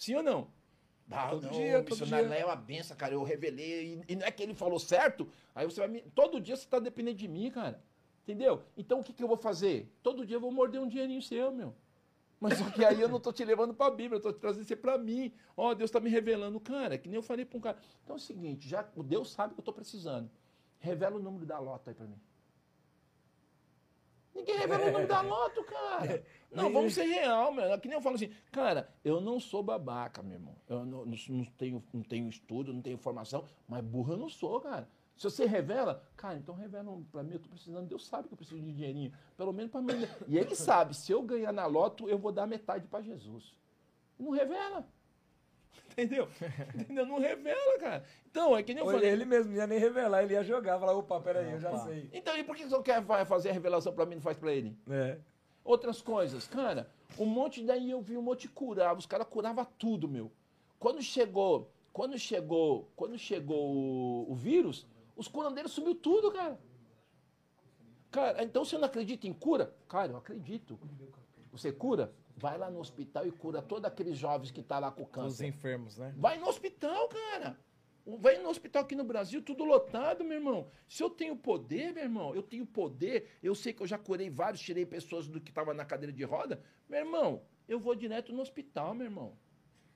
Sim 0.00 0.14
ou 0.14 0.22
não? 0.22 0.48
Todo 1.28 1.42
não, 1.42 1.50
dia, 1.52 1.78
o 1.78 1.84
todo 1.84 1.90
missionário 1.90 2.26
dia. 2.26 2.36
lá 2.36 2.40
é 2.40 2.44
uma 2.46 2.56
benção, 2.56 2.96
cara. 2.96 3.12
Eu 3.12 3.22
revelei. 3.22 4.02
E, 4.08 4.12
e 4.12 4.16
não 4.16 4.26
é 4.26 4.30
que 4.30 4.42
ele 4.42 4.54
falou 4.54 4.78
certo. 4.78 5.28
Aí 5.54 5.66
você 5.66 5.78
vai 5.78 5.88
me. 5.88 6.00
Todo 6.14 6.40
dia 6.40 6.56
você 6.56 6.64
está 6.64 6.78
dependendo 6.78 7.18
de 7.18 7.28
mim, 7.28 7.50
cara. 7.50 7.82
Entendeu? 8.22 8.62
Então 8.78 9.00
o 9.00 9.04
que, 9.04 9.12
que 9.12 9.22
eu 9.22 9.28
vou 9.28 9.36
fazer? 9.36 9.92
Todo 10.02 10.24
dia 10.24 10.36
eu 10.36 10.40
vou 10.40 10.50
morder 10.50 10.80
um 10.80 10.88
dinheirinho 10.88 11.20
seu, 11.20 11.52
meu. 11.52 11.74
Mas 12.40 12.56
só 12.56 12.70
que 12.70 12.82
aí 12.82 12.98
eu 12.98 13.10
não 13.10 13.20
tô 13.20 13.30
te 13.30 13.44
levando 13.44 13.74
para 13.74 13.88
a 13.88 13.94
Bíblia, 13.94 14.16
eu 14.16 14.22
tô 14.22 14.32
te 14.32 14.38
trazendo 14.38 14.62
isso 14.62 14.76
para 14.78 14.96
mim. 14.96 15.30
Ó, 15.54 15.74
Deus 15.74 15.90
está 15.90 16.00
me 16.00 16.08
revelando, 16.08 16.58
cara, 16.58 16.96
que 16.96 17.06
nem 17.06 17.16
eu 17.16 17.22
falei 17.22 17.44
para 17.44 17.58
um 17.58 17.60
cara. 17.60 17.76
Então 18.02 18.16
é 18.16 18.18
o 18.18 18.22
seguinte, 18.22 18.66
já 18.66 18.88
o 18.96 19.02
Deus 19.02 19.30
sabe 19.30 19.52
que 19.52 19.60
eu 19.60 19.64
tô 19.64 19.74
precisando. 19.74 20.30
Revela 20.78 21.16
o 21.16 21.22
número 21.22 21.44
da 21.44 21.58
loto 21.58 21.90
aí 21.90 21.94
para 21.94 22.06
mim. 22.06 22.18
Ninguém 24.34 24.58
revela 24.58 24.82
o 24.82 24.86
número 24.86 25.08
da 25.08 25.20
loto, 25.20 25.64
cara. 25.64 26.24
Não, 26.52 26.72
vamos 26.72 26.94
ser 26.94 27.04
real, 27.04 27.52
meu. 27.52 27.64
É 27.64 27.78
Que 27.78 27.86
nem 27.88 27.96
eu 27.96 28.02
falo 28.02 28.16
assim, 28.16 28.32
cara, 28.50 28.88
eu 29.04 29.20
não 29.20 29.38
sou 29.38 29.62
babaca, 29.62 30.20
meu 30.20 30.32
irmão. 30.34 30.56
Eu 30.68 30.84
não, 30.84 31.06
não- 31.06 31.44
tenho, 31.56 31.80
não 31.92 32.02
tenho 32.02 32.28
estudo, 32.28 32.72
não 32.74 32.82
tenho 32.82 32.98
formação, 32.98 33.44
mas 33.68 33.84
burro 33.84 34.14
eu 34.14 34.16
não 34.16 34.28
sou, 34.28 34.60
cara. 34.60 34.88
Se 35.16 35.24
você 35.30 35.44
revela, 35.46 36.02
cara, 36.16 36.38
então 36.38 36.54
revela 36.54 36.98
pra 37.12 37.22
mim, 37.22 37.34
eu 37.34 37.38
tô 37.38 37.48
precisando. 37.48 37.86
Deus 37.86 38.04
sabe 38.06 38.26
que 38.26 38.34
eu 38.34 38.36
preciso 38.38 38.60
de 38.60 38.72
dinheirinho. 38.72 39.12
Pelo 39.36 39.52
menos 39.52 39.70
pra 39.70 39.80
mim. 39.80 39.92
E 40.26 40.36
ele 40.38 40.56
sabe, 40.56 40.96
se 40.96 41.12
eu 41.12 41.22
ganhar 41.22 41.52
na 41.52 41.66
loto, 41.66 42.08
eu 42.08 42.18
vou 42.18 42.32
dar 42.32 42.46
metade 42.46 42.88
pra 42.88 43.00
Jesus. 43.02 43.54
Não 44.18 44.30
revela. 44.30 44.84
Entendeu? 46.02 46.28
Entendeu? 46.74 47.06
Não 47.06 47.18
revela, 47.18 47.78
cara. 47.78 48.04
Então, 48.30 48.56
é 48.56 48.62
que 48.62 48.72
nem 48.72 48.82
eu 48.82 48.86
Ou 48.86 48.92
falei. 48.92 49.10
ele 49.10 49.24
mesmo 49.24 49.50
não 49.52 49.58
ia 49.58 49.66
nem 49.66 49.78
revelar, 49.78 50.22
ele 50.22 50.34
ia 50.34 50.42
jogar, 50.44 50.78
falar, 50.78 50.94
opa, 50.94 51.20
peraí, 51.20 51.52
eu 51.52 51.60
já 51.60 51.70
Opa. 51.70 51.78
sei. 51.84 52.08
Então, 52.12 52.36
e 52.36 52.44
por 52.44 52.56
que 52.56 52.64
você 52.64 52.70
não 52.74 52.82
quer 52.82 53.04
fazer 53.26 53.50
a 53.50 53.52
revelação 53.52 53.92
pra 53.92 54.06
mim 54.06 54.12
e 54.12 54.14
não 54.16 54.22
faz 54.22 54.36
pra 54.38 54.52
ele? 54.52 54.76
É. 54.88 55.18
Outras 55.64 56.00
coisas, 56.00 56.46
cara, 56.48 56.90
um 57.18 57.26
monte 57.26 57.62
daí 57.62 57.90
eu 57.90 58.00
vi 58.00 58.16
um 58.16 58.22
monte 58.22 58.42
de 58.42 58.48
curava, 58.48 58.98
os 58.98 59.06
caras 59.06 59.26
curavam 59.28 59.64
tudo, 59.78 60.08
meu. 60.08 60.32
Quando 60.78 61.02
chegou, 61.02 61.70
quando 61.92 62.18
chegou, 62.18 62.90
quando 62.96 63.18
chegou 63.18 63.70
o, 63.74 64.32
o 64.32 64.34
vírus, 64.34 64.86
os 65.16 65.28
curandeiros 65.28 65.72
sumiu 65.72 65.94
tudo, 65.94 66.32
cara. 66.32 66.58
Cara, 68.10 68.42
então 68.42 68.64
você 68.64 68.76
não 68.78 68.86
acredita 68.86 69.26
em 69.26 69.32
cura? 69.32 69.72
Cara, 69.88 70.12
eu 70.12 70.16
acredito. 70.16 70.78
Você 71.52 71.70
cura? 71.70 72.12
Vai 72.40 72.56
lá 72.56 72.70
no 72.70 72.80
hospital 72.80 73.26
e 73.26 73.30
cura 73.30 73.60
todos 73.60 73.84
aqueles 73.84 74.16
jovens 74.16 74.50
que 74.50 74.62
tá 74.62 74.78
lá 74.78 74.90
com 74.90 75.02
Os 75.02 75.10
câncer. 75.10 75.46
enfermos, 75.46 75.98
né? 75.98 76.14
Vai 76.16 76.38
no 76.38 76.48
hospital, 76.48 77.06
cara. 77.08 77.58
Vai 78.06 78.38
no 78.38 78.48
hospital 78.48 78.82
aqui 78.82 78.94
no 78.96 79.04
Brasil, 79.04 79.42
tudo 79.42 79.62
lotado, 79.62 80.24
meu 80.24 80.38
irmão. 80.38 80.68
Se 80.88 81.02
eu 81.02 81.10
tenho 81.10 81.36
poder, 81.36 81.92
meu 81.92 82.02
irmão, 82.02 82.34
eu 82.34 82.42
tenho 82.42 82.64
poder. 82.64 83.28
Eu 83.42 83.54
sei 83.54 83.74
que 83.74 83.82
eu 83.82 83.86
já 83.86 83.98
curei 83.98 84.30
vários, 84.30 84.62
tirei 84.62 84.86
pessoas 84.86 85.28
do 85.28 85.38
que 85.38 85.50
estavam 85.50 85.74
na 85.74 85.84
cadeira 85.84 86.10
de 86.12 86.24
roda. 86.24 86.62
Meu 86.88 87.00
irmão, 87.00 87.42
eu 87.68 87.78
vou 87.78 87.94
direto 87.94 88.32
no 88.32 88.40
hospital, 88.40 88.94
meu 88.94 89.04
irmão. 89.04 89.34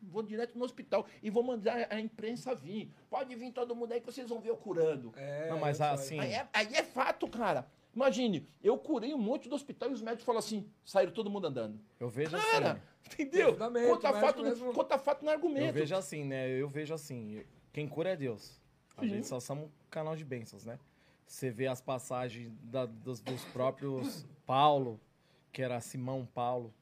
Vou 0.03 0.23
direto 0.23 0.59
no 0.59 0.67
hospital 0.67 1.07
e 1.23 1.31
vou 1.31 1.43
mandar 1.43 1.87
a 1.91 1.99
imprensa 1.99 2.55
vir. 2.55 2.93
Pode 3.09 3.35
vir 3.35 3.51
todo 3.53 3.75
mundo 3.75 3.93
aí 3.93 4.01
que 4.01 4.07
vocês 4.13 4.29
vão 4.29 4.39
ver 4.39 4.51
eu 4.51 4.57
curando. 4.59 5.15
É, 5.17 5.49
Não, 5.49 5.59
mas 5.59 5.81
assim- 5.81 6.21
Aí 6.21 6.35
é, 6.35 6.47
aí 6.53 6.75
é 6.75 6.83
fato, 6.83 7.27
cara. 7.27 7.67
Imagine, 7.95 8.47
eu 8.63 8.77
curei 8.79 9.15
um 9.15 9.19
monte 9.19 9.49
do 9.49 9.55
hospital 9.55 9.91
e 9.91 9.93
os 9.93 10.03
médicos 10.03 10.25
falam 10.25 10.39
assim, 10.41 10.69
saíram 10.85 11.13
todo 11.13 11.31
mundo 11.31 11.47
andando. 11.47 11.79
Eu 12.01 12.09
vejo 12.09 12.33
Cara, 12.37 12.73
assim. 12.73 13.23
entendeu? 13.23 13.57
Conta 13.57 14.13
fato, 14.13 14.43
mesmo. 14.43 14.73
conta 14.73 14.99
fato 14.99 15.25
no 15.25 15.31
argumento. 15.31 15.67
Eu 15.67 15.73
vejo 15.73 15.95
assim, 15.95 16.25
né? 16.25 16.49
Eu 16.51 16.69
vejo 16.69 16.93
assim. 16.93 17.45
Quem 17.73 17.87
cura 17.89 18.11
é 18.11 18.17
Deus. 18.17 18.61
A 18.97 19.03
Sim. 19.03 19.09
gente 19.09 19.27
só 19.27 19.39
somos 19.41 19.67
um 19.67 19.71
canal 19.91 20.17
de 20.17 20.25
bênçãos, 20.25 20.65
né? 20.65 20.79
Você 21.27 21.51
vê 21.51 21.67
as 21.67 21.81
passagens 21.81 22.53
da- 22.65 22.87
dos, 22.87 23.21
dos 23.21 23.45
próprios 23.47 24.27
Paulo, 24.47 25.01
que 25.53 25.63
era 25.63 25.81
Simão 25.81 26.27
Paulo, 26.27 26.73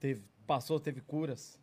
teve, 0.00 0.22
passou, 0.46 0.80
teve 0.80 1.00
curas. 1.00 1.60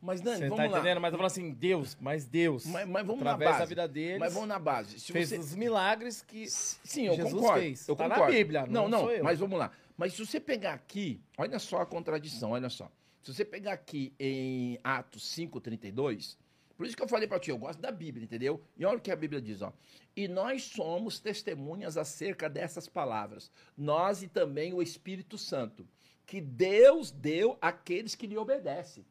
Mas, 0.00 0.20
Dani, 0.22 0.38
Você 0.38 0.48
vamos 0.48 0.56
tá 0.64 0.70
lá. 0.70 0.78
entendendo? 0.78 1.00
Mas 1.00 1.12
eu 1.12 1.18
falo 1.18 1.26
assim, 1.26 1.52
Deus, 1.52 1.96
mas 2.00 2.24
Deus. 2.26 2.64
Mas, 2.64 2.88
mas 2.88 3.06
vamos 3.06 3.22
na 3.22 3.36
base. 3.36 3.58
da 3.58 3.64
vida 3.66 3.86
deles, 3.88 4.18
Mas 4.18 4.32
vamos 4.32 4.48
na 4.48 4.58
base. 4.58 4.98
Se 4.98 5.12
fez 5.12 5.28
você... 5.28 5.36
os 5.38 5.54
milagres 5.54 6.22
que 6.22 6.48
Sim, 6.48 7.06
eu 7.08 7.14
Jesus 7.16 7.34
concordo. 7.34 7.60
fez. 7.60 7.86
Eu 7.86 7.94
Tá 7.96 8.08
na 8.08 8.14
concordo. 8.14 8.34
Bíblia, 8.34 8.66
não, 8.66 8.88
não 8.88 9.06
não. 9.06 9.22
Mas 9.22 9.38
vamos 9.38 9.58
lá. 9.58 9.70
Mas 9.98 10.14
se 10.14 10.24
você 10.24 10.40
pegar 10.40 10.72
aqui, 10.72 11.20
olha 11.36 11.58
só 11.58 11.82
a 11.82 11.86
contradição, 11.86 12.52
olha 12.52 12.70
só. 12.70 12.90
Se 13.22 13.34
você 13.34 13.44
pegar 13.44 13.74
aqui 13.74 14.14
em 14.18 14.78
Atos 14.82 15.22
5:32, 15.36 16.38
por 16.78 16.86
isso 16.86 16.96
que 16.96 17.02
eu 17.02 17.08
falei 17.08 17.28
para 17.28 17.38
ti, 17.38 17.50
eu 17.50 17.58
gosto 17.58 17.78
da 17.80 17.90
Bíblia, 17.92 18.24
entendeu? 18.24 18.62
E 18.78 18.86
olha 18.86 18.96
o 18.96 19.00
que 19.02 19.10
a 19.10 19.16
Bíblia 19.16 19.42
diz, 19.42 19.60
ó. 19.60 19.70
E 20.16 20.26
nós 20.26 20.62
somos 20.62 21.20
testemunhas 21.20 21.98
acerca 21.98 22.48
dessas 22.48 22.88
palavras, 22.88 23.50
nós 23.76 24.22
e 24.22 24.28
também 24.28 24.72
o 24.72 24.80
Espírito 24.80 25.36
Santo, 25.36 25.86
que 26.24 26.40
Deus 26.40 27.10
deu 27.10 27.58
àqueles 27.60 28.14
que 28.14 28.26
lhe 28.26 28.38
obedecem. 28.38 29.04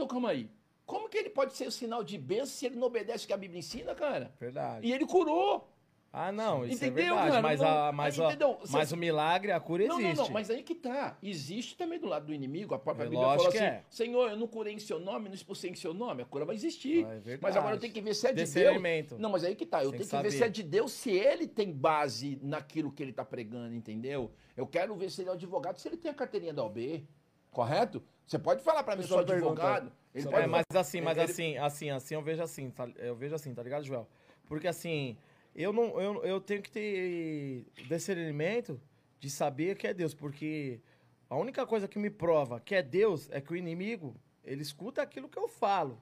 Então 0.00 0.08
calma 0.08 0.30
aí. 0.30 0.50
Como 0.86 1.10
que 1.10 1.18
ele 1.18 1.28
pode 1.28 1.52
ser 1.52 1.66
o 1.66 1.70
sinal 1.70 2.02
de 2.02 2.16
bênção 2.16 2.46
se 2.46 2.64
ele 2.64 2.76
não 2.76 2.86
obedece 2.86 3.24
o 3.24 3.26
que 3.26 3.34
a 3.34 3.36
Bíblia 3.36 3.58
ensina, 3.58 3.94
cara? 3.94 4.32
Verdade. 4.40 4.86
E 4.86 4.90
ele 4.92 5.04
curou. 5.04 5.68
Ah, 6.12 6.32
não, 6.32 6.64
isso 6.64 6.74
Entendeu, 6.84 7.04
é 7.04 7.08
verdade. 7.08 7.28
cara? 7.30 7.42
Mas, 7.42 7.60
Não- 7.60 7.68
a, 7.68 7.92
mas, 7.92 8.18
aí, 8.18 8.26
mas 8.70 8.90
o 8.90 8.96
milagre, 8.96 9.52
a 9.52 9.60
cura 9.60 9.86
Não, 9.86 10.00
existe. 10.00 10.16
não, 10.16 10.24
não, 10.24 10.32
mas 10.32 10.50
aí 10.50 10.62
que 10.64 10.74
tá. 10.74 11.16
Existe 11.22 11.76
também 11.76 12.00
do 12.00 12.08
lado 12.08 12.26
do 12.26 12.34
inimigo. 12.34 12.74
A 12.74 12.78
própria 12.80 13.04
É 13.04 13.08
Bíblia 13.08 13.28
fala 13.36 13.48
assim: 13.48 13.58
é. 13.58 13.84
Senhor, 13.90 14.30
eu 14.30 14.36
não 14.36 14.48
curei 14.48 14.72
em 14.74 14.78
seu 14.80 14.98
nome, 14.98 15.28
não 15.28 15.34
expulsei 15.36 15.70
em 15.70 15.74
seu 15.76 15.94
nome. 15.94 16.22
A 16.22 16.24
cura 16.24 16.44
vai 16.44 16.56
existir. 16.56 17.04
Ah, 17.06 17.20
é 17.24 17.38
mas 17.40 17.56
agora 17.56 17.76
eu 17.76 17.78
tenho 17.78 17.92
que 17.92 18.00
ver 18.00 18.14
se 18.14 18.26
é 18.26 18.32
de 18.32 18.44
Deus. 18.44 19.20
Não, 19.20 19.30
mas 19.30 19.44
aí 19.44 19.54
que 19.54 19.66
tá. 19.66 19.84
Eu 19.84 19.90
Tem 19.92 19.98
tenho 20.00 20.10
que 20.10 20.16
que, 20.16 20.22
ver 20.22 20.30
se 20.32 20.42
é 20.42 20.48
de 20.48 20.62
Deus, 20.64 20.92
se 20.92 21.10
ele 21.12 21.46
tem 21.46 21.70
base 21.70 22.40
naquilo 22.42 22.90
que 22.90 23.02
ele 23.04 23.12
tá 23.12 23.24
pregando, 23.24 23.72
entendeu? 23.76 24.32
Eu 24.56 24.66
quero 24.66 24.96
ver 24.96 25.10
se 25.12 25.20
ele 25.20 25.28
é 25.30 25.32
advogado, 25.34 25.76
se 25.78 25.86
ele 25.86 25.96
tem 25.98 26.10
a 26.10 26.14
carteirinha 26.14 26.52
da 26.54 26.64
OB. 26.64 27.06
Correto? 27.50 28.02
Você 28.26 28.38
pode 28.38 28.62
falar 28.62 28.82
pra 28.82 28.94
mim, 28.94 29.02
eu 29.02 29.08
sou 29.08 29.18
advogado. 29.18 29.92
Ele 30.14 30.28
É, 30.34 30.46
mas 30.46 30.64
assim, 30.74 31.00
mas 31.00 31.16
ele- 31.16 31.30
assim, 31.30 31.56
assim, 31.56 31.90
assim, 31.90 32.14
eu 32.14 32.22
vejo 32.22 32.42
assim, 32.42 32.70
tá, 32.70 32.88
eu 32.96 33.14
vejo 33.14 33.34
assim, 33.34 33.54
tá 33.54 33.62
ligado, 33.62 33.84
Joel? 33.84 34.08
Porque 34.46 34.66
assim, 34.66 35.16
eu 35.54 35.72
não, 35.72 36.00
eu, 36.00 36.24
eu 36.24 36.40
tenho 36.40 36.62
que 36.62 36.70
ter 36.70 37.66
discernimento 37.88 38.80
de 39.18 39.30
saber 39.30 39.76
que 39.76 39.86
é 39.86 39.94
Deus, 39.94 40.14
porque 40.14 40.80
a 41.28 41.36
única 41.36 41.66
coisa 41.66 41.86
que 41.86 41.98
me 41.98 42.10
prova 42.10 42.60
que 42.60 42.74
é 42.74 42.82
Deus 42.82 43.28
é 43.30 43.40
que 43.40 43.52
o 43.52 43.56
inimigo, 43.56 44.16
ele 44.44 44.62
escuta 44.62 45.02
aquilo 45.02 45.28
que 45.28 45.38
eu 45.38 45.46
falo, 45.48 46.00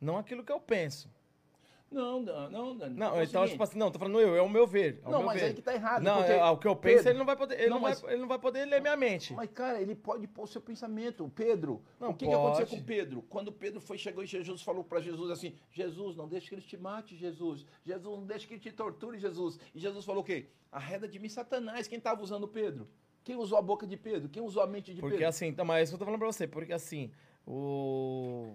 não 0.00 0.16
aquilo 0.16 0.44
que 0.44 0.52
eu 0.52 0.60
penso. 0.60 1.10
Não, 1.90 2.20
não, 2.20 2.50
não, 2.50 2.76
Dani. 2.76 2.94
Não, 2.98 3.06
É 3.18 3.24
então, 3.24 3.42
seguinte, 3.42 3.50
tipo 3.52 3.62
assim, 3.64 3.78
não, 3.78 3.90
tô 3.90 3.98
falando 3.98 4.20
eu, 4.20 4.36
é 4.36 4.42
o 4.42 4.48
meu 4.48 4.66
ver. 4.66 5.00
É 5.02 5.08
o 5.08 5.10
Não, 5.10 5.18
meu 5.20 5.26
mas 5.28 5.40
ver. 5.40 5.46
aí 5.46 5.54
que 5.54 5.62
tá 5.62 5.72
errado. 5.74 6.02
Não, 6.02 6.16
porque- 6.18 6.32
é, 6.32 6.44
o 6.44 6.56
que 6.58 6.68
eu 6.68 6.76
penso, 6.76 6.96
Pedro, 6.96 7.10
ele 7.12 7.18
não 7.18 7.24
vai 7.26 7.36
poder, 7.36 7.54
ele 7.58 7.68
não, 7.70 7.76
não, 7.76 7.82
mas- 7.82 8.00
vai, 8.02 8.12
ele 8.12 8.20
não 8.20 8.28
vai 8.28 8.38
poder 8.38 8.64
ler 8.66 8.80
minha 8.82 8.96
mente. 8.96 9.32
Mas, 9.32 9.48
cara, 9.50 9.80
ele 9.80 9.94
pode 9.94 10.26
pôr 10.26 10.42
o 10.42 10.46
seu 10.46 10.60
pensamento. 10.60 11.24
O 11.24 11.30
Pedro, 11.30 11.82
Não 11.98 12.10
o 12.10 12.14
que, 12.14 12.26
que 12.26 12.32
aconteceu 12.34 12.66
com 12.66 12.82
Pedro? 12.82 13.22
Quando 13.22 13.50
Pedro 13.50 13.80
foi, 13.80 13.96
chegou 13.96 14.22
e 14.22 14.26
Jesus 14.26 14.60
falou 14.60 14.84
para 14.84 15.00
Jesus 15.00 15.30
assim: 15.30 15.54
Jesus, 15.70 16.14
não 16.14 16.28
deixe 16.28 16.48
que 16.48 16.54
ele 16.54 16.62
te 16.62 16.76
mate, 16.76 17.16
Jesus. 17.16 17.64
Jesus, 17.84 18.18
não 18.18 18.26
deixe 18.26 18.46
que 18.46 18.52
ele 18.54 18.60
te 18.60 18.70
torture, 18.70 19.18
Jesus. 19.18 19.58
E 19.74 19.78
Jesus 19.80 20.04
falou 20.04 20.20
o 20.20 20.24
quê? 20.24 20.46
Arreda 20.70 21.08
de 21.08 21.18
mim, 21.18 21.30
Satanás. 21.30 21.88
Quem 21.88 21.96
estava 21.96 22.22
usando 22.22 22.46
Pedro? 22.46 22.86
Quem 23.24 23.34
usou 23.36 23.58
a 23.58 23.62
boca 23.62 23.86
de 23.86 23.96
Pedro? 23.96 24.28
Quem 24.28 24.42
usou 24.42 24.62
a 24.62 24.66
mente 24.66 24.92
de 24.92 25.00
Porque 25.00 25.16
Pedro? 25.16 25.28
assim, 25.28 25.46
então, 25.46 25.64
mas 25.64 25.88
isso 25.88 25.94
eu 25.94 25.98
tô 25.98 26.04
falando 26.04 26.18
pra 26.20 26.30
você, 26.30 26.46
porque 26.46 26.72
assim, 26.72 27.10
o. 27.46 28.52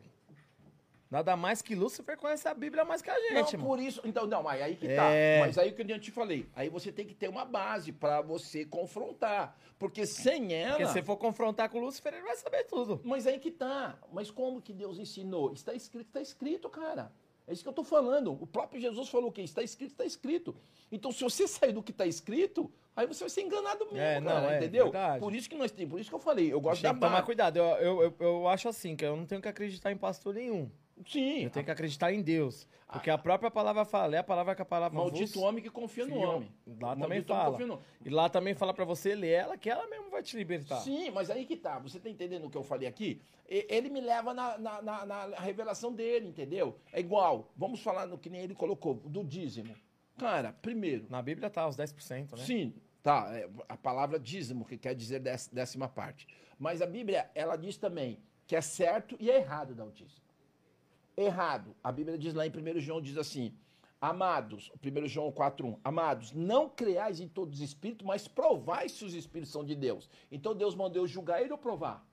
Nada 1.14 1.38
mais 1.38 1.62
que 1.62 1.76
Lúcifer 1.76 2.18
conhece 2.18 2.48
a 2.48 2.56
Bíblia 2.56 2.84
mais 2.84 3.00
que 3.00 3.08
a 3.08 3.14
Não, 3.14 3.38
gente, 3.38 3.56
mano. 3.56 3.70
por 3.70 3.80
isso. 3.80 4.02
Então, 4.04 4.26
não, 4.26 4.42
mas 4.42 4.60
aí 4.60 4.76
que 4.76 4.88
tá. 4.88 5.12
É. 5.12 5.42
Mas 5.42 5.60
aí 5.60 5.72
que 5.72 5.80
eu 5.84 6.00
te 6.00 6.10
falei. 6.10 6.50
Aí 6.56 6.70
você 6.70 6.92
tem 6.92 7.06
que 7.06 7.14
ter 7.14 7.30
uma 7.30 7.46
base 7.46 7.92
para 7.92 8.20
você 8.22 8.66
confrontar. 8.66 9.56
Porque 9.78 10.08
sem 10.08 10.56
ela. 10.56 10.72
Porque 10.76 10.88
se 10.92 11.04
for 11.04 11.16
confrontar 11.18 11.70
com 11.70 11.78
o 11.78 11.82
Lúcifer, 11.82 12.16
ele 12.16 12.24
vai 12.24 12.36
saber 12.36 12.64
tudo. 12.64 13.00
Mas 13.04 13.28
aí 13.28 13.38
que 13.38 13.52
tá. 13.52 13.96
Mas 14.12 14.32
como 14.32 14.60
que 14.60 14.74
Deus 14.74 14.98
ensinou? 14.98 15.54
Está 15.54 15.76
escrito, 15.76 16.08
está 16.08 16.20
escrito, 16.20 16.68
cara. 16.68 17.12
É 17.46 17.54
isso 17.54 17.62
que 17.62 17.70
eu 17.70 17.74
tô 17.74 17.84
falando. 17.84 18.32
O 18.32 18.48
próprio 18.48 18.82
Jesus 18.82 19.08
falou 19.08 19.30
o 19.30 19.32
quê? 19.32 19.44
Está 19.44 19.62
escrito, 19.62 19.92
está 19.92 20.06
escrito. 20.06 20.56
Então, 20.92 21.12
se 21.12 21.24
você 21.24 21.48
sair 21.48 21.74
do 21.74 21.84
que 21.84 21.92
está 21.92 22.08
escrito, 22.08 22.72
aí 22.96 23.06
você 23.06 23.20
vai 23.20 23.30
ser 23.30 23.42
enganado 23.42 23.86
mesmo, 23.86 24.00
É, 24.00 24.20
não, 24.20 24.32
cara, 24.32 24.54
é, 24.54 24.58
entendeu? 24.58 24.86
verdade. 24.86 25.20
Por 25.20 25.36
isso 25.36 25.48
que 25.48 25.56
nós 25.56 25.70
temos, 25.70 25.92
por 25.92 26.00
isso 26.00 26.10
que 26.10 26.16
eu 26.16 26.20
falei, 26.20 26.52
eu 26.52 26.60
gosto 26.60 26.82
Tem 26.82 26.90
da 26.90 26.96
que 26.96 27.02
tomar 27.02 27.22
cuidado. 27.22 27.58
Eu, 27.58 27.66
eu, 27.66 28.02
eu, 28.02 28.16
eu 28.20 28.48
acho 28.48 28.68
assim, 28.68 28.96
que 28.96 29.06
eu 29.06 29.16
não 29.16 29.28
tenho 29.28 29.42
que 29.42 29.48
acreditar 29.48 29.92
em 29.92 29.98
pastor 29.98 30.34
nenhum. 30.34 30.72
Sim. 31.08 31.44
Eu 31.44 31.50
tenho 31.50 31.66
que 31.66 31.72
acreditar 31.72 32.12
em 32.14 32.22
Deus. 32.22 32.68
Porque 32.92 33.10
a 33.10 33.18
própria 33.18 33.50
palavra 33.50 33.84
fala, 33.86 34.16
é 34.16 34.20
a 34.20 34.24
palavra 34.24 34.54
que 34.56 34.62
a 34.62 34.66
palavra 34.66 34.96
Maldito 34.98 35.34
vos 35.34 35.42
homem 35.44 35.64
que 35.64 35.70
confia 35.70 36.06
no 36.06 36.16
homem. 36.16 36.52
Lá 36.80 36.96
também 36.96 37.24
fala. 37.24 37.58
E 38.06 38.10
lá 38.10 38.30
também 38.30 38.54
fala 38.54 38.72
pra 38.74 38.86
você 38.86 39.16
ler 39.16 39.32
ela, 39.32 39.58
que 39.58 39.68
ela 39.70 39.88
mesmo 39.88 40.12
vai 40.12 40.22
te 40.22 40.38
libertar. 40.38 40.78
Sim, 40.82 41.10
mas 41.10 41.32
aí 41.32 41.46
que 41.46 41.58
tá. 41.58 41.80
Você 41.80 42.00
tá 42.00 42.08
entendendo 42.08 42.46
o 42.46 42.50
que 42.52 42.58
eu 42.58 42.62
falei 42.64 42.88
aqui? 42.88 43.20
Ele 43.48 43.90
me 43.90 44.00
leva 44.00 44.32
na, 44.34 44.58
na, 44.60 44.82
na- 44.82 45.06
na 45.06 45.40
revelação 45.40 45.92
dele, 45.92 46.28
entendeu? 46.28 46.78
É 46.92 47.00
igual, 47.00 47.52
vamos 47.58 47.82
falar 47.82 48.06
no 48.06 48.18
que 48.18 48.30
nem 48.30 48.42
ele 48.42 48.54
colocou, 48.54 48.94
do 48.94 49.24
dízimo. 49.24 49.76
Cara, 50.18 50.54
primeiro, 50.54 51.08
Na 51.10 51.22
Bíblia 51.24 51.50
tá 51.50 51.68
os 51.68 51.76
10%, 51.76 52.38
né? 52.38 52.46
Sim, 52.46 52.76
tá. 53.02 53.28
é, 53.34 53.50
a 53.68 53.76
palavra 53.76 54.20
dízimo, 54.20 54.64
que 54.66 54.78
quer 54.78 54.94
dizer 54.94 55.20
décima 55.20 55.90
parte. 55.90 56.28
Mas 56.60 56.80
a 56.82 56.86
Bíblia, 56.86 57.30
ela 57.34 57.56
diz 57.56 57.76
também 57.78 58.20
que 58.46 58.56
é 58.56 58.62
certo 58.62 59.18
e 59.20 59.32
é 59.32 59.38
errado 59.38 59.74
dar 59.74 59.86
o 59.86 59.92
dízimo. 59.92 60.22
Errado. 61.16 61.76
A 61.84 61.92
Bíblia 61.92 62.18
diz 62.18 62.34
lá 62.34 62.46
em 62.46 62.50
1 62.50 62.80
João, 62.80 63.02
diz 63.02 63.18
assim, 63.18 63.54
amados, 64.02 64.72
1 64.84 65.08
João 65.08 65.32
4.1, 65.32 65.80
amados, 65.84 66.32
não 66.32 66.68
creais 66.70 67.20
em 67.20 67.28
todos 67.28 67.60
os 67.60 67.62
espíritos, 67.62 68.06
mas 68.06 68.28
provai 68.28 68.90
se 68.90 69.06
os 69.06 69.14
espíritos 69.14 69.52
são 69.52 69.64
de 69.64 69.76
Deus. 69.76 70.10
Então 70.32 70.56
Deus 70.56 70.76
mandou 70.76 71.04
eu 71.04 71.08
julgar 71.08 71.42
ele 71.42 71.52
ou 71.52 71.58
provar? 71.58 72.06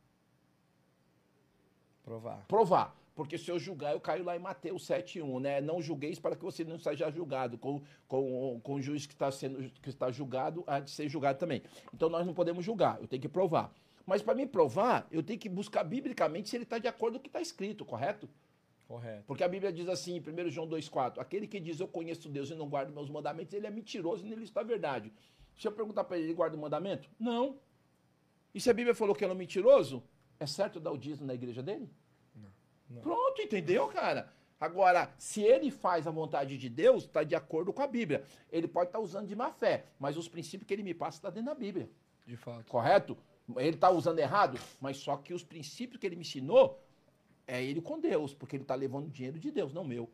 Provar. 2.04 2.44
provar. 2.46 2.96
Porque 3.14 3.36
se 3.36 3.50
eu 3.50 3.58
julgar, 3.58 3.92
eu 3.92 4.00
caio 4.00 4.24
lá 4.24 4.34
em 4.34 4.38
Mateus 4.38 4.86
7,1, 4.86 5.40
né? 5.40 5.60
Não 5.60 5.82
julgueis 5.82 6.18
para 6.18 6.34
que 6.34 6.42
você 6.42 6.64
não 6.64 6.78
seja 6.78 7.10
julgado 7.10 7.58
com, 7.58 7.82
com, 8.08 8.60
com 8.62 8.74
o 8.74 8.80
juiz 8.80 9.04
que 9.04 9.12
está 9.12 9.30
sendo 9.30 9.70
que 9.82 9.90
está 9.90 10.10
julgado, 10.10 10.64
há 10.66 10.80
de 10.80 10.90
ser 10.90 11.08
julgado 11.08 11.38
também. 11.38 11.62
Então 11.92 12.08
nós 12.08 12.26
não 12.26 12.32
podemos 12.32 12.64
julgar, 12.64 12.98
eu 13.00 13.06
tenho 13.06 13.20
que 13.20 13.28
provar. 13.28 13.72
Mas 14.06 14.22
para 14.22 14.34
me 14.34 14.46
provar, 14.46 15.06
eu 15.10 15.22
tenho 15.22 15.38
que 15.38 15.48
buscar 15.48 15.84
biblicamente 15.84 16.48
se 16.48 16.56
ele 16.56 16.64
está 16.64 16.78
de 16.78 16.88
acordo 16.88 17.14
com 17.14 17.18
o 17.18 17.22
que 17.22 17.28
está 17.28 17.40
escrito, 17.40 17.84
correto? 17.84 18.28
Correto. 18.90 19.22
Porque 19.24 19.44
a 19.44 19.48
Bíblia 19.48 19.72
diz 19.72 19.88
assim, 19.88 20.16
em 20.16 20.46
1 20.46 20.50
João 20.50 20.68
2,4, 20.68 21.20
aquele 21.20 21.46
que 21.46 21.60
diz 21.60 21.78
eu 21.78 21.86
conheço 21.86 22.28
Deus 22.28 22.50
e 22.50 22.56
não 22.56 22.68
guarda 22.68 22.90
meus 22.90 23.08
mandamentos, 23.08 23.54
ele 23.54 23.64
é 23.64 23.70
mentiroso 23.70 24.26
e 24.26 24.28
nele 24.28 24.42
está 24.42 24.62
a 24.62 24.64
verdade. 24.64 25.12
Se 25.56 25.68
eu 25.68 25.70
perguntar 25.70 26.02
para 26.02 26.16
ele, 26.16 26.26
ele 26.26 26.34
guarda 26.34 26.56
o 26.56 26.60
mandamento? 26.60 27.08
Não. 27.16 27.56
E 28.52 28.60
se 28.60 28.68
a 28.68 28.74
Bíblia 28.74 28.92
falou 28.92 29.14
que 29.14 29.22
ele 29.22 29.30
é 29.30 29.34
um 29.36 29.38
mentiroso, 29.38 30.02
é 30.40 30.46
certo 30.46 30.80
dar 30.80 30.90
o 30.90 30.98
dízimo 30.98 31.24
na 31.24 31.34
igreja 31.34 31.62
dele? 31.62 31.88
Não. 32.88 33.00
Pronto, 33.00 33.40
entendeu, 33.40 33.86
cara? 33.86 34.32
Agora, 34.58 35.14
se 35.16 35.40
ele 35.40 35.70
faz 35.70 36.08
a 36.08 36.10
vontade 36.10 36.58
de 36.58 36.68
Deus, 36.68 37.04
está 37.04 37.22
de 37.22 37.36
acordo 37.36 37.72
com 37.72 37.82
a 37.82 37.86
Bíblia. 37.86 38.24
Ele 38.50 38.66
pode 38.66 38.88
estar 38.88 38.98
usando 38.98 39.28
de 39.28 39.36
má 39.36 39.52
fé, 39.52 39.84
mas 40.00 40.16
os 40.16 40.28
princípios 40.28 40.66
que 40.66 40.74
ele 40.74 40.82
me 40.82 40.94
passa 40.94 41.18
estão 41.18 41.30
dentro 41.30 41.46
da 41.46 41.54
Bíblia. 41.54 41.88
De 42.26 42.36
fato. 42.36 42.68
Correto? 42.68 43.16
Ele 43.56 43.76
está 43.76 43.88
usando 43.88 44.18
errado, 44.18 44.58
mas 44.80 44.96
só 44.96 45.16
que 45.16 45.32
os 45.32 45.44
princípios 45.44 46.00
que 46.00 46.06
ele 46.08 46.16
me 46.16 46.22
ensinou 46.22 46.82
é 47.50 47.62
ele 47.62 47.80
com 47.80 47.98
Deus, 47.98 48.32
porque 48.32 48.54
ele 48.54 48.62
está 48.62 48.76
levando 48.76 49.10
dinheiro 49.10 49.38
de 49.38 49.50
Deus, 49.50 49.72
não 49.72 49.84
meu. 49.84 50.08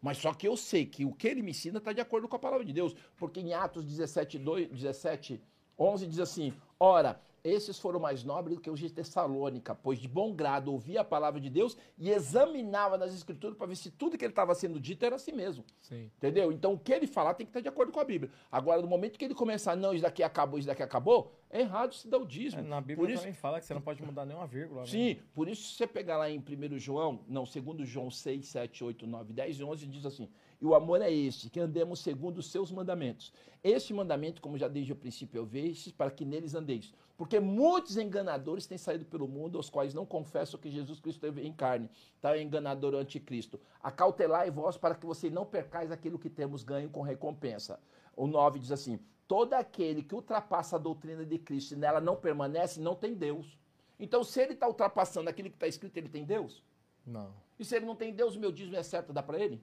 Mas 0.00 0.18
só 0.18 0.32
que 0.32 0.46
eu 0.46 0.56
sei 0.56 0.86
que 0.86 1.04
o 1.04 1.12
que 1.12 1.26
ele 1.26 1.42
me 1.42 1.50
ensina 1.50 1.78
está 1.78 1.92
de 1.92 2.00
acordo 2.00 2.28
com 2.28 2.36
a 2.36 2.38
palavra 2.38 2.64
de 2.64 2.72
Deus. 2.72 2.94
Porque 3.16 3.40
em 3.40 3.54
Atos 3.54 3.84
17, 3.84 4.38
2, 4.38 4.68
17 4.68 5.42
11 5.78 6.06
diz 6.06 6.20
assim: 6.20 6.52
Ora, 6.78 7.20
esses 7.48 7.78
foram 7.78 8.00
mais 8.00 8.24
nobres 8.24 8.56
do 8.56 8.60
que 8.60 8.70
os 8.70 8.78
de 8.78 8.90
Tessalônica, 8.90 9.74
pois 9.74 9.98
de 9.98 10.08
bom 10.08 10.32
grado 10.32 10.72
ouvia 10.72 11.00
a 11.00 11.04
palavra 11.04 11.40
de 11.40 11.50
Deus 11.50 11.76
e 11.98 12.10
examinava 12.10 12.96
nas 12.96 13.14
escrituras 13.14 13.56
para 13.56 13.66
ver 13.66 13.76
se 13.76 13.90
tudo 13.90 14.16
que 14.16 14.24
ele 14.24 14.32
estava 14.32 14.54
sendo 14.54 14.80
dito 14.80 15.04
era 15.04 15.16
assim 15.16 15.32
mesmo. 15.32 15.64
Sim. 15.80 16.10
Entendeu? 16.16 16.52
Então 16.52 16.72
o 16.72 16.78
que 16.78 16.92
ele 16.92 17.06
falar 17.06 17.34
tem 17.34 17.46
que 17.46 17.50
estar 17.50 17.60
de 17.60 17.68
acordo 17.68 17.92
com 17.92 18.00
a 18.00 18.04
Bíblia. 18.04 18.30
Agora, 18.50 18.80
no 18.80 18.88
momento 18.88 19.18
que 19.18 19.24
ele 19.24 19.34
começar, 19.34 19.76
não, 19.76 19.92
isso 19.92 20.02
daqui 20.02 20.22
acabou, 20.22 20.58
isso 20.58 20.68
daqui 20.68 20.82
acabou, 20.82 21.32
é 21.50 21.60
errado 21.60 21.94
se 21.94 22.08
dar 22.08 22.18
o 22.18 22.26
dízimo. 22.26 22.62
É, 22.62 22.64
na 22.64 22.80
Bíblia 22.80 22.96
Por 22.96 23.10
isso, 23.10 23.20
também 23.20 23.34
fala 23.34 23.60
que 23.60 23.66
você 23.66 23.74
não 23.74 23.80
pode 23.80 24.02
mudar 24.02 24.24
nenhuma 24.24 24.46
vírgula. 24.46 24.80
né? 24.82 24.86
Sim, 24.86 25.18
por 25.34 25.48
isso 25.48 25.70
se 25.70 25.76
você 25.76 25.86
pegar 25.86 26.16
lá 26.16 26.30
em 26.30 26.38
1 26.38 26.78
João, 26.78 27.20
não, 27.28 27.44
2 27.44 27.88
João 27.88 28.10
6, 28.10 28.46
7, 28.46 28.84
8, 28.84 29.06
9, 29.06 29.32
10 29.32 29.60
e 29.60 29.64
11, 29.64 29.86
diz 29.86 30.06
assim, 30.06 30.28
e 30.60 30.64
o 30.64 30.74
amor 30.74 31.02
é 31.02 31.12
este, 31.12 31.50
que 31.50 31.60
andemos 31.60 32.00
segundo 32.00 32.38
os 32.38 32.50
seus 32.50 32.72
mandamentos. 32.72 33.32
Este 33.62 33.92
mandamento, 33.92 34.40
como 34.40 34.56
já 34.56 34.68
desde 34.68 34.92
o 34.92 34.96
princípio 34.96 35.38
eu 35.38 35.44
vejo, 35.44 35.92
para 35.94 36.10
que 36.10 36.24
neles 36.24 36.54
andeis. 36.54 36.94
Porque 37.16 37.40
muitos 37.40 37.96
enganadores 37.96 38.66
têm 38.66 38.78
saído 38.78 39.04
pelo 39.04 39.26
mundo, 39.26 39.58
os 39.58 39.70
quais 39.70 39.94
não 39.94 40.06
confessam 40.06 40.60
que 40.60 40.70
Jesus 40.70 41.00
Cristo 41.00 41.20
teve 41.20 41.46
em 41.46 41.52
carne. 41.52 41.90
Tá 42.20 42.38
enganador 42.38 42.94
o 42.94 42.98
anticristo. 42.98 43.58
Acautelai 43.82 44.50
vós 44.50 44.76
para 44.76 44.94
que 44.94 45.06
você 45.06 45.30
não 45.30 45.44
percais 45.44 45.90
aquilo 45.90 46.18
que 46.18 46.30
temos 46.30 46.62
ganho 46.62 46.90
com 46.90 47.00
recompensa. 47.00 47.80
O 48.14 48.26
9 48.26 48.58
diz 48.58 48.70
assim, 48.70 48.98
todo 49.26 49.54
aquele 49.54 50.02
que 50.02 50.14
ultrapassa 50.14 50.76
a 50.76 50.78
doutrina 50.78 51.24
de 51.24 51.38
Cristo 51.38 51.72
e 51.72 51.76
nela 51.76 52.00
não 52.00 52.16
permanece, 52.16 52.80
não 52.80 52.94
tem 52.94 53.14
Deus. 53.14 53.58
Então, 53.98 54.22
se 54.22 54.40
ele 54.40 54.52
está 54.52 54.68
ultrapassando 54.68 55.30
aquilo 55.30 55.48
que 55.48 55.56
está 55.56 55.66
escrito, 55.66 55.96
ele 55.96 56.08
tem 56.08 56.24
Deus? 56.24 56.62
Não. 57.06 57.32
E 57.58 57.64
se 57.64 57.76
ele 57.76 57.86
não 57.86 57.96
tem 57.96 58.12
Deus, 58.12 58.36
o 58.36 58.40
meu 58.40 58.52
dízimo 58.52 58.76
é 58.76 58.82
certo 58.82 59.12
dar 59.12 59.22
para 59.22 59.38
ele? 59.38 59.62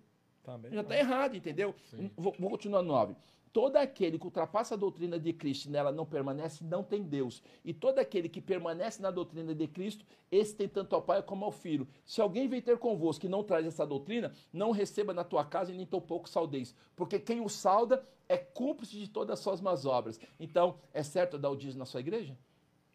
Já 0.71 0.81
está 0.81 0.97
errado, 0.97 1.35
entendeu? 1.35 1.73
Vou, 2.15 2.35
vou 2.37 2.49
continuar 2.49 2.81
no 2.81 2.89
9. 2.89 3.15
Todo 3.53 3.75
aquele 3.77 4.17
que 4.17 4.25
ultrapassa 4.25 4.73
a 4.73 4.77
doutrina 4.77 5.19
de 5.19 5.31
Cristo 5.31 5.67
e 5.67 5.69
nela 5.69 5.91
não 5.91 6.07
permanece, 6.07 6.63
não 6.63 6.83
tem 6.83 7.03
Deus. 7.03 7.43
E 7.63 7.71
todo 7.71 7.99
aquele 7.99 8.27
que 8.27 8.41
permanece 8.41 8.99
na 8.99 9.11
doutrina 9.11 9.53
de 9.53 9.67
Cristo, 9.67 10.03
esse 10.31 10.55
tem 10.55 10.67
tanto 10.67 10.95
ao 10.95 11.03
Pai 11.03 11.21
como 11.21 11.45
ao 11.45 11.51
Filho. 11.51 11.87
Se 12.03 12.19
alguém 12.19 12.47
vem 12.47 12.59
ter 12.59 12.79
convosco 12.79 13.21
que 13.21 13.29
não 13.29 13.43
traz 13.43 13.63
essa 13.67 13.85
doutrina, 13.85 14.33
não 14.51 14.71
receba 14.71 15.13
na 15.13 15.23
tua 15.23 15.45
casa 15.45 15.71
e 15.71 15.77
nem 15.77 15.85
tão 15.85 16.01
pouco 16.01 16.27
saudeis. 16.27 16.75
Porque 16.95 17.19
quem 17.19 17.41
o 17.41 17.47
salda 17.47 18.03
é 18.27 18.37
cúmplice 18.37 18.97
de 18.97 19.07
todas 19.07 19.37
as 19.37 19.43
suas 19.43 19.61
más 19.61 19.85
obras. 19.85 20.19
Então, 20.39 20.79
é 20.91 21.03
certo 21.03 21.35
eu 21.35 21.39
dar 21.39 21.51
o 21.51 21.55
dízimo 21.55 21.79
na 21.79 21.85
sua 21.85 21.99
igreja? 21.99 22.35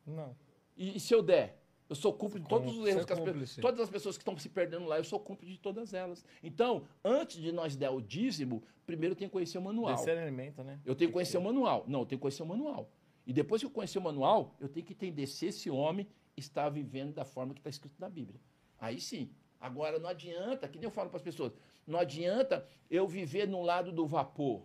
Não. 0.05 0.35
E, 0.77 0.97
e 0.97 1.01
se 1.01 1.15
eu 1.15 1.23
der? 1.23 1.57
Eu 1.89 1.97
sou 1.97 2.13
cúmplice 2.13 2.43
de 2.43 2.49
todos 2.49 2.77
os 2.77 2.87
é 2.87 2.91
erros 2.91 3.07
que 3.07 3.13
as 3.13 3.19
cúmplice. 3.19 3.39
pessoas. 3.39 3.63
Todas 3.63 3.81
as 3.81 3.91
pessoas 3.91 4.17
que 4.19 4.23
estão 4.23 4.37
se 4.37 4.49
perdendo 4.51 4.85
lá, 4.85 4.99
eu 4.99 5.05
sou 5.05 5.19
cúmplice 5.19 5.53
de 5.53 5.59
todas 5.59 5.95
elas. 5.95 6.25
Então, 6.43 6.87
antes 7.03 7.41
de 7.41 7.51
nós 7.51 7.77
der 7.77 7.89
o 7.89 8.01
dízimo, 8.01 8.63
primeiro 8.85 9.13
eu 9.13 9.17
tenho 9.17 9.31
que 9.31 9.33
conhecer 9.33 9.57
o 9.57 9.63
manual. 9.63 9.95
Discernimento, 9.95 10.63
né? 10.63 10.79
Eu 10.85 10.95
tenho 10.95 11.09
que 11.09 11.15
conhecer 11.15 11.39
o 11.39 11.43
manual. 11.43 11.85
Não, 11.89 12.01
eu 12.01 12.07
tenho 12.07 12.19
que 12.19 12.23
conhecer 12.23 12.43
o 12.43 12.47
manual. 12.47 12.91
E 13.27 13.33
depois 13.33 13.63
que 13.63 13.67
eu 13.67 13.71
conhecer 13.71 13.99
o 13.99 14.03
manual, 14.03 14.55
eu 14.61 14.69
tenho 14.69 14.85
que 14.85 14.93
entender 14.93 15.27
se 15.27 15.47
esse 15.47 15.71
homem 15.71 16.07
está 16.37 16.69
vivendo 16.69 17.15
da 17.15 17.25
forma 17.25 17.55
que 17.55 17.61
está 17.61 17.71
escrito 17.71 17.99
na 17.99 18.09
Bíblia. 18.09 18.41
Aí 18.79 19.01
sim. 19.01 19.31
Agora, 19.59 19.99
não 19.99 20.09
adianta, 20.09 20.69
que 20.69 20.79
nem 20.79 20.85
eu 20.85 20.91
falo 20.91 21.09
para 21.09 21.17
as 21.17 21.23
pessoas, 21.23 21.53
não 21.87 21.99
adianta 21.99 22.67
eu 22.91 23.09
viver 23.09 23.49
no 23.49 23.63
lado 23.63 23.91
do 23.93 24.07
vapor. 24.07 24.63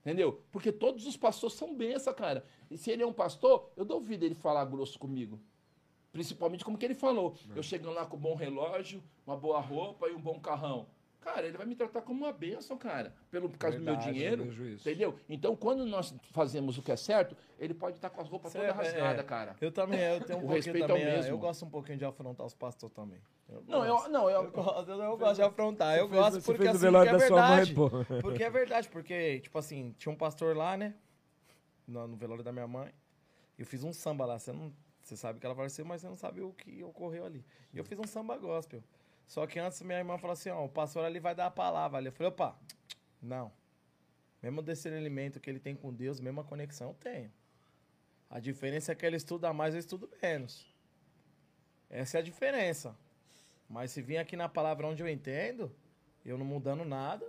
Entendeu? 0.00 0.42
Porque 0.52 0.70
todos 0.70 1.06
os 1.06 1.16
pastores 1.16 1.56
são 1.56 1.74
benção, 1.74 2.12
cara. 2.14 2.44
E 2.70 2.76
se 2.76 2.90
ele 2.90 3.02
é 3.02 3.06
um 3.06 3.12
pastor, 3.12 3.72
eu 3.76 3.84
duvido 3.84 4.24
ele 4.24 4.34
falar 4.34 4.64
grosso 4.66 4.98
comigo. 4.98 5.40
Principalmente 6.14 6.64
como 6.64 6.78
que 6.78 6.84
ele 6.86 6.94
falou. 6.94 7.34
Eu 7.56 7.62
chegando 7.62 7.92
lá 7.92 8.06
com 8.06 8.16
um 8.16 8.20
bom 8.20 8.36
relógio, 8.36 9.02
uma 9.26 9.36
boa 9.36 9.58
roupa 9.58 10.08
e 10.08 10.12
um 10.14 10.20
bom 10.20 10.38
carrão. 10.38 10.86
Cara, 11.20 11.44
ele 11.44 11.56
vai 11.58 11.66
me 11.66 11.74
tratar 11.74 12.02
como 12.02 12.24
uma 12.24 12.32
bênção, 12.32 12.78
cara. 12.78 13.12
Pelo 13.32 13.48
por 13.50 13.58
causa 13.58 13.76
Verdade, 13.78 13.96
do 13.98 14.02
eu 14.02 14.12
meu 14.12 14.14
dinheiro. 14.52 14.74
Entendeu? 14.74 15.18
Então, 15.28 15.56
quando 15.56 15.84
nós 15.84 16.14
fazemos 16.30 16.78
o 16.78 16.82
que 16.82 16.92
é 16.92 16.96
certo, 16.96 17.36
ele 17.58 17.74
pode 17.74 17.96
estar 17.96 18.10
com 18.10 18.20
as 18.20 18.28
roupas 18.28 18.52
todas 18.52 18.68
é- 18.68 18.70
rasgadas, 18.70 19.20
é. 19.20 19.22
cara. 19.24 19.56
Eu 19.60 19.72
também, 19.72 19.98
eu 19.98 20.20
tenho 20.20 20.38
um 20.44 20.44
O 20.44 20.48
respeito 20.50 20.84
é 20.84 20.86
também. 20.86 21.04
mesmo. 21.04 21.32
Eu 21.32 21.38
gosto 21.38 21.64
um 21.64 21.70
pouquinho 21.70 21.98
de 21.98 22.04
afrontar 22.04 22.46
os 22.46 22.54
pastores 22.54 22.94
também. 22.94 23.18
Eu 23.48 23.64
Não, 23.66 23.84
eu, 23.84 24.08
não, 24.08 24.30
eu, 24.30 24.44
Eu 24.44 24.50
gosto, 24.52 24.90
eu, 24.92 25.16
gosto 25.16 25.34
de 25.34 25.42
afrontar. 25.42 25.98
Eu 25.98 26.08
fez- 26.08 26.20
gosto 26.20 26.42
porque 26.44 26.68
assim, 26.68 26.78
porque 26.78 26.86
é 26.86 26.90
mãe, 27.10 27.18
verdade. 27.18 27.74
pô. 27.74 27.90
Porque 28.22 28.44
é 28.44 28.50
verdade, 28.50 28.88
porque, 28.88 29.40
tipo 29.40 29.58
assim, 29.58 29.92
tinha 29.98 30.12
um 30.12 30.16
pastor 30.16 30.56
lá, 30.56 30.76
né? 30.76 30.94
No, 31.88 32.06
no 32.06 32.16
velório 32.16 32.44
da 32.44 32.52
minha 32.52 32.68
mãe. 32.68 32.92
Eu 33.58 33.64
fiz 33.66 33.82
um 33.82 33.92
samba 33.92 34.24
lá. 34.26 34.38
Você, 34.38 34.52
não, 34.52 34.72
você 35.04 35.16
sabe 35.16 35.38
que 35.38 35.44
ela 35.44 35.54
faleceu, 35.54 35.84
mas 35.84 36.00
você 36.00 36.08
não 36.08 36.16
sabe 36.16 36.40
o 36.40 36.52
que 36.52 36.82
ocorreu 36.82 37.26
ali. 37.26 37.44
E 37.72 37.78
eu 37.78 37.84
fiz 37.84 37.98
um 37.98 38.06
samba 38.06 38.36
gospel. 38.38 38.82
Só 39.26 39.46
que 39.46 39.58
antes 39.58 39.80
minha 39.82 39.98
irmã 39.98 40.16
falou 40.18 40.32
assim: 40.32 40.48
ó, 40.48 40.64
o 40.64 40.68
pastor 40.68 41.04
ali 41.04 41.20
vai 41.20 41.34
dar 41.34 41.46
a 41.46 41.50
palavra. 41.50 41.98
Ali 41.98 42.08
eu 42.08 42.12
falei: 42.12 42.28
opa, 42.28 42.58
não. 43.20 43.52
Mesmo 44.42 44.62
discernimento 44.62 45.40
que 45.40 45.48
ele 45.48 45.60
tem 45.60 45.74
com 45.74 45.92
Deus, 45.92 46.20
mesma 46.20 46.42
conexão 46.42 46.88
eu 46.88 46.94
tenho. 46.94 47.32
A 48.30 48.40
diferença 48.40 48.92
é 48.92 48.94
que 48.94 49.04
ele 49.04 49.16
estuda 49.16 49.52
mais, 49.52 49.74
eu 49.74 49.80
estudo 49.80 50.10
menos. 50.22 50.66
Essa 51.88 52.18
é 52.18 52.20
a 52.20 52.24
diferença. 52.24 52.96
Mas 53.68 53.90
se 53.90 54.02
vir 54.02 54.18
aqui 54.18 54.36
na 54.36 54.48
palavra 54.48 54.86
onde 54.86 55.02
eu 55.02 55.08
entendo, 55.08 55.74
eu 56.24 56.36
não 56.36 56.44
mudando 56.44 56.84
nada, 56.84 57.26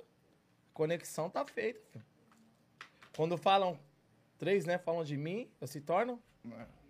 conexão 0.74 1.30
tá 1.30 1.46
feita, 1.46 1.82
filho. 1.92 2.06
Quando 3.16 3.38
falam, 3.38 3.80
três, 4.38 4.66
né, 4.66 4.78
falam 4.78 5.04
de 5.04 5.16
mim, 5.16 5.50
eu 5.62 5.68
se 5.68 5.80
torno, 5.80 6.22
Se 6.44 6.85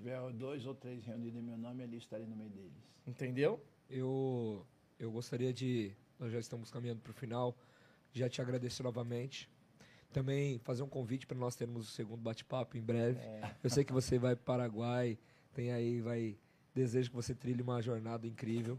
tiver 0.00 0.18
dois 0.32 0.66
ou 0.66 0.74
três 0.74 1.04
reunidos 1.04 1.38
em 1.38 1.42
meu 1.42 1.58
nome, 1.58 1.82
ali 1.82 1.98
estarei 1.98 2.26
no 2.26 2.34
meio 2.34 2.50
deles. 2.50 2.72
entendeu? 3.06 3.62
Eu, 3.88 4.66
eu 4.98 5.10
gostaria 5.12 5.52
de. 5.52 5.92
Nós 6.18 6.32
já 6.32 6.38
estamos 6.38 6.70
caminhando 6.70 7.00
para 7.00 7.10
o 7.10 7.14
final. 7.14 7.56
Já 8.12 8.28
te 8.28 8.40
agradecer 8.40 8.82
novamente. 8.82 9.48
Também 10.12 10.58
fazer 10.58 10.82
um 10.82 10.88
convite 10.88 11.26
para 11.26 11.38
nós 11.38 11.54
termos 11.54 11.88
o 11.88 11.92
segundo 11.92 12.20
bate-papo 12.20 12.76
em 12.76 12.82
breve. 12.82 13.20
Eu 13.62 13.70
sei 13.70 13.84
que 13.84 13.92
você 13.92 14.18
vai 14.18 14.34
para 14.34 14.42
o 14.42 14.44
Paraguai, 14.44 15.18
tem 15.54 15.70
aí, 15.70 16.00
vai. 16.00 16.36
Desejo 16.74 17.10
que 17.10 17.16
você 17.16 17.34
trilhe 17.34 17.62
uma 17.62 17.80
jornada 17.82 18.26
incrível. 18.26 18.78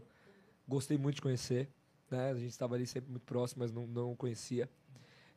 Gostei 0.66 0.98
muito 0.98 1.16
de 1.16 1.22
conhecer. 1.22 1.68
Né? 2.10 2.30
A 2.30 2.34
gente 2.34 2.50
estava 2.50 2.74
ali 2.74 2.86
sempre 2.86 3.10
muito 3.10 3.24
próximo, 3.24 3.62
mas 3.62 3.72
não, 3.72 3.86
não 3.86 4.16
conhecia. 4.16 4.68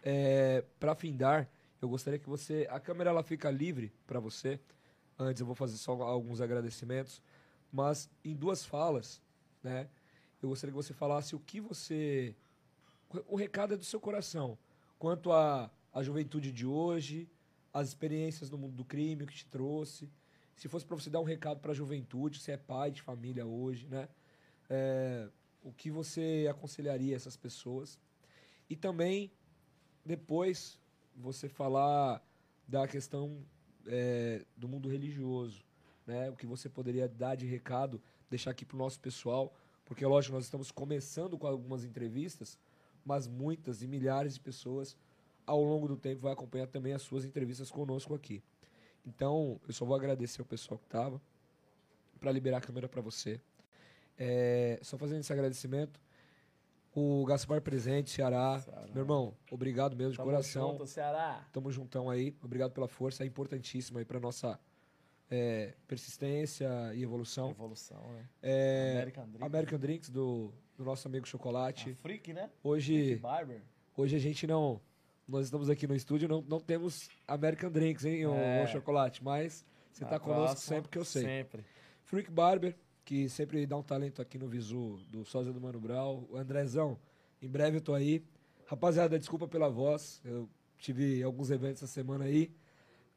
É, 0.01 0.63
para 0.79 0.95
findar, 0.95 1.49
eu 1.81 1.89
gostaria 1.89 2.19
que 2.19 2.27
você. 2.27 2.67
A 2.69 2.79
câmera 2.79 3.09
ela 3.09 3.23
fica 3.23 3.49
livre 3.49 3.91
para 4.05 4.19
você. 4.19 4.59
Antes 5.17 5.39
eu 5.39 5.45
vou 5.45 5.55
fazer 5.55 5.77
só 5.77 5.93
alguns 6.01 6.41
agradecimentos. 6.41 7.21
Mas 7.71 8.09
em 8.23 8.35
duas 8.35 8.65
falas, 8.65 9.21
né? 9.63 9.89
Eu 10.41 10.49
gostaria 10.49 10.71
que 10.71 10.77
você 10.77 10.93
falasse 10.93 11.35
o 11.35 11.39
que 11.39 11.59
você. 11.59 12.35
O 13.27 13.35
recado 13.35 13.73
é 13.73 13.77
do 13.77 13.83
seu 13.83 13.99
coração. 13.99 14.57
Quanto 14.97 15.31
à 15.31 15.69
à 15.95 16.03
juventude 16.03 16.51
de 16.51 16.65
hoje, 16.65 17.25
as 17.73 17.87
experiências 17.87 18.49
no 18.49 18.57
mundo 18.57 18.75
do 18.75 18.83
crime, 18.83 19.25
que 19.25 19.33
te 19.33 19.45
trouxe. 19.45 20.11
Se 20.53 20.67
fosse 20.67 20.85
para 20.85 20.97
você 20.97 21.09
dar 21.09 21.21
um 21.21 21.23
recado 21.23 21.61
para 21.61 21.71
a 21.71 21.73
juventude, 21.73 22.37
você 22.37 22.51
é 22.51 22.57
pai 22.57 22.91
de 22.91 23.01
família 23.01 23.45
hoje, 23.45 23.87
né? 23.87 24.09
É, 24.69 25.29
o 25.63 25.71
que 25.71 25.89
você 25.89 26.47
aconselharia 26.51 27.15
essas 27.15 27.37
pessoas? 27.37 27.97
E 28.69 28.75
também, 28.75 29.31
depois, 30.05 30.77
você 31.15 31.47
falar 31.47 32.21
da 32.67 32.85
questão 32.89 33.41
é, 33.87 34.45
do 34.55 34.67
mundo 34.67 34.89
religioso, 34.89 35.63
né? 36.05 36.29
O 36.29 36.35
que 36.35 36.45
você 36.45 36.69
poderia 36.69 37.07
dar 37.07 37.35
de 37.35 37.45
recado, 37.45 38.01
deixar 38.29 38.51
aqui 38.51 38.65
para 38.65 38.75
o 38.75 38.79
nosso 38.79 38.99
pessoal, 38.99 39.53
porque, 39.85 40.05
lógico, 40.05 40.33
nós 40.33 40.45
estamos 40.45 40.71
começando 40.71 41.37
com 41.37 41.47
algumas 41.47 41.83
entrevistas, 41.83 42.57
mas 43.05 43.27
muitas 43.27 43.81
e 43.81 43.87
milhares 43.87 44.33
de 44.33 44.39
pessoas 44.39 44.97
ao 45.45 45.63
longo 45.63 45.87
do 45.87 45.95
tempo 45.95 46.21
vai 46.21 46.33
acompanhar 46.33 46.67
também 46.67 46.93
as 46.93 47.03
suas 47.03 47.23
entrevistas 47.23 47.69
conosco 47.69 48.15
aqui. 48.15 48.41
Então, 49.05 49.59
eu 49.67 49.73
só 49.73 49.85
vou 49.85 49.95
agradecer 49.95 50.41
ao 50.41 50.45
pessoal 50.45 50.79
que 50.79 50.85
estava 50.85 51.21
para 52.19 52.31
liberar 52.31 52.57
a 52.57 52.61
câmera 52.61 52.89
para 52.89 53.01
você. 53.01 53.39
É, 54.17 54.79
só 54.81 54.97
fazendo 54.97 55.19
esse 55.19 55.31
agradecimento, 55.31 55.99
o 56.95 57.25
Gaspar 57.25 57.61
Presente, 57.61 58.09
Ceará. 58.09 58.59
Ceará. 58.59 58.87
Meu 58.93 59.03
irmão, 59.03 59.35
obrigado 59.51 59.95
mesmo 59.95 60.11
de 60.11 60.17
Tamo 60.17 60.29
coração. 60.31 60.71
junto, 60.71 60.87
Ceará. 60.87 61.45
Tamo 61.51 61.69
juntão 61.71 62.09
aí. 62.09 62.35
Obrigado 62.41 62.71
pela 62.71 62.87
força. 62.87 63.23
É 63.23 63.27
importantíssimo 63.27 63.99
aí 63.99 64.05
para 64.05 64.19
nossa 64.19 64.57
é, 65.29 65.73
persistência 65.87 66.67
e 66.93 67.03
evolução. 67.03 67.49
Evolução, 67.51 68.01
né? 68.13 68.25
É, 68.41 68.93
American 68.93 69.27
Dream. 69.29 69.45
American 69.45 69.79
Drinks 69.79 70.09
do, 70.09 70.53
do 70.77 70.85
nosso 70.85 71.07
amigo 71.07 71.27
Chocolate. 71.27 71.91
A 71.91 71.95
Freak, 71.95 72.31
né? 72.31 72.49
Hoje, 72.63 73.17
Barber. 73.17 73.61
hoje 73.97 74.15
a 74.15 74.19
gente 74.19 74.47
não. 74.47 74.79
Nós 75.27 75.45
estamos 75.45 75.69
aqui 75.69 75.87
no 75.87 75.95
estúdio, 75.95 76.29
não, 76.29 76.41
não 76.47 76.59
temos 76.59 77.09
American 77.27 77.71
Drinks, 77.71 78.05
hein, 78.05 78.21
É. 78.23 78.63
ô 78.63 78.67
Chocolate? 78.67 79.23
Mas 79.23 79.65
você 79.91 80.03
Na 80.03 80.11
tá 80.11 80.19
conosco 80.19 80.59
sempre 80.61 80.89
que 80.89 80.97
eu 80.97 81.03
sei. 81.05 81.23
Sempre. 81.23 81.65
Freak 82.03 82.29
Barber, 82.29 82.75
que 83.05 83.29
sempre 83.29 83.65
dá 83.67 83.77
um 83.77 83.83
talento 83.83 84.21
aqui 84.21 84.37
no 84.37 84.47
Visu 84.47 84.97
do 85.09 85.23
Sósia 85.23 85.53
do 85.53 85.61
Mano 85.61 85.79
Brau. 85.79 86.27
O 86.29 86.35
Andrezão, 86.37 86.97
em 87.41 87.47
breve 87.47 87.77
eu 87.77 87.81
tô 87.81 87.93
aí. 87.93 88.23
Rapaziada, 88.65 89.17
desculpa 89.19 89.47
pela 89.47 89.69
voz. 89.69 90.19
Eu 90.25 90.49
tive 90.79 91.21
alguns 91.21 91.51
eventos 91.51 91.83
essa 91.83 91.87
semana 91.91 92.25
aí. 92.25 92.51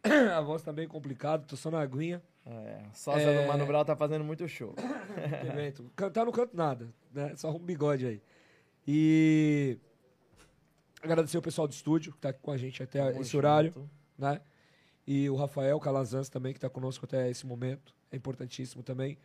A 0.36 0.40
voz 0.42 0.62
tá 0.62 0.72
bem 0.72 0.86
complicada, 0.86 1.42
tô 1.44 1.56
só 1.56 1.70
na 1.70 1.80
aguinha. 1.80 2.22
É, 2.44 2.82
sócia 2.94 3.22
É. 3.22 3.42
do 3.42 3.48
Mano 3.48 3.66
Brown 3.66 3.84
tá 3.84 3.96
fazendo 3.96 4.24
muito 4.24 4.46
show. 4.46 4.74
evento. 5.48 5.90
Cantar 5.96 6.24
não 6.24 6.32
canto 6.32 6.56
nada, 6.56 6.88
né? 7.12 7.34
Só 7.36 7.50
um 7.50 7.58
bigode 7.58 8.06
aí. 8.06 8.22
E 8.86 9.78
agradecer 11.02 11.38
o 11.38 11.42
pessoal 11.42 11.66
do 11.66 11.72
estúdio 11.72 12.12
que 12.12 12.18
tá 12.18 12.28
aqui 12.30 12.40
com 12.40 12.50
a 12.50 12.56
gente 12.56 12.82
até 12.82 13.18
esse 13.18 13.36
horário, 13.36 13.72
junto. 13.74 13.90
né? 14.18 14.40
E 15.06 15.28
o 15.30 15.36
Rafael 15.36 15.78
Calazans 15.80 16.28
também 16.28 16.52
que 16.52 16.60
tá 16.60 16.68
conosco 16.68 17.04
até 17.06 17.30
esse 17.30 17.46
momento, 17.46 17.94
é 18.10 18.16
importantíssimo 18.16 18.82
também. 18.82 19.16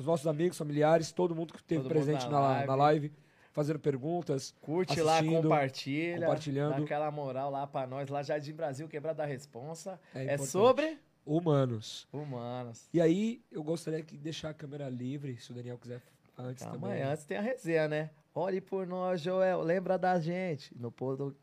Os 0.00 0.06
nossos 0.06 0.26
amigos, 0.26 0.56
familiares, 0.56 1.12
todo 1.12 1.34
mundo 1.34 1.52
que 1.52 1.60
esteve 1.60 1.86
presente 1.86 2.24
na 2.24 2.30
na, 2.30 2.40
live. 2.40 2.66
na 2.66 2.74
live, 2.74 3.12
fazendo 3.52 3.78
perguntas, 3.78 4.54
Curte 4.60 5.00
lá, 5.02 5.22
compartilha. 5.22 6.20
compartilhando. 6.20 6.76
Dá 6.78 6.82
aquela 6.82 7.10
moral 7.10 7.50
lá 7.50 7.66
pra 7.66 7.86
nós, 7.86 8.08
lá 8.08 8.22
Jardim 8.22 8.54
Brasil, 8.54 8.88
quebrada 8.88 9.18
da 9.18 9.26
responsa. 9.26 10.00
É 10.14 10.34
É, 10.34 10.38
sobre 10.38 10.98
humanos. 11.26 12.08
humanos. 12.12 12.88
E 12.94 13.00
aí, 13.00 13.42
eu 13.52 13.62
gostaria 13.62 14.02
de 14.02 14.16
deixar 14.16 14.50
a 14.50 14.54
câmera 14.54 14.88
livre, 14.88 15.36
se 15.38 15.50
o 15.50 15.54
Daniel 15.54 15.76
quiser 15.78 16.00
antes 16.38 16.64
Calma 16.64 16.78
também. 16.88 17.02
aí, 17.02 17.08
antes 17.12 17.24
tem 17.26 17.36
a 17.36 17.42
resenha, 17.42 17.86
né? 17.86 18.10
Ore 18.32 18.60
por 18.60 18.86
nós, 18.86 19.20
Joel. 19.20 19.60
Lembra 19.60 19.98
da 19.98 20.20
gente. 20.20 20.72
No, 20.78 20.94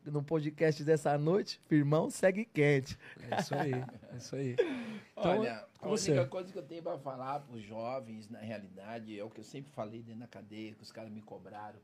no 0.06 0.22
podcast 0.22 0.82
dessa 0.82 1.18
noite, 1.18 1.60
firmão 1.66 2.08
segue 2.08 2.46
quente. 2.46 2.98
É 3.30 3.40
isso 3.40 3.54
aí, 3.54 3.72
é 3.74 4.16
isso 4.16 4.36
aí. 4.36 4.56
Então, 5.18 5.40
Olha, 5.40 5.66
a 5.82 5.88
você. 5.88 6.12
única 6.12 6.28
coisa 6.28 6.52
que 6.52 6.56
eu 6.56 6.62
tenho 6.62 6.80
para 6.80 6.96
falar 6.96 7.40
para 7.40 7.56
os 7.56 7.62
jovens, 7.64 8.28
na 8.30 8.38
realidade, 8.38 9.18
é 9.18 9.24
o 9.24 9.28
que 9.28 9.40
eu 9.40 9.44
sempre 9.44 9.68
falei 9.72 10.00
dentro 10.00 10.20
da 10.20 10.28
cadeia, 10.28 10.74
que 10.76 10.82
os 10.84 10.92
caras 10.92 11.10
me 11.10 11.20
cobraram. 11.20 11.80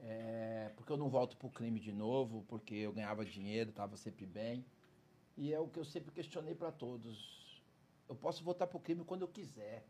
É, 0.00 0.70
porque 0.76 0.92
eu 0.92 0.98
não 0.98 1.08
volto 1.08 1.34
pro 1.38 1.48
crime 1.48 1.80
de 1.80 1.90
novo, 1.92 2.44
porque 2.46 2.74
eu 2.74 2.92
ganhava 2.92 3.24
dinheiro, 3.24 3.70
estava 3.70 3.96
sempre 3.96 4.26
bem. 4.26 4.66
E 5.34 5.50
é 5.50 5.58
o 5.58 5.66
que 5.66 5.78
eu 5.78 5.84
sempre 5.84 6.12
questionei 6.12 6.54
para 6.54 6.70
todos. 6.70 7.62
Eu 8.06 8.14
posso 8.14 8.44
voltar 8.44 8.66
pro 8.66 8.78
crime 8.78 9.02
quando 9.02 9.22
eu 9.22 9.28
quiser. 9.28 9.86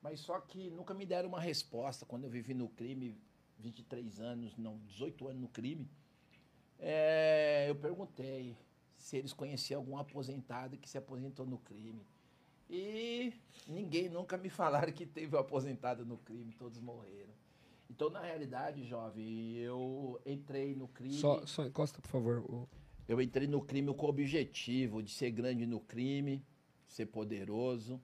Mas 0.00 0.20
só 0.20 0.38
que 0.38 0.70
nunca 0.70 0.94
me 0.94 1.04
deram 1.04 1.28
uma 1.30 1.40
resposta 1.40 2.06
quando 2.06 2.22
eu 2.24 2.30
vivi 2.30 2.54
no 2.54 2.68
crime, 2.68 3.20
23 3.58 4.20
anos, 4.20 4.56
não, 4.56 4.78
18 4.86 5.28
anos 5.28 5.42
no 5.42 5.48
crime. 5.48 5.88
É, 6.78 7.66
eu 7.68 7.74
perguntei 7.74 8.56
se 8.96 9.16
eles 9.16 9.32
conheciam 9.32 9.80
algum 9.80 9.96
aposentado 9.96 10.76
que 10.76 10.88
se 10.88 10.98
aposentou 10.98 11.46
no 11.46 11.58
crime. 11.58 12.02
E 12.70 13.32
ninguém 13.66 14.08
nunca 14.08 14.36
me 14.36 14.50
falaram 14.50 14.92
que 14.92 15.06
teve 15.06 15.34
um 15.34 15.38
aposentado 15.38 16.04
no 16.04 16.18
crime, 16.18 16.52
todos 16.58 16.78
morreram. 16.78 17.32
Então, 17.90 18.10
na 18.10 18.20
realidade, 18.20 18.84
jovem, 18.84 19.54
eu 19.56 20.20
entrei 20.26 20.74
no 20.74 20.86
crime. 20.88 21.14
Só, 21.14 21.44
só 21.46 21.64
encosta, 21.64 22.00
por 22.00 22.08
favor. 22.08 22.38
o- 22.48 22.68
Eu 23.08 23.22
entrei 23.22 23.46
no 23.46 23.62
crime 23.62 23.92
com 23.94 24.04
o 24.04 24.10
objetivo 24.10 25.02
de 25.02 25.10
ser 25.10 25.30
grande 25.30 25.64
no 25.64 25.80
crime, 25.80 26.44
ser 26.86 27.06
poderoso, 27.06 27.98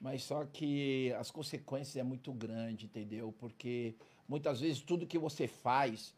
mas 0.00 0.22
só 0.22 0.44
que 0.44 1.12
as 1.18 1.32
consequências 1.32 1.96
é 1.96 2.02
muito 2.04 2.32
grande, 2.32 2.86
entendeu? 2.86 3.32
Porque 3.40 3.96
muitas 4.30 4.60
vezes 4.60 4.80
tudo 4.80 5.08
que 5.08 5.18
você 5.18 5.48
faz, 5.48 6.14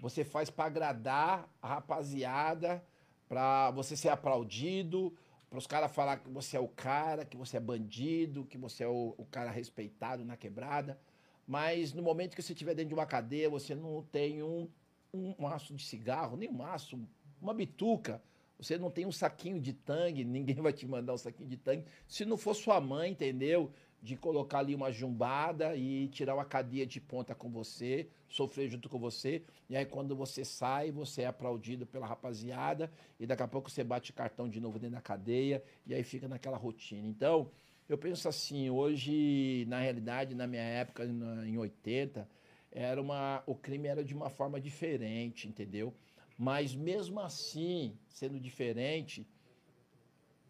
você 0.00 0.24
faz 0.24 0.50
para 0.50 0.64
agradar 0.64 1.48
a 1.62 1.68
rapaziada, 1.68 2.84
para 3.28 3.70
você 3.70 3.96
ser 3.96 4.08
aplaudido, 4.08 5.16
para 5.48 5.58
os 5.58 5.66
caras 5.68 5.92
falar 5.92 6.16
que 6.16 6.28
você 6.28 6.56
é 6.56 6.60
o 6.60 6.66
cara, 6.66 7.24
que 7.24 7.36
você 7.36 7.58
é 7.58 7.60
bandido, 7.60 8.44
que 8.46 8.58
você 8.58 8.82
é 8.82 8.88
o, 8.88 9.14
o 9.16 9.24
cara 9.26 9.52
respeitado 9.52 10.24
na 10.24 10.36
quebrada. 10.36 10.98
Mas 11.46 11.92
no 11.92 12.02
momento 12.02 12.34
que 12.34 12.42
você 12.42 12.52
estiver 12.52 12.74
dentro 12.74 12.88
de 12.88 12.94
uma 12.94 13.06
cadeia, 13.06 13.48
você 13.48 13.76
não 13.76 14.02
tem 14.10 14.42
um, 14.42 14.68
um 15.14 15.32
maço 15.38 15.72
de 15.72 15.84
cigarro, 15.84 16.36
nem 16.36 16.48
um 16.48 16.54
maço, 16.54 16.98
uma 17.40 17.54
bituca. 17.54 18.20
Você 18.58 18.76
não 18.76 18.90
tem 18.90 19.06
um 19.06 19.12
saquinho 19.12 19.60
de 19.60 19.72
tangue, 19.72 20.24
ninguém 20.26 20.56
vai 20.56 20.72
te 20.72 20.84
mandar 20.84 21.14
um 21.14 21.18
saquinho 21.18 21.48
de 21.48 21.58
tangue. 21.58 21.84
Se 22.08 22.24
não 22.24 22.36
for 22.36 22.54
sua 22.54 22.80
mãe, 22.80 23.12
entendeu? 23.12 23.72
De 24.02 24.16
colocar 24.16 24.58
ali 24.58 24.74
uma 24.74 24.90
jumbada 24.90 25.76
e 25.76 26.08
tirar 26.08 26.34
uma 26.34 26.44
cadeia 26.44 26.84
de 26.84 27.00
ponta 27.00 27.34
com 27.36 27.48
você, 27.48 28.08
sofrer 28.28 28.68
junto 28.68 28.88
com 28.88 28.98
você. 28.98 29.44
E 29.70 29.76
aí, 29.76 29.86
quando 29.86 30.16
você 30.16 30.44
sai, 30.44 30.90
você 30.90 31.22
é 31.22 31.26
aplaudido 31.26 31.86
pela 31.86 32.06
rapaziada. 32.06 32.90
E 33.20 33.26
daqui 33.26 33.44
a 33.44 33.48
pouco 33.48 33.70
você 33.70 33.84
bate 33.84 34.12
cartão 34.12 34.48
de 34.48 34.60
novo 34.60 34.78
dentro 34.78 34.96
da 34.96 35.00
cadeia. 35.00 35.62
E 35.86 35.94
aí 35.94 36.02
fica 36.02 36.26
naquela 36.26 36.56
rotina. 36.56 37.06
Então, 37.06 37.48
eu 37.88 37.96
penso 37.96 38.28
assim, 38.28 38.70
hoje, 38.70 39.64
na 39.68 39.78
realidade, 39.78 40.34
na 40.34 40.46
minha 40.46 40.62
época, 40.62 41.04
em 41.04 41.56
80, 41.56 42.28
era 42.72 43.00
uma, 43.00 43.42
o 43.46 43.54
crime 43.54 43.86
era 43.86 44.02
de 44.02 44.14
uma 44.14 44.30
forma 44.30 44.60
diferente, 44.60 45.46
entendeu? 45.46 45.94
Mas 46.38 46.74
mesmo 46.74 47.20
assim, 47.20 47.96
sendo 48.08 48.40
diferente, 48.40 49.26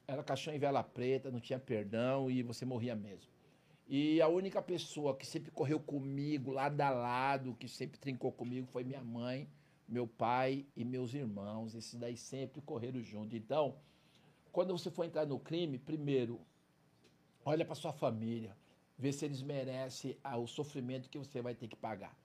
era 0.07 0.23
caixão 0.23 0.55
em 0.55 0.59
vela 0.59 0.83
preta, 0.83 1.31
não 1.31 1.41
tinha 1.41 1.59
perdão 1.59 2.31
e 2.31 2.43
você 2.43 2.65
morria 2.65 2.95
mesmo. 2.95 3.31
E 3.95 4.23
a 4.23 4.27
única 4.27 4.63
pessoa 4.63 5.15
que 5.15 5.27
sempre 5.27 5.51
correu 5.51 5.79
comigo, 5.79 6.51
lado 6.51 6.81
a 6.81 6.89
lado, 6.89 7.55
que 7.55 7.69
sempre 7.69 8.01
trincou 8.01 8.33
comigo, 8.33 8.67
foi 8.67 8.83
minha 8.83 9.05
mãe, 9.05 9.47
meu 9.87 10.07
pai 10.07 10.65
e 10.75 10.83
meus 10.83 11.13
irmãos. 11.13 11.75
Esses 11.75 11.97
daí 11.97 12.17
sempre 12.17 12.63
correram 12.63 13.03
junto. 13.03 13.37
Então, 13.37 13.77
quando 14.51 14.73
você 14.73 14.91
for 14.91 15.05
entrar 15.05 15.27
no 15.27 15.39
crime, 15.39 15.77
primeiro, 15.79 16.41
olha 17.45 17.67
para 17.67 17.75
sua 17.75 17.93
família, 17.93 18.57
vê 18.97 19.13
se 19.13 19.27
eles 19.27 19.43
merecem 19.43 20.17
o 20.39 20.47
sofrimento 20.47 21.11
que 21.11 21.19
você 21.19 21.43
vai 21.43 21.55
ter 21.55 21.69
que 21.69 21.77
pagar. 21.77 22.17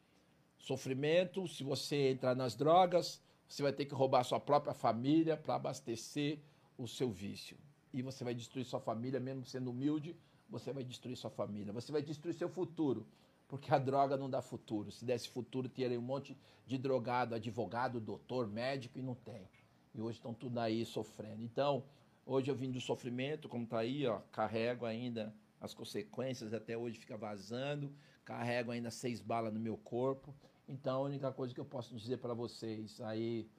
Sofrimento, 0.57 1.49
se 1.49 1.65
você 1.65 2.11
entrar 2.11 2.34
nas 2.34 2.56
drogas, 2.56 3.22
você 3.45 3.61
vai 3.61 3.73
ter 3.73 3.84
que 3.84 3.94
roubar 3.94 4.23
sua 4.23 4.39
própria 4.39 4.73
família 4.73 5.35
para 5.35 5.56
abastecer 5.56 6.39
o 6.77 6.88
seu 6.88 7.11
vício. 7.11 7.57
E 7.94 8.02
você 8.02 8.23
vai 8.23 8.34
destruir 8.34 8.64
sua 8.64 8.80
família, 8.80 9.19
mesmo 9.19 9.44
sendo 9.45 9.69
humilde, 9.69 10.15
você 10.49 10.71
vai 10.71 10.83
destruir 10.83 11.15
sua 11.15 11.29
família. 11.29 11.73
Você 11.73 11.91
vai 11.91 12.01
destruir 12.01 12.33
seu 12.33 12.49
futuro, 12.49 13.05
porque 13.47 13.73
a 13.73 13.77
droga 13.77 14.17
não 14.17 14.29
dá 14.29 14.41
futuro. 14.41 14.91
Se 14.91 15.05
desse 15.05 15.29
futuro, 15.29 15.69
teria 15.69 15.99
um 15.99 16.03
monte 16.03 16.37
de 16.65 16.77
drogado, 16.77 17.35
advogado, 17.35 17.99
doutor, 17.99 18.47
médico, 18.47 18.97
e 18.97 19.01
não 19.01 19.15
tem. 19.15 19.47
E 19.93 20.01
hoje 20.01 20.17
estão 20.17 20.33
tudo 20.33 20.59
aí 20.59 20.85
sofrendo. 20.85 21.43
Então, 21.43 21.83
hoje 22.25 22.51
eu 22.51 22.55
vim 22.55 22.71
do 22.71 22.79
sofrimento, 22.79 23.49
como 23.49 23.63
está 23.63 23.79
aí, 23.79 24.05
ó, 24.05 24.19
carrego 24.31 24.85
ainda 24.85 25.33
as 25.59 25.73
consequências, 25.73 26.53
até 26.53 26.77
hoje 26.77 26.99
fica 26.99 27.17
vazando, 27.17 27.91
carrego 28.23 28.71
ainda 28.71 28.91
seis 28.91 29.21
balas 29.21 29.53
no 29.53 29.59
meu 29.59 29.77
corpo. 29.77 30.33
Então, 30.67 30.97
a 30.97 31.05
única 31.05 31.31
coisa 31.31 31.53
que 31.53 31.59
eu 31.59 31.65
posso 31.65 31.95
dizer 31.95 32.17
para 32.17 32.33
vocês 32.33 32.99
aí, 33.01 33.49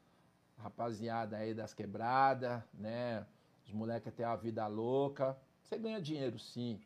rapaziada 0.59 1.37
aí 1.39 1.55
das 1.55 1.73
quebradas, 1.73 2.63
né? 2.75 3.27
Os 3.65 3.73
moleques 3.73 4.13
têm 4.13 4.27
a 4.27 4.37
vida 4.37 4.67
louca. 4.67 5.37
Você 5.69 5.77
ganha 5.77 6.01
dinheiro 6.01 6.39
sim, 6.39 6.81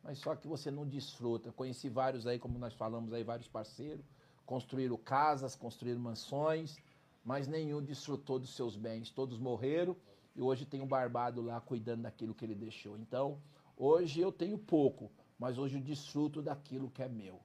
mas 0.00 0.20
só 0.20 0.36
que 0.36 0.46
você 0.46 0.70
não 0.70 0.86
desfruta. 0.86 1.50
Conheci 1.50 1.88
vários 1.88 2.24
aí, 2.24 2.38
como 2.38 2.56
nós 2.56 2.72
falamos 2.72 3.12
aí, 3.12 3.24
vários 3.24 3.48
parceiros, 3.48 4.06
construíram 4.46 4.96
casas, 4.96 5.56
construíram 5.56 5.98
mansões, 5.98 6.76
mas 7.24 7.48
nenhum 7.48 7.82
desfrutou 7.82 8.38
dos 8.38 8.54
seus 8.54 8.76
bens. 8.76 9.10
Todos 9.10 9.40
morreram 9.40 9.96
e 10.36 10.40
hoje 10.40 10.64
tem 10.64 10.80
um 10.80 10.86
barbado 10.86 11.42
lá 11.42 11.60
cuidando 11.60 12.02
daquilo 12.02 12.32
que 12.32 12.44
ele 12.44 12.54
deixou. 12.54 12.96
Então, 12.96 13.42
hoje 13.76 14.20
eu 14.20 14.30
tenho 14.30 14.56
pouco, 14.56 15.10
mas 15.36 15.58
hoje 15.58 15.76
eu 15.76 15.82
desfruto 15.82 16.40
daquilo 16.40 16.92
que 16.92 17.02
é 17.02 17.08
meu. 17.08 17.40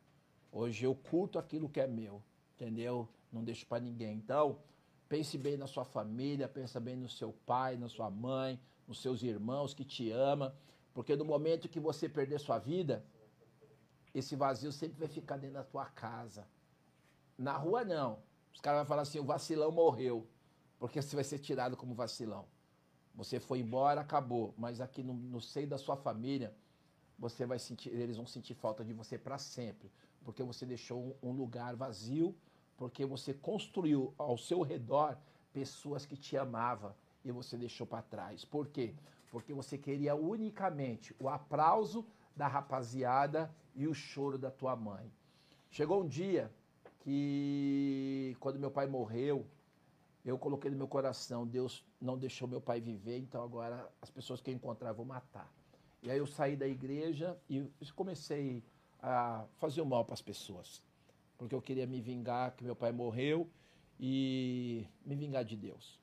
Hoje 0.51 0.85
eu 0.85 0.93
curto 0.93 1.39
aquilo 1.39 1.67
que 1.67 1.79
é 1.79 1.87
meu, 1.87 2.21
entendeu? 2.53 3.09
Não 3.31 3.43
deixo 3.43 3.65
para 3.65 3.81
ninguém. 3.81 4.15
Então, 4.15 4.59
pense 5.09 5.39
bem 5.39 5.57
na 5.57 5.65
sua 5.65 5.85
família, 5.85 6.47
pensa 6.47 6.79
bem 6.79 6.95
no 6.95 7.09
seu 7.09 7.33
pai, 7.47 7.77
na 7.77 7.89
sua 7.89 8.11
mãe, 8.11 8.59
nos 8.87 9.01
seus 9.01 9.23
irmãos 9.23 9.73
que 9.73 9.83
te 9.83 10.11
ama, 10.11 10.55
porque 10.93 11.15
no 11.15 11.25
momento 11.25 11.69
que 11.69 11.79
você 11.79 12.07
perder 12.07 12.39
sua 12.39 12.59
vida, 12.59 13.03
esse 14.13 14.35
vazio 14.35 14.71
sempre 14.71 14.99
vai 14.99 15.07
ficar 15.07 15.37
dentro 15.37 15.55
da 15.55 15.63
tua 15.63 15.85
casa. 15.85 16.47
Na 17.37 17.57
rua 17.57 17.83
não. 17.83 18.19
Os 18.53 18.61
caras 18.61 18.79
vão 18.81 18.85
falar 18.85 19.01
assim, 19.01 19.19
o 19.19 19.23
vacilão 19.23 19.71
morreu, 19.71 20.27
porque 20.79 21.01
você 21.01 21.15
vai 21.15 21.25
ser 21.25 21.39
tirado 21.39 21.75
como 21.75 21.95
vacilão. 21.95 22.45
Você 23.15 23.39
foi 23.39 23.59
embora, 23.59 24.01
acabou. 24.01 24.53
Mas 24.57 24.79
aqui 24.79 25.01
no, 25.01 25.13
no 25.13 25.41
seio 25.41 25.67
da 25.67 25.77
sua 25.77 25.97
família, 25.97 26.55
você 27.17 27.45
vai 27.45 27.57
sentir, 27.57 27.89
eles 27.89 28.17
vão 28.17 28.25
sentir 28.25 28.53
falta 28.53 28.83
de 28.83 28.93
você 28.93 29.17
para 29.17 29.37
sempre 29.37 29.91
porque 30.23 30.41
você 30.41 30.65
deixou 30.65 31.17
um 31.21 31.31
lugar 31.31 31.75
vazio, 31.75 32.35
porque 32.77 33.05
você 33.05 33.33
construiu 33.33 34.13
ao 34.17 34.37
seu 34.37 34.61
redor 34.61 35.17
pessoas 35.51 36.05
que 36.05 36.17
te 36.17 36.37
amavam 36.37 36.93
e 37.23 37.31
você 37.31 37.57
deixou 37.57 37.85
para 37.85 38.01
trás. 38.01 38.43
Por 38.43 38.67
quê? 38.67 38.95
Porque 39.33 39.51
você 39.51 39.79
queria 39.79 40.13
unicamente 40.13 41.15
o 41.19 41.27
aplauso 41.27 42.05
da 42.35 42.47
rapaziada 42.47 43.51
e 43.73 43.87
o 43.87 43.93
choro 43.93 44.37
da 44.37 44.51
tua 44.51 44.75
mãe. 44.75 45.11
Chegou 45.71 46.03
um 46.03 46.07
dia 46.07 46.51
que, 46.99 48.37
quando 48.39 48.59
meu 48.59 48.69
pai 48.69 48.85
morreu, 48.85 49.43
eu 50.23 50.37
coloquei 50.37 50.69
no 50.69 50.77
meu 50.77 50.87
coração, 50.87 51.47
Deus 51.47 51.83
não 51.99 52.15
deixou 52.15 52.47
meu 52.47 52.61
pai 52.61 52.79
viver, 52.79 53.17
então 53.17 53.41
agora 53.43 53.91
as 53.99 54.11
pessoas 54.11 54.39
que 54.39 54.51
eu 54.51 54.53
encontrar 54.53 54.89
eu 54.89 54.95
vou 54.95 55.03
matar. 55.03 55.51
E 56.03 56.11
aí 56.11 56.19
eu 56.19 56.27
saí 56.27 56.55
da 56.55 56.67
igreja 56.67 57.35
e 57.49 57.67
comecei 57.95 58.63
a 59.01 59.47
fazer 59.57 59.81
o 59.81 59.85
mal 59.85 60.05
para 60.05 60.13
as 60.13 60.21
pessoas. 60.21 60.83
Porque 61.39 61.55
eu 61.55 61.61
queria 61.61 61.87
me 61.87 61.99
vingar 61.99 62.51
que 62.55 62.63
meu 62.63 62.75
pai 62.75 62.91
morreu 62.91 63.49
e 63.99 64.87
me 65.03 65.15
vingar 65.15 65.43
de 65.43 65.57
Deus. 65.57 65.99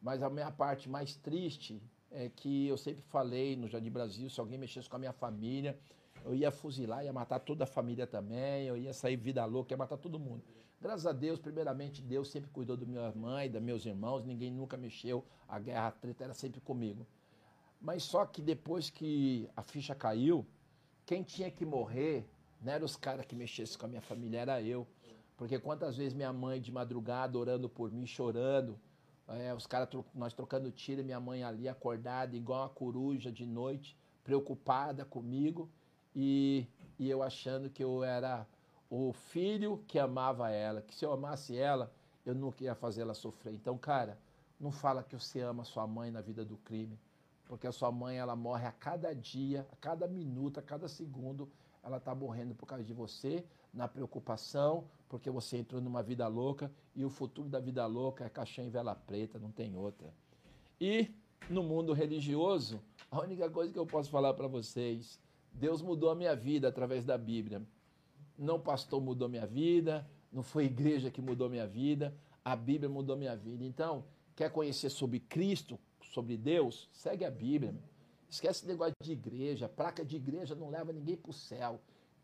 Mas 0.00 0.22
a 0.22 0.30
minha 0.30 0.50
parte 0.50 0.88
mais 0.88 1.14
triste 1.16 1.82
é 2.12 2.28
que 2.28 2.68
eu 2.68 2.76
sempre 2.76 3.02
falei 3.02 3.56
no 3.56 3.66
Jardim 3.66 3.90
Brasil, 3.90 4.28
se 4.28 4.38
alguém 4.38 4.58
mexesse 4.58 4.88
com 4.88 4.96
a 4.96 4.98
minha 4.98 5.12
família, 5.12 5.78
eu 6.24 6.34
ia 6.34 6.50
fuzilar, 6.50 7.04
ia 7.04 7.12
matar 7.12 7.40
toda 7.40 7.64
a 7.64 7.66
família 7.66 8.06
também, 8.06 8.66
eu 8.66 8.76
ia 8.76 8.92
sair 8.92 9.16
vida 9.16 9.44
louca, 9.44 9.72
ia 9.72 9.76
matar 9.76 9.96
todo 9.96 10.18
mundo. 10.18 10.42
Graças 10.80 11.06
a 11.06 11.12
Deus, 11.12 11.38
primeiramente, 11.38 12.02
Deus 12.02 12.28
sempre 12.30 12.50
cuidou 12.50 12.76
da 12.76 12.84
minha 12.84 13.12
mãe, 13.12 13.50
dos 13.50 13.62
meus 13.62 13.86
irmãos, 13.86 14.24
ninguém 14.24 14.50
nunca 14.50 14.76
mexeu, 14.76 15.24
a 15.48 15.58
guerra, 15.58 15.88
a 15.88 15.92
treta 15.92 16.24
era 16.24 16.34
sempre 16.34 16.60
comigo. 16.60 17.06
Mas 17.80 18.02
só 18.02 18.26
que 18.26 18.42
depois 18.42 18.90
que 18.90 19.48
a 19.56 19.62
ficha 19.62 19.94
caiu, 19.94 20.46
quem 21.06 21.22
tinha 21.22 21.50
que 21.50 21.64
morrer 21.64 22.28
não 22.60 22.72
eram 22.72 22.84
os 22.84 22.96
caras 22.96 23.26
que 23.26 23.34
mexessem 23.34 23.78
com 23.78 23.86
a 23.86 23.88
minha 23.88 24.00
família, 24.00 24.40
era 24.40 24.62
eu. 24.62 24.86
Porque 25.36 25.58
quantas 25.58 25.96
vezes 25.96 26.14
minha 26.14 26.32
mãe 26.32 26.60
de 26.60 26.70
madrugada 26.70 27.38
orando 27.38 27.68
por 27.68 27.90
mim, 27.90 28.06
chorando, 28.06 28.78
é, 29.28 29.54
os 29.54 29.66
caras, 29.66 29.88
nós 30.14 30.32
trocando 30.32 30.70
tiro, 30.70 31.04
minha 31.04 31.20
mãe 31.20 31.42
ali 31.42 31.68
acordada, 31.68 32.36
igual 32.36 32.62
uma 32.62 32.68
coruja 32.68 33.30
de 33.30 33.46
noite, 33.46 33.96
preocupada 34.24 35.04
comigo, 35.04 35.68
e, 36.14 36.66
e 36.98 37.08
eu 37.08 37.22
achando 37.22 37.70
que 37.70 37.82
eu 37.82 38.04
era 38.04 38.46
o 38.90 39.12
filho 39.12 39.82
que 39.88 39.98
amava 39.98 40.50
ela, 40.50 40.82
que 40.82 40.94
se 40.94 41.04
eu 41.04 41.12
amasse 41.12 41.56
ela, 41.56 41.90
eu 42.26 42.34
nunca 42.34 42.62
ia 42.62 42.74
fazer 42.74 43.02
ela 43.02 43.14
sofrer. 43.14 43.54
Então, 43.54 43.76
cara, 43.78 44.18
não 44.60 44.70
fala 44.70 45.02
que 45.02 45.16
você 45.18 45.40
ama 45.40 45.64
sua 45.64 45.86
mãe 45.86 46.10
na 46.10 46.20
vida 46.20 46.44
do 46.44 46.56
crime, 46.58 46.98
porque 47.46 47.66
a 47.66 47.72
sua 47.72 47.90
mãe 47.90 48.18
ela 48.18 48.36
morre 48.36 48.66
a 48.66 48.72
cada 48.72 49.14
dia, 49.14 49.66
a 49.72 49.76
cada 49.76 50.06
minuto, 50.06 50.58
a 50.58 50.62
cada 50.62 50.88
segundo, 50.88 51.48
ela 51.82 51.96
está 51.96 52.14
morrendo 52.14 52.54
por 52.54 52.66
causa 52.66 52.84
de 52.84 52.92
você, 52.92 53.44
na 53.72 53.88
preocupação, 53.88 54.84
porque 55.08 55.30
você 55.30 55.58
entrou 55.58 55.80
numa 55.80 56.02
vida 56.02 56.26
louca 56.28 56.70
e 56.94 57.04
o 57.04 57.10
futuro 57.10 57.48
da 57.48 57.60
vida 57.60 57.86
louca 57.86 58.24
é 58.24 58.28
caixão 58.28 58.64
em 58.64 58.70
vela 58.70 58.94
preta, 58.94 59.38
não 59.38 59.50
tem 59.50 59.76
outra. 59.76 60.12
E 60.80 61.14
no 61.48 61.62
mundo 61.62 61.92
religioso, 61.92 62.82
a 63.10 63.20
única 63.20 63.48
coisa 63.50 63.72
que 63.72 63.78
eu 63.78 63.86
posso 63.86 64.10
falar 64.10 64.34
para 64.34 64.46
vocês, 64.46 65.20
Deus 65.52 65.82
mudou 65.82 66.10
a 66.10 66.14
minha 66.14 66.34
vida 66.34 66.68
através 66.68 67.04
da 67.04 67.16
Bíblia. 67.16 67.62
Não 68.38 68.58
pastor 68.60 69.00
mudou 69.00 69.28
minha 69.28 69.46
vida, 69.46 70.08
não 70.32 70.42
foi 70.42 70.64
igreja 70.64 71.10
que 71.10 71.20
mudou 71.20 71.48
minha 71.48 71.66
vida, 71.66 72.14
a 72.44 72.56
Bíblia 72.56 72.88
mudou 72.88 73.16
minha 73.16 73.36
vida. 73.36 73.64
Então, 73.64 74.04
quer 74.34 74.50
conhecer 74.50 74.90
sobre 74.90 75.20
Cristo, 75.20 75.78
sobre 76.02 76.36
Deus? 76.36 76.88
Segue 76.92 77.24
a 77.24 77.30
Bíblia. 77.30 77.74
Esquece 78.28 78.60
esse 78.60 78.66
negócio 78.66 78.94
de 79.02 79.12
igreja. 79.12 79.68
Placa 79.68 80.04
de 80.04 80.16
igreja 80.16 80.54
não 80.54 80.70
leva 80.70 80.92
ninguém 80.92 81.16
para 81.16 81.30
o 81.30 81.34
céu. 81.34 81.80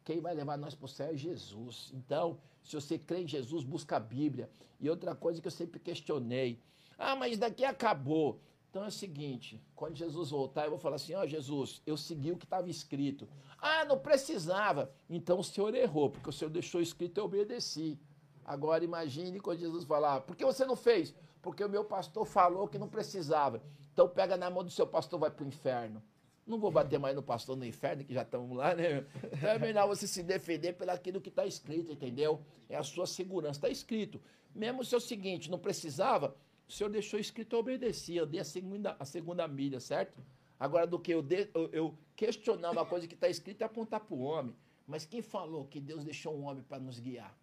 Quem 0.09 0.21
vai 0.21 0.33
levar 0.33 0.57
nós 0.57 0.75
para 0.75 0.87
o 0.87 0.89
céu 0.89 1.11
é 1.11 1.17
Jesus. 1.19 1.91
Então, 1.93 2.39
se 2.65 2.75
você 2.75 2.99
crê 2.99 3.25
em 3.25 3.29
Jesus, 3.29 3.63
busca 3.63 3.99
a 3.99 4.01
Bíblia. 4.01 4.49
E 4.81 4.89
outra 4.89 5.15
coisa 5.15 5.39
que 5.39 5.47
eu 5.47 5.53
sempre 5.53 5.79
questionei. 5.79 6.63
Ah, 6.99 7.15
mas 7.15 7.37
daqui 7.37 7.63
acabou. 7.63 8.41
Então 8.71 8.83
é 8.85 8.89
o 8.89 8.91
seguinte, 8.91 9.63
quando 9.77 9.97
Jesus 9.97 10.31
voltar, 10.31 10.65
eu 10.65 10.71
vou 10.71 10.79
falar 10.79 10.97
assim, 10.97 11.13
ó 11.13 11.25
oh, 11.25 11.27
Jesus, 11.27 11.83
eu 11.85 11.95
segui 11.95 12.33
o 12.33 12.39
que 12.39 12.47
estava 12.47 12.71
escrito. 12.71 13.29
Ah, 13.61 13.85
não 13.85 13.99
precisava. 13.99 14.91
Então 15.11 15.41
o 15.41 15.45
Senhor 15.45 15.75
errou, 15.75 16.09
porque 16.09 16.31
o 16.31 16.33
Senhor 16.33 16.49
deixou 16.49 16.81
escrito 16.81 17.19
e 17.19 17.21
eu 17.21 17.27
obedeci. 17.27 17.99
Agora 18.47 18.83
imagine 18.83 19.39
quando 19.41 19.59
Jesus 19.59 19.85
falar, 19.85 20.23
por 20.23 20.35
que 20.35 20.43
você 20.43 20.65
não 20.65 20.75
fez? 20.75 21.15
Porque 21.43 21.63
o 21.63 21.69
meu 21.69 21.85
pastor 21.85 22.25
falou 22.25 22.67
que 22.67 22.79
não 22.79 22.89
precisava. 22.89 23.63
Então 23.93 24.09
pega 24.09 24.39
na 24.39 24.49
mão 24.49 24.65
do 24.65 24.71
seu 24.71 24.87
pastor, 24.87 25.21
vai 25.21 25.31
para 25.31 25.45
o 25.45 25.49
inferno. 25.49 26.03
Não 26.49 26.59
vou 26.59 26.71
bater 26.71 26.99
mais 26.99 27.15
no 27.15 27.23
pastor 27.23 27.59
no 27.59 27.65
inferno, 27.67 28.03
que 28.03 28.15
já 28.15 28.23
estamos 28.23 28.57
lá, 28.57 28.75
né? 28.75 29.05
Então 29.31 29.51
é 29.51 29.59
melhor 29.59 29.87
você 29.87 30.07
se 30.07 30.23
defender 30.23 30.73
pelaquilo 30.73 31.21
que 31.21 31.29
está 31.29 31.45
escrito, 31.45 31.93
entendeu? 31.93 32.41
É 32.71 32.77
a 32.77 32.83
sua 32.83 33.07
segurança. 33.07 33.59
Está 33.59 33.69
escrito. 33.69 34.19
Mesmo 34.55 34.83
se 34.83 34.95
é 34.95 34.99
o 34.99 35.01
seguinte, 35.01 35.51
não 35.51 35.59
precisava, 35.59 36.35
O 36.67 36.73
Senhor 36.73 36.89
deixou 36.89 37.21
escrito, 37.21 37.55
eu 37.55 37.61
obedeci, 37.61 38.17
eu 38.17 38.27
dei 38.27 38.41
a 38.41 38.45
segunda, 38.45 38.97
a 38.99 39.05
segunda 39.05 39.47
milha, 39.47 39.79
certo? 39.79 40.23
Agora, 40.59 40.87
do 40.87 40.99
que 40.99 41.13
eu, 41.13 41.23
de, 41.23 41.49
eu, 41.55 41.71
eu 41.71 41.99
questionar 42.17 42.71
uma 42.71 42.85
coisa 42.85 43.07
que 43.07 43.15
está 43.15 43.29
escrita 43.29 43.63
e 43.63 43.67
apontar 43.67 44.01
para 44.01 44.15
o 44.15 44.21
homem. 44.21 44.57
Mas 44.87 45.05
quem 45.05 45.21
falou 45.21 45.67
que 45.67 45.81
Deus 45.81 46.03
deixou 46.03 46.35
um 46.35 46.45
homem 46.45 46.63
para 46.63 46.79
nos 46.79 46.99
guiar? 46.99 47.39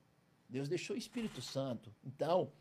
Deus 0.49 0.68
deixou 0.68 0.95
o 0.95 0.99
Espírito 0.99 1.41
Santo. 1.41 1.94
Então, 2.03 2.52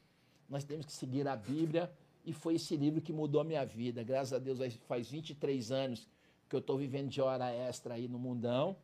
nós 0.49 0.63
temos 0.63 0.85
que 0.85 0.93
seguir 0.93 1.27
a 1.27 1.37
Bíblia 1.37 1.91
e 2.25 2.33
foi 2.33 2.57
esse 2.57 2.77
livro 2.77 3.01
que 3.01 3.13
mudou 3.13 3.41
a 3.41 3.45
minha 3.45 3.65
vida. 3.65 4.03
Graças 4.03 4.35
a 4.35 4.39
Deus, 4.39 4.59
faz 4.87 5.11
23 5.11 5.73
anos 5.73 6.09
que 6.49 6.55
eu 6.55 6.61
estou 6.61 6.79
vivendo 6.79 7.09
de 7.09 7.21
hora 7.21 7.51
extra 7.53 7.95
aí 7.95 8.09
no 8.09 8.19
mundão. 8.19 8.77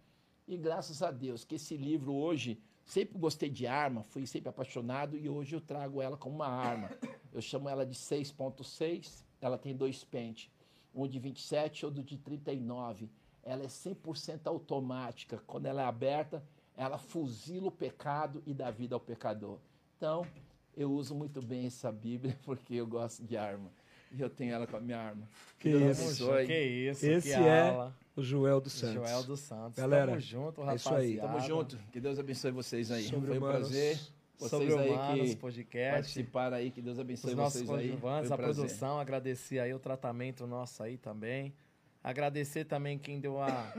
E 0.47 0.57
graças 0.57 1.03
a 1.03 1.11
Deus 1.11 1.45
que 1.45 1.55
esse 1.55 1.77
livro 1.77 2.13
hoje, 2.13 2.61
sempre 2.85 3.19
gostei 3.19 3.49
de 3.49 3.67
arma, 3.67 4.03
fui 4.03 4.27
sempre 4.27 4.49
apaixonado 4.49 5.17
e 5.17 5.29
hoje 5.29 5.55
eu 5.55 5.61
trago 5.61 6.03
ela 6.03 6.17
como 6.17 6.37
uma 6.37 6.49
arma. 6.49 6.91
Eu 7.33 7.41
chamo 7.41 7.69
ela 7.69 7.87
de 7.87 7.95
6.6, 7.95 9.25
ela 9.41 9.57
tem 9.57 9.77
dois 9.77 10.03
pentes, 10.05 10.51
um 10.95 11.07
de 11.07 11.19
27 11.19 11.81
e 11.81 11.87
outro 11.87 12.03
de 12.03 12.19
39. 12.19 13.09
Ela 13.43 13.63
é 13.63 13.69
100% 13.69 14.47
automática. 14.47 15.43
Quando 15.47 15.67
ela 15.67 15.83
é 15.83 15.85
aberta, 15.85 16.45
ela 16.77 16.99
fuzila 16.99 17.69
o 17.69 17.73
pecado 17.73 18.43
e 18.47 18.53
dá 18.53 18.71
vida 18.71 18.95
ao 18.95 19.01
pecador. 19.01 19.59
Então, 19.97 20.27
eu 20.77 20.91
uso 20.91 21.15
muito 21.15 21.41
bem 21.43 21.67
essa 21.67 21.93
Bíblia 21.93 22.39
porque 22.45 22.75
eu 22.75 22.87
gosto 22.87 23.23
de 23.23 23.37
arma. 23.37 23.71
E 24.11 24.21
eu 24.21 24.29
tenho 24.29 24.53
ela 24.53 24.67
com 24.67 24.77
a 24.77 24.81
minha 24.81 24.99
arma. 24.99 25.29
Que, 25.59 25.69
isso. 25.71 26.15
junto, 26.15 26.47
que 26.47 26.59
isso, 26.61 27.07
Esse 27.07 27.29
que 27.29 27.35
é 27.35 27.69
aula. 27.69 27.97
o 28.17 28.23
Joel 28.23 28.61
dos 28.61 28.73
Santos. 28.73 28.95
Joel 28.95 29.23
dos 29.23 29.41
Santos. 29.41 29.77
Galera, 29.79 30.07
Tamo 30.13 30.21
junto, 30.21 30.61
é 30.69 30.75
isso 30.75 30.89
rapaziada. 30.89 30.99
aí. 31.01 31.17
Tamo 31.19 31.41
junto. 31.41 31.79
Que 31.93 32.01
Deus 32.01 32.19
abençoe 32.19 32.51
vocês 32.51 32.91
aí. 32.91 33.05
Sobre 33.05 33.27
Foi 33.29 33.35
um 33.39 33.39
humanos. 33.39 33.69
prazer. 33.69 34.01
Vocês 34.39 34.51
Sobre 34.51 34.75
aí 34.83 34.91
Humanos, 34.91 35.29
que 35.31 35.37
podcast. 35.37 35.93
participaram 36.01 36.57
aí. 36.57 36.71
Que 36.71 36.81
Deus 36.81 36.99
abençoe 36.99 37.35
vocês 37.35 37.71
aí. 37.71 37.97
Foi 37.99 38.11
a 38.11 38.21
um 38.23 38.37
produção, 38.37 38.99
agradecer 38.99 39.59
aí 39.59 39.75
o 39.75 39.79
tratamento 39.79 40.47
nosso 40.47 40.83
aí 40.83 40.97
também. 40.97 41.55
Agradecer 42.03 42.65
também 42.65 42.99
quem 42.99 43.21
deu 43.21 43.39
a 43.41 43.75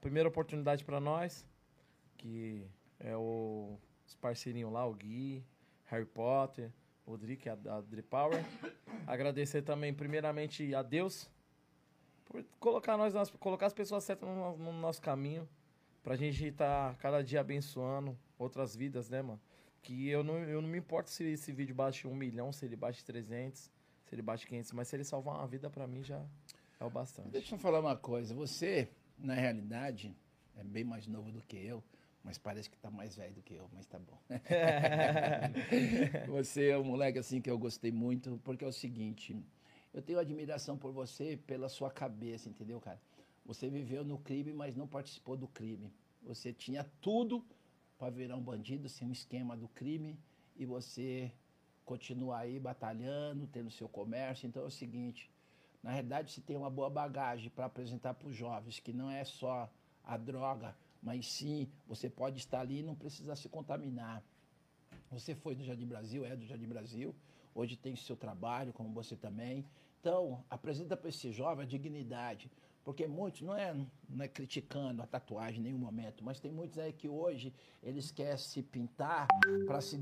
primeira 0.00 0.28
oportunidade 0.28 0.84
para 0.84 0.98
nós, 0.98 1.46
que 2.18 2.66
é 2.98 3.16
o, 3.16 3.78
os 4.04 4.16
parceirinhos 4.16 4.72
lá, 4.72 4.84
o 4.84 4.92
Gui, 4.92 5.44
Harry 5.84 6.04
Potter, 6.04 6.72
o 7.06 7.16
Drick, 7.16 7.48
a, 7.48 7.52
a 7.52 7.80
Dri 7.80 8.02
Power. 8.02 8.44
Agradecer 9.06 9.62
também, 9.62 9.92
primeiramente, 9.92 10.74
a 10.74 10.82
Deus 10.82 11.30
por 12.32 12.42
colocar, 12.58 12.96
nós, 12.96 13.30
colocar 13.32 13.66
as 13.66 13.74
pessoas 13.74 14.04
certas 14.04 14.26
no, 14.28 14.56
no 14.56 14.72
nosso 14.72 15.02
caminho, 15.02 15.46
pra 16.02 16.16
gente 16.16 16.46
estar 16.46 16.96
cada 16.96 17.22
dia 17.22 17.40
abençoando 17.40 18.18
outras 18.38 18.74
vidas, 18.74 19.10
né, 19.10 19.20
mano? 19.20 19.40
Que 19.82 20.08
eu 20.08 20.24
não, 20.24 20.38
eu 20.38 20.62
não 20.62 20.68
me 20.68 20.78
importo 20.78 21.10
se 21.10 21.24
esse 21.24 21.52
vídeo 21.52 21.74
bate 21.74 22.06
um 22.06 22.14
milhão, 22.14 22.50
se 22.52 22.64
ele 22.64 22.76
bate 22.76 23.04
300, 23.04 23.60
se 23.60 23.70
ele 24.14 24.22
bate 24.22 24.46
500, 24.46 24.72
mas 24.72 24.88
se 24.88 24.96
ele 24.96 25.04
salvar 25.04 25.36
uma 25.36 25.46
vida 25.46 25.68
pra 25.68 25.86
mim 25.86 26.02
já 26.02 26.24
é 26.80 26.84
o 26.84 26.90
bastante. 26.90 27.30
Deixa 27.30 27.54
eu 27.54 27.58
falar 27.58 27.80
uma 27.80 27.96
coisa. 27.96 28.34
Você, 28.34 28.88
na 29.18 29.34
realidade, 29.34 30.16
é 30.56 30.64
bem 30.64 30.84
mais 30.84 31.06
novo 31.06 31.30
do 31.30 31.42
que 31.42 31.56
eu, 31.56 31.82
mas 32.24 32.38
parece 32.38 32.70
que 32.70 32.76
tá 32.78 32.90
mais 32.90 33.16
velho 33.16 33.34
do 33.34 33.42
que 33.42 33.54
eu, 33.54 33.68
mas 33.72 33.86
tá 33.86 33.98
bom. 33.98 34.18
você 36.28 36.70
é 36.70 36.78
um 36.78 36.84
moleque 36.84 37.18
assim 37.18 37.40
que 37.40 37.50
eu 37.50 37.58
gostei 37.58 37.90
muito, 37.90 38.40
porque 38.44 38.64
é 38.64 38.68
o 38.68 38.72
seguinte, 38.72 39.36
eu 39.92 40.00
tenho 40.00 40.18
admiração 40.18 40.76
por 40.76 40.92
você 40.92 41.36
pela 41.36 41.68
sua 41.68 41.90
cabeça, 41.90 42.48
entendeu, 42.48 42.80
cara? 42.80 43.00
Você 43.44 43.68
viveu 43.68 44.04
no 44.04 44.18
crime, 44.18 44.52
mas 44.52 44.76
não 44.76 44.86
participou 44.86 45.36
do 45.36 45.48
crime. 45.48 45.92
Você 46.22 46.52
tinha 46.52 46.84
tudo 47.00 47.44
para 47.98 48.10
virar 48.10 48.36
um 48.36 48.42
bandido, 48.42 48.88
sem 48.88 49.06
um 49.08 49.12
esquema 49.12 49.56
do 49.56 49.68
crime, 49.68 50.18
e 50.56 50.64
você 50.64 51.32
continua 51.84 52.38
aí 52.38 52.58
batalhando, 52.58 53.46
tendo 53.48 53.70
seu 53.70 53.88
comércio. 53.88 54.46
Então 54.46 54.62
é 54.62 54.66
o 54.66 54.70
seguinte, 54.70 55.30
na 55.82 55.90
realidade, 55.90 56.30
você 56.30 56.40
tem 56.40 56.56
uma 56.56 56.70
boa 56.70 56.88
bagagem 56.88 57.50
para 57.50 57.66
apresentar 57.66 58.14
para 58.14 58.28
os 58.28 58.36
jovens, 58.36 58.78
que 58.78 58.92
não 58.92 59.10
é 59.10 59.24
só 59.24 59.68
a 60.04 60.16
droga, 60.16 60.76
mas 61.02 61.30
sim 61.30 61.68
você 61.86 62.08
pode 62.08 62.38
estar 62.38 62.60
ali 62.60 62.78
e 62.78 62.82
não 62.82 62.94
precisa 62.94 63.34
se 63.34 63.48
contaminar. 63.48 64.22
Você 65.10 65.34
foi 65.34 65.54
do 65.54 65.64
Jardim 65.64 65.86
Brasil, 65.86 66.24
é 66.24 66.36
do 66.36 66.46
Jardim 66.46 66.68
Brasil, 66.68 67.14
hoje 67.54 67.76
tem 67.76 67.96
seu 67.96 68.16
trabalho, 68.16 68.72
como 68.72 68.92
você 68.92 69.16
também. 69.16 69.66
Então, 70.00 70.44
apresenta 70.48 70.96
para 70.96 71.08
esse 71.08 71.32
jovem 71.32 71.64
a 71.64 71.68
dignidade, 71.68 72.50
porque 72.84 73.06
muitos, 73.06 73.42
não 73.42 73.54
é, 73.54 73.74
não 74.08 74.24
é 74.24 74.28
criticando 74.28 75.02
a 75.02 75.06
tatuagem 75.06 75.60
em 75.60 75.64
nenhum 75.64 75.78
momento, 75.78 76.24
mas 76.24 76.40
tem 76.40 76.50
muitos 76.50 76.78
aí 76.78 76.92
que 76.92 77.08
hoje 77.08 77.52
eles 77.82 78.10
querem 78.10 78.36
se 78.36 78.62
pintar 78.62 79.28
para 79.66 79.80
se, 79.80 80.00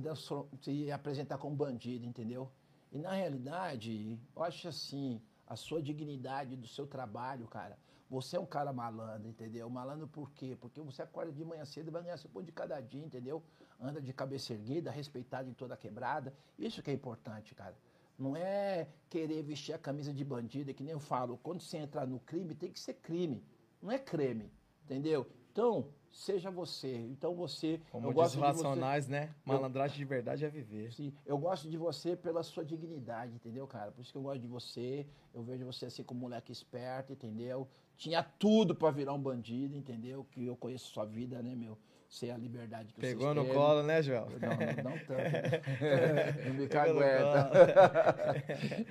se 0.62 0.90
apresentar 0.90 1.38
como 1.38 1.54
bandido, 1.54 2.06
entendeu? 2.06 2.50
E 2.92 2.98
na 2.98 3.12
realidade, 3.12 4.18
eu 4.34 4.42
acho 4.42 4.68
assim, 4.68 5.20
a 5.46 5.56
sua 5.56 5.82
dignidade 5.82 6.56
do 6.56 6.66
seu 6.66 6.86
trabalho, 6.86 7.46
cara. 7.46 7.78
Você 8.10 8.36
é 8.36 8.40
um 8.40 8.46
cara 8.46 8.72
malandro, 8.72 9.28
entendeu? 9.28 9.70
Malandro 9.70 10.08
por 10.08 10.32
quê? 10.32 10.58
Porque 10.60 10.80
você 10.80 11.00
acorda 11.00 11.30
de 11.30 11.44
manhã 11.44 11.64
cedo 11.64 11.88
e 11.88 11.90
vai 11.92 12.02
ganhar 12.02 12.16
seu 12.16 12.28
pão 12.28 12.42
de 12.42 12.50
cada 12.50 12.80
dia, 12.80 13.04
entendeu? 13.04 13.40
Anda 13.80 14.00
de 14.02 14.12
cabeça 14.12 14.52
erguida, 14.52 14.90
respeitado 14.90 15.48
em 15.48 15.54
toda 15.54 15.74
a 15.74 15.76
quebrada. 15.76 16.34
Isso 16.58 16.82
que 16.82 16.90
é 16.90 16.94
importante, 16.94 17.54
cara. 17.54 17.76
Não 18.18 18.36
é 18.36 18.88
querer 19.08 19.42
vestir 19.44 19.72
a 19.74 19.78
camisa 19.78 20.12
de 20.12 20.24
bandido, 20.24 20.72
é 20.72 20.74
que 20.74 20.82
nem 20.82 20.92
eu 20.92 20.98
falo. 20.98 21.38
Quando 21.38 21.62
você 21.62 21.78
entrar 21.78 22.04
no 22.04 22.18
crime, 22.18 22.52
tem 22.52 22.72
que 22.72 22.80
ser 22.80 22.94
crime. 22.94 23.44
Não 23.80 23.92
é 23.92 23.98
creme, 23.98 24.52
entendeu? 24.84 25.26
Então, 25.52 25.88
seja 26.10 26.50
você. 26.50 26.94
Então 27.10 27.34
você. 27.34 27.80
Como 27.90 28.06
eu 28.06 28.10
diz 28.10 28.16
gosto 28.16 28.26
os 28.26 28.32
de 28.34 28.38
você- 28.40 28.46
racionais, 28.64 29.08
né? 29.08 29.30
Malandragem 29.44 29.96
de 29.96 30.04
verdade 30.04 30.44
é 30.44 30.48
viver. 30.48 30.92
Sim, 30.92 31.12
eu 31.24 31.38
gosto 31.38 31.68
de 31.68 31.76
você 31.76 32.16
pela 32.16 32.42
sua 32.42 32.64
dignidade, 32.64 33.32
entendeu, 33.34 33.66
cara? 33.66 33.90
Por 33.92 34.00
isso 34.02 34.12
que 34.12 34.18
eu 34.18 34.22
gosto 34.22 34.40
de 34.40 34.46
você. 34.48 35.06
Eu 35.32 35.42
vejo 35.42 35.64
você 35.64 35.86
assim 35.86 36.02
como 36.02 36.18
um 36.18 36.22
moleque 36.22 36.50
esperto, 36.52 37.12
entendeu? 37.12 37.68
Tinha 37.96 38.22
tudo 38.22 38.74
pra 38.74 38.90
virar 38.90 39.12
um 39.12 39.20
bandido, 39.20 39.76
entendeu? 39.76 40.26
Que 40.30 40.46
eu 40.46 40.56
conheço 40.56 40.86
sua 40.90 41.04
vida, 41.04 41.42
né, 41.42 41.54
meu? 41.54 41.76
Sei 42.08 42.30
a 42.32 42.36
liberdade 42.36 42.92
que 42.92 43.00
Pegou 43.00 43.28
você 43.28 43.34
no 43.34 43.42
teve. 43.44 43.54
colo, 43.54 43.82
né, 43.84 44.02
Joel? 44.02 44.26
Não, 44.40 44.48
não, 44.48 44.90
não 44.90 44.98
tanto. 45.06 45.20
não 46.48 46.54
me 46.54 46.66
cagueta. 46.66 47.50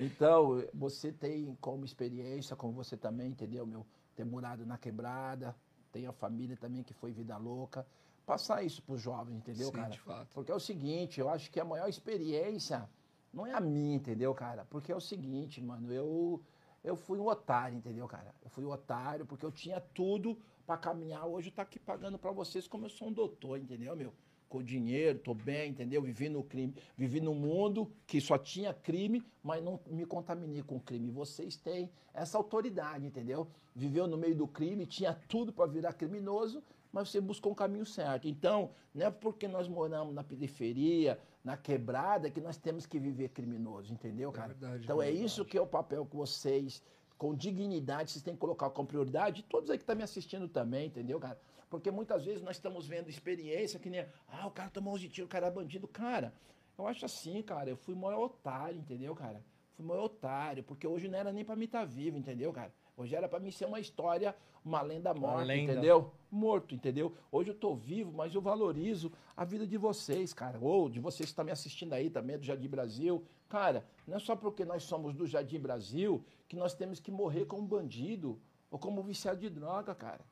então, 0.00 0.64
você 0.72 1.12
tem 1.12 1.56
como 1.60 1.84
experiência, 1.84 2.56
como 2.56 2.72
você 2.72 2.96
também, 2.96 3.28
entendeu, 3.28 3.66
meu? 3.66 3.84
Ter 4.16 4.24
morado 4.24 4.64
na 4.64 4.78
quebrada, 4.78 5.54
tem 5.92 6.06
a 6.06 6.12
família 6.12 6.56
também 6.56 6.82
que 6.82 6.94
foi 6.94 7.12
vida 7.12 7.36
louca. 7.36 7.86
Passar 8.26 8.62
isso 8.62 8.82
pros 8.82 9.00
jovens, 9.00 9.36
entendeu, 9.36 9.66
Sim, 9.68 9.72
cara? 9.72 9.88
de 9.88 9.98
fato. 9.98 10.28
Porque 10.34 10.52
é 10.52 10.54
o 10.54 10.60
seguinte, 10.60 11.20
eu 11.20 11.28
acho 11.28 11.50
que 11.50 11.58
a 11.58 11.64
maior 11.64 11.88
experiência 11.88 12.88
não 13.32 13.46
é 13.46 13.52
a 13.52 13.60
minha, 13.60 13.96
entendeu, 13.96 14.34
cara? 14.34 14.64
Porque 14.64 14.92
é 14.92 14.96
o 14.96 15.00
seguinte, 15.00 15.60
mano, 15.60 15.92
eu 15.92 16.42
eu 16.82 16.96
fui 16.96 17.18
um 17.18 17.26
otário, 17.26 17.76
entendeu, 17.76 18.06
cara? 18.08 18.34
Eu 18.42 18.48
fui 18.50 18.64
um 18.64 18.70
otário 18.70 19.26
porque 19.26 19.44
eu 19.44 19.52
tinha 19.52 19.80
tudo 19.80 20.38
pra 20.66 20.78
caminhar. 20.78 21.26
Hoje 21.26 21.48
eu 21.48 21.54
tô 21.54 21.60
aqui 21.60 21.78
pagando 21.78 22.18
pra 22.18 22.30
vocês 22.30 22.66
como 22.66 22.86
eu 22.86 22.90
sou 22.90 23.08
um 23.08 23.12
doutor, 23.12 23.58
entendeu, 23.58 23.94
meu? 23.94 24.14
Com 24.50 24.64
dinheiro, 24.64 25.20
tô 25.20 25.32
bem, 25.32 25.70
entendeu? 25.70 26.02
Vivi 26.02 26.28
no 26.28 26.42
crime, 26.42 26.74
vivi 26.96 27.20
num 27.20 27.36
mundo 27.36 27.88
que 28.04 28.20
só 28.20 28.36
tinha 28.36 28.74
crime, 28.74 29.24
mas 29.44 29.62
não 29.62 29.78
me 29.86 30.04
contaminei 30.04 30.60
com 30.60 30.80
crime. 30.80 31.08
Vocês 31.08 31.56
têm 31.56 31.88
essa 32.12 32.36
autoridade, 32.36 33.06
entendeu? 33.06 33.46
Viveu 33.76 34.08
no 34.08 34.18
meio 34.18 34.34
do 34.34 34.48
crime, 34.48 34.86
tinha 34.86 35.14
tudo 35.28 35.52
pra 35.52 35.66
virar 35.66 35.92
criminoso, 35.92 36.64
mas 36.92 37.08
você 37.08 37.20
buscou 37.20 37.52
um 37.52 37.54
caminho 37.54 37.86
certo. 37.86 38.26
Então, 38.26 38.72
não 38.92 39.06
é 39.06 39.10
porque 39.12 39.46
nós 39.46 39.68
moramos 39.68 40.12
na 40.12 40.24
periferia, 40.24 41.16
na 41.44 41.56
quebrada, 41.56 42.28
que 42.28 42.40
nós 42.40 42.56
temos 42.56 42.84
que 42.84 42.98
viver 42.98 43.28
criminoso, 43.28 43.92
entendeu, 43.92 44.32
cara? 44.32 44.48
verdade, 44.48 44.82
então 44.82 45.00
é 45.00 45.10
é 45.10 45.12
isso 45.12 45.44
que 45.44 45.56
é 45.56 45.60
o 45.60 45.66
papel 45.66 46.04
que 46.04 46.16
vocês, 46.16 46.82
com 47.16 47.36
dignidade, 47.36 48.10
vocês 48.10 48.24
têm 48.24 48.34
que 48.34 48.40
colocar 48.40 48.68
como 48.70 48.88
prioridade. 48.88 49.44
Todos 49.44 49.70
aí 49.70 49.78
que 49.78 49.84
estão 49.84 49.94
me 49.94 50.02
assistindo 50.02 50.48
também, 50.48 50.88
entendeu, 50.88 51.20
cara? 51.20 51.38
Porque 51.70 51.90
muitas 51.90 52.24
vezes 52.24 52.42
nós 52.42 52.56
estamos 52.56 52.88
vendo 52.88 53.08
experiência 53.08 53.78
que 53.78 53.88
nem, 53.88 54.04
ah, 54.28 54.48
o 54.48 54.50
cara 54.50 54.68
tomou 54.68 54.92
11 54.94 55.08
tiros, 55.08 55.28
o 55.28 55.30
cara 55.30 55.46
é 55.46 55.50
bandido. 55.50 55.86
Cara, 55.86 56.34
eu 56.76 56.86
acho 56.86 57.06
assim, 57.06 57.40
cara, 57.42 57.70
eu 57.70 57.76
fui 57.76 57.94
o 57.94 57.96
maior 57.96 58.24
otário, 58.24 58.76
entendeu, 58.76 59.14
cara? 59.14 59.40
Fui 59.74 59.84
o 59.84 59.88
maior 59.88 60.04
otário, 60.04 60.64
porque 60.64 60.86
hoje 60.86 61.06
não 61.06 61.16
era 61.16 61.32
nem 61.32 61.44
pra 61.44 61.54
mim 61.54 61.66
estar 61.66 61.84
vivo, 61.84 62.18
entendeu, 62.18 62.52
cara? 62.52 62.72
Hoje 62.96 63.14
era 63.14 63.28
pra 63.28 63.38
mim 63.38 63.52
ser 63.52 63.66
uma 63.66 63.78
história, 63.78 64.34
uma 64.64 64.82
lenda 64.82 65.14
morta, 65.14 65.44
lenda. 65.44 65.72
entendeu? 65.72 66.12
Morto, 66.30 66.74
entendeu? 66.74 67.14
Hoje 67.30 67.50
eu 67.50 67.54
tô 67.54 67.74
vivo, 67.74 68.12
mas 68.12 68.34
eu 68.34 68.42
valorizo 68.42 69.12
a 69.36 69.44
vida 69.44 69.66
de 69.66 69.78
vocês, 69.78 70.34
cara. 70.34 70.58
Ou 70.60 70.88
de 70.88 70.98
vocês 70.98 71.28
que 71.28 71.32
estão 71.32 71.44
me 71.44 71.52
assistindo 71.52 71.92
aí 71.92 72.10
também, 72.10 72.36
do 72.36 72.44
Jardim 72.44 72.68
Brasil. 72.68 73.24
Cara, 73.48 73.86
não 74.06 74.16
é 74.16 74.18
só 74.18 74.34
porque 74.34 74.64
nós 74.64 74.82
somos 74.82 75.14
do 75.14 75.26
Jardim 75.26 75.60
Brasil 75.60 76.22
que 76.48 76.56
nós 76.56 76.74
temos 76.74 76.98
que 76.98 77.10
morrer 77.10 77.46
como 77.46 77.66
bandido 77.66 78.38
ou 78.70 78.78
como 78.78 79.02
viciado 79.02 79.40
de 79.40 79.48
droga, 79.48 79.94
cara. 79.94 80.24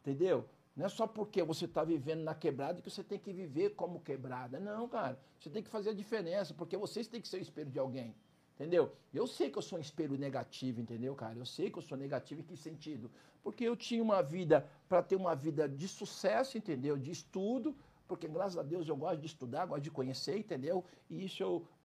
Entendeu? 0.00 0.48
Não 0.74 0.86
é 0.86 0.88
só 0.88 1.06
porque 1.06 1.42
você 1.42 1.66
está 1.66 1.84
vivendo 1.84 2.22
na 2.22 2.34
quebrada 2.34 2.80
que 2.80 2.90
você 2.90 3.04
tem 3.04 3.18
que 3.18 3.32
viver 3.32 3.70
como 3.70 4.00
quebrada. 4.00 4.58
Não, 4.58 4.88
cara. 4.88 5.18
Você 5.38 5.50
tem 5.50 5.62
que 5.62 5.68
fazer 5.68 5.90
a 5.90 5.94
diferença, 5.94 6.54
porque 6.54 6.76
vocês 6.76 7.06
têm 7.06 7.20
que 7.20 7.28
ser 7.28 7.38
o 7.38 7.42
espelho 7.42 7.70
de 7.70 7.78
alguém. 7.78 8.14
Entendeu? 8.54 8.92
Eu 9.12 9.26
sei 9.26 9.50
que 9.50 9.58
eu 9.58 9.62
sou 9.62 9.78
um 9.78 9.82
espelho 9.82 10.16
negativo, 10.16 10.80
entendeu, 10.80 11.14
cara? 11.14 11.38
Eu 11.38 11.44
sei 11.44 11.70
que 11.70 11.78
eu 11.78 11.82
sou 11.82 11.96
negativo 11.96 12.40
em 12.40 12.44
que 12.44 12.56
sentido? 12.56 13.10
Porque 13.42 13.64
eu 13.64 13.74
tinha 13.74 14.02
uma 14.02 14.22
vida, 14.22 14.66
para 14.88 15.02
ter 15.02 15.16
uma 15.16 15.34
vida 15.34 15.68
de 15.68 15.88
sucesso, 15.88 16.56
entendeu? 16.56 16.96
De 16.96 17.10
estudo, 17.10 17.74
porque 18.06 18.28
graças 18.28 18.58
a 18.58 18.62
Deus 18.62 18.86
eu 18.88 18.96
gosto 18.96 19.20
de 19.20 19.26
estudar, 19.26 19.66
gosto 19.66 19.82
de 19.82 19.90
conhecer, 19.90 20.36
entendeu? 20.38 20.84
E 21.08 21.24
isso 21.24 21.42
eu 21.42 21.66